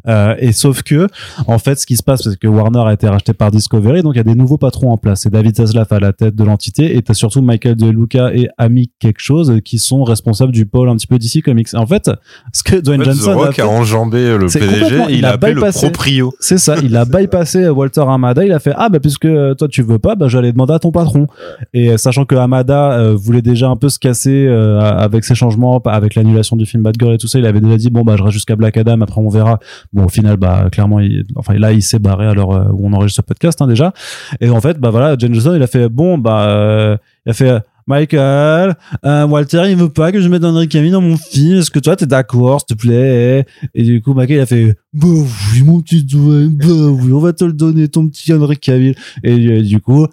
Euh, 0.07 0.18
euh, 0.19 0.35
et 0.39 0.51
sauf 0.51 0.83
que, 0.83 1.07
en 1.47 1.59
fait, 1.59 1.79
ce 1.79 1.85
qui 1.85 1.95
se 1.97 2.03
passe, 2.03 2.21
c'est 2.23 2.37
que 2.37 2.47
Warner 2.47 2.83
a 2.85 2.93
été 2.93 3.07
racheté 3.07 3.33
par 3.33 3.51
Discovery, 3.51 4.01
donc 4.01 4.13
il 4.15 4.17
y 4.17 4.21
a 4.21 4.23
des 4.23 4.35
nouveaux 4.35 4.57
patrons 4.57 4.91
en 4.91 4.97
place. 4.97 5.21
C'est 5.21 5.29
David 5.29 5.55
Zaslav 5.55 5.87
à 5.91 5.99
la 5.99 6.13
tête 6.13 6.35
de 6.35 6.43
l'entité, 6.43 6.95
et 6.95 7.01
t'as 7.01 7.13
surtout 7.13 7.41
Michael 7.41 7.75
De 7.75 7.89
Luca 7.89 8.33
et 8.33 8.49
Ami 8.57 8.91
quelque 8.99 9.21
chose 9.21 9.59
qui 9.63 9.79
sont 9.79 10.03
responsables 10.03 10.51
du 10.51 10.65
pôle 10.65 10.89
un 10.89 10.95
petit 10.95 11.07
peu 11.07 11.17
d'ici 11.17 11.41
Comics. 11.41 11.73
En 11.73 11.85
fait, 11.85 12.09
ce 12.53 12.63
que 12.63 12.75
Dwayne 12.75 13.03
Johnson 13.03 13.49
a, 13.57 13.65
enjambé 13.65 14.37
le 14.37 14.47
PDG, 14.47 15.05
il, 15.09 15.25
a, 15.25 15.33
appelé 15.33 15.53
le 15.53 15.61
proprio. 15.61 16.33
C'est 16.39 16.57
ça, 16.57 16.75
il 16.81 16.95
a 16.95 17.05
bypassé 17.09 17.69
Walter 17.69 18.03
Hamada. 18.07 18.43
Il 18.45 18.51
a 18.51 18.59
fait 18.59 18.73
ah 18.75 18.89
bah 18.89 18.99
puisque 18.99 19.27
toi 19.57 19.67
tu 19.69 19.81
veux 19.81 19.99
pas, 19.99 20.15
bah 20.15 20.27
j'allais 20.27 20.51
demander 20.51 20.73
à 20.73 20.79
ton 20.79 20.91
patron. 20.91 21.27
Et 21.73 21.97
sachant 21.97 22.25
que 22.25 22.35
Hamada 22.35 22.93
euh, 22.93 23.15
voulait 23.15 23.41
déjà 23.41 23.69
un 23.69 23.75
peu 23.75 23.89
se 23.89 23.99
casser 23.99 24.45
euh, 24.47 24.79
avec 24.79 25.23
ses 25.23 25.35
changements, 25.35 25.79
avec 25.85 26.15
l'annulation 26.15 26.55
du 26.55 26.65
film 26.65 26.83
Bad 26.83 26.95
Girl 26.99 27.13
et 27.13 27.17
tout 27.17 27.27
ça, 27.27 27.39
il 27.39 27.45
avait 27.45 27.61
déjà 27.61 27.77
dit 27.77 27.89
bon 27.89 28.01
bah 28.01 28.15
je 28.17 28.23
reste 28.23 28.33
jusqu'à 28.33 28.55
Black 28.55 28.77
Adam, 28.77 29.01
après 29.01 29.21
on 29.21 29.29
verra. 29.29 29.59
Bon 29.93 30.07
final, 30.09 30.37
bah 30.37 30.67
clairement, 30.71 30.99
il, 30.99 31.25
enfin 31.35 31.53
là, 31.55 31.71
il 31.71 31.81
s'est 31.81 31.99
barré 31.99 32.25
à 32.25 32.33
l'heure 32.33 32.51
euh, 32.51 32.65
où 32.71 32.87
on 32.87 32.93
enregistre 32.93 33.23
ce 33.23 33.25
podcast 33.25 33.61
hein, 33.61 33.67
déjà. 33.67 33.93
Et 34.41 34.49
en 34.49 34.61
fait, 34.61 34.79
bah 34.79 34.89
voilà, 34.89 35.17
Jen 35.17 35.33
Johnson, 35.33 35.53
il 35.55 35.63
a 35.63 35.67
fait 35.67 35.89
bon, 35.89 36.17
bah 36.17 36.47
euh, 36.49 36.97
il 37.25 37.31
a 37.31 37.33
fait 37.33 37.59
Michael, 37.87 38.75
euh, 39.03 39.25
Walter, 39.25 39.63
il 39.67 39.75
veut 39.75 39.89
pas 39.89 40.11
que 40.11 40.21
je 40.21 40.29
mette 40.29 40.43
Henry 40.43 40.67
Cavill 40.67 40.91
dans 40.91 41.01
mon 41.01 41.17
film. 41.17 41.57
Est-ce 41.57 41.71
que 41.71 41.79
toi, 41.79 41.95
t'es 41.95 42.05
d'accord, 42.05 42.59
s'il 42.61 42.77
te 42.77 42.81
plaît? 42.81 43.45
Et 43.73 43.83
du 43.83 43.99
coup, 44.01 44.13
Michael, 44.13 44.37
il 44.37 44.41
a 44.41 44.45
fait, 44.45 44.75
bah 44.93 45.07
oui, 45.07 45.63
mon 45.63 45.81
petit 45.81 46.03
Dwayne, 46.03 46.55
bah 46.55 46.67
oui, 46.67 47.11
on 47.11 47.19
va 47.19 47.33
te 47.33 47.43
le 47.43 47.53
donner, 47.53 47.87
ton 47.87 48.07
petit 48.07 48.31
Henry 48.31 48.57
Cavill. 48.57 48.95
Et 49.23 49.63
du 49.63 49.79
coup, 49.81 50.05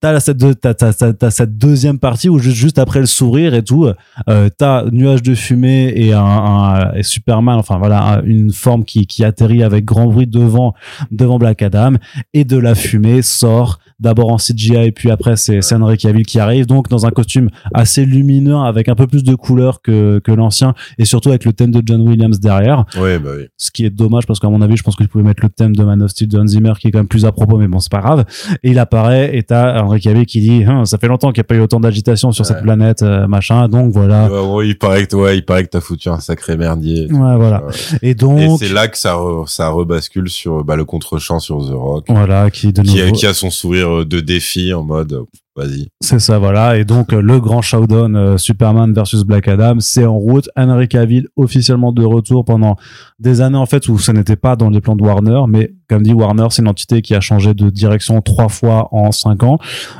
t'as 0.00 0.20
cette, 0.20 0.38
t'as, 0.60 1.30
cette 1.30 1.58
deuxième 1.58 1.98
partie 1.98 2.28
où 2.28 2.38
juste, 2.38 2.56
juste 2.56 2.78
après 2.78 3.00
le 3.00 3.06
sourire 3.06 3.54
et 3.54 3.62
tout, 3.62 3.88
euh, 4.28 4.48
t'as 4.56 4.84
nuage 4.90 5.22
de 5.22 5.34
fumée 5.34 5.92
et 5.94 6.12
un, 6.12 6.22
un 6.22 6.92
et 6.94 7.02
Superman, 7.02 7.58
enfin 7.58 7.78
voilà, 7.78 8.22
une 8.24 8.52
forme 8.52 8.84
qui, 8.84 9.06
qui 9.06 9.24
atterrit 9.24 9.62
avec 9.62 9.84
grand 9.84 10.06
bruit 10.06 10.26
devant, 10.26 10.74
devant 11.10 11.38
Black 11.38 11.62
Adam 11.62 11.94
et 12.32 12.44
de 12.44 12.56
la 12.56 12.74
fumée 12.74 13.22
sort 13.22 13.78
d'abord 14.00 14.32
en 14.32 14.38
CGI 14.38 14.86
et 14.86 14.92
puis 14.92 15.10
après 15.10 15.36
c'est 15.36 15.60
c'est 15.60 15.74
Henry 15.74 15.98
Cavill 15.98 16.24
qui 16.24 16.40
arrive 16.40 16.66
donc 16.66 16.88
dans 16.88 17.06
un 17.06 17.10
costume 17.10 17.50
assez 17.74 18.06
lumineux 18.06 18.56
avec 18.56 18.88
un 18.88 18.94
peu 18.94 19.06
plus 19.06 19.22
de 19.22 19.34
couleur 19.34 19.82
que 19.82 20.20
que 20.24 20.32
l'ancien 20.32 20.74
et 20.98 21.04
surtout 21.04 21.28
avec 21.28 21.44
le 21.44 21.52
thème 21.52 21.70
de 21.70 21.82
John 21.84 22.00
Williams 22.08 22.40
derrière. 22.40 22.84
Oui, 22.96 23.18
bah 23.18 23.30
oui. 23.36 23.44
Ce 23.58 23.70
qui 23.70 23.84
est 23.84 23.90
dommage 23.90 24.26
parce 24.26 24.40
qu'à 24.40 24.48
mon 24.48 24.62
avis, 24.62 24.76
je 24.76 24.82
pense 24.82 24.96
que 24.96 25.04
je 25.04 25.08
pouvais 25.08 25.24
mettre 25.24 25.42
le 25.42 25.50
thème 25.50 25.76
de 25.76 25.84
Man 25.84 26.02
of 26.02 26.10
Steel 26.10 26.28
de 26.28 26.38
Hans 26.38 26.46
Zimmer 26.46 26.72
qui 26.80 26.88
est 26.88 26.90
quand 26.90 26.98
même 26.98 27.08
plus 27.08 27.26
à 27.26 27.32
propos 27.32 27.58
mais 27.58 27.68
bon, 27.68 27.78
c'est 27.78 27.92
pas 27.92 28.00
grave. 28.00 28.24
Et 28.62 28.70
il 28.70 28.78
apparaît 28.78 29.36
et 29.36 29.42
t'as 29.42 29.82
Qui 29.98 30.40
dit 30.40 30.64
hein, 30.64 30.84
ça 30.84 30.98
fait 30.98 31.08
longtemps 31.08 31.32
qu'il 31.32 31.40
n'y 31.40 31.46
a 31.46 31.48
pas 31.48 31.54
eu 31.54 31.60
autant 31.60 31.80
d'agitation 31.80 32.32
sur 32.32 32.44
cette 32.44 32.62
planète 32.62 33.02
euh, 33.02 33.26
machin 33.26 33.68
donc 33.68 33.92
voilà. 33.92 34.30
Ouais, 34.30 34.68
il 34.68 34.78
paraît 34.78 35.06
que 35.06 35.16
ouais 35.16 35.38
il 35.38 35.44
paraît 35.44 35.64
que 35.64 35.70
t'as 35.70 35.80
foutu 35.80 36.08
un 36.08 36.20
sacré 36.20 36.56
merdier. 36.56 37.10
Ouais 37.10 37.36
voilà. 37.36 37.62
Et 38.02 38.14
donc 38.14 38.40
et 38.40 38.48
c'est 38.58 38.72
là 38.72 38.88
que 38.88 38.98
ça 38.98 39.18
ça 39.46 39.68
rebascule 39.70 40.28
sur 40.28 40.64
bah, 40.64 40.76
le 40.76 40.84
contre-champ 40.84 41.38
sur 41.38 41.58
The 41.58 41.72
Rock. 41.72 42.04
Voilà 42.08 42.50
qui 42.50 42.72
de 42.72 42.82
qui, 42.82 43.12
qui 43.12 43.26
a 43.26 43.34
son 43.34 43.50
sourire 43.50 44.04
de 44.04 44.20
défi 44.20 44.72
en 44.74 44.82
mode 44.82 45.24
Vas-y. 45.56 45.88
C'est 46.00 46.20
ça, 46.20 46.38
voilà. 46.38 46.78
Et 46.78 46.84
donc, 46.84 47.12
euh, 47.12 47.20
le 47.20 47.40
grand 47.40 47.60
showdown 47.60 48.14
euh, 48.14 48.36
Superman 48.38 48.92
versus 48.94 49.24
Black 49.24 49.48
Adam, 49.48 49.80
c'est 49.80 50.06
en 50.06 50.16
route. 50.16 50.48
Henry 50.56 50.86
Cavill 50.86 51.26
officiellement 51.34 51.92
de 51.92 52.04
retour 52.04 52.44
pendant 52.44 52.76
des 53.18 53.40
années, 53.40 53.58
en 53.58 53.66
fait, 53.66 53.88
où 53.88 53.98
ce 53.98 54.12
n'était 54.12 54.36
pas 54.36 54.54
dans 54.54 54.70
les 54.70 54.80
plans 54.80 54.94
de 54.94 55.02
Warner. 55.02 55.40
Mais, 55.48 55.74
comme 55.88 56.04
dit 56.04 56.12
Warner, 56.12 56.46
c'est 56.50 56.62
une 56.62 56.68
entité 56.68 57.02
qui 57.02 57.14
a 57.16 57.20
changé 57.20 57.52
de 57.52 57.68
direction 57.68 58.20
trois 58.20 58.48
fois 58.48 58.88
en 58.92 59.10
cinq 59.10 59.42
ans. 59.42 59.58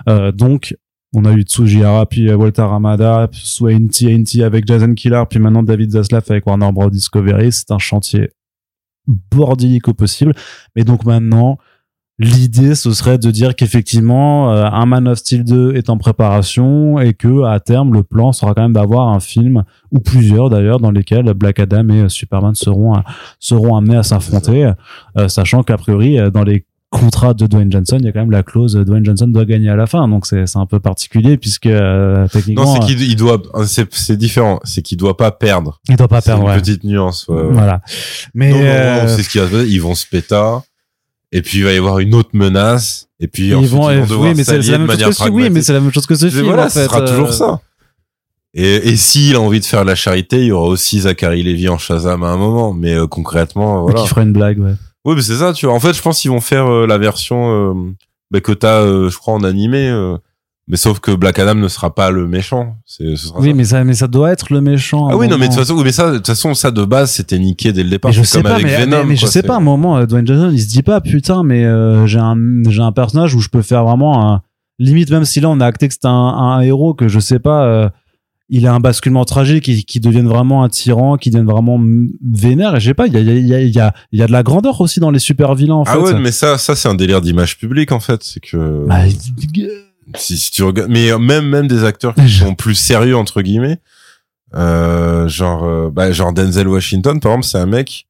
Euh, 0.08 0.30
donc, 0.30 0.76
on 1.12 1.24
a 1.24 1.32
eu 1.32 1.42
Tsujihara, 1.42 2.06
puis 2.06 2.32
Walter 2.32 2.62
Hamada, 2.70 3.26
puis 3.26 3.42
Swain 3.44 3.88
TNT 3.88 4.44
avec 4.44 4.64
Jason 4.68 4.94
Killer, 4.94 5.24
puis 5.28 5.40
maintenant 5.40 5.64
David 5.64 5.90
Zaslav 5.90 6.22
avec 6.28 6.46
Warner 6.46 6.70
Bros. 6.70 6.90
Discovery. 6.90 7.50
C'est 7.50 7.72
un 7.72 7.78
chantier 7.78 8.30
bordélique 9.08 9.88
au 9.88 9.94
possible. 9.94 10.32
Mais 10.76 10.84
donc 10.84 11.04
maintenant, 11.04 11.58
L'idée, 12.22 12.74
ce 12.74 12.92
serait 12.92 13.16
de 13.16 13.30
dire 13.30 13.56
qu'effectivement, 13.56 14.52
euh, 14.52 14.66
un 14.70 14.84
Man 14.84 15.08
of 15.08 15.16
Steel 15.16 15.42
2 15.42 15.74
est 15.74 15.88
en 15.88 15.96
préparation 15.96 17.00
et 17.00 17.14
que 17.14 17.44
à 17.44 17.60
terme, 17.60 17.94
le 17.94 18.02
plan 18.02 18.32
sera 18.32 18.52
quand 18.52 18.60
même 18.60 18.74
d'avoir 18.74 19.08
un 19.08 19.20
film 19.20 19.64
ou 19.90 20.00
plusieurs 20.00 20.50
d'ailleurs 20.50 20.80
dans 20.80 20.90
lesquels 20.90 21.32
Black 21.32 21.60
Adam 21.60 21.88
et 21.88 22.10
Superman 22.10 22.54
seront 22.54 22.92
seront 23.38 23.74
amenés 23.74 23.96
à 23.96 24.02
s'affronter, 24.02 24.70
euh, 25.16 25.28
sachant 25.28 25.62
qu'a 25.62 25.78
priori 25.78 26.18
euh, 26.18 26.28
dans 26.28 26.44
les 26.44 26.66
contrats 26.90 27.32
de 27.32 27.46
Dwayne 27.46 27.72
Johnson, 27.72 27.96
il 28.00 28.04
y 28.04 28.08
a 28.08 28.12
quand 28.12 28.20
même 28.20 28.32
la 28.32 28.42
clause 28.42 28.74
Dwayne 28.74 29.04
Johnson 29.06 29.28
doit 29.28 29.46
gagner 29.46 29.70
à 29.70 29.76
la 29.76 29.86
fin, 29.86 30.06
donc 30.06 30.26
c'est 30.26 30.46
c'est 30.46 30.58
un 30.58 30.66
peu 30.66 30.78
particulier 30.78 31.38
puisque 31.38 31.70
techniquement. 32.32 32.64
Non, 32.64 32.82
c'est 32.82 32.94
qu'il 32.96 33.16
doit, 33.16 33.40
c'est 33.64 34.16
différent, 34.18 34.60
c'est 34.64 34.82
qu'il 34.82 34.98
doit 34.98 35.16
pas 35.16 35.30
perdre. 35.30 35.80
Il 35.88 35.96
doit 35.96 36.08
pas 36.08 36.20
perdre. 36.20 36.50
Une 36.50 36.60
petite 36.60 36.84
nuance. 36.84 37.24
Voilà. 37.28 37.80
Mais 38.34 38.52
c'est 39.08 39.22
ce 39.22 39.28
qui 39.30 39.38
va 39.38 39.46
se 39.46 39.52
passer. 39.52 39.68
Ils 39.70 39.80
vont 39.80 39.94
se 39.94 40.04
péter 40.04 40.58
et 41.32 41.42
puis 41.42 41.58
il 41.58 41.64
va 41.64 41.72
y 41.72 41.76
avoir 41.76 41.98
une 41.98 42.14
autre 42.14 42.30
menace. 42.32 43.08
Et 43.20 43.28
puis 43.28 43.48
ils 43.48 43.54
vont, 43.54 43.90
ils 43.90 44.00
vont 44.00 44.22
oui 44.22 44.32
mais 44.34 44.44
c'est 44.44 44.58
la 44.58 44.78
même 44.78 44.98
chose 44.98 45.18
que 45.18 45.28
oui 45.28 45.50
mais 45.50 45.62
c'est 45.62 45.72
la 45.74 45.80
même 45.80 45.92
chose 45.92 46.06
que 46.06 46.14
ce 46.14 46.30
film 46.30 46.46
voilà, 46.46 46.66
en 46.66 46.70
fait. 46.70 46.84
ce 46.84 46.88
sera 46.88 47.02
toujours 47.02 47.28
euh. 47.28 47.32
ça. 47.32 47.60
Et, 48.54 48.88
et 48.88 48.96
s'il 48.96 49.36
a 49.36 49.40
envie 49.40 49.60
de 49.60 49.64
faire 49.64 49.82
de 49.82 49.88
la 49.88 49.94
charité 49.94 50.38
il 50.38 50.46
y 50.46 50.52
aura 50.52 50.68
aussi 50.68 51.00
Zachary 51.00 51.42
Levy 51.42 51.68
en 51.68 51.76
Shazam 51.76 52.22
à 52.22 52.28
un 52.28 52.36
moment. 52.36 52.72
Mais 52.72 52.94
euh, 52.94 53.06
concrètement 53.06 53.82
voilà. 53.82 54.00
Qui 54.02 54.08
fera 54.08 54.22
une 54.22 54.32
blague 54.32 54.58
ouais. 54.58 54.74
Oui 55.04 55.14
mais 55.14 55.22
c'est 55.22 55.36
ça 55.36 55.52
tu 55.52 55.66
vois. 55.66 55.74
En 55.74 55.80
fait 55.80 55.92
je 55.92 56.00
pense 56.00 56.20
qu'ils 56.20 56.30
vont 56.30 56.40
faire 56.40 56.66
euh, 56.66 56.86
la 56.86 56.96
version 56.96 57.94
bah, 58.30 58.40
que 58.40 58.52
t'as 58.52 58.82
je 58.82 59.16
crois 59.16 59.34
en 59.34 59.44
animé 59.44 59.90
mais 60.70 60.76
sauf 60.76 61.00
que 61.00 61.10
Black 61.10 61.40
Adam 61.40 61.56
ne 61.56 61.66
sera 61.66 61.92
pas 61.92 62.12
le 62.12 62.28
méchant. 62.28 62.76
C'est, 62.86 63.16
ce 63.16 63.26
sera 63.26 63.40
oui, 63.40 63.54
mais 63.54 63.64
ça, 63.64 63.82
mais 63.82 63.94
ça 63.94 64.06
doit 64.06 64.30
être 64.30 64.52
le 64.52 64.60
méchant. 64.60 65.08
Ah 65.10 65.16
oui, 65.16 65.26
non, 65.26 65.36
mais 65.36 65.48
de 65.48 65.52
toute 65.52 65.64
façon, 65.64 65.82
mais 65.82 65.90
ça, 65.90 66.12
de 66.12 66.16
toute 66.18 66.28
façon, 66.28 66.54
ça 66.54 66.70
de 66.70 66.84
base, 66.84 67.10
c'était 67.10 67.40
niqué 67.40 67.72
dès 67.72 67.82
le 67.82 67.90
départ. 67.90 68.12
je 68.12 68.22
sais 68.22 68.38
comme 68.38 68.44
pas, 68.44 68.54
avec 68.54 68.66
mais, 68.66 68.76
Venom, 68.76 69.04
mais, 69.04 69.16
je 69.16 69.26
sais 69.26 69.42
pas, 69.42 69.54
à 69.54 69.56
un 69.56 69.60
moment, 69.60 69.98
euh, 69.98 70.06
Dwayne 70.06 70.26
Johnson, 70.26 70.50
il 70.52 70.60
se 70.60 70.68
dit 70.68 70.82
pas, 70.82 71.00
putain, 71.00 71.42
mais 71.42 71.64
euh, 71.64 72.06
j'ai 72.06 72.20
un, 72.20 72.36
j'ai 72.68 72.82
un 72.82 72.92
personnage 72.92 73.34
où 73.34 73.40
je 73.40 73.48
peux 73.48 73.62
faire 73.62 73.84
vraiment 73.84 74.32
un, 74.32 74.42
limite, 74.78 75.10
même 75.10 75.24
si 75.24 75.40
là, 75.40 75.48
on 75.50 75.58
a 75.60 75.66
acté 75.66 75.88
que 75.88 75.94
c'est 75.94 76.06
un, 76.06 76.10
un 76.10 76.60
héros 76.60 76.94
que 76.94 77.08
je 77.08 77.18
sais 77.18 77.40
pas, 77.40 77.64
euh, 77.64 77.88
il 78.48 78.66
a 78.66 78.72
un 78.72 78.80
basculement 78.80 79.24
tragique, 79.24 79.64
qui, 79.64 79.84
qui 79.84 79.98
devienne 79.98 80.28
vraiment 80.28 80.62
un 80.62 80.68
tyran, 80.68 81.16
qui 81.16 81.30
devienne 81.30 81.48
vraiment 81.48 81.80
vénère. 82.24 82.76
Et 82.76 82.80
je 82.80 82.86
sais 82.86 82.94
pas, 82.94 83.08
il 83.08 83.12
y 83.12 83.16
a, 83.16 83.20
y 83.20 83.54
a, 83.54 83.60
y 83.60 83.80
a, 83.80 83.94
y 84.12 84.22
a 84.22 84.26
de 84.26 84.32
la 84.32 84.42
grandeur 84.42 84.80
aussi 84.80 85.00
dans 85.00 85.10
les 85.10 85.18
super 85.18 85.54
vilains. 85.54 85.74
En 85.74 85.84
ah 85.86 85.98
ouais, 85.98 86.14
mais 86.14 86.32
ça, 86.32 86.58
ça 86.58 86.76
c'est 86.76 86.88
un 86.88 86.94
délire 86.94 87.20
d'image 87.20 87.58
publique 87.58 87.92
en 87.92 88.00
fait, 88.00 88.22
c'est 88.22 88.40
que. 88.40 88.86
Bah, 88.86 89.02
si, 90.16 90.50
tu 90.50 90.62
regardes, 90.62 90.90
mais 90.90 91.16
même 91.18 91.48
même 91.48 91.68
des 91.68 91.84
acteurs 91.84 92.14
qui 92.14 92.28
sont 92.28 92.54
plus 92.54 92.74
sérieux 92.74 93.16
entre 93.16 93.42
guillemets, 93.42 93.78
euh, 94.54 95.28
genre 95.28 95.64
euh, 95.64 95.90
bah, 95.90 96.12
genre 96.12 96.32
Denzel 96.32 96.68
Washington 96.68 97.20
par 97.20 97.32
exemple, 97.32 97.46
c'est 97.46 97.58
un 97.58 97.66
mec 97.66 98.06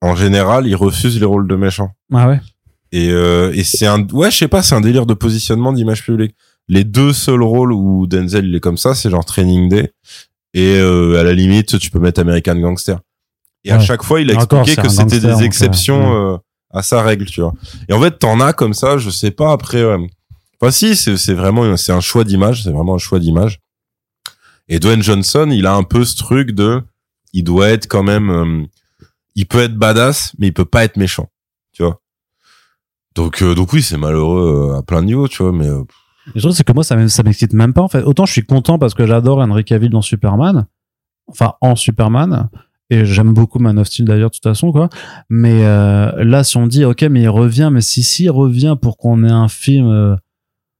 en 0.00 0.16
général, 0.16 0.66
il 0.66 0.74
refuse 0.74 1.18
les 1.18 1.24
rôles 1.24 1.46
de 1.46 1.54
méchants. 1.56 1.92
Ah 2.12 2.28
ouais. 2.28 2.40
Et 2.90 3.10
euh, 3.10 3.52
et 3.54 3.64
c'est 3.64 3.86
un 3.86 4.06
ouais, 4.08 4.30
je 4.30 4.38
sais 4.38 4.48
pas, 4.48 4.62
c'est 4.62 4.74
un 4.74 4.80
délire 4.80 5.06
de 5.06 5.14
positionnement 5.14 5.72
d'image 5.72 6.04
publique. 6.04 6.34
Les 6.68 6.84
deux 6.84 7.12
seuls 7.12 7.42
rôles 7.42 7.72
où 7.72 8.06
Denzel 8.06 8.46
il 8.46 8.54
est 8.54 8.60
comme 8.60 8.76
ça, 8.76 8.94
c'est 8.94 9.10
genre 9.10 9.24
Training 9.24 9.68
Day 9.68 9.92
et 10.54 10.76
euh, 10.76 11.18
à 11.18 11.22
la 11.22 11.32
limite, 11.32 11.78
tu 11.78 11.90
peux 11.90 11.98
mettre 11.98 12.20
American 12.20 12.56
Gangster. 12.56 12.98
Et 13.64 13.70
à 13.70 13.80
chaque 13.80 14.02
fois, 14.02 14.20
il 14.20 14.30
a 14.30 14.34
expliqué 14.34 14.76
que 14.76 14.88
c'était 14.88 15.20
des 15.20 15.42
exceptions 15.42 16.40
à 16.74 16.82
sa 16.82 17.02
règle, 17.02 17.26
tu 17.26 17.40
vois. 17.40 17.52
Et 17.88 17.92
en 17.92 18.00
fait, 18.00 18.18
t'en 18.18 18.40
as 18.40 18.52
comme 18.52 18.74
ça, 18.74 18.98
je 18.98 19.10
sais 19.10 19.30
pas 19.30 19.52
après 19.52 19.84
Enfin, 20.62 20.70
si, 20.70 20.94
c'est 20.94 21.34
vraiment, 21.34 21.76
c'est 21.76 21.90
un 21.90 22.00
choix 22.00 22.22
d'image, 22.22 22.62
c'est 22.62 22.70
vraiment 22.70 22.94
un 22.94 22.98
choix 22.98 23.18
d'image. 23.18 23.58
Et 24.68 24.78
Dwayne 24.78 25.02
Johnson, 25.02 25.48
il 25.50 25.66
a 25.66 25.74
un 25.74 25.82
peu 25.82 26.04
ce 26.04 26.16
truc 26.16 26.52
de, 26.52 26.80
il 27.32 27.42
doit 27.42 27.68
être 27.70 27.88
quand 27.88 28.04
même, 28.04 28.30
euh, 28.30 28.64
il 29.34 29.46
peut 29.46 29.58
être 29.58 29.74
badass, 29.74 30.34
mais 30.38 30.46
il 30.46 30.52
peut 30.52 30.64
pas 30.64 30.84
être 30.84 30.96
méchant, 30.96 31.28
tu 31.72 31.82
vois. 31.82 32.00
Donc, 33.16 33.42
euh, 33.42 33.56
donc 33.56 33.72
oui, 33.72 33.82
c'est 33.82 33.96
malheureux 33.96 34.70
euh, 34.70 34.78
à 34.78 34.82
plein 34.84 35.00
de 35.00 35.06
niveaux, 35.06 35.26
tu 35.26 35.42
vois, 35.42 35.50
mais. 35.50 35.68
je 36.32 36.40
trouve 36.40 36.52
c'est 36.52 36.62
que 36.62 36.72
moi, 36.72 36.84
ça 36.84 36.94
m'excite 36.94 37.54
même 37.54 37.72
pas 37.72 37.82
en 37.82 37.88
fait. 37.88 38.04
Autant 38.04 38.24
je 38.24 38.32
suis 38.32 38.46
content 38.46 38.78
parce 38.78 38.94
que 38.94 39.04
j'adore 39.04 39.38
Henry 39.38 39.64
Cavill 39.64 39.90
dans 39.90 40.00
Superman, 40.00 40.66
enfin 41.26 41.54
en 41.60 41.74
Superman, 41.74 42.50
et 42.88 43.04
j'aime 43.04 43.34
beaucoup 43.34 43.58
Man 43.58 43.80
of 43.80 43.88
Steel 43.88 44.06
d'ailleurs 44.06 44.30
de 44.30 44.34
toute 44.36 44.44
façon 44.44 44.70
quoi. 44.70 44.90
Mais 45.28 45.64
là, 45.64 46.44
si 46.44 46.56
on 46.56 46.68
dit 46.68 46.84
ok, 46.84 47.02
mais 47.02 47.22
il 47.22 47.28
revient, 47.28 47.70
mais 47.72 47.80
si 47.80 48.04
si 48.04 48.24
il 48.24 48.30
revient 48.30 48.76
pour 48.80 48.96
qu'on 48.96 49.24
ait 49.24 49.30
un 49.30 49.48
film 49.48 50.16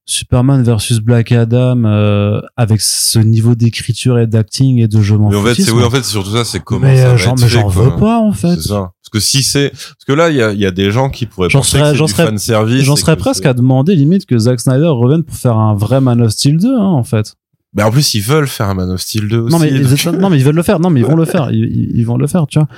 Superman 0.04 0.62
versus 0.62 0.98
Black 0.98 1.30
Adam 1.30 1.84
euh, 1.84 2.40
avec 2.56 2.80
ce 2.80 3.20
niveau 3.20 3.54
d'écriture 3.54 4.18
et 4.18 4.26
d'acting 4.26 4.80
et 4.80 4.88
de 4.88 5.00
jeu 5.00 5.16
mais 5.16 5.36
en 5.36 5.44
fait 5.44 5.54
c'est 5.54 5.70
oui 5.70 5.84
en 5.84 5.90
fait 5.90 6.02
c'est 6.02 6.10
surtout 6.10 6.32
ça 6.32 6.44
c'est 6.44 6.58
comment 6.58 6.86
mais 6.86 6.96
ça 6.96 7.10
euh, 7.12 7.16
j'en 7.16 7.68
veux 7.68 7.94
pas 7.96 8.18
en 8.18 8.32
fait. 8.32 8.56
Ça. 8.60 8.90
Parce 9.00 9.10
que 9.12 9.20
si 9.20 9.44
c'est 9.44 9.70
parce 9.70 10.04
que 10.06 10.12
là 10.12 10.30
il 10.30 10.36
y 10.36 10.42
a, 10.42 10.52
y 10.52 10.66
a 10.66 10.72
des 10.72 10.90
gens 10.90 11.08
qui 11.08 11.26
pourraient 11.26 11.48
penser 11.48 11.78
serais, 11.78 12.08
fan 12.08 12.36
service 12.36 12.82
j'en 12.82 12.96
serais 12.96 13.16
presque 13.16 13.46
à 13.46 13.54
demander 13.54 13.94
limite 13.94 14.26
que 14.26 14.36
Zack 14.38 14.58
Snyder 14.58 14.88
revienne 14.88 15.22
pour 15.22 15.36
faire 15.36 15.56
un 15.56 15.74
vrai 15.74 16.00
Man 16.00 16.20
of 16.20 16.32
Steel 16.32 16.58
2 16.58 16.68
hein, 16.68 16.80
en 16.80 17.04
fait. 17.04 17.34
Mais 17.74 17.84
en 17.84 17.92
plus 17.92 18.14
ils 18.14 18.22
veulent 18.22 18.48
faire 18.48 18.68
un 18.68 18.74
Man 18.74 18.90
of 18.90 19.00
Steel 19.00 19.28
2 19.28 19.38
aussi 19.38 19.52
non 19.52 19.60
mais, 19.60 19.70
ils, 19.70 20.18
non 20.18 20.30
mais 20.30 20.38
ils 20.38 20.44
veulent 20.44 20.56
le 20.56 20.62
faire. 20.64 20.80
Non 20.80 20.90
mais 20.90 21.00
ils 21.00 21.06
vont 21.06 21.16
le 21.16 21.24
faire. 21.24 21.50
Ils, 21.52 21.92
ils, 21.96 22.04
vont 22.04 22.16
le 22.16 22.26
faire 22.26 22.48
tu 22.48 22.58
vois. 22.58 22.68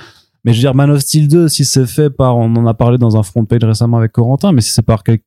Mais 0.43 0.53
je 0.53 0.59
veux 0.59 0.61
dire 0.61 0.75
Man 0.75 0.91
of 0.91 1.01
Steel 1.01 1.27
2 1.27 1.47
si 1.47 1.65
c'est 1.65 1.87
fait 1.87 2.11
par 2.11 2.37
on 2.37 2.55
en 2.55 2.67
a 2.67 2.75
parlé 2.75 2.99
dans 2.99 3.17
un 3.17 3.23
front 3.23 3.45
page 3.45 3.63
récemment 3.63 3.97
avec 3.97 4.11
Corentin 4.11 4.51
mais 4.51 4.61
si 4.61 4.71
c'est 4.71 4.83
par 4.83 5.03
quelqu'un 5.03 5.23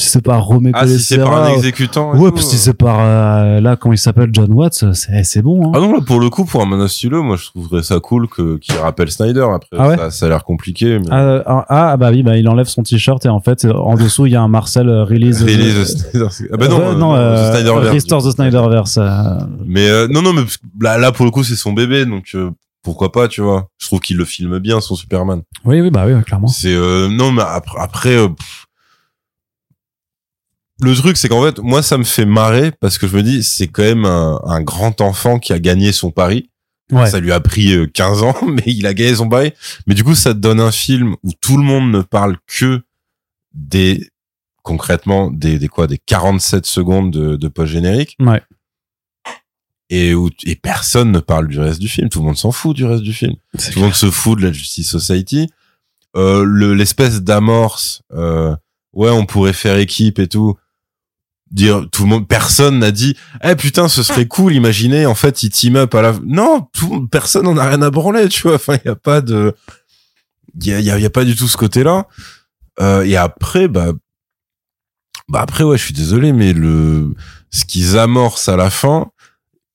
si 0.00 0.08
c'est 0.08 0.22
par 0.22 0.44
Romeo 0.44 0.72
ah, 0.74 0.86
si 0.86 0.98
c'est 0.98 1.18
par 1.18 1.44
un 1.44 1.54
exécutant 1.54 2.16
ouais 2.16 2.32
puis 2.32 2.42
si 2.42 2.56
c'est 2.56 2.74
par 2.74 2.98
euh, 3.00 3.60
là 3.60 3.76
comment 3.76 3.92
il 3.92 3.98
s'appelle 3.98 4.30
John 4.32 4.52
Watts 4.52 4.92
c'est 4.94 5.24
c'est 5.24 5.42
bon 5.42 5.66
hein. 5.66 5.72
ah 5.74 5.80
non 5.80 5.92
là 5.92 6.00
pour 6.00 6.20
le 6.20 6.30
coup 6.30 6.44
pour 6.44 6.62
un 6.62 6.66
Man 6.66 6.80
of 6.80 6.90
Steel 6.90 7.12
moi 7.12 7.36
je 7.36 7.46
trouverais 7.46 7.82
ça 7.82 8.00
cool 8.00 8.28
que 8.28 8.56
qu'il 8.58 8.76
rappelle 8.76 9.10
Snyder. 9.10 9.46
Après 9.54 9.76
ah 9.78 9.96
ça, 9.96 10.10
ça, 10.10 10.26
a 10.26 10.28
l'air 10.30 10.44
compliqué 10.44 10.98
mais... 10.98 11.06
Ah, 11.10 11.42
ah, 11.46 11.64
ah, 11.68 11.96
bah 11.96 12.10
oui 12.10 12.22
bah 12.22 12.36
il 12.36 12.48
enlève 12.48 12.66
son 12.66 12.82
t-shirt 12.82 13.24
et 13.26 13.28
en 13.28 13.40
fait 13.40 13.66
en 13.66 13.94
dessous 13.94 14.26
il 14.26 14.32
y 14.32 14.36
a 14.36 14.42
un 14.42 14.48
Marcel 14.48 14.88
euh, 14.88 15.04
release 15.04 15.42
release 15.42 16.08
ah 16.52 16.56
bah 16.56 16.68
non 16.68 16.80
euh, 16.80 16.94
non 16.94 17.14
euh, 17.14 17.52
Snyderverse 17.52 17.92
Restore 17.92 18.22
the 18.22 18.30
Snyderverse 18.30 18.98
mais 19.64 19.88
non 20.08 20.22
non 20.22 20.32
mais 20.32 20.42
là, 20.80 20.98
là 20.98 21.12
pour 21.12 21.24
le 21.24 21.30
coup 21.30 21.44
c'est 21.44 21.56
son 21.56 21.72
bébé 21.72 22.06
donc 22.06 22.36
pourquoi 22.82 23.12
pas 23.12 23.28
tu 23.28 23.42
vois. 23.42 23.68
Je 23.78 23.86
trouve 23.86 24.00
qu'il 24.00 24.16
le 24.16 24.24
filme 24.24 24.58
bien 24.58 24.80
son 24.80 24.94
Superman. 24.94 25.42
Oui 25.66 25.82
oui 25.82 25.90
bah 25.90 26.04
oui 26.06 26.22
clairement. 26.24 26.48
C'est 26.48 26.74
non 26.74 27.30
mais 27.30 27.42
après 27.42 27.78
après 27.78 28.16
le 30.82 30.94
truc, 30.94 31.16
c'est 31.16 31.28
qu'en 31.28 31.42
fait, 31.44 31.58
moi, 31.58 31.82
ça 31.82 31.98
me 31.98 32.04
fait 32.04 32.24
marrer 32.24 32.72
parce 32.72 32.98
que 32.98 33.06
je 33.06 33.16
me 33.16 33.22
dis, 33.22 33.42
c'est 33.42 33.68
quand 33.68 33.82
même 33.82 34.04
un, 34.04 34.62
grand 34.62 35.00
enfant 35.00 35.38
qui 35.38 35.52
a 35.52 35.58
gagné 35.58 35.92
son 35.92 36.10
pari. 36.10 36.50
Ça 37.06 37.20
lui 37.20 37.30
a 37.30 37.38
pris 37.38 37.72
15 37.92 38.22
euh, 38.22 38.26
ans, 38.26 38.36
mais 38.48 38.64
il 38.66 38.86
a 38.86 38.94
gagné 38.94 39.14
son 39.14 39.28
pari. 39.28 39.52
Mais 39.86 39.94
du 39.94 40.02
coup, 40.02 40.14
ça 40.14 40.34
te 40.34 40.38
donne 40.38 40.60
un 40.60 40.72
film 40.72 41.14
où 41.22 41.30
tout 41.40 41.56
le 41.56 41.62
monde 41.62 41.90
ne 41.92 42.02
parle 42.02 42.36
que 42.46 42.82
des, 43.54 44.10
concrètement, 44.62 45.30
des, 45.30 45.58
des 45.58 45.68
quoi, 45.68 45.86
des 45.86 45.98
47 45.98 46.66
secondes 46.66 47.12
de, 47.12 47.36
de 47.36 47.48
post-générique. 47.48 48.16
Ouais. 48.18 48.42
Et 49.88 50.14
où, 50.14 50.30
et 50.44 50.56
personne 50.56 51.12
ne 51.12 51.20
parle 51.20 51.48
du 51.48 51.60
reste 51.60 51.80
du 51.80 51.88
film. 51.88 52.08
Tout 52.08 52.20
le 52.20 52.26
monde 52.26 52.36
s'en 52.36 52.52
fout 52.52 52.74
du 52.74 52.84
reste 52.84 53.02
du 53.02 53.12
film. 53.12 53.34
Tout 53.56 53.78
le 53.78 53.82
monde 53.82 53.94
se 53.94 54.10
fout 54.10 54.38
de 54.38 54.44
la 54.44 54.52
Justice 54.52 54.88
Society. 54.88 55.48
Euh, 56.16 56.44
le, 56.44 56.74
l'espèce 56.74 57.22
d'amorce, 57.22 58.02
euh, 58.12 58.54
ouais, 58.92 59.10
on 59.10 59.26
pourrait 59.26 59.52
faire 59.52 59.76
équipe 59.78 60.18
et 60.18 60.26
tout 60.26 60.56
dire 61.50 61.86
tout 61.90 62.04
le 62.04 62.08
monde 62.08 62.28
personne 62.28 62.78
n'a 62.78 62.90
dit 62.92 63.16
eh 63.42 63.56
putain 63.56 63.88
ce 63.88 64.02
serait 64.02 64.26
cool 64.26 64.54
imaginez 64.54 65.06
en 65.06 65.14
fait 65.14 65.42
il 65.42 65.50
team 65.50 65.76
up 65.76 65.94
à 65.94 66.02
la 66.02 66.14
non 66.24 66.68
tout, 66.72 67.08
personne 67.08 67.44
n'en 67.44 67.56
a 67.56 67.68
rien 67.68 67.82
à 67.82 67.90
branler 67.90 68.28
tu 68.28 68.42
vois 68.42 68.54
enfin 68.54 68.76
il 68.84 68.88
y 68.88 68.90
a 68.90 68.94
pas 68.94 69.20
de 69.20 69.54
il 70.60 70.66
y 70.66 70.90
a, 70.90 70.94
a, 70.94 71.10
pas 71.10 71.24
du 71.24 71.34
tout 71.34 71.48
ce 71.48 71.56
côté 71.56 71.82
là 71.82 72.06
euh, 72.80 73.02
et 73.02 73.16
après 73.16 73.68
bah 73.68 73.92
bah 75.28 75.40
après 75.42 75.64
ouais 75.64 75.76
je 75.76 75.84
suis 75.84 75.94
désolé 75.94 76.32
mais 76.32 76.52
le 76.52 77.14
ce 77.50 77.64
qu'ils 77.64 77.98
amorcent 77.98 78.48
à 78.48 78.56
la 78.56 78.70
fin 78.70 79.10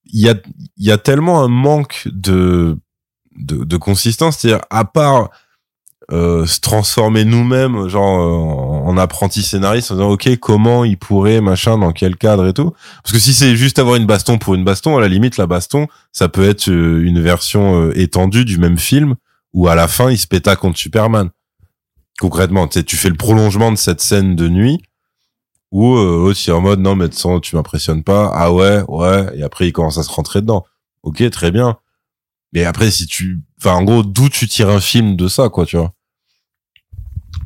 il 0.05 0.21
y 0.21 0.29
a 0.29 0.35
il 0.77 0.85
y 0.85 0.91
a 0.91 0.97
tellement 0.97 1.43
un 1.43 1.49
manque 1.49 2.03
de 2.05 2.77
de, 3.35 3.65
de 3.65 3.77
consistance 3.77 4.37
c'est-à-dire 4.37 4.63
à 4.69 4.85
part 4.85 5.29
euh, 6.11 6.45
se 6.45 6.59
transformer 6.59 7.25
nous-mêmes, 7.25 7.87
genre 7.87 8.03
en, 8.03 8.87
en 8.87 8.97
apprenti 8.97 9.41
scénariste, 9.41 9.91
en 9.91 9.95
disant 9.95 10.09
ok 10.11 10.37
comment 10.37 10.85
il 10.85 10.97
pourrait 10.97 11.41
machin 11.41 11.77
dans 11.77 11.91
quel 11.91 12.15
cadre 12.15 12.47
et 12.47 12.53
tout. 12.53 12.71
Parce 13.03 13.13
que 13.13 13.19
si 13.19 13.33
c'est 13.33 13.55
juste 13.55 13.79
avoir 13.79 13.95
une 13.95 14.05
baston 14.05 14.37
pour 14.37 14.53
une 14.53 14.63
baston, 14.63 14.97
à 14.97 15.01
la 15.01 15.07
limite 15.07 15.37
la 15.37 15.47
baston, 15.47 15.87
ça 16.11 16.29
peut 16.29 16.47
être 16.47 16.69
euh, 16.69 17.03
une 17.03 17.21
version 17.21 17.81
euh, 17.81 17.99
étendue 17.99 18.45
du 18.45 18.57
même 18.57 18.77
film 18.77 19.15
où 19.53 19.67
à 19.67 19.75
la 19.75 19.87
fin 19.87 20.11
il 20.11 20.17
se 20.17 20.27
péta 20.27 20.55
contre 20.55 20.77
Superman. 20.77 21.29
Concrètement, 22.19 22.67
tu 22.67 22.83
tu 22.83 22.97
fais 22.97 23.09
le 23.09 23.15
prolongement 23.15 23.71
de 23.71 23.77
cette 23.77 24.01
scène 24.01 24.35
de 24.35 24.47
nuit 24.47 24.81
où 25.71 25.95
euh, 25.95 26.17
aussi 26.17 26.51
en 26.51 26.61
mode 26.61 26.79
non 26.79 26.95
mais 26.95 27.09
toute 27.09 27.41
tu 27.41 27.55
m'impressionnes 27.55 28.03
pas. 28.03 28.31
Ah 28.33 28.53
ouais 28.53 28.83
ouais 28.87 29.25
et 29.35 29.43
après 29.43 29.67
il 29.67 29.73
commence 29.73 29.97
à 29.97 30.03
se 30.03 30.11
rentrer 30.11 30.41
dedans. 30.41 30.65
Ok 31.03 31.27
très 31.31 31.51
bien. 31.51 31.77
Mais 32.53 32.63
après 32.63 32.91
si 32.91 33.07
tu, 33.07 33.41
enfin 33.59 33.73
en 33.73 33.83
gros 33.83 34.03
d'où 34.03 34.29
tu 34.29 34.47
tires 34.47 34.69
un 34.69 34.79
film 34.79 35.15
de 35.15 35.27
ça 35.27 35.49
quoi 35.49 35.65
tu 35.65 35.77
vois. 35.77 35.94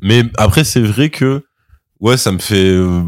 Mais 0.01 0.23
après, 0.37 0.63
c'est 0.63 0.81
vrai 0.81 1.09
que, 1.09 1.43
ouais, 1.99 2.17
ça 2.17 2.31
me 2.31 2.39
fait, 2.39 2.69
euh, 2.69 3.03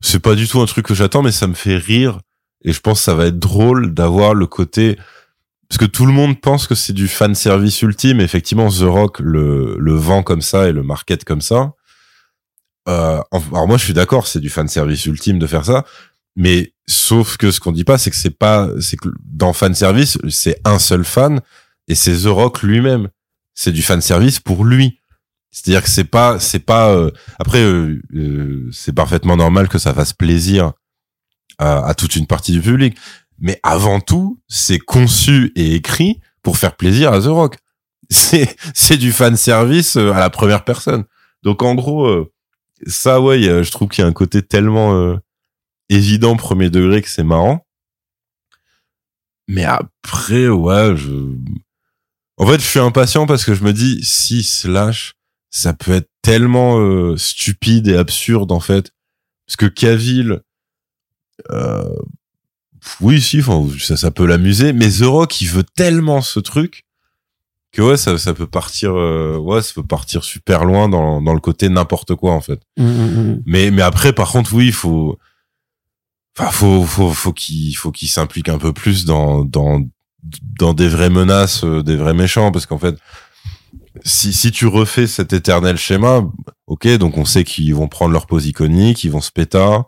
c'est 0.00 0.20
pas 0.20 0.34
du 0.34 0.46
tout 0.46 0.60
un 0.60 0.66
truc 0.66 0.86
que 0.86 0.94
j'attends, 0.94 1.22
mais 1.22 1.32
ça 1.32 1.46
me 1.46 1.54
fait 1.54 1.76
rire. 1.76 2.20
Et 2.64 2.72
je 2.72 2.80
pense 2.80 2.98
que 2.98 3.04
ça 3.04 3.14
va 3.14 3.26
être 3.26 3.38
drôle 3.38 3.94
d'avoir 3.94 4.34
le 4.34 4.46
côté, 4.46 4.96
parce 5.68 5.78
que 5.78 5.84
tout 5.84 6.06
le 6.06 6.12
monde 6.12 6.40
pense 6.40 6.66
que 6.66 6.74
c'est 6.74 6.92
du 6.92 7.08
fan 7.08 7.34
service 7.34 7.82
ultime. 7.82 8.20
Effectivement, 8.20 8.68
The 8.68 8.82
Rock 8.82 9.20
le, 9.20 9.76
le 9.78 9.94
vend 9.94 10.22
comme 10.22 10.40
ça 10.40 10.68
et 10.68 10.72
le 10.72 10.82
market 10.82 11.24
comme 11.24 11.42
ça. 11.42 11.72
Euh, 12.88 13.20
alors 13.30 13.68
moi, 13.68 13.76
je 13.76 13.84
suis 13.84 13.92
d'accord, 13.92 14.26
c'est 14.26 14.40
du 14.40 14.48
fan 14.48 14.66
service 14.66 15.04
ultime 15.06 15.38
de 15.38 15.46
faire 15.46 15.64
ça. 15.64 15.84
Mais 16.36 16.72
sauf 16.86 17.36
que 17.36 17.50
ce 17.50 17.60
qu'on 17.60 17.72
dit 17.72 17.84
pas, 17.84 17.98
c'est 17.98 18.10
que 18.10 18.16
c'est 18.16 18.36
pas, 18.36 18.68
c'est 18.80 18.96
que 18.96 19.08
dans 19.24 19.52
fan 19.52 19.74
service, 19.74 20.18
c'est 20.30 20.58
un 20.64 20.78
seul 20.78 21.04
fan 21.04 21.40
et 21.86 21.94
c'est 21.94 22.22
The 22.22 22.26
Rock 22.28 22.62
lui-même. 22.62 23.08
C'est 23.54 23.72
du 23.72 23.82
fan 23.82 24.00
service 24.00 24.40
pour 24.40 24.64
lui. 24.64 25.00
C'est-à-dire 25.50 25.82
que 25.82 25.88
c'est 25.88 26.04
pas, 26.04 26.38
c'est 26.38 26.58
pas. 26.60 26.90
Euh, 26.90 27.10
après, 27.38 27.62
euh, 27.62 28.00
euh, 28.14 28.68
c'est 28.72 28.92
parfaitement 28.92 29.36
normal 29.36 29.68
que 29.68 29.78
ça 29.78 29.94
fasse 29.94 30.12
plaisir 30.12 30.72
à, 31.58 31.86
à, 31.86 31.94
toute 31.94 32.16
une 32.16 32.26
partie 32.26 32.52
du 32.52 32.60
public. 32.60 32.96
Mais 33.38 33.58
avant 33.62 34.00
tout, 34.00 34.40
c'est 34.48 34.78
conçu 34.78 35.52
et 35.56 35.74
écrit 35.74 36.20
pour 36.42 36.58
faire 36.58 36.76
plaisir 36.76 37.12
à 37.12 37.20
The 37.20 37.26
Rock. 37.26 37.56
C'est 38.10 38.56
c'est 38.72 38.96
du 38.96 39.12
fan 39.12 39.36
service 39.36 39.96
à 39.96 40.18
la 40.18 40.30
première 40.30 40.64
personne. 40.64 41.04
Donc 41.42 41.62
en 41.62 41.74
gros, 41.74 42.26
ça 42.86 43.20
ouais, 43.20 43.38
je 43.38 43.70
trouve 43.70 43.88
qu'il 43.88 44.00
y 44.00 44.04
a 44.06 44.08
un 44.08 44.14
côté 44.14 44.40
tellement 44.40 45.18
évident 45.90 46.34
premier 46.34 46.70
degré 46.70 47.02
que 47.02 47.08
c'est 47.10 47.22
marrant. 47.22 47.66
Mais 49.46 49.64
après, 49.64 50.48
ouais, 50.48 50.96
je. 50.96 51.36
En 52.38 52.46
fait, 52.46 52.60
je 52.60 52.66
suis 52.66 52.80
impatient 52.80 53.26
parce 53.26 53.44
que 53.44 53.52
je 53.52 53.62
me 53.62 53.74
dis 53.74 54.02
si 54.02 54.42
Slash 54.42 55.17
ça 55.50 55.72
peut 55.72 55.92
être 55.92 56.10
tellement 56.22 56.78
euh, 56.78 57.16
stupide 57.16 57.88
et 57.88 57.96
absurde 57.96 58.52
en 58.52 58.60
fait 58.60 58.92
parce 59.46 59.56
que 59.56 59.66
Cavill 59.66 60.40
euh, 61.50 61.88
oui 63.00 63.20
si 63.20 63.42
ça 63.78 63.96
ça 63.96 64.10
peut 64.10 64.26
l'amuser 64.26 64.72
mais 64.72 64.90
The 64.90 65.04
Rock 65.04 65.40
il 65.40 65.48
veut 65.48 65.64
tellement 65.64 66.20
ce 66.20 66.40
truc 66.40 66.84
que 67.72 67.82
ouais 67.82 67.96
ça 67.96 68.18
ça 68.18 68.34
peut 68.34 68.46
partir 68.46 68.94
euh, 68.94 69.38
ouais 69.38 69.62
ça 69.62 69.72
peut 69.74 69.86
partir 69.86 70.24
super 70.24 70.64
loin 70.64 70.88
dans 70.88 71.22
dans 71.22 71.34
le 71.34 71.40
côté 71.40 71.68
n'importe 71.68 72.14
quoi 72.14 72.32
en 72.32 72.40
fait 72.40 72.60
mmh, 72.76 72.84
mmh, 72.84 73.20
mmh. 73.20 73.42
mais 73.46 73.70
mais 73.70 73.82
après 73.82 74.12
par 74.12 74.30
contre 74.30 74.52
oui 74.54 74.66
il 74.66 74.72
faut 74.72 75.18
enfin 76.38 76.50
faut 76.50 76.84
faut 76.84 77.10
faut 77.10 77.32
qu'il 77.32 77.74
faut 77.76 77.90
qu'il 77.90 78.08
s'implique 78.08 78.48
un 78.48 78.58
peu 78.58 78.72
plus 78.72 79.06
dans 79.06 79.44
dans 79.44 79.82
dans 80.58 80.74
des 80.74 80.88
vraies 80.88 81.10
menaces 81.10 81.64
des 81.64 81.96
vrais 81.96 82.14
méchants 82.14 82.52
parce 82.52 82.66
qu'en 82.66 82.78
fait 82.78 82.98
si, 84.04 84.32
si 84.32 84.50
tu 84.50 84.66
refais 84.66 85.06
cet 85.06 85.32
éternel 85.32 85.76
schéma, 85.76 86.22
ok, 86.66 86.88
donc 86.98 87.16
on 87.18 87.24
sait 87.24 87.44
qu'ils 87.44 87.74
vont 87.74 87.88
prendre 87.88 88.12
leur 88.12 88.26
pose 88.26 88.46
iconique, 88.46 89.04
ils 89.04 89.10
vont 89.10 89.20
se 89.20 89.30
péter. 89.30 89.78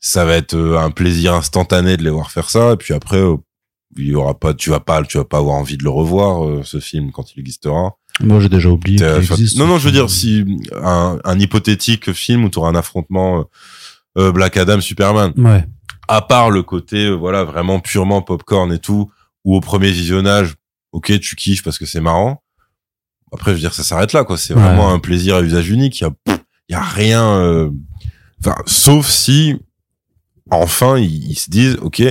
Ça 0.00 0.24
va 0.24 0.34
être 0.34 0.54
euh, 0.54 0.78
un 0.78 0.90
plaisir 0.90 1.34
instantané 1.34 1.96
de 1.96 2.04
les 2.04 2.10
voir 2.10 2.30
faire 2.30 2.50
ça. 2.50 2.72
Et 2.72 2.76
puis 2.76 2.94
après, 2.94 3.18
euh, 3.18 3.36
il 3.96 4.06
y 4.08 4.14
aura 4.14 4.38
pas, 4.38 4.54
tu 4.54 4.70
vas 4.70 4.80
pas, 4.80 5.02
tu 5.02 5.18
vas 5.18 5.24
pas 5.24 5.38
avoir 5.38 5.56
envie 5.56 5.76
de 5.76 5.84
le 5.84 5.90
revoir 5.90 6.44
euh, 6.44 6.62
ce 6.64 6.78
film 6.78 7.10
quand 7.10 7.34
il 7.34 7.40
existera. 7.40 7.96
Moi, 8.20 8.40
j'ai 8.40 8.48
déjà 8.48 8.68
oublié. 8.68 8.98
non, 9.56 9.66
non, 9.66 9.78
je 9.78 9.84
veux 9.84 9.92
dire 9.92 10.10
si 10.10 10.44
un, 10.74 11.18
un 11.24 11.38
hypothétique 11.38 12.12
film 12.12 12.44
où 12.44 12.50
tu 12.50 12.58
auras 12.58 12.70
un 12.70 12.74
affrontement 12.74 13.44
Black 14.16 14.56
Adam 14.56 14.80
Superman. 14.80 15.32
Ouais. 15.36 15.64
À 16.08 16.22
part 16.22 16.50
le 16.50 16.64
côté 16.64 17.08
voilà 17.12 17.44
vraiment 17.44 17.78
purement 17.78 18.20
popcorn 18.20 18.72
et 18.72 18.80
tout, 18.80 19.12
ou 19.44 19.54
au 19.54 19.60
premier 19.60 19.92
visionnage, 19.92 20.54
ok, 20.90 21.20
tu 21.20 21.36
kiffes 21.36 21.62
parce 21.62 21.78
que 21.78 21.86
c'est 21.86 22.00
marrant 22.00 22.42
après 23.32 23.52
je 23.52 23.56
veux 23.56 23.60
dire 23.60 23.74
ça 23.74 23.82
s'arrête 23.82 24.12
là 24.12 24.24
quoi. 24.24 24.36
C'est 24.36 24.54
vraiment 24.54 24.92
un 24.92 24.98
plaisir 24.98 25.36
à 25.36 25.42
usage 25.42 25.70
unique. 25.70 26.00
Il 26.00 26.04
y 26.04 26.06
a 26.06 26.36
il 26.68 26.72
y 26.72 26.74
a 26.74 26.82
rien 26.82 27.24
euh, 27.24 27.70
enfin 28.40 28.56
sauf 28.66 29.08
si 29.08 29.56
enfin 30.50 30.98
ils, 30.98 31.34
se 31.34 31.50
disent 31.50 31.78
ok 31.80 32.02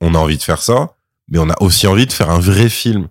on 0.00 0.14
a 0.14 0.18
envie 0.18 0.36
de 0.36 0.42
faire 0.42 0.62
ça 0.62 0.94
mais 1.28 1.38
on 1.38 1.48
a 1.48 1.54
aussi 1.60 1.86
envie 1.86 2.06
de 2.06 2.12
faire 2.12 2.30
un 2.30 2.40
vrai 2.40 2.68
film. 2.68 3.08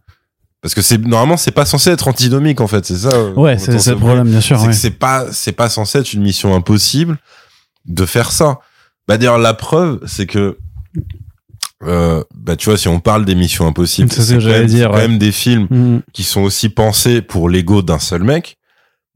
Parce 0.61 0.75
que 0.75 0.81
c'est 0.83 0.99
normalement 0.99 1.37
c'est 1.37 1.51
pas 1.51 1.65
censé 1.65 1.89
être 1.89 2.07
antinomique 2.07 2.61
en 2.61 2.67
fait 2.67 2.85
c'est 2.85 2.97
ça 2.97 3.29
ouais 3.31 3.57
c'est 3.57 3.71
le 3.71 3.95
problème 3.97 4.29
bien 4.29 4.41
sûr 4.41 4.59
c'est 4.59 4.73
c'est 4.73 4.91
pas 4.91 5.31
c'est 5.31 5.53
pas 5.53 5.69
censé 5.69 5.97
être 5.97 6.13
une 6.13 6.21
mission 6.21 6.55
impossible 6.55 7.17
de 7.85 8.05
faire 8.05 8.31
ça. 8.31 8.59
Bah 9.07 9.17
d'ailleurs 9.17 9.39
la 9.39 9.55
preuve 9.55 10.01
c'est 10.05 10.27
que 10.27 10.59
euh, 11.83 12.23
bah 12.35 12.55
tu 12.55 12.69
vois 12.69 12.77
si 12.77 12.87
on 12.87 12.99
parle 12.99 13.25
des 13.25 13.35
missions 13.35 13.65
impossibles 13.65 14.11
c'est 14.11 14.37
quand, 14.37 14.65
dire, 14.65 14.91
quand 14.91 14.97
même 14.97 15.17
des 15.17 15.31
films 15.31 15.67
mm. 15.69 16.01
qui 16.13 16.23
sont 16.23 16.41
aussi 16.41 16.69
pensés 16.69 17.21
pour 17.21 17.49
l'ego 17.49 17.81
d'un 17.81 17.99
seul 17.99 18.23
mec 18.23 18.57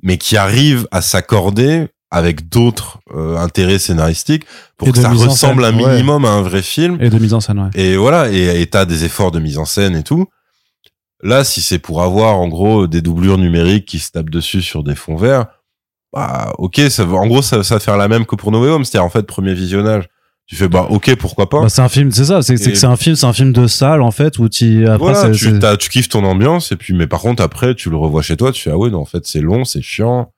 mais 0.01 0.17
qui 0.17 0.35
arrivent 0.35 0.87
à 0.91 1.01
s'accorder 1.01 1.87
avec 2.11 2.49
d'autres 2.49 2.99
euh, 3.13 3.37
intérêts 3.37 3.79
scénaristiques 3.79 4.45
pour 4.77 4.91
que 4.91 4.99
ça 4.99 5.09
ressemble 5.09 5.63
un 5.63 5.71
minimum 5.71 6.25
à 6.25 6.29
un 6.29 6.41
vrai 6.41 6.61
film 6.61 6.97
et 7.01 7.09
de 7.09 7.19
mise 7.19 7.33
en 7.33 7.39
scène 7.39 7.59
ouais. 7.59 7.69
et 7.75 7.97
voilà 7.97 8.31
et 8.31 8.65
t'as 8.65 8.85
des 8.85 9.03
efforts 9.03 9.31
de 9.31 9.39
mise 9.39 9.57
en 9.57 9.65
scène 9.65 9.95
et 9.95 10.03
tout 10.03 10.25
là 11.21 11.43
si 11.43 11.61
c'est 11.61 11.79
pour 11.79 12.01
avoir 12.01 12.39
en 12.39 12.47
gros 12.47 12.87
des 12.87 13.01
doublures 13.01 13.37
numériques 13.37 13.85
qui 13.85 13.99
se 13.99 14.11
tapent 14.11 14.29
dessus 14.31 14.61
sur 14.61 14.83
des 14.83 14.95
fonds 14.95 15.17
verts 15.17 15.45
bah 16.11 16.53
ok 16.57 16.81
ça 16.89 17.05
va 17.05 17.17
en 17.17 17.27
gros 17.27 17.41
ça, 17.43 17.63
ça 17.63 17.75
va 17.75 17.79
faire 17.79 17.97
la 17.97 18.07
même 18.07 18.25
que 18.25 18.35
pour 18.35 18.51
No 18.51 18.63
Way 18.63 18.69
Home 18.69 18.85
c'est-à-dire 18.85 19.05
en 19.05 19.09
fait 19.09 19.23
premier 19.23 19.53
visionnage 19.53 20.07
tu 20.47 20.55
fais 20.55 20.67
bah 20.67 20.85
ok 20.89 21.15
pourquoi 21.15 21.49
pas. 21.49 21.61
Bah, 21.61 21.69
c'est 21.69 21.81
un 21.81 21.89
film 21.89 22.11
c'est 22.11 22.25
ça 22.25 22.41
c'est 22.43 22.57
c'est 22.57 22.85
un 22.85 22.95
film 22.95 23.15
c'est 23.15 23.25
un 23.25 23.33
film 23.33 23.51
de 23.51 23.65
salle 23.65 24.01
en 24.01 24.11
fait 24.11 24.37
où 24.37 24.47
tu 24.47 24.87
après 24.87 25.13
voilà, 25.13 25.31
tu, 25.31 25.59
tu 25.79 25.89
kiffes 25.89 26.09
ton 26.09 26.23
ambiance 26.23 26.71
et 26.71 26.75
puis 26.75 26.93
mais 26.93 27.07
par 27.07 27.21
contre 27.21 27.41
après 27.41 27.73
tu 27.73 27.89
le 27.89 27.97
revois 27.97 28.21
chez 28.21 28.37
toi 28.37 28.51
tu 28.51 28.61
fais 28.61 28.71
ah 28.71 28.77
ouais 28.77 28.91
non 28.91 28.99
en 28.99 29.05
fait 29.05 29.25
c'est 29.25 29.41
long 29.41 29.65
c'est 29.65 29.81
chiant. 29.81 30.31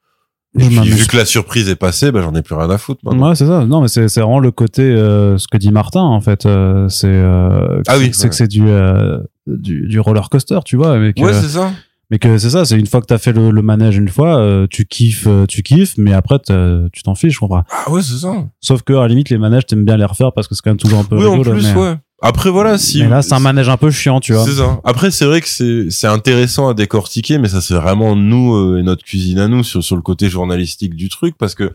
Et 0.57 0.65
puis, 0.65 0.79
vu 0.89 1.05
que 1.05 1.17
la 1.17 1.25
surprise 1.25 1.69
est 1.69 1.75
passée 1.75 2.11
bah 2.11 2.21
j'en 2.23 2.33
ai 2.33 2.41
plus 2.41 2.55
rien 2.55 2.69
à 2.69 2.77
foutre 2.77 3.01
maintenant. 3.03 3.29
ouais 3.29 3.35
c'est 3.35 3.45
ça. 3.45 3.65
Non 3.65 3.81
mais 3.81 3.89
c'est 3.89 4.07
c'est 4.07 4.21
vraiment 4.21 4.39
le 4.39 4.49
côté 4.51 4.81
euh, 4.81 5.37
ce 5.37 5.47
que 5.47 5.57
dit 5.57 5.71
Martin 5.71 6.01
en 6.01 6.21
fait 6.21 6.45
euh, 6.45 6.87
c'est 6.89 7.07
euh, 7.09 7.81
ah 7.87 7.97
oui 7.97 8.11
c'est 8.13 8.29
que 8.29 8.33
c'est 8.35 8.47
du, 8.47 8.63
euh, 8.65 9.19
du, 9.45 9.87
du 9.87 9.99
roller 9.99 10.29
coaster 10.29 10.59
tu 10.65 10.77
vois 10.77 10.93
avec, 10.93 11.17
ouais 11.19 11.33
c'est 11.33 11.49
ça 11.49 11.71
mais 12.09 12.19
que 12.19 12.37
c'est 12.37 12.49
ça 12.49 12.65
c'est 12.65 12.79
une 12.79 12.87
fois 12.87 13.01
que 13.01 13.05
t'as 13.05 13.17
fait 13.17 13.33
le, 13.33 13.51
le, 13.51 13.61
manège 13.61 13.97
une 13.97 14.07
fois 14.07 14.39
euh, 14.39 14.67
tu 14.69 14.85
kiffes 14.85 15.27
euh, 15.27 15.45
tu 15.45 15.61
kiffes 15.61 15.95
mais 15.97 16.13
après 16.13 16.39
tu 16.39 17.03
t'en 17.03 17.15
fiches 17.15 17.33
je 17.33 17.39
comprends. 17.39 17.63
Ah 17.69 17.91
ouais 17.91 18.01
c'est 18.01 18.17
ça. 18.17 18.33
Sauf 18.61 18.81
que 18.83 18.93
à 18.93 19.01
la 19.01 19.07
limite 19.09 19.29
les 19.29 19.37
manèges 19.37 19.65
t'aimes 19.65 19.85
bien 19.85 19.97
les 19.97 20.05
refaire 20.05 20.31
parce 20.33 20.47
que 20.47 20.55
c'est 20.55 20.61
quand 20.63 20.71
même 20.71 20.77
toujours 20.77 20.99
un 20.99 21.03
peu 21.03 21.17
oui 21.17 21.25
en 21.25 21.41
plus 21.41 21.73
ouais. 21.73 21.95
Après 22.21 22.49
voilà 22.49 22.77
si 22.77 23.03
mais 23.03 23.09
là 23.09 23.21
c'est 23.21 23.33
un 23.33 23.39
manège 23.39 23.69
un 23.69 23.77
peu 23.77 23.91
chiant 23.91 24.19
tu 24.19 24.33
vois. 24.33 24.45
C'est 24.45 24.53
ça. 24.53 24.79
Après 24.83 25.11
c'est 25.11 25.25
vrai 25.25 25.41
que 25.41 25.47
c'est 25.47 25.89
c'est 25.89 26.07
intéressant 26.07 26.69
à 26.69 26.73
décortiquer 26.73 27.37
mais 27.37 27.49
ça 27.49 27.61
c'est 27.61 27.75
vraiment 27.75 28.15
nous 28.15 28.55
euh, 28.55 28.79
et 28.79 28.83
notre 28.83 29.03
cuisine 29.03 29.39
à 29.39 29.47
nous 29.47 29.63
sur 29.63 29.83
sur 29.83 29.95
le 29.95 30.01
côté 30.01 30.29
journalistique 30.29 30.95
du 30.95 31.09
truc 31.09 31.35
parce 31.37 31.55
que 31.55 31.73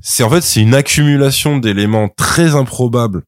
c'est 0.00 0.22
en 0.22 0.30
fait 0.30 0.42
c'est 0.42 0.60
une 0.60 0.74
accumulation 0.74 1.58
d'éléments 1.58 2.08
très 2.08 2.54
improbables 2.54 3.22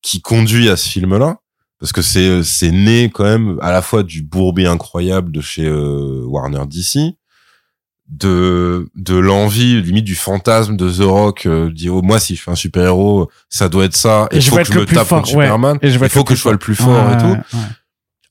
qui 0.00 0.20
conduit 0.20 0.68
à 0.68 0.76
ce 0.76 0.88
film 0.88 1.18
là 1.18 1.38
parce 1.78 1.92
que 1.92 2.02
c'est 2.02 2.42
c'est 2.42 2.70
né 2.70 3.10
quand 3.12 3.24
même 3.24 3.58
à 3.60 3.70
la 3.70 3.82
fois 3.82 4.02
du 4.02 4.22
bourbier 4.22 4.66
incroyable 4.66 5.30
de 5.32 5.40
chez 5.40 5.66
euh, 5.66 6.22
Warner 6.26 6.64
DC 6.66 7.14
de 8.08 8.88
de 8.94 9.16
l'envie 9.16 9.82
limite 9.82 10.04
du 10.04 10.14
fantasme 10.14 10.76
de 10.76 10.90
The 10.90 11.04
Rock 11.04 11.46
euh, 11.46 11.70
dit 11.70 11.88
oh, 11.88 12.02
moi 12.02 12.20
si 12.20 12.36
je 12.36 12.42
fais 12.42 12.50
un 12.52 12.56
super 12.56 12.84
héros 12.84 13.30
ça 13.48 13.68
doit 13.68 13.84
être 13.84 13.96
ça 13.96 14.28
et 14.30 14.36
il 14.36 14.42
faut 14.42 14.56
que 14.56 14.64
je 14.64 14.78
me 14.78 14.86
tape 14.86 15.08
contre 15.08 15.28
Superman 15.28 15.78
il 15.82 16.08
faut 16.08 16.24
que 16.24 16.34
je 16.34 16.40
sois 16.40 16.52
le 16.52 16.58
plus 16.58 16.76
fort 16.76 17.12
et 17.12 17.18
tout 17.18 17.36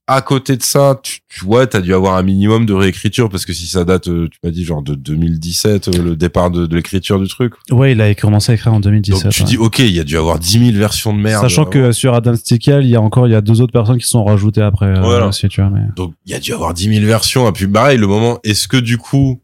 à 0.08 0.22
côté 0.22 0.56
de 0.56 0.62
ça, 0.62 1.00
tu, 1.02 1.22
tu 1.28 1.46
vois, 1.46 1.66
t'as 1.66 1.82
dû 1.82 1.94
avoir 1.94 2.16
un 2.16 2.22
minimum 2.22 2.68
de 2.68 2.74
réécriture 2.74 3.28
parce 3.28 3.44
que 3.44 3.54
si 3.54 3.66
ça 3.66 3.86
date, 3.86 4.08
euh, 4.08 4.30
tu 4.30 4.38
m'as 4.44 4.52
dit 4.52 4.64
genre 4.64 4.84
de 4.84 4.94
2017, 4.94 5.88
euh, 5.88 6.04
le 6.04 6.16
départ 6.16 6.52
de, 6.52 6.68
de 6.68 6.76
l'écriture 6.76 7.20
du 7.20 7.28
truc. 7.28 7.54
Ouais, 7.72 7.94
il 7.94 8.02
a 8.02 8.14
commencé 8.14 8.52
à 8.52 8.56
écrire 8.56 8.74
en 8.74 8.80
2017. 8.80 9.24
Donc 9.24 9.34
tu 9.34 9.44
dis, 9.44 9.58
ok, 9.58 9.80
il 9.80 9.92
y 9.92 10.00
a 10.00 10.04
dû 10.04 10.16
avoir 10.16 10.38
10 10.38 10.68
000 10.68 10.78
versions 10.78 11.12
de 11.12 11.20
merde. 11.20 11.42
Sachant 11.42 11.66
que 11.66 11.92
sur 11.92 12.14
Adam 12.14 12.36
Stickel, 12.36 12.84
il 12.84 12.90
y 12.90 12.96
a 12.96 13.02
encore, 13.02 13.28
il 13.28 13.32
y 13.32 13.36
a 13.36 13.42
deux 13.42 13.62
autres 13.62 13.74
personnes 13.74 13.98
qui 13.98 14.08
sont 14.08 14.24
rajoutées 14.24 14.62
après. 14.62 14.86
Euh, 14.86 15.02
voilà. 15.02 15.28
Aussi, 15.28 15.48
tu 15.50 15.62
vois, 15.62 15.72
mais... 15.72 15.82
Donc 15.96 16.14
il 16.28 16.32
y 16.32 16.36
a 16.36 16.40
dû 16.40 16.54
avoir 16.54 16.76
10 16.76 16.94
000 16.94 17.06
versions. 17.06 17.50
Et 17.50 17.52
puis 17.52 17.68
pareil, 17.68 17.98
le 17.98 18.08
moment, 18.08 18.40
est-ce 18.44 18.68
que 18.68 18.78
du 18.78 19.00
coup, 19.00 19.42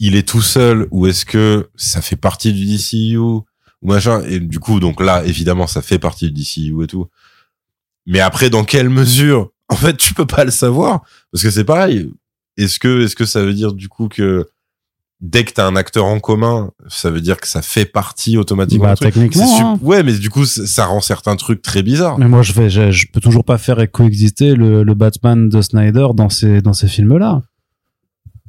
il 0.00 0.16
est 0.16 0.26
tout 0.26 0.42
seul 0.42 0.88
ou 0.90 1.06
est-ce 1.06 1.24
que 1.24 1.68
ça 1.76 2.02
fait 2.02 2.16
partie 2.16 2.52
du 2.52 2.64
DCU 2.64 3.16
ou 3.16 3.44
machin 3.80 4.22
Et 4.28 4.40
du 4.40 4.58
coup, 4.58 4.80
donc 4.80 5.00
là, 5.00 5.22
évidemment, 5.24 5.68
ça 5.68 5.82
fait 5.82 6.00
partie 6.00 6.32
du 6.32 6.42
DCU 6.42 6.82
et 6.82 6.88
tout. 6.88 7.06
Mais 8.06 8.18
après, 8.18 8.50
dans 8.50 8.64
quelle 8.64 8.88
mesure 8.88 9.50
en 9.70 9.76
fait, 9.76 9.96
tu 9.96 10.14
peux 10.14 10.26
pas 10.26 10.44
le 10.44 10.50
savoir 10.50 11.02
parce 11.32 11.42
que 11.42 11.50
c'est 11.50 11.64
pareil. 11.64 12.10
est-ce 12.56 12.78
que 12.78 13.02
est-ce 13.04 13.16
que 13.16 13.24
ça 13.24 13.42
veut 13.42 13.54
dire 13.54 13.72
du 13.72 13.88
coup 13.88 14.08
que 14.08 14.48
dès 15.20 15.44
que 15.44 15.52
t'as 15.52 15.66
un 15.66 15.76
acteur 15.76 16.06
en 16.06 16.18
commun, 16.18 16.70
ça 16.88 17.10
veut 17.10 17.20
dire 17.20 17.38
que 17.38 17.46
ça 17.46 17.62
fait 17.62 17.84
partie 17.84 18.38
automatiquement. 18.38 18.86
Bah, 18.86 18.96
techniquement. 18.96 19.72
Hein. 19.72 19.78
Ouais, 19.82 20.02
mais 20.02 20.14
du 20.14 20.30
coup, 20.30 20.46
ça 20.46 20.86
rend 20.86 21.00
certains 21.00 21.36
trucs 21.36 21.62
très 21.62 21.82
bizarres. 21.82 22.18
Mais 22.18 22.28
moi, 22.28 22.42
je 22.42 22.52
vais, 22.52 22.70
je, 22.70 23.06
peux 23.12 23.20
toujours 23.20 23.44
pas 23.44 23.58
faire 23.58 23.84
coexister 23.90 24.54
le, 24.54 24.82
le 24.82 24.94
Batman 24.94 25.48
de 25.48 25.60
Snyder 25.60 26.08
dans 26.14 26.30
ces 26.30 26.62
dans 26.62 26.72
ces 26.72 26.88
films-là. 26.88 27.42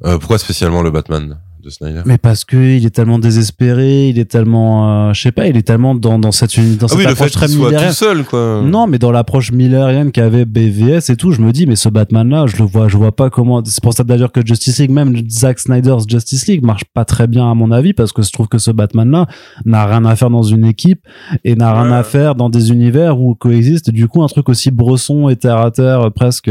Euh, 0.04 0.18
pourquoi 0.18 0.38
spécialement 0.38 0.82
le 0.82 0.90
Batman? 0.90 1.38
De 1.62 1.70
Snyder. 1.70 2.02
Mais 2.04 2.18
parce 2.18 2.44
que 2.44 2.56
il 2.56 2.84
est 2.84 2.90
tellement 2.90 3.18
désespéré, 3.18 4.08
il 4.08 4.18
est 4.18 4.30
tellement, 4.30 5.08
euh, 5.08 5.12
je 5.12 5.22
sais 5.22 5.32
pas, 5.32 5.46
il 5.46 5.56
est 5.56 5.62
tellement 5.62 5.94
dans 5.94 6.18
dans 6.18 6.32
cette 6.32 6.58
dans 6.78 6.86
ah 6.86 6.96
cette 6.96 7.06
approche 7.06 7.30
très 7.30 7.48
millérienne. 7.48 7.88
tout 7.88 7.94
seul 7.94 8.24
quoi. 8.24 8.62
Non, 8.64 8.86
mais 8.86 8.98
dans 8.98 9.12
l'approche 9.12 9.52
millérienne 9.52 10.10
qu'avait 10.10 10.44
BVS 10.44 11.10
et 11.10 11.16
tout, 11.16 11.32
je 11.32 11.40
me 11.40 11.52
dis 11.52 11.66
mais 11.66 11.76
ce 11.76 11.88
Batman 11.88 12.28
là, 12.28 12.46
je 12.46 12.56
le 12.56 12.64
vois, 12.64 12.88
je 12.88 12.96
vois 12.96 13.14
pas 13.14 13.30
comment. 13.30 13.62
C'est 13.64 13.82
pour 13.82 13.94
ça 13.94 14.02
d'ailleurs 14.02 14.32
que 14.32 14.44
Justice 14.44 14.78
League, 14.78 14.90
même 14.90 15.14
Zack 15.30 15.60
Snyder's 15.60 16.04
Justice 16.08 16.46
League 16.48 16.64
marche 16.64 16.84
pas 16.92 17.04
très 17.04 17.26
bien 17.26 17.50
à 17.50 17.54
mon 17.54 17.70
avis 17.70 17.92
parce 17.92 18.12
que 18.12 18.22
je 18.22 18.32
trouve 18.32 18.48
que 18.48 18.58
ce 18.58 18.70
Batman 18.70 19.10
là 19.10 19.26
n'a 19.64 19.86
rien 19.86 20.04
à 20.04 20.16
faire 20.16 20.30
dans 20.30 20.42
une 20.42 20.64
équipe 20.64 21.06
et 21.44 21.54
n'a 21.54 21.72
rien 21.80 21.92
à 21.92 22.02
faire 22.02 22.34
dans 22.34 22.48
des 22.48 22.70
univers 22.70 23.20
où 23.20 23.34
coexiste 23.34 23.90
du 23.90 24.08
coup 24.08 24.22
un 24.22 24.26
truc 24.26 24.48
aussi 24.48 24.70
bresson 24.70 25.28
et 25.28 25.36
terre 25.36 25.58
à 25.58 25.70
terre 25.70 26.10
presque 26.12 26.50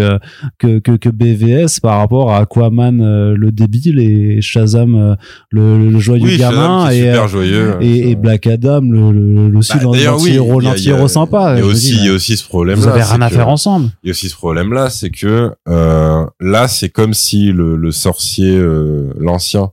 que 0.58 0.80
que 0.80 0.92
que 0.94 1.10
BVS 1.10 1.80
par 1.82 1.98
rapport 1.98 2.32
à 2.32 2.40
Aquaman 2.40 3.02
euh, 3.02 3.36
le 3.36 3.52
débile 3.52 4.00
et 4.00 4.42
Shazam 4.42 5.01
euh, 5.02 5.16
le, 5.50 5.90
le, 5.90 6.00
joyeux 6.00 6.38
gamin 6.38 6.90
et, 6.90 7.10
euh, 7.10 7.28
joyeux, 7.28 7.78
et, 7.82 8.12
et, 8.12 8.16
Black 8.16 8.48
Adam 8.48 8.82
le, 8.82 9.12
le, 9.12 9.50
le 9.50 9.60
bah, 9.60 10.62
l'anti-héros 10.62 11.08
sympa. 11.08 11.56
Il 11.58 11.60
y 11.60 11.64
a 11.64 11.66
aussi, 11.66 11.96
il 11.96 12.06
y 12.06 12.10
a 12.10 12.14
aussi 12.14 12.38
ce 12.38 12.48
problème. 12.48 12.80
Vous 12.80 12.88
avez 12.88 13.04
rien 13.04 13.22
à 13.22 13.30
faire 13.30 13.50
ensemble. 13.50 13.90
Il 14.04 14.08
y 14.08 14.10
a 14.10 14.12
aussi 14.12 14.30
ce 14.30 14.36
problème 14.36 14.74
là, 14.74 14.90
c'est 14.90 15.10
que 15.10 15.52
euh, 15.68 16.26
là 16.40 16.68
c'est 16.68 16.90
comme 16.90 17.14
si 17.14 17.52
le, 17.52 17.76
le 17.76 17.92
sorcier 17.92 18.56
euh, 18.56 19.14
l'ancien 19.20 19.72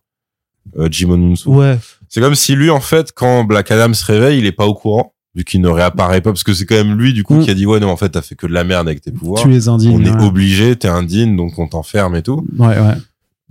euh, 0.78 0.88
Jimon 0.90 1.34
Ouais. 1.46 1.78
C'est 2.08 2.20
comme 2.20 2.34
si 2.34 2.54
lui 2.54 2.70
en 2.70 2.80
fait 2.80 3.12
quand 3.12 3.44
Black 3.44 3.70
Adam 3.70 3.92
se 3.94 4.04
réveille, 4.04 4.38
il 4.38 4.46
est 4.46 4.52
pas 4.52 4.66
au 4.66 4.74
courant 4.74 5.14
vu 5.34 5.44
qu'il 5.44 5.60
ne 5.60 5.68
réapparaît 5.68 6.20
pas 6.20 6.30
parce 6.30 6.42
que 6.42 6.54
c'est 6.54 6.64
quand 6.64 6.74
même 6.74 6.98
lui 6.98 7.12
du 7.12 7.22
coup 7.22 7.36
mm. 7.36 7.44
qui 7.44 7.50
a 7.50 7.54
dit 7.54 7.66
ouais 7.66 7.80
non 7.80 7.90
en 7.90 7.96
fait 7.96 8.08
t'as 8.08 8.22
fait 8.22 8.34
que 8.34 8.46
de 8.46 8.52
la 8.52 8.64
merde 8.64 8.88
avec 8.88 9.00
tes 9.00 9.12
pouvoirs. 9.12 9.42
Tu 9.42 9.54
es 9.54 9.68
indigne. 9.68 9.92
On 9.94 10.04
est 10.04 10.24
obligé, 10.24 10.74
t'es 10.76 10.88
indigne 10.88 11.36
donc 11.36 11.58
on 11.58 11.68
t'enferme 11.68 12.16
et 12.16 12.22
tout. 12.22 12.46
Ouais 12.58 12.68
ouais. 12.68 12.96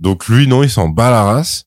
Donc 0.00 0.28
lui 0.28 0.46
non, 0.46 0.62
il 0.62 0.70
s'en 0.70 0.88
bat 0.88 1.10
la 1.10 1.24
race. 1.24 1.64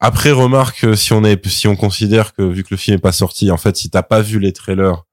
Après, 0.00 0.32
remarque, 0.32 0.84
euh, 0.84 0.96
si 0.96 1.12
on 1.12 1.24
est, 1.24 1.46
si 1.46 1.68
on 1.68 1.76
considère 1.76 2.32
que 2.32 2.42
vu 2.42 2.64
que 2.64 2.68
le 2.70 2.76
film 2.78 2.96
est 2.96 3.00
pas 3.00 3.12
sorti, 3.12 3.50
en 3.50 3.58
fait, 3.58 3.76
si 3.76 3.90
t'as 3.90 4.02
pas 4.02 4.22
vu 4.22 4.38
les 4.38 4.52
trailers 4.52 5.04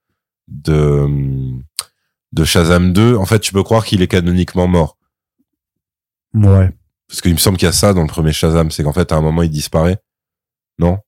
de, 0.48 1.08
de 2.32 2.46
Shazam 2.46 2.94
2, 2.94 3.16
en 3.16 3.26
fait, 3.26 3.40
tu 3.40 3.52
peux 3.52 3.64
croire 3.64 3.86
qu'il 3.86 4.02
est 4.02 4.08
canoniquement 4.08 4.68
mort. 4.68 4.98
Ouais. 6.34 6.72
Parce 7.08 7.22
qu'il 7.22 7.34
me 7.34 7.38
semble 7.38 7.58
qu'il 7.58 7.66
y 7.66 7.70
a 7.70 7.74
ça 7.74 7.94
dans 7.94 8.02
le 8.02 8.08
premier 8.08 8.32
Shazam, 8.32 8.72
c'est 8.72 8.84
qu'en 8.84 8.94
fait, 8.94 9.12
à 9.12 9.16
un 9.16 9.22
moment, 9.22 9.44
il 9.44 9.50
disparaît. 9.50 9.98
Non? 10.80 11.00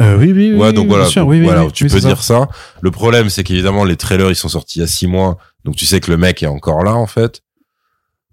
Euh, 0.00 0.16
oui, 0.18 0.32
oui, 0.32 0.52
oui. 0.52 0.58
Ouais, 0.58 0.72
donc 0.72 0.88
voilà, 0.88 1.08
voilà 1.08 1.70
tu 1.70 1.86
peux 1.86 2.00
dire 2.00 2.22
ça. 2.22 2.48
Le 2.80 2.90
problème, 2.90 3.30
c'est 3.30 3.44
qu'évidemment, 3.44 3.84
les 3.84 3.96
trailers, 3.96 4.30
ils 4.30 4.36
sont 4.36 4.48
sortis 4.48 4.80
il 4.80 4.82
y 4.82 4.84
a 4.84 4.88
six 4.88 5.06
mois. 5.06 5.36
Donc 5.64 5.76
tu 5.76 5.86
sais 5.86 6.00
que 6.00 6.10
le 6.10 6.16
mec 6.16 6.42
est 6.42 6.48
encore 6.48 6.82
là, 6.82 6.94
en 6.94 7.06
fait. 7.06 7.42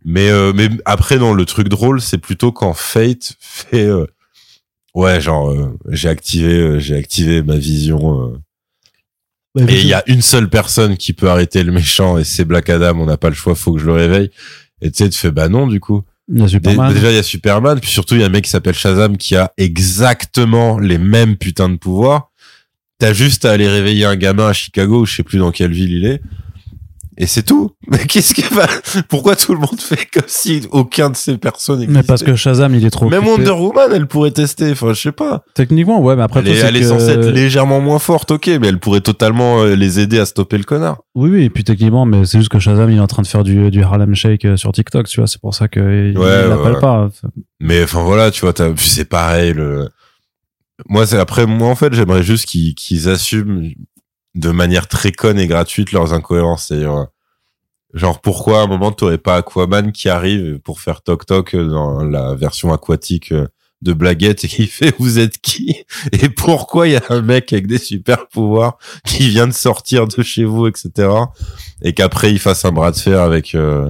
Mais, 0.03 0.29
euh, 0.29 0.53
mais 0.55 0.69
après, 0.85 1.17
non, 1.17 1.33
le 1.33 1.45
truc 1.45 1.69
drôle, 1.69 2.01
c'est 2.01 2.17
plutôt 2.17 2.51
quand 2.51 2.73
Fate 2.73 3.33
fait, 3.39 3.85
euh, 3.85 4.07
Ouais, 4.93 5.21
genre 5.21 5.51
euh, 5.51 5.77
j'ai 5.89 6.09
activé 6.09 6.53
euh, 6.53 6.79
j'ai 6.79 6.95
activé 6.95 7.43
ma 7.43 7.55
vision 7.55 8.33
euh. 9.57 9.65
et 9.65 9.79
il 9.79 9.87
y 9.87 9.93
a 9.93 10.03
une 10.07 10.21
seule 10.21 10.49
personne 10.49 10.97
qui 10.97 11.13
peut 11.13 11.29
arrêter 11.29 11.63
le 11.63 11.71
méchant 11.71 12.17
et 12.17 12.25
c'est 12.25 12.43
Black 12.43 12.69
Adam, 12.69 12.99
on 12.99 13.05
n'a 13.05 13.17
pas 13.17 13.29
le 13.29 13.35
choix, 13.35 13.55
faut 13.55 13.73
que 13.73 13.79
je 13.79 13.85
le 13.85 13.93
réveille. 13.93 14.31
Et 14.81 14.91
tu 14.91 14.97
sais 14.97 15.09
tu 15.09 15.17
fais 15.17 15.31
bah 15.31 15.47
non 15.47 15.67
du 15.67 15.79
coup. 15.79 16.03
Il 16.33 16.39
y 16.39 16.43
a 16.43 16.47
Superman. 16.47 16.93
Déjà 16.93 17.09
il 17.09 17.15
y 17.15 17.19
a 17.19 17.23
Superman, 17.23 17.79
puis 17.79 17.89
surtout 17.89 18.15
il 18.15 18.21
y 18.21 18.23
a 18.23 18.27
un 18.27 18.29
mec 18.29 18.43
qui 18.43 18.49
s'appelle 18.49 18.75
Shazam 18.75 19.17
qui 19.17 19.35
a 19.35 19.53
exactement 19.57 20.77
les 20.77 20.97
mêmes 20.97 21.37
putains 21.37 21.69
de 21.69 21.77
pouvoirs. 21.77 22.31
T'as 22.99 23.13
juste 23.13 23.45
à 23.45 23.51
aller 23.51 23.67
réveiller 23.67 24.05
un 24.05 24.15
gamin 24.15 24.47
à 24.47 24.53
Chicago, 24.53 25.05
je 25.05 25.15
sais 25.15 25.23
plus 25.23 25.39
dans 25.39 25.51
quelle 25.51 25.71
ville 25.71 25.93
il 25.93 26.05
est 26.05 26.21
et 27.17 27.27
c'est 27.27 27.43
tout. 27.43 27.71
Mais 27.87 27.99
qu'est-ce 27.99 28.33
qui 28.33 28.41
va 28.41 28.67
Pourquoi 29.09 29.35
tout 29.35 29.53
le 29.53 29.59
monde 29.59 29.79
fait 29.79 30.05
comme 30.05 30.23
si 30.27 30.67
aucun 30.71 31.09
de 31.09 31.15
ces 31.15 31.37
personnes 31.37 31.79
n'existait 31.79 32.01
Mais 32.01 32.05
parce 32.05 32.23
que 32.23 32.35
Shazam, 32.35 32.73
il 32.75 32.85
est 32.85 32.89
trop. 32.89 33.09
Même 33.09 33.25
Wonder 33.25 33.51
Woman, 33.51 33.91
elle 33.93 34.07
pourrait 34.07 34.31
tester. 34.31 34.71
Enfin, 34.71 34.93
je 34.93 35.01
sais 35.01 35.11
pas. 35.11 35.43
Techniquement, 35.53 36.01
ouais, 36.01 36.15
mais 36.15 36.23
après, 36.23 36.39
elle, 36.39 36.47
est, 36.49 36.57
elle 36.59 36.75
est, 36.77 36.83
censée 36.83 37.09
être 37.09 37.29
légèrement 37.29 37.81
moins 37.81 37.99
forte, 37.99 38.31
ok, 38.31 38.47
mais 38.59 38.67
elle 38.67 38.79
pourrait 38.79 39.01
totalement 39.01 39.61
euh, 39.61 39.75
les 39.75 39.99
aider 39.99 40.19
à 40.19 40.25
stopper 40.25 40.57
le 40.57 40.63
connard. 40.63 41.01
Oui, 41.15 41.29
oui, 41.29 41.43
et 41.43 41.49
puis 41.49 41.63
techniquement, 41.63 42.05
mais 42.05 42.25
c'est 42.25 42.37
juste 42.37 42.49
que 42.49 42.59
Shazam, 42.59 42.89
il 42.89 42.97
est 42.97 43.01
en 43.01 43.07
train 43.07 43.21
de 43.21 43.27
faire 43.27 43.43
du, 43.43 43.69
du 43.71 43.83
Harlem 43.83 44.15
Shake 44.15 44.45
euh, 44.45 44.57
sur 44.57 44.71
TikTok, 44.71 45.07
tu 45.07 45.19
vois. 45.19 45.27
C'est 45.27 45.41
pour 45.41 45.53
ça 45.53 45.67
qu'il 45.67 46.17
ouais, 46.17 46.47
l'appelle 46.47 46.79
pas. 46.79 47.09
Mais 47.59 47.83
enfin 47.83 48.01
voilà, 48.03 48.31
tu 48.31 48.41
vois, 48.41 48.53
c'est 48.77 49.05
pareil. 49.05 49.53
Le... 49.53 49.89
Moi, 50.87 51.05
c'est 51.05 51.17
après, 51.17 51.45
moi 51.45 51.67
en 51.67 51.75
fait, 51.75 51.93
j'aimerais 51.93 52.23
juste 52.23 52.45
qu'ils 52.45 53.09
assument 53.09 53.69
de 54.35 54.49
manière 54.49 54.87
très 54.87 55.11
conne 55.11 55.39
et 55.39 55.47
gratuite 55.47 55.91
leurs 55.91 56.13
incohérences. 56.13 56.67
C'est-à-dire, 56.67 57.07
genre 57.93 58.21
pourquoi 58.21 58.61
à 58.61 58.63
un 58.63 58.67
moment 58.67 58.91
t'aurais 58.91 59.17
pas 59.17 59.37
Aquaman 59.37 59.91
qui 59.91 60.09
arrive 60.09 60.59
pour 60.59 60.79
faire 60.79 61.01
toc 61.01 61.25
toc 61.25 61.55
dans 61.55 62.03
la 62.03 62.35
version 62.35 62.71
aquatique 62.71 63.33
de 63.81 63.93
Blaguette 63.93 64.43
et 64.43 64.47
qui 64.47 64.67
fait 64.67 64.95
vous 64.99 65.19
êtes 65.19 65.39
qui? 65.39 65.83
Et 66.11 66.29
pourquoi 66.29 66.87
il 66.87 66.93
y 66.93 66.95
a 66.95 67.03
un 67.09 67.21
mec 67.21 67.51
avec 67.51 67.67
des 67.67 67.77
super 67.77 68.27
pouvoirs 68.27 68.77
qui 69.05 69.29
vient 69.29 69.47
de 69.47 69.53
sortir 69.53 70.07
de 70.07 70.21
chez 70.23 70.45
vous 70.45 70.67
etc 70.67 71.09
et 71.81 71.93
qu'après 71.93 72.31
il 72.31 72.39
fasse 72.39 72.63
un 72.65 72.71
bras 72.71 72.91
de 72.91 72.97
fer 72.97 73.19
avec 73.19 73.55
euh, 73.55 73.89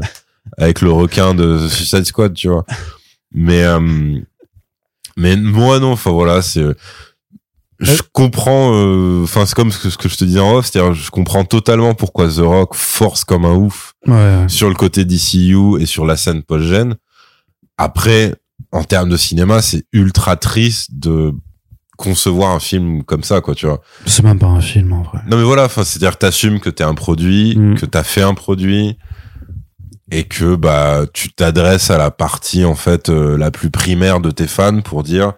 avec 0.57 0.81
le 0.81 0.91
requin 0.91 1.33
de 1.33 1.67
Suicide 1.67 2.05
Squad 2.05 2.33
tu 2.33 2.49
vois? 2.49 2.65
Mais 3.33 3.63
euh, 3.63 4.19
mais 5.17 5.35
moi 5.35 5.79
non. 5.79 5.91
Enfin 5.91 6.11
voilà 6.11 6.41
c'est 6.41 6.65
je 7.81 8.01
comprends 8.13 8.73
euh, 8.73 9.23
enfin 9.23 9.45
c'est 9.45 9.55
comme 9.55 9.71
ce 9.71 9.97
que, 9.97 10.07
je 10.07 10.15
te 10.15 10.23
disais 10.23 10.39
en 10.39 10.55
off 10.55 10.67
c'est-à-dire 10.67 10.93
je 10.93 11.09
comprends 11.09 11.43
totalement 11.43 11.95
pourquoi 11.95 12.27
The 12.27 12.39
Rock 12.39 12.75
force 12.75 13.23
comme 13.23 13.43
un 13.43 13.55
ouf 13.55 13.93
sur 14.47 14.69
le 14.69 14.75
côté 14.75 15.03
DCU 15.03 15.81
et 15.81 15.85
sur 15.85 16.05
la 16.05 16.15
scène 16.15 16.43
post-gène. 16.43 16.95
Après 17.77 18.35
en 18.71 18.83
termes 18.83 19.09
de 19.09 19.17
cinéma 19.17 19.61
c'est 19.61 19.83
ultra 19.93 20.35
triste 20.35 20.91
de 20.93 21.33
concevoir 21.97 22.51
un 22.51 22.59
film 22.59 23.03
comme 23.03 23.23
ça 23.23 23.41
quoi 23.41 23.55
tu 23.55 23.65
vois. 23.65 23.81
C'est 24.05 24.23
même 24.23 24.39
pas 24.39 24.47
un 24.47 24.61
film 24.61 24.93
en 24.93 25.01
vrai. 25.01 25.19
Non 25.27 25.37
mais 25.37 25.43
voilà 25.43 25.65
enfin 25.65 25.83
c'est-à-dire 25.83 26.13
que 26.13 26.25
t'assumes 26.25 26.59
que 26.59 26.69
t'es 26.69 26.83
un 26.83 26.95
produit 26.95 27.57
mm. 27.57 27.75
que 27.75 27.85
t'as 27.87 28.03
fait 28.03 28.21
un 28.21 28.35
produit 28.35 28.97
et 30.11 30.25
que 30.25 30.55
bah 30.55 31.05
tu 31.11 31.33
t'adresses 31.33 31.89
à 31.89 31.97
la 31.97 32.11
partie 32.11 32.63
en 32.63 32.75
fait 32.75 33.09
euh, 33.09 33.37
la 33.37 33.49
plus 33.49 33.71
primaire 33.71 34.19
de 34.19 34.29
tes 34.29 34.47
fans 34.47 34.81
pour 34.81 35.01
dire 35.03 35.33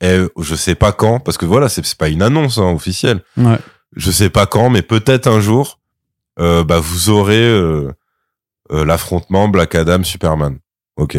et 0.00 0.20
je 0.38 0.54
sais 0.54 0.74
pas 0.74 0.92
quand, 0.92 1.20
parce 1.20 1.38
que 1.38 1.46
voilà, 1.46 1.68
c'est 1.68 1.94
pas 1.94 2.08
une 2.08 2.22
annonce 2.22 2.58
hein, 2.58 2.72
officielle. 2.72 3.22
Ouais. 3.36 3.58
Je 3.94 4.10
sais 4.10 4.30
pas 4.30 4.46
quand, 4.46 4.68
mais 4.68 4.82
peut-être 4.82 5.26
un 5.26 5.40
jour, 5.40 5.80
euh, 6.38 6.64
bah 6.64 6.80
vous 6.80 7.08
aurez 7.08 7.42
euh, 7.42 7.90
euh, 8.72 8.84
l'affrontement 8.84 9.48
Black 9.48 9.74
Adam 9.74 10.02
Superman. 10.02 10.58
Ok. 10.96 11.18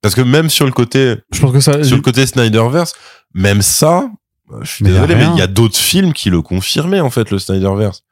Parce 0.00 0.16
que 0.16 0.20
même 0.20 0.50
sur 0.50 0.66
le 0.66 0.72
côté, 0.72 1.16
je 1.32 1.40
pense 1.40 1.52
que 1.52 1.60
ça, 1.60 1.84
sur 1.84 1.96
le 1.96 2.02
côté 2.02 2.26
Snyderverse, 2.26 2.94
même 3.34 3.62
ça, 3.62 4.10
je 4.62 4.68
suis 4.68 4.84
désolé, 4.84 5.14
mais 5.14 5.26
il 5.32 5.38
y 5.38 5.42
a 5.42 5.46
d'autres 5.46 5.76
films 5.76 6.12
qui 6.12 6.28
le 6.28 6.42
confirmaient 6.42 7.00
en 7.00 7.10
fait 7.10 7.30
le 7.30 7.38
Snyderverse 7.38 8.02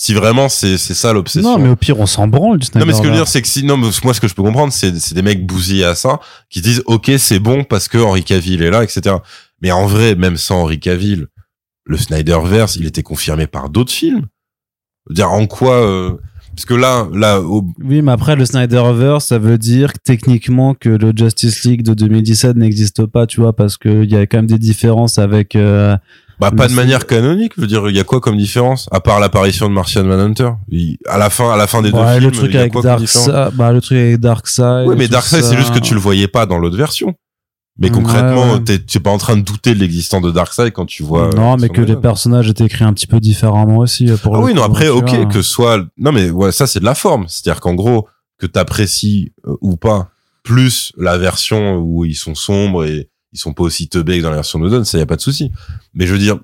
si 0.00 0.14
vraiment 0.14 0.48
c'est 0.48 0.78
c'est 0.78 0.94
ça 0.94 1.12
l'obsession. 1.12 1.58
Non, 1.58 1.58
mais 1.58 1.68
au 1.68 1.76
pire 1.76 2.00
on 2.00 2.06
s'en 2.06 2.26
branle 2.26 2.58
du 2.58 2.66
Non, 2.74 2.86
mais 2.86 2.94
ce 2.94 3.02
que 3.02 3.04
je 3.04 3.10
veux 3.10 3.16
dire 3.16 3.28
c'est 3.28 3.42
que 3.42 3.48
si 3.48 3.62
non, 3.64 3.76
moi 3.76 4.14
ce 4.14 4.20
que 4.20 4.28
je 4.28 4.34
peux 4.34 4.42
comprendre 4.42 4.72
c'est 4.72 4.98
c'est 4.98 5.14
des 5.14 5.20
mecs 5.20 5.44
bousillés 5.44 5.84
à 5.84 5.94
ça 5.94 6.20
qui 6.48 6.62
disent 6.62 6.82
OK, 6.86 7.10
c'est 7.18 7.38
bon 7.38 7.64
parce 7.64 7.86
que 7.86 7.98
Henri 7.98 8.24
Cavill 8.24 8.62
est 8.62 8.70
là, 8.70 8.82
etc. 8.82 9.16
Mais 9.60 9.72
en 9.72 9.84
vrai, 9.84 10.14
même 10.14 10.38
sans 10.38 10.62
Henri 10.62 10.80
Cavill, 10.80 11.26
le 11.84 11.98
Snyderverse, 11.98 12.76
il 12.76 12.86
était 12.86 13.02
confirmé 13.02 13.46
par 13.46 13.68
d'autres 13.68 13.92
films. 13.92 14.24
dire 15.10 15.30
en 15.30 15.46
quoi 15.46 15.74
euh, 15.74 16.16
parce 16.56 16.64
que 16.64 16.72
là 16.72 17.06
là 17.12 17.42
Oui, 17.42 18.00
mais 18.00 18.12
après 18.12 18.36
le 18.36 18.46
Snyderverse, 18.46 19.26
ça 19.26 19.38
veut 19.38 19.58
dire 19.58 19.92
techniquement 20.02 20.72
que 20.72 20.88
le 20.88 21.12
Justice 21.14 21.62
League 21.64 21.82
de 21.82 21.92
2017 21.92 22.56
n'existe 22.56 23.04
pas, 23.04 23.26
tu 23.26 23.42
vois 23.42 23.52
parce 23.52 23.76
que 23.76 24.02
il 24.02 24.10
y 24.10 24.16
a 24.16 24.26
quand 24.26 24.38
même 24.38 24.46
des 24.46 24.58
différences 24.58 25.18
avec 25.18 25.56
euh, 25.56 25.94
bah 26.40 26.50
pas 26.50 26.68
de 26.68 26.74
manière 26.74 27.06
canonique, 27.06 27.52
je 27.56 27.60
veux 27.60 27.66
dire, 27.66 27.88
il 27.90 27.96
y 27.96 28.00
a 28.00 28.04
quoi 28.04 28.20
comme 28.20 28.36
différence 28.36 28.88
à 28.90 29.00
part 29.00 29.20
l'apparition 29.20 29.68
de 29.68 29.74
Martian 29.74 30.04
Manhunter 30.04 30.50
À 31.06 31.18
la 31.18 31.28
fin, 31.28 31.52
à 31.52 31.56
la 31.56 31.66
fin 31.66 31.82
des 31.82 31.92
deux 31.92 31.98
films, 31.98 32.24
le 32.24 32.30
truc 32.30 32.54
avec 32.54 32.72
Darkseid, 32.72 33.54
bah 33.54 33.72
le 33.72 33.80
truc 33.80 33.98
avec 33.98 34.20
Darkseid. 34.20 34.88
Oui, 34.88 34.94
mais 34.96 35.08
Darkseid, 35.08 35.44
c'est 35.44 35.56
juste 35.56 35.74
que 35.74 35.78
tu 35.80 35.94
le 35.94 36.00
voyais 36.00 36.28
pas 36.28 36.46
dans 36.46 36.58
l'autre 36.58 36.76
version. 36.76 37.14
Mais 37.78 37.90
concrètement, 37.90 38.58
tu 38.58 38.84
t'es 38.84 39.00
pas 39.00 39.10
en 39.10 39.18
train 39.18 39.36
de 39.36 39.42
douter 39.42 39.74
de 39.74 39.80
l'existence 39.80 40.22
de 40.22 40.30
Darkseid 40.30 40.72
quand 40.72 40.86
tu 40.86 41.02
vois. 41.02 41.30
Non, 41.36 41.56
mais 41.56 41.68
que 41.68 41.80
les 41.80 41.96
personnages 41.96 42.48
étaient 42.48 42.64
écrits 42.64 42.84
un 42.84 42.92
petit 42.92 43.06
peu 43.06 43.20
différemment 43.20 43.78
aussi. 43.78 44.10
Euh, 44.10 44.16
pour 44.16 44.36
ah 44.36 44.40
oui, 44.40 44.54
non 44.54 44.62
après, 44.62 44.88
ok, 44.88 45.28
que 45.28 45.42
soit. 45.42 45.84
Non, 45.98 46.12
mais 46.12 46.30
ouais, 46.30 46.52
ça 46.52 46.66
c'est 46.66 46.80
de 46.80 46.84
la 46.84 46.94
forme. 46.94 47.26
C'est-à-dire 47.28 47.60
qu'en 47.60 47.74
gros, 47.74 48.06
que 48.38 48.46
t'apprécies 48.46 49.32
euh, 49.46 49.54
ou 49.60 49.76
pas, 49.76 50.10
plus 50.42 50.92
la 50.96 51.16
version 51.16 51.76
où 51.76 52.04
ils 52.04 52.14
sont 52.14 52.34
sombres 52.34 52.84
et 52.84 53.08
ils 53.32 53.38
sont 53.38 53.52
pas 53.52 53.62
aussi 53.62 53.88
teubés 53.88 54.18
que 54.18 54.22
dans 54.22 54.30
la 54.30 54.36
version 54.36 54.58
de 54.58 54.68
Dawn, 54.68 54.84
ça 54.84 54.98
y 54.98 55.02
a 55.02 55.06
pas 55.06 55.16
de 55.16 55.20
souci. 55.20 55.52
Mais 55.94 56.06
je 56.06 56.12
veux 56.12 56.18
dire, 56.18 56.38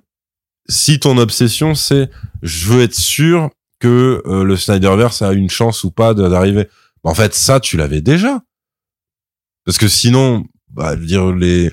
si 0.69 0.99
ton 0.99 1.19
obsession 1.19 1.75
c'est 1.75 2.11
je 2.43 2.67
veux 2.67 2.83
être 2.83 2.95
sûr 2.95 3.51
que 3.79 4.23
euh, 4.27 4.45
le 4.45 4.57
Snyderverse 4.57 5.23
a 5.23 5.33
une 5.33 5.51
chance 5.51 5.85
ou 5.85 5.91
pas 5.91 6.15
d'arriver, 6.15 6.69
bah, 7.05 7.11
en 7.11 7.15
fait 7.15 7.35
ça 7.35 7.61
tu 7.61 7.77
l'avais 7.77 8.01
déjà. 8.01 8.43
Parce 9.65 9.79
que 9.79 9.89
sinon, 9.89 10.45
bah, 10.73 10.95
je 10.95 11.01
veux 11.01 11.07
dire 11.07 11.33
les. 11.33 11.71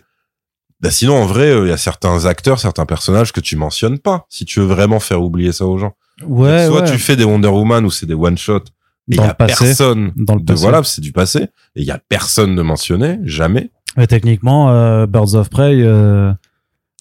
Bah, 0.81 0.91
sinon, 0.91 1.15
en 1.15 1.25
vrai, 1.25 1.57
il 1.61 1.69
y 1.69 1.71
a 1.71 1.77
certains 1.77 2.25
acteurs, 2.25 2.59
certains 2.59 2.85
personnages 2.85 3.31
que 3.31 3.39
tu 3.39 3.55
mentionnes 3.55 3.99
pas. 3.99 4.25
Si 4.29 4.43
tu 4.43 4.59
veux 4.59 4.65
vraiment 4.65 4.99
faire 4.99 5.21
oublier 5.21 5.53
ça 5.53 5.65
aux 5.65 5.77
gens. 5.77 5.95
Ouais. 6.25 6.67
Soit 6.67 6.81
ouais. 6.81 6.91
tu 6.91 6.97
fais 6.97 7.15
des 7.15 7.23
Wonder 7.23 7.47
Woman 7.47 7.85
ou 7.85 7.91
c'est 7.91 8.05
des 8.05 8.15
one 8.15 8.37
shot. 8.37 8.63
Et 9.09 9.15
il 9.15 9.17
y 9.17 9.19
a 9.19 9.33
passé. 9.33 9.55
personne. 9.65 10.11
Dans 10.15 10.35
le 10.35 10.41
de, 10.41 10.45
passé. 10.45 10.61
voilà, 10.61 10.83
c'est 10.83 11.01
du 11.01 11.11
passé. 11.11 11.43
Et 11.75 11.81
il 11.81 11.85
y 11.85 11.91
a 11.91 11.99
personne 12.09 12.55
de 12.55 12.61
mentionné, 12.61 13.19
jamais. 13.23 13.69
Mais 13.97 14.07
techniquement, 14.07 14.69
euh, 14.71 15.05
Birds 15.05 15.35
of 15.35 15.49
Prey, 15.49 15.75
euh, 15.81 16.33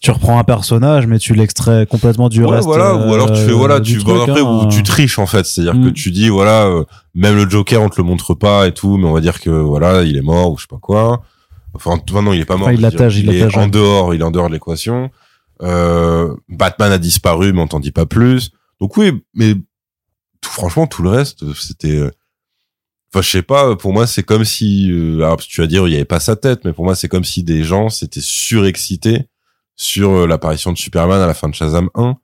tu 0.01 0.11
reprends 0.11 0.37
un 0.37 0.43
personnage, 0.43 1.07
mais 1.07 1.17
tu 1.17 1.33
l'extrais 1.33 1.85
complètement 1.85 2.29
du 2.29 2.43
Ouais, 2.43 2.51
reste. 2.55 2.65
voilà. 2.65 2.93
ou 2.95 3.13
alors 3.13 3.31
tu 3.31 3.39
fais 3.41 3.51
euh, 3.51 3.55
voilà, 3.55 3.79
tu 3.79 3.93
truc, 3.95 4.05
bon, 4.05 4.21
après 4.21 4.41
hein. 4.41 4.43
ou 4.65 4.67
tu 4.69 4.83
triches 4.83 5.17
en 5.17 5.25
fait. 5.25 5.45
C'est-à-dire 5.45 5.75
Mm. 5.75 5.85
que 5.85 5.89
tu 5.89 6.11
dis 6.11 6.29
voilà, 6.29 6.65
euh, 6.65 6.83
même 7.15 7.35
le 7.35 7.49
Joker 7.49 7.81
on 7.81 7.89
te 7.89 7.95
le 7.97 8.03
montre 8.03 8.33
pas 8.33 8.67
et 8.67 8.73
tout, 8.73 8.97
mais 8.97 9.05
on 9.07 9.13
va 9.13 9.21
dire 9.21 9.39
que 9.39 9.49
voilà, 9.49 10.03
il 10.03 10.17
est 10.17 10.21
mort 10.21 10.51
ou 10.51 10.57
je 10.57 10.63
sais 10.63 10.67
pas 10.69 10.77
quoi. 10.79 11.23
Enfin, 11.73 11.97
non, 12.21 12.33
il 12.33 12.41
est 12.41 12.45
pas 12.45 12.57
mort. 12.57 12.67
Enfin, 12.67 12.75
il 12.75 12.81
l'attache, 12.81 13.17
il 13.17 13.29
est 13.31 13.39
l'attache, 13.39 13.57
en 13.57 13.67
dehors, 13.67 14.13
il 14.13 14.21
est 14.21 14.23
en 14.23 14.29
dehors 14.31 14.47
de 14.49 14.53
l'équation. 14.53 15.09
Euh, 15.63 16.35
Batman 16.49 16.91
a 16.91 16.97
disparu, 16.99 17.53
mais 17.53 17.61
on 17.61 17.67
t'en 17.67 17.79
dit 17.79 17.91
pas 17.91 18.05
plus. 18.05 18.51
Donc 18.81 18.97
oui, 18.97 19.23
mais 19.33 19.55
tout, 20.41 20.49
franchement, 20.51 20.85
tout 20.85 21.01
le 21.01 21.09
reste, 21.09 21.51
c'était. 21.55 22.01
Euh, 23.15 23.19
Enfin, 23.19 23.21
je 23.21 23.29
sais 23.29 23.41
pas. 23.43 23.75
Pour 23.75 23.93
moi, 23.93 24.07
c'est 24.07 24.23
comme 24.23 24.43
si. 24.45 24.89
euh, 24.91 25.17
alors, 25.17 25.37
tu 25.37 25.61
vas 25.61 25.67
dire, 25.67 25.87
il 25.87 25.91
y 25.91 25.95
avait 25.95 26.05
pas 26.05 26.19
sa 26.19 26.35
tête, 26.35 26.61
mais 26.65 26.73
pour 26.73 26.85
moi, 26.85 26.95
c'est 26.95 27.07
comme 27.07 27.23
si 27.23 27.43
des 27.43 27.63
gens 27.63 27.89
s'étaient 27.89 28.21
surexcités 28.21 29.27
sur 29.75 30.11
euh, 30.11 30.27
l'apparition 30.27 30.71
de 30.71 30.77
Superman 30.77 31.21
à 31.21 31.27
la 31.27 31.33
fin 31.33 31.49
de 31.49 31.55
Shazam 31.55 31.89
1. 31.95 32.15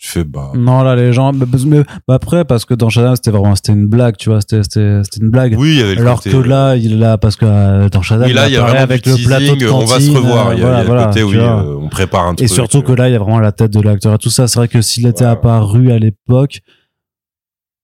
Je 0.00 0.08
fais 0.08 0.24
bah. 0.24 0.52
Non, 0.54 0.82
là, 0.82 0.96
les 0.96 1.12
gens. 1.12 1.32
Mais, 1.32 1.44
mais- 1.66 1.84
bah, 2.08 2.14
après, 2.14 2.44
parce 2.44 2.64
que 2.64 2.74
dans 2.74 2.88
Shazam, 2.88 3.14
c'était 3.14 3.30
vraiment 3.30 3.54
c'était 3.54 3.72
une 3.72 3.86
blague, 3.86 4.16
tu 4.16 4.30
vois. 4.30 4.40
C'était 4.40 4.62
c'était 4.62 5.00
c'était 5.04 5.24
une 5.24 5.30
blague. 5.30 5.54
Oui, 5.58 5.74
il 5.74 5.78
y 5.78 5.82
avait 5.82 5.94
le 5.94 6.00
Alors 6.00 6.16
côté, 6.16 6.30
que 6.30 6.36
là, 6.38 6.76
il 6.76 6.98
là, 6.98 7.18
parce 7.18 7.36
que 7.36 7.44
euh, 7.44 7.88
dans 7.88 8.02
Shazam, 8.02 8.28
là, 8.32 8.48
il 8.48 8.54
y 8.54 8.56
a 8.56 8.62
vraiment 8.62 8.80
avec 8.80 9.06
le 9.06 9.24
plateau 9.24 9.54
de 9.54 9.68
on 9.68 9.84
va 9.84 10.00
se 10.00 10.10
revoir. 10.10 10.54
Il 10.54 10.60
y 10.60 10.64
a, 10.64 10.66
euh, 10.66 10.70
il 10.72 10.76
y 10.78 10.80
a 10.80 10.84
voilà, 10.84 11.00
le 11.02 11.06
côté, 11.08 11.20
tu 11.30 11.38
euh, 11.38 11.76
on 11.78 11.88
prépare 11.88 12.26
un 12.26 12.34
truc. 12.34 12.50
Et 12.50 12.52
surtout 12.52 12.78
euh, 12.78 12.82
que 12.82 12.92
là, 12.92 13.08
il 13.08 13.12
y 13.12 13.16
a 13.16 13.18
vraiment 13.18 13.38
la 13.40 13.52
tête 13.52 13.70
de 13.70 13.80
l'acteur 13.80 14.14
et 14.14 14.18
tout 14.18 14.30
ça. 14.30 14.48
C'est 14.48 14.58
vrai 14.58 14.68
que 14.68 14.80
s'il 14.80 15.06
était 15.06 15.24
apparu 15.26 15.92
à 15.92 15.98
l'époque, 15.98 16.60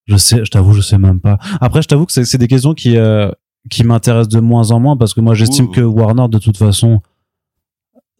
je 0.09 0.16
sais, 0.16 0.44
je 0.44 0.51
t'avoue, 0.51 0.72
je 0.72 0.80
sais 0.80 0.98
même 0.98 1.20
pas. 1.20 1.39
Après, 1.60 1.82
je 1.82 1.89
t'avoue 1.89 2.06
que 2.06 2.12
c'est 2.12 2.39
des 2.39 2.48
questions 2.48 2.74
qui 2.74 2.97
euh, 2.97 3.30
qui 3.70 3.85
m'intéressent 3.85 4.28
de 4.28 4.40
moins 4.40 4.70
en 4.70 4.80
moins 4.80 4.97
parce 4.97 5.14
que 5.14 5.20
moi, 5.20 5.35
j'estime 5.35 5.70
que 5.70 5.80
Warner, 5.82 6.26
de 6.30 6.39
toute 6.39 6.56
façon, 6.56 7.01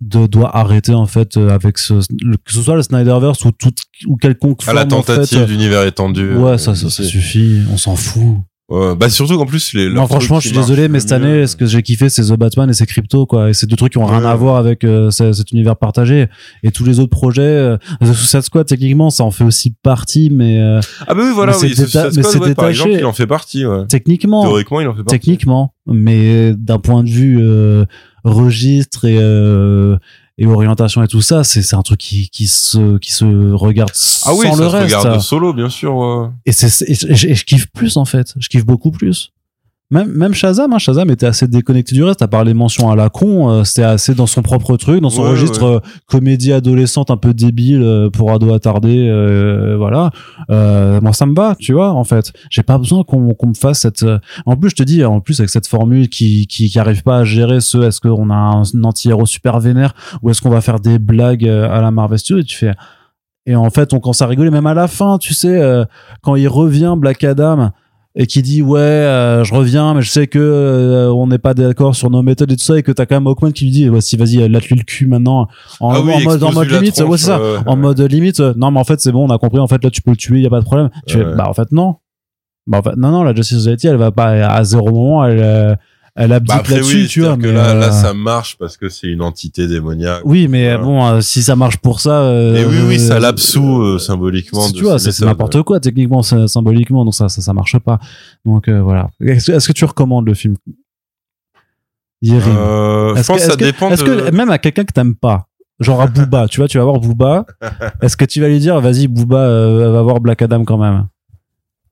de, 0.01 0.27
doit 0.27 0.55
arrêter 0.57 0.95
en 0.95 1.07
fait 1.07 1.37
euh, 1.37 1.49
avec 1.51 1.79
ce, 1.79 1.95
le- 2.23 2.37
que 2.37 2.53
ce 2.53 2.63
soit 2.63 2.77
le 2.77 2.83
Snyderverse 2.83 3.45
ou 3.45 3.51
tout 3.53 3.73
ou 4.07 4.17
quelconque 4.17 4.61
à 4.69 4.73
la 4.73 4.83
forme, 4.83 5.01
en 5.01 5.03
fait, 5.03 5.15
tentative 5.17 5.39
euh, 5.41 5.47
d'univers 5.47 5.83
étendu. 5.85 6.35
Ouais, 6.37 6.59
ça, 6.59 6.75
ça, 6.75 6.89
suffit. 6.91 7.63
On 7.73 7.77
s'en 7.77 7.97
fout. 7.97 8.37
Ouais, 8.71 8.95
bah 8.97 9.09
surtout 9.09 9.39
qu'en 9.39 9.47
plus 9.47 9.73
les. 9.73 9.89
Non, 9.89 10.07
franchement, 10.07 10.41
je 10.41 10.49
suis 10.49 10.57
désolé, 10.57 10.89
mais 10.89 11.01
cette 11.01 11.13
année, 11.13 11.47
ce 11.47 11.57
que 11.57 11.65
j'ai 11.65 11.83
kiffé, 11.83 12.11
c'est 12.11 12.23
The 12.23 12.35
Batman 12.39 12.69
et 12.69 12.75
c'est 12.75 12.85
Crypto, 12.85 13.25
quoi. 13.25 13.49
Et 13.49 13.55
c'est 13.55 13.67
deux 13.67 13.77
trucs 13.77 13.93
qui 13.93 13.99
ont 13.99 14.05
rien 14.05 14.23
à 14.25 14.35
voir 14.35 14.57
avec 14.57 14.85
euh, 14.85 15.11
ce- 15.11 15.33
cet 15.33 15.53
univers 15.53 15.75
partagé. 15.77 16.27
Et 16.63 16.71
tous 16.71 16.85
les 16.85 17.01
autres 17.01 17.09
projets, 17.11 17.41
euh, 17.41 17.79
The 18.03 18.13
Suicide 18.13 18.43
Squad, 18.43 18.67
techniquement, 18.67 19.09
ça 19.09 19.25
en 19.25 19.31
fait 19.31 19.45
aussi 19.45 19.73
partie, 19.83 20.29
mais 20.29 20.61
euh, 20.61 20.81
Ah 21.07 21.15
bah 21.15 21.23
oui, 21.25 21.31
voilà, 21.35 21.53
mais 21.53 21.59
c'est 21.59 21.67
oui. 21.69 21.75
ce- 21.77 21.83
déta- 21.99 22.11
c'est 22.13 22.39
ouais, 22.39 22.55
par 22.55 22.69
exemple, 22.69 22.91
il 22.93 23.05
en 23.07 23.15
fait 23.15 23.27
partie. 23.27 23.65
Ouais. 23.65 23.87
techniquement, 23.89 24.43
Théoriquement, 24.43 24.83
il 24.83 24.89
en 24.89 24.93
fait 24.95 25.03
partie. 25.03 25.19
techniquement, 25.19 25.73
mais 25.87 26.53
d'un 26.55 26.79
point 26.79 27.03
de 27.05 27.09
vue 27.09 27.39
euh, 27.41 27.87
registre 28.25 29.07
et 29.07 29.17
euh, 29.19 29.97
et 30.39 30.47
orientation 30.47 31.03
et 31.03 31.09
tout 31.09 31.21
ça, 31.21 31.43
c'est 31.45 31.63
c'est 31.63 31.77
un 31.77 31.83
truc 31.83 31.99
qui 31.99 32.29
qui 32.31 32.47
se 32.47 32.99
qui 32.99 33.13
se 33.13 33.25
regarde 33.53 33.91
Ah 34.25 34.35
oui, 34.35 34.47
sans 34.47 34.55
ça 34.55 34.63
le 34.63 34.71
se 34.71 34.77
reste. 34.77 34.95
regarde 34.97 35.21
solo, 35.21 35.53
bien 35.53 35.69
sûr. 35.69 35.95
ouais. 35.97 36.29
Et, 36.47 36.53
c'est, 36.53 36.69
je 36.95 37.45
kiffe 37.45 37.67
plus 37.73 37.97
en 37.97 38.05
fait. 38.05 38.35
Je 38.39 38.49
kiffe 38.49 38.65
beaucoup 38.65 38.91
plus. 38.93 39.33
Même, 39.91 40.13
même 40.13 40.35
Shazam, 40.35 40.71
hein, 40.75 40.79
Shazam 40.79 41.11
était 41.11 41.25
assez 41.25 41.49
déconnecté 41.49 41.95
du 41.95 42.05
reste, 42.05 42.21
à 42.21 42.29
part 42.29 42.45
les 42.45 42.53
mentions 42.53 42.91
à 42.91 42.97
la 42.97 43.09
con, 43.09 43.49
euh, 43.49 43.65
c'était 43.65 43.85
assez 43.85 44.15
dans 44.15 44.27
son 44.27 44.43
propre 44.43 44.77
truc, 44.77 45.01
dans 45.01 45.09
son 45.09 45.23
Ouais, 45.23 45.31
registre 45.31 45.63
euh, 45.65 45.79
comédie 46.07 46.53
adolescente 46.53 47.11
un 47.11 47.17
peu 47.17 47.33
débile 47.33 47.83
euh, 47.83 48.11
pour 48.11 48.31
ado 48.31 48.53
attardé, 48.53 49.09
euh, 49.09 49.77
voilà. 49.79 50.11
Euh, 50.51 51.01
moi 51.01 51.15
ça 51.15 51.25
me 51.25 51.35
va, 51.35 51.55
tu 51.59 51.73
vois, 51.73 51.93
en 51.93 52.05
fait. 52.05 52.35
J'ai 52.51 52.63
pas 52.63 52.77
besoin 52.77 53.03
qu'on 53.03 53.21
me 53.47 53.55
fasse 53.55 53.81
cette. 53.81 54.03
euh, 54.03 54.19
En 54.45 54.57
plus, 54.57 54.69
je 54.71 54.75
te 54.77 54.83
dis, 54.83 55.03
en 55.07 55.21
plus 55.21 55.41
avec 55.41 55.49
cette 55.49 55.67
formule 55.67 56.11
qui 56.11 56.47
qui, 56.47 56.69
qui 56.69 56.79
arrive 56.79 57.03
pas 57.03 57.21
à 57.21 57.25
gérer 57.25 57.61
ce, 57.61 57.79
est-ce 57.79 58.03
qu'on 58.03 58.29
a 58.29 58.35
un, 58.35 58.63
anti-héros 58.85 59.25
super 59.25 59.59
vénère 59.59 59.95
ou 60.21 60.29
est-ce 60.29 60.43
qu'on 60.43 60.51
va 60.51 60.61
faire 60.61 60.81
des 60.81 60.99
blagues 60.99 61.49
à 61.49 61.81
la 61.81 61.91
Marvel 61.91 62.19
Studios 62.19 62.43
et 62.43 62.45
tu 62.45 62.57
fais. 62.57 62.75
Et 63.47 63.57
en 63.57 63.71
fait, 63.71 63.95
on 63.95 64.01
commence 64.01 64.21
à 64.21 64.27
rigoler, 64.27 64.51
même 64.51 64.67
à 64.67 64.75
la 64.75 64.87
fin, 64.87 65.17
tu 65.17 65.33
sais, 65.33 65.59
euh, 65.59 65.87
quand 66.21 66.37
il 66.37 66.47
revient 66.49 66.95
Black 66.99 67.25
Adam 67.25 67.71
et 68.21 68.27
qui 68.27 68.43
dit 68.43 68.61
ouais 68.63 68.81
euh, 68.81 69.45
je 69.45 69.55
reviens 69.55 69.95
mais 69.95 70.03
je 70.03 70.11
sais 70.11 70.27
que 70.27 70.39
euh, 70.41 71.11
on 71.13 71.29
n'est 71.29 71.39
pas 71.39 71.55
d'accord 71.55 71.95
sur 71.95 72.11
nos 72.11 72.23
méthodes 72.23 72.51
et 72.51 72.57
tout 72.57 72.65
ça 72.65 72.77
et 72.77 72.83
que 72.83 72.91
t'as 72.91 73.07
quand 73.07 73.15
même 73.15 73.29
Hawkman 73.29 73.53
qui 73.53 73.65
lui 73.65 73.71
dit 73.71 73.89
voici 73.89 74.17
vas-y 74.17 74.47
latte-lui 74.49 74.77
le 74.77 74.83
cul 74.83 75.07
maintenant. 75.07 75.47
En, 75.79 75.93
Ah 75.93 76.01
oui, 76.01 76.13
en 76.13 76.21
mode 76.21 76.43
en 76.43 76.53
mode 76.53 76.69
limite 76.69 76.97
tronche, 76.97 77.09
ouais 77.09 77.17
c'est 77.17 77.27
ça. 77.27 77.41
en 77.65 77.77
mode 77.77 78.01
limite 78.01 78.41
euh, 78.41 78.53
non 78.57 78.73
mais 78.73 78.81
en 78.81 78.85
fait 78.85 79.01
c'est 79.01 79.13
bon 79.13 79.27
on 79.29 79.31
a 79.31 79.39
compris 79.39 79.61
en 79.61 79.69
fait 79.69 79.83
là 79.83 79.91
tu 79.91 80.03
peux 80.03 80.11
le 80.11 80.17
tuer 80.17 80.41
y 80.41 80.47
a 80.47 80.51
pas 80.51 80.59
de 80.61 80.65
problème. 80.65 80.91
Tu 81.07 81.17
fais 81.17 81.25
bah 81.25 81.47
en 81.49 81.55
fait 81.55 81.71
non. 81.71 81.95
Bah 82.67 82.79
en 82.79 82.83
fait 82.83 82.97
non 82.97 83.13
non 83.13 83.23
la 83.23 83.35
Justice 83.35 83.59
Society 83.59 83.87
elle 83.87 83.97
va 83.97 84.11
pas 84.11 84.31
à 84.31 84.65
zéro 84.65 84.91
moment 84.91 85.25
elle 85.25 85.39
euh, 85.41 85.75
elle 86.21 86.33
abdique 86.33 86.55
Bah 86.57 86.63
là-dessus 86.69 86.97
oui, 87.03 87.07
tu 87.09 87.21
vois 87.21 87.29
c'est-à-dire 87.31 87.49
mais 87.55 87.55
que 87.55 87.67
là, 87.69 87.75
là, 87.75 87.87
euh, 87.89 87.91
ça 87.93 88.13
marche 88.13 88.57
parce 88.59 88.77
que 88.77 88.89
c'est 88.89 89.07
une 89.07 89.23
entité 89.23 89.67
démoniaque. 89.69 90.23
oui 90.25 90.49
mais 90.49 90.69
Voilà. 90.75 90.85
bon 90.85 91.07
euh, 91.07 91.21
si 91.21 91.43
ça 91.43 91.55
marche 91.57 91.77
pour 91.79 92.01
ça 92.01 92.21
euh, 92.23 92.57
Et 92.57 92.65
oui, 92.65 92.77
oui, 92.89 92.99
ça 92.99 93.15
euh, 93.15 93.21
l'absout 93.21 93.99
symboliquement. 93.99 94.63
si 94.63 94.73
de 94.73 94.79
tu 94.79 94.85
vois, 94.85 94.99
c'est 94.99 95.19
n'importe 95.25 95.63
quoi 95.63 95.79
techniquement, 95.81 96.23
symboliquement, 96.23 97.05
donc 97.05 97.15
ça, 97.15 97.29
ça, 97.29 97.41
ça 97.41 97.53
marche 97.55 97.79
pas. 97.79 97.99
Donc 98.45 98.69
voilà. 98.69 99.09
Est-ce 99.21 99.53
que, 99.53 99.67
que 99.69 99.73
tu 99.73 99.85
recommandes 99.85 100.27
le 100.27 100.35
film? 100.35 100.57
Yérim 102.21 102.57
Euh, 102.57 103.15
je 103.15 103.23
pense 103.23 103.27
que, 103.29 103.33
que 103.35 103.51
ça 103.53 103.57
que- 103.57 103.65
dépend 103.65 103.91
est-ce 103.91 104.05
de... 104.05 104.21
que 104.31 104.31
même 104.35 104.51
à 104.51 104.59
quelqu'un 104.59 104.85
que 104.85 104.93
t'aimes 104.93 105.15
pas, 105.15 105.47
genre 105.79 106.01
à 106.03 106.09
Booba, 106.09 106.49
tu 106.49 106.59
vois, 106.59 106.67
tu 106.67 106.79
vas 106.79 106.85
voir 106.85 106.99
Booba, 106.99 107.47
est-ce 108.03 108.17
que 108.17 108.25
tu 108.25 108.41
vas 108.41 108.49
lui 108.49 108.59
dire, 108.59 108.81
vas-y 108.81 109.07
Booba, 109.07 109.49
va 109.93 110.03
voir 110.03 110.19
Black 110.21 110.43
Adam 110.43 110.65
quand 110.65 110.79
même? 110.79 111.07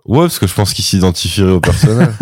Ouais, 0.07 0.20
parce 0.20 0.39
que 0.39 0.47
je 0.47 0.55
pense 0.55 0.73
qu'il 0.73 0.85
s'identifierait 0.85 1.53
au 1.53 1.61
personnage. 1.61 2.12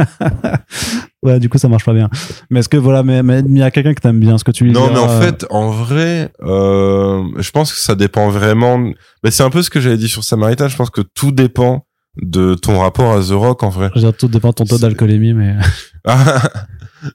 Ouais, 1.23 1.40
du 1.40 1.48
coup 1.48 1.56
ça 1.56 1.69
marche 1.69 1.86
pas 1.86 1.94
bien. 1.94 2.11
Mais 2.51 2.61
est-ce 2.61 2.69
que 2.69 2.77
voilà, 2.77 3.02
mais 3.02 3.23
mais 3.23 3.43
mais 3.43 3.48
il 3.48 3.59
y 3.61 3.62
a 3.62 3.70
quelqu'un 3.70 3.94
que 3.94 4.01
t'aimes 4.02 4.20
bien, 4.20 4.35
est-ce 4.35 4.44
que 4.44 4.51
tu 4.51 4.65
lui 4.65 4.73
non, 4.73 4.90
mais 4.93 4.98
en 4.98 5.09
euh, 5.09 5.20
fait, 5.23 5.47
en 5.48 5.70
vrai, 5.70 6.31
euh, 6.43 7.24
je 7.39 7.51
pense 7.51 7.73
que 7.73 7.78
ça 7.78 7.94
dépend 7.94 8.28
vraiment. 8.28 8.78
Mais 9.23 9.31
c'est 9.31 9.43
un 9.43 9.48
peu 9.48 9.62
ce 9.62 9.70
que 9.70 9.81
j'avais 9.81 9.97
dit 9.97 10.09
sur 10.09 10.23
Samaritan. 10.23 10.69
Je 10.69 10.77
pense 10.77 10.90
que 10.90 11.01
tout 11.01 11.32
dépend 11.32 11.86
de 12.20 12.55
ton 12.55 12.78
rapport 12.78 13.15
à 13.15 13.20
The 13.23 13.31
Rock, 13.31 13.62
en 13.62 13.70
vrai. 13.70 13.89
je 13.94 14.01
veux 14.01 14.06
dire, 14.06 14.15
tout 14.15 14.28
dépend 14.28 14.51
de 14.51 14.55
ton 14.55 14.65
taux 14.66 14.77
d'alcoolémie, 14.77 15.32
mais 15.32 15.56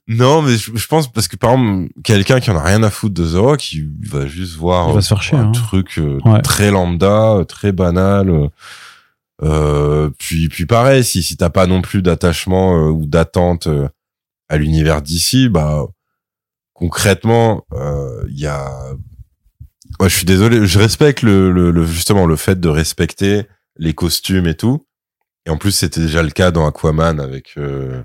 non, 0.08 0.42
mais 0.42 0.58
je, 0.58 0.72
je 0.76 0.88
pense 0.88 1.12
parce 1.12 1.28
que 1.28 1.36
par 1.38 1.52
exemple, 1.52 1.90
quelqu'un 2.04 2.40
qui 2.40 2.50
en 2.52 2.58
a 2.58 2.64
rien 2.64 2.82
à 2.84 2.90
foutre 2.90 3.14
de 3.14 3.28
The 3.28 3.38
Rock, 3.38 3.74
il 3.74 3.90
va 4.10 4.26
juste 4.26 4.56
voir 4.56 4.90
Il 4.90 4.96
va 4.96 5.02
se 5.02 5.10
faire 5.10 5.22
chier, 5.22 5.38
un 5.38 5.50
hein. 5.50 5.52
truc 5.52 6.00
euh, 6.00 6.18
Ouais. 6.26 6.42
très 6.42 6.72
lambda, 6.72 7.34
euh, 7.36 7.44
très 7.44 7.72
banal. 7.72 8.50
Euh, 9.42 10.06
euh, 10.08 10.10
puis, 10.18 10.50
puis 10.50 10.66
pareil, 10.66 11.04
si 11.04 11.24
si 11.24 11.38
t'as 11.38 11.50
pas 11.50 11.68
non 11.68 11.82
plus 11.82 12.02
d'attachement 12.02 12.76
euh, 12.76 12.90
ou 12.90 13.06
d'attente 13.06 13.68
euh, 13.68 13.88
à 14.50 14.58
l'univers 14.58 15.02
d'ici, 15.02 15.50
bah 15.50 15.86
concrètement, 16.74 17.66
euh, 17.74 18.26
il 18.30 18.40
y 18.40 18.48
a. 18.48 18.70
Moi, 20.00 20.08
je 20.08 20.16
suis 20.16 20.26
désolé, 20.26 20.66
je 20.66 20.80
respecte 20.80 21.24
le, 21.24 21.52
le, 21.52 21.72
le- 21.72 21.86
justement 21.86 22.26
le 22.26 22.36
fait 22.36 22.60
de 22.60 22.70
respecter 22.70 23.48
les 23.78 23.94
costumes 23.94 24.48
et 24.48 24.56
tout. 24.56 24.86
Et 25.46 25.50
en 25.50 25.58
plus, 25.58 25.72
c'était 25.72 26.02
déjà 26.02 26.22
le 26.22 26.30
cas 26.30 26.52
dans 26.52 26.68
Aquaman 26.68 27.20
avec 27.20 27.54
euh, 27.58 28.04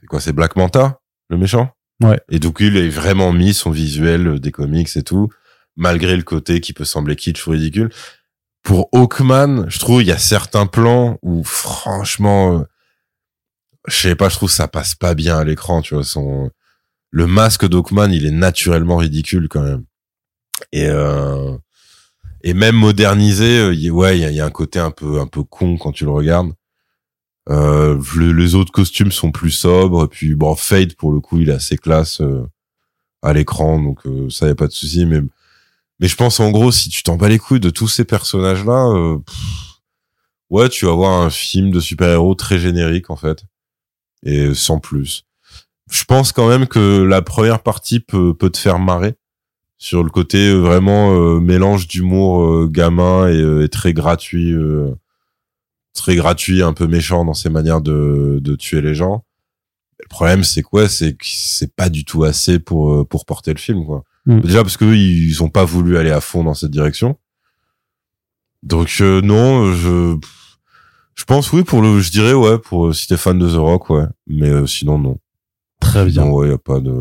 c'est 0.00 0.06
quoi, 0.06 0.20
c'est 0.20 0.32
Black 0.32 0.56
Manta, 0.56 1.00
le 1.30 1.36
méchant? 1.38 1.70
Ouais. 2.02 2.20
Et 2.28 2.38
donc 2.38 2.58
il 2.60 2.76
a 2.76 2.88
vraiment 2.90 3.32
mis 3.32 3.54
son 3.54 3.70
visuel 3.70 4.26
euh, 4.26 4.38
des 4.38 4.52
comics 4.52 4.94
et 4.96 5.02
tout, 5.02 5.30
malgré 5.76 6.16
le 6.16 6.22
côté 6.22 6.60
qui 6.60 6.72
peut 6.72 6.84
sembler 6.84 7.16
kitsch 7.16 7.46
ou 7.46 7.50
ridicule. 7.50 7.90
Pour 8.66 8.88
Hawkman, 8.90 9.66
je 9.68 9.78
trouve 9.78 10.02
il 10.02 10.08
y 10.08 10.12
a 10.12 10.18
certains 10.18 10.66
plans 10.66 11.18
où 11.22 11.44
franchement, 11.44 12.58
euh, 12.58 12.62
je 13.86 13.94
sais 13.94 14.16
pas, 14.16 14.28
je 14.28 14.34
trouve 14.34 14.50
ça 14.50 14.66
passe 14.66 14.96
pas 14.96 15.14
bien 15.14 15.38
à 15.38 15.44
l'écran, 15.44 15.82
tu 15.82 15.94
vois. 15.94 16.02
Son 16.02 16.50
le 17.12 17.28
masque 17.28 17.68
d'Hawkman, 17.68 18.10
il 18.12 18.26
est 18.26 18.32
naturellement 18.32 18.96
ridicule 18.96 19.46
quand 19.48 19.62
même. 19.62 19.84
Et 20.72 20.86
euh, 20.88 21.56
et 22.42 22.54
même 22.54 22.74
modernisé, 22.74 23.60
euh, 23.60 23.72
il- 23.72 23.92
ouais, 23.92 24.18
il 24.18 24.34
y 24.34 24.40
a, 24.40 24.44
a 24.44 24.46
un 24.48 24.50
côté 24.50 24.80
un 24.80 24.90
peu 24.90 25.20
un 25.20 25.28
peu 25.28 25.44
con 25.44 25.78
quand 25.78 25.92
tu 25.92 26.04
le 26.04 26.10
regardes. 26.10 26.50
Euh, 27.48 28.02
le- 28.16 28.32
les 28.32 28.56
autres 28.56 28.72
costumes 28.72 29.12
sont 29.12 29.30
plus 29.30 29.52
sobres. 29.52 30.06
Et 30.06 30.08
puis 30.08 30.34
bon, 30.34 30.56
Fade 30.56 30.94
pour 30.96 31.12
le 31.12 31.20
coup, 31.20 31.38
il 31.38 31.50
est 31.50 31.52
assez 31.52 31.76
classe 31.76 32.20
euh, 32.20 32.44
à 33.22 33.32
l'écran, 33.32 33.80
donc 33.80 34.00
ça 34.30 34.48
y 34.48 34.50
a 34.50 34.56
pas 34.56 34.66
de 34.66 34.72
souci. 34.72 35.06
Mais 35.06 35.20
mais 36.00 36.08
je 36.08 36.16
pense 36.16 36.40
en 36.40 36.50
gros, 36.50 36.72
si 36.72 36.88
tu 36.90 37.02
t'en 37.02 37.16
bats 37.16 37.28
les 37.28 37.38
couilles 37.38 37.60
de 37.60 37.70
tous 37.70 37.88
ces 37.88 38.04
personnages-là, 38.04 38.86
euh, 38.94 39.18
ouais, 40.50 40.68
tu 40.68 40.84
vas 40.86 40.92
avoir 40.92 41.22
un 41.22 41.30
film 41.30 41.70
de 41.70 41.80
super-héros 41.80 42.34
très 42.34 42.58
générique 42.58 43.10
en 43.10 43.16
fait, 43.16 43.44
et 44.24 44.54
sans 44.54 44.78
plus. 44.80 45.24
Je 45.90 46.04
pense 46.04 46.32
quand 46.32 46.48
même 46.48 46.66
que 46.66 47.02
la 47.02 47.22
première 47.22 47.62
partie 47.62 48.00
peut 48.00 48.34
peut 48.34 48.50
te 48.50 48.58
faire 48.58 48.78
marrer 48.78 49.14
sur 49.78 50.02
le 50.02 50.10
côté 50.10 50.48
euh, 50.48 50.58
vraiment 50.60 51.12
euh, 51.14 51.38
mélange 51.40 51.86
d'humour 51.88 52.42
euh, 52.44 52.66
gamin 52.68 53.28
et, 53.28 53.36
euh, 53.40 53.64
et 53.64 53.68
très 53.68 53.92
gratuit, 53.92 54.52
euh, 54.52 54.94
très 55.94 56.16
gratuit, 56.16 56.62
un 56.62 56.72
peu 56.72 56.86
méchant 56.86 57.24
dans 57.24 57.34
ses 57.34 57.50
manières 57.50 57.80
de 57.82 58.38
de 58.42 58.56
tuer 58.56 58.80
les 58.82 58.94
gens. 58.94 59.24
le 60.00 60.08
problème, 60.08 60.44
c'est 60.44 60.62
quoi 60.62 60.88
C'est 60.88 61.12
que 61.14 61.24
c'est 61.26 61.74
pas 61.74 61.88
du 61.90 62.04
tout 62.04 62.24
assez 62.24 62.58
pour 62.58 63.06
pour 63.08 63.24
porter 63.26 63.52
le 63.54 63.58
film, 63.60 63.86
quoi. 63.86 64.04
Mm. 64.26 64.40
Déjà 64.40 64.62
parce 64.62 64.76
que 64.76 64.84
ils 64.84 65.42
ont 65.42 65.48
pas 65.48 65.64
voulu 65.64 65.96
aller 65.96 66.10
à 66.10 66.20
fond 66.20 66.44
dans 66.44 66.54
cette 66.54 66.70
direction. 66.70 67.16
Donc 68.62 68.96
euh, 69.00 69.20
non, 69.22 69.72
je 69.72 70.16
je 71.14 71.24
pense 71.24 71.52
oui 71.52 71.62
pour 71.62 71.80
le, 71.82 72.00
je 72.00 72.10
dirais 72.10 72.34
ouais 72.34 72.58
pour 72.58 72.88
euh, 72.88 72.92
si 72.92 73.06
t'es 73.06 73.16
fan 73.16 73.38
de 73.38 73.48
The 73.48 73.56
Rock, 73.56 73.90
ouais. 73.90 74.04
Mais 74.26 74.50
euh, 74.50 74.66
sinon 74.66 74.98
non. 74.98 75.18
Très 75.80 76.04
bien. 76.06 76.24
Non, 76.24 76.32
ouais, 76.32 76.48
y 76.48 76.52
a 76.52 76.58
pas 76.58 76.80
de. 76.80 76.94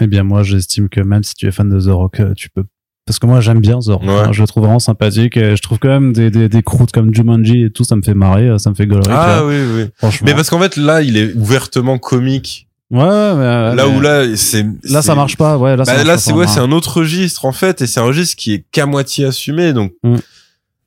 Eh 0.00 0.06
bien, 0.06 0.24
moi, 0.24 0.42
j'estime 0.42 0.88
que 0.88 1.00
même 1.00 1.22
si 1.22 1.34
tu 1.34 1.46
es 1.46 1.52
fan 1.52 1.68
de 1.68 1.80
The 1.80 1.92
Rock, 1.92 2.20
tu 2.36 2.50
peux. 2.50 2.64
Parce 3.06 3.18
que 3.18 3.26
moi, 3.26 3.40
j'aime 3.40 3.60
bien 3.60 3.78
The 3.78 3.86
Rock. 3.88 4.02
Ouais. 4.02 4.08
hein. 4.10 4.32
je 4.32 4.40
le 4.42 4.46
trouve 4.48 4.64
vraiment 4.64 4.78
sympathique. 4.78 5.36
Et 5.36 5.56
je 5.56 5.62
trouve 5.62 5.78
quand 5.78 5.88
même 5.88 6.12
des, 6.12 6.30
des, 6.30 6.48
des 6.48 6.62
croûtes 6.62 6.92
comme 6.92 7.14
Jumanji 7.14 7.64
et 7.64 7.70
tout, 7.70 7.84
ça 7.84 7.94
me 7.96 8.02
fait 8.02 8.14
marrer, 8.14 8.58
ça 8.58 8.70
me 8.70 8.74
fait 8.74 8.86
gaulerie. 8.86 9.10
Ah 9.10 9.42
oui 9.46 9.56
oui. 9.74 9.84
Franchement. 9.96 10.26
Mais 10.26 10.34
parce 10.34 10.50
qu'en 10.50 10.58
fait 10.60 10.76
là, 10.76 11.02
il 11.02 11.16
est 11.16 11.34
ouvertement 11.34 11.98
comique. 11.98 12.68
Ouais, 12.92 12.98
mais, 13.00 13.06
euh, 13.44 13.74
là 13.74 13.86
mais- 13.88 13.96
où 13.96 14.00
là, 14.00 14.36
c'est 14.36 14.66
Là, 14.84 15.00
ça 15.02 15.14
marche 15.14 15.36
pas. 15.36 15.56
Ouais, 15.56 15.76
là, 15.76 15.84
Bah, 15.84 16.04
là, 16.04 16.18
c'est 16.18 16.32
ouais, 16.32 16.46
c'est 16.46 16.60
un 16.60 16.70
autre 16.72 16.98
registre 16.98 17.46
en 17.46 17.52
fait, 17.52 17.80
et 17.82 17.86
c'est 17.86 18.00
un 18.00 18.04
registre 18.04 18.36
qui 18.36 18.52
est 18.52 18.64
qu'à 18.70 18.84
moitié 18.86 19.24
assumé, 19.24 19.72
donc 19.72 19.92
Mm. 20.02 20.16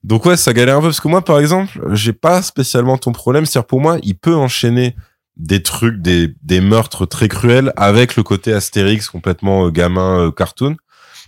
donc 0.03 0.25
ouais, 0.25 0.37
ça 0.37 0.53
galère 0.53 0.77
un 0.77 0.81
peu 0.81 0.87
parce 0.87 0.99
que 1.01 1.07
moi, 1.07 1.23
par 1.25 1.39
exemple, 1.39 1.79
j'ai 1.93 2.13
pas 2.13 2.41
spécialement 2.43 2.97
ton 2.99 3.11
problème. 3.11 3.45
C'est-à-dire 3.45 3.65
pour 3.67 3.81
moi, 3.81 3.97
il 4.03 4.15
peut 4.15 4.35
enchaîner 4.35 4.95
des 5.35 5.63
trucs, 5.63 5.99
des 6.01 6.33
des 6.43 6.61
meurtres 6.61 7.05
très 7.07 7.27
cruels 7.27 7.73
avec 7.75 8.15
le 8.15 8.23
côté 8.23 8.53
Astérix 8.53 9.09
complètement 9.09 9.65
euh, 9.65 9.69
gamin 9.71 10.27
euh, 10.27 10.31
cartoon. 10.31 10.77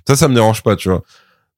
Ça, 0.07 0.15
ça 0.15 0.27
me 0.29 0.35
dérange 0.35 0.61
pas, 0.63 0.75
tu 0.75 0.89
vois. 0.89 1.01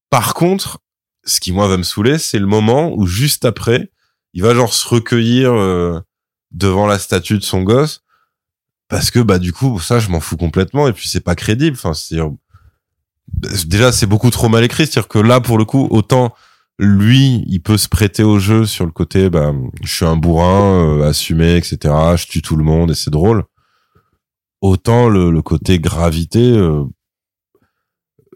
Par 0.09 0.33
contre, 0.33 0.79
ce 1.25 1.39
qui 1.41 1.51
moi 1.51 1.67
va 1.67 1.75
me 1.77 1.83
saouler, 1.83 2.17
c'est 2.17 2.39
le 2.39 2.47
moment 2.47 2.91
où 2.95 3.05
juste 3.05 3.43
après, 3.45 3.91
il 4.33 4.41
va 4.43 4.55
genre 4.55 4.73
se 4.73 4.87
recueillir 4.87 5.51
euh, 5.53 5.99
devant 6.51 6.87
la 6.87 6.97
statue 6.97 7.37
de 7.37 7.43
son 7.43 7.61
gosse 7.63 8.01
parce 8.89 9.11
que 9.11 9.19
bah 9.19 9.39
du 9.39 9.53
coup 9.53 9.79
ça 9.79 9.99
je 9.99 10.09
m'en 10.09 10.19
fous 10.19 10.35
complètement 10.35 10.87
et 10.87 10.93
puis 10.93 11.07
c'est 11.07 11.23
pas 11.23 11.35
crédible. 11.35 11.77
Enfin 11.79 11.93
c'est 11.93 12.17
déjà 13.67 13.91
c'est 13.91 14.07
beaucoup 14.07 14.31
trop 14.31 14.49
mal 14.49 14.63
écrit. 14.63 14.85
C'est-à-dire 14.87 15.07
que 15.07 15.19
là 15.19 15.39
pour 15.39 15.57
le 15.57 15.65
coup 15.65 15.87
autant 15.91 16.33
lui 16.79 17.43
il 17.47 17.59
peut 17.61 17.77
se 17.77 17.87
prêter 17.87 18.23
au 18.23 18.39
jeu 18.39 18.65
sur 18.65 18.85
le 18.85 18.91
côté 18.91 19.29
bah 19.29 19.53
je 19.83 19.93
suis 19.93 20.05
un 20.05 20.15
bourrin 20.15 20.99
euh, 20.99 21.09
assumé 21.09 21.55
etc 21.55 21.93
je 22.15 22.25
tue 22.25 22.41
tout 22.41 22.55
le 22.55 22.63
monde 22.63 22.91
et 22.91 22.95
c'est 22.95 23.11
drôle. 23.11 23.43
Autant 24.61 25.07
le, 25.07 25.29
le 25.31 25.41
côté 25.41 25.79
gravité 25.79 26.51
euh, 26.51 26.83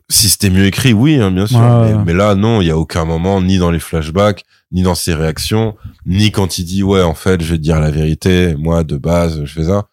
si 0.10 0.30
c'était 0.30 0.50
mieux 0.50 0.66
écrit 0.66 0.94
oui 0.94 1.16
hein, 1.20 1.32
bien 1.32 1.48
sûr. 1.48 1.60
Ouais, 1.60 1.96
mais, 1.96 2.06
mais 2.06 2.14
là 2.14 2.36
non 2.36 2.62
il 2.62 2.68
y 2.68 2.72
a 2.72 2.78
aucun 2.78 3.06
moment 3.06 3.42
ni 3.42 3.58
dans 3.58 3.72
les 3.72 3.80
flashbacks 3.80 4.44
ni 4.72 4.84
dans 4.84 4.96
ses 4.96 5.16
réactions 5.16 5.76
ni 6.06 6.32
quand 6.32 6.60
il 6.60 6.66
dit 6.66 6.84
ouais 6.84 7.02
en 7.02 7.16
fait 7.16 7.42
je 7.42 7.52
vais 7.52 7.58
te 7.58 7.64
dire 7.64 7.80
la 7.80 7.92
vérité 7.92 8.56
moi 8.56 8.84
de 8.84 8.98
base 8.98 9.44
je 9.46 9.54
fais 9.54 9.66
ça 9.66 9.88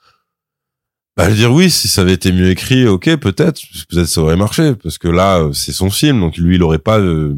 bah, 1.21 1.25
je 1.27 1.31
veux 1.31 1.37
dire 1.37 1.53
oui, 1.53 1.71
si 1.71 1.89
ça 1.89 2.01
avait 2.03 2.13
été 2.15 2.33
mieux 2.33 2.51
écrit, 2.51 2.87
ok, 2.87 3.17
peut-être, 3.17 3.61
peut-être 3.89 4.07
ça 4.07 4.21
aurait 4.23 4.37
marché, 4.37 4.75
parce 4.75 4.99
que 4.99 5.09
là, 5.09 5.39
euh, 5.41 5.53
c'est 5.53 5.73
son 5.73 5.91
film, 5.91 6.21
donc 6.21 6.37
lui, 6.37 6.57
il 6.57 6.63
aurait 6.63 6.79
pas 6.79 6.99
euh, 6.99 7.37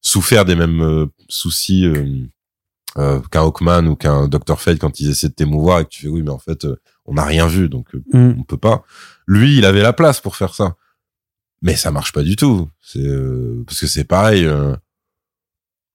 souffert 0.00 0.44
des 0.44 0.54
mêmes 0.54 0.82
euh, 0.82 1.06
soucis 1.28 1.86
euh, 2.96 3.20
qu'un 3.30 3.40
Hawkman 3.42 3.86
ou 3.88 3.96
qu'un 3.96 4.28
Dr. 4.28 4.60
Fate 4.60 4.78
quand 4.78 5.00
ils 5.00 5.10
essaient 5.10 5.28
de 5.28 5.34
t'émouvoir 5.34 5.80
et 5.80 5.84
que 5.84 5.90
tu 5.90 6.02
fais 6.02 6.08
oui, 6.08 6.22
mais 6.22 6.30
en 6.30 6.38
fait, 6.38 6.66
on 7.06 7.14
n'a 7.14 7.24
rien 7.24 7.46
vu, 7.46 7.68
donc 7.68 7.88
Mm. 8.12 8.34
on 8.38 8.42
peut 8.44 8.56
pas. 8.56 8.82
Lui, 9.26 9.56
il 9.58 9.64
avait 9.64 9.82
la 9.82 9.92
place 9.92 10.20
pour 10.20 10.36
faire 10.36 10.54
ça, 10.54 10.76
mais 11.62 11.76
ça 11.76 11.90
marche 11.90 12.12
pas 12.12 12.22
du 12.22 12.36
tout. 12.36 12.68
C'est 12.82 12.98
euh, 13.06 13.62
parce 13.66 13.80
que 13.80 13.86
c'est 13.86 14.04
pareil. 14.04 14.48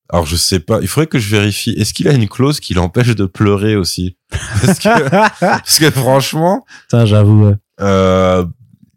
Alors 0.10 0.26
je 0.26 0.36
sais 0.36 0.60
pas, 0.60 0.80
il 0.82 0.88
faudrait 0.88 1.08
que 1.08 1.20
je 1.20 1.30
vérifie. 1.30 1.72
Est-ce 1.72 1.94
qu'il 1.94 2.08
a 2.08 2.14
une 2.14 2.28
clause 2.30 2.60
qui 2.60 2.74
l'empêche 2.74 3.16
de 3.16 3.26
pleurer 3.26 3.76
aussi 3.76 4.18
parce 4.66 4.80
que, 4.80 5.10
parce 5.40 5.80
que 5.80 5.90
franchement. 5.92 6.66
Ça, 6.90 7.06
j'avoue, 7.06 7.46
ouais. 7.48 7.56
Euh, 7.82 8.46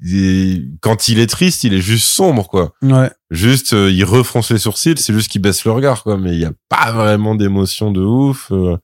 il- 0.05 0.73
quand 0.81 1.09
il 1.09 1.19
est 1.19 1.27
triste, 1.27 1.65
il 1.65 1.75
est 1.75 1.81
juste 1.81 2.07
sombre, 2.07 2.47
quoi. 2.49 2.73
Ouais. 2.83 3.11
Juste, 3.31 3.73
euh, 3.73 3.91
il 3.91 4.05
refronce 4.05 4.51
les 4.53 4.59
sourcils, 4.59 4.95
c'est 4.97 5.13
juste 5.13 5.31
qu'il 5.31 5.43
baisse 5.43 5.65
le 5.65 5.73
regard, 5.73 6.03
quoi. 6.03 6.17
Mais 6.17 6.33
il 6.35 6.41
y 6.41 6.45
a 6.45 6.53
pas 6.69 6.93
vraiment 6.93 7.35
d'émotion 7.35 7.91
de 7.91 8.01
ouf. 8.01 8.49
euh. 8.53 8.77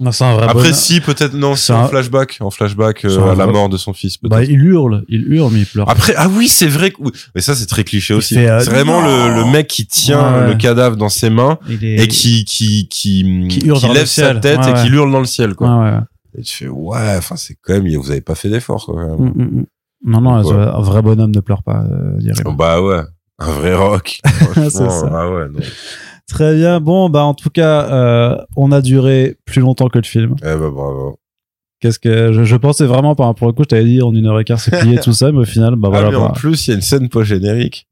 Non, 0.00 0.12
c'est 0.12 0.24
un 0.24 0.32
vrai 0.32 0.44
Après, 0.44 0.54
bonheur. 0.62 0.74
si, 0.74 1.00
peut-être, 1.00 1.34
non, 1.34 1.54
C'est 1.56 1.74
un- 1.74 1.86
flashback, 1.86 2.38
en 2.40 2.50
flashback 2.50 3.04
euh, 3.04 3.22
à 3.30 3.34
la 3.34 3.44
vrai- 3.44 3.52
mort 3.52 3.68
de 3.68 3.76
son 3.76 3.92
fils, 3.92 4.16
peut-être. 4.16 4.30
Bah, 4.30 4.42
il 4.42 4.64
hurle, 4.64 5.04
il 5.08 5.30
hurle, 5.32 5.52
mais 5.52 5.60
il 5.60 5.66
pleure. 5.66 5.90
Après, 5.90 6.14
ah 6.16 6.26
oui, 6.34 6.48
c'est 6.48 6.66
vrai 6.68 6.90
que, 6.90 6.96
oui. 7.00 7.10
mais 7.34 7.42
ça, 7.42 7.54
c'est 7.54 7.66
très 7.66 7.84
cliché 7.84 8.14
aussi. 8.14 8.34
fait, 8.34 8.48
euh, 8.48 8.60
c'est 8.60 8.70
vraiment 8.70 9.02
le, 9.02 9.34
le 9.34 9.44
mec 9.52 9.66
qui 9.68 9.86
tient 9.86 10.40
Ouais. 10.40 10.46
le 10.48 10.54
cadavre 10.54 10.96
dans 10.96 11.10
ses 11.10 11.28
mains 11.28 11.58
il 11.68 11.84
est... 11.84 12.02
et 12.04 12.08
qui, 12.08 12.44
qui, 12.46 12.88
qui, 12.88 13.46
Qui 13.50 13.66
hurle 13.66 13.80
dans 13.82 13.88
le 13.88 13.94
lève 13.94 14.06
sa 14.06 14.22
ciel. 14.24 14.40
tête 14.40 14.58
Ouais, 14.60 14.70
et 14.70 14.72
ouais. 14.72 14.82
qui 14.82 14.88
hurle 14.88 15.12
dans 15.12 15.20
le 15.20 15.26
ciel, 15.26 15.54
quoi. 15.54 15.68
Ouais, 15.68 15.90
ouais. 15.90 15.98
Et 16.38 16.42
tu 16.42 16.56
fais, 16.56 16.68
ouais, 16.68 17.16
enfin, 17.18 17.36
c'est 17.36 17.56
quand 17.60 17.74
même, 17.74 17.86
vous 17.96 18.10
avez 18.10 18.20
pas 18.22 18.34
fait 18.34 18.48
d'effort, 18.48 18.86
quoi. 18.86 18.94
quand 18.94 19.18
même. 19.18 19.32
Mm, 19.36 19.42
mm, 19.42 19.60
mm. 19.60 19.66
Non, 20.06 20.20
non, 20.22 20.42
Ouais. 20.42 20.54
un 20.54 20.80
vrai 20.80 21.02
bonhomme 21.02 21.32
ne 21.34 21.40
pleure 21.40 21.62
pas, 21.62 21.84
euh, 21.92 22.16
dirait. 22.18 22.42
Oh, 22.46 22.52
Bah 22.54 22.80
ouais, 22.80 23.02
un 23.38 23.50
vrai 23.50 23.74
rock. 23.74 24.20
C'est 24.54 24.70
ça. 24.70 24.88
Ah 25.12 25.30
ouais, 25.30 25.44
non. 25.52 25.60
Très 26.30 26.54
bien. 26.54 26.80
Bon, 26.80 27.10
bah, 27.10 27.24
en 27.24 27.34
tout 27.34 27.50
cas, 27.50 27.90
euh, 27.90 28.36
on 28.56 28.70
a 28.70 28.80
duré 28.80 29.36
plus 29.44 29.60
longtemps 29.60 29.88
que 29.88 29.98
le 29.98 30.04
film. 30.04 30.36
Eh 30.42 30.56
bah 30.56 30.70
bravo. 30.70 31.18
Qu'est-ce 31.80 31.98
que 31.98 32.32
je, 32.32 32.44
je 32.44 32.56
pensais 32.56 32.86
vraiment, 32.86 33.16
par 33.16 33.34
pour 33.34 33.48
le 33.48 33.52
coup, 33.52 33.64
je 33.64 33.68
t'avais 33.68 33.84
dit 33.84 34.00
en 34.00 34.14
une 34.14 34.26
heure 34.26 34.38
et 34.38 34.44
quart 34.44 34.60
c'est 34.60 34.78
plié 34.78 34.98
tout 35.02 35.12
ça, 35.12 35.32
mais 35.32 35.38
au 35.38 35.44
final, 35.44 35.74
bah 35.74 35.88
ah, 35.92 35.96
voilà. 35.96 36.10
mais 36.10 36.16
en 36.16 36.28
bah. 36.28 36.34
plus, 36.36 36.66
il 36.66 36.70
y 36.70 36.72
a 36.72 36.76
une 36.76 36.82
scène 36.82 37.08
post-générique. 37.08 37.88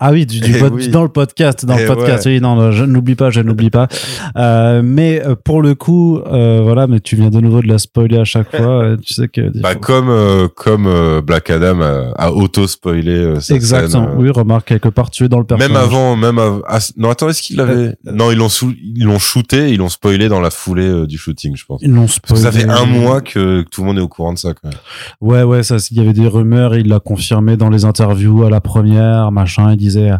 Ah 0.00 0.12
oui, 0.12 0.26
du, 0.26 0.38
du 0.40 0.54
Eh 0.54 0.58
pod- 0.60 0.74
oui. 0.74 0.88
dans 0.90 1.02
le 1.02 1.08
podcast, 1.08 1.64
dans 1.66 1.76
Eh 1.76 1.82
le 1.82 1.86
podcast. 1.88 2.24
ouais. 2.26 2.34
Oui, 2.34 2.40
non, 2.40 2.54
non, 2.54 2.70
je 2.70 2.84
n'oublie 2.84 3.16
pas, 3.16 3.30
je 3.30 3.40
n'oublie 3.40 3.70
pas. 3.70 3.88
Euh, 4.36 4.80
mais 4.84 5.20
euh, 5.26 5.34
pour 5.34 5.60
le 5.60 5.74
coup, 5.74 6.18
euh, 6.18 6.60
voilà, 6.62 6.86
mais 6.86 7.00
tu 7.00 7.16
viens 7.16 7.30
de 7.30 7.40
nouveau 7.40 7.62
de 7.62 7.66
la 7.68 7.78
spoiler 7.78 8.18
à 8.18 8.24
chaque 8.24 8.54
fois. 8.56 8.96
tu 9.04 9.12
sais 9.14 9.26
que 9.28 9.50
Bah, 9.60 9.74
comme 9.74 10.08
euh, 10.08 10.46
comme 10.54 10.88
Black 11.26 11.50
Adam 11.50 11.80
a, 11.80 12.12
a 12.16 12.30
auto-spoilé 12.32 13.10
euh, 13.12 13.40
sa 13.40 13.54
exactement. 13.56 14.06
scène, 14.08 14.14
Oui, 14.18 14.30
remarque 14.30 14.68
quelque 14.68 14.88
part, 14.88 15.10
tu 15.10 15.24
es 15.24 15.28
dans 15.28 15.38
le 15.38 15.44
personnage. 15.44 15.72
Même 15.72 15.82
avant, 15.82 16.14
même 16.16 16.38
av- 16.38 16.62
ah, 16.68 16.78
non 16.96 17.10
attends, 17.10 17.28
est-ce 17.28 17.42
qu'il 17.42 17.56
l'avait 17.56 17.96
Non, 18.04 18.30
ils 18.30 18.38
l'ont 18.38 18.48
ils 18.94 19.04
l'ont 19.04 19.18
shooté, 19.18 19.70
ils 19.70 19.78
l'ont 19.78 19.88
spoilé 19.88 20.28
dans 20.28 20.40
la 20.40 20.50
foulée 20.50 21.06
du 21.06 21.18
shooting, 21.18 21.56
je 21.56 21.64
pense. 21.64 21.80
Ils 21.82 21.90
l'ont 21.90 22.02
Parce 22.06 22.18
que 22.20 22.36
ça 22.36 22.52
spoilé. 22.52 22.66
fait 22.66 22.70
un 22.70 22.86
mois 22.86 23.20
que, 23.20 23.62
que 23.62 23.68
tout 23.68 23.80
le 23.80 23.88
monde 23.88 23.98
est 23.98 24.02
au 24.02 24.08
courant 24.08 24.32
de 24.32 24.38
ça. 24.38 24.50
Quand 24.54 24.68
même. 24.68 24.78
Ouais, 25.20 25.42
ouais, 25.42 25.62
ça, 25.64 25.76
il 25.90 25.96
y 25.96 26.00
avait 26.00 26.12
des 26.12 26.26
rumeurs, 26.28 26.76
il 26.76 26.86
l'a 26.88 27.00
confirmé 27.00 27.56
dans 27.56 27.68
les 27.70 27.84
interviews 27.84 28.44
à 28.44 28.50
la 28.50 28.60
première, 28.60 29.32
machin, 29.32 29.72
il 29.72 29.87
disait, 29.88 30.10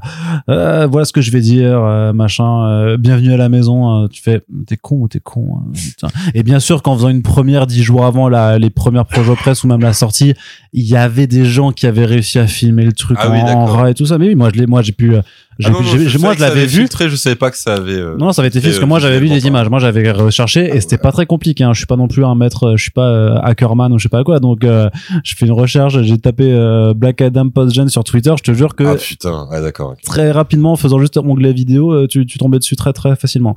euh, 0.48 0.86
voilà 0.90 1.04
ce 1.04 1.12
que 1.12 1.20
je 1.20 1.30
vais 1.30 1.40
dire, 1.40 1.78
euh, 1.82 2.12
machin, 2.12 2.66
euh, 2.66 2.96
bienvenue 2.96 3.32
à 3.32 3.36
la 3.36 3.48
maison, 3.48 4.04
euh, 4.04 4.08
tu 4.08 4.22
fais, 4.22 4.42
t'es 4.66 4.76
con 4.76 4.96
ou 5.02 5.08
t'es 5.08 5.20
con, 5.20 5.58
hein. 6.02 6.08
Et 6.34 6.42
bien 6.42 6.60
sûr 6.60 6.82
qu'en 6.82 6.94
faisant 6.96 7.08
une 7.08 7.22
première 7.22 7.66
dix 7.66 7.82
jours 7.82 8.04
avant 8.04 8.28
la, 8.28 8.58
les 8.58 8.70
premières 8.70 9.04
projets 9.06 9.34
presse 9.36 9.64
ou 9.64 9.68
même 9.68 9.80
la 9.80 9.92
sortie, 9.92 10.34
il 10.72 10.84
y 10.84 10.96
avait 10.96 11.26
des 11.26 11.44
gens 11.44 11.72
qui 11.72 11.86
avaient 11.86 12.06
réussi 12.06 12.38
à 12.38 12.46
filmer 12.46 12.84
le 12.84 12.92
truc 12.92 13.16
Ah 13.20 13.28
en, 13.28 13.32
oui, 13.32 13.40
en 13.40 13.86
et 13.86 13.94
tout 13.94 14.06
ça, 14.06 14.18
mais 14.18 14.28
oui, 14.28 14.34
moi 14.34 14.50
je 14.52 14.60
l'ai, 14.60 14.66
moi 14.66 14.82
j'ai 14.82 14.92
pu, 14.92 15.14
Ah 15.16 15.22
non, 15.70 15.80
non, 15.80 15.82
je 15.82 16.18
moi 16.18 16.34
je 16.34 16.40
l'avais 16.40 16.66
vu, 16.66 16.80
filtré, 16.80 17.08
je 17.08 17.16
savais 17.16 17.34
pas 17.36 17.50
que 17.50 17.56
ça 17.56 17.74
avait. 17.74 17.92
euh, 17.92 18.16
non, 18.16 18.32
ça 18.32 18.42
avait 18.42 18.48
été 18.48 18.60
fait 18.60 18.68
parce 18.68 18.78
que 18.78 18.84
moi 18.84 18.98
j'avais 19.00 19.18
vu 19.18 19.28
des 19.28 19.46
images, 19.46 19.68
moi 19.68 19.78
j'avais 19.80 20.10
recherché 20.12 20.68
Ah 20.70 20.76
et 20.76 20.80
c'était 20.80 20.94
ouais. 20.96 21.02
pas 21.02 21.12
très 21.12 21.26
compliqué. 21.26 21.64
Hein. 21.64 21.72
Je 21.72 21.78
suis 21.78 21.86
pas 21.86 21.96
non 21.96 22.06
plus 22.08 22.24
un 22.24 22.34
maître, 22.34 22.74
je 22.76 22.82
suis 22.82 22.90
pas 22.92 23.08
euh, 23.08 23.38
hackerman 23.42 23.92
ou 23.92 23.98
je 23.98 24.04
sais 24.04 24.08
pas 24.08 24.22
quoi. 24.24 24.38
Donc 24.40 24.64
euh, 24.64 24.88
je 25.24 25.34
fais 25.34 25.46
une 25.46 25.52
recherche, 25.52 26.00
j'ai 26.02 26.18
tapé 26.18 26.48
Black 26.96 27.20
Adam 27.20 27.48
postgen 27.50 27.88
sur 27.88 28.04
Twitter. 28.04 28.32
Je 28.38 28.42
te 28.42 28.52
jure 28.56 28.74
que 28.76 28.84
Ah 28.84 28.94
putain, 28.96 29.48
d'accord. 29.60 29.94
très 30.04 30.30
rapidement, 30.30 30.72
en 30.72 30.76
faisant 30.76 30.98
juste 30.98 31.16
onglet 31.16 31.52
vidéo, 31.52 31.92
euh, 31.92 32.06
tu, 32.06 32.26
tu 32.26 32.38
tombais 32.38 32.58
dessus 32.58 32.76
très 32.76 32.92
très 32.92 33.16
facilement. 33.16 33.54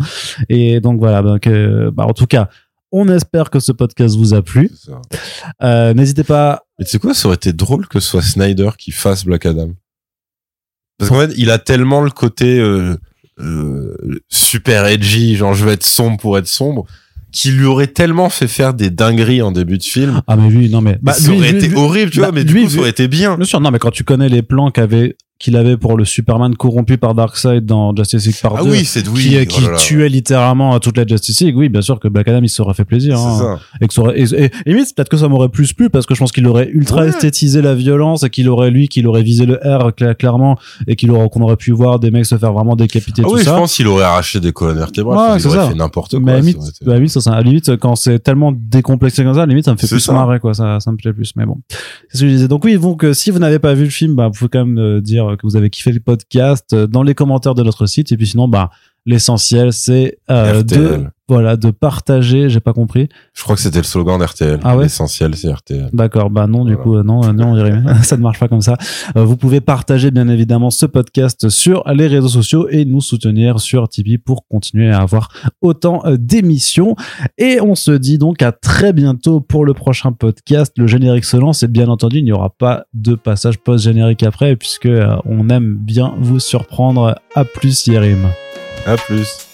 Et 0.49 0.80
donc 0.80 0.99
voilà, 0.99 1.22
donc 1.22 1.48
euh, 1.48 1.91
bah, 1.91 2.06
en 2.07 2.14
tout 2.14 2.28
cas. 2.28 2.49
On 2.94 3.07
espère 3.07 3.49
que 3.49 3.61
ce 3.61 3.72
podcast 3.72 4.18
vous 4.18 4.34
a 4.34 4.41
plu. 4.41 4.69
Euh, 5.64 5.94
N'hésitez 5.94 6.26
pas. 6.26 6.64
Mais 6.78 6.84
tu 6.84 6.91
sais 6.91 6.99
quoi, 6.99 7.14
ça 7.14 7.30
aurait 7.30 7.36
été 7.36 7.53
drôle 7.53 7.88
que 7.88 8.02
ce 8.02 8.10
soit 8.10 8.22
Snyder 8.22 8.72
qui 8.78 8.91
fasse 8.91 9.23
Black 9.23 9.45
Adam. 9.45 9.69
Parce 10.98 11.10
qu'en 11.10 11.19
fait, 11.22 11.32
il 11.38 11.49
a 11.52 11.57
tellement 11.57 12.02
le 12.02 12.11
côté 12.11 12.60
euh, 12.60 12.98
euh, 13.40 13.95
super 14.28 14.88
edgy, 14.88 15.38
genre 15.38 15.53
je 15.53 15.64
vais 15.64 15.72
être 15.72 15.86
sombre 15.86 16.18
pour 16.18 16.38
être 16.38 16.48
sombre, 16.49 16.86
qu'il 17.32 17.56
lui 17.57 17.64
aurait 17.65 17.88
tellement 17.88 18.30
fait 18.30 18.49
faire 18.49 18.73
des 18.73 18.90
dingueries 18.90 19.41
en 19.41 19.53
début 19.53 19.78
de 19.78 19.84
film. 19.84 20.22
Ah 20.28 20.36
mais 20.36 20.49
lui, 20.49 20.69
non 20.69 20.82
mais 20.82 20.99
bah, 21.02 21.14
ça 21.14 21.30
lui, 21.32 21.38
aurait 21.38 21.52
lui, 21.53 21.57
été 21.60 21.68
lui- 21.69 21.78
horrible, 21.78 22.11
tu 22.11 22.19
bah, 22.19 22.26
vois, 22.28 22.36
mais 22.36 22.44
du 22.44 22.53
coup, 22.53 22.69
ça 22.69 22.80
aurait 22.80 22.90
été 22.90 23.07
bien. 23.07 23.38
Bien 23.38 23.45
sûr, 23.45 23.61
non 23.61 23.72
mais 23.72 23.80
quand 23.80 23.91
tu 23.91 24.03
connais 24.03 24.28
les 24.28 24.41
plans 24.41 24.69
qu'avait 24.69 25.15
qu'il 25.41 25.55
avait 25.57 25.76
pour 25.77 25.97
le 25.97 26.05
Superman 26.05 26.55
corrompu 26.55 26.97
par 26.97 27.15
Darkseid 27.15 27.65
dans 27.65 27.95
Justice 27.95 28.26
League 28.27 28.35
par 28.41 28.55
Ah 28.57 28.63
2, 28.63 28.69
oui, 28.72 28.85
c'est 28.85 29.07
oui. 29.07 29.22
qui, 29.22 29.38
oh 29.41 29.45
qui 29.77 29.84
tuait 29.85 30.09
littéralement 30.09 30.80
toute 30.80 30.97
la 30.97 31.05
Justice 31.05 31.41
League, 31.41 31.57
oui, 31.57 31.69
bien 31.69 31.81
sûr 31.81 31.99
que 31.99 32.07
Black 32.07 32.27
Adam, 32.27 32.39
il 32.43 32.49
se 32.49 32.55
serait 32.57 32.73
fait 32.73 32.85
plaisir. 32.85 33.18
Hein. 33.19 33.38
ça. 33.39 33.59
Et, 33.81 33.88
que 33.88 33.93
ça 33.93 34.01
aurait, 34.01 34.19
et, 34.19 34.23
et- 34.34 34.51
et 34.65 34.73
limite, 34.73 34.95
peut-être 34.95 35.09
que 35.09 35.18
ça 35.18 35.27
m'aurait 35.27 35.49
plus 35.49 35.73
plu 35.73 35.89
parce 35.89 36.05
que 36.05 36.13
je 36.15 36.19
pense 36.19 36.31
qu'il 36.31 36.45
aurait 36.47 36.69
ultra 36.72 37.01
Ouais. 37.01 37.09
esthétisé 37.09 37.61
la 37.61 37.73
violence 37.76 38.23
et 38.23 38.30
qu'il 38.30 38.47
aurait, 38.49 38.69
lui, 38.72 38.88
qu'il 38.88 39.07
aurait 39.07 39.23
visé 39.23 39.45
le 39.45 39.55
R 39.55 39.89
cla- 39.91 40.15
clairement 40.15 40.57
et 40.88 40.95
qu'il 40.95 41.09
aurait, 41.11 41.27
qu'on 41.30 41.41
aurait 41.41 41.55
pu 41.57 41.72
voir 41.72 41.99
des 41.99 42.11
mecs 42.11 42.26
se 42.26 42.38
faire 42.38 42.53
vraiment 42.53 42.76
décapiter 42.76 43.22
Ah 43.26 43.27
tout 43.27 43.35
oui, 43.35 43.41
je 43.43 43.49
pense 43.49 43.73
qu'il 43.76 43.88
aurait 43.88 44.03
arraché 44.03 44.39
des 44.39 44.51
colonnes 44.53 44.77
vertébrales. 44.77 45.31
Ouais, 45.34 45.39
il 45.39 45.47
aurait 45.47 45.57
ça. 45.57 45.68
fait 45.69 45.76
n'importe 45.76 46.11
quoi. 46.11 46.19
mais 46.22 46.31
à 46.34 46.39
limite, 46.39 46.57
été- 46.57 46.93
limite, 46.93 47.09
ça, 47.09 47.31
à 47.34 47.41
limite, 47.41 47.76
quand 47.77 47.95
c'est 47.95 48.19
tellement 48.19 48.51
décomplexé 48.51 49.23
comme 49.23 49.34
ça, 49.34 49.43
à 49.43 49.45
limite, 49.45 49.65
ça 49.65 49.72
me 49.73 49.77
fait 49.77 49.88
plus 49.88 49.99
ça. 49.99 50.13
marrer, 50.13 50.39
quoi. 50.39 50.53
Ça, 50.53 50.80
ça 50.80 50.91
me 50.91 50.97
plaît 50.97 51.13
plus. 51.13 51.34
Mais 51.35 51.45
bon. 51.45 51.57
C'est 52.09 52.18
ce 52.18 52.22
que 52.23 52.27
je 52.30 52.34
disais. 52.34 52.47
Donc 52.47 52.63
oui, 52.65 52.77
donc, 52.77 53.05
si 53.13 53.31
vous 53.31 53.39
n'avez 53.39 53.59
pas 53.59 53.73
vu 53.73 53.85
le 53.85 53.89
film, 53.89 54.15
bah, 54.15 54.27
vous 54.27 54.34
pouvez 54.34 54.49
quand 54.49 54.65
même 54.65 54.77
euh, 54.77 55.01
dire 55.01 55.31
que 55.36 55.45
vous 55.45 55.56
avez 55.56 55.70
kiffé 55.70 55.91
le 55.91 55.99
podcast 55.99 56.74
euh, 56.74 56.88
dans 56.88 57.03
les 57.03 57.16
commentaires 57.16 57.56
de 57.56 57.64
notre 57.64 57.86
site. 57.86 58.12
Et 58.12 58.18
puis 58.18 58.28
sinon, 58.28 58.48
bah, 58.48 58.70
l'essentiel, 59.06 59.74
c'est, 59.74 60.20
euh, 60.30 60.64
de. 60.64 61.06
Voilà, 61.32 61.56
de 61.56 61.72
partager, 61.72 62.49
j'ai 62.49 62.60
pas 62.60 62.74
compris. 62.74 63.08
Je 63.34 63.44
crois 63.44 63.56
que 63.56 63.62
c'était 63.62 63.78
le 63.78 63.86
slogan 63.86 64.20
d'RTL. 64.20 64.60
Ah 64.66 64.76
ouais 64.76 64.84
L'essentiel, 64.84 65.34
c'est 65.34 65.49
RTL. 65.49 65.90
D'accord, 65.94 66.30
bah 66.30 66.45
non, 66.45 66.66
du 66.66 66.76
coup, 66.76 66.98
euh, 66.98 67.03
non, 67.03 67.24
euh, 67.24 67.32
non, 67.32 67.56
ça 68.03 68.18
ne 68.18 68.22
marche 68.22 68.38
pas 68.38 68.49
comme 68.49 68.60
ça. 68.60 68.76
Euh, 69.16 69.24
vous 69.24 69.38
pouvez 69.38 69.62
partager, 69.62 70.12
bien 70.12 70.28
évidemment, 70.28 70.72
ce 70.72 70.86
podcast 70.86 71.48
sur 71.48 71.86
les 71.88 72.08
réseaux 72.08 72.28
sociaux 72.28 72.68
et 72.70 72.84
nous 72.84 72.99
soutenir 72.99 73.62
sur 73.62 73.88
Tipeee 73.88 74.18
pour 74.18 74.45
continuer 74.45 74.91
à 74.91 74.99
avoir 74.99 75.30
autant 75.62 76.03
d'émissions. 76.20 76.98
Et 77.38 77.62
on 77.62 77.76
se 77.76 77.91
dit 77.91 78.18
donc 78.18 78.41
à 78.41 78.52
très 78.52 78.91
bientôt 78.91 79.40
pour 79.40 79.64
le 79.64 79.74
prochain 79.74 80.12
podcast. 80.12 80.74
Le 80.78 80.88
générique 80.88 81.24
se 81.24 81.38
lance 81.38 81.64
et 81.64 81.70
bien 81.70 81.88
entendu, 81.88 82.18
il 82.18 82.26
n'y 82.26 82.34
aura 82.34 82.49
pas 82.49 82.84
de 82.94 83.16
passage 83.16 83.58
post-générique 83.58 84.24
après 84.24 84.58
puisque 84.58 84.90
on 85.26 85.49
aime 85.49 85.78
bien 85.80 86.14
vous 86.20 86.41
surprendre. 86.41 87.16
À 87.36 87.45
plus, 87.45 87.88
Yerim. 87.88 88.28
À 88.86 88.98
plus. 88.98 89.51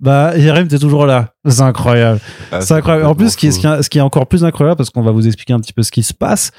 Bah, 0.00 0.36
Yerem, 0.36 0.68
t'es 0.68 0.78
toujours 0.78 1.06
là. 1.06 1.34
C'est 1.46 1.62
incroyable. 1.62 2.20
Ah, 2.52 2.60
c'est 2.60 2.74
incroyable. 2.74 3.06
En 3.06 3.14
plus, 3.14 3.30
ce 3.30 3.36
qui, 3.36 3.48
est, 3.48 3.50
ce, 3.50 3.88
qui 3.88 4.00
encore 4.00 4.26
plus 4.26 4.44
incroyable, 4.44 4.76
parce 4.76 4.90
qu'on 4.90 5.02
va 5.02 5.12
vous 5.12 5.26
expliquer 5.26 5.52
un 5.52 5.60
petit 5.60 5.72
peu 5.72 5.82
ce 5.82 5.90
qui 5.90 6.02
se 6.02 6.14
passe, 6.14 6.52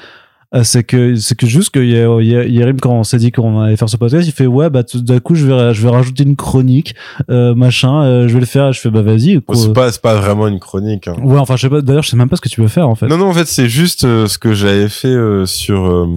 euh, 0.55 0.63
c'est 0.63 0.83
que 0.83 1.15
c'est 1.15 1.35
que 1.37 1.45
juste 1.45 1.69
que 1.69 1.79
Yerim 1.79 2.79
quand 2.79 2.93
on 2.93 3.03
s'est 3.03 3.19
dit 3.19 3.31
qu'on 3.31 3.61
allait 3.61 3.77
faire 3.77 3.87
ce 3.87 3.97
podcast 3.97 4.27
il 4.27 4.31
fait 4.31 4.47
ouais 4.47 4.71
bah 4.71 4.81
d'un 4.95 5.19
coup 5.19 5.35
je 5.35 5.45
vais 5.45 5.75
je 5.75 5.83
vais 5.83 5.89
rajouter 5.89 6.23
une 6.23 6.35
chronique 6.35 6.95
euh, 7.29 7.53
machin 7.53 8.01
euh, 8.01 8.27
je 8.27 8.33
vais 8.33 8.39
le 8.39 8.47
faire 8.47 8.71
je 8.71 8.79
fais 8.79 8.89
bah 8.89 9.03
vas-y 9.03 9.39
c'est 9.53 9.73
pas 9.73 9.91
c'est 9.91 10.01
pas 10.01 10.15
vraiment 10.15 10.47
une 10.47 10.59
chronique 10.59 11.07
hein. 11.07 11.15
ouais 11.21 11.37
enfin 11.37 11.55
je 11.55 11.61
sais 11.61 11.69
pas 11.69 11.81
d'ailleurs 11.81 12.01
je 12.01 12.09
sais 12.09 12.17
même 12.17 12.29
pas 12.29 12.35
ce 12.35 12.41
que 12.41 12.49
tu 12.49 12.61
veux 12.61 12.67
faire 12.67 12.89
en 12.89 12.95
fait 12.95 13.05
non 13.05 13.17
non 13.17 13.27
en 13.27 13.33
fait 13.33 13.45
c'est 13.45 13.69
juste 13.69 14.05
euh, 14.05 14.25
ce 14.25 14.39
que 14.39 14.55
j'avais 14.55 14.89
fait 14.89 15.15
sur 15.45 16.09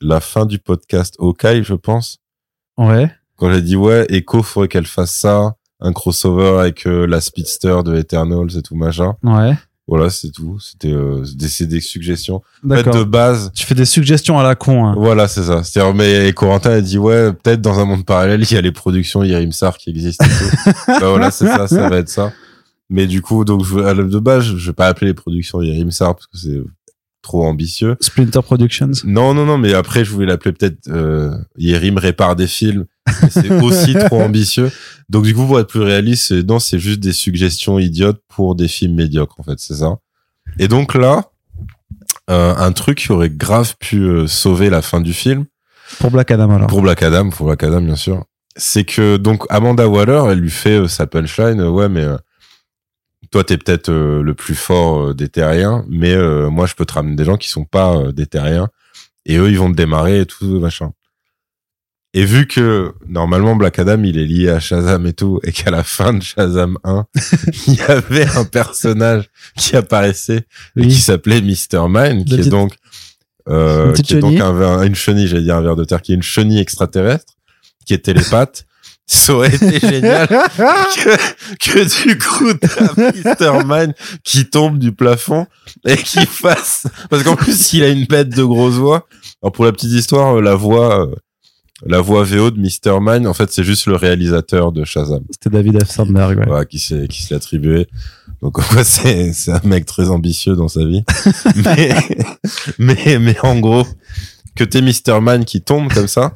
la 0.00 0.18
fin 0.18 0.44
du 0.44 0.58
podcast 0.58 1.14
Okai 1.20 1.62
je 1.62 1.74
pense 1.74 2.18
ouais 2.78 3.08
quand 3.36 3.52
j'ai 3.52 3.62
dit 3.62 3.76
ouais 3.76 4.06
Echo 4.08 4.42
faudrait 4.42 4.66
qu'elle 4.66 4.86
fasse 4.86 5.12
ça 5.12 5.54
un 5.80 5.92
crossover 5.92 6.58
avec 6.60 6.84
la 6.84 7.20
Speedster 7.20 7.76
de 7.84 7.96
Eternals 7.96 8.56
et 8.56 8.62
tout 8.62 8.74
machin 8.74 9.14
ouais 9.22 9.54
voilà, 9.88 10.10
c'est 10.10 10.30
tout. 10.30 10.58
C'était 10.60 10.92
euh, 10.92 11.24
des, 11.34 11.66
des 11.66 11.80
suggestions. 11.80 12.42
En 12.62 12.74
fait, 12.74 12.90
de 12.90 13.04
base. 13.04 13.50
Tu 13.54 13.64
fais 13.64 13.74
des 13.74 13.86
suggestions 13.86 14.38
à 14.38 14.42
la 14.42 14.54
con. 14.54 14.84
Hein. 14.84 14.94
Voilà, 14.98 15.28
c'est 15.28 15.44
ça. 15.44 15.64
C'est-à-dire, 15.64 15.94
mais 15.94 16.30
Corentin 16.34 16.72
a 16.72 16.80
dit 16.82 16.98
ouais, 16.98 17.32
peut-être 17.32 17.62
dans 17.62 17.80
un 17.80 17.86
monde 17.86 18.04
parallèle, 18.04 18.42
il 18.42 18.52
y 18.52 18.58
a 18.58 18.60
les 18.60 18.70
productions 18.70 19.22
Yerimsar 19.24 19.78
qui 19.78 19.88
existent. 19.88 20.26
Et 20.26 20.28
tout. 20.28 20.72
bah, 20.88 21.08
voilà, 21.08 21.30
c'est 21.30 21.46
ça. 21.46 21.66
Ça 21.66 21.88
va 21.88 21.96
être 21.96 22.10
ça. 22.10 22.34
Mais 22.90 23.06
du 23.06 23.22
coup, 23.22 23.46
donc 23.46 23.64
je, 23.64 23.78
à 23.78 23.94
de 23.94 24.18
base, 24.18 24.44
je, 24.44 24.66
vais 24.66 24.74
pas 24.74 24.88
appeler 24.88 25.06
les 25.08 25.14
productions 25.14 25.62
Yerimsar 25.62 26.14
parce 26.14 26.26
que 26.26 26.36
c'est 26.36 26.60
trop 27.28 27.44
ambitieux. 27.44 27.96
Splinter 28.00 28.40
Productions. 28.42 28.90
Non, 29.04 29.34
non, 29.34 29.44
non. 29.44 29.58
Mais 29.58 29.74
après, 29.74 30.02
je 30.02 30.10
voulais 30.10 30.26
l'appeler 30.26 30.52
peut-être 30.52 30.88
euh, 30.88 31.36
Yerim 31.58 31.98
répare 31.98 32.36
des 32.36 32.46
films. 32.46 32.86
C'est 33.30 33.50
aussi 33.62 33.94
trop 34.06 34.22
ambitieux. 34.22 34.70
Donc 35.10 35.24
du 35.24 35.34
coup, 35.34 35.44
pour 35.46 35.60
être 35.60 35.68
plus 35.68 35.82
réaliste, 35.82 36.32
non, 36.32 36.58
c'est 36.58 36.78
juste 36.78 37.00
des 37.00 37.12
suggestions 37.12 37.78
idiotes 37.78 38.22
pour 38.28 38.54
des 38.54 38.66
films 38.66 38.94
médiocres, 38.94 39.38
en 39.38 39.42
fait, 39.42 39.58
c'est 39.58 39.74
ça. 39.74 39.98
Et 40.58 40.68
donc 40.68 40.94
là, 40.94 41.30
euh, 42.30 42.54
un 42.56 42.72
truc 42.72 42.98
qui 42.98 43.12
aurait 43.12 43.30
grave 43.30 43.74
pu 43.78 44.00
euh, 44.00 44.26
sauver 44.26 44.70
la 44.70 44.80
fin 44.80 45.02
du 45.02 45.12
film. 45.12 45.44
Pour 45.98 46.10
Black 46.10 46.30
Adam 46.30 46.50
alors. 46.50 46.68
Pour 46.68 46.80
Black 46.80 47.02
Adam, 47.02 47.28
pour 47.28 47.46
Black 47.46 47.62
Adam 47.62 47.82
bien 47.82 47.96
sûr. 47.96 48.24
C'est 48.56 48.84
que 48.84 49.18
donc 49.18 49.44
Amanda 49.50 49.86
Waller, 49.86 50.22
elle 50.30 50.40
lui 50.40 50.50
fait 50.50 50.78
euh, 50.78 50.88
sa 50.88 51.06
punchline, 51.06 51.60
ouais 51.62 51.88
mais 51.88 52.06
toi 53.30 53.44
t'es 53.44 53.58
peut-être 53.58 53.90
le 53.90 54.34
plus 54.34 54.54
fort 54.54 55.14
des 55.14 55.28
terriens, 55.28 55.84
mais 55.88 56.16
moi 56.50 56.66
je 56.66 56.74
peux 56.74 56.84
te 56.84 56.94
ramener 56.94 57.16
des 57.16 57.24
gens 57.24 57.36
qui 57.36 57.48
sont 57.48 57.64
pas 57.64 58.12
des 58.12 58.26
terriens 58.26 58.68
et 59.26 59.36
eux 59.36 59.50
ils 59.50 59.58
vont 59.58 59.70
te 59.70 59.76
démarrer 59.76 60.20
et 60.20 60.26
tout 60.26 60.60
machin. 60.60 60.92
Et 62.14 62.24
vu 62.24 62.46
que 62.46 62.94
normalement 63.06 63.54
Black 63.54 63.78
Adam 63.78 64.02
il 64.02 64.18
est 64.18 64.24
lié 64.24 64.48
à 64.48 64.60
Shazam 64.60 65.06
et 65.06 65.12
tout, 65.12 65.40
et 65.44 65.52
qu'à 65.52 65.70
la 65.70 65.84
fin 65.84 66.14
de 66.14 66.22
Shazam 66.22 66.78
1, 66.82 67.06
il 67.66 67.74
y 67.74 67.80
avait 67.82 68.26
un 68.36 68.44
personnage 68.44 69.28
qui 69.56 69.76
apparaissait 69.76 70.46
et 70.76 70.88
qui 70.88 70.96
s'appelait 70.96 71.42
Mr. 71.42 71.86
Mind, 71.88 72.24
qui 72.24 72.34
est 72.34 72.48
donc 72.48 72.74
euh, 73.48 73.92
qui 73.92 74.14
est 74.14 74.20
donc 74.20 74.38
un, 74.40 74.82
une 74.82 74.94
chenille, 74.94 75.26
j'allais 75.26 75.42
dire 75.42 75.56
un 75.56 75.62
verre 75.62 75.76
de 75.76 75.84
terre, 75.84 76.02
qui 76.02 76.12
est 76.12 76.14
une 76.14 76.22
chenille 76.22 76.60
extraterrestre, 76.60 77.34
qui 77.86 77.94
est 77.94 77.98
télépathe. 77.98 78.66
Ça 79.10 79.32
aurait 79.32 79.54
été 79.54 79.80
génial 79.88 80.28
que, 80.28 81.16
que 81.56 82.08
du 82.08 82.18
coup 82.18 82.52
t'as 82.52 82.92
Mr. 82.94 83.64
Mind 83.64 83.94
qui 84.22 84.44
tombe 84.44 84.78
du 84.78 84.92
plafond 84.92 85.46
et 85.86 85.96
qui 85.96 86.26
fasse 86.26 86.86
parce 87.08 87.22
qu'en 87.22 87.34
plus 87.34 87.72
il 87.72 87.82
a 87.82 87.88
une 87.88 88.04
bête 88.04 88.28
de 88.28 88.44
grosse 88.44 88.74
voix. 88.74 89.08
Alors 89.42 89.52
pour 89.52 89.64
la 89.64 89.72
petite 89.72 89.92
histoire, 89.92 90.40
la 90.42 90.54
voix 90.54 91.06
euh, 91.06 91.14
la 91.86 92.00
voix 92.00 92.24
VO 92.24 92.50
de 92.50 92.58
Mr. 92.58 92.98
Mind, 93.00 93.26
en 93.26 93.34
fait, 93.34 93.52
c'est 93.52 93.62
juste 93.62 93.86
le 93.86 93.94
réalisateur 93.94 94.72
de 94.72 94.84
Shazam. 94.84 95.22
C'était 95.30 95.50
David 95.50 95.84
F. 95.84 95.88
Sandberg, 95.88 96.38
ouais. 96.38 96.48
ouais 96.48 96.66
qui 96.66 96.80
s'est, 96.80 97.06
qui 97.06 97.22
s'est 97.22 97.36
attribué. 97.36 97.86
Donc, 98.42 98.58
c'est, 98.82 99.32
c'est 99.32 99.52
un 99.52 99.60
mec 99.62 99.86
très 99.86 100.10
ambitieux 100.10 100.56
dans 100.56 100.66
sa 100.66 100.84
vie. 100.84 101.04
mais, 101.64 101.94
mais, 102.78 103.18
mais 103.20 103.36
en 103.44 103.60
gros, 103.60 103.86
que 104.56 104.64
t'es 104.64 104.82
Mr. 104.82 105.20
Mind 105.20 105.44
qui 105.44 105.60
tombe 105.60 105.92
comme 105.92 106.08
ça, 106.08 106.34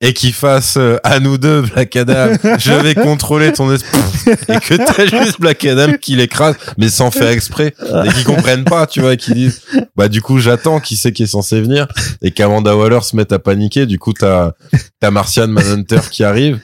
et 0.00 0.12
qui 0.12 0.32
fasse 0.32 0.76
euh, 0.76 0.98
à 1.04 1.20
nous 1.20 1.38
deux 1.38 1.62
Black 1.62 1.96
Adam. 1.96 2.36
Je 2.58 2.72
vais 2.72 2.94
contrôler 2.94 3.52
ton 3.52 3.72
esprit 3.72 3.98
et 4.48 4.60
que 4.60 4.74
t'as 4.74 5.06
juste 5.06 5.40
Black 5.40 5.64
Adam 5.64 5.94
qui 5.94 6.16
l'écrase 6.16 6.56
mais 6.76 6.88
sans 6.88 7.10
faire 7.10 7.28
exprès. 7.28 7.74
Et 8.04 8.08
qui 8.08 8.24
comprennent 8.24 8.64
pas 8.64 8.86
tu 8.86 9.00
vois 9.00 9.16
qui 9.16 9.32
disent 9.32 9.62
bah 9.96 10.08
du 10.08 10.20
coup 10.20 10.38
j'attends 10.38 10.80
qui 10.80 10.96
sait 10.96 11.12
qui 11.12 11.22
est 11.22 11.28
censé 11.28 11.60
venir. 11.60 11.86
Et 12.22 12.30
qu'Amanda 12.30 12.76
Waller 12.76 13.00
se 13.02 13.16
mette 13.16 13.32
à 13.32 13.38
paniquer. 13.38 13.86
Du 13.86 13.98
coup 13.98 14.12
t'as 14.12 14.52
t'as 15.00 15.10
Martian 15.10 15.48
Manhunter 15.48 16.00
qui 16.10 16.24
arrive. 16.24 16.60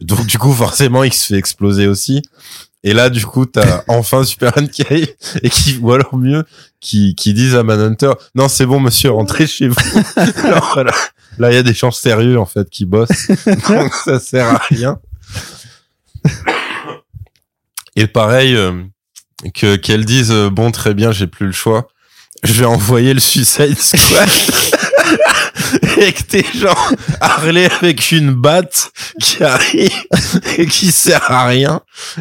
Donc 0.00 0.26
du 0.26 0.38
coup 0.38 0.52
forcément 0.52 1.04
il 1.04 1.12
se 1.12 1.26
fait 1.28 1.38
exploser 1.38 1.86
aussi. 1.86 2.22
Et 2.84 2.92
là, 2.92 3.10
du 3.10 3.26
coup, 3.26 3.44
t'as 3.44 3.82
enfin 3.88 4.22
Superman 4.22 4.68
qui 4.68 4.82
arrive 4.82 5.12
et 5.42 5.50
qui, 5.50 5.78
ou 5.82 5.92
alors 5.92 6.16
mieux, 6.16 6.44
qui, 6.80 7.16
qui 7.16 7.34
disent 7.34 7.56
à 7.56 7.64
Manhunter, 7.64 8.12
non, 8.36 8.48
c'est 8.48 8.66
bon, 8.66 8.78
monsieur, 8.78 9.10
rentrez 9.10 9.48
chez 9.48 9.66
vous. 9.66 9.76
alors, 10.44 10.70
voilà. 10.74 10.92
Là, 11.38 11.50
il 11.50 11.54
y 11.54 11.58
a 11.58 11.62
des 11.62 11.74
gens 11.74 11.90
sérieux, 11.90 12.38
en 12.38 12.46
fait, 12.46 12.68
qui 12.68 12.84
bossent. 12.84 13.28
donc, 13.68 13.94
ça 13.94 14.18
sert 14.18 14.48
à 14.48 14.58
rien. 14.68 14.98
Et 17.96 18.06
pareil, 18.06 18.54
euh, 18.54 18.82
que, 19.54 19.76
qu'elles 19.76 20.04
disent, 20.04 20.32
euh, 20.32 20.50
bon, 20.50 20.70
très 20.70 20.94
bien, 20.94 21.12
j'ai 21.12 21.26
plus 21.26 21.46
le 21.46 21.52
choix. 21.52 21.88
Je 22.44 22.52
vais 22.52 22.66
envoyer 22.66 23.14
le 23.14 23.20
Suicide 23.20 23.78
Squad. 23.78 24.28
et 25.98 26.12
que 26.12 26.22
t'es 26.22 26.44
genre 26.54 26.92
Harley 27.20 27.68
avec 27.80 28.12
une 28.12 28.32
batte 28.32 28.90
qui 29.20 29.42
arrive 29.42 29.90
et 30.56 30.66
qui 30.66 30.92
sert 30.92 31.30
à 31.30 31.46
rien 31.46 31.80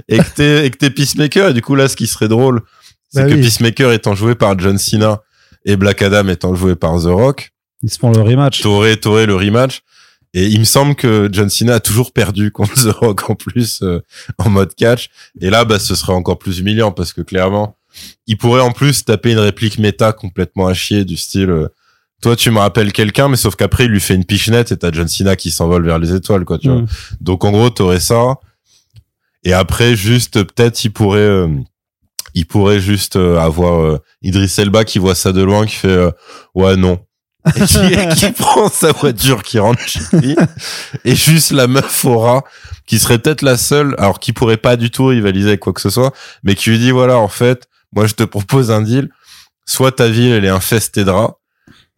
et 0.09 0.17
que 0.17 0.29
t'es 0.35 0.65
et 0.65 0.71
que 0.71 0.77
t'es 0.77 0.89
Peacemaker 0.89 1.49
et 1.49 1.53
du 1.53 1.61
coup 1.61 1.75
là 1.75 1.87
ce 1.87 1.95
qui 1.95 2.07
serait 2.07 2.27
drôle 2.27 2.61
c'est 3.09 3.23
bah 3.23 3.29
que 3.29 3.35
Peacemaker 3.35 3.93
étant 3.93 4.15
joué 4.15 4.35
par 4.35 4.57
John 4.59 4.77
Cena 4.77 5.21
et 5.65 5.77
Black 5.77 6.01
Adam 6.01 6.27
étant 6.27 6.55
joué 6.55 6.75
par 6.75 6.99
The 6.99 7.05
Rock 7.05 7.51
ils 7.83 7.89
se 7.89 7.97
font 7.97 8.11
le 8.11 8.21
rematch. 8.21 8.61
T'aurais 8.61 8.97
t'aurais 8.97 9.25
le 9.25 9.35
rematch. 9.35 9.81
Et 10.33 10.45
il 10.47 10.59
me 10.59 10.65
semble 10.65 10.95
que 10.95 11.29
John 11.31 11.49
Cena 11.49 11.75
a 11.75 11.79
toujours 11.79 12.11
perdu 12.11 12.51
contre 12.57 12.75
The 12.75 12.93
Rock 12.93 13.29
en 13.29 13.35
plus 13.35 13.81
euh, 13.81 14.01
en 14.37 14.49
mode 14.49 14.75
catch. 14.75 15.09
Et 15.41 15.49
là 15.49 15.65
bah 15.65 15.79
ce 15.79 15.95
serait 15.95 16.13
encore 16.13 16.39
plus 16.39 16.59
humiliant 16.59 16.91
parce 16.91 17.13
que 17.13 17.21
clairement 17.21 17.75
il 18.27 18.37
pourrait 18.37 18.61
en 18.61 18.71
plus 18.71 19.05
taper 19.05 19.31
une 19.31 19.39
réplique 19.39 19.79
méta 19.79 20.13
complètement 20.13 20.67
à 20.67 20.73
chier 20.75 21.03
du 21.03 21.17
style 21.17 21.49
euh, 21.49 21.67
toi 22.21 22.35
tu 22.35 22.51
me 22.51 22.59
rappelles 22.59 22.91
quelqu'un 22.93 23.27
mais 23.27 23.37
sauf 23.37 23.55
qu'après 23.55 23.85
il 23.85 23.91
lui 23.91 23.99
fait 23.99 24.13
une 24.13 24.25
pichenette 24.25 24.71
et 24.71 24.77
t'as 24.77 24.91
John 24.91 25.07
Cena 25.07 25.35
qui 25.35 25.49
s'envole 25.49 25.83
vers 25.83 25.97
les 25.97 26.13
étoiles 26.13 26.45
quoi 26.45 26.59
tu 26.59 26.69
vois. 26.69 26.81
Mm. 26.81 26.87
donc 27.21 27.43
en 27.43 27.51
gros 27.51 27.69
t'aurais 27.69 27.99
ça. 27.99 28.35
Et 29.43 29.53
après 29.53 29.95
juste 29.95 30.43
peut-être 30.43 30.83
il 30.83 30.91
pourrait 30.91 31.19
euh, 31.19 31.47
il 32.37 32.45
pourrait 32.45 32.79
juste 32.79 33.15
euh, 33.15 33.39
avoir 33.39 33.81
euh, 33.81 33.97
Idris 34.21 34.53
Elba 34.59 34.85
qui 34.85 34.99
voit 34.99 35.15
ça 35.15 35.31
de 35.31 35.41
loin 35.41 35.65
qui 35.65 35.75
fait 35.75 35.87
euh, 35.87 36.11
ouais 36.53 36.75
non 36.75 36.99
et 37.55 37.61
qui, 37.65 38.15
qui 38.15 38.31
prend 38.37 38.69
sa 38.69 38.91
voiture 38.91 39.43
qui 39.43 39.59
rentre 39.59 39.81
chez 39.87 39.99
lui 40.13 40.35
et 41.05 41.15
juste 41.15 41.51
la 41.51 41.67
meuf 41.67 42.05
aura 42.05 42.43
qui 42.85 42.99
serait 42.99 43.17
peut-être 43.19 43.41
la 43.41 43.57
seule 43.57 43.95
alors 43.97 44.19
qui 44.19 44.33
pourrait 44.33 44.57
pas 44.57 44.75
du 44.77 44.91
tout 44.91 45.05
rivaliser 45.05 45.49
avec 45.49 45.59
quoi 45.59 45.73
que 45.73 45.81
ce 45.81 45.89
soit 45.89 46.13
mais 46.43 46.55
qui 46.55 46.69
lui 46.69 46.79
dit 46.79 46.91
voilà 46.91 47.17
en 47.17 47.27
fait 47.27 47.67
moi 47.93 48.05
je 48.07 48.13
te 48.13 48.23
propose 48.23 48.71
un 48.71 48.81
deal 48.81 49.09
soit 49.65 49.91
ta 49.93 50.07
ville 50.07 50.31
elle 50.33 50.45
est 50.45 50.49
infestée 50.49 51.03
de 51.05 51.11
rats 51.11 51.35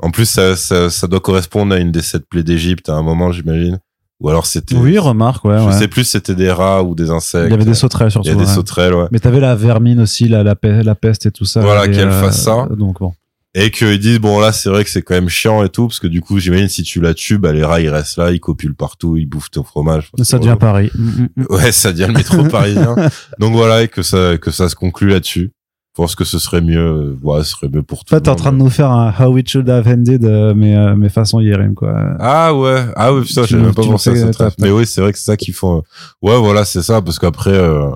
en 0.02 0.12
plus, 0.12 0.26
ça, 0.30 0.56
ça, 0.56 0.90
ça 0.90 1.08
doit 1.08 1.20
correspondre 1.20 1.76
à 1.76 1.78
une 1.78 1.92
des 1.92 2.02
sept 2.02 2.24
plaies 2.30 2.42
d'Égypte 2.42 2.88
à 2.88 2.94
un 2.94 3.02
moment, 3.02 3.34
j'imagine. 3.34 3.80
ou 4.22 4.30
alors 4.30 4.46
c'était 4.46 4.76
Oui, 4.78 4.98
remarque, 4.98 5.44
ouais. 5.44 5.58
je 5.60 5.64
ouais. 5.66 5.78
sais 5.78 5.90
plus 5.90 6.06
si 6.06 6.12
c'était 6.12 6.36
des 6.36 6.50
rats 6.54 6.84
ou 6.84 6.96
des 6.96 7.10
insectes 7.10 7.48
Il 7.48 7.52
y 7.52 7.54
avait 7.54 7.66
des 7.66 7.74
sauterelles 7.74 8.08
il 8.08 8.12
surtout. 8.12 8.30
y 8.30 8.32
a 8.32 8.36
des 8.36 8.46
ouais. 8.46 8.48
sauterelles 8.56 8.94
ouais 8.94 9.08
Mais 9.12 9.20
t'avais 9.20 9.42
la 9.42 9.56
vermine 9.56 10.00
aussi, 10.00 10.30
la, 10.30 10.42
la, 10.42 10.56
pe- 10.56 10.84
la 10.86 10.96
peste 10.96 11.26
et 11.26 11.32
tout 11.32 11.44
ça. 11.44 11.60
Voilà, 11.60 11.86
qu'elle 11.90 12.12
fasse 12.12 12.42
ça. 12.42 12.70
Donc 12.78 13.00
bon. 13.02 13.12
Et 13.56 13.72
qu'ils 13.72 13.98
disent 14.00 14.20
bon 14.20 14.40
là 14.40 14.52
c'est 14.52 14.70
vrai 14.70 14.84
que 14.84 14.90
c'est 14.90 15.02
quand 15.02 15.16
même 15.16 15.30
chiant 15.30 15.64
et 15.64 15.70
tout 15.70 15.88
parce 15.88 16.00
que 16.00 16.08
du 16.08 16.22
coup 16.22 16.38
j'imagine 16.40 16.70
si 16.70 16.84
tu 16.84 17.02
la 17.02 17.14
tues 17.16 17.40
bah 17.40 17.52
les 17.52 17.64
rats 17.64 17.82
ils 17.82 17.90
restent 17.90 18.18
là 18.18 18.32
ils 18.32 18.40
copulent 18.40 18.76
partout 18.76 19.18
ils 19.18 19.26
bouffent 19.26 19.50
ton 19.50 19.64
fromage 19.64 20.12
Ça 20.22 20.38
devient. 20.38 20.56
Paris. 20.60 20.92
Mm, 20.96 21.04
mm, 21.10 21.30
mm. 21.36 21.46
ouais 21.56 21.72
ça 21.72 21.92
devient 21.92 22.08
le 22.08 22.14
métro 22.14 22.44
parisien 22.50 22.96
donc 23.40 23.54
voilà 23.54 23.82
et 23.84 23.88
que 23.88 24.04
ça 24.04 24.38
que 24.38 24.52
ça 24.52 24.70
se 24.70 24.76
conclut 24.76 25.10
là-dessus 25.10 25.52
je 25.96 26.04
pense 26.04 26.16
que 26.16 26.24
ce 26.24 26.38
serait 26.38 26.62
mieux 26.62 26.78
euh, 26.80 27.18
ouais 27.24 27.44
ce 27.44 27.50
serait 27.50 27.70
mieux 27.70 27.82
pour 27.82 28.00
En 28.00 28.02
tout 28.04 28.16
fait, 28.16 28.22
t'es 28.22 28.30
en 28.30 28.36
train 28.36 28.52
de 28.54 28.58
nous 28.58 28.70
faire 28.70 28.92
un 28.92 29.12
How 29.20 29.36
It 29.40 29.50
Should 29.50 29.70
Have 29.70 29.88
Ended, 29.88 30.24
euh, 30.24 30.54
mais, 30.56 30.78
euh, 30.78 30.96
mais 30.96 31.10
façon 31.10 31.42
Yerim, 31.42 31.74
quoi. 31.74 31.94
ah 32.20 32.54
ouais 32.54 32.86
ah 32.96 33.12
ouais 33.14 33.24
putain 33.24 33.44
j'avais 33.46 33.64
même 33.64 33.74
pas 33.74 33.82
pensé 33.84 34.12
à 34.12 34.32
cette 34.32 34.60
mais 34.60 34.70
oui 34.70 34.86
c'est 34.86 35.02
vrai 35.02 35.12
que 35.12 35.18
c'est 35.18 35.26
ça 35.26 35.36
qu'ils 35.36 35.56
font 35.56 35.82
ouais 36.22 36.38
voilà 36.38 36.64
c'est 36.66 36.84
ça 36.84 37.02
parce 37.02 37.18
qu'après 37.18 37.50
euh, 37.52 37.90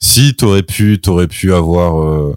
si 0.00 0.34
t'aurais 0.34 0.62
pu 0.62 1.00
t'aurais 1.00 1.28
pu 1.28 1.52
avoir 1.52 2.00
euh, 2.02 2.34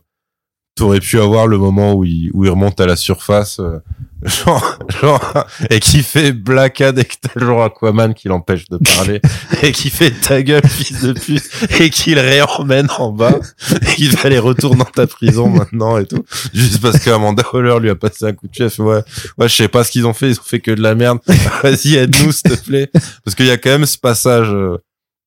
t'aurais 0.75 0.99
pu 0.99 1.19
avoir 1.19 1.47
le 1.47 1.57
moment 1.57 1.93
où 1.93 2.03
il 2.03 2.29
où 2.33 2.43
il 2.43 2.49
remonte 2.49 2.79
à 2.81 2.85
la 2.85 2.97
surface 2.97 3.59
euh, 3.59 3.79
genre 4.23 4.77
genre 5.01 5.45
et 5.69 5.79
qui 5.79 6.03
fait 6.03 6.33
blacade 6.33 6.99
et 6.99 7.05
que 7.05 7.15
t'as 7.21 7.39
genre 7.39 7.63
Aquaman 7.63 8.13
qui 8.13 8.27
l'empêche 8.27 8.67
de 8.69 8.77
parler 8.77 9.21
et 9.61 9.71
qui 9.71 9.89
fait 9.89 10.11
ta 10.11 10.41
gueule 10.41 10.67
fils 10.67 11.01
de 11.01 11.13
pute 11.13 11.49
et 11.79 11.89
qui 11.89 12.13
le 12.13 12.21
réemmène 12.21 12.87
en 12.97 13.11
bas 13.11 13.39
et 13.81 13.95
qu'il 13.95 14.11
va 14.11 14.23
aller 14.23 14.39
retourner 14.39 14.79
dans 14.79 14.85
ta 14.85 15.07
prison 15.07 15.49
maintenant 15.49 15.97
et 15.97 16.05
tout. 16.05 16.25
Juste 16.53 16.81
parce 16.81 16.99
qu'Amanda 16.99 17.43
Waller 17.53 17.79
lui 17.79 17.89
a 17.89 17.95
passé 17.95 18.25
un 18.25 18.33
coup 18.33 18.47
de 18.47 18.69
fait 18.69 18.81
ouais 18.81 19.01
ouais 19.37 19.47
je 19.47 19.55
sais 19.55 19.67
pas 19.67 19.83
ce 19.83 19.91
qu'ils 19.91 20.05
ont 20.05 20.13
fait. 20.13 20.29
Ils 20.29 20.39
ont 20.39 20.43
fait 20.43 20.59
que 20.59 20.71
de 20.71 20.81
la 20.81 20.95
merde. 20.95 21.19
Vas-y 21.63 21.95
aide-nous 21.95 22.31
s'il 22.31 22.51
te 22.51 22.65
plaît. 22.65 22.89
Parce 23.23 23.35
qu'il 23.35 23.45
y 23.45 23.51
a 23.51 23.57
quand 23.57 23.69
même 23.69 23.85
ce 23.85 23.97
passage 23.97 24.49
euh, 24.49 24.77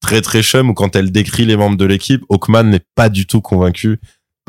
très 0.01 0.21
très 0.21 0.43
chum 0.43 0.71
où 0.71 0.75
quand 0.75 0.95
elle 0.97 1.11
décrit 1.11 1.47
les 1.47 1.57
membres 1.57 1.77
de 1.77 1.85
l'équipe 1.85 2.23
Hawkman 2.29 2.65
n'est 2.65 2.85
pas 2.95 3.09
du 3.09 3.27
tout 3.27 3.41
convaincu 3.41 3.99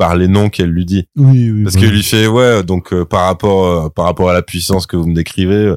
par 0.00 0.16
les 0.16 0.28
noms 0.28 0.48
qu'elle 0.48 0.70
lui 0.70 0.86
dit 0.86 1.06
Oui, 1.14 1.50
oui. 1.50 1.62
parce 1.64 1.74
bah 1.74 1.80
qu'il 1.82 1.90
oui. 1.90 1.96
lui 1.96 2.02
fait 2.02 2.26
ouais 2.26 2.62
donc 2.62 2.94
euh, 2.94 3.04
par 3.04 3.26
rapport 3.26 3.66
euh, 3.66 3.88
par 3.90 4.06
rapport 4.06 4.30
à 4.30 4.32
la 4.32 4.40
puissance 4.40 4.86
que 4.86 4.96
vous 4.96 5.06
me 5.06 5.14
décrivez 5.14 5.54
euh, 5.54 5.76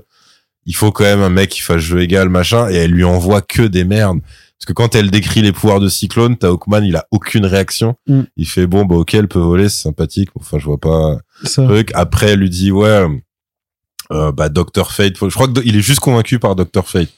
il 0.65 0.73
faut 0.75 0.93
quand 0.93 1.03
même 1.03 1.21
un 1.21 1.29
mec 1.29 1.49
qui 1.49 1.59
fasse 1.59 1.81
jeu 1.81 1.99
égal 2.01 2.29
machin 2.29 2.69
et 2.69 2.75
elle 2.75 2.91
lui 2.91 3.03
envoie 3.03 3.41
que 3.41 3.63
des 3.63 3.83
merdes 3.83 4.19
parce 4.57 4.65
que 4.67 4.71
quand 4.71 4.95
elle 4.95 5.11
décrit 5.11 5.41
les 5.41 5.51
pouvoirs 5.51 5.81
de 5.81 5.89
Cyclone 5.89 6.37
t'as 6.37 6.47
Hawkman 6.47 6.85
il 6.85 6.95
a 6.95 7.05
aucune 7.11 7.45
réaction 7.45 7.95
Mm. 8.07 8.21
il 8.37 8.47
fait 8.47 8.65
bon 8.65 8.85
bah 8.85 8.95
ok 8.95 9.13
elle 9.13 9.27
peut 9.27 9.39
voler 9.39 9.67
c'est 9.67 9.83
sympathique 9.83 10.29
enfin 10.39 10.57
je 10.57 10.63
vois 10.65 10.79
pas 10.79 11.17
Ça. 11.43 11.65
truc 11.65 11.91
après 11.93 12.27
elle 12.31 12.39
lui 12.39 12.49
dit 12.49 12.71
ouais 12.71 13.05
euh, 14.11 14.31
bah 14.31 14.47
Dr 14.49 14.89
Fate 14.91 15.15
je 15.21 15.27
crois 15.33 15.47
que 15.49 15.59
il 15.65 15.75
est 15.75 15.81
juste 15.81 15.99
convaincu 15.99 16.39
par 16.39 16.55
Dr 16.55 16.87
Fate 16.87 17.09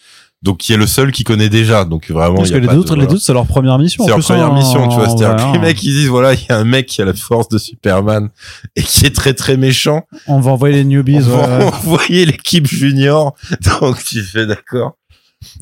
donc 0.41 0.57
qui 0.57 0.73
est 0.73 0.77
le 0.77 0.85
seul 0.85 1.11
qui 1.11 1.23
connaît 1.23 1.49
déjà 1.49 1.85
donc 1.85 2.11
vraiment 2.11 2.37
Parce 2.37 2.51
que 2.51 2.57
les 2.57 2.67
autres, 2.67 2.91
de- 2.91 2.95
les 2.95 3.01
voilà. 3.01 3.15
autres, 3.15 3.23
c'est 3.23 3.33
leur 3.33 3.47
première 3.47 3.79
mission. 3.79 4.03
C'est 4.03 4.11
leur 4.11 4.19
première 4.19 4.51
hein, 4.51 4.55
mission, 4.55 4.87
tu 4.89 4.95
vois. 4.95 5.07
vrai, 5.07 5.15
que 5.15 5.19
les 5.21 5.57
hein. 5.57 5.59
mecs, 5.59 5.81
ils 5.83 5.93
disent, 5.93 6.07
voilà, 6.09 6.33
il 6.33 6.39
y 6.47 6.51
a 6.51 6.57
un 6.57 6.65
mec 6.65 6.85
qui 6.85 7.01
a 7.01 7.05
la 7.05 7.13
force 7.13 7.49
de 7.49 7.57
Superman 7.57 8.29
et 8.75 8.83
qui 8.83 9.05
est 9.05 9.15
très 9.15 9.33
très 9.33 9.57
méchant. 9.57 10.03
On 10.27 10.39
va 10.39 10.51
envoyer 10.51 10.75
les 10.75 10.83
newbies. 10.85 11.17
On 11.17 11.19
ouais, 11.19 11.47
va 11.47 11.57
ouais. 11.59 11.63
envoyer 11.65 12.25
l'équipe 12.25 12.67
junior. 12.67 13.35
Donc, 13.81 14.03
tu 14.03 14.21
fais 14.21 14.45
d'accord. 14.45 14.97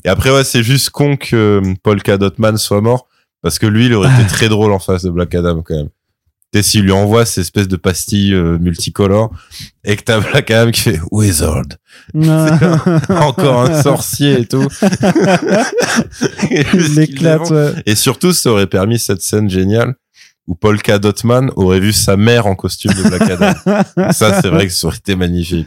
Et 0.04 0.08
après, 0.08 0.30
ouais, 0.30 0.44
c'est 0.44 0.62
juste 0.62 0.90
con 0.90 1.16
que 1.16 1.60
euh, 1.64 1.74
Paul 1.82 2.02
Cadotman 2.02 2.56
soit 2.58 2.80
mort 2.80 3.06
parce 3.42 3.58
que 3.58 3.66
lui, 3.66 3.86
il 3.86 3.94
aurait 3.94 4.12
été 4.12 4.26
très 4.28 4.48
drôle 4.48 4.72
en 4.72 4.78
face 4.78 5.02
de 5.02 5.10
Black 5.10 5.34
Adam 5.34 5.62
quand 5.62 5.74
même. 5.76 5.88
Sais, 6.54 6.62
s'il 6.62 6.82
lui 6.82 6.92
envoie 6.92 7.26
ces 7.26 7.40
espèces 7.40 7.66
de 7.66 7.74
pastilles 7.76 8.32
euh, 8.32 8.58
multicolores 8.60 9.30
et 9.82 9.96
que 9.96 10.02
t'as 10.04 10.20
Black 10.30 10.52
Adam 10.52 10.70
qui 10.70 10.82
fait 10.82 11.00
Wizard, 11.10 11.64
encore 13.08 13.62
un 13.62 13.82
sorcier 13.82 14.40
et 14.42 14.46
tout. 14.46 14.68
Et 16.50 16.64
Il 16.72 17.26
ouais. 17.50 17.72
et 17.86 17.94
surtout, 17.96 18.32
ça 18.32 18.50
aurait 18.50 18.66
permis 18.68 18.98
cette 18.98 19.22
scène 19.22 19.50
géniale 19.50 19.94
où 20.46 20.54
Paul 20.54 20.80
K. 20.80 20.98
Dotman 21.00 21.50
aurait 21.56 21.80
vu 21.80 21.92
sa 21.92 22.16
mère 22.16 22.46
en 22.46 22.54
costume 22.54 22.92
de 22.92 23.02
Black 23.08 23.22
Adam. 23.30 24.12
ça, 24.12 24.40
c'est 24.40 24.48
vrai 24.48 24.66
que 24.66 24.72
ça 24.72 24.86
aurait 24.86 24.96
été 24.98 25.16
magnifique. 25.16 25.66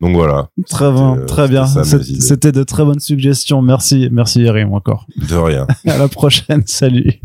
Donc 0.00 0.16
voilà, 0.16 0.48
Très 0.68 0.84
euh, 0.86 1.24
très 1.26 1.48
bien. 1.48 1.66
C'est- 1.66 2.08
idées. 2.08 2.20
C'était 2.20 2.52
de 2.52 2.62
très 2.62 2.84
bonnes 2.84 3.00
suggestions. 3.00 3.62
Merci, 3.62 4.08
merci 4.10 4.40
Yerim 4.40 4.72
encore. 4.72 5.06
de 5.16 5.34
rien. 5.36 5.66
À 5.86 5.98
la 5.98 6.08
prochaine. 6.08 6.62
Salut. 6.66 7.20